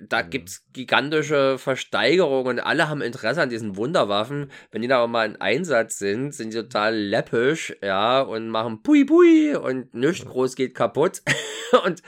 da 0.00 0.22
mhm. 0.22 0.30
gibt's 0.30 0.64
gigantische 0.72 1.58
Versteigerungen. 1.58 2.60
Alle 2.60 2.88
haben 2.88 3.02
Interesse 3.02 3.42
an 3.42 3.50
diesen 3.50 3.76
Wunderwaffen. 3.76 4.50
Wenn 4.70 4.82
die 4.82 4.88
da 4.88 4.98
aber 4.98 5.08
mal 5.08 5.28
in 5.28 5.40
Einsatz 5.40 5.98
sind, 5.98 6.32
sind 6.32 6.52
die 6.52 6.58
total 6.58 6.96
läppisch, 6.96 7.74
ja, 7.82 8.20
und 8.20 8.48
machen 8.48 8.82
Pui 8.82 9.04
Pui 9.04 9.54
und 9.56 9.94
nichts 9.94 10.24
groß 10.24 10.56
geht 10.56 10.74
kaputt. 10.74 11.22
und 11.84 12.02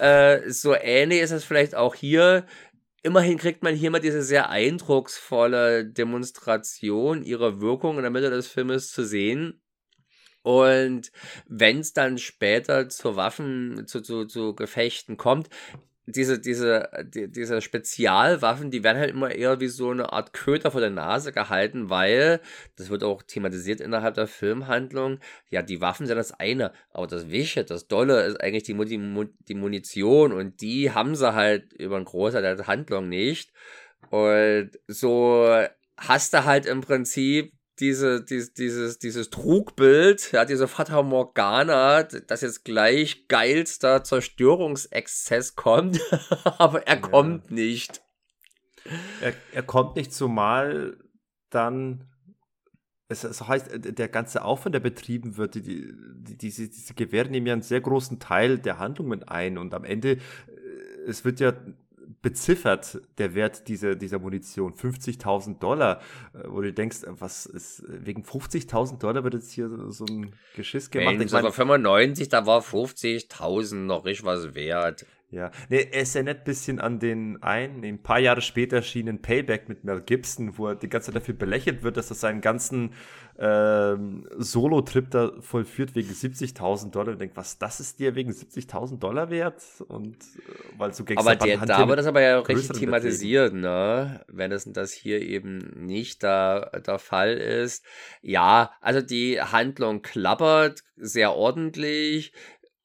äh, 0.00 0.48
so 0.50 0.74
ähnlich 0.74 1.20
ist 1.20 1.32
es 1.32 1.44
vielleicht 1.44 1.74
auch 1.74 1.94
hier. 1.94 2.46
Immerhin 3.02 3.38
kriegt 3.38 3.62
man 3.62 3.74
hier 3.74 3.90
mal 3.90 4.00
diese 4.00 4.22
sehr 4.22 4.50
eindrucksvolle 4.50 5.84
Demonstration 5.84 7.22
ihrer 7.22 7.60
Wirkung 7.60 7.96
in 7.96 8.02
der 8.02 8.10
Mitte 8.10 8.30
des 8.30 8.48
Filmes 8.48 8.90
zu 8.90 9.04
sehen. 9.04 9.62
Und 10.46 11.10
wenn 11.48 11.80
es 11.80 11.92
dann 11.92 12.18
später 12.18 12.88
zu 12.88 13.16
Waffen, 13.16 13.84
zu, 13.88 14.00
zu, 14.00 14.26
zu 14.26 14.54
Gefechten 14.54 15.16
kommt, 15.16 15.48
diese, 16.06 16.38
diese, 16.38 16.88
die, 17.12 17.30
diese 17.30 17.60
Spezialwaffen, 17.60 18.70
die 18.70 18.84
werden 18.84 18.98
halt 18.98 19.10
immer 19.10 19.32
eher 19.32 19.60
wie 19.60 19.66
so 19.66 19.90
eine 19.90 20.12
Art 20.12 20.32
Köder 20.32 20.70
vor 20.70 20.80
der 20.80 20.90
Nase 20.90 21.32
gehalten, 21.32 21.90
weil, 21.90 22.40
das 22.76 22.90
wird 22.90 23.02
auch 23.02 23.22
thematisiert 23.22 23.80
innerhalb 23.80 24.14
der 24.14 24.28
Filmhandlung, 24.28 25.18
ja, 25.50 25.62
die 25.62 25.80
Waffen 25.80 26.06
sind 26.06 26.16
das 26.16 26.32
eine, 26.32 26.72
aber 26.90 27.08
das 27.08 27.30
Wische, 27.30 27.64
das 27.64 27.88
Dolle 27.88 28.22
ist 28.22 28.40
eigentlich 28.40 28.62
die, 28.62 28.74
die, 28.84 29.28
die 29.48 29.54
Munition 29.54 30.32
und 30.32 30.60
die 30.60 30.92
haben 30.92 31.16
sie 31.16 31.34
halt 31.34 31.72
über 31.72 31.96
einen 31.96 32.04
Großteil 32.04 32.42
der 32.42 32.66
Handlung 32.66 33.08
nicht. 33.08 33.52
Und 34.10 34.70
so 34.86 35.48
hast 35.96 36.34
du 36.34 36.44
halt 36.44 36.66
im 36.66 36.82
Prinzip 36.82 37.55
diese, 37.78 38.24
dieses, 38.24 38.54
dieses, 38.54 38.98
dieses 38.98 39.30
Trugbild, 39.30 40.32
ja, 40.32 40.44
diese 40.44 40.68
Fata 40.68 41.02
Morgana, 41.02 42.02
dass 42.02 42.40
jetzt 42.40 42.64
gleich 42.64 43.28
geilster 43.28 44.02
Zerstörungsexzess 44.02 45.56
kommt, 45.56 46.00
aber 46.44 46.86
er 46.86 46.96
ja. 46.96 47.00
kommt 47.00 47.50
nicht. 47.50 48.02
Er, 49.20 49.34
er 49.52 49.62
kommt 49.62 49.96
nicht, 49.96 50.12
zumal 50.12 50.96
dann 51.50 52.08
es, 53.08 53.24
es, 53.24 53.46
heißt, 53.46 53.98
der 53.98 54.08
ganze 54.08 54.42
Aufwand, 54.42 54.74
der 54.74 54.80
betrieben 54.80 55.36
wird, 55.36 55.54
die, 55.54 55.62
die, 55.62 56.36
diese, 56.36 56.68
diese 56.68 56.94
Gewehre 56.94 57.28
nehmen 57.28 57.46
ja 57.46 57.52
einen 57.52 57.62
sehr 57.62 57.80
großen 57.80 58.18
Teil 58.18 58.58
der 58.58 58.78
Handlungen 58.78 59.22
ein 59.22 59.58
und 59.58 59.74
am 59.74 59.84
Ende, 59.84 60.12
äh, 60.12 60.18
es 61.06 61.24
wird 61.24 61.38
ja 61.38 61.52
beziffert, 62.22 63.00
der 63.18 63.34
Wert 63.34 63.68
dieser, 63.68 63.94
dieser 63.94 64.18
Munition. 64.18 64.74
50.000 64.74 65.58
Dollar, 65.58 66.00
äh, 66.34 66.44
wo 66.46 66.60
du 66.60 66.72
denkst, 66.72 66.98
was 67.06 67.46
ist, 67.46 67.84
wegen 67.86 68.22
50.000 68.22 68.98
Dollar 68.98 69.24
wird 69.24 69.34
jetzt 69.34 69.52
hier 69.52 69.68
so 69.88 70.04
ein 70.04 70.34
Geschiss 70.54 70.90
gemacht. 70.90 71.18
Mensch, 71.18 71.32
aber 71.32 71.52
95, 71.52 72.28
da 72.28 72.46
war 72.46 72.60
50.000 72.60 73.74
noch 73.74 74.04
richtig 74.04 74.26
was 74.26 74.54
wert. 74.54 75.06
Ja, 75.28 75.50
nee, 75.68 75.88
es 75.90 76.14
erinnert 76.14 76.38
ein 76.38 76.44
bisschen 76.44 76.80
an 76.80 77.00
den 77.00 77.42
einen, 77.42 77.84
ein 77.84 78.00
paar 78.00 78.20
Jahre 78.20 78.40
später 78.40 78.76
erschienenen 78.76 79.22
Payback 79.22 79.68
mit 79.68 79.82
Mel 79.82 80.00
Gibson, 80.00 80.56
wo 80.56 80.68
er 80.68 80.76
die 80.76 80.88
ganze 80.88 81.06
Zeit 81.06 81.20
dafür 81.20 81.34
belächelt 81.34 81.82
wird, 81.82 81.96
dass 81.96 82.10
er 82.10 82.16
seinen 82.16 82.40
ganzen 82.40 82.92
ähm, 83.38 84.26
Solo-Trip 84.38 85.10
da 85.10 85.32
vollführt 85.40 85.94
wegen 85.94 86.10
70.000 86.10 86.90
Dollar 86.90 87.12
und 87.12 87.20
denkt, 87.20 87.36
was, 87.36 87.58
das 87.58 87.80
ist 87.80 87.98
dir 87.98 88.14
wegen 88.14 88.30
70.000 88.30 88.98
Dollar 88.98 89.30
wert? 89.30 89.62
Und 89.88 90.16
äh, 90.16 90.78
weil 90.78 90.94
so 90.94 91.04
Aber 91.16 91.36
der, 91.36 91.58
da 91.58 91.86
wird 91.86 91.98
das 91.98 92.06
aber 92.06 92.22
ja 92.22 92.40
auch 92.40 92.48
richtig 92.48 92.78
thematisiert, 92.78 93.52
ne? 93.54 94.24
Wenn 94.28 94.50
das, 94.50 94.64
das 94.72 94.92
hier 94.92 95.20
eben 95.20 95.58
nicht 95.86 96.22
da, 96.22 96.70
der 96.86 96.98
Fall 96.98 97.34
ist. 97.34 97.84
Ja, 98.22 98.72
also 98.80 99.00
die 99.00 99.40
Handlung 99.40 100.02
klappert 100.02 100.82
sehr 100.96 101.34
ordentlich. 101.34 102.32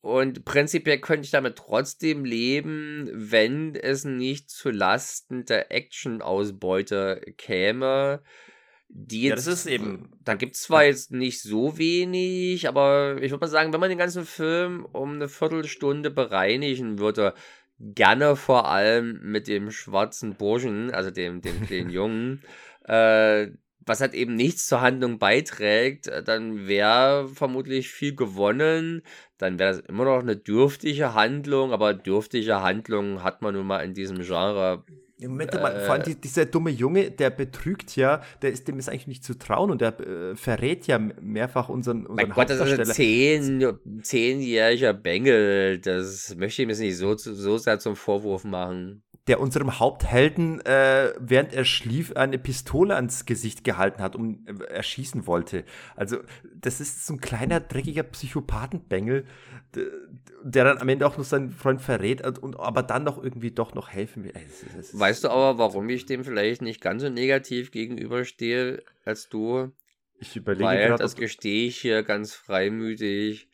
Und 0.01 0.45
prinzipiell 0.45 0.99
könnte 0.99 1.25
ich 1.25 1.31
damit 1.31 1.57
trotzdem 1.57 2.25
leben, 2.25 3.09
wenn 3.13 3.75
es 3.75 4.03
nicht 4.03 4.49
zu 4.49 4.71
Lasten 4.71 5.45
der 5.45 5.71
Action-Ausbeute 5.71 7.21
käme. 7.38 8.23
Die 8.94 9.24
jetzt, 9.24 9.30
ja, 9.30 9.36
das 9.36 9.48
ist 9.48 9.68
eben. 9.68 10.10
Da 10.26 10.36
gibt 10.36 10.56
es 10.56 10.64
zwar 10.64 10.84
jetzt 10.84 11.11
nicht 11.11 11.42
so 11.42 11.78
wenig, 11.78 12.68
aber 12.68 13.16
ich 13.22 13.32
würde 13.32 13.45
mal 13.45 13.48
sagen, 13.48 13.72
wenn 13.72 13.80
man 13.80 13.90
den 13.90 13.98
ganzen 13.98 14.26
Film 14.26 14.86
um 14.92 15.14
eine 15.14 15.30
Viertelstunde 15.30 16.11
bereinigen 16.11 17.00
würde, 17.00 17.34
gerne 17.80 18.36
vor 18.36 18.70
allem 18.70 19.20
mit 19.24 19.48
dem 19.48 19.72
schwarzen 19.72 20.36
Burschen, 20.36 20.92
also 20.92 21.10
dem, 21.10 21.42
dem, 21.42 21.68
den 21.68 21.90
Jungen, 21.90 22.44
äh, 22.84 23.48
was 23.86 24.02
halt 24.02 24.14
eben 24.14 24.36
nichts 24.36 24.68
zur 24.68 24.82
Handlung 24.82 25.20
beiträgt, 25.20 26.08
äh, 26.08 26.22
dann 26.22 26.68
wäre 26.68 27.30
vermutlich 27.30 27.90
viel 27.90 28.14
gewonnen. 28.14 29.03
Dann 29.38 29.58
wäre 29.58 29.78
das 29.78 29.80
immer 29.88 30.03
noch 30.03 30.20
eine 30.20 30.36
dürftige 30.36 31.14
Handlung, 31.14 31.72
aber 31.72 31.94
dürftige 31.94 32.61
Handlungen 32.61 33.24
hat 33.24 33.42
man 33.42 33.56
nun 33.56 33.68
mal 33.68 33.80
in 33.86 33.94
diesem 33.94 34.22
Genre 34.22 34.84
Moment 35.27 35.53
mal, 35.53 35.75
äh, 35.75 35.85
vor 35.85 35.93
allem 35.93 36.03
die, 36.03 36.16
dieser 36.16 36.45
dumme 36.45 36.72
Junge, 36.72 37.11
der 37.11 37.30
betrügt 37.30 37.95
ja, 37.95 38.22
der 38.41 38.51
ist, 38.51 38.67
dem 38.67 38.80
ist 38.80 38.90
eigentlich 38.90 39.08
nicht 39.08 39.24
zu 39.24 39.38
trauen 39.38 39.72
und 39.72 39.82
der 39.82 40.00
äh, 40.00 40.35
verrät 40.35 40.88
ja 40.88 41.00
mehrfach 41.00 41.69
unseren, 41.69 42.06
unseren 42.06 42.16
Mein 42.16 42.35
Gott, 42.35 42.50
das 42.50 42.59
ist 42.59 42.80
ein 42.80 42.85
zehn, 42.85 43.77
zehnjähriger 44.01 44.93
Bengel. 44.93 45.80
Das 45.80 46.35
möchte 46.35 46.61
ich 46.61 46.67
mir 46.67 46.75
nicht 46.75 46.98
so, 46.98 47.16
so 47.17 47.58
sehr 47.58 47.80
zum 47.80 47.95
Vorwurf 47.95 48.43
machen 48.43 49.03
der 49.27 49.40
unserem 49.40 49.80
Haupthelden, 49.80 50.59
äh, 50.66 51.14
während 51.19 51.53
er 51.53 51.64
schlief, 51.64 52.14
eine 52.16 52.40
Pistole 52.40 52.95
ans 52.95 53.25
Gesicht 53.25 53.64
gehalten 53.64 54.01
hat 54.01 54.16
und 54.16 54.48
äh, 54.48 54.64
erschießen 54.66 55.27
wollte. 55.27 55.64
Also, 55.95 56.17
das 56.61 56.80
ist 56.80 57.06
so 57.06 57.14
ein 57.14 57.22
kleiner, 57.22 57.59
dreckiger 57.59 58.03
Psychopathenbengel, 58.03 59.25
der 60.43 60.64
dann 60.64 60.77
am 60.77 60.90
Ende 60.90 61.07
auch 61.07 61.17
noch 61.17 61.25
seinen 61.25 61.49
Freund 61.49 61.81
verrät 61.81 62.25
und 62.40 62.59
aber 62.59 62.83
dann 62.83 63.06
doch 63.06 63.22
irgendwie 63.22 63.51
doch 63.51 63.73
noch 63.73 63.90
helfen 63.90 64.23
will. 64.23 64.33
weißt 64.93 65.23
du 65.23 65.30
aber, 65.30 65.57
warum 65.57 65.90
ich 65.90 66.06
dem 66.06 66.23
vielleicht 66.23 66.61
nicht 66.61 66.81
ganz 66.81 67.01
so 67.01 67.09
negativ 67.09 67.72
gegenüberstehe 67.72 68.83
als 69.06 69.30
du? 69.30 69.72
Ich 70.19 70.35
überlege 70.35 70.65
Weil, 70.65 70.88
grad, 70.90 70.99
das 70.99 71.15
gestehe 71.15 71.67
ich 71.67 71.77
hier 71.77 72.03
ganz 72.03 72.33
freimütig 72.33 73.48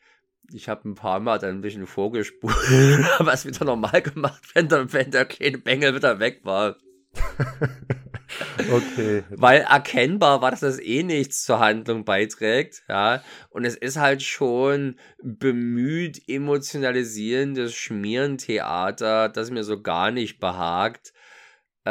ich 0.52 0.68
habe 0.68 0.88
ein 0.88 0.94
paar 0.94 1.20
Mal 1.20 1.38
dann 1.38 1.56
ein 1.56 1.60
bisschen 1.60 1.86
vorgespult, 1.86 2.54
aber 3.18 3.32
es 3.32 3.44
wieder 3.44 3.64
normal 3.64 4.02
gemacht, 4.02 4.42
wenn 4.54 4.68
der, 4.68 4.92
wenn 4.92 5.10
der 5.10 5.24
kleine 5.24 5.58
Bengel 5.58 5.94
wieder 5.94 6.18
weg 6.20 6.40
war. 6.44 6.76
okay. 8.72 9.24
Weil 9.30 9.60
erkennbar 9.60 10.40
war, 10.42 10.50
dass 10.50 10.60
das 10.60 10.78
eh 10.78 11.02
nichts 11.02 11.44
zur 11.44 11.58
Handlung 11.58 12.04
beiträgt, 12.04 12.84
ja. 12.88 13.22
Und 13.50 13.64
es 13.64 13.76
ist 13.76 13.96
halt 13.96 14.22
schon 14.22 14.98
bemüht 15.22 16.22
emotionalisierendes 16.28 17.74
Schmierentheater, 17.74 19.28
das 19.28 19.50
mir 19.50 19.64
so 19.64 19.82
gar 19.82 20.10
nicht 20.10 20.38
behagt. 20.40 21.12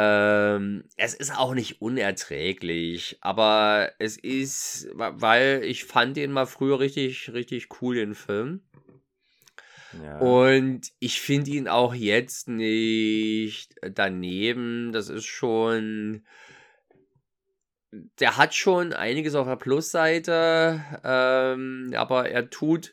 Ähm, 0.00 0.84
es 0.96 1.14
ist 1.14 1.36
auch 1.36 1.54
nicht 1.54 1.82
unerträglich, 1.82 3.18
aber 3.20 3.90
es 3.98 4.16
ist, 4.16 4.88
weil 4.94 5.62
ich 5.64 5.84
fand 5.86 6.16
den 6.16 6.30
mal 6.30 6.46
früher 6.46 6.78
richtig, 6.78 7.32
richtig 7.32 7.68
cool, 7.82 7.96
den 7.96 8.14
Film. 8.14 8.67
Ja. 10.02 10.18
Und 10.18 10.92
ich 10.98 11.20
finde 11.20 11.50
ihn 11.50 11.68
auch 11.68 11.94
jetzt 11.94 12.48
nicht 12.48 13.74
daneben. 13.82 14.92
Das 14.92 15.08
ist 15.08 15.26
schon. 15.26 16.24
Der 18.20 18.36
hat 18.36 18.54
schon 18.54 18.92
einiges 18.92 19.34
auf 19.34 19.46
der 19.46 19.56
Plusseite, 19.56 20.84
ähm, 21.04 21.90
aber 21.96 22.28
er 22.28 22.50
tut 22.50 22.92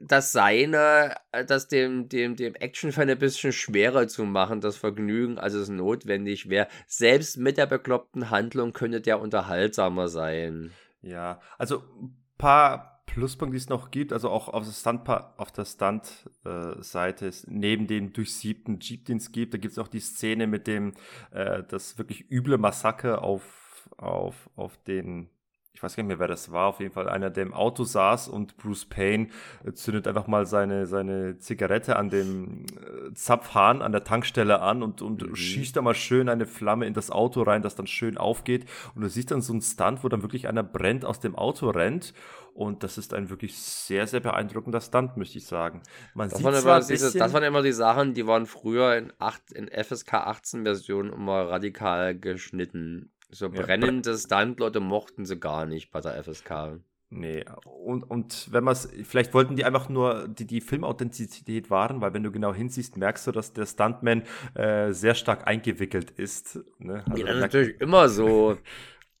das 0.00 0.32
Seine, 0.32 1.14
äh, 1.32 1.44
das 1.44 1.68
dem, 1.68 2.08
dem, 2.08 2.36
dem 2.36 2.54
Actionfan 2.54 3.08
ein 3.08 3.18
bisschen 3.18 3.52
schwerer 3.52 4.06
zu 4.06 4.24
machen, 4.24 4.60
das 4.60 4.76
Vergnügen, 4.76 5.38
als 5.38 5.54
es 5.54 5.68
notwendig 5.68 6.48
wäre. 6.48 6.68
Selbst 6.86 7.38
mit 7.38 7.56
der 7.56 7.66
bekloppten 7.66 8.30
Handlung 8.30 8.74
könnte 8.74 9.00
der 9.00 9.20
unterhaltsamer 9.20 10.08
sein. 10.08 10.72
Ja, 11.00 11.40
also 11.58 11.82
ein 12.00 12.16
paar 12.36 12.93
Pluspunkte, 13.06 13.52
die 13.52 13.62
es 13.62 13.68
noch 13.68 13.90
gibt, 13.90 14.12
also 14.12 14.30
auch 14.30 14.48
auf 14.48 14.64
der 14.64 14.72
Stunt 14.72 15.08
auf 15.08 15.52
der 15.52 15.64
Stunt-Seite, 15.64 17.26
äh, 17.26 17.32
neben 17.46 17.86
dem 17.86 18.12
durchsiebten 18.12 18.80
Jeep, 18.80 19.04
den 19.04 19.18
es 19.18 19.30
gibt, 19.32 19.54
da 19.54 19.58
gibt 19.58 19.72
es 19.72 19.78
auch 19.78 19.88
die 19.88 20.00
Szene 20.00 20.46
mit 20.46 20.66
dem, 20.66 20.94
äh, 21.30 21.62
das 21.68 21.98
wirklich 21.98 22.30
üble 22.30 22.58
Massaker 22.58 23.22
auf, 23.22 23.88
auf, 23.96 24.50
auf 24.56 24.76
den 24.84 25.30
ich 25.74 25.82
weiß 25.82 25.96
gar 25.96 26.04
nicht 26.04 26.08
mehr, 26.08 26.20
wer 26.20 26.28
das 26.28 26.52
war, 26.52 26.68
auf 26.68 26.78
jeden 26.78 26.92
Fall 26.92 27.08
einer, 27.08 27.30
der 27.30 27.42
im 27.42 27.52
Auto 27.52 27.82
saß 27.82 28.28
und 28.28 28.56
Bruce 28.56 28.84
Payne 28.84 29.26
äh, 29.64 29.72
zündet 29.72 30.06
einfach 30.06 30.28
mal 30.28 30.46
seine, 30.46 30.86
seine 30.86 31.36
Zigarette 31.38 31.96
an 31.96 32.10
dem 32.10 32.64
äh, 32.76 33.12
Zapfhahn 33.14 33.82
an 33.82 33.90
der 33.90 34.04
Tankstelle 34.04 34.60
an 34.60 34.84
und, 34.84 35.02
und 35.02 35.28
mhm. 35.28 35.34
schießt 35.34 35.76
da 35.76 35.82
mal 35.82 35.96
schön 35.96 36.28
eine 36.28 36.46
Flamme 36.46 36.86
in 36.86 36.94
das 36.94 37.10
Auto 37.10 37.42
rein, 37.42 37.62
das 37.62 37.74
dann 37.74 37.88
schön 37.88 38.16
aufgeht. 38.16 38.66
Und 38.94 39.02
du 39.02 39.08
siehst 39.08 39.32
dann 39.32 39.42
so 39.42 39.52
einen 39.52 39.62
Stunt, 39.62 40.04
wo 40.04 40.08
dann 40.08 40.22
wirklich 40.22 40.46
einer 40.46 40.62
brennt, 40.62 41.04
aus 41.04 41.18
dem 41.18 41.34
Auto 41.34 41.70
rennt. 41.70 42.14
Und 42.54 42.84
das 42.84 42.96
ist 42.96 43.12
ein 43.12 43.30
wirklich 43.30 43.58
sehr, 43.58 44.06
sehr 44.06 44.20
beeindruckender 44.20 44.80
Stunt, 44.80 45.16
möchte 45.16 45.38
ich 45.38 45.46
sagen. 45.46 45.82
Man 46.14 46.28
das, 46.28 46.38
sieht 46.38 46.46
waren 46.46 46.54
zwar 46.54 46.80
diese, 46.84 47.18
das 47.18 47.32
waren 47.32 47.42
immer 47.42 47.62
die 47.62 47.72
Sachen, 47.72 48.14
die 48.14 48.28
waren 48.28 48.46
früher 48.46 48.96
in, 48.96 49.12
8, 49.18 49.50
in 49.52 49.66
FSK 49.66 50.14
18 50.14 50.62
Versionen 50.62 51.12
immer 51.12 51.48
radikal 51.48 52.16
geschnitten 52.16 53.10
so 53.34 53.50
brennende 53.50 54.12
ja. 54.12 54.16
Stuntleute 54.16 54.80
mochten 54.80 55.26
sie 55.26 55.38
gar 55.38 55.66
nicht 55.66 55.90
bei 55.90 56.00
der 56.00 56.22
FSK. 56.22 56.80
Nee, 57.10 57.44
und, 57.64 58.02
und 58.02 58.52
wenn 58.52 58.64
man 58.64 58.72
es, 58.72 58.88
vielleicht 59.04 59.34
wollten 59.34 59.54
die 59.54 59.64
einfach 59.64 59.88
nur 59.88 60.26
die, 60.26 60.46
die 60.46 60.60
Filmauthentizität 60.60 61.70
wahren, 61.70 62.00
weil 62.00 62.12
wenn 62.12 62.24
du 62.24 62.32
genau 62.32 62.52
hinsiehst, 62.52 62.96
merkst 62.96 63.26
du, 63.26 63.32
dass 63.32 63.52
der 63.52 63.66
Stuntman 63.66 64.24
äh, 64.54 64.92
sehr 64.92 65.14
stark 65.14 65.46
eingewickelt 65.46 66.10
ist. 66.10 66.58
Ne? 66.78 67.04
Also, 67.08 67.20
ja, 67.20 67.26
das 67.26 67.36
ist 67.36 67.40
natürlich 67.40 67.80
immer 67.80 68.08
so. 68.08 68.58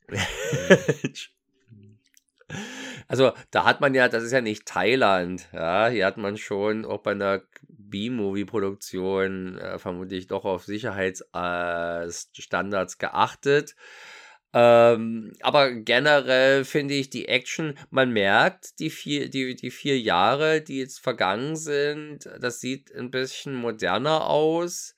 also, 3.06 3.32
da 3.52 3.64
hat 3.64 3.80
man 3.80 3.94
ja, 3.94 4.08
das 4.08 4.24
ist 4.24 4.32
ja 4.32 4.40
nicht 4.40 4.66
Thailand, 4.66 5.48
ja, 5.52 5.86
hier 5.88 6.06
hat 6.06 6.16
man 6.16 6.36
schon 6.36 6.84
auch 6.84 7.02
bei 7.02 7.12
einer 7.12 7.42
B-Movie-Produktion 7.90 9.58
äh, 9.58 9.78
vermutlich 9.78 10.26
doch 10.26 10.44
auf 10.44 10.64
Sicherheitsstandards 10.64 12.94
äh, 12.94 12.98
geachtet. 12.98 13.76
Ähm, 14.56 15.32
aber 15.40 15.72
generell 15.72 16.64
finde 16.64 16.94
ich 16.94 17.10
die 17.10 17.26
Action, 17.26 17.76
man 17.90 18.12
merkt 18.12 18.78
die 18.78 18.90
vier, 18.90 19.28
die, 19.28 19.56
die 19.56 19.72
vier 19.72 19.98
Jahre, 19.98 20.60
die 20.60 20.78
jetzt 20.78 21.00
vergangen 21.00 21.56
sind, 21.56 22.30
das 22.38 22.60
sieht 22.60 22.94
ein 22.94 23.10
bisschen 23.10 23.56
moderner 23.56 24.28
aus. 24.28 24.94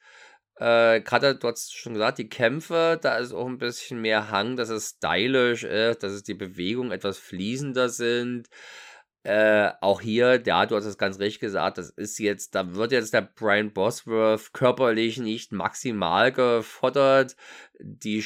Äh, 0.56 1.00
Gerade 1.00 1.36
du 1.36 1.48
hast 1.48 1.74
schon 1.74 1.94
gesagt, 1.94 2.18
die 2.18 2.28
Kämpfe, 2.28 2.98
da 3.00 3.16
ist 3.16 3.32
auch 3.32 3.46
ein 3.46 3.56
bisschen 3.56 4.00
mehr 4.00 4.30
Hang, 4.30 4.56
dass 4.56 4.68
es 4.68 4.96
stylisch 4.96 5.64
ist, 5.64 6.02
dass 6.02 6.12
es 6.12 6.22
die 6.22 6.34
Bewegungen 6.34 6.92
etwas 6.92 7.18
fließender 7.18 7.88
sind. 7.88 8.48
Äh, 9.26 9.72
auch 9.80 10.02
hier, 10.02 10.40
ja, 10.46 10.66
du 10.66 10.76
hast 10.76 10.84
es 10.84 10.98
ganz 10.98 11.18
richtig 11.18 11.40
gesagt, 11.40 11.78
das 11.78 11.90
ist 11.90 12.20
jetzt, 12.20 12.54
da 12.54 12.76
wird 12.76 12.92
jetzt 12.92 13.12
der 13.12 13.22
Brian 13.22 13.72
Bosworth 13.72 14.52
körperlich 14.52 15.18
nicht 15.18 15.50
maximal 15.50 16.30
gefordert. 16.30 17.34
Die, 17.80 18.24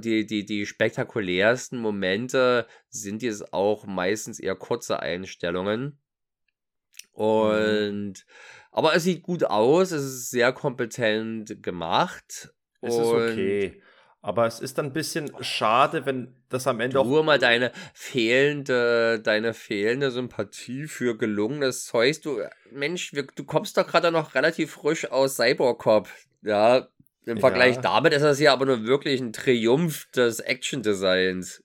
die, 0.00 0.26
die, 0.26 0.44
die 0.44 0.66
spektakulärsten 0.66 1.78
Momente 1.78 2.66
sind 2.90 3.22
jetzt 3.22 3.54
auch 3.54 3.86
meistens 3.86 4.38
eher 4.38 4.54
kurze 4.54 5.00
Einstellungen. 5.00 5.98
Mhm. 7.14 7.22
Und, 7.22 8.08
mhm. 8.08 8.14
aber 8.70 8.94
es 8.94 9.04
sieht 9.04 9.22
gut 9.22 9.44
aus, 9.44 9.92
es 9.92 10.04
ist 10.04 10.30
sehr 10.30 10.52
kompetent 10.52 11.62
gemacht. 11.62 12.52
Es 12.82 12.94
ist 12.94 13.00
okay. 13.00 13.80
Aber 14.24 14.46
es 14.46 14.58
ist 14.58 14.78
dann 14.78 14.86
ein 14.86 14.92
bisschen 14.94 15.30
schade, 15.42 16.06
wenn 16.06 16.34
das 16.48 16.66
am 16.66 16.80
Ende 16.80 16.98
auch. 16.98 17.04
Nur 17.04 17.24
mal 17.24 17.38
deine 17.38 17.72
fehlende, 17.92 19.20
deine 19.20 19.52
fehlende 19.52 20.10
Sympathie 20.10 20.86
für 20.86 21.18
gelungenes 21.18 21.84
Zeug. 21.84 22.22
Du, 22.22 22.40
Mensch, 22.70 23.12
du 23.12 23.44
kommst 23.44 23.76
doch 23.76 23.86
gerade 23.86 24.10
noch 24.10 24.34
relativ 24.34 24.70
frisch 24.70 25.10
aus 25.10 25.36
Cybercop. 25.36 26.08
Ja, 26.40 26.88
im 27.26 27.38
Vergleich 27.38 27.76
ja. 27.76 27.82
damit 27.82 28.14
ist 28.14 28.22
das 28.22 28.40
ja 28.40 28.54
aber 28.54 28.64
nur 28.64 28.86
wirklich 28.86 29.20
ein 29.20 29.34
Triumph 29.34 30.06
des 30.12 30.40
Action-Designs. 30.40 31.62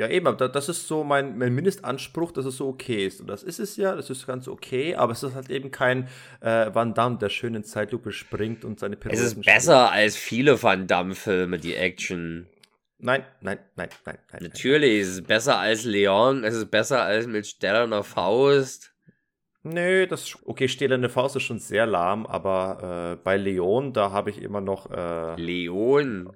Ja, 0.00 0.08
eben, 0.08 0.26
aber 0.26 0.48
das 0.48 0.70
ist 0.70 0.88
so 0.88 1.04
mein, 1.04 1.36
mein 1.36 1.54
Mindestanspruch, 1.54 2.32
dass 2.32 2.46
es 2.46 2.56
so 2.56 2.68
okay 2.68 3.04
ist. 3.04 3.20
Und 3.20 3.26
das 3.26 3.42
ist 3.42 3.58
es 3.58 3.76
ja, 3.76 3.94
das 3.94 4.08
ist 4.08 4.26
ganz 4.26 4.48
okay, 4.48 4.94
aber 4.94 5.12
es 5.12 5.22
ist 5.22 5.34
halt 5.34 5.50
eben 5.50 5.70
kein 5.70 6.08
äh, 6.40 6.74
Van 6.74 6.94
Damme, 6.94 7.18
der 7.18 7.28
schön 7.28 7.54
in 7.54 7.64
Zeitlupe 7.64 8.10
springt 8.10 8.64
und 8.64 8.80
seine 8.80 8.96
Pirouetten 8.96 9.22
Es 9.22 9.32
ist 9.32 9.44
besser 9.44 9.88
spielt. 9.88 10.02
als 10.02 10.16
viele 10.16 10.62
Van 10.62 10.86
Damme-Filme, 10.86 11.58
die 11.58 11.74
Action. 11.74 12.46
Nein, 12.96 13.26
nein, 13.42 13.58
nein, 13.76 13.90
nein, 14.06 14.18
nein. 14.32 14.42
Natürlich, 14.42 14.90
nein. 14.90 15.00
es 15.02 15.08
ist 15.08 15.26
besser 15.26 15.58
als 15.58 15.84
Leon, 15.84 16.44
es 16.44 16.54
ist 16.54 16.70
besser 16.70 17.02
als 17.02 17.26
mit 17.26 17.46
Stellerner 17.46 18.02
Faust. 18.02 18.94
Nö, 19.62 20.06
das 20.06 20.38
okay, 20.46 20.66
stählerne 20.68 21.10
Faust 21.10 21.36
ist 21.36 21.42
schon 21.42 21.58
sehr 21.58 21.84
lahm, 21.84 22.24
aber 22.24 23.18
äh, 23.18 23.22
bei 23.22 23.36
Leon, 23.36 23.92
da 23.92 24.12
habe 24.12 24.30
ich 24.30 24.40
immer 24.40 24.62
noch. 24.62 24.90
Äh, 24.90 25.34
Leon. 25.38 26.34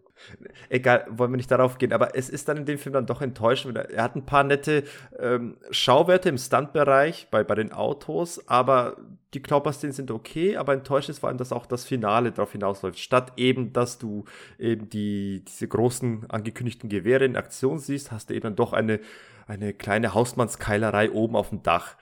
Egal, 0.68 1.06
wollen 1.08 1.32
wir 1.32 1.36
nicht 1.36 1.50
darauf 1.50 1.78
gehen, 1.78 1.92
aber 1.92 2.16
es 2.16 2.28
ist 2.28 2.48
dann 2.48 2.56
in 2.58 2.66
dem 2.66 2.78
Film 2.78 2.92
dann 2.92 3.06
doch 3.06 3.20
enttäuschend. 3.20 3.76
Er 3.76 4.02
hat 4.02 4.16
ein 4.16 4.26
paar 4.26 4.44
nette 4.44 4.84
ähm, 5.18 5.56
Schauwerte 5.70 6.28
im 6.28 6.38
Stuntbereich 6.38 7.28
bei, 7.30 7.44
bei 7.44 7.54
den 7.54 7.72
Autos, 7.72 8.48
aber 8.48 8.96
die 9.34 9.42
Knopperszenen 9.42 9.92
sind 9.92 10.10
okay, 10.10 10.56
aber 10.56 10.72
enttäuschend 10.72 11.10
ist 11.10 11.18
vor 11.18 11.28
allem, 11.28 11.38
dass 11.38 11.52
auch 11.52 11.66
das 11.66 11.84
Finale 11.84 12.32
darauf 12.32 12.52
hinausläuft. 12.52 12.98
Statt 12.98 13.32
eben, 13.36 13.72
dass 13.72 13.98
du 13.98 14.24
eben 14.58 14.88
die, 14.88 15.44
diese 15.46 15.68
großen 15.68 16.30
angekündigten 16.30 16.88
Gewehre 16.88 17.24
in 17.24 17.36
Aktion 17.36 17.78
siehst, 17.78 18.12
hast 18.12 18.30
du 18.30 18.34
eben 18.34 18.42
dann 18.42 18.56
doch 18.56 18.72
eine, 18.72 19.00
eine 19.46 19.72
kleine 19.72 20.14
Hausmannskeilerei 20.14 21.10
oben 21.10 21.36
auf 21.36 21.50
dem 21.50 21.62
Dach 21.62 21.96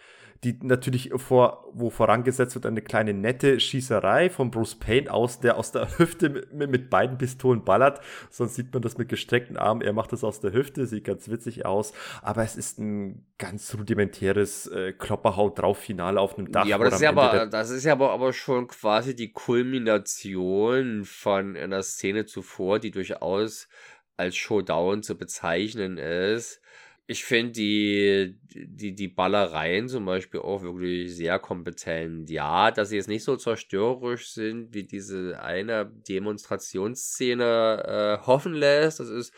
die 0.45 0.59
natürlich 0.61 1.13
vor, 1.17 1.71
wo 1.73 1.89
vorangesetzt 1.89 2.57
wird 2.57 2.67
eine 2.67 2.83
kleine 2.83 3.15
nette 3.15 3.61
Schießerei 3.61 4.29
von 4.29 4.51
Bruce 4.51 4.75
Payne 4.75 5.13
aus, 5.13 5.39
der 5.39 5.57
aus 5.57 5.71
der 5.71 5.87
Hüfte 5.99 6.31
mit, 6.31 6.53
mit 6.53 6.91
beiden 6.91 7.17
Pistolen 7.17 7.65
ballert. 7.65 8.01
Sonst 8.29 8.57
sieht 8.57 8.73
man 8.73 8.83
das 8.83 8.99
mit 8.99 9.09
gestreckten 9.09 9.57
Armen. 9.57 9.83
Er 9.83 9.93
macht 9.93 10.13
das 10.13 10.25
aus 10.25 10.41
der 10.41 10.53
Hüfte, 10.53 10.87
sieht 10.87 11.05
ganz 11.05 11.29
witzig 11.29 11.65
aus. 11.65 11.93
Aber 12.23 12.43
es 12.43 12.57
ist 12.57 12.81
ein 12.81 13.25
ganz 13.39 13.73
rudimentäres 13.75 14.67
äh, 14.67 14.93
Klopperhaut 14.93 15.61
drauf 15.61 15.79
Finale 15.79 16.21
auf 16.21 16.37
einem 16.37 16.51
Dach. 16.51 16.67
Ja, 16.67 16.75
aber 16.75 16.87
das 16.87 16.95
ist 16.95 17.03
ja 17.03 17.11
aber, 17.11 17.47
das 17.47 17.71
ist 17.71 17.85
ja 17.85 17.93
aber, 17.93 18.11
aber 18.11 18.33
schon 18.33 18.67
quasi 18.67 19.15
die 19.15 19.31
Kulmination 19.31 21.05
von 21.05 21.57
einer 21.57 21.85
Szene 21.85 22.27
zuvor, 22.27 22.81
die 22.81 22.91
durchaus 22.91 23.69
als 24.17 24.37
Showdown 24.37 25.05
zu 25.05 25.17
bezeichnen 25.17 25.99
ist 25.99 26.62
ich 27.13 27.25
finde 27.25 27.53
die, 27.53 28.39
die, 28.55 28.95
die 28.95 29.09
Ballereien 29.09 29.89
zum 29.89 30.05
Beispiel 30.05 30.41
auch 30.41 30.63
wirklich 30.63 31.15
sehr 31.15 31.39
kompetent. 31.39 32.31
Ja, 32.31 32.71
dass 32.71 32.89
sie 32.89 32.97
jetzt 32.97 33.09
nicht 33.09 33.25
so 33.25 33.37
zerstörerisch 33.37 34.31
sind, 34.31 34.75
wie 34.75 34.85
diese 34.85 35.41
eine 35.41 35.91
Demonstrationsszene 36.09 38.21
äh, 38.23 38.27
hoffen 38.27 38.55
lässt. 38.55 39.01
Das 39.01 39.09
ist 39.09 39.33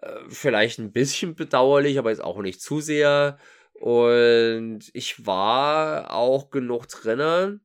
äh, 0.00 0.18
vielleicht 0.28 0.78
ein 0.78 0.92
bisschen 0.92 1.34
bedauerlich, 1.34 1.98
aber 1.98 2.10
jetzt 2.10 2.24
auch 2.24 2.40
nicht 2.40 2.60
zu 2.60 2.80
sehr. 2.80 3.38
Und 3.74 4.90
ich 4.92 5.26
war 5.26 6.12
auch 6.12 6.50
genug 6.50 6.88
drinnen, 6.88 7.64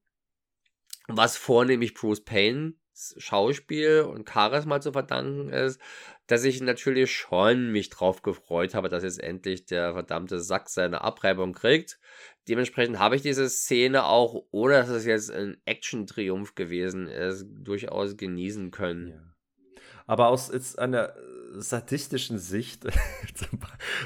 was 1.08 1.38
vornehmlich 1.38 1.94
Bruce 1.94 2.24
Payne 2.24 2.74
Schauspiel 3.18 4.02
und 4.02 4.28
Charisma 4.28 4.82
zu 4.82 4.92
verdanken 4.92 5.50
ist, 5.50 5.80
dass 6.28 6.44
ich 6.44 6.62
natürlich 6.62 7.12
schon 7.12 7.72
mich 7.72 7.90
drauf 7.90 8.22
gefreut 8.22 8.76
habe, 8.76 8.90
dass 8.90 9.04
jetzt 9.04 9.22
endlich 9.22 9.66
der 9.66 9.94
verdammte 9.94 10.40
Sack 10.40 10.70
seine 10.70 11.02
Abreibung 11.02 11.54
kriegt. 11.54 12.00
Dementsprechend 12.48 13.00
habe 13.00 13.16
ich 13.16 13.22
diese 13.22 13.50
Szene 13.50 14.06
auch, 14.06 14.46
ohne 14.52 14.74
dass 14.74 14.90
es 14.90 15.06
jetzt 15.06 15.32
ein 15.32 15.58
Action-Triumph 15.66 16.56
gewesen 16.56 17.08
ist, 17.08 17.46
durchaus 17.50 18.18
genießen 18.18 18.72
können. 18.72 19.08
Ja. 19.10 19.82
Aber 20.06 20.28
aus 20.28 20.50
jetzt 20.52 20.80
einer 20.80 21.14
sadistischen 21.56 22.40
Sicht, 22.40 22.84
zum, 23.34 23.60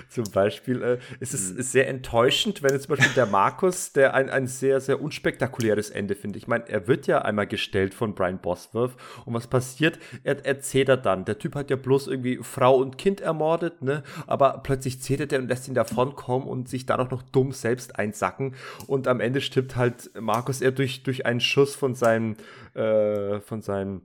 zum, 0.09 0.23
Beispiel, 0.31 0.81
äh, 0.81 0.99
ist 1.19 1.33
es 1.33 1.53
mhm. 1.53 1.61
sehr 1.61 1.87
enttäuschend, 1.87 2.63
wenn 2.63 2.71
jetzt 2.71 2.87
zum 2.87 2.95
Beispiel 2.95 3.15
der 3.15 3.25
Markus, 3.25 3.93
der 3.93 4.13
ein, 4.13 4.29
ein 4.29 4.47
sehr, 4.47 4.79
sehr 4.79 5.01
unspektakuläres 5.01 5.89
Ende 5.89 6.15
findet. 6.15 6.41
Ich 6.43 6.47
meine, 6.47 6.67
er 6.69 6.87
wird 6.87 7.07
ja 7.07 7.21
einmal 7.21 7.47
gestellt 7.47 7.93
von 7.93 8.15
Brian 8.15 8.39
Bosworth 8.39 8.95
und 9.25 9.33
was 9.33 9.47
passiert? 9.47 9.99
Er, 10.23 10.45
er 10.45 10.59
zetert 10.61 11.05
dann. 11.05 11.25
Der 11.25 11.39
Typ 11.39 11.55
hat 11.55 11.69
ja 11.69 11.75
bloß 11.75 12.07
irgendwie 12.07 12.39
Frau 12.41 12.77
und 12.77 12.97
Kind 12.97 13.21
ermordet, 13.21 13.81
ne? 13.81 14.03
Aber 14.27 14.61
plötzlich 14.63 15.01
zetert 15.01 15.33
er 15.33 15.39
und 15.39 15.47
lässt 15.47 15.67
ihn 15.67 15.75
davonkommen 15.75 16.47
und 16.47 16.69
sich 16.69 16.85
dann 16.85 16.99
auch 16.99 17.11
noch 17.11 17.23
dumm 17.23 17.51
selbst 17.51 17.97
einsacken 17.97 18.55
und 18.87 19.07
am 19.07 19.19
Ende 19.19 19.41
stirbt 19.41 19.75
halt 19.75 20.11
Markus 20.19 20.61
er 20.61 20.71
durch, 20.71 21.03
durch 21.03 21.25
einen 21.25 21.39
Schuss 21.39 21.75
von 21.75 21.95
seinem, 21.95 22.35
äh, 22.73 23.39
von 23.39 23.61
seinem 23.61 24.01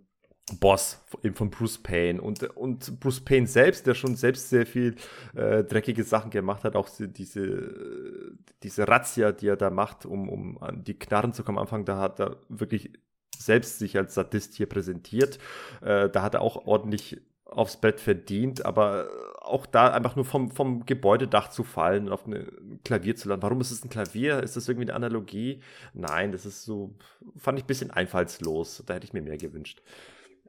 Boss 0.61 1.03
von 1.35 1.51
Bruce 1.51 1.79
Payne 1.79 2.21
und, 2.21 2.45
und 2.57 3.01
Bruce 3.01 3.21
Payne 3.21 3.49
selbst, 3.49 3.87
der 3.87 3.95
schon 3.95 4.15
selbst 4.15 4.49
sehr 4.49 4.65
viel 4.65 4.95
äh, 5.35 5.65
dreckige 5.65 6.05
Sachen 6.05 6.31
gemacht 6.31 6.63
hat, 6.63 6.77
auch 6.77 6.89
diese, 6.89 8.33
diese 8.63 8.87
Razzia, 8.87 9.33
die 9.33 9.49
er 9.49 9.57
da 9.57 9.71
macht, 9.71 10.07
um, 10.07 10.29
um 10.29 10.63
an 10.63 10.85
die 10.85 10.97
Knarren 10.97 11.33
zu 11.33 11.43
kommen 11.43 11.59
am 11.59 11.63
Anfang, 11.63 11.85
da 11.85 11.99
hat 11.99 12.21
er 12.21 12.37
wirklich 12.49 12.93
selbst 13.37 13.81
sich 13.81 13.97
als 13.97 14.15
Sadist 14.15 14.55
hier 14.55 14.69
präsentiert. 14.69 15.39
Äh, 15.81 16.09
da 16.11 16.23
hat 16.23 16.35
er 16.35 16.43
auch 16.43 16.67
ordentlich 16.67 17.21
aufs 17.45 17.77
Bett 17.77 18.01
verdient, 18.01 18.65
aber 18.65 19.09
auch 19.41 19.67
da 19.67 19.93
einfach 19.93 20.17
nur 20.17 20.25
vom, 20.25 20.51
vom 20.51 20.85
Gebäudedach 20.87 21.49
zu 21.49 21.65
fallen 21.65 22.07
und 22.07 22.13
auf 22.13 22.27
ein 22.27 22.81
Klavier 22.85 23.17
zu 23.17 23.29
landen. 23.29 23.43
Warum 23.43 23.61
ist 23.61 23.71
es 23.71 23.85
ein 23.85 23.89
Klavier? 23.89 24.43
Ist 24.43 24.57
das 24.57 24.69
irgendwie 24.69 24.89
eine 24.91 24.95
Analogie? 24.95 25.61
Nein, 25.95 26.33
das 26.33 26.47
ist 26.47 26.65
so, 26.65 26.95
fand 27.37 27.59
ich 27.59 27.65
ein 27.65 27.69
bisschen 27.69 27.91
einfallslos. 27.91 28.83
Da 28.87 28.95
hätte 28.95 29.07
ich 29.07 29.13
mir 29.13 29.23
mehr 29.23 29.39
gewünscht. 29.39 29.83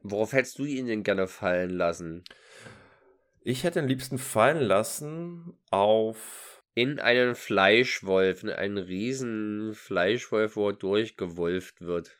Worauf 0.09 0.33
hättest 0.33 0.59
du 0.59 0.65
ihn 0.65 0.87
denn 0.87 1.03
gerne 1.03 1.27
fallen 1.27 1.69
lassen? 1.69 2.23
Ich 3.41 3.63
hätte 3.63 3.79
den 3.79 3.89
liebsten 3.89 4.17
fallen 4.17 4.61
lassen 4.61 5.57
auf. 5.69 6.61
In 6.75 6.99
einen 6.99 7.33
Fleischwolf, 7.33 8.43
in 8.43 8.51
einen 8.51 8.77
riesen 8.77 9.73
Fleischwolf, 9.73 10.55
wo 10.55 10.69
er 10.69 10.73
durchgewolft 10.73 11.81
wird. 11.81 12.11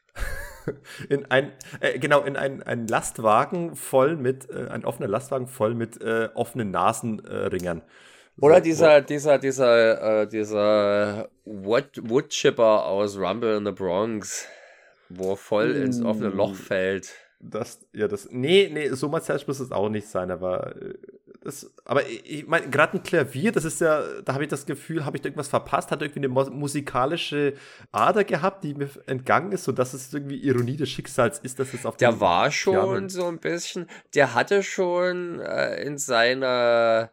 in 1.10 1.26
ein, 1.26 1.52
äh, 1.80 2.00
genau, 2.00 2.24
in 2.24 2.36
einen 2.36 2.88
Lastwagen 2.88 3.76
voll 3.76 4.16
mit, 4.16 4.50
äh, 4.50 4.68
ein 4.70 4.84
offener 4.84 5.08
Lastwagen 5.08 5.48
voll 5.48 5.76
mit 5.76 6.02
äh, 6.02 6.30
offenen 6.34 6.72
Nasenringern. 6.72 7.84
Oder 8.40 8.62
dieser, 8.62 9.02
dieser, 9.02 9.38
dieser, 9.38 10.22
äh, 10.22 10.28
dieser 10.28 11.30
Wood, 11.46 11.90
Woodchipper 12.02 12.86
aus 12.86 13.18
Rumble 13.18 13.58
in 13.58 13.66
the 13.66 13.72
Bronx, 13.72 14.48
wo 15.10 15.32
er 15.32 15.38
voll 15.38 15.72
ins 15.72 16.02
offene 16.02 16.30
Loch 16.30 16.56
fällt. 16.56 17.14
Das, 17.40 17.88
ja, 17.94 18.08
das. 18.08 18.30
Nee, 18.32 18.70
nee, 18.72 18.90
so 18.90 19.10
martialisch 19.10 19.46
muss 19.46 19.60
es 19.60 19.72
auch 19.72 19.90
nicht 19.90 20.08
sein, 20.08 20.32
aber 20.32 20.76
äh, 20.82 20.96
das, 21.42 21.72
aber 21.86 22.08
ich 22.10 22.48
meine, 22.48 22.70
gerade 22.70 22.98
ein 22.98 23.04
Klavier, 23.04 23.52
das 23.52 23.64
ist 23.64 23.80
ja, 23.80 24.22
da 24.22 24.34
habe 24.34 24.44
ich 24.44 24.50
das 24.50 24.66
Gefühl, 24.66 25.06
habe 25.06 25.18
ich 25.18 25.22
da 25.22 25.28
irgendwas 25.28 25.48
verpasst, 25.48 25.92
hat 25.92 26.02
irgendwie 26.02 26.26
eine 26.26 26.30
musikalische 26.30 27.54
Ader 27.92 28.24
gehabt, 28.24 28.64
die 28.64 28.74
mir 28.74 28.90
entgangen 29.06 29.52
ist, 29.52 29.66
sodass 29.66 29.94
es 29.94 30.12
irgendwie 30.12 30.38
Ironie 30.38 30.78
des 30.78 30.90
Schicksals 30.90 31.38
ist, 31.40 31.60
dass 31.60 31.74
es 31.76 31.86
auf 31.86 31.98
Der 31.98 32.20
war 32.20 32.50
schon 32.50 32.74
Piano 32.74 33.10
so 33.10 33.28
ein 33.28 33.40
bisschen, 33.40 33.88
der 34.16 34.34
hatte 34.34 34.64
schon 34.64 35.40
äh, 35.40 35.84
in 35.84 36.00
seiner 36.00 37.12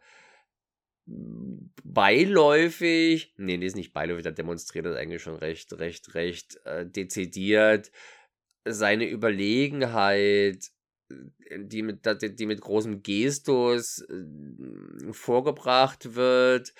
beiläufig, 1.83 3.35
nee, 3.37 3.57
nee, 3.57 3.65
ist 3.65 3.75
nicht 3.75 3.93
beiläufig, 3.93 4.23
der 4.23 4.31
demonstriert 4.31 4.87
das 4.87 4.95
eigentlich 4.95 5.21
schon 5.21 5.35
recht, 5.35 5.71
recht, 5.77 6.15
recht 6.15 6.59
äh, 6.65 6.85
dezidiert 6.85 7.91
seine 8.65 9.09
Überlegenheit 9.09 10.71
die 11.09 11.83
mit, 11.83 11.99
die 12.39 12.45
mit 12.45 12.61
großem 12.61 13.03
Gestus 13.03 14.01
äh, 14.09 15.13
vorgebracht 15.13 16.15
wird, 16.15 16.73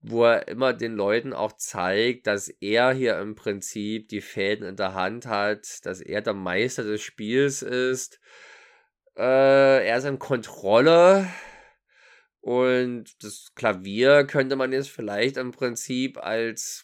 wo 0.00 0.24
er 0.24 0.48
immer 0.48 0.72
den 0.72 0.94
Leuten 0.94 1.32
auch 1.32 1.52
zeigt, 1.52 2.26
dass 2.26 2.48
er 2.48 2.92
hier 2.92 3.18
im 3.18 3.34
Prinzip 3.34 4.08
die 4.08 4.20
Fäden 4.20 4.66
in 4.66 4.76
der 4.76 4.94
Hand 4.94 5.26
hat, 5.26 5.84
dass 5.84 6.00
er 6.00 6.20
der 6.22 6.34
Meister 6.34 6.84
des 6.84 7.02
Spiels 7.02 7.62
ist. 7.62 8.20
Äh, 9.16 9.86
er 9.86 9.98
ist 9.98 10.04
in 10.04 10.18
Kontrolle. 10.18 11.28
Und 12.40 13.24
das 13.24 13.52
Klavier 13.54 14.24
könnte 14.24 14.54
man 14.54 14.72
jetzt 14.72 14.90
vielleicht 14.90 15.38
im 15.38 15.50
Prinzip 15.50 16.18
als 16.18 16.83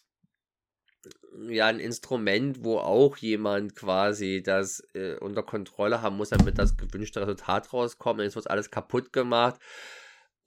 ja 1.49 1.67
ein 1.67 1.81
Instrument, 1.81 2.65
wo 2.65 2.78
auch 2.78 3.17
jemand 3.17 3.76
quasi 3.76 4.42
das 4.42 4.83
äh, 4.94 5.15
unter 5.17 5.42
Kontrolle 5.42 6.02
haben 6.02 6.17
muss, 6.17 6.31
damit 6.31 6.59
das 6.59 6.76
gewünschte 6.76 7.20
Resultat 7.20 7.73
rauskommt. 7.73 8.20
Jetzt 8.20 8.36
wird 8.36 8.50
alles 8.50 8.70
kaputt 8.70 9.12
gemacht. 9.12 9.60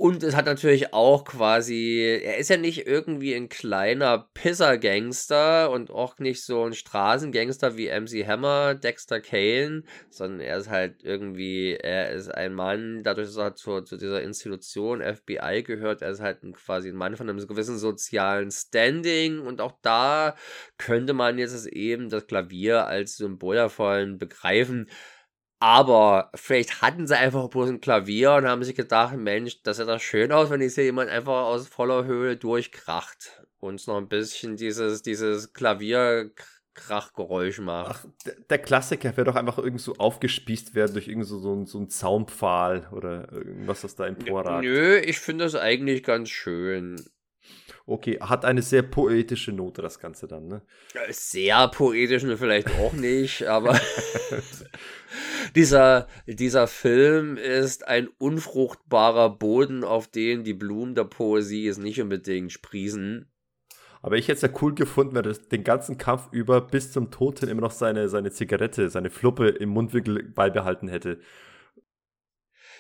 Und 0.03 0.21
es 0.21 0.35
hat 0.35 0.47
natürlich 0.47 0.93
auch 0.93 1.23
quasi, 1.23 2.19
er 2.21 2.35
ist 2.37 2.49
ja 2.49 2.57
nicht 2.57 2.87
irgendwie 2.87 3.33
ein 3.35 3.47
kleiner 3.47 4.27
Pisser-Gangster 4.33 5.71
und 5.71 5.91
auch 5.91 6.19
nicht 6.19 6.43
so 6.43 6.65
ein 6.65 6.73
Straßengangster 6.73 7.77
wie 7.77 7.87
MC 7.87 8.27
Hammer, 8.27 8.75
Dexter 8.75 9.21
Kane, 9.21 9.83
sondern 10.09 10.41
er 10.41 10.57
ist 10.57 10.69
halt 10.69 11.03
irgendwie, 11.03 11.75
er 11.75 12.11
ist 12.11 12.27
ein 12.27 12.53
Mann, 12.53 13.03
dadurch, 13.03 13.29
dass 13.29 13.37
er 13.37 13.55
zu, 13.55 13.79
zu 13.79 13.95
dieser 13.95 14.21
Institution 14.21 14.99
FBI 14.99 15.63
gehört, 15.63 16.01
er 16.01 16.09
ist 16.09 16.19
halt 16.19 16.43
ein, 16.43 16.51
quasi 16.51 16.89
ein 16.89 16.97
Mann 16.97 17.15
von 17.15 17.29
einem 17.29 17.47
gewissen 17.47 17.77
sozialen 17.77 18.51
Standing 18.51 19.39
und 19.39 19.61
auch 19.61 19.77
da 19.83 20.35
könnte 20.77 21.13
man 21.13 21.37
jetzt 21.37 21.65
eben 21.65 22.09
das 22.09 22.27
Klavier 22.27 22.87
als 22.87 23.15
Symbol 23.15 23.55
davon 23.55 24.17
begreifen. 24.17 24.89
Aber 25.63 26.29
vielleicht 26.35 26.81
hatten 26.81 27.07
sie 27.07 27.17
einfach 27.17 27.47
bloß 27.47 27.69
ein 27.69 27.79
Klavier 27.79 28.33
und 28.33 28.45
haben 28.45 28.65
sich 28.65 28.75
gedacht, 28.75 29.15
Mensch, 29.15 29.63
das 29.63 29.77
sieht 29.77 29.87
doch 29.87 30.01
schön 30.01 30.33
aus, 30.33 30.49
wenn 30.49 30.59
jetzt 30.59 30.75
hier 30.75 30.83
jemand 30.83 31.09
einfach 31.09 31.45
aus 31.45 31.69
voller 31.69 32.03
Höhe 32.03 32.35
durchkracht. 32.35 33.41
Und 33.61 33.87
noch 33.87 33.95
ein 33.95 34.09
bisschen 34.09 34.57
dieses, 34.57 35.03
dieses 35.03 35.53
Klavierkrachgeräusch 35.53 37.59
macht. 37.59 38.05
Ach, 38.05 38.07
der 38.49 38.59
Klassiker 38.59 39.15
wäre 39.15 39.23
doch 39.23 39.35
einfach 39.35 39.57
irgend 39.57 39.79
so 39.79 39.93
aufgespießt 39.93 40.75
werden 40.75 40.91
durch 40.91 41.07
irgend 41.07 41.27
so, 41.27 41.39
so, 41.39 41.55
ein, 41.55 41.65
so 41.65 41.77
einen 41.77 41.89
Zaumpfahl 41.89 42.89
oder 42.91 43.31
irgendwas, 43.31 43.83
das 43.83 43.95
da 43.95 44.05
emporragt. 44.05 44.65
Nö, 44.65 44.97
ich 44.97 45.19
finde 45.19 45.45
das 45.45 45.55
eigentlich 45.55 46.03
ganz 46.03 46.27
schön. 46.27 47.01
Okay, 47.85 48.17
hat 48.21 48.45
eine 48.45 48.61
sehr 48.61 48.81
poetische 48.81 49.51
Note, 49.51 49.81
das 49.81 49.99
Ganze 49.99 50.25
dann, 50.25 50.47
ne? 50.47 50.61
Sehr 51.09 51.67
poetisch, 51.67 52.23
ne, 52.23 52.37
vielleicht 52.37 52.69
auch 52.79 52.93
nicht, 52.93 53.43
aber 53.43 53.77
dieser, 55.55 56.07
dieser 56.25 56.67
Film 56.67 57.35
ist 57.35 57.85
ein 57.85 58.07
unfruchtbarer 58.17 59.37
Boden, 59.37 59.83
auf 59.83 60.07
dem 60.07 60.45
die 60.45 60.53
Blumen 60.53 60.95
der 60.95 61.03
Poesie 61.03 61.67
es 61.67 61.77
nicht 61.77 62.01
unbedingt 62.01 62.53
sprießen. 62.53 63.29
Aber 64.01 64.17
ich 64.17 64.27
hätte 64.27 64.45
es 64.45 64.53
ja 64.53 64.59
cool 64.61 64.75
gefunden, 64.75 65.15
wenn 65.15 65.25
er 65.25 65.33
den 65.33 65.63
ganzen 65.63 65.97
Kampf 65.97 66.27
über 66.31 66.61
bis 66.61 66.91
zum 66.91 67.09
Tod 67.09 67.39
hin 67.39 67.49
immer 67.49 67.61
noch 67.61 67.71
seine, 67.71 68.09
seine 68.09 68.31
Zigarette, 68.31 68.89
seine 68.89 69.09
Fluppe 69.09 69.47
im 69.47 69.69
Mundwinkel 69.69 70.23
beibehalten 70.23 70.89
hätte. 70.89 71.19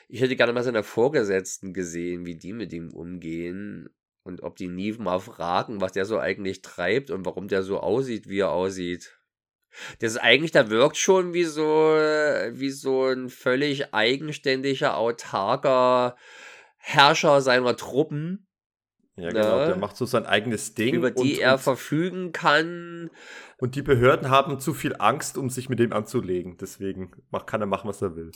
Ich 0.09 0.21
hätte 0.21 0.35
gerne 0.35 0.51
mal 0.51 0.63
seine 0.63 0.83
Vorgesetzten 0.83 1.73
gesehen, 1.73 2.25
wie 2.25 2.35
die 2.35 2.53
mit 2.53 2.73
ihm 2.73 2.93
umgehen. 2.93 3.89
Und 4.23 4.41
ob 4.41 4.55
die 4.55 4.67
nie 4.67 4.93
mal 4.93 5.19
fragen, 5.19 5.81
was 5.81 5.91
der 5.91 6.05
so 6.05 6.17
eigentlich 6.17 6.61
treibt 6.61 7.11
und 7.11 7.25
warum 7.25 7.47
der 7.47 7.61
so 7.61 7.79
aussieht, 7.79 8.29
wie 8.29 8.39
er 8.39 8.51
aussieht. 8.51 9.17
Das 9.99 10.11
ist 10.11 10.17
eigentlich, 10.17 10.51
der 10.51 10.69
wirkt 10.69 10.97
schon 10.97 11.33
wie 11.33 11.43
so, 11.43 11.63
wie 11.63 12.69
so 12.69 13.07
ein 13.07 13.29
völlig 13.29 13.93
eigenständiger, 13.93 14.97
autarker 14.97 16.15
Herrscher 16.77 17.41
seiner 17.41 17.75
Truppen. 17.75 18.47
Ja, 19.15 19.29
genau, 19.29 19.59
ne? 19.59 19.67
der 19.67 19.75
macht 19.77 19.95
so 19.95 20.05
sein 20.05 20.25
eigenes 20.25 20.73
Ding. 20.73 20.95
Über 20.95 21.11
die 21.11 21.33
und, 21.33 21.39
er 21.39 21.53
und, 21.53 21.59
verfügen 21.59 22.31
kann. 22.31 23.09
Und 23.57 23.75
die 23.75 23.81
Behörden 23.81 24.29
haben 24.29 24.59
zu 24.59 24.73
viel 24.73 24.95
Angst, 24.97 25.37
um 25.37 25.49
sich 25.49 25.69
mit 25.69 25.79
dem 25.79 25.93
anzulegen. 25.93 26.57
Deswegen 26.57 27.11
kann 27.45 27.61
er 27.61 27.67
machen, 27.67 27.87
was 27.87 28.01
er 28.01 28.15
will. 28.15 28.31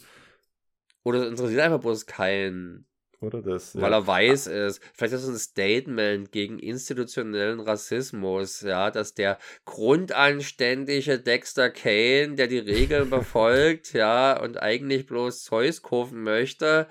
Oder 1.04 1.24
es 1.24 1.30
interessiert 1.30 1.62
einfach 1.62 1.80
bloß 1.80 2.06
keinen. 2.06 2.87
Oder 3.20 3.42
das. 3.42 3.76
Weil 3.76 3.92
ja. 3.92 3.98
er 3.98 4.08
weiß 4.08 4.48
ist. 4.48 4.80
Vielleicht 4.94 5.14
ist 5.14 5.24
es 5.24 5.30
ein 5.30 5.40
Statement 5.40 6.32
gegen 6.32 6.60
institutionellen 6.60 7.60
Rassismus, 7.60 8.62
ja, 8.62 8.92
dass 8.92 9.16
der 9.16 9.40
grundanständige 9.66 11.20
Dexter 11.20 11.72
Kane, 11.72 12.36
der 12.36 12.48
die 12.48 12.60
Regeln 12.60 13.10
befolgt, 13.10 13.94
ja, 13.94 14.40
und 14.40 14.62
eigentlich 14.62 15.08
bloß 15.08 15.44
Zeus 15.44 15.82
kaufen 15.82 16.22
möchte, 16.22 16.88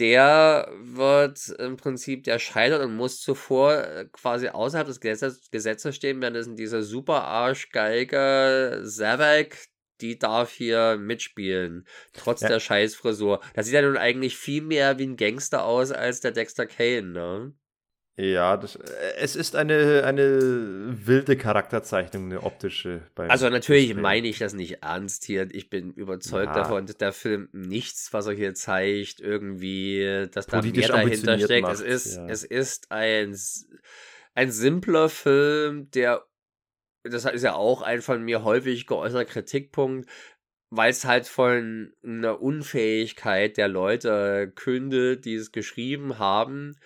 der 0.00 0.72
wird 0.80 1.50
im 1.58 1.76
Prinzip, 1.76 2.24
der 2.24 2.38
scheitert 2.38 2.82
und 2.82 2.96
muss 2.96 3.20
zuvor 3.20 3.74
äh, 3.74 4.06
quasi 4.10 4.48
außerhalb 4.48 4.88
des 4.88 4.98
Gesetzes, 5.00 5.50
Gesetzes 5.50 5.94
stehen, 5.94 6.20
während 6.22 6.36
es 6.36 6.46
in 6.46 6.56
dieser 6.56 6.82
super 6.82 7.24
Arschgeige 7.24 8.82
Zavak, 8.86 9.58
die 10.00 10.18
darf 10.18 10.52
hier 10.52 10.96
mitspielen, 10.98 11.86
trotz 12.12 12.40
ja. 12.42 12.48
der 12.48 12.60
Scheißfrisur. 12.60 13.40
Das 13.54 13.66
sieht 13.66 13.74
ja 13.74 13.82
nun 13.82 13.96
eigentlich 13.96 14.36
viel 14.36 14.62
mehr 14.62 14.98
wie 14.98 15.06
ein 15.06 15.16
Gangster 15.16 15.64
aus 15.64 15.92
als 15.92 16.20
der 16.20 16.32
Dexter 16.32 16.66
Kane, 16.66 17.02
ne? 17.02 17.54
Ja, 18.20 18.58
das, 18.58 18.76
äh, 18.76 19.14
es 19.16 19.34
ist 19.34 19.56
eine, 19.56 20.04
eine 20.04 21.06
wilde 21.06 21.36
Charakterzeichnung, 21.36 22.26
eine 22.26 22.42
optische. 22.42 23.02
also 23.16 23.48
natürlich 23.48 23.94
meine 23.94 24.28
ich 24.28 24.38
das 24.38 24.52
nicht 24.52 24.82
ernst 24.82 25.24
hier. 25.24 25.48
Ich 25.52 25.70
bin 25.70 25.92
überzeugt 25.92 26.54
ja. 26.54 26.62
davon, 26.62 26.84
dass 26.84 26.98
der 26.98 27.12
Film 27.12 27.48
nichts, 27.52 28.12
was 28.12 28.26
er 28.26 28.34
hier 28.34 28.54
zeigt, 28.54 29.20
irgendwie, 29.20 30.26
dass 30.32 30.46
da 30.46 30.60
mehr 30.60 30.88
dahinter 30.88 31.38
steckt. 31.38 31.62
Macht, 31.62 31.74
es 31.74 31.80
ist, 31.80 32.16
ja. 32.16 32.26
es 32.26 32.44
ist 32.44 32.92
ein, 32.92 33.34
ein 34.34 34.50
simpler 34.50 35.08
Film, 35.08 35.90
der 35.92 36.26
das 37.02 37.24
ist 37.24 37.42
ja 37.42 37.54
auch 37.54 37.82
ein 37.82 38.02
von 38.02 38.22
mir 38.22 38.44
häufig 38.44 38.86
geäußerter 38.86 39.24
Kritikpunkt, 39.24 40.08
weil 40.70 40.90
es 40.90 41.04
halt 41.04 41.26
von 41.26 41.92
einer 42.04 42.40
Unfähigkeit 42.40 43.56
der 43.56 43.66
Leute 43.66 44.52
kündet, 44.54 45.24
die 45.24 45.34
es 45.34 45.50
geschrieben 45.50 46.20
haben, 46.20 46.76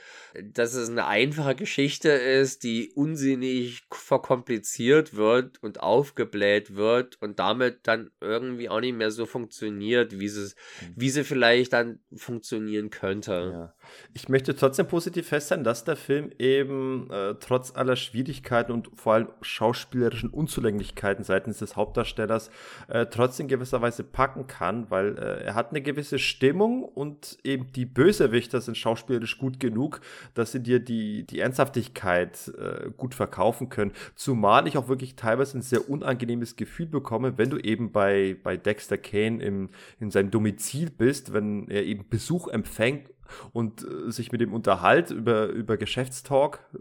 dass 0.43 0.75
es 0.75 0.89
eine 0.89 1.07
einfache 1.07 1.55
Geschichte 1.55 2.09
ist, 2.09 2.65
die 2.65 2.93
unsinnig 2.95 3.83
verkompliziert 3.93 5.15
wird 5.15 5.63
und 5.63 5.81
aufgebläht 5.81 6.75
wird 6.75 7.21
und 7.21 7.39
damit 7.39 7.81
dann 7.87 8.11
irgendwie 8.23 8.71
auch 8.71 8.81
nicht 8.81 8.97
mehr 8.97 9.11
so 9.11 9.27
funktioniert, 9.27 10.19
wie 10.19 10.29
sie, 10.29 10.45
mhm. 10.81 10.95
wie 10.97 11.11
sie 11.11 11.23
vielleicht 11.23 11.75
dann 11.75 12.01
funktionieren 12.17 12.89
könnte. 12.89 13.51
Ja. 13.53 13.75
Ich 14.15 14.31
möchte 14.31 14.57
trotzdem 14.57 14.87
positiv 14.87 15.29
feststellen, 15.29 15.63
dass 15.63 15.85
der 15.85 15.97
Film 15.97 16.31
eben 16.39 17.11
äh, 17.11 17.35
trotz 17.39 17.75
aller 17.75 17.97
Schwierigkeiten 17.97 18.73
und 18.73 18.89
vor 18.95 19.15
allem 19.15 19.29
schauspielerischen 19.43 20.31
Unzulänglichkeiten 20.31 21.23
seitens 21.23 21.59
des 21.59 21.77
Hauptdarstellers 21.77 22.51
äh, 22.89 23.07
trotzdem 23.07 23.47
gewisserweise 23.75 24.05
packen 24.05 24.47
kann, 24.47 24.91
weil 24.91 25.19
äh, 25.19 25.44
er 25.44 25.55
hat 25.55 25.70
eine 25.70 25.83
gewisse 25.83 26.19
Stimmung 26.19 26.85
und 26.85 27.39
eben 27.43 27.73
die 27.73 27.86
Bösewichter 27.86 28.61
sind 28.61 28.77
schauspielerisch 28.77 29.39
gut 29.39 29.59
genug, 29.59 30.01
dass 30.35 30.53
sie 30.53 30.61
dir 30.61 30.78
die, 30.78 31.27
die 31.27 31.41
Ernsthaftigkeit 31.41 32.53
äh, 32.57 32.91
gut 32.97 33.15
verkaufen 33.15 33.69
können. 33.69 33.93
Zumal 34.15 34.69
ich 34.69 34.78
auch 34.78 34.89
wirklich 34.89 35.17
teilweise 35.17 35.59
ein 35.59 35.62
sehr 35.62 35.89
unangenehmes 35.89 36.57
Gefühl 36.57 36.86
bekomme, 36.86 37.36
wenn 37.36 37.51
du 37.51 37.59
eben 37.59 37.91
bei, 37.91 38.36
bei 38.43 38.57
Dexter 38.57 38.99
Kane 38.99 39.43
im, 39.43 39.70
in 39.99 40.11
seinem 40.11 40.31
Domizil 40.31 40.91
bist, 40.91 41.33
wenn 41.33 41.69
er 41.69 41.85
eben 41.85 42.09
Besuch 42.09 42.49
empfängt 42.49 43.11
und 43.53 43.85
äh, 43.85 44.11
sich 44.11 44.31
mit 44.31 44.41
dem 44.41 44.53
Unterhalt 44.53 45.11
über, 45.11 45.47
über 45.49 45.77
Geschäftstalk 45.77 46.61
äh, 46.75 46.78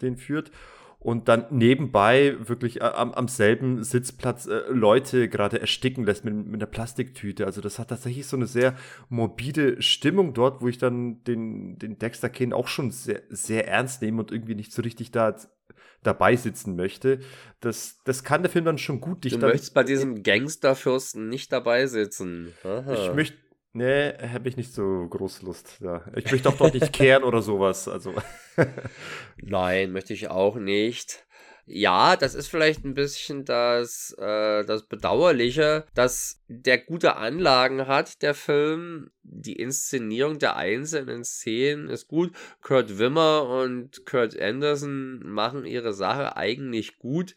den 0.00 0.16
führt 0.16 0.50
und 0.98 1.28
dann 1.28 1.46
nebenbei 1.50 2.36
wirklich 2.40 2.80
äh, 2.80 2.84
am, 2.84 3.12
am 3.12 3.28
selben 3.28 3.84
Sitzplatz 3.84 4.46
äh, 4.46 4.62
Leute 4.70 5.28
gerade 5.28 5.60
ersticken 5.60 6.04
lässt 6.04 6.24
mit, 6.24 6.34
mit 6.34 6.54
einer 6.54 6.70
Plastiktüte. 6.70 7.46
Also 7.46 7.60
das 7.60 7.78
hat 7.78 7.88
tatsächlich 7.88 8.26
so 8.26 8.36
eine 8.36 8.46
sehr 8.46 8.76
morbide 9.08 9.80
Stimmung 9.82 10.34
dort, 10.34 10.62
wo 10.62 10.68
ich 10.68 10.78
dann 10.78 11.22
den, 11.24 11.78
den 11.78 11.98
Dexter 11.98 12.28
Kane 12.28 12.54
auch 12.54 12.68
schon 12.68 12.90
sehr, 12.90 13.22
sehr 13.28 13.68
ernst 13.68 14.02
nehme 14.02 14.20
und 14.20 14.32
irgendwie 14.32 14.54
nicht 14.54 14.72
so 14.72 14.82
richtig 14.82 15.10
da 15.12 15.36
dabei 16.02 16.36
sitzen 16.36 16.76
möchte. 16.76 17.20
Das, 17.60 17.98
das 18.04 18.22
kann 18.22 18.42
der 18.42 18.50
Film 18.50 18.64
dann 18.64 18.78
schon 18.78 19.00
gut. 19.00 19.24
Du 19.24 19.38
möchtest 19.38 19.74
bei 19.74 19.82
diesem 19.82 20.22
Gangsterfürsten 20.22 21.28
nicht 21.28 21.52
dabei 21.52 21.86
sitzen. 21.86 22.52
Aha. 22.64 22.94
Ich 22.94 23.14
möchte 23.14 23.36
Nee, 23.76 24.14
habe 24.32 24.48
ich 24.48 24.56
nicht 24.56 24.72
so 24.72 25.06
groß 25.06 25.42
Lust. 25.42 25.80
Ja. 25.82 26.02
Ich 26.16 26.32
möchte 26.32 26.48
auch 26.48 26.56
doch 26.56 26.72
nicht 26.72 26.94
kehren 26.94 27.24
oder 27.24 27.42
sowas. 27.42 27.88
Also. 27.88 28.14
Nein, 29.36 29.92
möchte 29.92 30.14
ich 30.14 30.28
auch 30.28 30.56
nicht. 30.56 31.26
Ja, 31.66 32.16
das 32.16 32.34
ist 32.34 32.46
vielleicht 32.46 32.86
ein 32.86 32.94
bisschen 32.94 33.44
das, 33.44 34.16
äh, 34.18 34.64
das 34.64 34.86
Bedauerliche, 34.86 35.84
dass 35.94 36.40
der 36.48 36.78
gute 36.78 37.16
Anlagen 37.16 37.86
hat, 37.86 38.22
der 38.22 38.32
Film. 38.32 39.10
Die 39.22 39.56
Inszenierung 39.56 40.38
der 40.38 40.56
einzelnen 40.56 41.24
Szenen 41.24 41.90
ist 41.90 42.08
gut. 42.08 42.32
Kurt 42.62 42.98
Wimmer 42.98 43.46
und 43.46 44.06
Kurt 44.06 44.40
Anderson 44.40 45.20
machen 45.22 45.66
ihre 45.66 45.92
Sache 45.92 46.36
eigentlich 46.36 46.98
gut 46.98 47.34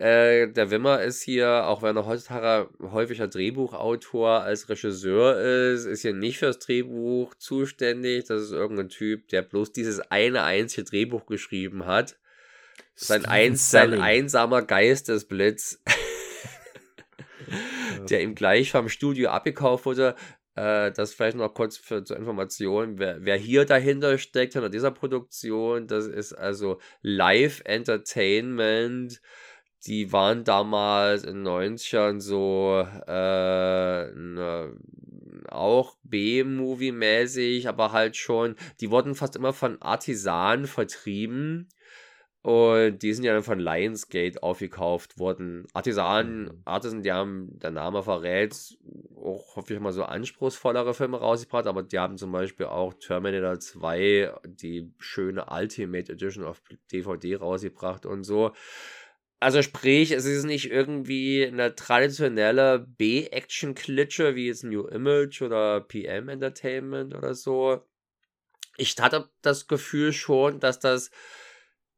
Äh, 0.00 0.50
der 0.52 0.70
Wimmer 0.70 1.02
ist 1.02 1.20
hier, 1.20 1.66
auch 1.66 1.82
wenn 1.82 1.94
er 1.94 2.06
heutzutage 2.06 2.70
häufiger 2.80 3.28
Drehbuchautor 3.28 4.40
als 4.40 4.70
Regisseur 4.70 5.38
ist, 5.38 5.84
ist 5.84 6.00
hier 6.00 6.14
nicht 6.14 6.38
fürs 6.38 6.58
Drehbuch 6.58 7.34
zuständig. 7.34 8.24
Das 8.24 8.40
ist 8.40 8.52
irgendein 8.52 8.88
Typ, 8.88 9.28
der 9.28 9.42
bloß 9.42 9.72
dieses 9.72 10.00
eine 10.10 10.42
einzige 10.42 10.84
Drehbuch 10.84 11.26
geschrieben 11.26 11.84
hat. 11.84 12.18
Sein, 12.94 13.26
ein, 13.26 13.56
sein 13.56 14.00
einsamer 14.00 14.62
Geistesblitz, 14.62 15.82
der 18.08 18.22
ihm 18.22 18.34
gleich 18.34 18.70
vom 18.70 18.88
Studio 18.88 19.28
abgekauft 19.28 19.84
wurde. 19.84 20.14
Äh, 20.54 20.92
das 20.92 21.12
vielleicht 21.12 21.36
noch 21.36 21.52
kurz 21.52 21.76
für, 21.76 22.04
zur 22.04 22.16
Information, 22.16 22.98
wer, 22.98 23.18
wer 23.20 23.36
hier 23.36 23.66
dahinter 23.66 24.16
steckt, 24.16 24.54
hinter 24.54 24.70
dieser 24.70 24.92
Produktion, 24.92 25.86
das 25.86 26.06
ist 26.06 26.32
also 26.32 26.80
Live 27.02 27.60
Entertainment. 27.66 29.20
Die 29.86 30.12
waren 30.12 30.44
damals 30.44 31.24
in 31.24 31.44
den 31.44 31.48
90ern 31.48 32.20
so 32.20 32.86
äh, 33.06 34.12
ne, 34.12 34.76
auch 35.48 35.96
B-Movie-mäßig, 36.04 37.68
aber 37.68 37.92
halt 37.92 38.16
schon, 38.16 38.56
die 38.80 38.90
wurden 38.90 39.14
fast 39.14 39.36
immer 39.36 39.52
von 39.52 39.80
Artisanen 39.80 40.66
vertrieben 40.66 41.68
und 42.42 43.02
die 43.02 43.12
sind 43.12 43.24
ja 43.24 43.34
dann 43.34 43.42
von 43.42 43.60
Lionsgate 43.60 44.42
aufgekauft 44.42 45.18
worden. 45.18 45.66
Artisan, 45.74 46.44
mhm. 46.44 46.62
Artisan, 46.64 47.02
die 47.02 47.12
haben, 47.12 47.58
der 47.58 47.70
Name 47.70 48.02
verrät, 48.02 48.78
auch 49.14 49.56
hoffe 49.56 49.74
ich 49.74 49.80
mal 49.80 49.92
so 49.92 50.04
anspruchsvollere 50.04 50.94
Filme 50.94 51.18
rausgebracht, 51.18 51.66
aber 51.66 51.82
die 51.82 51.98
haben 51.98 52.16
zum 52.16 52.32
Beispiel 52.32 52.66
auch 52.66 52.94
Terminator 52.94 53.60
2, 53.60 54.32
die 54.46 54.90
schöne 54.98 55.46
Ultimate 55.50 56.12
Edition 56.12 56.44
auf 56.44 56.62
DVD 56.90 57.36
rausgebracht 57.36 58.06
und 58.06 58.24
so. 58.24 58.52
Also 59.42 59.62
sprich, 59.62 60.10
es 60.10 60.26
ist 60.26 60.44
nicht 60.44 60.70
irgendwie 60.70 61.46
eine 61.46 61.74
traditionelle 61.74 62.78
B-Action-Klitsche 62.78 64.34
wie 64.34 64.48
jetzt 64.48 64.64
New 64.64 64.86
Image 64.86 65.40
oder 65.40 65.80
PM 65.80 66.28
Entertainment 66.28 67.14
oder 67.14 67.34
so. 67.34 67.82
Ich 68.76 68.96
hatte 68.98 69.30
das 69.40 69.66
Gefühl 69.66 70.12
schon, 70.12 70.60
dass 70.60 70.78
das 70.78 71.10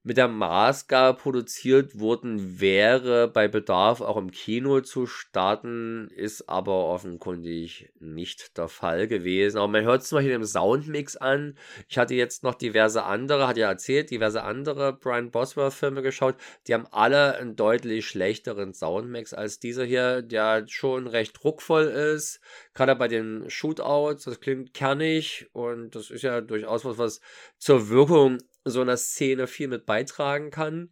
mit 0.05 0.16
der 0.16 0.26
Maßgabe 0.26 1.16
produziert 1.18 2.00
worden 2.00 2.60
wäre, 2.60 3.28
bei 3.28 3.47
Bedarf 3.47 4.00
auch 4.00 4.16
im 4.16 4.32
Kino 4.32 4.81
zu 4.81 5.06
starten, 5.06 6.08
ist 6.14 6.48
aber 6.48 6.86
offenkundig 6.86 7.92
nicht 8.00 8.58
der 8.58 8.66
Fall 8.66 9.06
gewesen. 9.06 9.58
Aber 9.58 9.68
man 9.68 9.84
hört 9.84 10.02
es 10.02 10.08
zum 10.08 10.18
Beispiel 10.18 10.34
im 10.34 10.44
Soundmix 10.44 11.16
an. 11.16 11.56
Ich 11.89 11.98
hatte 11.98 12.14
jetzt 12.14 12.42
noch 12.42 12.55
diverse 12.55 13.05
andere, 13.05 13.47
hat 13.47 13.56
ja 13.56 13.68
erzählt, 13.68 14.10
diverse 14.10 14.42
andere 14.42 14.92
Brian 14.92 15.31
Boswell-Filme 15.31 16.02
geschaut. 16.02 16.34
Die 16.66 16.74
haben 16.74 16.89
alle 16.90 17.36
einen 17.36 17.55
deutlich 17.55 18.08
schlechteren 18.08 18.74
Soundmix 18.74 19.32
als 19.32 19.60
dieser 19.60 19.84
hier, 19.84 20.22
der 20.22 20.66
schon 20.66 21.06
recht 21.06 21.39
druckvoll 21.40 21.84
ist. 21.84 22.40
Gerade 22.74 22.97
bei 22.97 23.06
den 23.06 23.48
Shootouts, 23.48 24.24
das 24.24 24.40
klingt 24.40 24.74
kernig 24.74 25.47
und 25.52 25.94
das 25.94 26.10
ist 26.10 26.22
ja 26.22 26.40
durchaus 26.40 26.84
was, 26.84 26.98
was 26.98 27.20
zur 27.58 27.89
Wirkung 27.89 28.39
so 28.65 28.81
einer 28.81 28.97
Szene 28.97 29.47
viel 29.47 29.68
mit 29.68 29.86
beitragen 29.86 30.50
kann. 30.50 30.91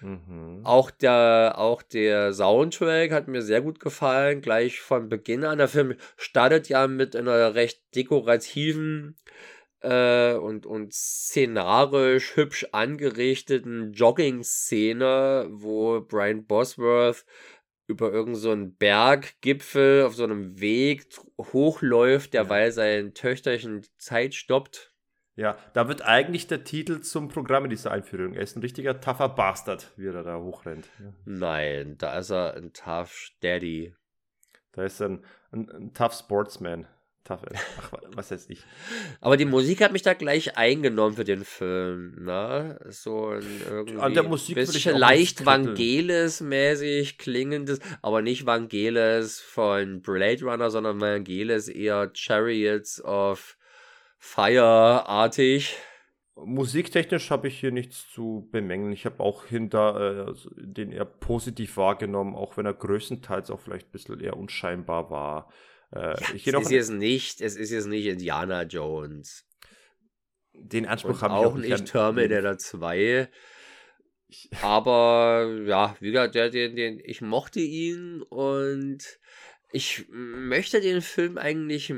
Mhm. 0.00 0.62
Auch, 0.64 0.90
der, 0.90 1.54
auch 1.56 1.82
der 1.82 2.32
Soundtrack 2.32 3.12
hat 3.12 3.28
mir 3.28 3.42
sehr 3.42 3.60
gut 3.60 3.78
gefallen, 3.78 4.40
gleich 4.40 4.80
von 4.80 5.08
Beginn 5.08 5.44
an. 5.44 5.58
Der 5.58 5.68
Film 5.68 5.94
startet 6.16 6.68
ja 6.68 6.86
mit 6.88 7.14
einer 7.14 7.54
recht 7.54 7.82
dekorativen 7.94 9.16
äh, 9.80 10.34
und, 10.34 10.66
und 10.66 10.92
szenarisch 10.92 12.36
hübsch 12.36 12.66
angerichteten 12.72 13.92
Jogging-Szene, 13.92 15.48
wo 15.50 16.00
Brian 16.00 16.46
Bosworth 16.46 17.24
über 17.86 18.12
irgendeinen 18.12 18.70
so 18.70 18.76
Berggipfel 18.78 20.04
auf 20.04 20.14
so 20.14 20.24
einem 20.24 20.60
Weg 20.60 21.06
hochläuft, 21.38 22.34
derweil 22.34 22.72
sein 22.72 23.14
Töchterchen 23.14 23.86
Zeit 23.98 24.34
stoppt 24.34 24.91
ja, 25.34 25.56
da 25.72 25.88
wird 25.88 26.02
eigentlich 26.02 26.46
der 26.46 26.64
Titel 26.64 27.00
zum 27.00 27.28
Programm 27.28 27.64
in 27.64 27.70
dieser 27.70 27.90
Einführung. 27.90 28.34
Er 28.34 28.42
ist 28.42 28.56
ein 28.56 28.60
richtiger 28.60 29.00
tougher 29.00 29.30
Bastard, 29.30 29.90
wie 29.96 30.06
er 30.06 30.22
da 30.22 30.38
hochrennt. 30.38 30.88
Ja. 30.98 31.12
Nein, 31.24 31.96
da 31.98 32.18
ist 32.18 32.30
er 32.30 32.54
ein 32.54 32.72
tough 32.72 33.30
Daddy. 33.40 33.94
Da 34.72 34.84
ist 34.84 35.00
er 35.00 35.08
ein, 35.08 35.24
ein, 35.52 35.70
ein 35.70 35.94
tough 35.94 36.12
Sportsman. 36.12 36.86
Tough, 37.24 37.40
ach, 37.78 37.92
was 38.14 38.32
weiß 38.32 38.50
ich. 38.50 38.62
Aber 39.20 39.36
die 39.38 39.44
Musik 39.46 39.80
hat 39.80 39.92
mich 39.92 40.02
da 40.02 40.12
gleich 40.12 40.58
eingenommen 40.58 41.14
für 41.14 41.24
den 41.24 41.44
Film. 41.44 42.24
Ne? 42.24 42.78
So 42.90 43.28
ein 43.28 43.62
irgendwie 43.70 43.98
An 44.00 44.12
der 44.12 44.24
Musik 44.24 44.56
bisschen 44.56 44.98
leicht 44.98 45.46
Vangelis-mäßig 45.46 47.18
klingendes, 47.18 47.78
aber 48.02 48.22
nicht 48.22 48.44
Vangelis 48.44 49.40
von 49.40 50.02
Blade 50.02 50.44
Runner, 50.44 50.68
sondern 50.68 51.00
Vangelis 51.00 51.68
eher 51.68 52.10
Chariots 52.12 53.02
of 53.04 53.56
feierartig. 54.22 55.76
Musiktechnisch 56.36 57.30
habe 57.30 57.48
ich 57.48 57.58
hier 57.58 57.72
nichts 57.72 58.08
zu 58.10 58.48
bemängeln. 58.52 58.92
Ich 58.92 59.04
habe 59.04 59.20
auch 59.20 59.44
hinter 59.46 60.28
äh, 60.28 60.34
den 60.56 60.92
eher 60.92 61.04
positiv 61.04 61.76
wahrgenommen, 61.76 62.36
auch 62.36 62.56
wenn 62.56 62.64
er 62.64 62.72
größtenteils 62.72 63.50
auch 63.50 63.60
vielleicht 63.60 63.88
ein 63.88 63.90
bisschen 63.90 64.20
eher 64.20 64.36
unscheinbar 64.36 65.10
war. 65.10 65.52
Äh, 65.90 65.98
ja, 65.98 66.34
ich 66.34 66.46
es 66.46 66.54
ist 66.54 66.70
jetzt 66.70 66.92
nicht, 66.92 67.40
es 67.40 67.56
ist 67.56 67.70
jetzt 67.70 67.88
nicht 67.88 68.06
Indiana 68.06 68.62
Jones. 68.62 69.44
Den 70.54 70.86
Anspruch 70.86 71.20
habe 71.20 71.34
ich 71.34 71.46
auch 71.46 71.56
nicht. 71.56 71.72
Auch 71.74 71.80
nicht 71.80 71.92
Terminator 71.92 72.56
2. 72.56 73.28
Aber 74.62 75.62
ja, 75.66 75.96
wie 75.98 76.12
gesagt, 76.12 76.36
der, 76.36 76.48
den, 76.48 76.76
den, 76.76 77.00
ich 77.04 77.20
mochte 77.20 77.60
ihn 77.60 78.22
und 78.22 79.18
ich 79.72 80.06
möchte 80.10 80.80
den 80.80 81.00
Film 81.00 81.38
eigentlich, 81.38 81.90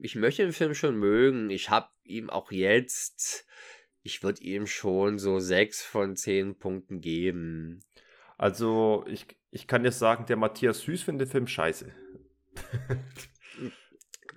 ich 0.00 0.16
möchte 0.16 0.42
den 0.42 0.52
Film 0.52 0.74
schon 0.74 0.96
mögen. 0.96 1.50
Ich 1.50 1.70
habe 1.70 1.88
ihm 2.04 2.28
auch 2.28 2.50
jetzt, 2.50 3.46
ich 4.02 4.22
würde 4.22 4.42
ihm 4.42 4.66
schon 4.66 5.18
so 5.18 5.38
sechs 5.38 5.82
von 5.82 6.16
zehn 6.16 6.58
Punkten 6.58 7.00
geben. 7.00 7.80
Also, 8.36 9.04
ich, 9.08 9.26
ich 9.50 9.66
kann 9.66 9.84
dir 9.84 9.92
sagen, 9.92 10.26
der 10.26 10.36
Matthias 10.36 10.80
Süß 10.80 11.02
findet 11.02 11.28
den 11.28 11.32
Film 11.32 11.46
scheiße. 11.46 11.92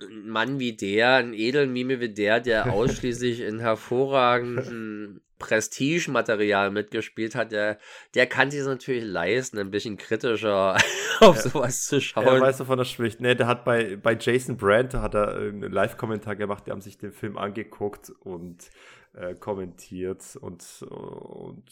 Ein 0.00 0.28
Mann 0.28 0.58
wie 0.58 0.76
der, 0.76 1.14
ein 1.14 1.34
Edelmime 1.34 2.00
wie 2.00 2.12
der, 2.12 2.40
der 2.40 2.72
ausschließlich 2.72 3.40
in 3.40 3.58
hervorragenden 3.58 5.23
Prestige-Material 5.38 6.70
mitgespielt 6.70 7.34
hat, 7.34 7.52
der, 7.52 7.78
der 8.14 8.26
kann 8.26 8.50
sich 8.50 8.64
natürlich 8.64 9.04
leisten, 9.04 9.58
ein 9.58 9.70
bisschen 9.70 9.96
kritischer 9.96 10.76
auf 11.20 11.36
ja. 11.36 11.42
sowas 11.42 11.84
zu 11.84 12.00
schauen. 12.00 12.26
Ja, 12.26 12.40
weißt 12.40 12.60
du, 12.60 12.64
von 12.64 12.78
der 12.78 12.84
spricht. 12.84 13.20
Nee, 13.20 13.34
der 13.34 13.46
hat 13.46 13.64
bei, 13.64 13.96
bei 13.96 14.16
Jason 14.18 14.56
Brandt 14.56 14.94
hat 14.94 15.14
er 15.14 15.36
einen 15.36 15.72
Live-Kommentar 15.72 16.36
gemacht, 16.36 16.66
die 16.66 16.70
haben 16.70 16.80
sich 16.80 16.98
den 16.98 17.12
Film 17.12 17.36
angeguckt 17.36 18.10
und 18.20 18.70
äh, 19.14 19.34
kommentiert 19.34 20.36
und, 20.40 20.82
und 20.82 21.64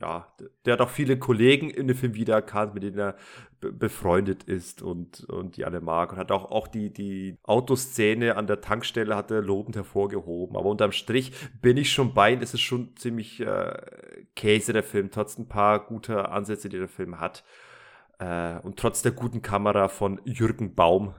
ja, 0.00 0.32
der 0.64 0.74
hat 0.74 0.80
auch 0.80 0.90
viele 0.90 1.18
Kollegen 1.18 1.70
in 1.70 1.88
dem 1.88 1.96
Film 1.96 2.14
wiedererkannt, 2.14 2.74
mit 2.74 2.82
denen 2.82 2.98
er 2.98 3.16
befreundet 3.60 4.44
ist 4.44 4.82
und, 4.82 5.24
und 5.24 5.56
die 5.56 5.64
alle 5.64 5.80
mag. 5.80 6.12
Und 6.12 6.18
hat 6.18 6.30
auch, 6.30 6.50
auch 6.50 6.68
die, 6.68 6.92
die 6.92 7.38
Autoszene 7.42 8.36
an 8.36 8.46
der 8.46 8.60
Tankstelle 8.60 9.16
hat 9.16 9.30
er 9.30 9.42
lobend 9.42 9.76
hervorgehoben. 9.76 10.56
Aber 10.56 10.68
unterm 10.68 10.92
Strich 10.92 11.32
bin 11.60 11.76
ich 11.76 11.92
schon 11.92 12.14
bei, 12.14 12.34
es 12.34 12.54
ist 12.54 12.60
schon 12.60 12.96
ziemlich 12.96 13.40
äh, 13.40 13.76
Käse, 14.36 14.72
der 14.72 14.84
Film, 14.84 15.10
trotz 15.10 15.38
ein 15.38 15.48
paar 15.48 15.84
guter 15.86 16.30
Ansätze, 16.30 16.68
die 16.68 16.78
der 16.78 16.88
Film 16.88 17.18
hat. 17.18 17.44
Äh, 18.18 18.58
und 18.60 18.78
trotz 18.78 19.02
der 19.02 19.12
guten 19.12 19.42
Kamera 19.42 19.88
von 19.88 20.20
Jürgen 20.24 20.74
Baum, 20.74 21.14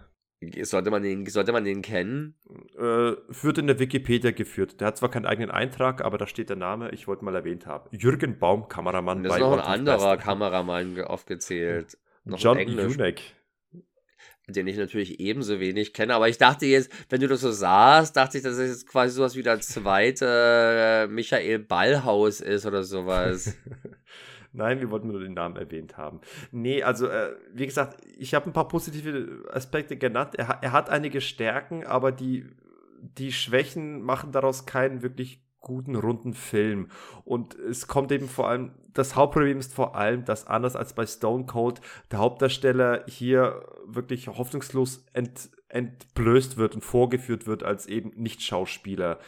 sollte 0.63 0.89
man 0.89 1.03
den, 1.03 1.25
sollte 1.25 1.51
man 1.51 1.65
den 1.65 1.81
kennen? 1.81 2.35
Äh, 2.77 2.81
wird 2.81 3.57
in 3.57 3.67
der 3.67 3.79
Wikipedia 3.79 4.31
geführt. 4.31 4.79
Der 4.79 4.87
hat 4.87 4.97
zwar 4.97 5.11
keinen 5.11 5.25
eigenen 5.25 5.51
Eintrag, 5.51 6.03
aber 6.03 6.17
da 6.17 6.27
steht 6.27 6.49
der 6.49 6.55
Name, 6.55 6.91
ich 6.91 7.07
wollte 7.07 7.25
mal 7.25 7.35
erwähnt 7.35 7.65
haben. 7.65 7.89
Jürgen 7.91 8.39
Baum, 8.39 8.67
Kameramann. 8.69 9.23
Das 9.23 9.35
ist 9.35 9.39
noch 9.39 9.53
ein 9.53 9.59
anderer 9.59 10.17
Kameramann 10.17 11.01
aufgezählt. 11.01 11.97
Noch 12.23 12.39
John 12.39 12.59
Junek. 12.59 13.21
Den 14.47 14.65
ich 14.65 14.77
natürlich 14.77 15.19
ebenso 15.19 15.59
wenig 15.59 15.93
kenne, 15.93 16.15
aber 16.15 16.27
ich 16.27 16.39
dachte 16.39 16.65
jetzt, 16.65 16.91
wenn 17.09 17.21
du 17.21 17.27
das 17.27 17.41
so 17.41 17.51
sahst, 17.51 18.15
dachte 18.17 18.37
ich, 18.37 18.43
dass 18.43 18.57
es 18.57 18.69
jetzt 18.69 18.87
quasi 18.87 19.13
sowas 19.13 19.35
wie 19.35 19.43
der 19.43 19.59
zweite 19.59 21.07
Michael 21.11 21.59
Ballhaus 21.59 22.41
ist 22.41 22.65
oder 22.65 22.83
sowas. 22.83 23.55
Nein, 24.51 24.79
wir 24.79 24.89
wollten 24.89 25.07
nur 25.07 25.19
den 25.19 25.33
Namen 25.33 25.55
erwähnt 25.55 25.97
haben. 25.97 26.21
Nee, 26.51 26.83
also 26.83 27.07
äh, 27.07 27.35
wie 27.53 27.65
gesagt, 27.65 27.97
ich 28.17 28.33
habe 28.33 28.47
ein 28.47 28.53
paar 28.53 28.67
positive 28.67 29.43
Aspekte 29.51 29.97
genannt. 29.97 30.35
Er, 30.35 30.59
er, 30.61 30.71
hat 30.71 30.89
einige 30.89 31.21
Stärken, 31.21 31.85
aber 31.85 32.11
die, 32.11 32.45
die 33.01 33.31
Schwächen 33.31 34.01
machen 34.01 34.31
daraus 34.31 34.65
keinen 34.65 35.01
wirklich 35.03 35.43
guten, 35.59 35.95
runden 35.95 36.33
Film. 36.33 36.89
Und 37.25 37.55
es 37.55 37.87
kommt 37.87 38.11
eben 38.11 38.27
vor 38.27 38.47
allem 38.47 38.71
das 38.93 39.15
Hauptproblem 39.15 39.59
ist 39.59 39.73
vor 39.73 39.95
allem, 39.95 40.25
dass 40.25 40.47
anders 40.47 40.75
als 40.75 40.93
bei 40.93 41.05
Stone 41.05 41.45
Cold 41.45 41.81
der 42.11 42.19
Hauptdarsteller 42.19 43.05
hier 43.07 43.65
wirklich 43.85 44.27
hoffnungslos 44.27 45.05
ent, 45.13 45.49
entblößt 45.69 46.57
wird 46.57 46.75
und 46.75 46.81
vorgeführt 46.83 47.47
wird 47.47 47.63
als 47.63 47.87
eben 47.87 48.11
Nicht-Schauspieler. 48.15 49.19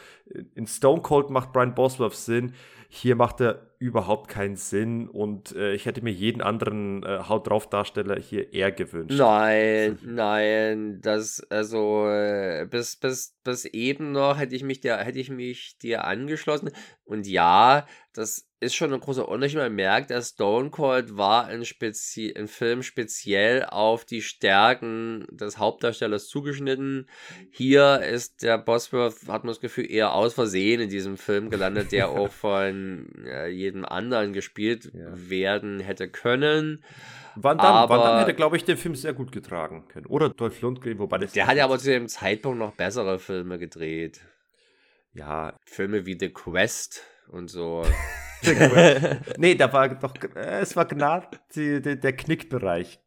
In 0.54 0.66
Stone 0.66 1.02
Cold 1.02 1.30
macht 1.30 1.52
Brian 1.52 1.74
Bosworth 1.74 2.14
Sinn, 2.14 2.54
hier 2.88 3.16
macht 3.16 3.40
er 3.40 3.71
überhaupt 3.82 4.28
keinen 4.28 4.54
Sinn 4.54 5.08
und 5.08 5.56
äh, 5.56 5.74
ich 5.74 5.86
hätte 5.86 6.02
mir 6.02 6.12
jeden 6.12 6.40
anderen 6.40 7.02
äh, 7.02 7.24
Haut 7.28 7.48
drauf 7.48 7.68
Darsteller 7.68 8.16
hier 8.16 8.52
eher 8.52 8.70
gewünscht. 8.70 9.18
Nein, 9.18 9.98
nein, 10.04 11.00
das 11.02 11.40
also 11.50 12.06
äh, 12.08 12.64
bis 12.70 12.94
bis 12.94 13.36
bis 13.42 13.64
eben 13.64 14.12
noch 14.12 14.38
hätte 14.38 14.54
ich 14.54 14.62
mich 14.62 14.80
dir 14.80 14.98
hätte 14.98 15.18
ich 15.18 15.30
mich 15.30 15.78
dir 15.78 16.04
angeschlossen 16.04 16.70
und 17.04 17.26
ja, 17.26 17.86
das 18.12 18.46
ist 18.62 18.76
schon 18.76 18.92
ein 18.92 19.00
großer 19.00 19.28
Unterschied. 19.28 19.58
Man 19.58 19.74
merkt, 19.74 20.10
dass 20.10 20.30
Stone 20.30 20.70
Cold 20.70 21.16
war 21.16 21.46
ein, 21.46 21.64
Spezi 21.64 22.32
ein 22.36 22.46
Film 22.46 22.82
speziell 22.82 23.64
auf 23.64 24.04
die 24.04 24.22
Stärken 24.22 25.26
des 25.30 25.58
Hauptdarstellers 25.58 26.28
zugeschnitten. 26.28 27.08
Hier 27.50 28.00
ist 28.00 28.42
der 28.42 28.58
Bosworth, 28.58 29.26
hat 29.26 29.42
man 29.42 29.48
das 29.48 29.60
Gefühl, 29.60 29.90
eher 29.90 30.14
aus 30.14 30.34
Versehen 30.34 30.80
in 30.80 30.90
diesem 30.90 31.16
Film 31.16 31.50
gelandet, 31.50 31.90
der 31.90 32.08
auch 32.10 32.30
von 32.30 33.08
äh, 33.26 33.48
jedem 33.72 33.84
anderen 33.84 34.32
gespielt 34.32 34.92
ja. 34.92 35.10
werden 35.14 35.80
hätte 35.80 36.08
können. 36.08 36.84
Van 37.34 37.56
Damme, 37.56 37.78
aber, 37.78 37.96
Van 37.96 38.04
Damme 38.04 38.20
hätte, 38.20 38.34
glaube 38.34 38.56
ich, 38.56 38.64
den 38.64 38.76
Film 38.76 38.94
sehr 38.94 39.14
gut 39.14 39.32
getragen 39.32 39.88
können. 39.88 40.06
Oder 40.06 40.28
Dolph 40.28 40.60
Lundgren, 40.60 40.98
wobei 40.98 41.18
das. 41.18 41.32
Der 41.32 41.46
hat 41.46 41.56
ja 41.56 41.64
aber 41.64 41.78
zu 41.78 41.90
dem 41.90 42.08
Zeitpunkt 42.08 42.58
noch 42.58 42.74
bessere 42.74 43.18
Filme 43.18 43.58
gedreht. 43.58 44.20
Ja. 45.14 45.58
Filme 45.64 46.04
wie 46.06 46.16
The 46.18 46.30
Quest 46.30 47.02
und 47.28 47.48
so. 47.48 47.82
nee, 49.38 49.54
da 49.54 49.72
war 49.72 49.88
doch, 49.88 50.14
äh, 50.34 50.60
es 50.60 50.74
war 50.76 50.84
genau 50.84 51.22
die, 51.54 51.80
die, 51.80 51.98
der 51.98 52.12
Knickbereich. 52.12 52.98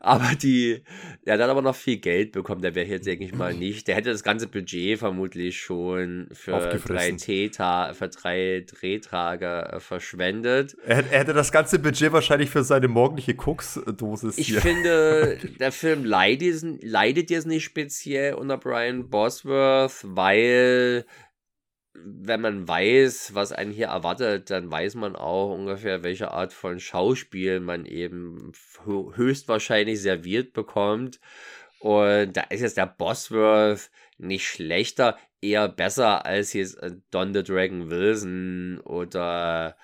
Aber 0.00 0.30
die, 0.40 0.82
der 1.26 1.34
hat 1.34 1.40
aber 1.40 1.62
noch 1.62 1.74
viel 1.74 1.98
Geld 1.98 2.32
bekommen, 2.32 2.62
der 2.62 2.74
wäre 2.74 2.88
jetzt, 2.88 3.06
denke 3.06 3.24
ich 3.24 3.34
mal, 3.34 3.54
nicht. 3.54 3.86
Der 3.88 3.94
hätte 3.94 4.10
das 4.10 4.22
ganze 4.22 4.48
Budget 4.48 4.98
vermutlich 4.98 5.60
schon 5.60 6.28
für 6.32 6.58
drei, 6.84 7.12
Theta, 7.12 7.92
für 7.94 8.08
drei 8.08 8.64
Drehtage 8.66 9.72
äh, 9.72 9.80
verschwendet. 9.80 10.76
Er, 10.84 11.04
er, 11.10 11.20
hätte 11.20 11.34
das 11.34 11.52
ganze 11.52 11.78
Budget 11.78 12.12
wahrscheinlich 12.12 12.50
für 12.50 12.64
seine 12.64 12.88
morgendliche 12.88 13.34
Koksdosis. 13.34 14.38
Ich 14.38 14.48
hier. 14.48 14.60
finde, 14.60 15.38
der 15.60 15.72
Film 15.72 16.04
leidet, 16.04 16.62
leidet 16.82 17.30
jetzt 17.30 17.46
nicht 17.46 17.64
speziell 17.64 18.34
unter 18.34 18.58
Brian 18.58 19.08
Bosworth, 19.08 20.00
weil 20.02 21.04
wenn 21.94 22.40
man 22.40 22.66
weiß, 22.66 23.34
was 23.34 23.52
einen 23.52 23.72
hier 23.72 23.88
erwartet, 23.88 24.50
dann 24.50 24.70
weiß 24.70 24.94
man 24.94 25.14
auch 25.14 25.54
ungefähr, 25.54 26.02
welche 26.02 26.30
Art 26.30 26.52
von 26.52 26.80
Schauspiel 26.80 27.60
man 27.60 27.84
eben 27.84 28.52
höchstwahrscheinlich 28.84 30.00
serviert 30.00 30.52
bekommt. 30.52 31.20
Und 31.80 32.36
da 32.36 32.42
ist 32.42 32.60
jetzt 32.60 32.76
der 32.76 32.86
Bosworth 32.86 33.90
nicht 34.18 34.46
schlechter, 34.46 35.18
eher 35.40 35.68
besser 35.68 36.24
als 36.24 36.52
jetzt 36.52 36.76
äh, 36.82 36.92
Don 37.10 37.34
the 37.34 37.42
Dragon 37.42 37.90
Wilson 37.90 38.80
oder, 38.84 39.76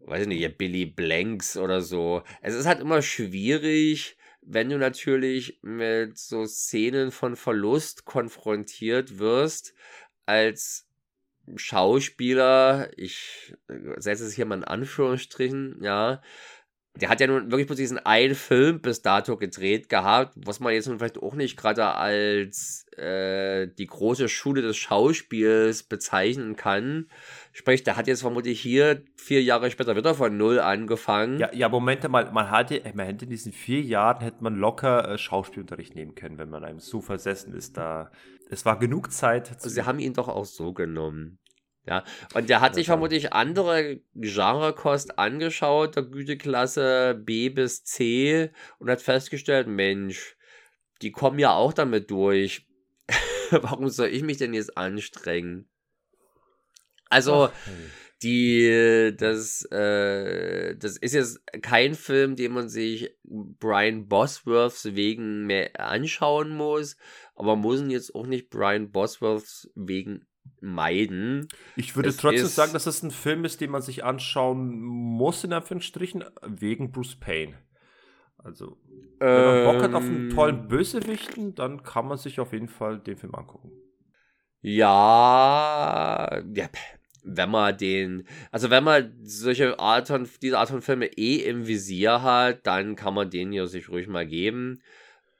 weiß 0.00 0.22
ich 0.22 0.28
nicht, 0.28 0.58
Billy 0.58 0.84
Blanks 0.84 1.56
oder 1.56 1.80
so. 1.80 2.22
Es 2.42 2.54
ist 2.54 2.66
halt 2.66 2.80
immer 2.80 3.00
schwierig, 3.02 4.18
wenn 4.42 4.68
du 4.68 4.78
natürlich 4.78 5.58
mit 5.62 6.18
so 6.18 6.44
Szenen 6.46 7.10
von 7.10 7.34
Verlust 7.34 8.04
konfrontiert 8.04 9.18
wirst, 9.18 9.74
als 10.26 10.85
Schauspieler, 11.54 12.90
ich 12.96 13.54
setze 13.96 14.24
es 14.24 14.34
hier 14.34 14.46
mal 14.46 14.56
in 14.56 14.64
Anführungsstrichen, 14.64 15.78
ja, 15.82 16.20
der 17.00 17.10
hat 17.10 17.20
ja 17.20 17.26
nun 17.26 17.50
wirklich 17.50 17.66
bloß 17.66 17.76
diesen 17.76 17.98
einen 17.98 18.34
Film 18.34 18.80
bis 18.80 19.02
dato 19.02 19.36
gedreht 19.36 19.88
gehabt, 19.88 20.34
was 20.36 20.60
man 20.60 20.72
jetzt 20.72 20.88
nun 20.88 20.98
vielleicht 20.98 21.18
auch 21.18 21.34
nicht 21.34 21.56
gerade 21.56 21.84
als 21.94 22.86
äh, 22.96 23.68
die 23.78 23.86
große 23.86 24.28
Schule 24.28 24.62
des 24.62 24.76
Schauspiels 24.76 25.82
bezeichnen 25.82 26.56
kann. 26.56 27.08
Sprich, 27.52 27.82
der 27.82 27.96
hat 27.96 28.06
jetzt 28.06 28.22
vermutlich 28.22 28.60
hier 28.60 29.02
vier 29.16 29.42
Jahre 29.42 29.70
später 29.70 29.96
wieder 29.96 30.14
von 30.14 30.36
Null 30.36 30.58
angefangen. 30.58 31.38
Ja, 31.38 31.52
ja 31.52 31.68
Moment 31.68 32.08
mal, 32.08 32.30
man 32.32 32.50
hatte, 32.50 32.80
man 32.94 33.06
hätte 33.06 33.26
in 33.26 33.30
diesen 33.30 33.52
vier 33.52 33.82
Jahren 33.82 34.22
hätte 34.22 34.42
man 34.42 34.56
locker 34.56 35.08
äh, 35.08 35.18
Schauspielunterricht 35.18 35.94
nehmen 35.94 36.14
können, 36.14 36.38
wenn 36.38 36.50
man 36.50 36.64
einem 36.64 36.80
so 36.80 37.02
versessen 37.02 37.54
ist. 37.54 37.76
Da 37.76 38.10
es 38.50 38.64
war 38.64 38.78
genug 38.78 39.12
Zeit. 39.12 39.52
Also 39.52 39.68
sie 39.68 39.82
haben 39.82 39.98
ihn 39.98 40.14
doch 40.14 40.28
auch 40.28 40.44
so 40.44 40.72
genommen. 40.72 41.38
Ja, 41.86 42.02
und 42.34 42.50
der 42.50 42.60
hat 42.60 42.74
sich 42.74 42.86
vermutlich 42.86 43.32
andere 43.32 44.00
Genrekost 44.14 45.20
angeschaut, 45.20 45.94
der 45.94 46.02
Güteklasse 46.02 47.14
B 47.14 47.48
bis 47.48 47.84
C, 47.84 48.50
und 48.78 48.90
hat 48.90 49.02
festgestellt, 49.02 49.68
Mensch, 49.68 50.36
die 51.00 51.12
kommen 51.12 51.38
ja 51.38 51.52
auch 51.52 51.72
damit 51.72 52.10
durch. 52.10 52.66
Warum 53.50 53.88
soll 53.88 54.08
ich 54.08 54.24
mich 54.24 54.38
denn 54.38 54.52
jetzt 54.52 54.76
anstrengen? 54.76 55.68
Also, 57.08 57.50
die, 58.22 59.14
das, 59.16 59.64
äh, 59.70 60.74
das 60.76 60.96
ist 60.96 61.14
jetzt 61.14 61.40
kein 61.62 61.94
Film, 61.94 62.34
den 62.34 62.52
man 62.52 62.68
sich 62.68 63.14
Brian 63.22 64.08
Bosworths 64.08 64.96
wegen 64.96 65.46
mehr 65.46 65.78
anschauen 65.78 66.50
muss, 66.50 66.96
aber 67.36 67.54
man 67.54 67.60
muss 67.60 67.80
ihn 67.80 67.90
jetzt 67.90 68.14
auch 68.14 68.26
nicht 68.26 68.50
Brian 68.50 68.90
Bosworths 68.90 69.70
wegen 69.74 70.26
meiden. 70.60 71.48
Ich 71.76 71.96
würde 71.96 72.08
es 72.08 72.16
trotzdem 72.16 72.46
sagen, 72.46 72.72
dass 72.72 72.86
es 72.86 73.02
ein 73.02 73.10
Film 73.10 73.44
ist, 73.44 73.60
den 73.60 73.70
man 73.70 73.82
sich 73.82 74.04
anschauen 74.04 74.80
muss, 74.80 75.44
in 75.44 75.52
Anführungsstrichen, 75.52 76.24
wegen 76.46 76.92
Bruce 76.92 77.16
Payne. 77.16 77.54
Also, 78.38 78.78
wenn 79.18 79.44
man 79.44 79.64
Bock 79.64 79.82
hat 79.82 79.94
auf 79.94 80.04
einen 80.04 80.30
tollen 80.30 80.60
ähm. 80.60 80.68
Bösewichten, 80.68 81.54
dann 81.54 81.82
kann 81.82 82.06
man 82.06 82.18
sich 82.18 82.38
auf 82.40 82.52
jeden 82.52 82.68
Fall 82.68 82.98
den 82.98 83.16
Film 83.16 83.34
angucken. 83.34 83.70
Ja, 84.60 86.42
ja 86.54 86.68
wenn 87.28 87.50
man 87.50 87.76
den, 87.76 88.24
also 88.52 88.70
wenn 88.70 88.84
man 88.84 89.12
solche 89.24 89.78
Art 89.80 90.06
von, 90.06 90.28
diese 90.40 90.58
Art 90.58 90.68
von 90.68 90.80
Filme 90.80 91.06
eh 91.06 91.38
im 91.38 91.66
Visier 91.66 92.22
hat, 92.22 92.64
dann 92.66 92.94
kann 92.94 93.14
man 93.14 93.30
den 93.30 93.50
hier 93.50 93.66
sich 93.66 93.88
ruhig 93.88 94.06
mal 94.06 94.26
geben. 94.26 94.80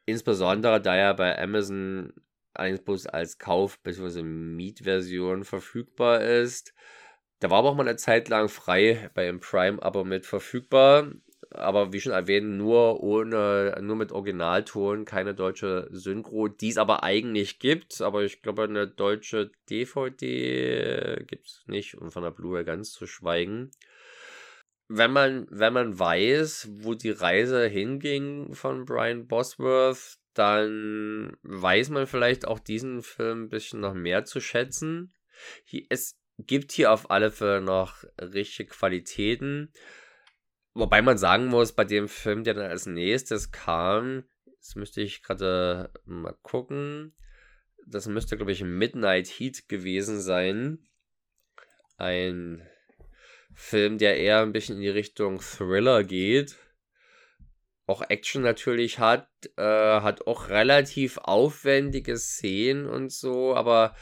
Insbesondere 0.06 0.80
da 0.80 0.96
er 0.96 1.14
bei 1.14 1.38
Amazon 1.38 2.12
allerdings 2.54 2.82
bloß 2.84 3.06
als 3.08 3.38
Kauf- 3.38 3.78
bzw. 3.80 4.22
Mietversion 4.22 5.44
verfügbar 5.44 6.22
ist. 6.22 6.74
Da 7.40 7.50
war 7.50 7.58
aber 7.58 7.70
auch 7.70 7.74
mal 7.74 7.86
eine 7.86 7.96
Zeit 7.96 8.28
lang 8.28 8.48
frei 8.48 9.10
bei 9.14 9.26
dem 9.26 9.40
Prime-Abo 9.40 10.04
mit 10.04 10.24
verfügbar. 10.24 11.12
Aber 11.50 11.92
wie 11.92 12.00
schon 12.00 12.12
erwähnt, 12.12 12.56
nur 12.56 13.02
ohne, 13.02 13.76
nur 13.82 13.96
mit 13.96 14.10
Originalton, 14.12 15.04
keine 15.04 15.34
deutsche 15.34 15.88
Synchro, 15.92 16.48
die 16.48 16.70
es 16.70 16.78
aber 16.78 17.02
eigentlich 17.02 17.58
gibt. 17.58 18.00
Aber 18.00 18.24
ich 18.24 18.42
glaube, 18.42 18.64
eine 18.64 18.88
deutsche 18.88 19.50
DVD 19.70 21.24
gibt 21.26 21.46
es 21.46 21.64
nicht 21.66 21.96
und 21.96 22.10
von 22.10 22.22
der 22.22 22.30
Blu-ray 22.30 22.64
ganz 22.64 22.92
zu 22.92 23.06
schweigen. 23.06 23.70
Wenn 24.88 25.10
man, 25.10 25.46
wenn 25.50 25.72
man 25.72 25.98
weiß, 25.98 26.68
wo 26.78 26.94
die 26.94 27.10
Reise 27.10 27.66
hinging 27.66 28.54
von 28.54 28.84
Brian 28.84 29.26
Bosworth, 29.26 30.18
dann 30.34 31.36
weiß 31.42 31.90
man 31.90 32.06
vielleicht 32.06 32.46
auch 32.46 32.58
diesen 32.58 33.02
Film 33.02 33.44
ein 33.44 33.48
bisschen 33.48 33.80
noch 33.80 33.94
mehr 33.94 34.24
zu 34.24 34.40
schätzen. 34.40 35.14
Es 35.88 36.18
gibt 36.38 36.72
hier 36.72 36.92
auf 36.92 37.10
alle 37.10 37.30
Fälle 37.30 37.62
noch 37.62 38.04
richtige 38.20 38.70
Qualitäten. 38.70 39.72
Wobei 40.74 41.00
man 41.00 41.16
sagen 41.16 41.46
muss, 41.46 41.72
bei 41.72 41.84
dem 41.84 42.06
Film, 42.06 42.44
der 42.44 42.54
dann 42.54 42.70
als 42.70 42.86
nächstes 42.86 43.50
kam, 43.50 44.24
jetzt 44.44 44.76
müsste 44.76 45.00
ich 45.00 45.22
gerade 45.22 45.90
mal 46.04 46.36
gucken. 46.42 47.14
Das 47.86 48.06
müsste, 48.06 48.36
glaube 48.36 48.52
ich, 48.52 48.62
Midnight 48.62 49.26
Heat 49.26 49.68
gewesen 49.68 50.20
sein. 50.20 50.86
Ein 51.96 52.66
Film, 53.56 53.98
der 53.98 54.18
eher 54.18 54.42
ein 54.42 54.52
bisschen 54.52 54.76
in 54.76 54.82
die 54.82 54.88
Richtung 54.88 55.40
Thriller 55.40 56.04
geht 56.04 56.56
auch 57.86 58.02
Action 58.08 58.42
natürlich 58.42 58.98
hat, 58.98 59.28
äh, 59.56 59.62
hat 59.62 60.26
auch 60.26 60.48
relativ 60.48 61.18
aufwendige 61.18 62.16
Szenen 62.16 62.86
und 62.86 63.12
so, 63.12 63.54
aber 63.54 63.94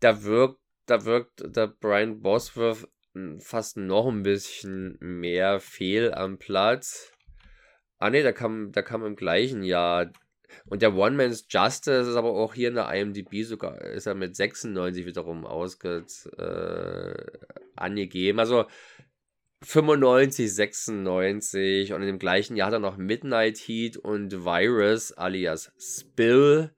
da 0.00 0.22
wirkt, 0.24 0.60
da 0.86 1.04
wirkt 1.04 1.42
der 1.44 1.68
Brian 1.68 2.20
Bosworth 2.20 2.88
hm, 3.14 3.40
fast 3.40 3.76
noch 3.78 4.06
ein 4.08 4.22
bisschen 4.22 4.98
mehr 5.00 5.60
fehl 5.60 6.12
am 6.12 6.38
Platz. 6.38 7.12
Ah 7.98 8.10
ne, 8.10 8.22
da 8.22 8.32
kam, 8.32 8.72
da 8.72 8.82
kam 8.82 9.04
im 9.04 9.16
gleichen 9.16 9.62
Jahr. 9.62 10.12
Und 10.66 10.82
der 10.82 10.94
One 10.94 11.16
Man's 11.16 11.46
Justice 11.48 12.10
ist 12.10 12.16
aber 12.16 12.30
auch 12.30 12.54
hier 12.54 12.68
in 12.68 12.74
der 12.74 12.92
IMDb 12.92 13.44
sogar, 13.44 13.80
ist 13.80 14.06
er 14.06 14.14
mit 14.14 14.36
96 14.36 15.06
wiederum 15.06 15.46
ausge, 15.46 16.04
äh, 16.36 17.14
angegeben. 17.76 18.38
Also 18.38 18.66
95, 19.62 20.54
96 20.54 21.92
und 21.92 22.02
in 22.02 22.06
dem 22.06 22.18
gleichen 22.18 22.56
Jahr 22.56 22.66
hat 22.66 22.74
er 22.74 22.80
noch 22.80 22.96
Midnight 22.96 23.58
Heat 23.58 23.96
und 23.96 24.44
Virus 24.44 25.12
alias 25.12 25.72
Spill. 25.78 26.74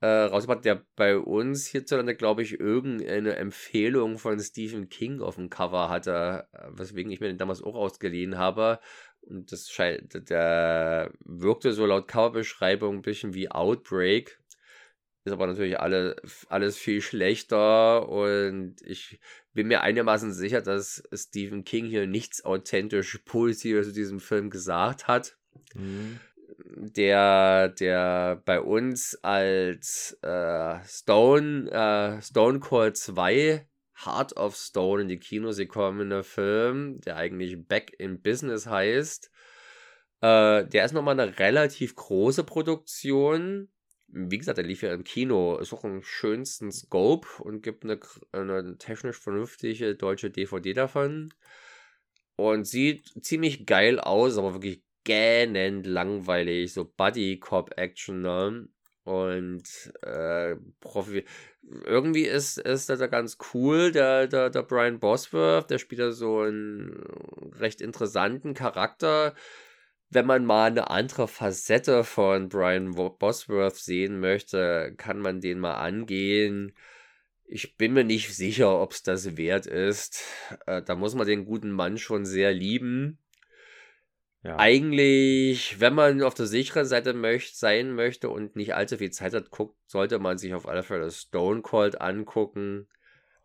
äh, 0.00 0.06
rausgebracht, 0.06 0.64
der 0.64 0.82
bei 0.96 1.18
uns 1.18 1.66
hierzulande, 1.66 2.14
glaube 2.14 2.42
ich, 2.42 2.58
irgendeine 2.58 3.36
Empfehlung 3.36 4.18
von 4.18 4.40
Stephen 4.40 4.88
King 4.88 5.20
auf 5.20 5.34
dem 5.34 5.50
Cover 5.50 5.90
hatte, 5.90 6.48
weswegen 6.70 7.12
ich 7.12 7.20
mir 7.20 7.28
den 7.28 7.36
damals 7.38 7.62
auch 7.62 7.74
ausgeliehen 7.74 8.38
habe. 8.38 8.80
Und 9.22 9.52
das 9.52 9.70
scheint, 9.70 10.28
der 10.30 11.12
wirkte 11.24 11.72
so 11.72 11.86
laut 11.86 12.08
Coverbeschreibung 12.08 12.96
ein 12.96 13.02
bisschen 13.02 13.34
wie 13.34 13.50
Outbreak. 13.50 14.38
Ist 15.24 15.32
aber 15.32 15.46
natürlich 15.46 15.78
alle, 15.78 16.16
alles 16.48 16.78
viel 16.78 17.02
schlechter 17.02 18.08
und 18.08 18.76
ich 18.82 19.20
bin 19.52 19.68
mir 19.68 19.82
einigermaßen 19.82 20.32
sicher, 20.32 20.62
dass 20.62 21.02
Stephen 21.12 21.64
King 21.64 21.86
hier 21.86 22.06
nichts 22.06 22.44
authentisch 22.44 23.18
Positives 23.26 23.88
zu 23.88 23.92
diesem 23.92 24.18
Film 24.18 24.48
gesagt 24.48 25.08
hat. 25.08 25.36
Mhm 25.74 26.20
der, 26.76 27.68
der 27.68 28.42
bei 28.44 28.60
uns 28.60 29.18
als 29.22 30.18
äh, 30.22 30.78
Stone, 30.84 31.70
äh, 31.70 32.22
Stone 32.22 32.60
Cold 32.60 32.96
2 32.96 33.66
Heart 34.04 34.36
of 34.36 34.56
Stone 34.56 35.02
in 35.02 35.08
die 35.08 35.18
Kinos 35.18 35.56
gekommene 35.56 36.22
Film, 36.24 37.00
der 37.00 37.16
eigentlich 37.16 37.66
Back 37.66 37.94
in 37.98 38.20
Business 38.22 38.66
heißt. 38.66 39.30
Äh, 40.20 40.66
der 40.66 40.84
ist 40.84 40.92
nochmal 40.92 41.18
eine 41.18 41.38
relativ 41.38 41.96
große 41.96 42.44
Produktion. 42.44 43.68
Wie 44.08 44.38
gesagt, 44.38 44.58
der 44.58 44.64
lief 44.64 44.82
ja 44.82 44.92
im 44.92 45.04
Kino, 45.04 45.56
ist 45.56 45.72
auch 45.72 45.84
einen 45.84 46.02
schönsten 46.02 46.72
Scope 46.72 47.28
und 47.42 47.62
gibt 47.62 47.84
eine, 47.84 48.00
eine 48.32 48.76
technisch 48.76 49.18
vernünftige 49.18 49.94
deutsche 49.94 50.30
DVD 50.30 50.74
davon. 50.74 51.32
Und 52.36 52.66
sieht 52.66 53.12
ziemlich 53.22 53.66
geil 53.66 54.00
aus, 54.00 54.38
aber 54.38 54.54
wirklich 54.54 54.82
gähnend 55.04 55.86
langweilig, 55.86 56.72
so 56.72 56.84
Buddy-Cop-Action, 56.84 58.22
ne? 58.22 58.68
Und 59.10 59.92
äh, 60.02 60.54
Profi 60.78 61.24
irgendwie 61.84 62.26
ist, 62.26 62.58
ist 62.58 62.88
das 62.88 63.00
ganz 63.10 63.38
cool. 63.52 63.90
Der, 63.90 64.28
der, 64.28 64.50
der 64.50 64.62
Brian 64.62 65.00
Bosworth, 65.00 65.68
der 65.68 65.78
spielt 65.78 66.00
da 66.00 66.12
so 66.12 66.42
einen 66.42 67.02
recht 67.58 67.80
interessanten 67.80 68.54
Charakter. 68.54 69.34
Wenn 70.10 70.26
man 70.26 70.44
mal 70.44 70.66
eine 70.66 70.90
andere 70.90 71.26
Facette 71.26 72.04
von 72.04 72.48
Brian 72.48 72.92
Bosworth 72.92 73.76
sehen 73.76 74.20
möchte, 74.20 74.94
kann 74.96 75.18
man 75.18 75.40
den 75.40 75.58
mal 75.58 75.74
angehen. 75.74 76.72
Ich 77.46 77.76
bin 77.76 77.92
mir 77.92 78.04
nicht 78.04 78.32
sicher, 78.34 78.80
ob 78.80 78.92
es 78.92 79.02
das 79.02 79.36
wert 79.36 79.66
ist. 79.66 80.22
Äh, 80.66 80.82
da 80.82 80.94
muss 80.94 81.16
man 81.16 81.26
den 81.26 81.44
guten 81.44 81.72
Mann 81.72 81.98
schon 81.98 82.24
sehr 82.24 82.52
lieben. 82.52 83.18
Ja. 84.42 84.58
Eigentlich, 84.58 85.80
wenn 85.80 85.94
man 85.94 86.22
auf 86.22 86.32
der 86.34 86.46
sicheren 86.46 86.86
Seite 86.86 87.12
möcht, 87.12 87.56
sein 87.56 87.94
möchte 87.94 88.30
und 88.30 88.56
nicht 88.56 88.74
allzu 88.74 88.96
viel 88.96 89.10
Zeit 89.10 89.34
hat, 89.34 89.50
guckt, 89.50 89.76
sollte 89.86 90.18
man 90.18 90.38
sich 90.38 90.54
auf 90.54 90.66
alle 90.66 90.82
Fälle 90.82 91.10
Stone 91.10 91.60
Cold 91.60 92.00
angucken. 92.00 92.88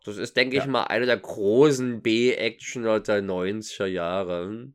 Das 0.04 0.16
ist, 0.16 0.36
denke 0.36 0.56
ja. 0.56 0.62
ich 0.62 0.68
mal, 0.68 0.84
einer 0.84 1.04
der 1.04 1.18
großen 1.18 2.00
B-Actioner 2.00 3.00
der 3.00 3.22
90er 3.22 3.86
Jahre. 3.86 4.72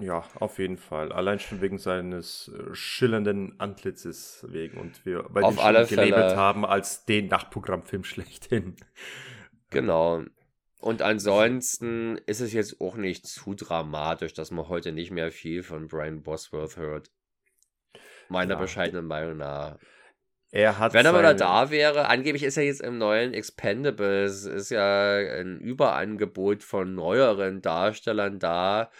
Ja, 0.00 0.24
auf 0.38 0.58
jeden 0.58 0.76
Fall. 0.76 1.12
Allein 1.12 1.38
schon 1.38 1.60
wegen 1.60 1.78
seines 1.78 2.48
äh, 2.54 2.74
schillernden 2.74 3.58
Antlitzes 3.58 4.46
wegen 4.48 4.78
und 4.78 5.04
wir 5.04 5.24
bei 5.24 5.42
auf 5.42 5.62
alle 5.62 5.86
gelabelt 5.86 6.36
haben 6.36 6.64
als 6.64 7.04
den 7.04 7.28
Nachtprogrammfilm 7.28 8.04
schlechthin. 8.04 8.76
Genau. 9.70 10.24
Und 10.80 11.02
ansonsten 11.02 12.18
ist 12.26 12.40
es 12.40 12.52
jetzt 12.52 12.80
auch 12.80 12.96
nicht 12.96 13.26
zu 13.26 13.54
dramatisch, 13.54 14.32
dass 14.32 14.50
man 14.50 14.68
heute 14.68 14.92
nicht 14.92 15.10
mehr 15.10 15.32
viel 15.32 15.62
von 15.62 15.88
Brian 15.88 16.22
Bosworth 16.22 16.76
hört. 16.76 17.10
Meiner 18.28 18.54
ja. 18.54 18.60
bescheidenen 18.60 19.06
Meinung 19.06 19.38
nach. 19.38 19.78
Er 20.50 20.78
hat 20.78 20.94
Wenn 20.94 21.04
er 21.04 21.12
mal 21.12 21.36
da 21.36 21.70
wäre, 21.70 22.08
angeblich 22.08 22.42
ist 22.42 22.56
er 22.56 22.64
jetzt 22.64 22.80
im 22.80 22.96
neuen 22.96 23.34
Expendables, 23.34 24.44
ist 24.44 24.70
ja 24.70 25.16
ein 25.16 25.58
Überangebot 25.58 26.62
von 26.62 26.94
neueren 26.94 27.60
Darstellern 27.60 28.38
da. 28.38 28.90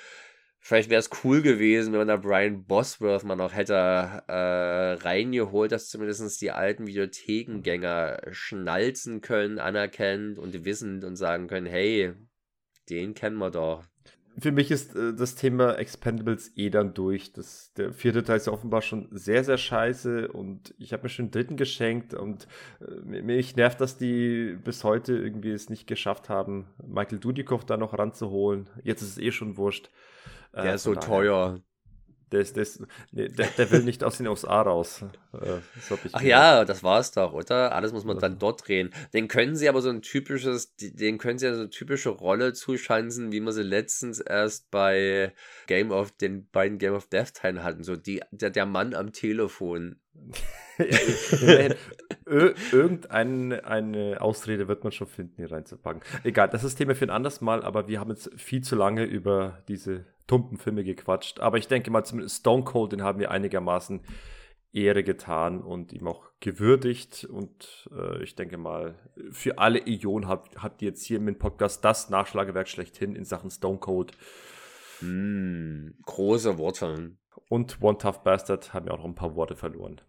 Vielleicht 0.68 0.90
wäre 0.90 0.98
es 0.98 1.08
cool 1.24 1.40
gewesen, 1.40 1.92
wenn 1.92 2.00
man 2.00 2.08
da 2.08 2.18
Brian 2.18 2.62
Bosworth 2.66 3.24
mal 3.24 3.36
noch 3.36 3.55
hätte 3.55 3.72
äh, 3.72 4.92
reingeholt, 5.02 5.72
dass 5.72 5.88
zumindest 5.88 6.42
die 6.42 6.50
alten 6.50 6.86
Videothekengänger 6.86 8.20
schnalzen 8.32 9.22
können, 9.22 9.60
anerkennen 9.60 10.36
und 10.36 10.66
wissen 10.66 11.02
und 11.05 11.16
sagen 11.16 11.47
können, 11.47 11.64
hey, 11.64 12.12
den 12.90 13.14
kennen 13.14 13.38
wir 13.38 13.50
doch. 13.50 13.82
Für 14.38 14.52
mich 14.52 14.70
ist 14.70 14.94
äh, 14.94 15.14
das 15.14 15.36
Thema 15.36 15.78
Expendables 15.78 16.52
eh 16.55 16.68
dann 16.68 16.92
durch. 16.92 17.32
Das, 17.32 17.72
der 17.72 17.94
vierte 17.94 18.22
Teil 18.22 18.36
ist 18.36 18.47
ja 18.47 18.52
offenbar 18.52 18.82
schon 18.82 19.08
sehr, 19.10 19.44
sehr 19.44 19.56
scheiße 19.56 20.30
und 20.30 20.74
ich 20.76 20.92
habe 20.92 21.05
mir 21.05 21.08
schon 21.08 21.28
den 21.28 21.30
dritten 21.30 21.56
geschenkt 21.56 22.12
und 22.12 22.47
äh, 22.82 23.22
mich 23.22 23.56
nervt, 23.56 23.80
dass 23.80 23.97
die 23.97 24.58
bis 24.62 24.84
heute 24.84 25.16
irgendwie 25.16 25.52
es 25.52 25.70
nicht 25.70 25.86
geschafft 25.86 26.28
haben, 26.28 26.66
Michael 26.86 27.20
Dudikoff 27.20 27.64
da 27.64 27.78
noch 27.78 27.98
ranzuholen. 27.98 28.68
Jetzt 28.84 29.00
ist 29.00 29.12
es 29.12 29.18
eh 29.18 29.32
schon 29.32 29.56
wurscht. 29.56 29.88
Der 30.55 30.65
äh, 30.65 30.75
ist 30.75 30.83
so 30.83 30.94
teuer. 30.94 31.60
Der, 32.33 32.41
ist, 32.41 32.57
der, 32.57 32.62
ist, 32.62 32.83
nee, 33.10 33.28
der, 33.28 33.47
der, 33.47 33.70
will 33.70 33.85
nicht 33.85 34.05
aus 34.05 34.18
den 34.18 34.27
USA 34.27 34.60
raus. 34.60 35.05
Äh, 35.32 35.58
Ach 36.12 36.23
ja, 36.23 36.65
das 36.65 36.82
war's 36.82 37.12
doch, 37.12 37.32
oder? 37.32 37.74
Alles 37.74 37.92
muss 37.92 38.05
man 38.05 38.18
dann 38.18 38.39
dort 38.39 38.66
drehen. 38.66 38.90
Den 39.12 39.28
können 39.28 39.57
sie 39.57 39.68
aber 39.68 39.82
so 39.82 39.90
ein 39.90 40.00
typisches, 40.00 40.74
den 40.76 41.18
können 41.18 41.39
sie 41.39 41.47
ja 41.47 41.55
so 41.55 41.60
eine 41.60 41.70
typische 41.70 42.08
Rolle 42.10 42.55
zuschanzen, 42.55 43.31
wie 43.31 43.40
wir 43.40 43.52
sie 43.52 43.62
letztens 43.62 44.20
erst 44.20 44.70
bei 44.70 45.32
Game 45.66 45.90
of, 45.90 46.12
den 46.12 46.48
beiden 46.50 46.78
Game 46.78 46.94
of 46.94 47.08
Death 47.08 47.34
Teilen 47.34 47.62
hatten. 47.62 47.84
So 47.84 47.97
die, 47.97 48.23
der, 48.31 48.50
der 48.50 48.66
Mann 48.66 48.94
am 48.94 49.12
Telefon. 49.12 49.97
Irgendeine 52.73 53.65
eine 53.65 54.20
Ausrede 54.20 54.68
wird 54.68 54.84
man 54.84 54.92
schon 54.92 55.07
finden, 55.08 55.34
hier 55.36 55.50
reinzupacken. 55.50 56.02
Egal, 56.24 56.48
das 56.48 56.65
ist 56.65 56.76
Thema 56.76 56.94
für 56.94 57.05
ein 57.05 57.10
anderes 57.10 57.40
Mal, 57.40 57.62
aber 57.62 57.89
wir 57.89 58.00
haben 58.00 58.10
jetzt 58.10 58.31
viel 58.36 58.62
zu 58.62 58.76
lange 58.76 59.05
über 59.05 59.62
diese 59.68 60.05
tumpen 60.26 60.57
Filme 60.58 60.84
gequatscht. 60.84 61.40
Aber 61.40 61.58
ich 61.58 61.66
denke 61.68 61.90
mal, 61.90 62.05
zumindest 62.05 62.39
Stone 62.39 62.62
Cold, 62.65 62.92
den 62.92 63.02
haben 63.02 63.18
wir 63.18 63.31
einigermaßen 63.31 64.00
Ehre 64.72 65.02
getan 65.02 65.60
und 65.60 65.92
ihm 65.92 66.06
auch 66.06 66.30
gewürdigt. 66.40 67.24
Und 67.24 67.88
äh, 67.92 68.22
ich 68.22 68.34
denke 68.34 68.58
mal, 68.58 68.97
für 69.30 69.58
alle 69.58 69.86
Ionen 69.86 70.28
habt, 70.28 70.62
habt 70.62 70.82
ihr 70.82 70.88
jetzt 70.88 71.05
hier 71.05 71.18
im 71.18 71.38
Podcast 71.38 71.84
das 71.84 72.10
Nachschlagewerk 72.10 72.68
schlechthin 72.68 73.16
in 73.16 73.24
Sachen 73.24 73.50
Stone 73.50 73.78
Cold. 73.78 74.12
Mm, 75.00 75.90
große 76.05 76.58
Worte. 76.58 77.16
Und 77.48 77.80
One 77.82 77.98
Tough 77.98 78.22
Bastard 78.22 78.74
haben 78.74 78.86
ja 78.86 78.92
auch 78.92 78.98
noch 78.98 79.05
ein 79.05 79.14
paar 79.14 79.34
Worte 79.34 79.56
verloren 79.56 80.00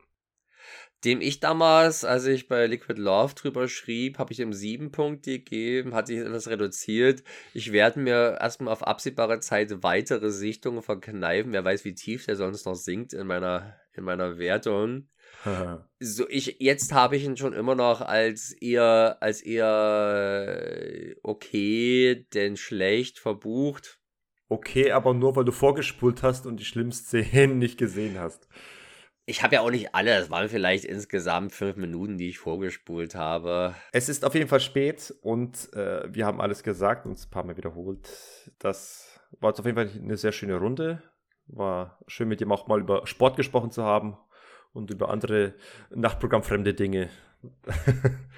dem 1.06 1.22
ich 1.22 1.40
damals, 1.40 2.04
als 2.04 2.26
ich 2.26 2.48
bei 2.48 2.68
Liquid 2.68 3.00
Love 3.00 3.34
drüber 3.34 3.68
schrieb, 3.68 4.18
habe 4.18 4.32
ich 4.32 4.38
dem 4.38 4.52
sieben 4.52 4.92
Punkte 4.92 5.40
gegeben, 5.40 5.94
hat 5.94 6.08
sich 6.08 6.20
etwas 6.20 6.50
reduziert. 6.50 7.24
Ich 7.54 7.72
werde 7.72 8.00
mir 8.00 8.38
erstmal 8.40 8.74
auf 8.74 8.86
absehbare 8.86 9.40
Zeit 9.40 9.82
weitere 9.82 10.30
Sichtungen 10.30 10.82
verkneifen. 10.82 11.54
Wer 11.54 11.64
weiß, 11.64 11.86
wie 11.86 11.94
tief 11.96 12.26
der 12.26 12.36
sonst 12.36 12.66
noch 12.66 12.76
sinkt 12.76 13.14
in 13.14 13.28
meiner, 13.28 13.78
in 13.94 14.04
meiner 14.04 14.38
Wertung. 14.38 15.08
so, 16.00 16.28
ich, 16.28 16.58
jetzt 16.60 16.92
habe 16.92 17.16
ich 17.16 17.24
ihn 17.24 17.38
schon 17.38 17.54
immer 17.54 17.76
noch 17.76 18.02
als 18.02 18.52
eher, 18.52 19.18
als 19.22 19.42
eher 19.42 21.16
okay, 21.24 22.26
denn 22.34 22.58
schlecht 22.58 23.20
verbucht. 23.20 24.02
Okay, 24.50 24.92
aber 24.92 25.14
nur 25.14 25.36
weil 25.36 25.46
du 25.46 25.52
vorgespult 25.52 26.24
hast 26.24 26.46
und 26.46 26.58
die 26.58 26.66
schlimmsten 26.66 27.06
Szenen 27.06 27.60
nicht 27.60 27.78
gesehen 27.78 28.20
hast. 28.20 28.50
Ich 29.30 29.44
habe 29.44 29.54
ja 29.54 29.62
auch 29.62 29.70
nicht 29.70 29.94
alle, 29.94 30.18
es 30.18 30.32
waren 30.32 30.50
vielleicht 30.50 30.86
insgesamt 30.86 31.52
fünf 31.52 31.76
Minuten, 31.76 32.18
die 32.18 32.30
ich 32.30 32.40
vorgespult 32.40 33.14
habe. 33.14 33.76
Es 33.92 34.10
ist 34.10 34.26
auf 34.26 34.34
jeden 34.34 34.48
Fall 34.48 34.60
spät 34.60 35.14
und 35.22 35.72
äh, 35.76 36.12
wir 36.12 36.26
haben 36.26 36.42
alles 36.42 36.64
gesagt 36.64 37.06
und 37.06 37.20
ein 37.20 37.30
paar 37.30 37.44
Mal 37.44 37.56
wiederholt. 37.56 38.10
Das 38.58 39.20
war 39.40 39.52
jetzt 39.52 39.60
auf 39.60 39.68
jeden 39.68 39.78
Fall 39.78 39.92
eine 40.04 40.18
sehr 40.18 40.32
schöne 40.32 40.56
Runde. 40.56 41.04
War 41.46 42.00
schön 42.08 42.28
mit 42.28 42.42
ihm 42.42 42.52
auch 42.52 42.66
mal 42.66 42.80
über 42.80 43.06
Sport 43.06 43.38
gesprochen 43.38 43.70
zu 43.70 43.84
haben 43.84 44.18
und 44.74 44.90
über 44.90 45.10
andere 45.10 45.54
Nachtprogrammfremde 45.92 46.74
Dinge. 46.74 47.12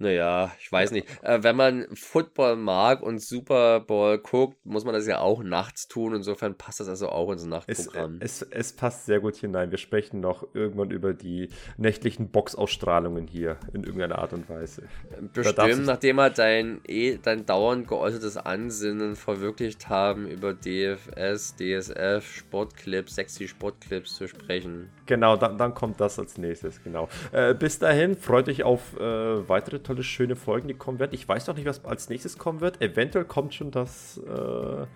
Naja, 0.00 0.52
ich 0.60 0.70
weiß 0.70 0.92
nicht. 0.92 1.08
Äh, 1.22 1.42
wenn 1.42 1.56
man 1.56 1.86
Football 1.94 2.54
mag 2.54 3.02
und 3.02 3.20
Super 3.20 3.80
Bowl 3.80 4.18
guckt, 4.18 4.64
muss 4.64 4.84
man 4.84 4.94
das 4.94 5.08
ja 5.08 5.18
auch 5.18 5.42
nachts 5.42 5.88
tun. 5.88 6.14
Insofern 6.14 6.56
passt 6.56 6.78
das 6.78 6.88
also 6.88 7.08
auch 7.08 7.32
ins 7.32 7.44
Nachtprogramm. 7.44 8.18
Es, 8.20 8.42
es, 8.42 8.48
es 8.50 8.72
passt 8.72 9.06
sehr 9.06 9.18
gut 9.18 9.34
hinein. 9.36 9.72
Wir 9.72 9.78
sprechen 9.78 10.20
noch 10.20 10.46
irgendwann 10.54 10.92
über 10.92 11.14
die 11.14 11.48
nächtlichen 11.78 12.30
Boxausstrahlungen 12.30 13.26
hier 13.26 13.56
in 13.72 13.82
irgendeiner 13.82 14.18
Art 14.18 14.32
und 14.32 14.48
Weise. 14.48 14.84
Bestimmt, 15.32 15.86
nachdem 15.86 16.16
wir 16.16 16.30
dein, 16.30 16.80
eh, 16.86 17.18
dein 17.20 17.44
dauernd 17.44 17.88
geäußertes 17.88 18.36
Ansinnen 18.36 19.16
verwirklicht 19.16 19.88
haben, 19.88 20.28
über 20.28 20.54
DFS, 20.54 21.56
DSF, 21.56 22.24
Sportclips, 22.24 23.16
sexy 23.16 23.48
Sportclips 23.48 24.14
zu 24.14 24.28
sprechen. 24.28 24.90
Genau, 25.06 25.36
dann, 25.36 25.58
dann 25.58 25.74
kommt 25.74 26.00
das 26.00 26.20
als 26.20 26.38
nächstes, 26.38 26.82
genau. 26.84 27.08
Äh, 27.32 27.54
bis 27.54 27.80
dahin, 27.80 28.16
freut 28.16 28.48
euch 28.48 28.62
auf 28.62 28.96
äh, 28.96 29.48
weitere 29.48 29.80
tolle, 29.88 30.04
schöne 30.04 30.36
Folgen, 30.36 30.68
die 30.68 30.74
kommen 30.74 30.98
werden. 30.98 31.14
Ich 31.14 31.26
weiß 31.26 31.46
noch 31.46 31.56
nicht, 31.56 31.64
was 31.64 31.84
als 31.84 32.10
nächstes 32.10 32.36
kommen 32.36 32.60
wird. 32.60 32.80
Eventuell 32.82 33.24
kommt 33.24 33.54
schon 33.54 33.70
das 33.70 34.18
äh, 34.18 34.86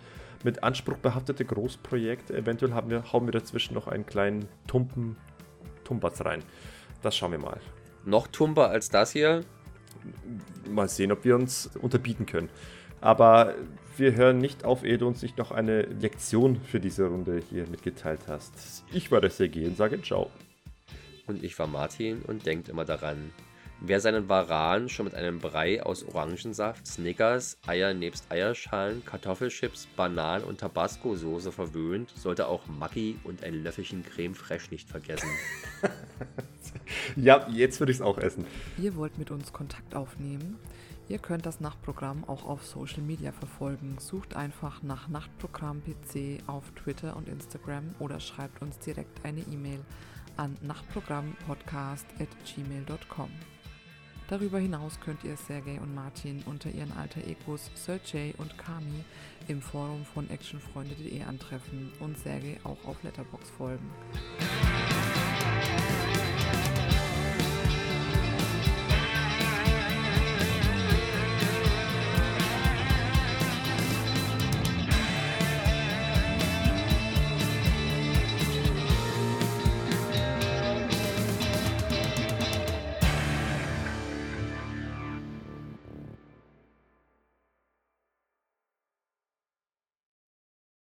mit 0.44 0.62
Anspruch 0.62 0.98
behaftete 0.98 1.44
Großprojekt. 1.44 2.30
Eventuell 2.30 2.74
haben 2.74 2.90
wir, 2.90 3.10
hauen 3.12 3.26
wir 3.26 3.32
dazwischen 3.32 3.72
noch 3.74 3.88
einen 3.88 4.04
kleinen 4.04 4.46
Tumpen, 4.66 5.16
Tumbatz 5.84 6.22
rein. 6.24 6.42
Das 7.00 7.16
schauen 7.16 7.32
wir 7.32 7.38
mal. 7.38 7.58
noch 8.04 8.26
tumper 8.26 8.68
als 8.68 8.90
das 8.90 9.12
hier. 9.12 9.44
Mal 10.68 10.88
sehen, 10.88 11.10
ob 11.10 11.24
wir 11.24 11.36
uns 11.36 11.70
unterbieten 11.80 12.26
können. 12.26 12.50
Aber 13.00 13.54
wir 13.96 14.14
hören 14.14 14.38
nicht 14.38 14.64
auf, 14.64 14.84
ehe 14.84 14.98
du 14.98 15.06
uns 15.06 15.22
nicht 15.22 15.38
noch 15.38 15.52
eine 15.52 15.82
Lektion 15.82 16.60
für 16.60 16.80
diese 16.80 17.06
Runde 17.06 17.40
hier 17.50 17.66
mitgeteilt 17.68 18.20
hast. 18.28 18.84
Ich 18.92 19.10
war 19.10 19.20
der 19.20 19.30
Sergei 19.30 19.66
und 19.66 19.76
sage 19.76 20.02
Ciao. 20.02 20.30
Und 21.26 21.42
ich 21.42 21.58
war 21.58 21.66
Martin 21.66 22.20
und 22.22 22.44
denkt 22.44 22.68
immer 22.68 22.84
daran, 22.84 23.32
wer 23.84 24.00
seinen 24.00 24.28
Varan 24.28 24.88
schon 24.88 25.06
mit 25.06 25.14
einem 25.14 25.40
Brei 25.40 25.82
aus 25.82 26.04
Orangensaft, 26.04 26.86
Snickers, 26.86 27.58
Eier 27.66 27.94
nebst 27.94 28.30
Eierschalen, 28.30 29.04
Kartoffelchips, 29.04 29.88
Bananen 29.96 30.44
und 30.44 30.60
Tabasco-Soße 30.60 31.50
verwöhnt, 31.52 32.10
sollte 32.16 32.46
auch 32.46 32.66
Maggi 32.66 33.18
und 33.24 33.42
ein 33.42 33.62
Löffelchen 33.62 34.04
Creme 34.04 34.34
Fraiche 34.34 34.70
nicht 34.70 34.88
vergessen. 34.88 35.28
ja, 37.16 37.46
jetzt 37.50 37.80
würde 37.80 37.92
ich 37.92 37.98
es 37.98 38.02
auch 38.02 38.18
essen. 38.18 38.46
Ihr 38.78 38.94
wollt 38.96 39.18
mit 39.18 39.30
uns 39.30 39.52
Kontakt 39.52 39.94
aufnehmen? 39.94 40.58
Ihr 41.08 41.18
könnt 41.18 41.44
das 41.44 41.60
Nachtprogramm 41.60 42.24
auch 42.28 42.44
auf 42.44 42.64
Social 42.64 43.02
Media 43.02 43.32
verfolgen. 43.32 43.96
Sucht 43.98 44.36
einfach 44.36 44.82
nach 44.82 45.08
Nachtprogramm 45.08 45.82
PC 45.82 46.38
auf 46.46 46.70
Twitter 46.82 47.16
und 47.16 47.28
Instagram 47.28 47.94
oder 47.98 48.20
schreibt 48.20 48.62
uns 48.62 48.78
direkt 48.78 49.24
eine 49.24 49.40
E-Mail 49.40 49.80
an 50.36 50.56
nachtprogrammpodcast.gmail.com. 50.62 53.51
Darüber 54.32 54.58
hinaus 54.58 54.98
könnt 54.98 55.24
ihr 55.24 55.36
Sergei 55.36 55.78
und 55.78 55.94
Martin 55.94 56.42
unter 56.46 56.70
ihren 56.70 56.90
alter 56.92 57.20
Egos 57.26 57.70
Sergey 57.74 58.32
und 58.38 58.56
Kami 58.56 59.04
im 59.46 59.60
Forum 59.60 60.06
von 60.06 60.30
actionfreunde.de 60.30 61.22
antreffen 61.24 61.92
und 62.00 62.18
Sergei 62.18 62.58
auch 62.64 62.82
auf 62.86 63.02
Letterbox 63.02 63.50
folgen. 63.50 63.90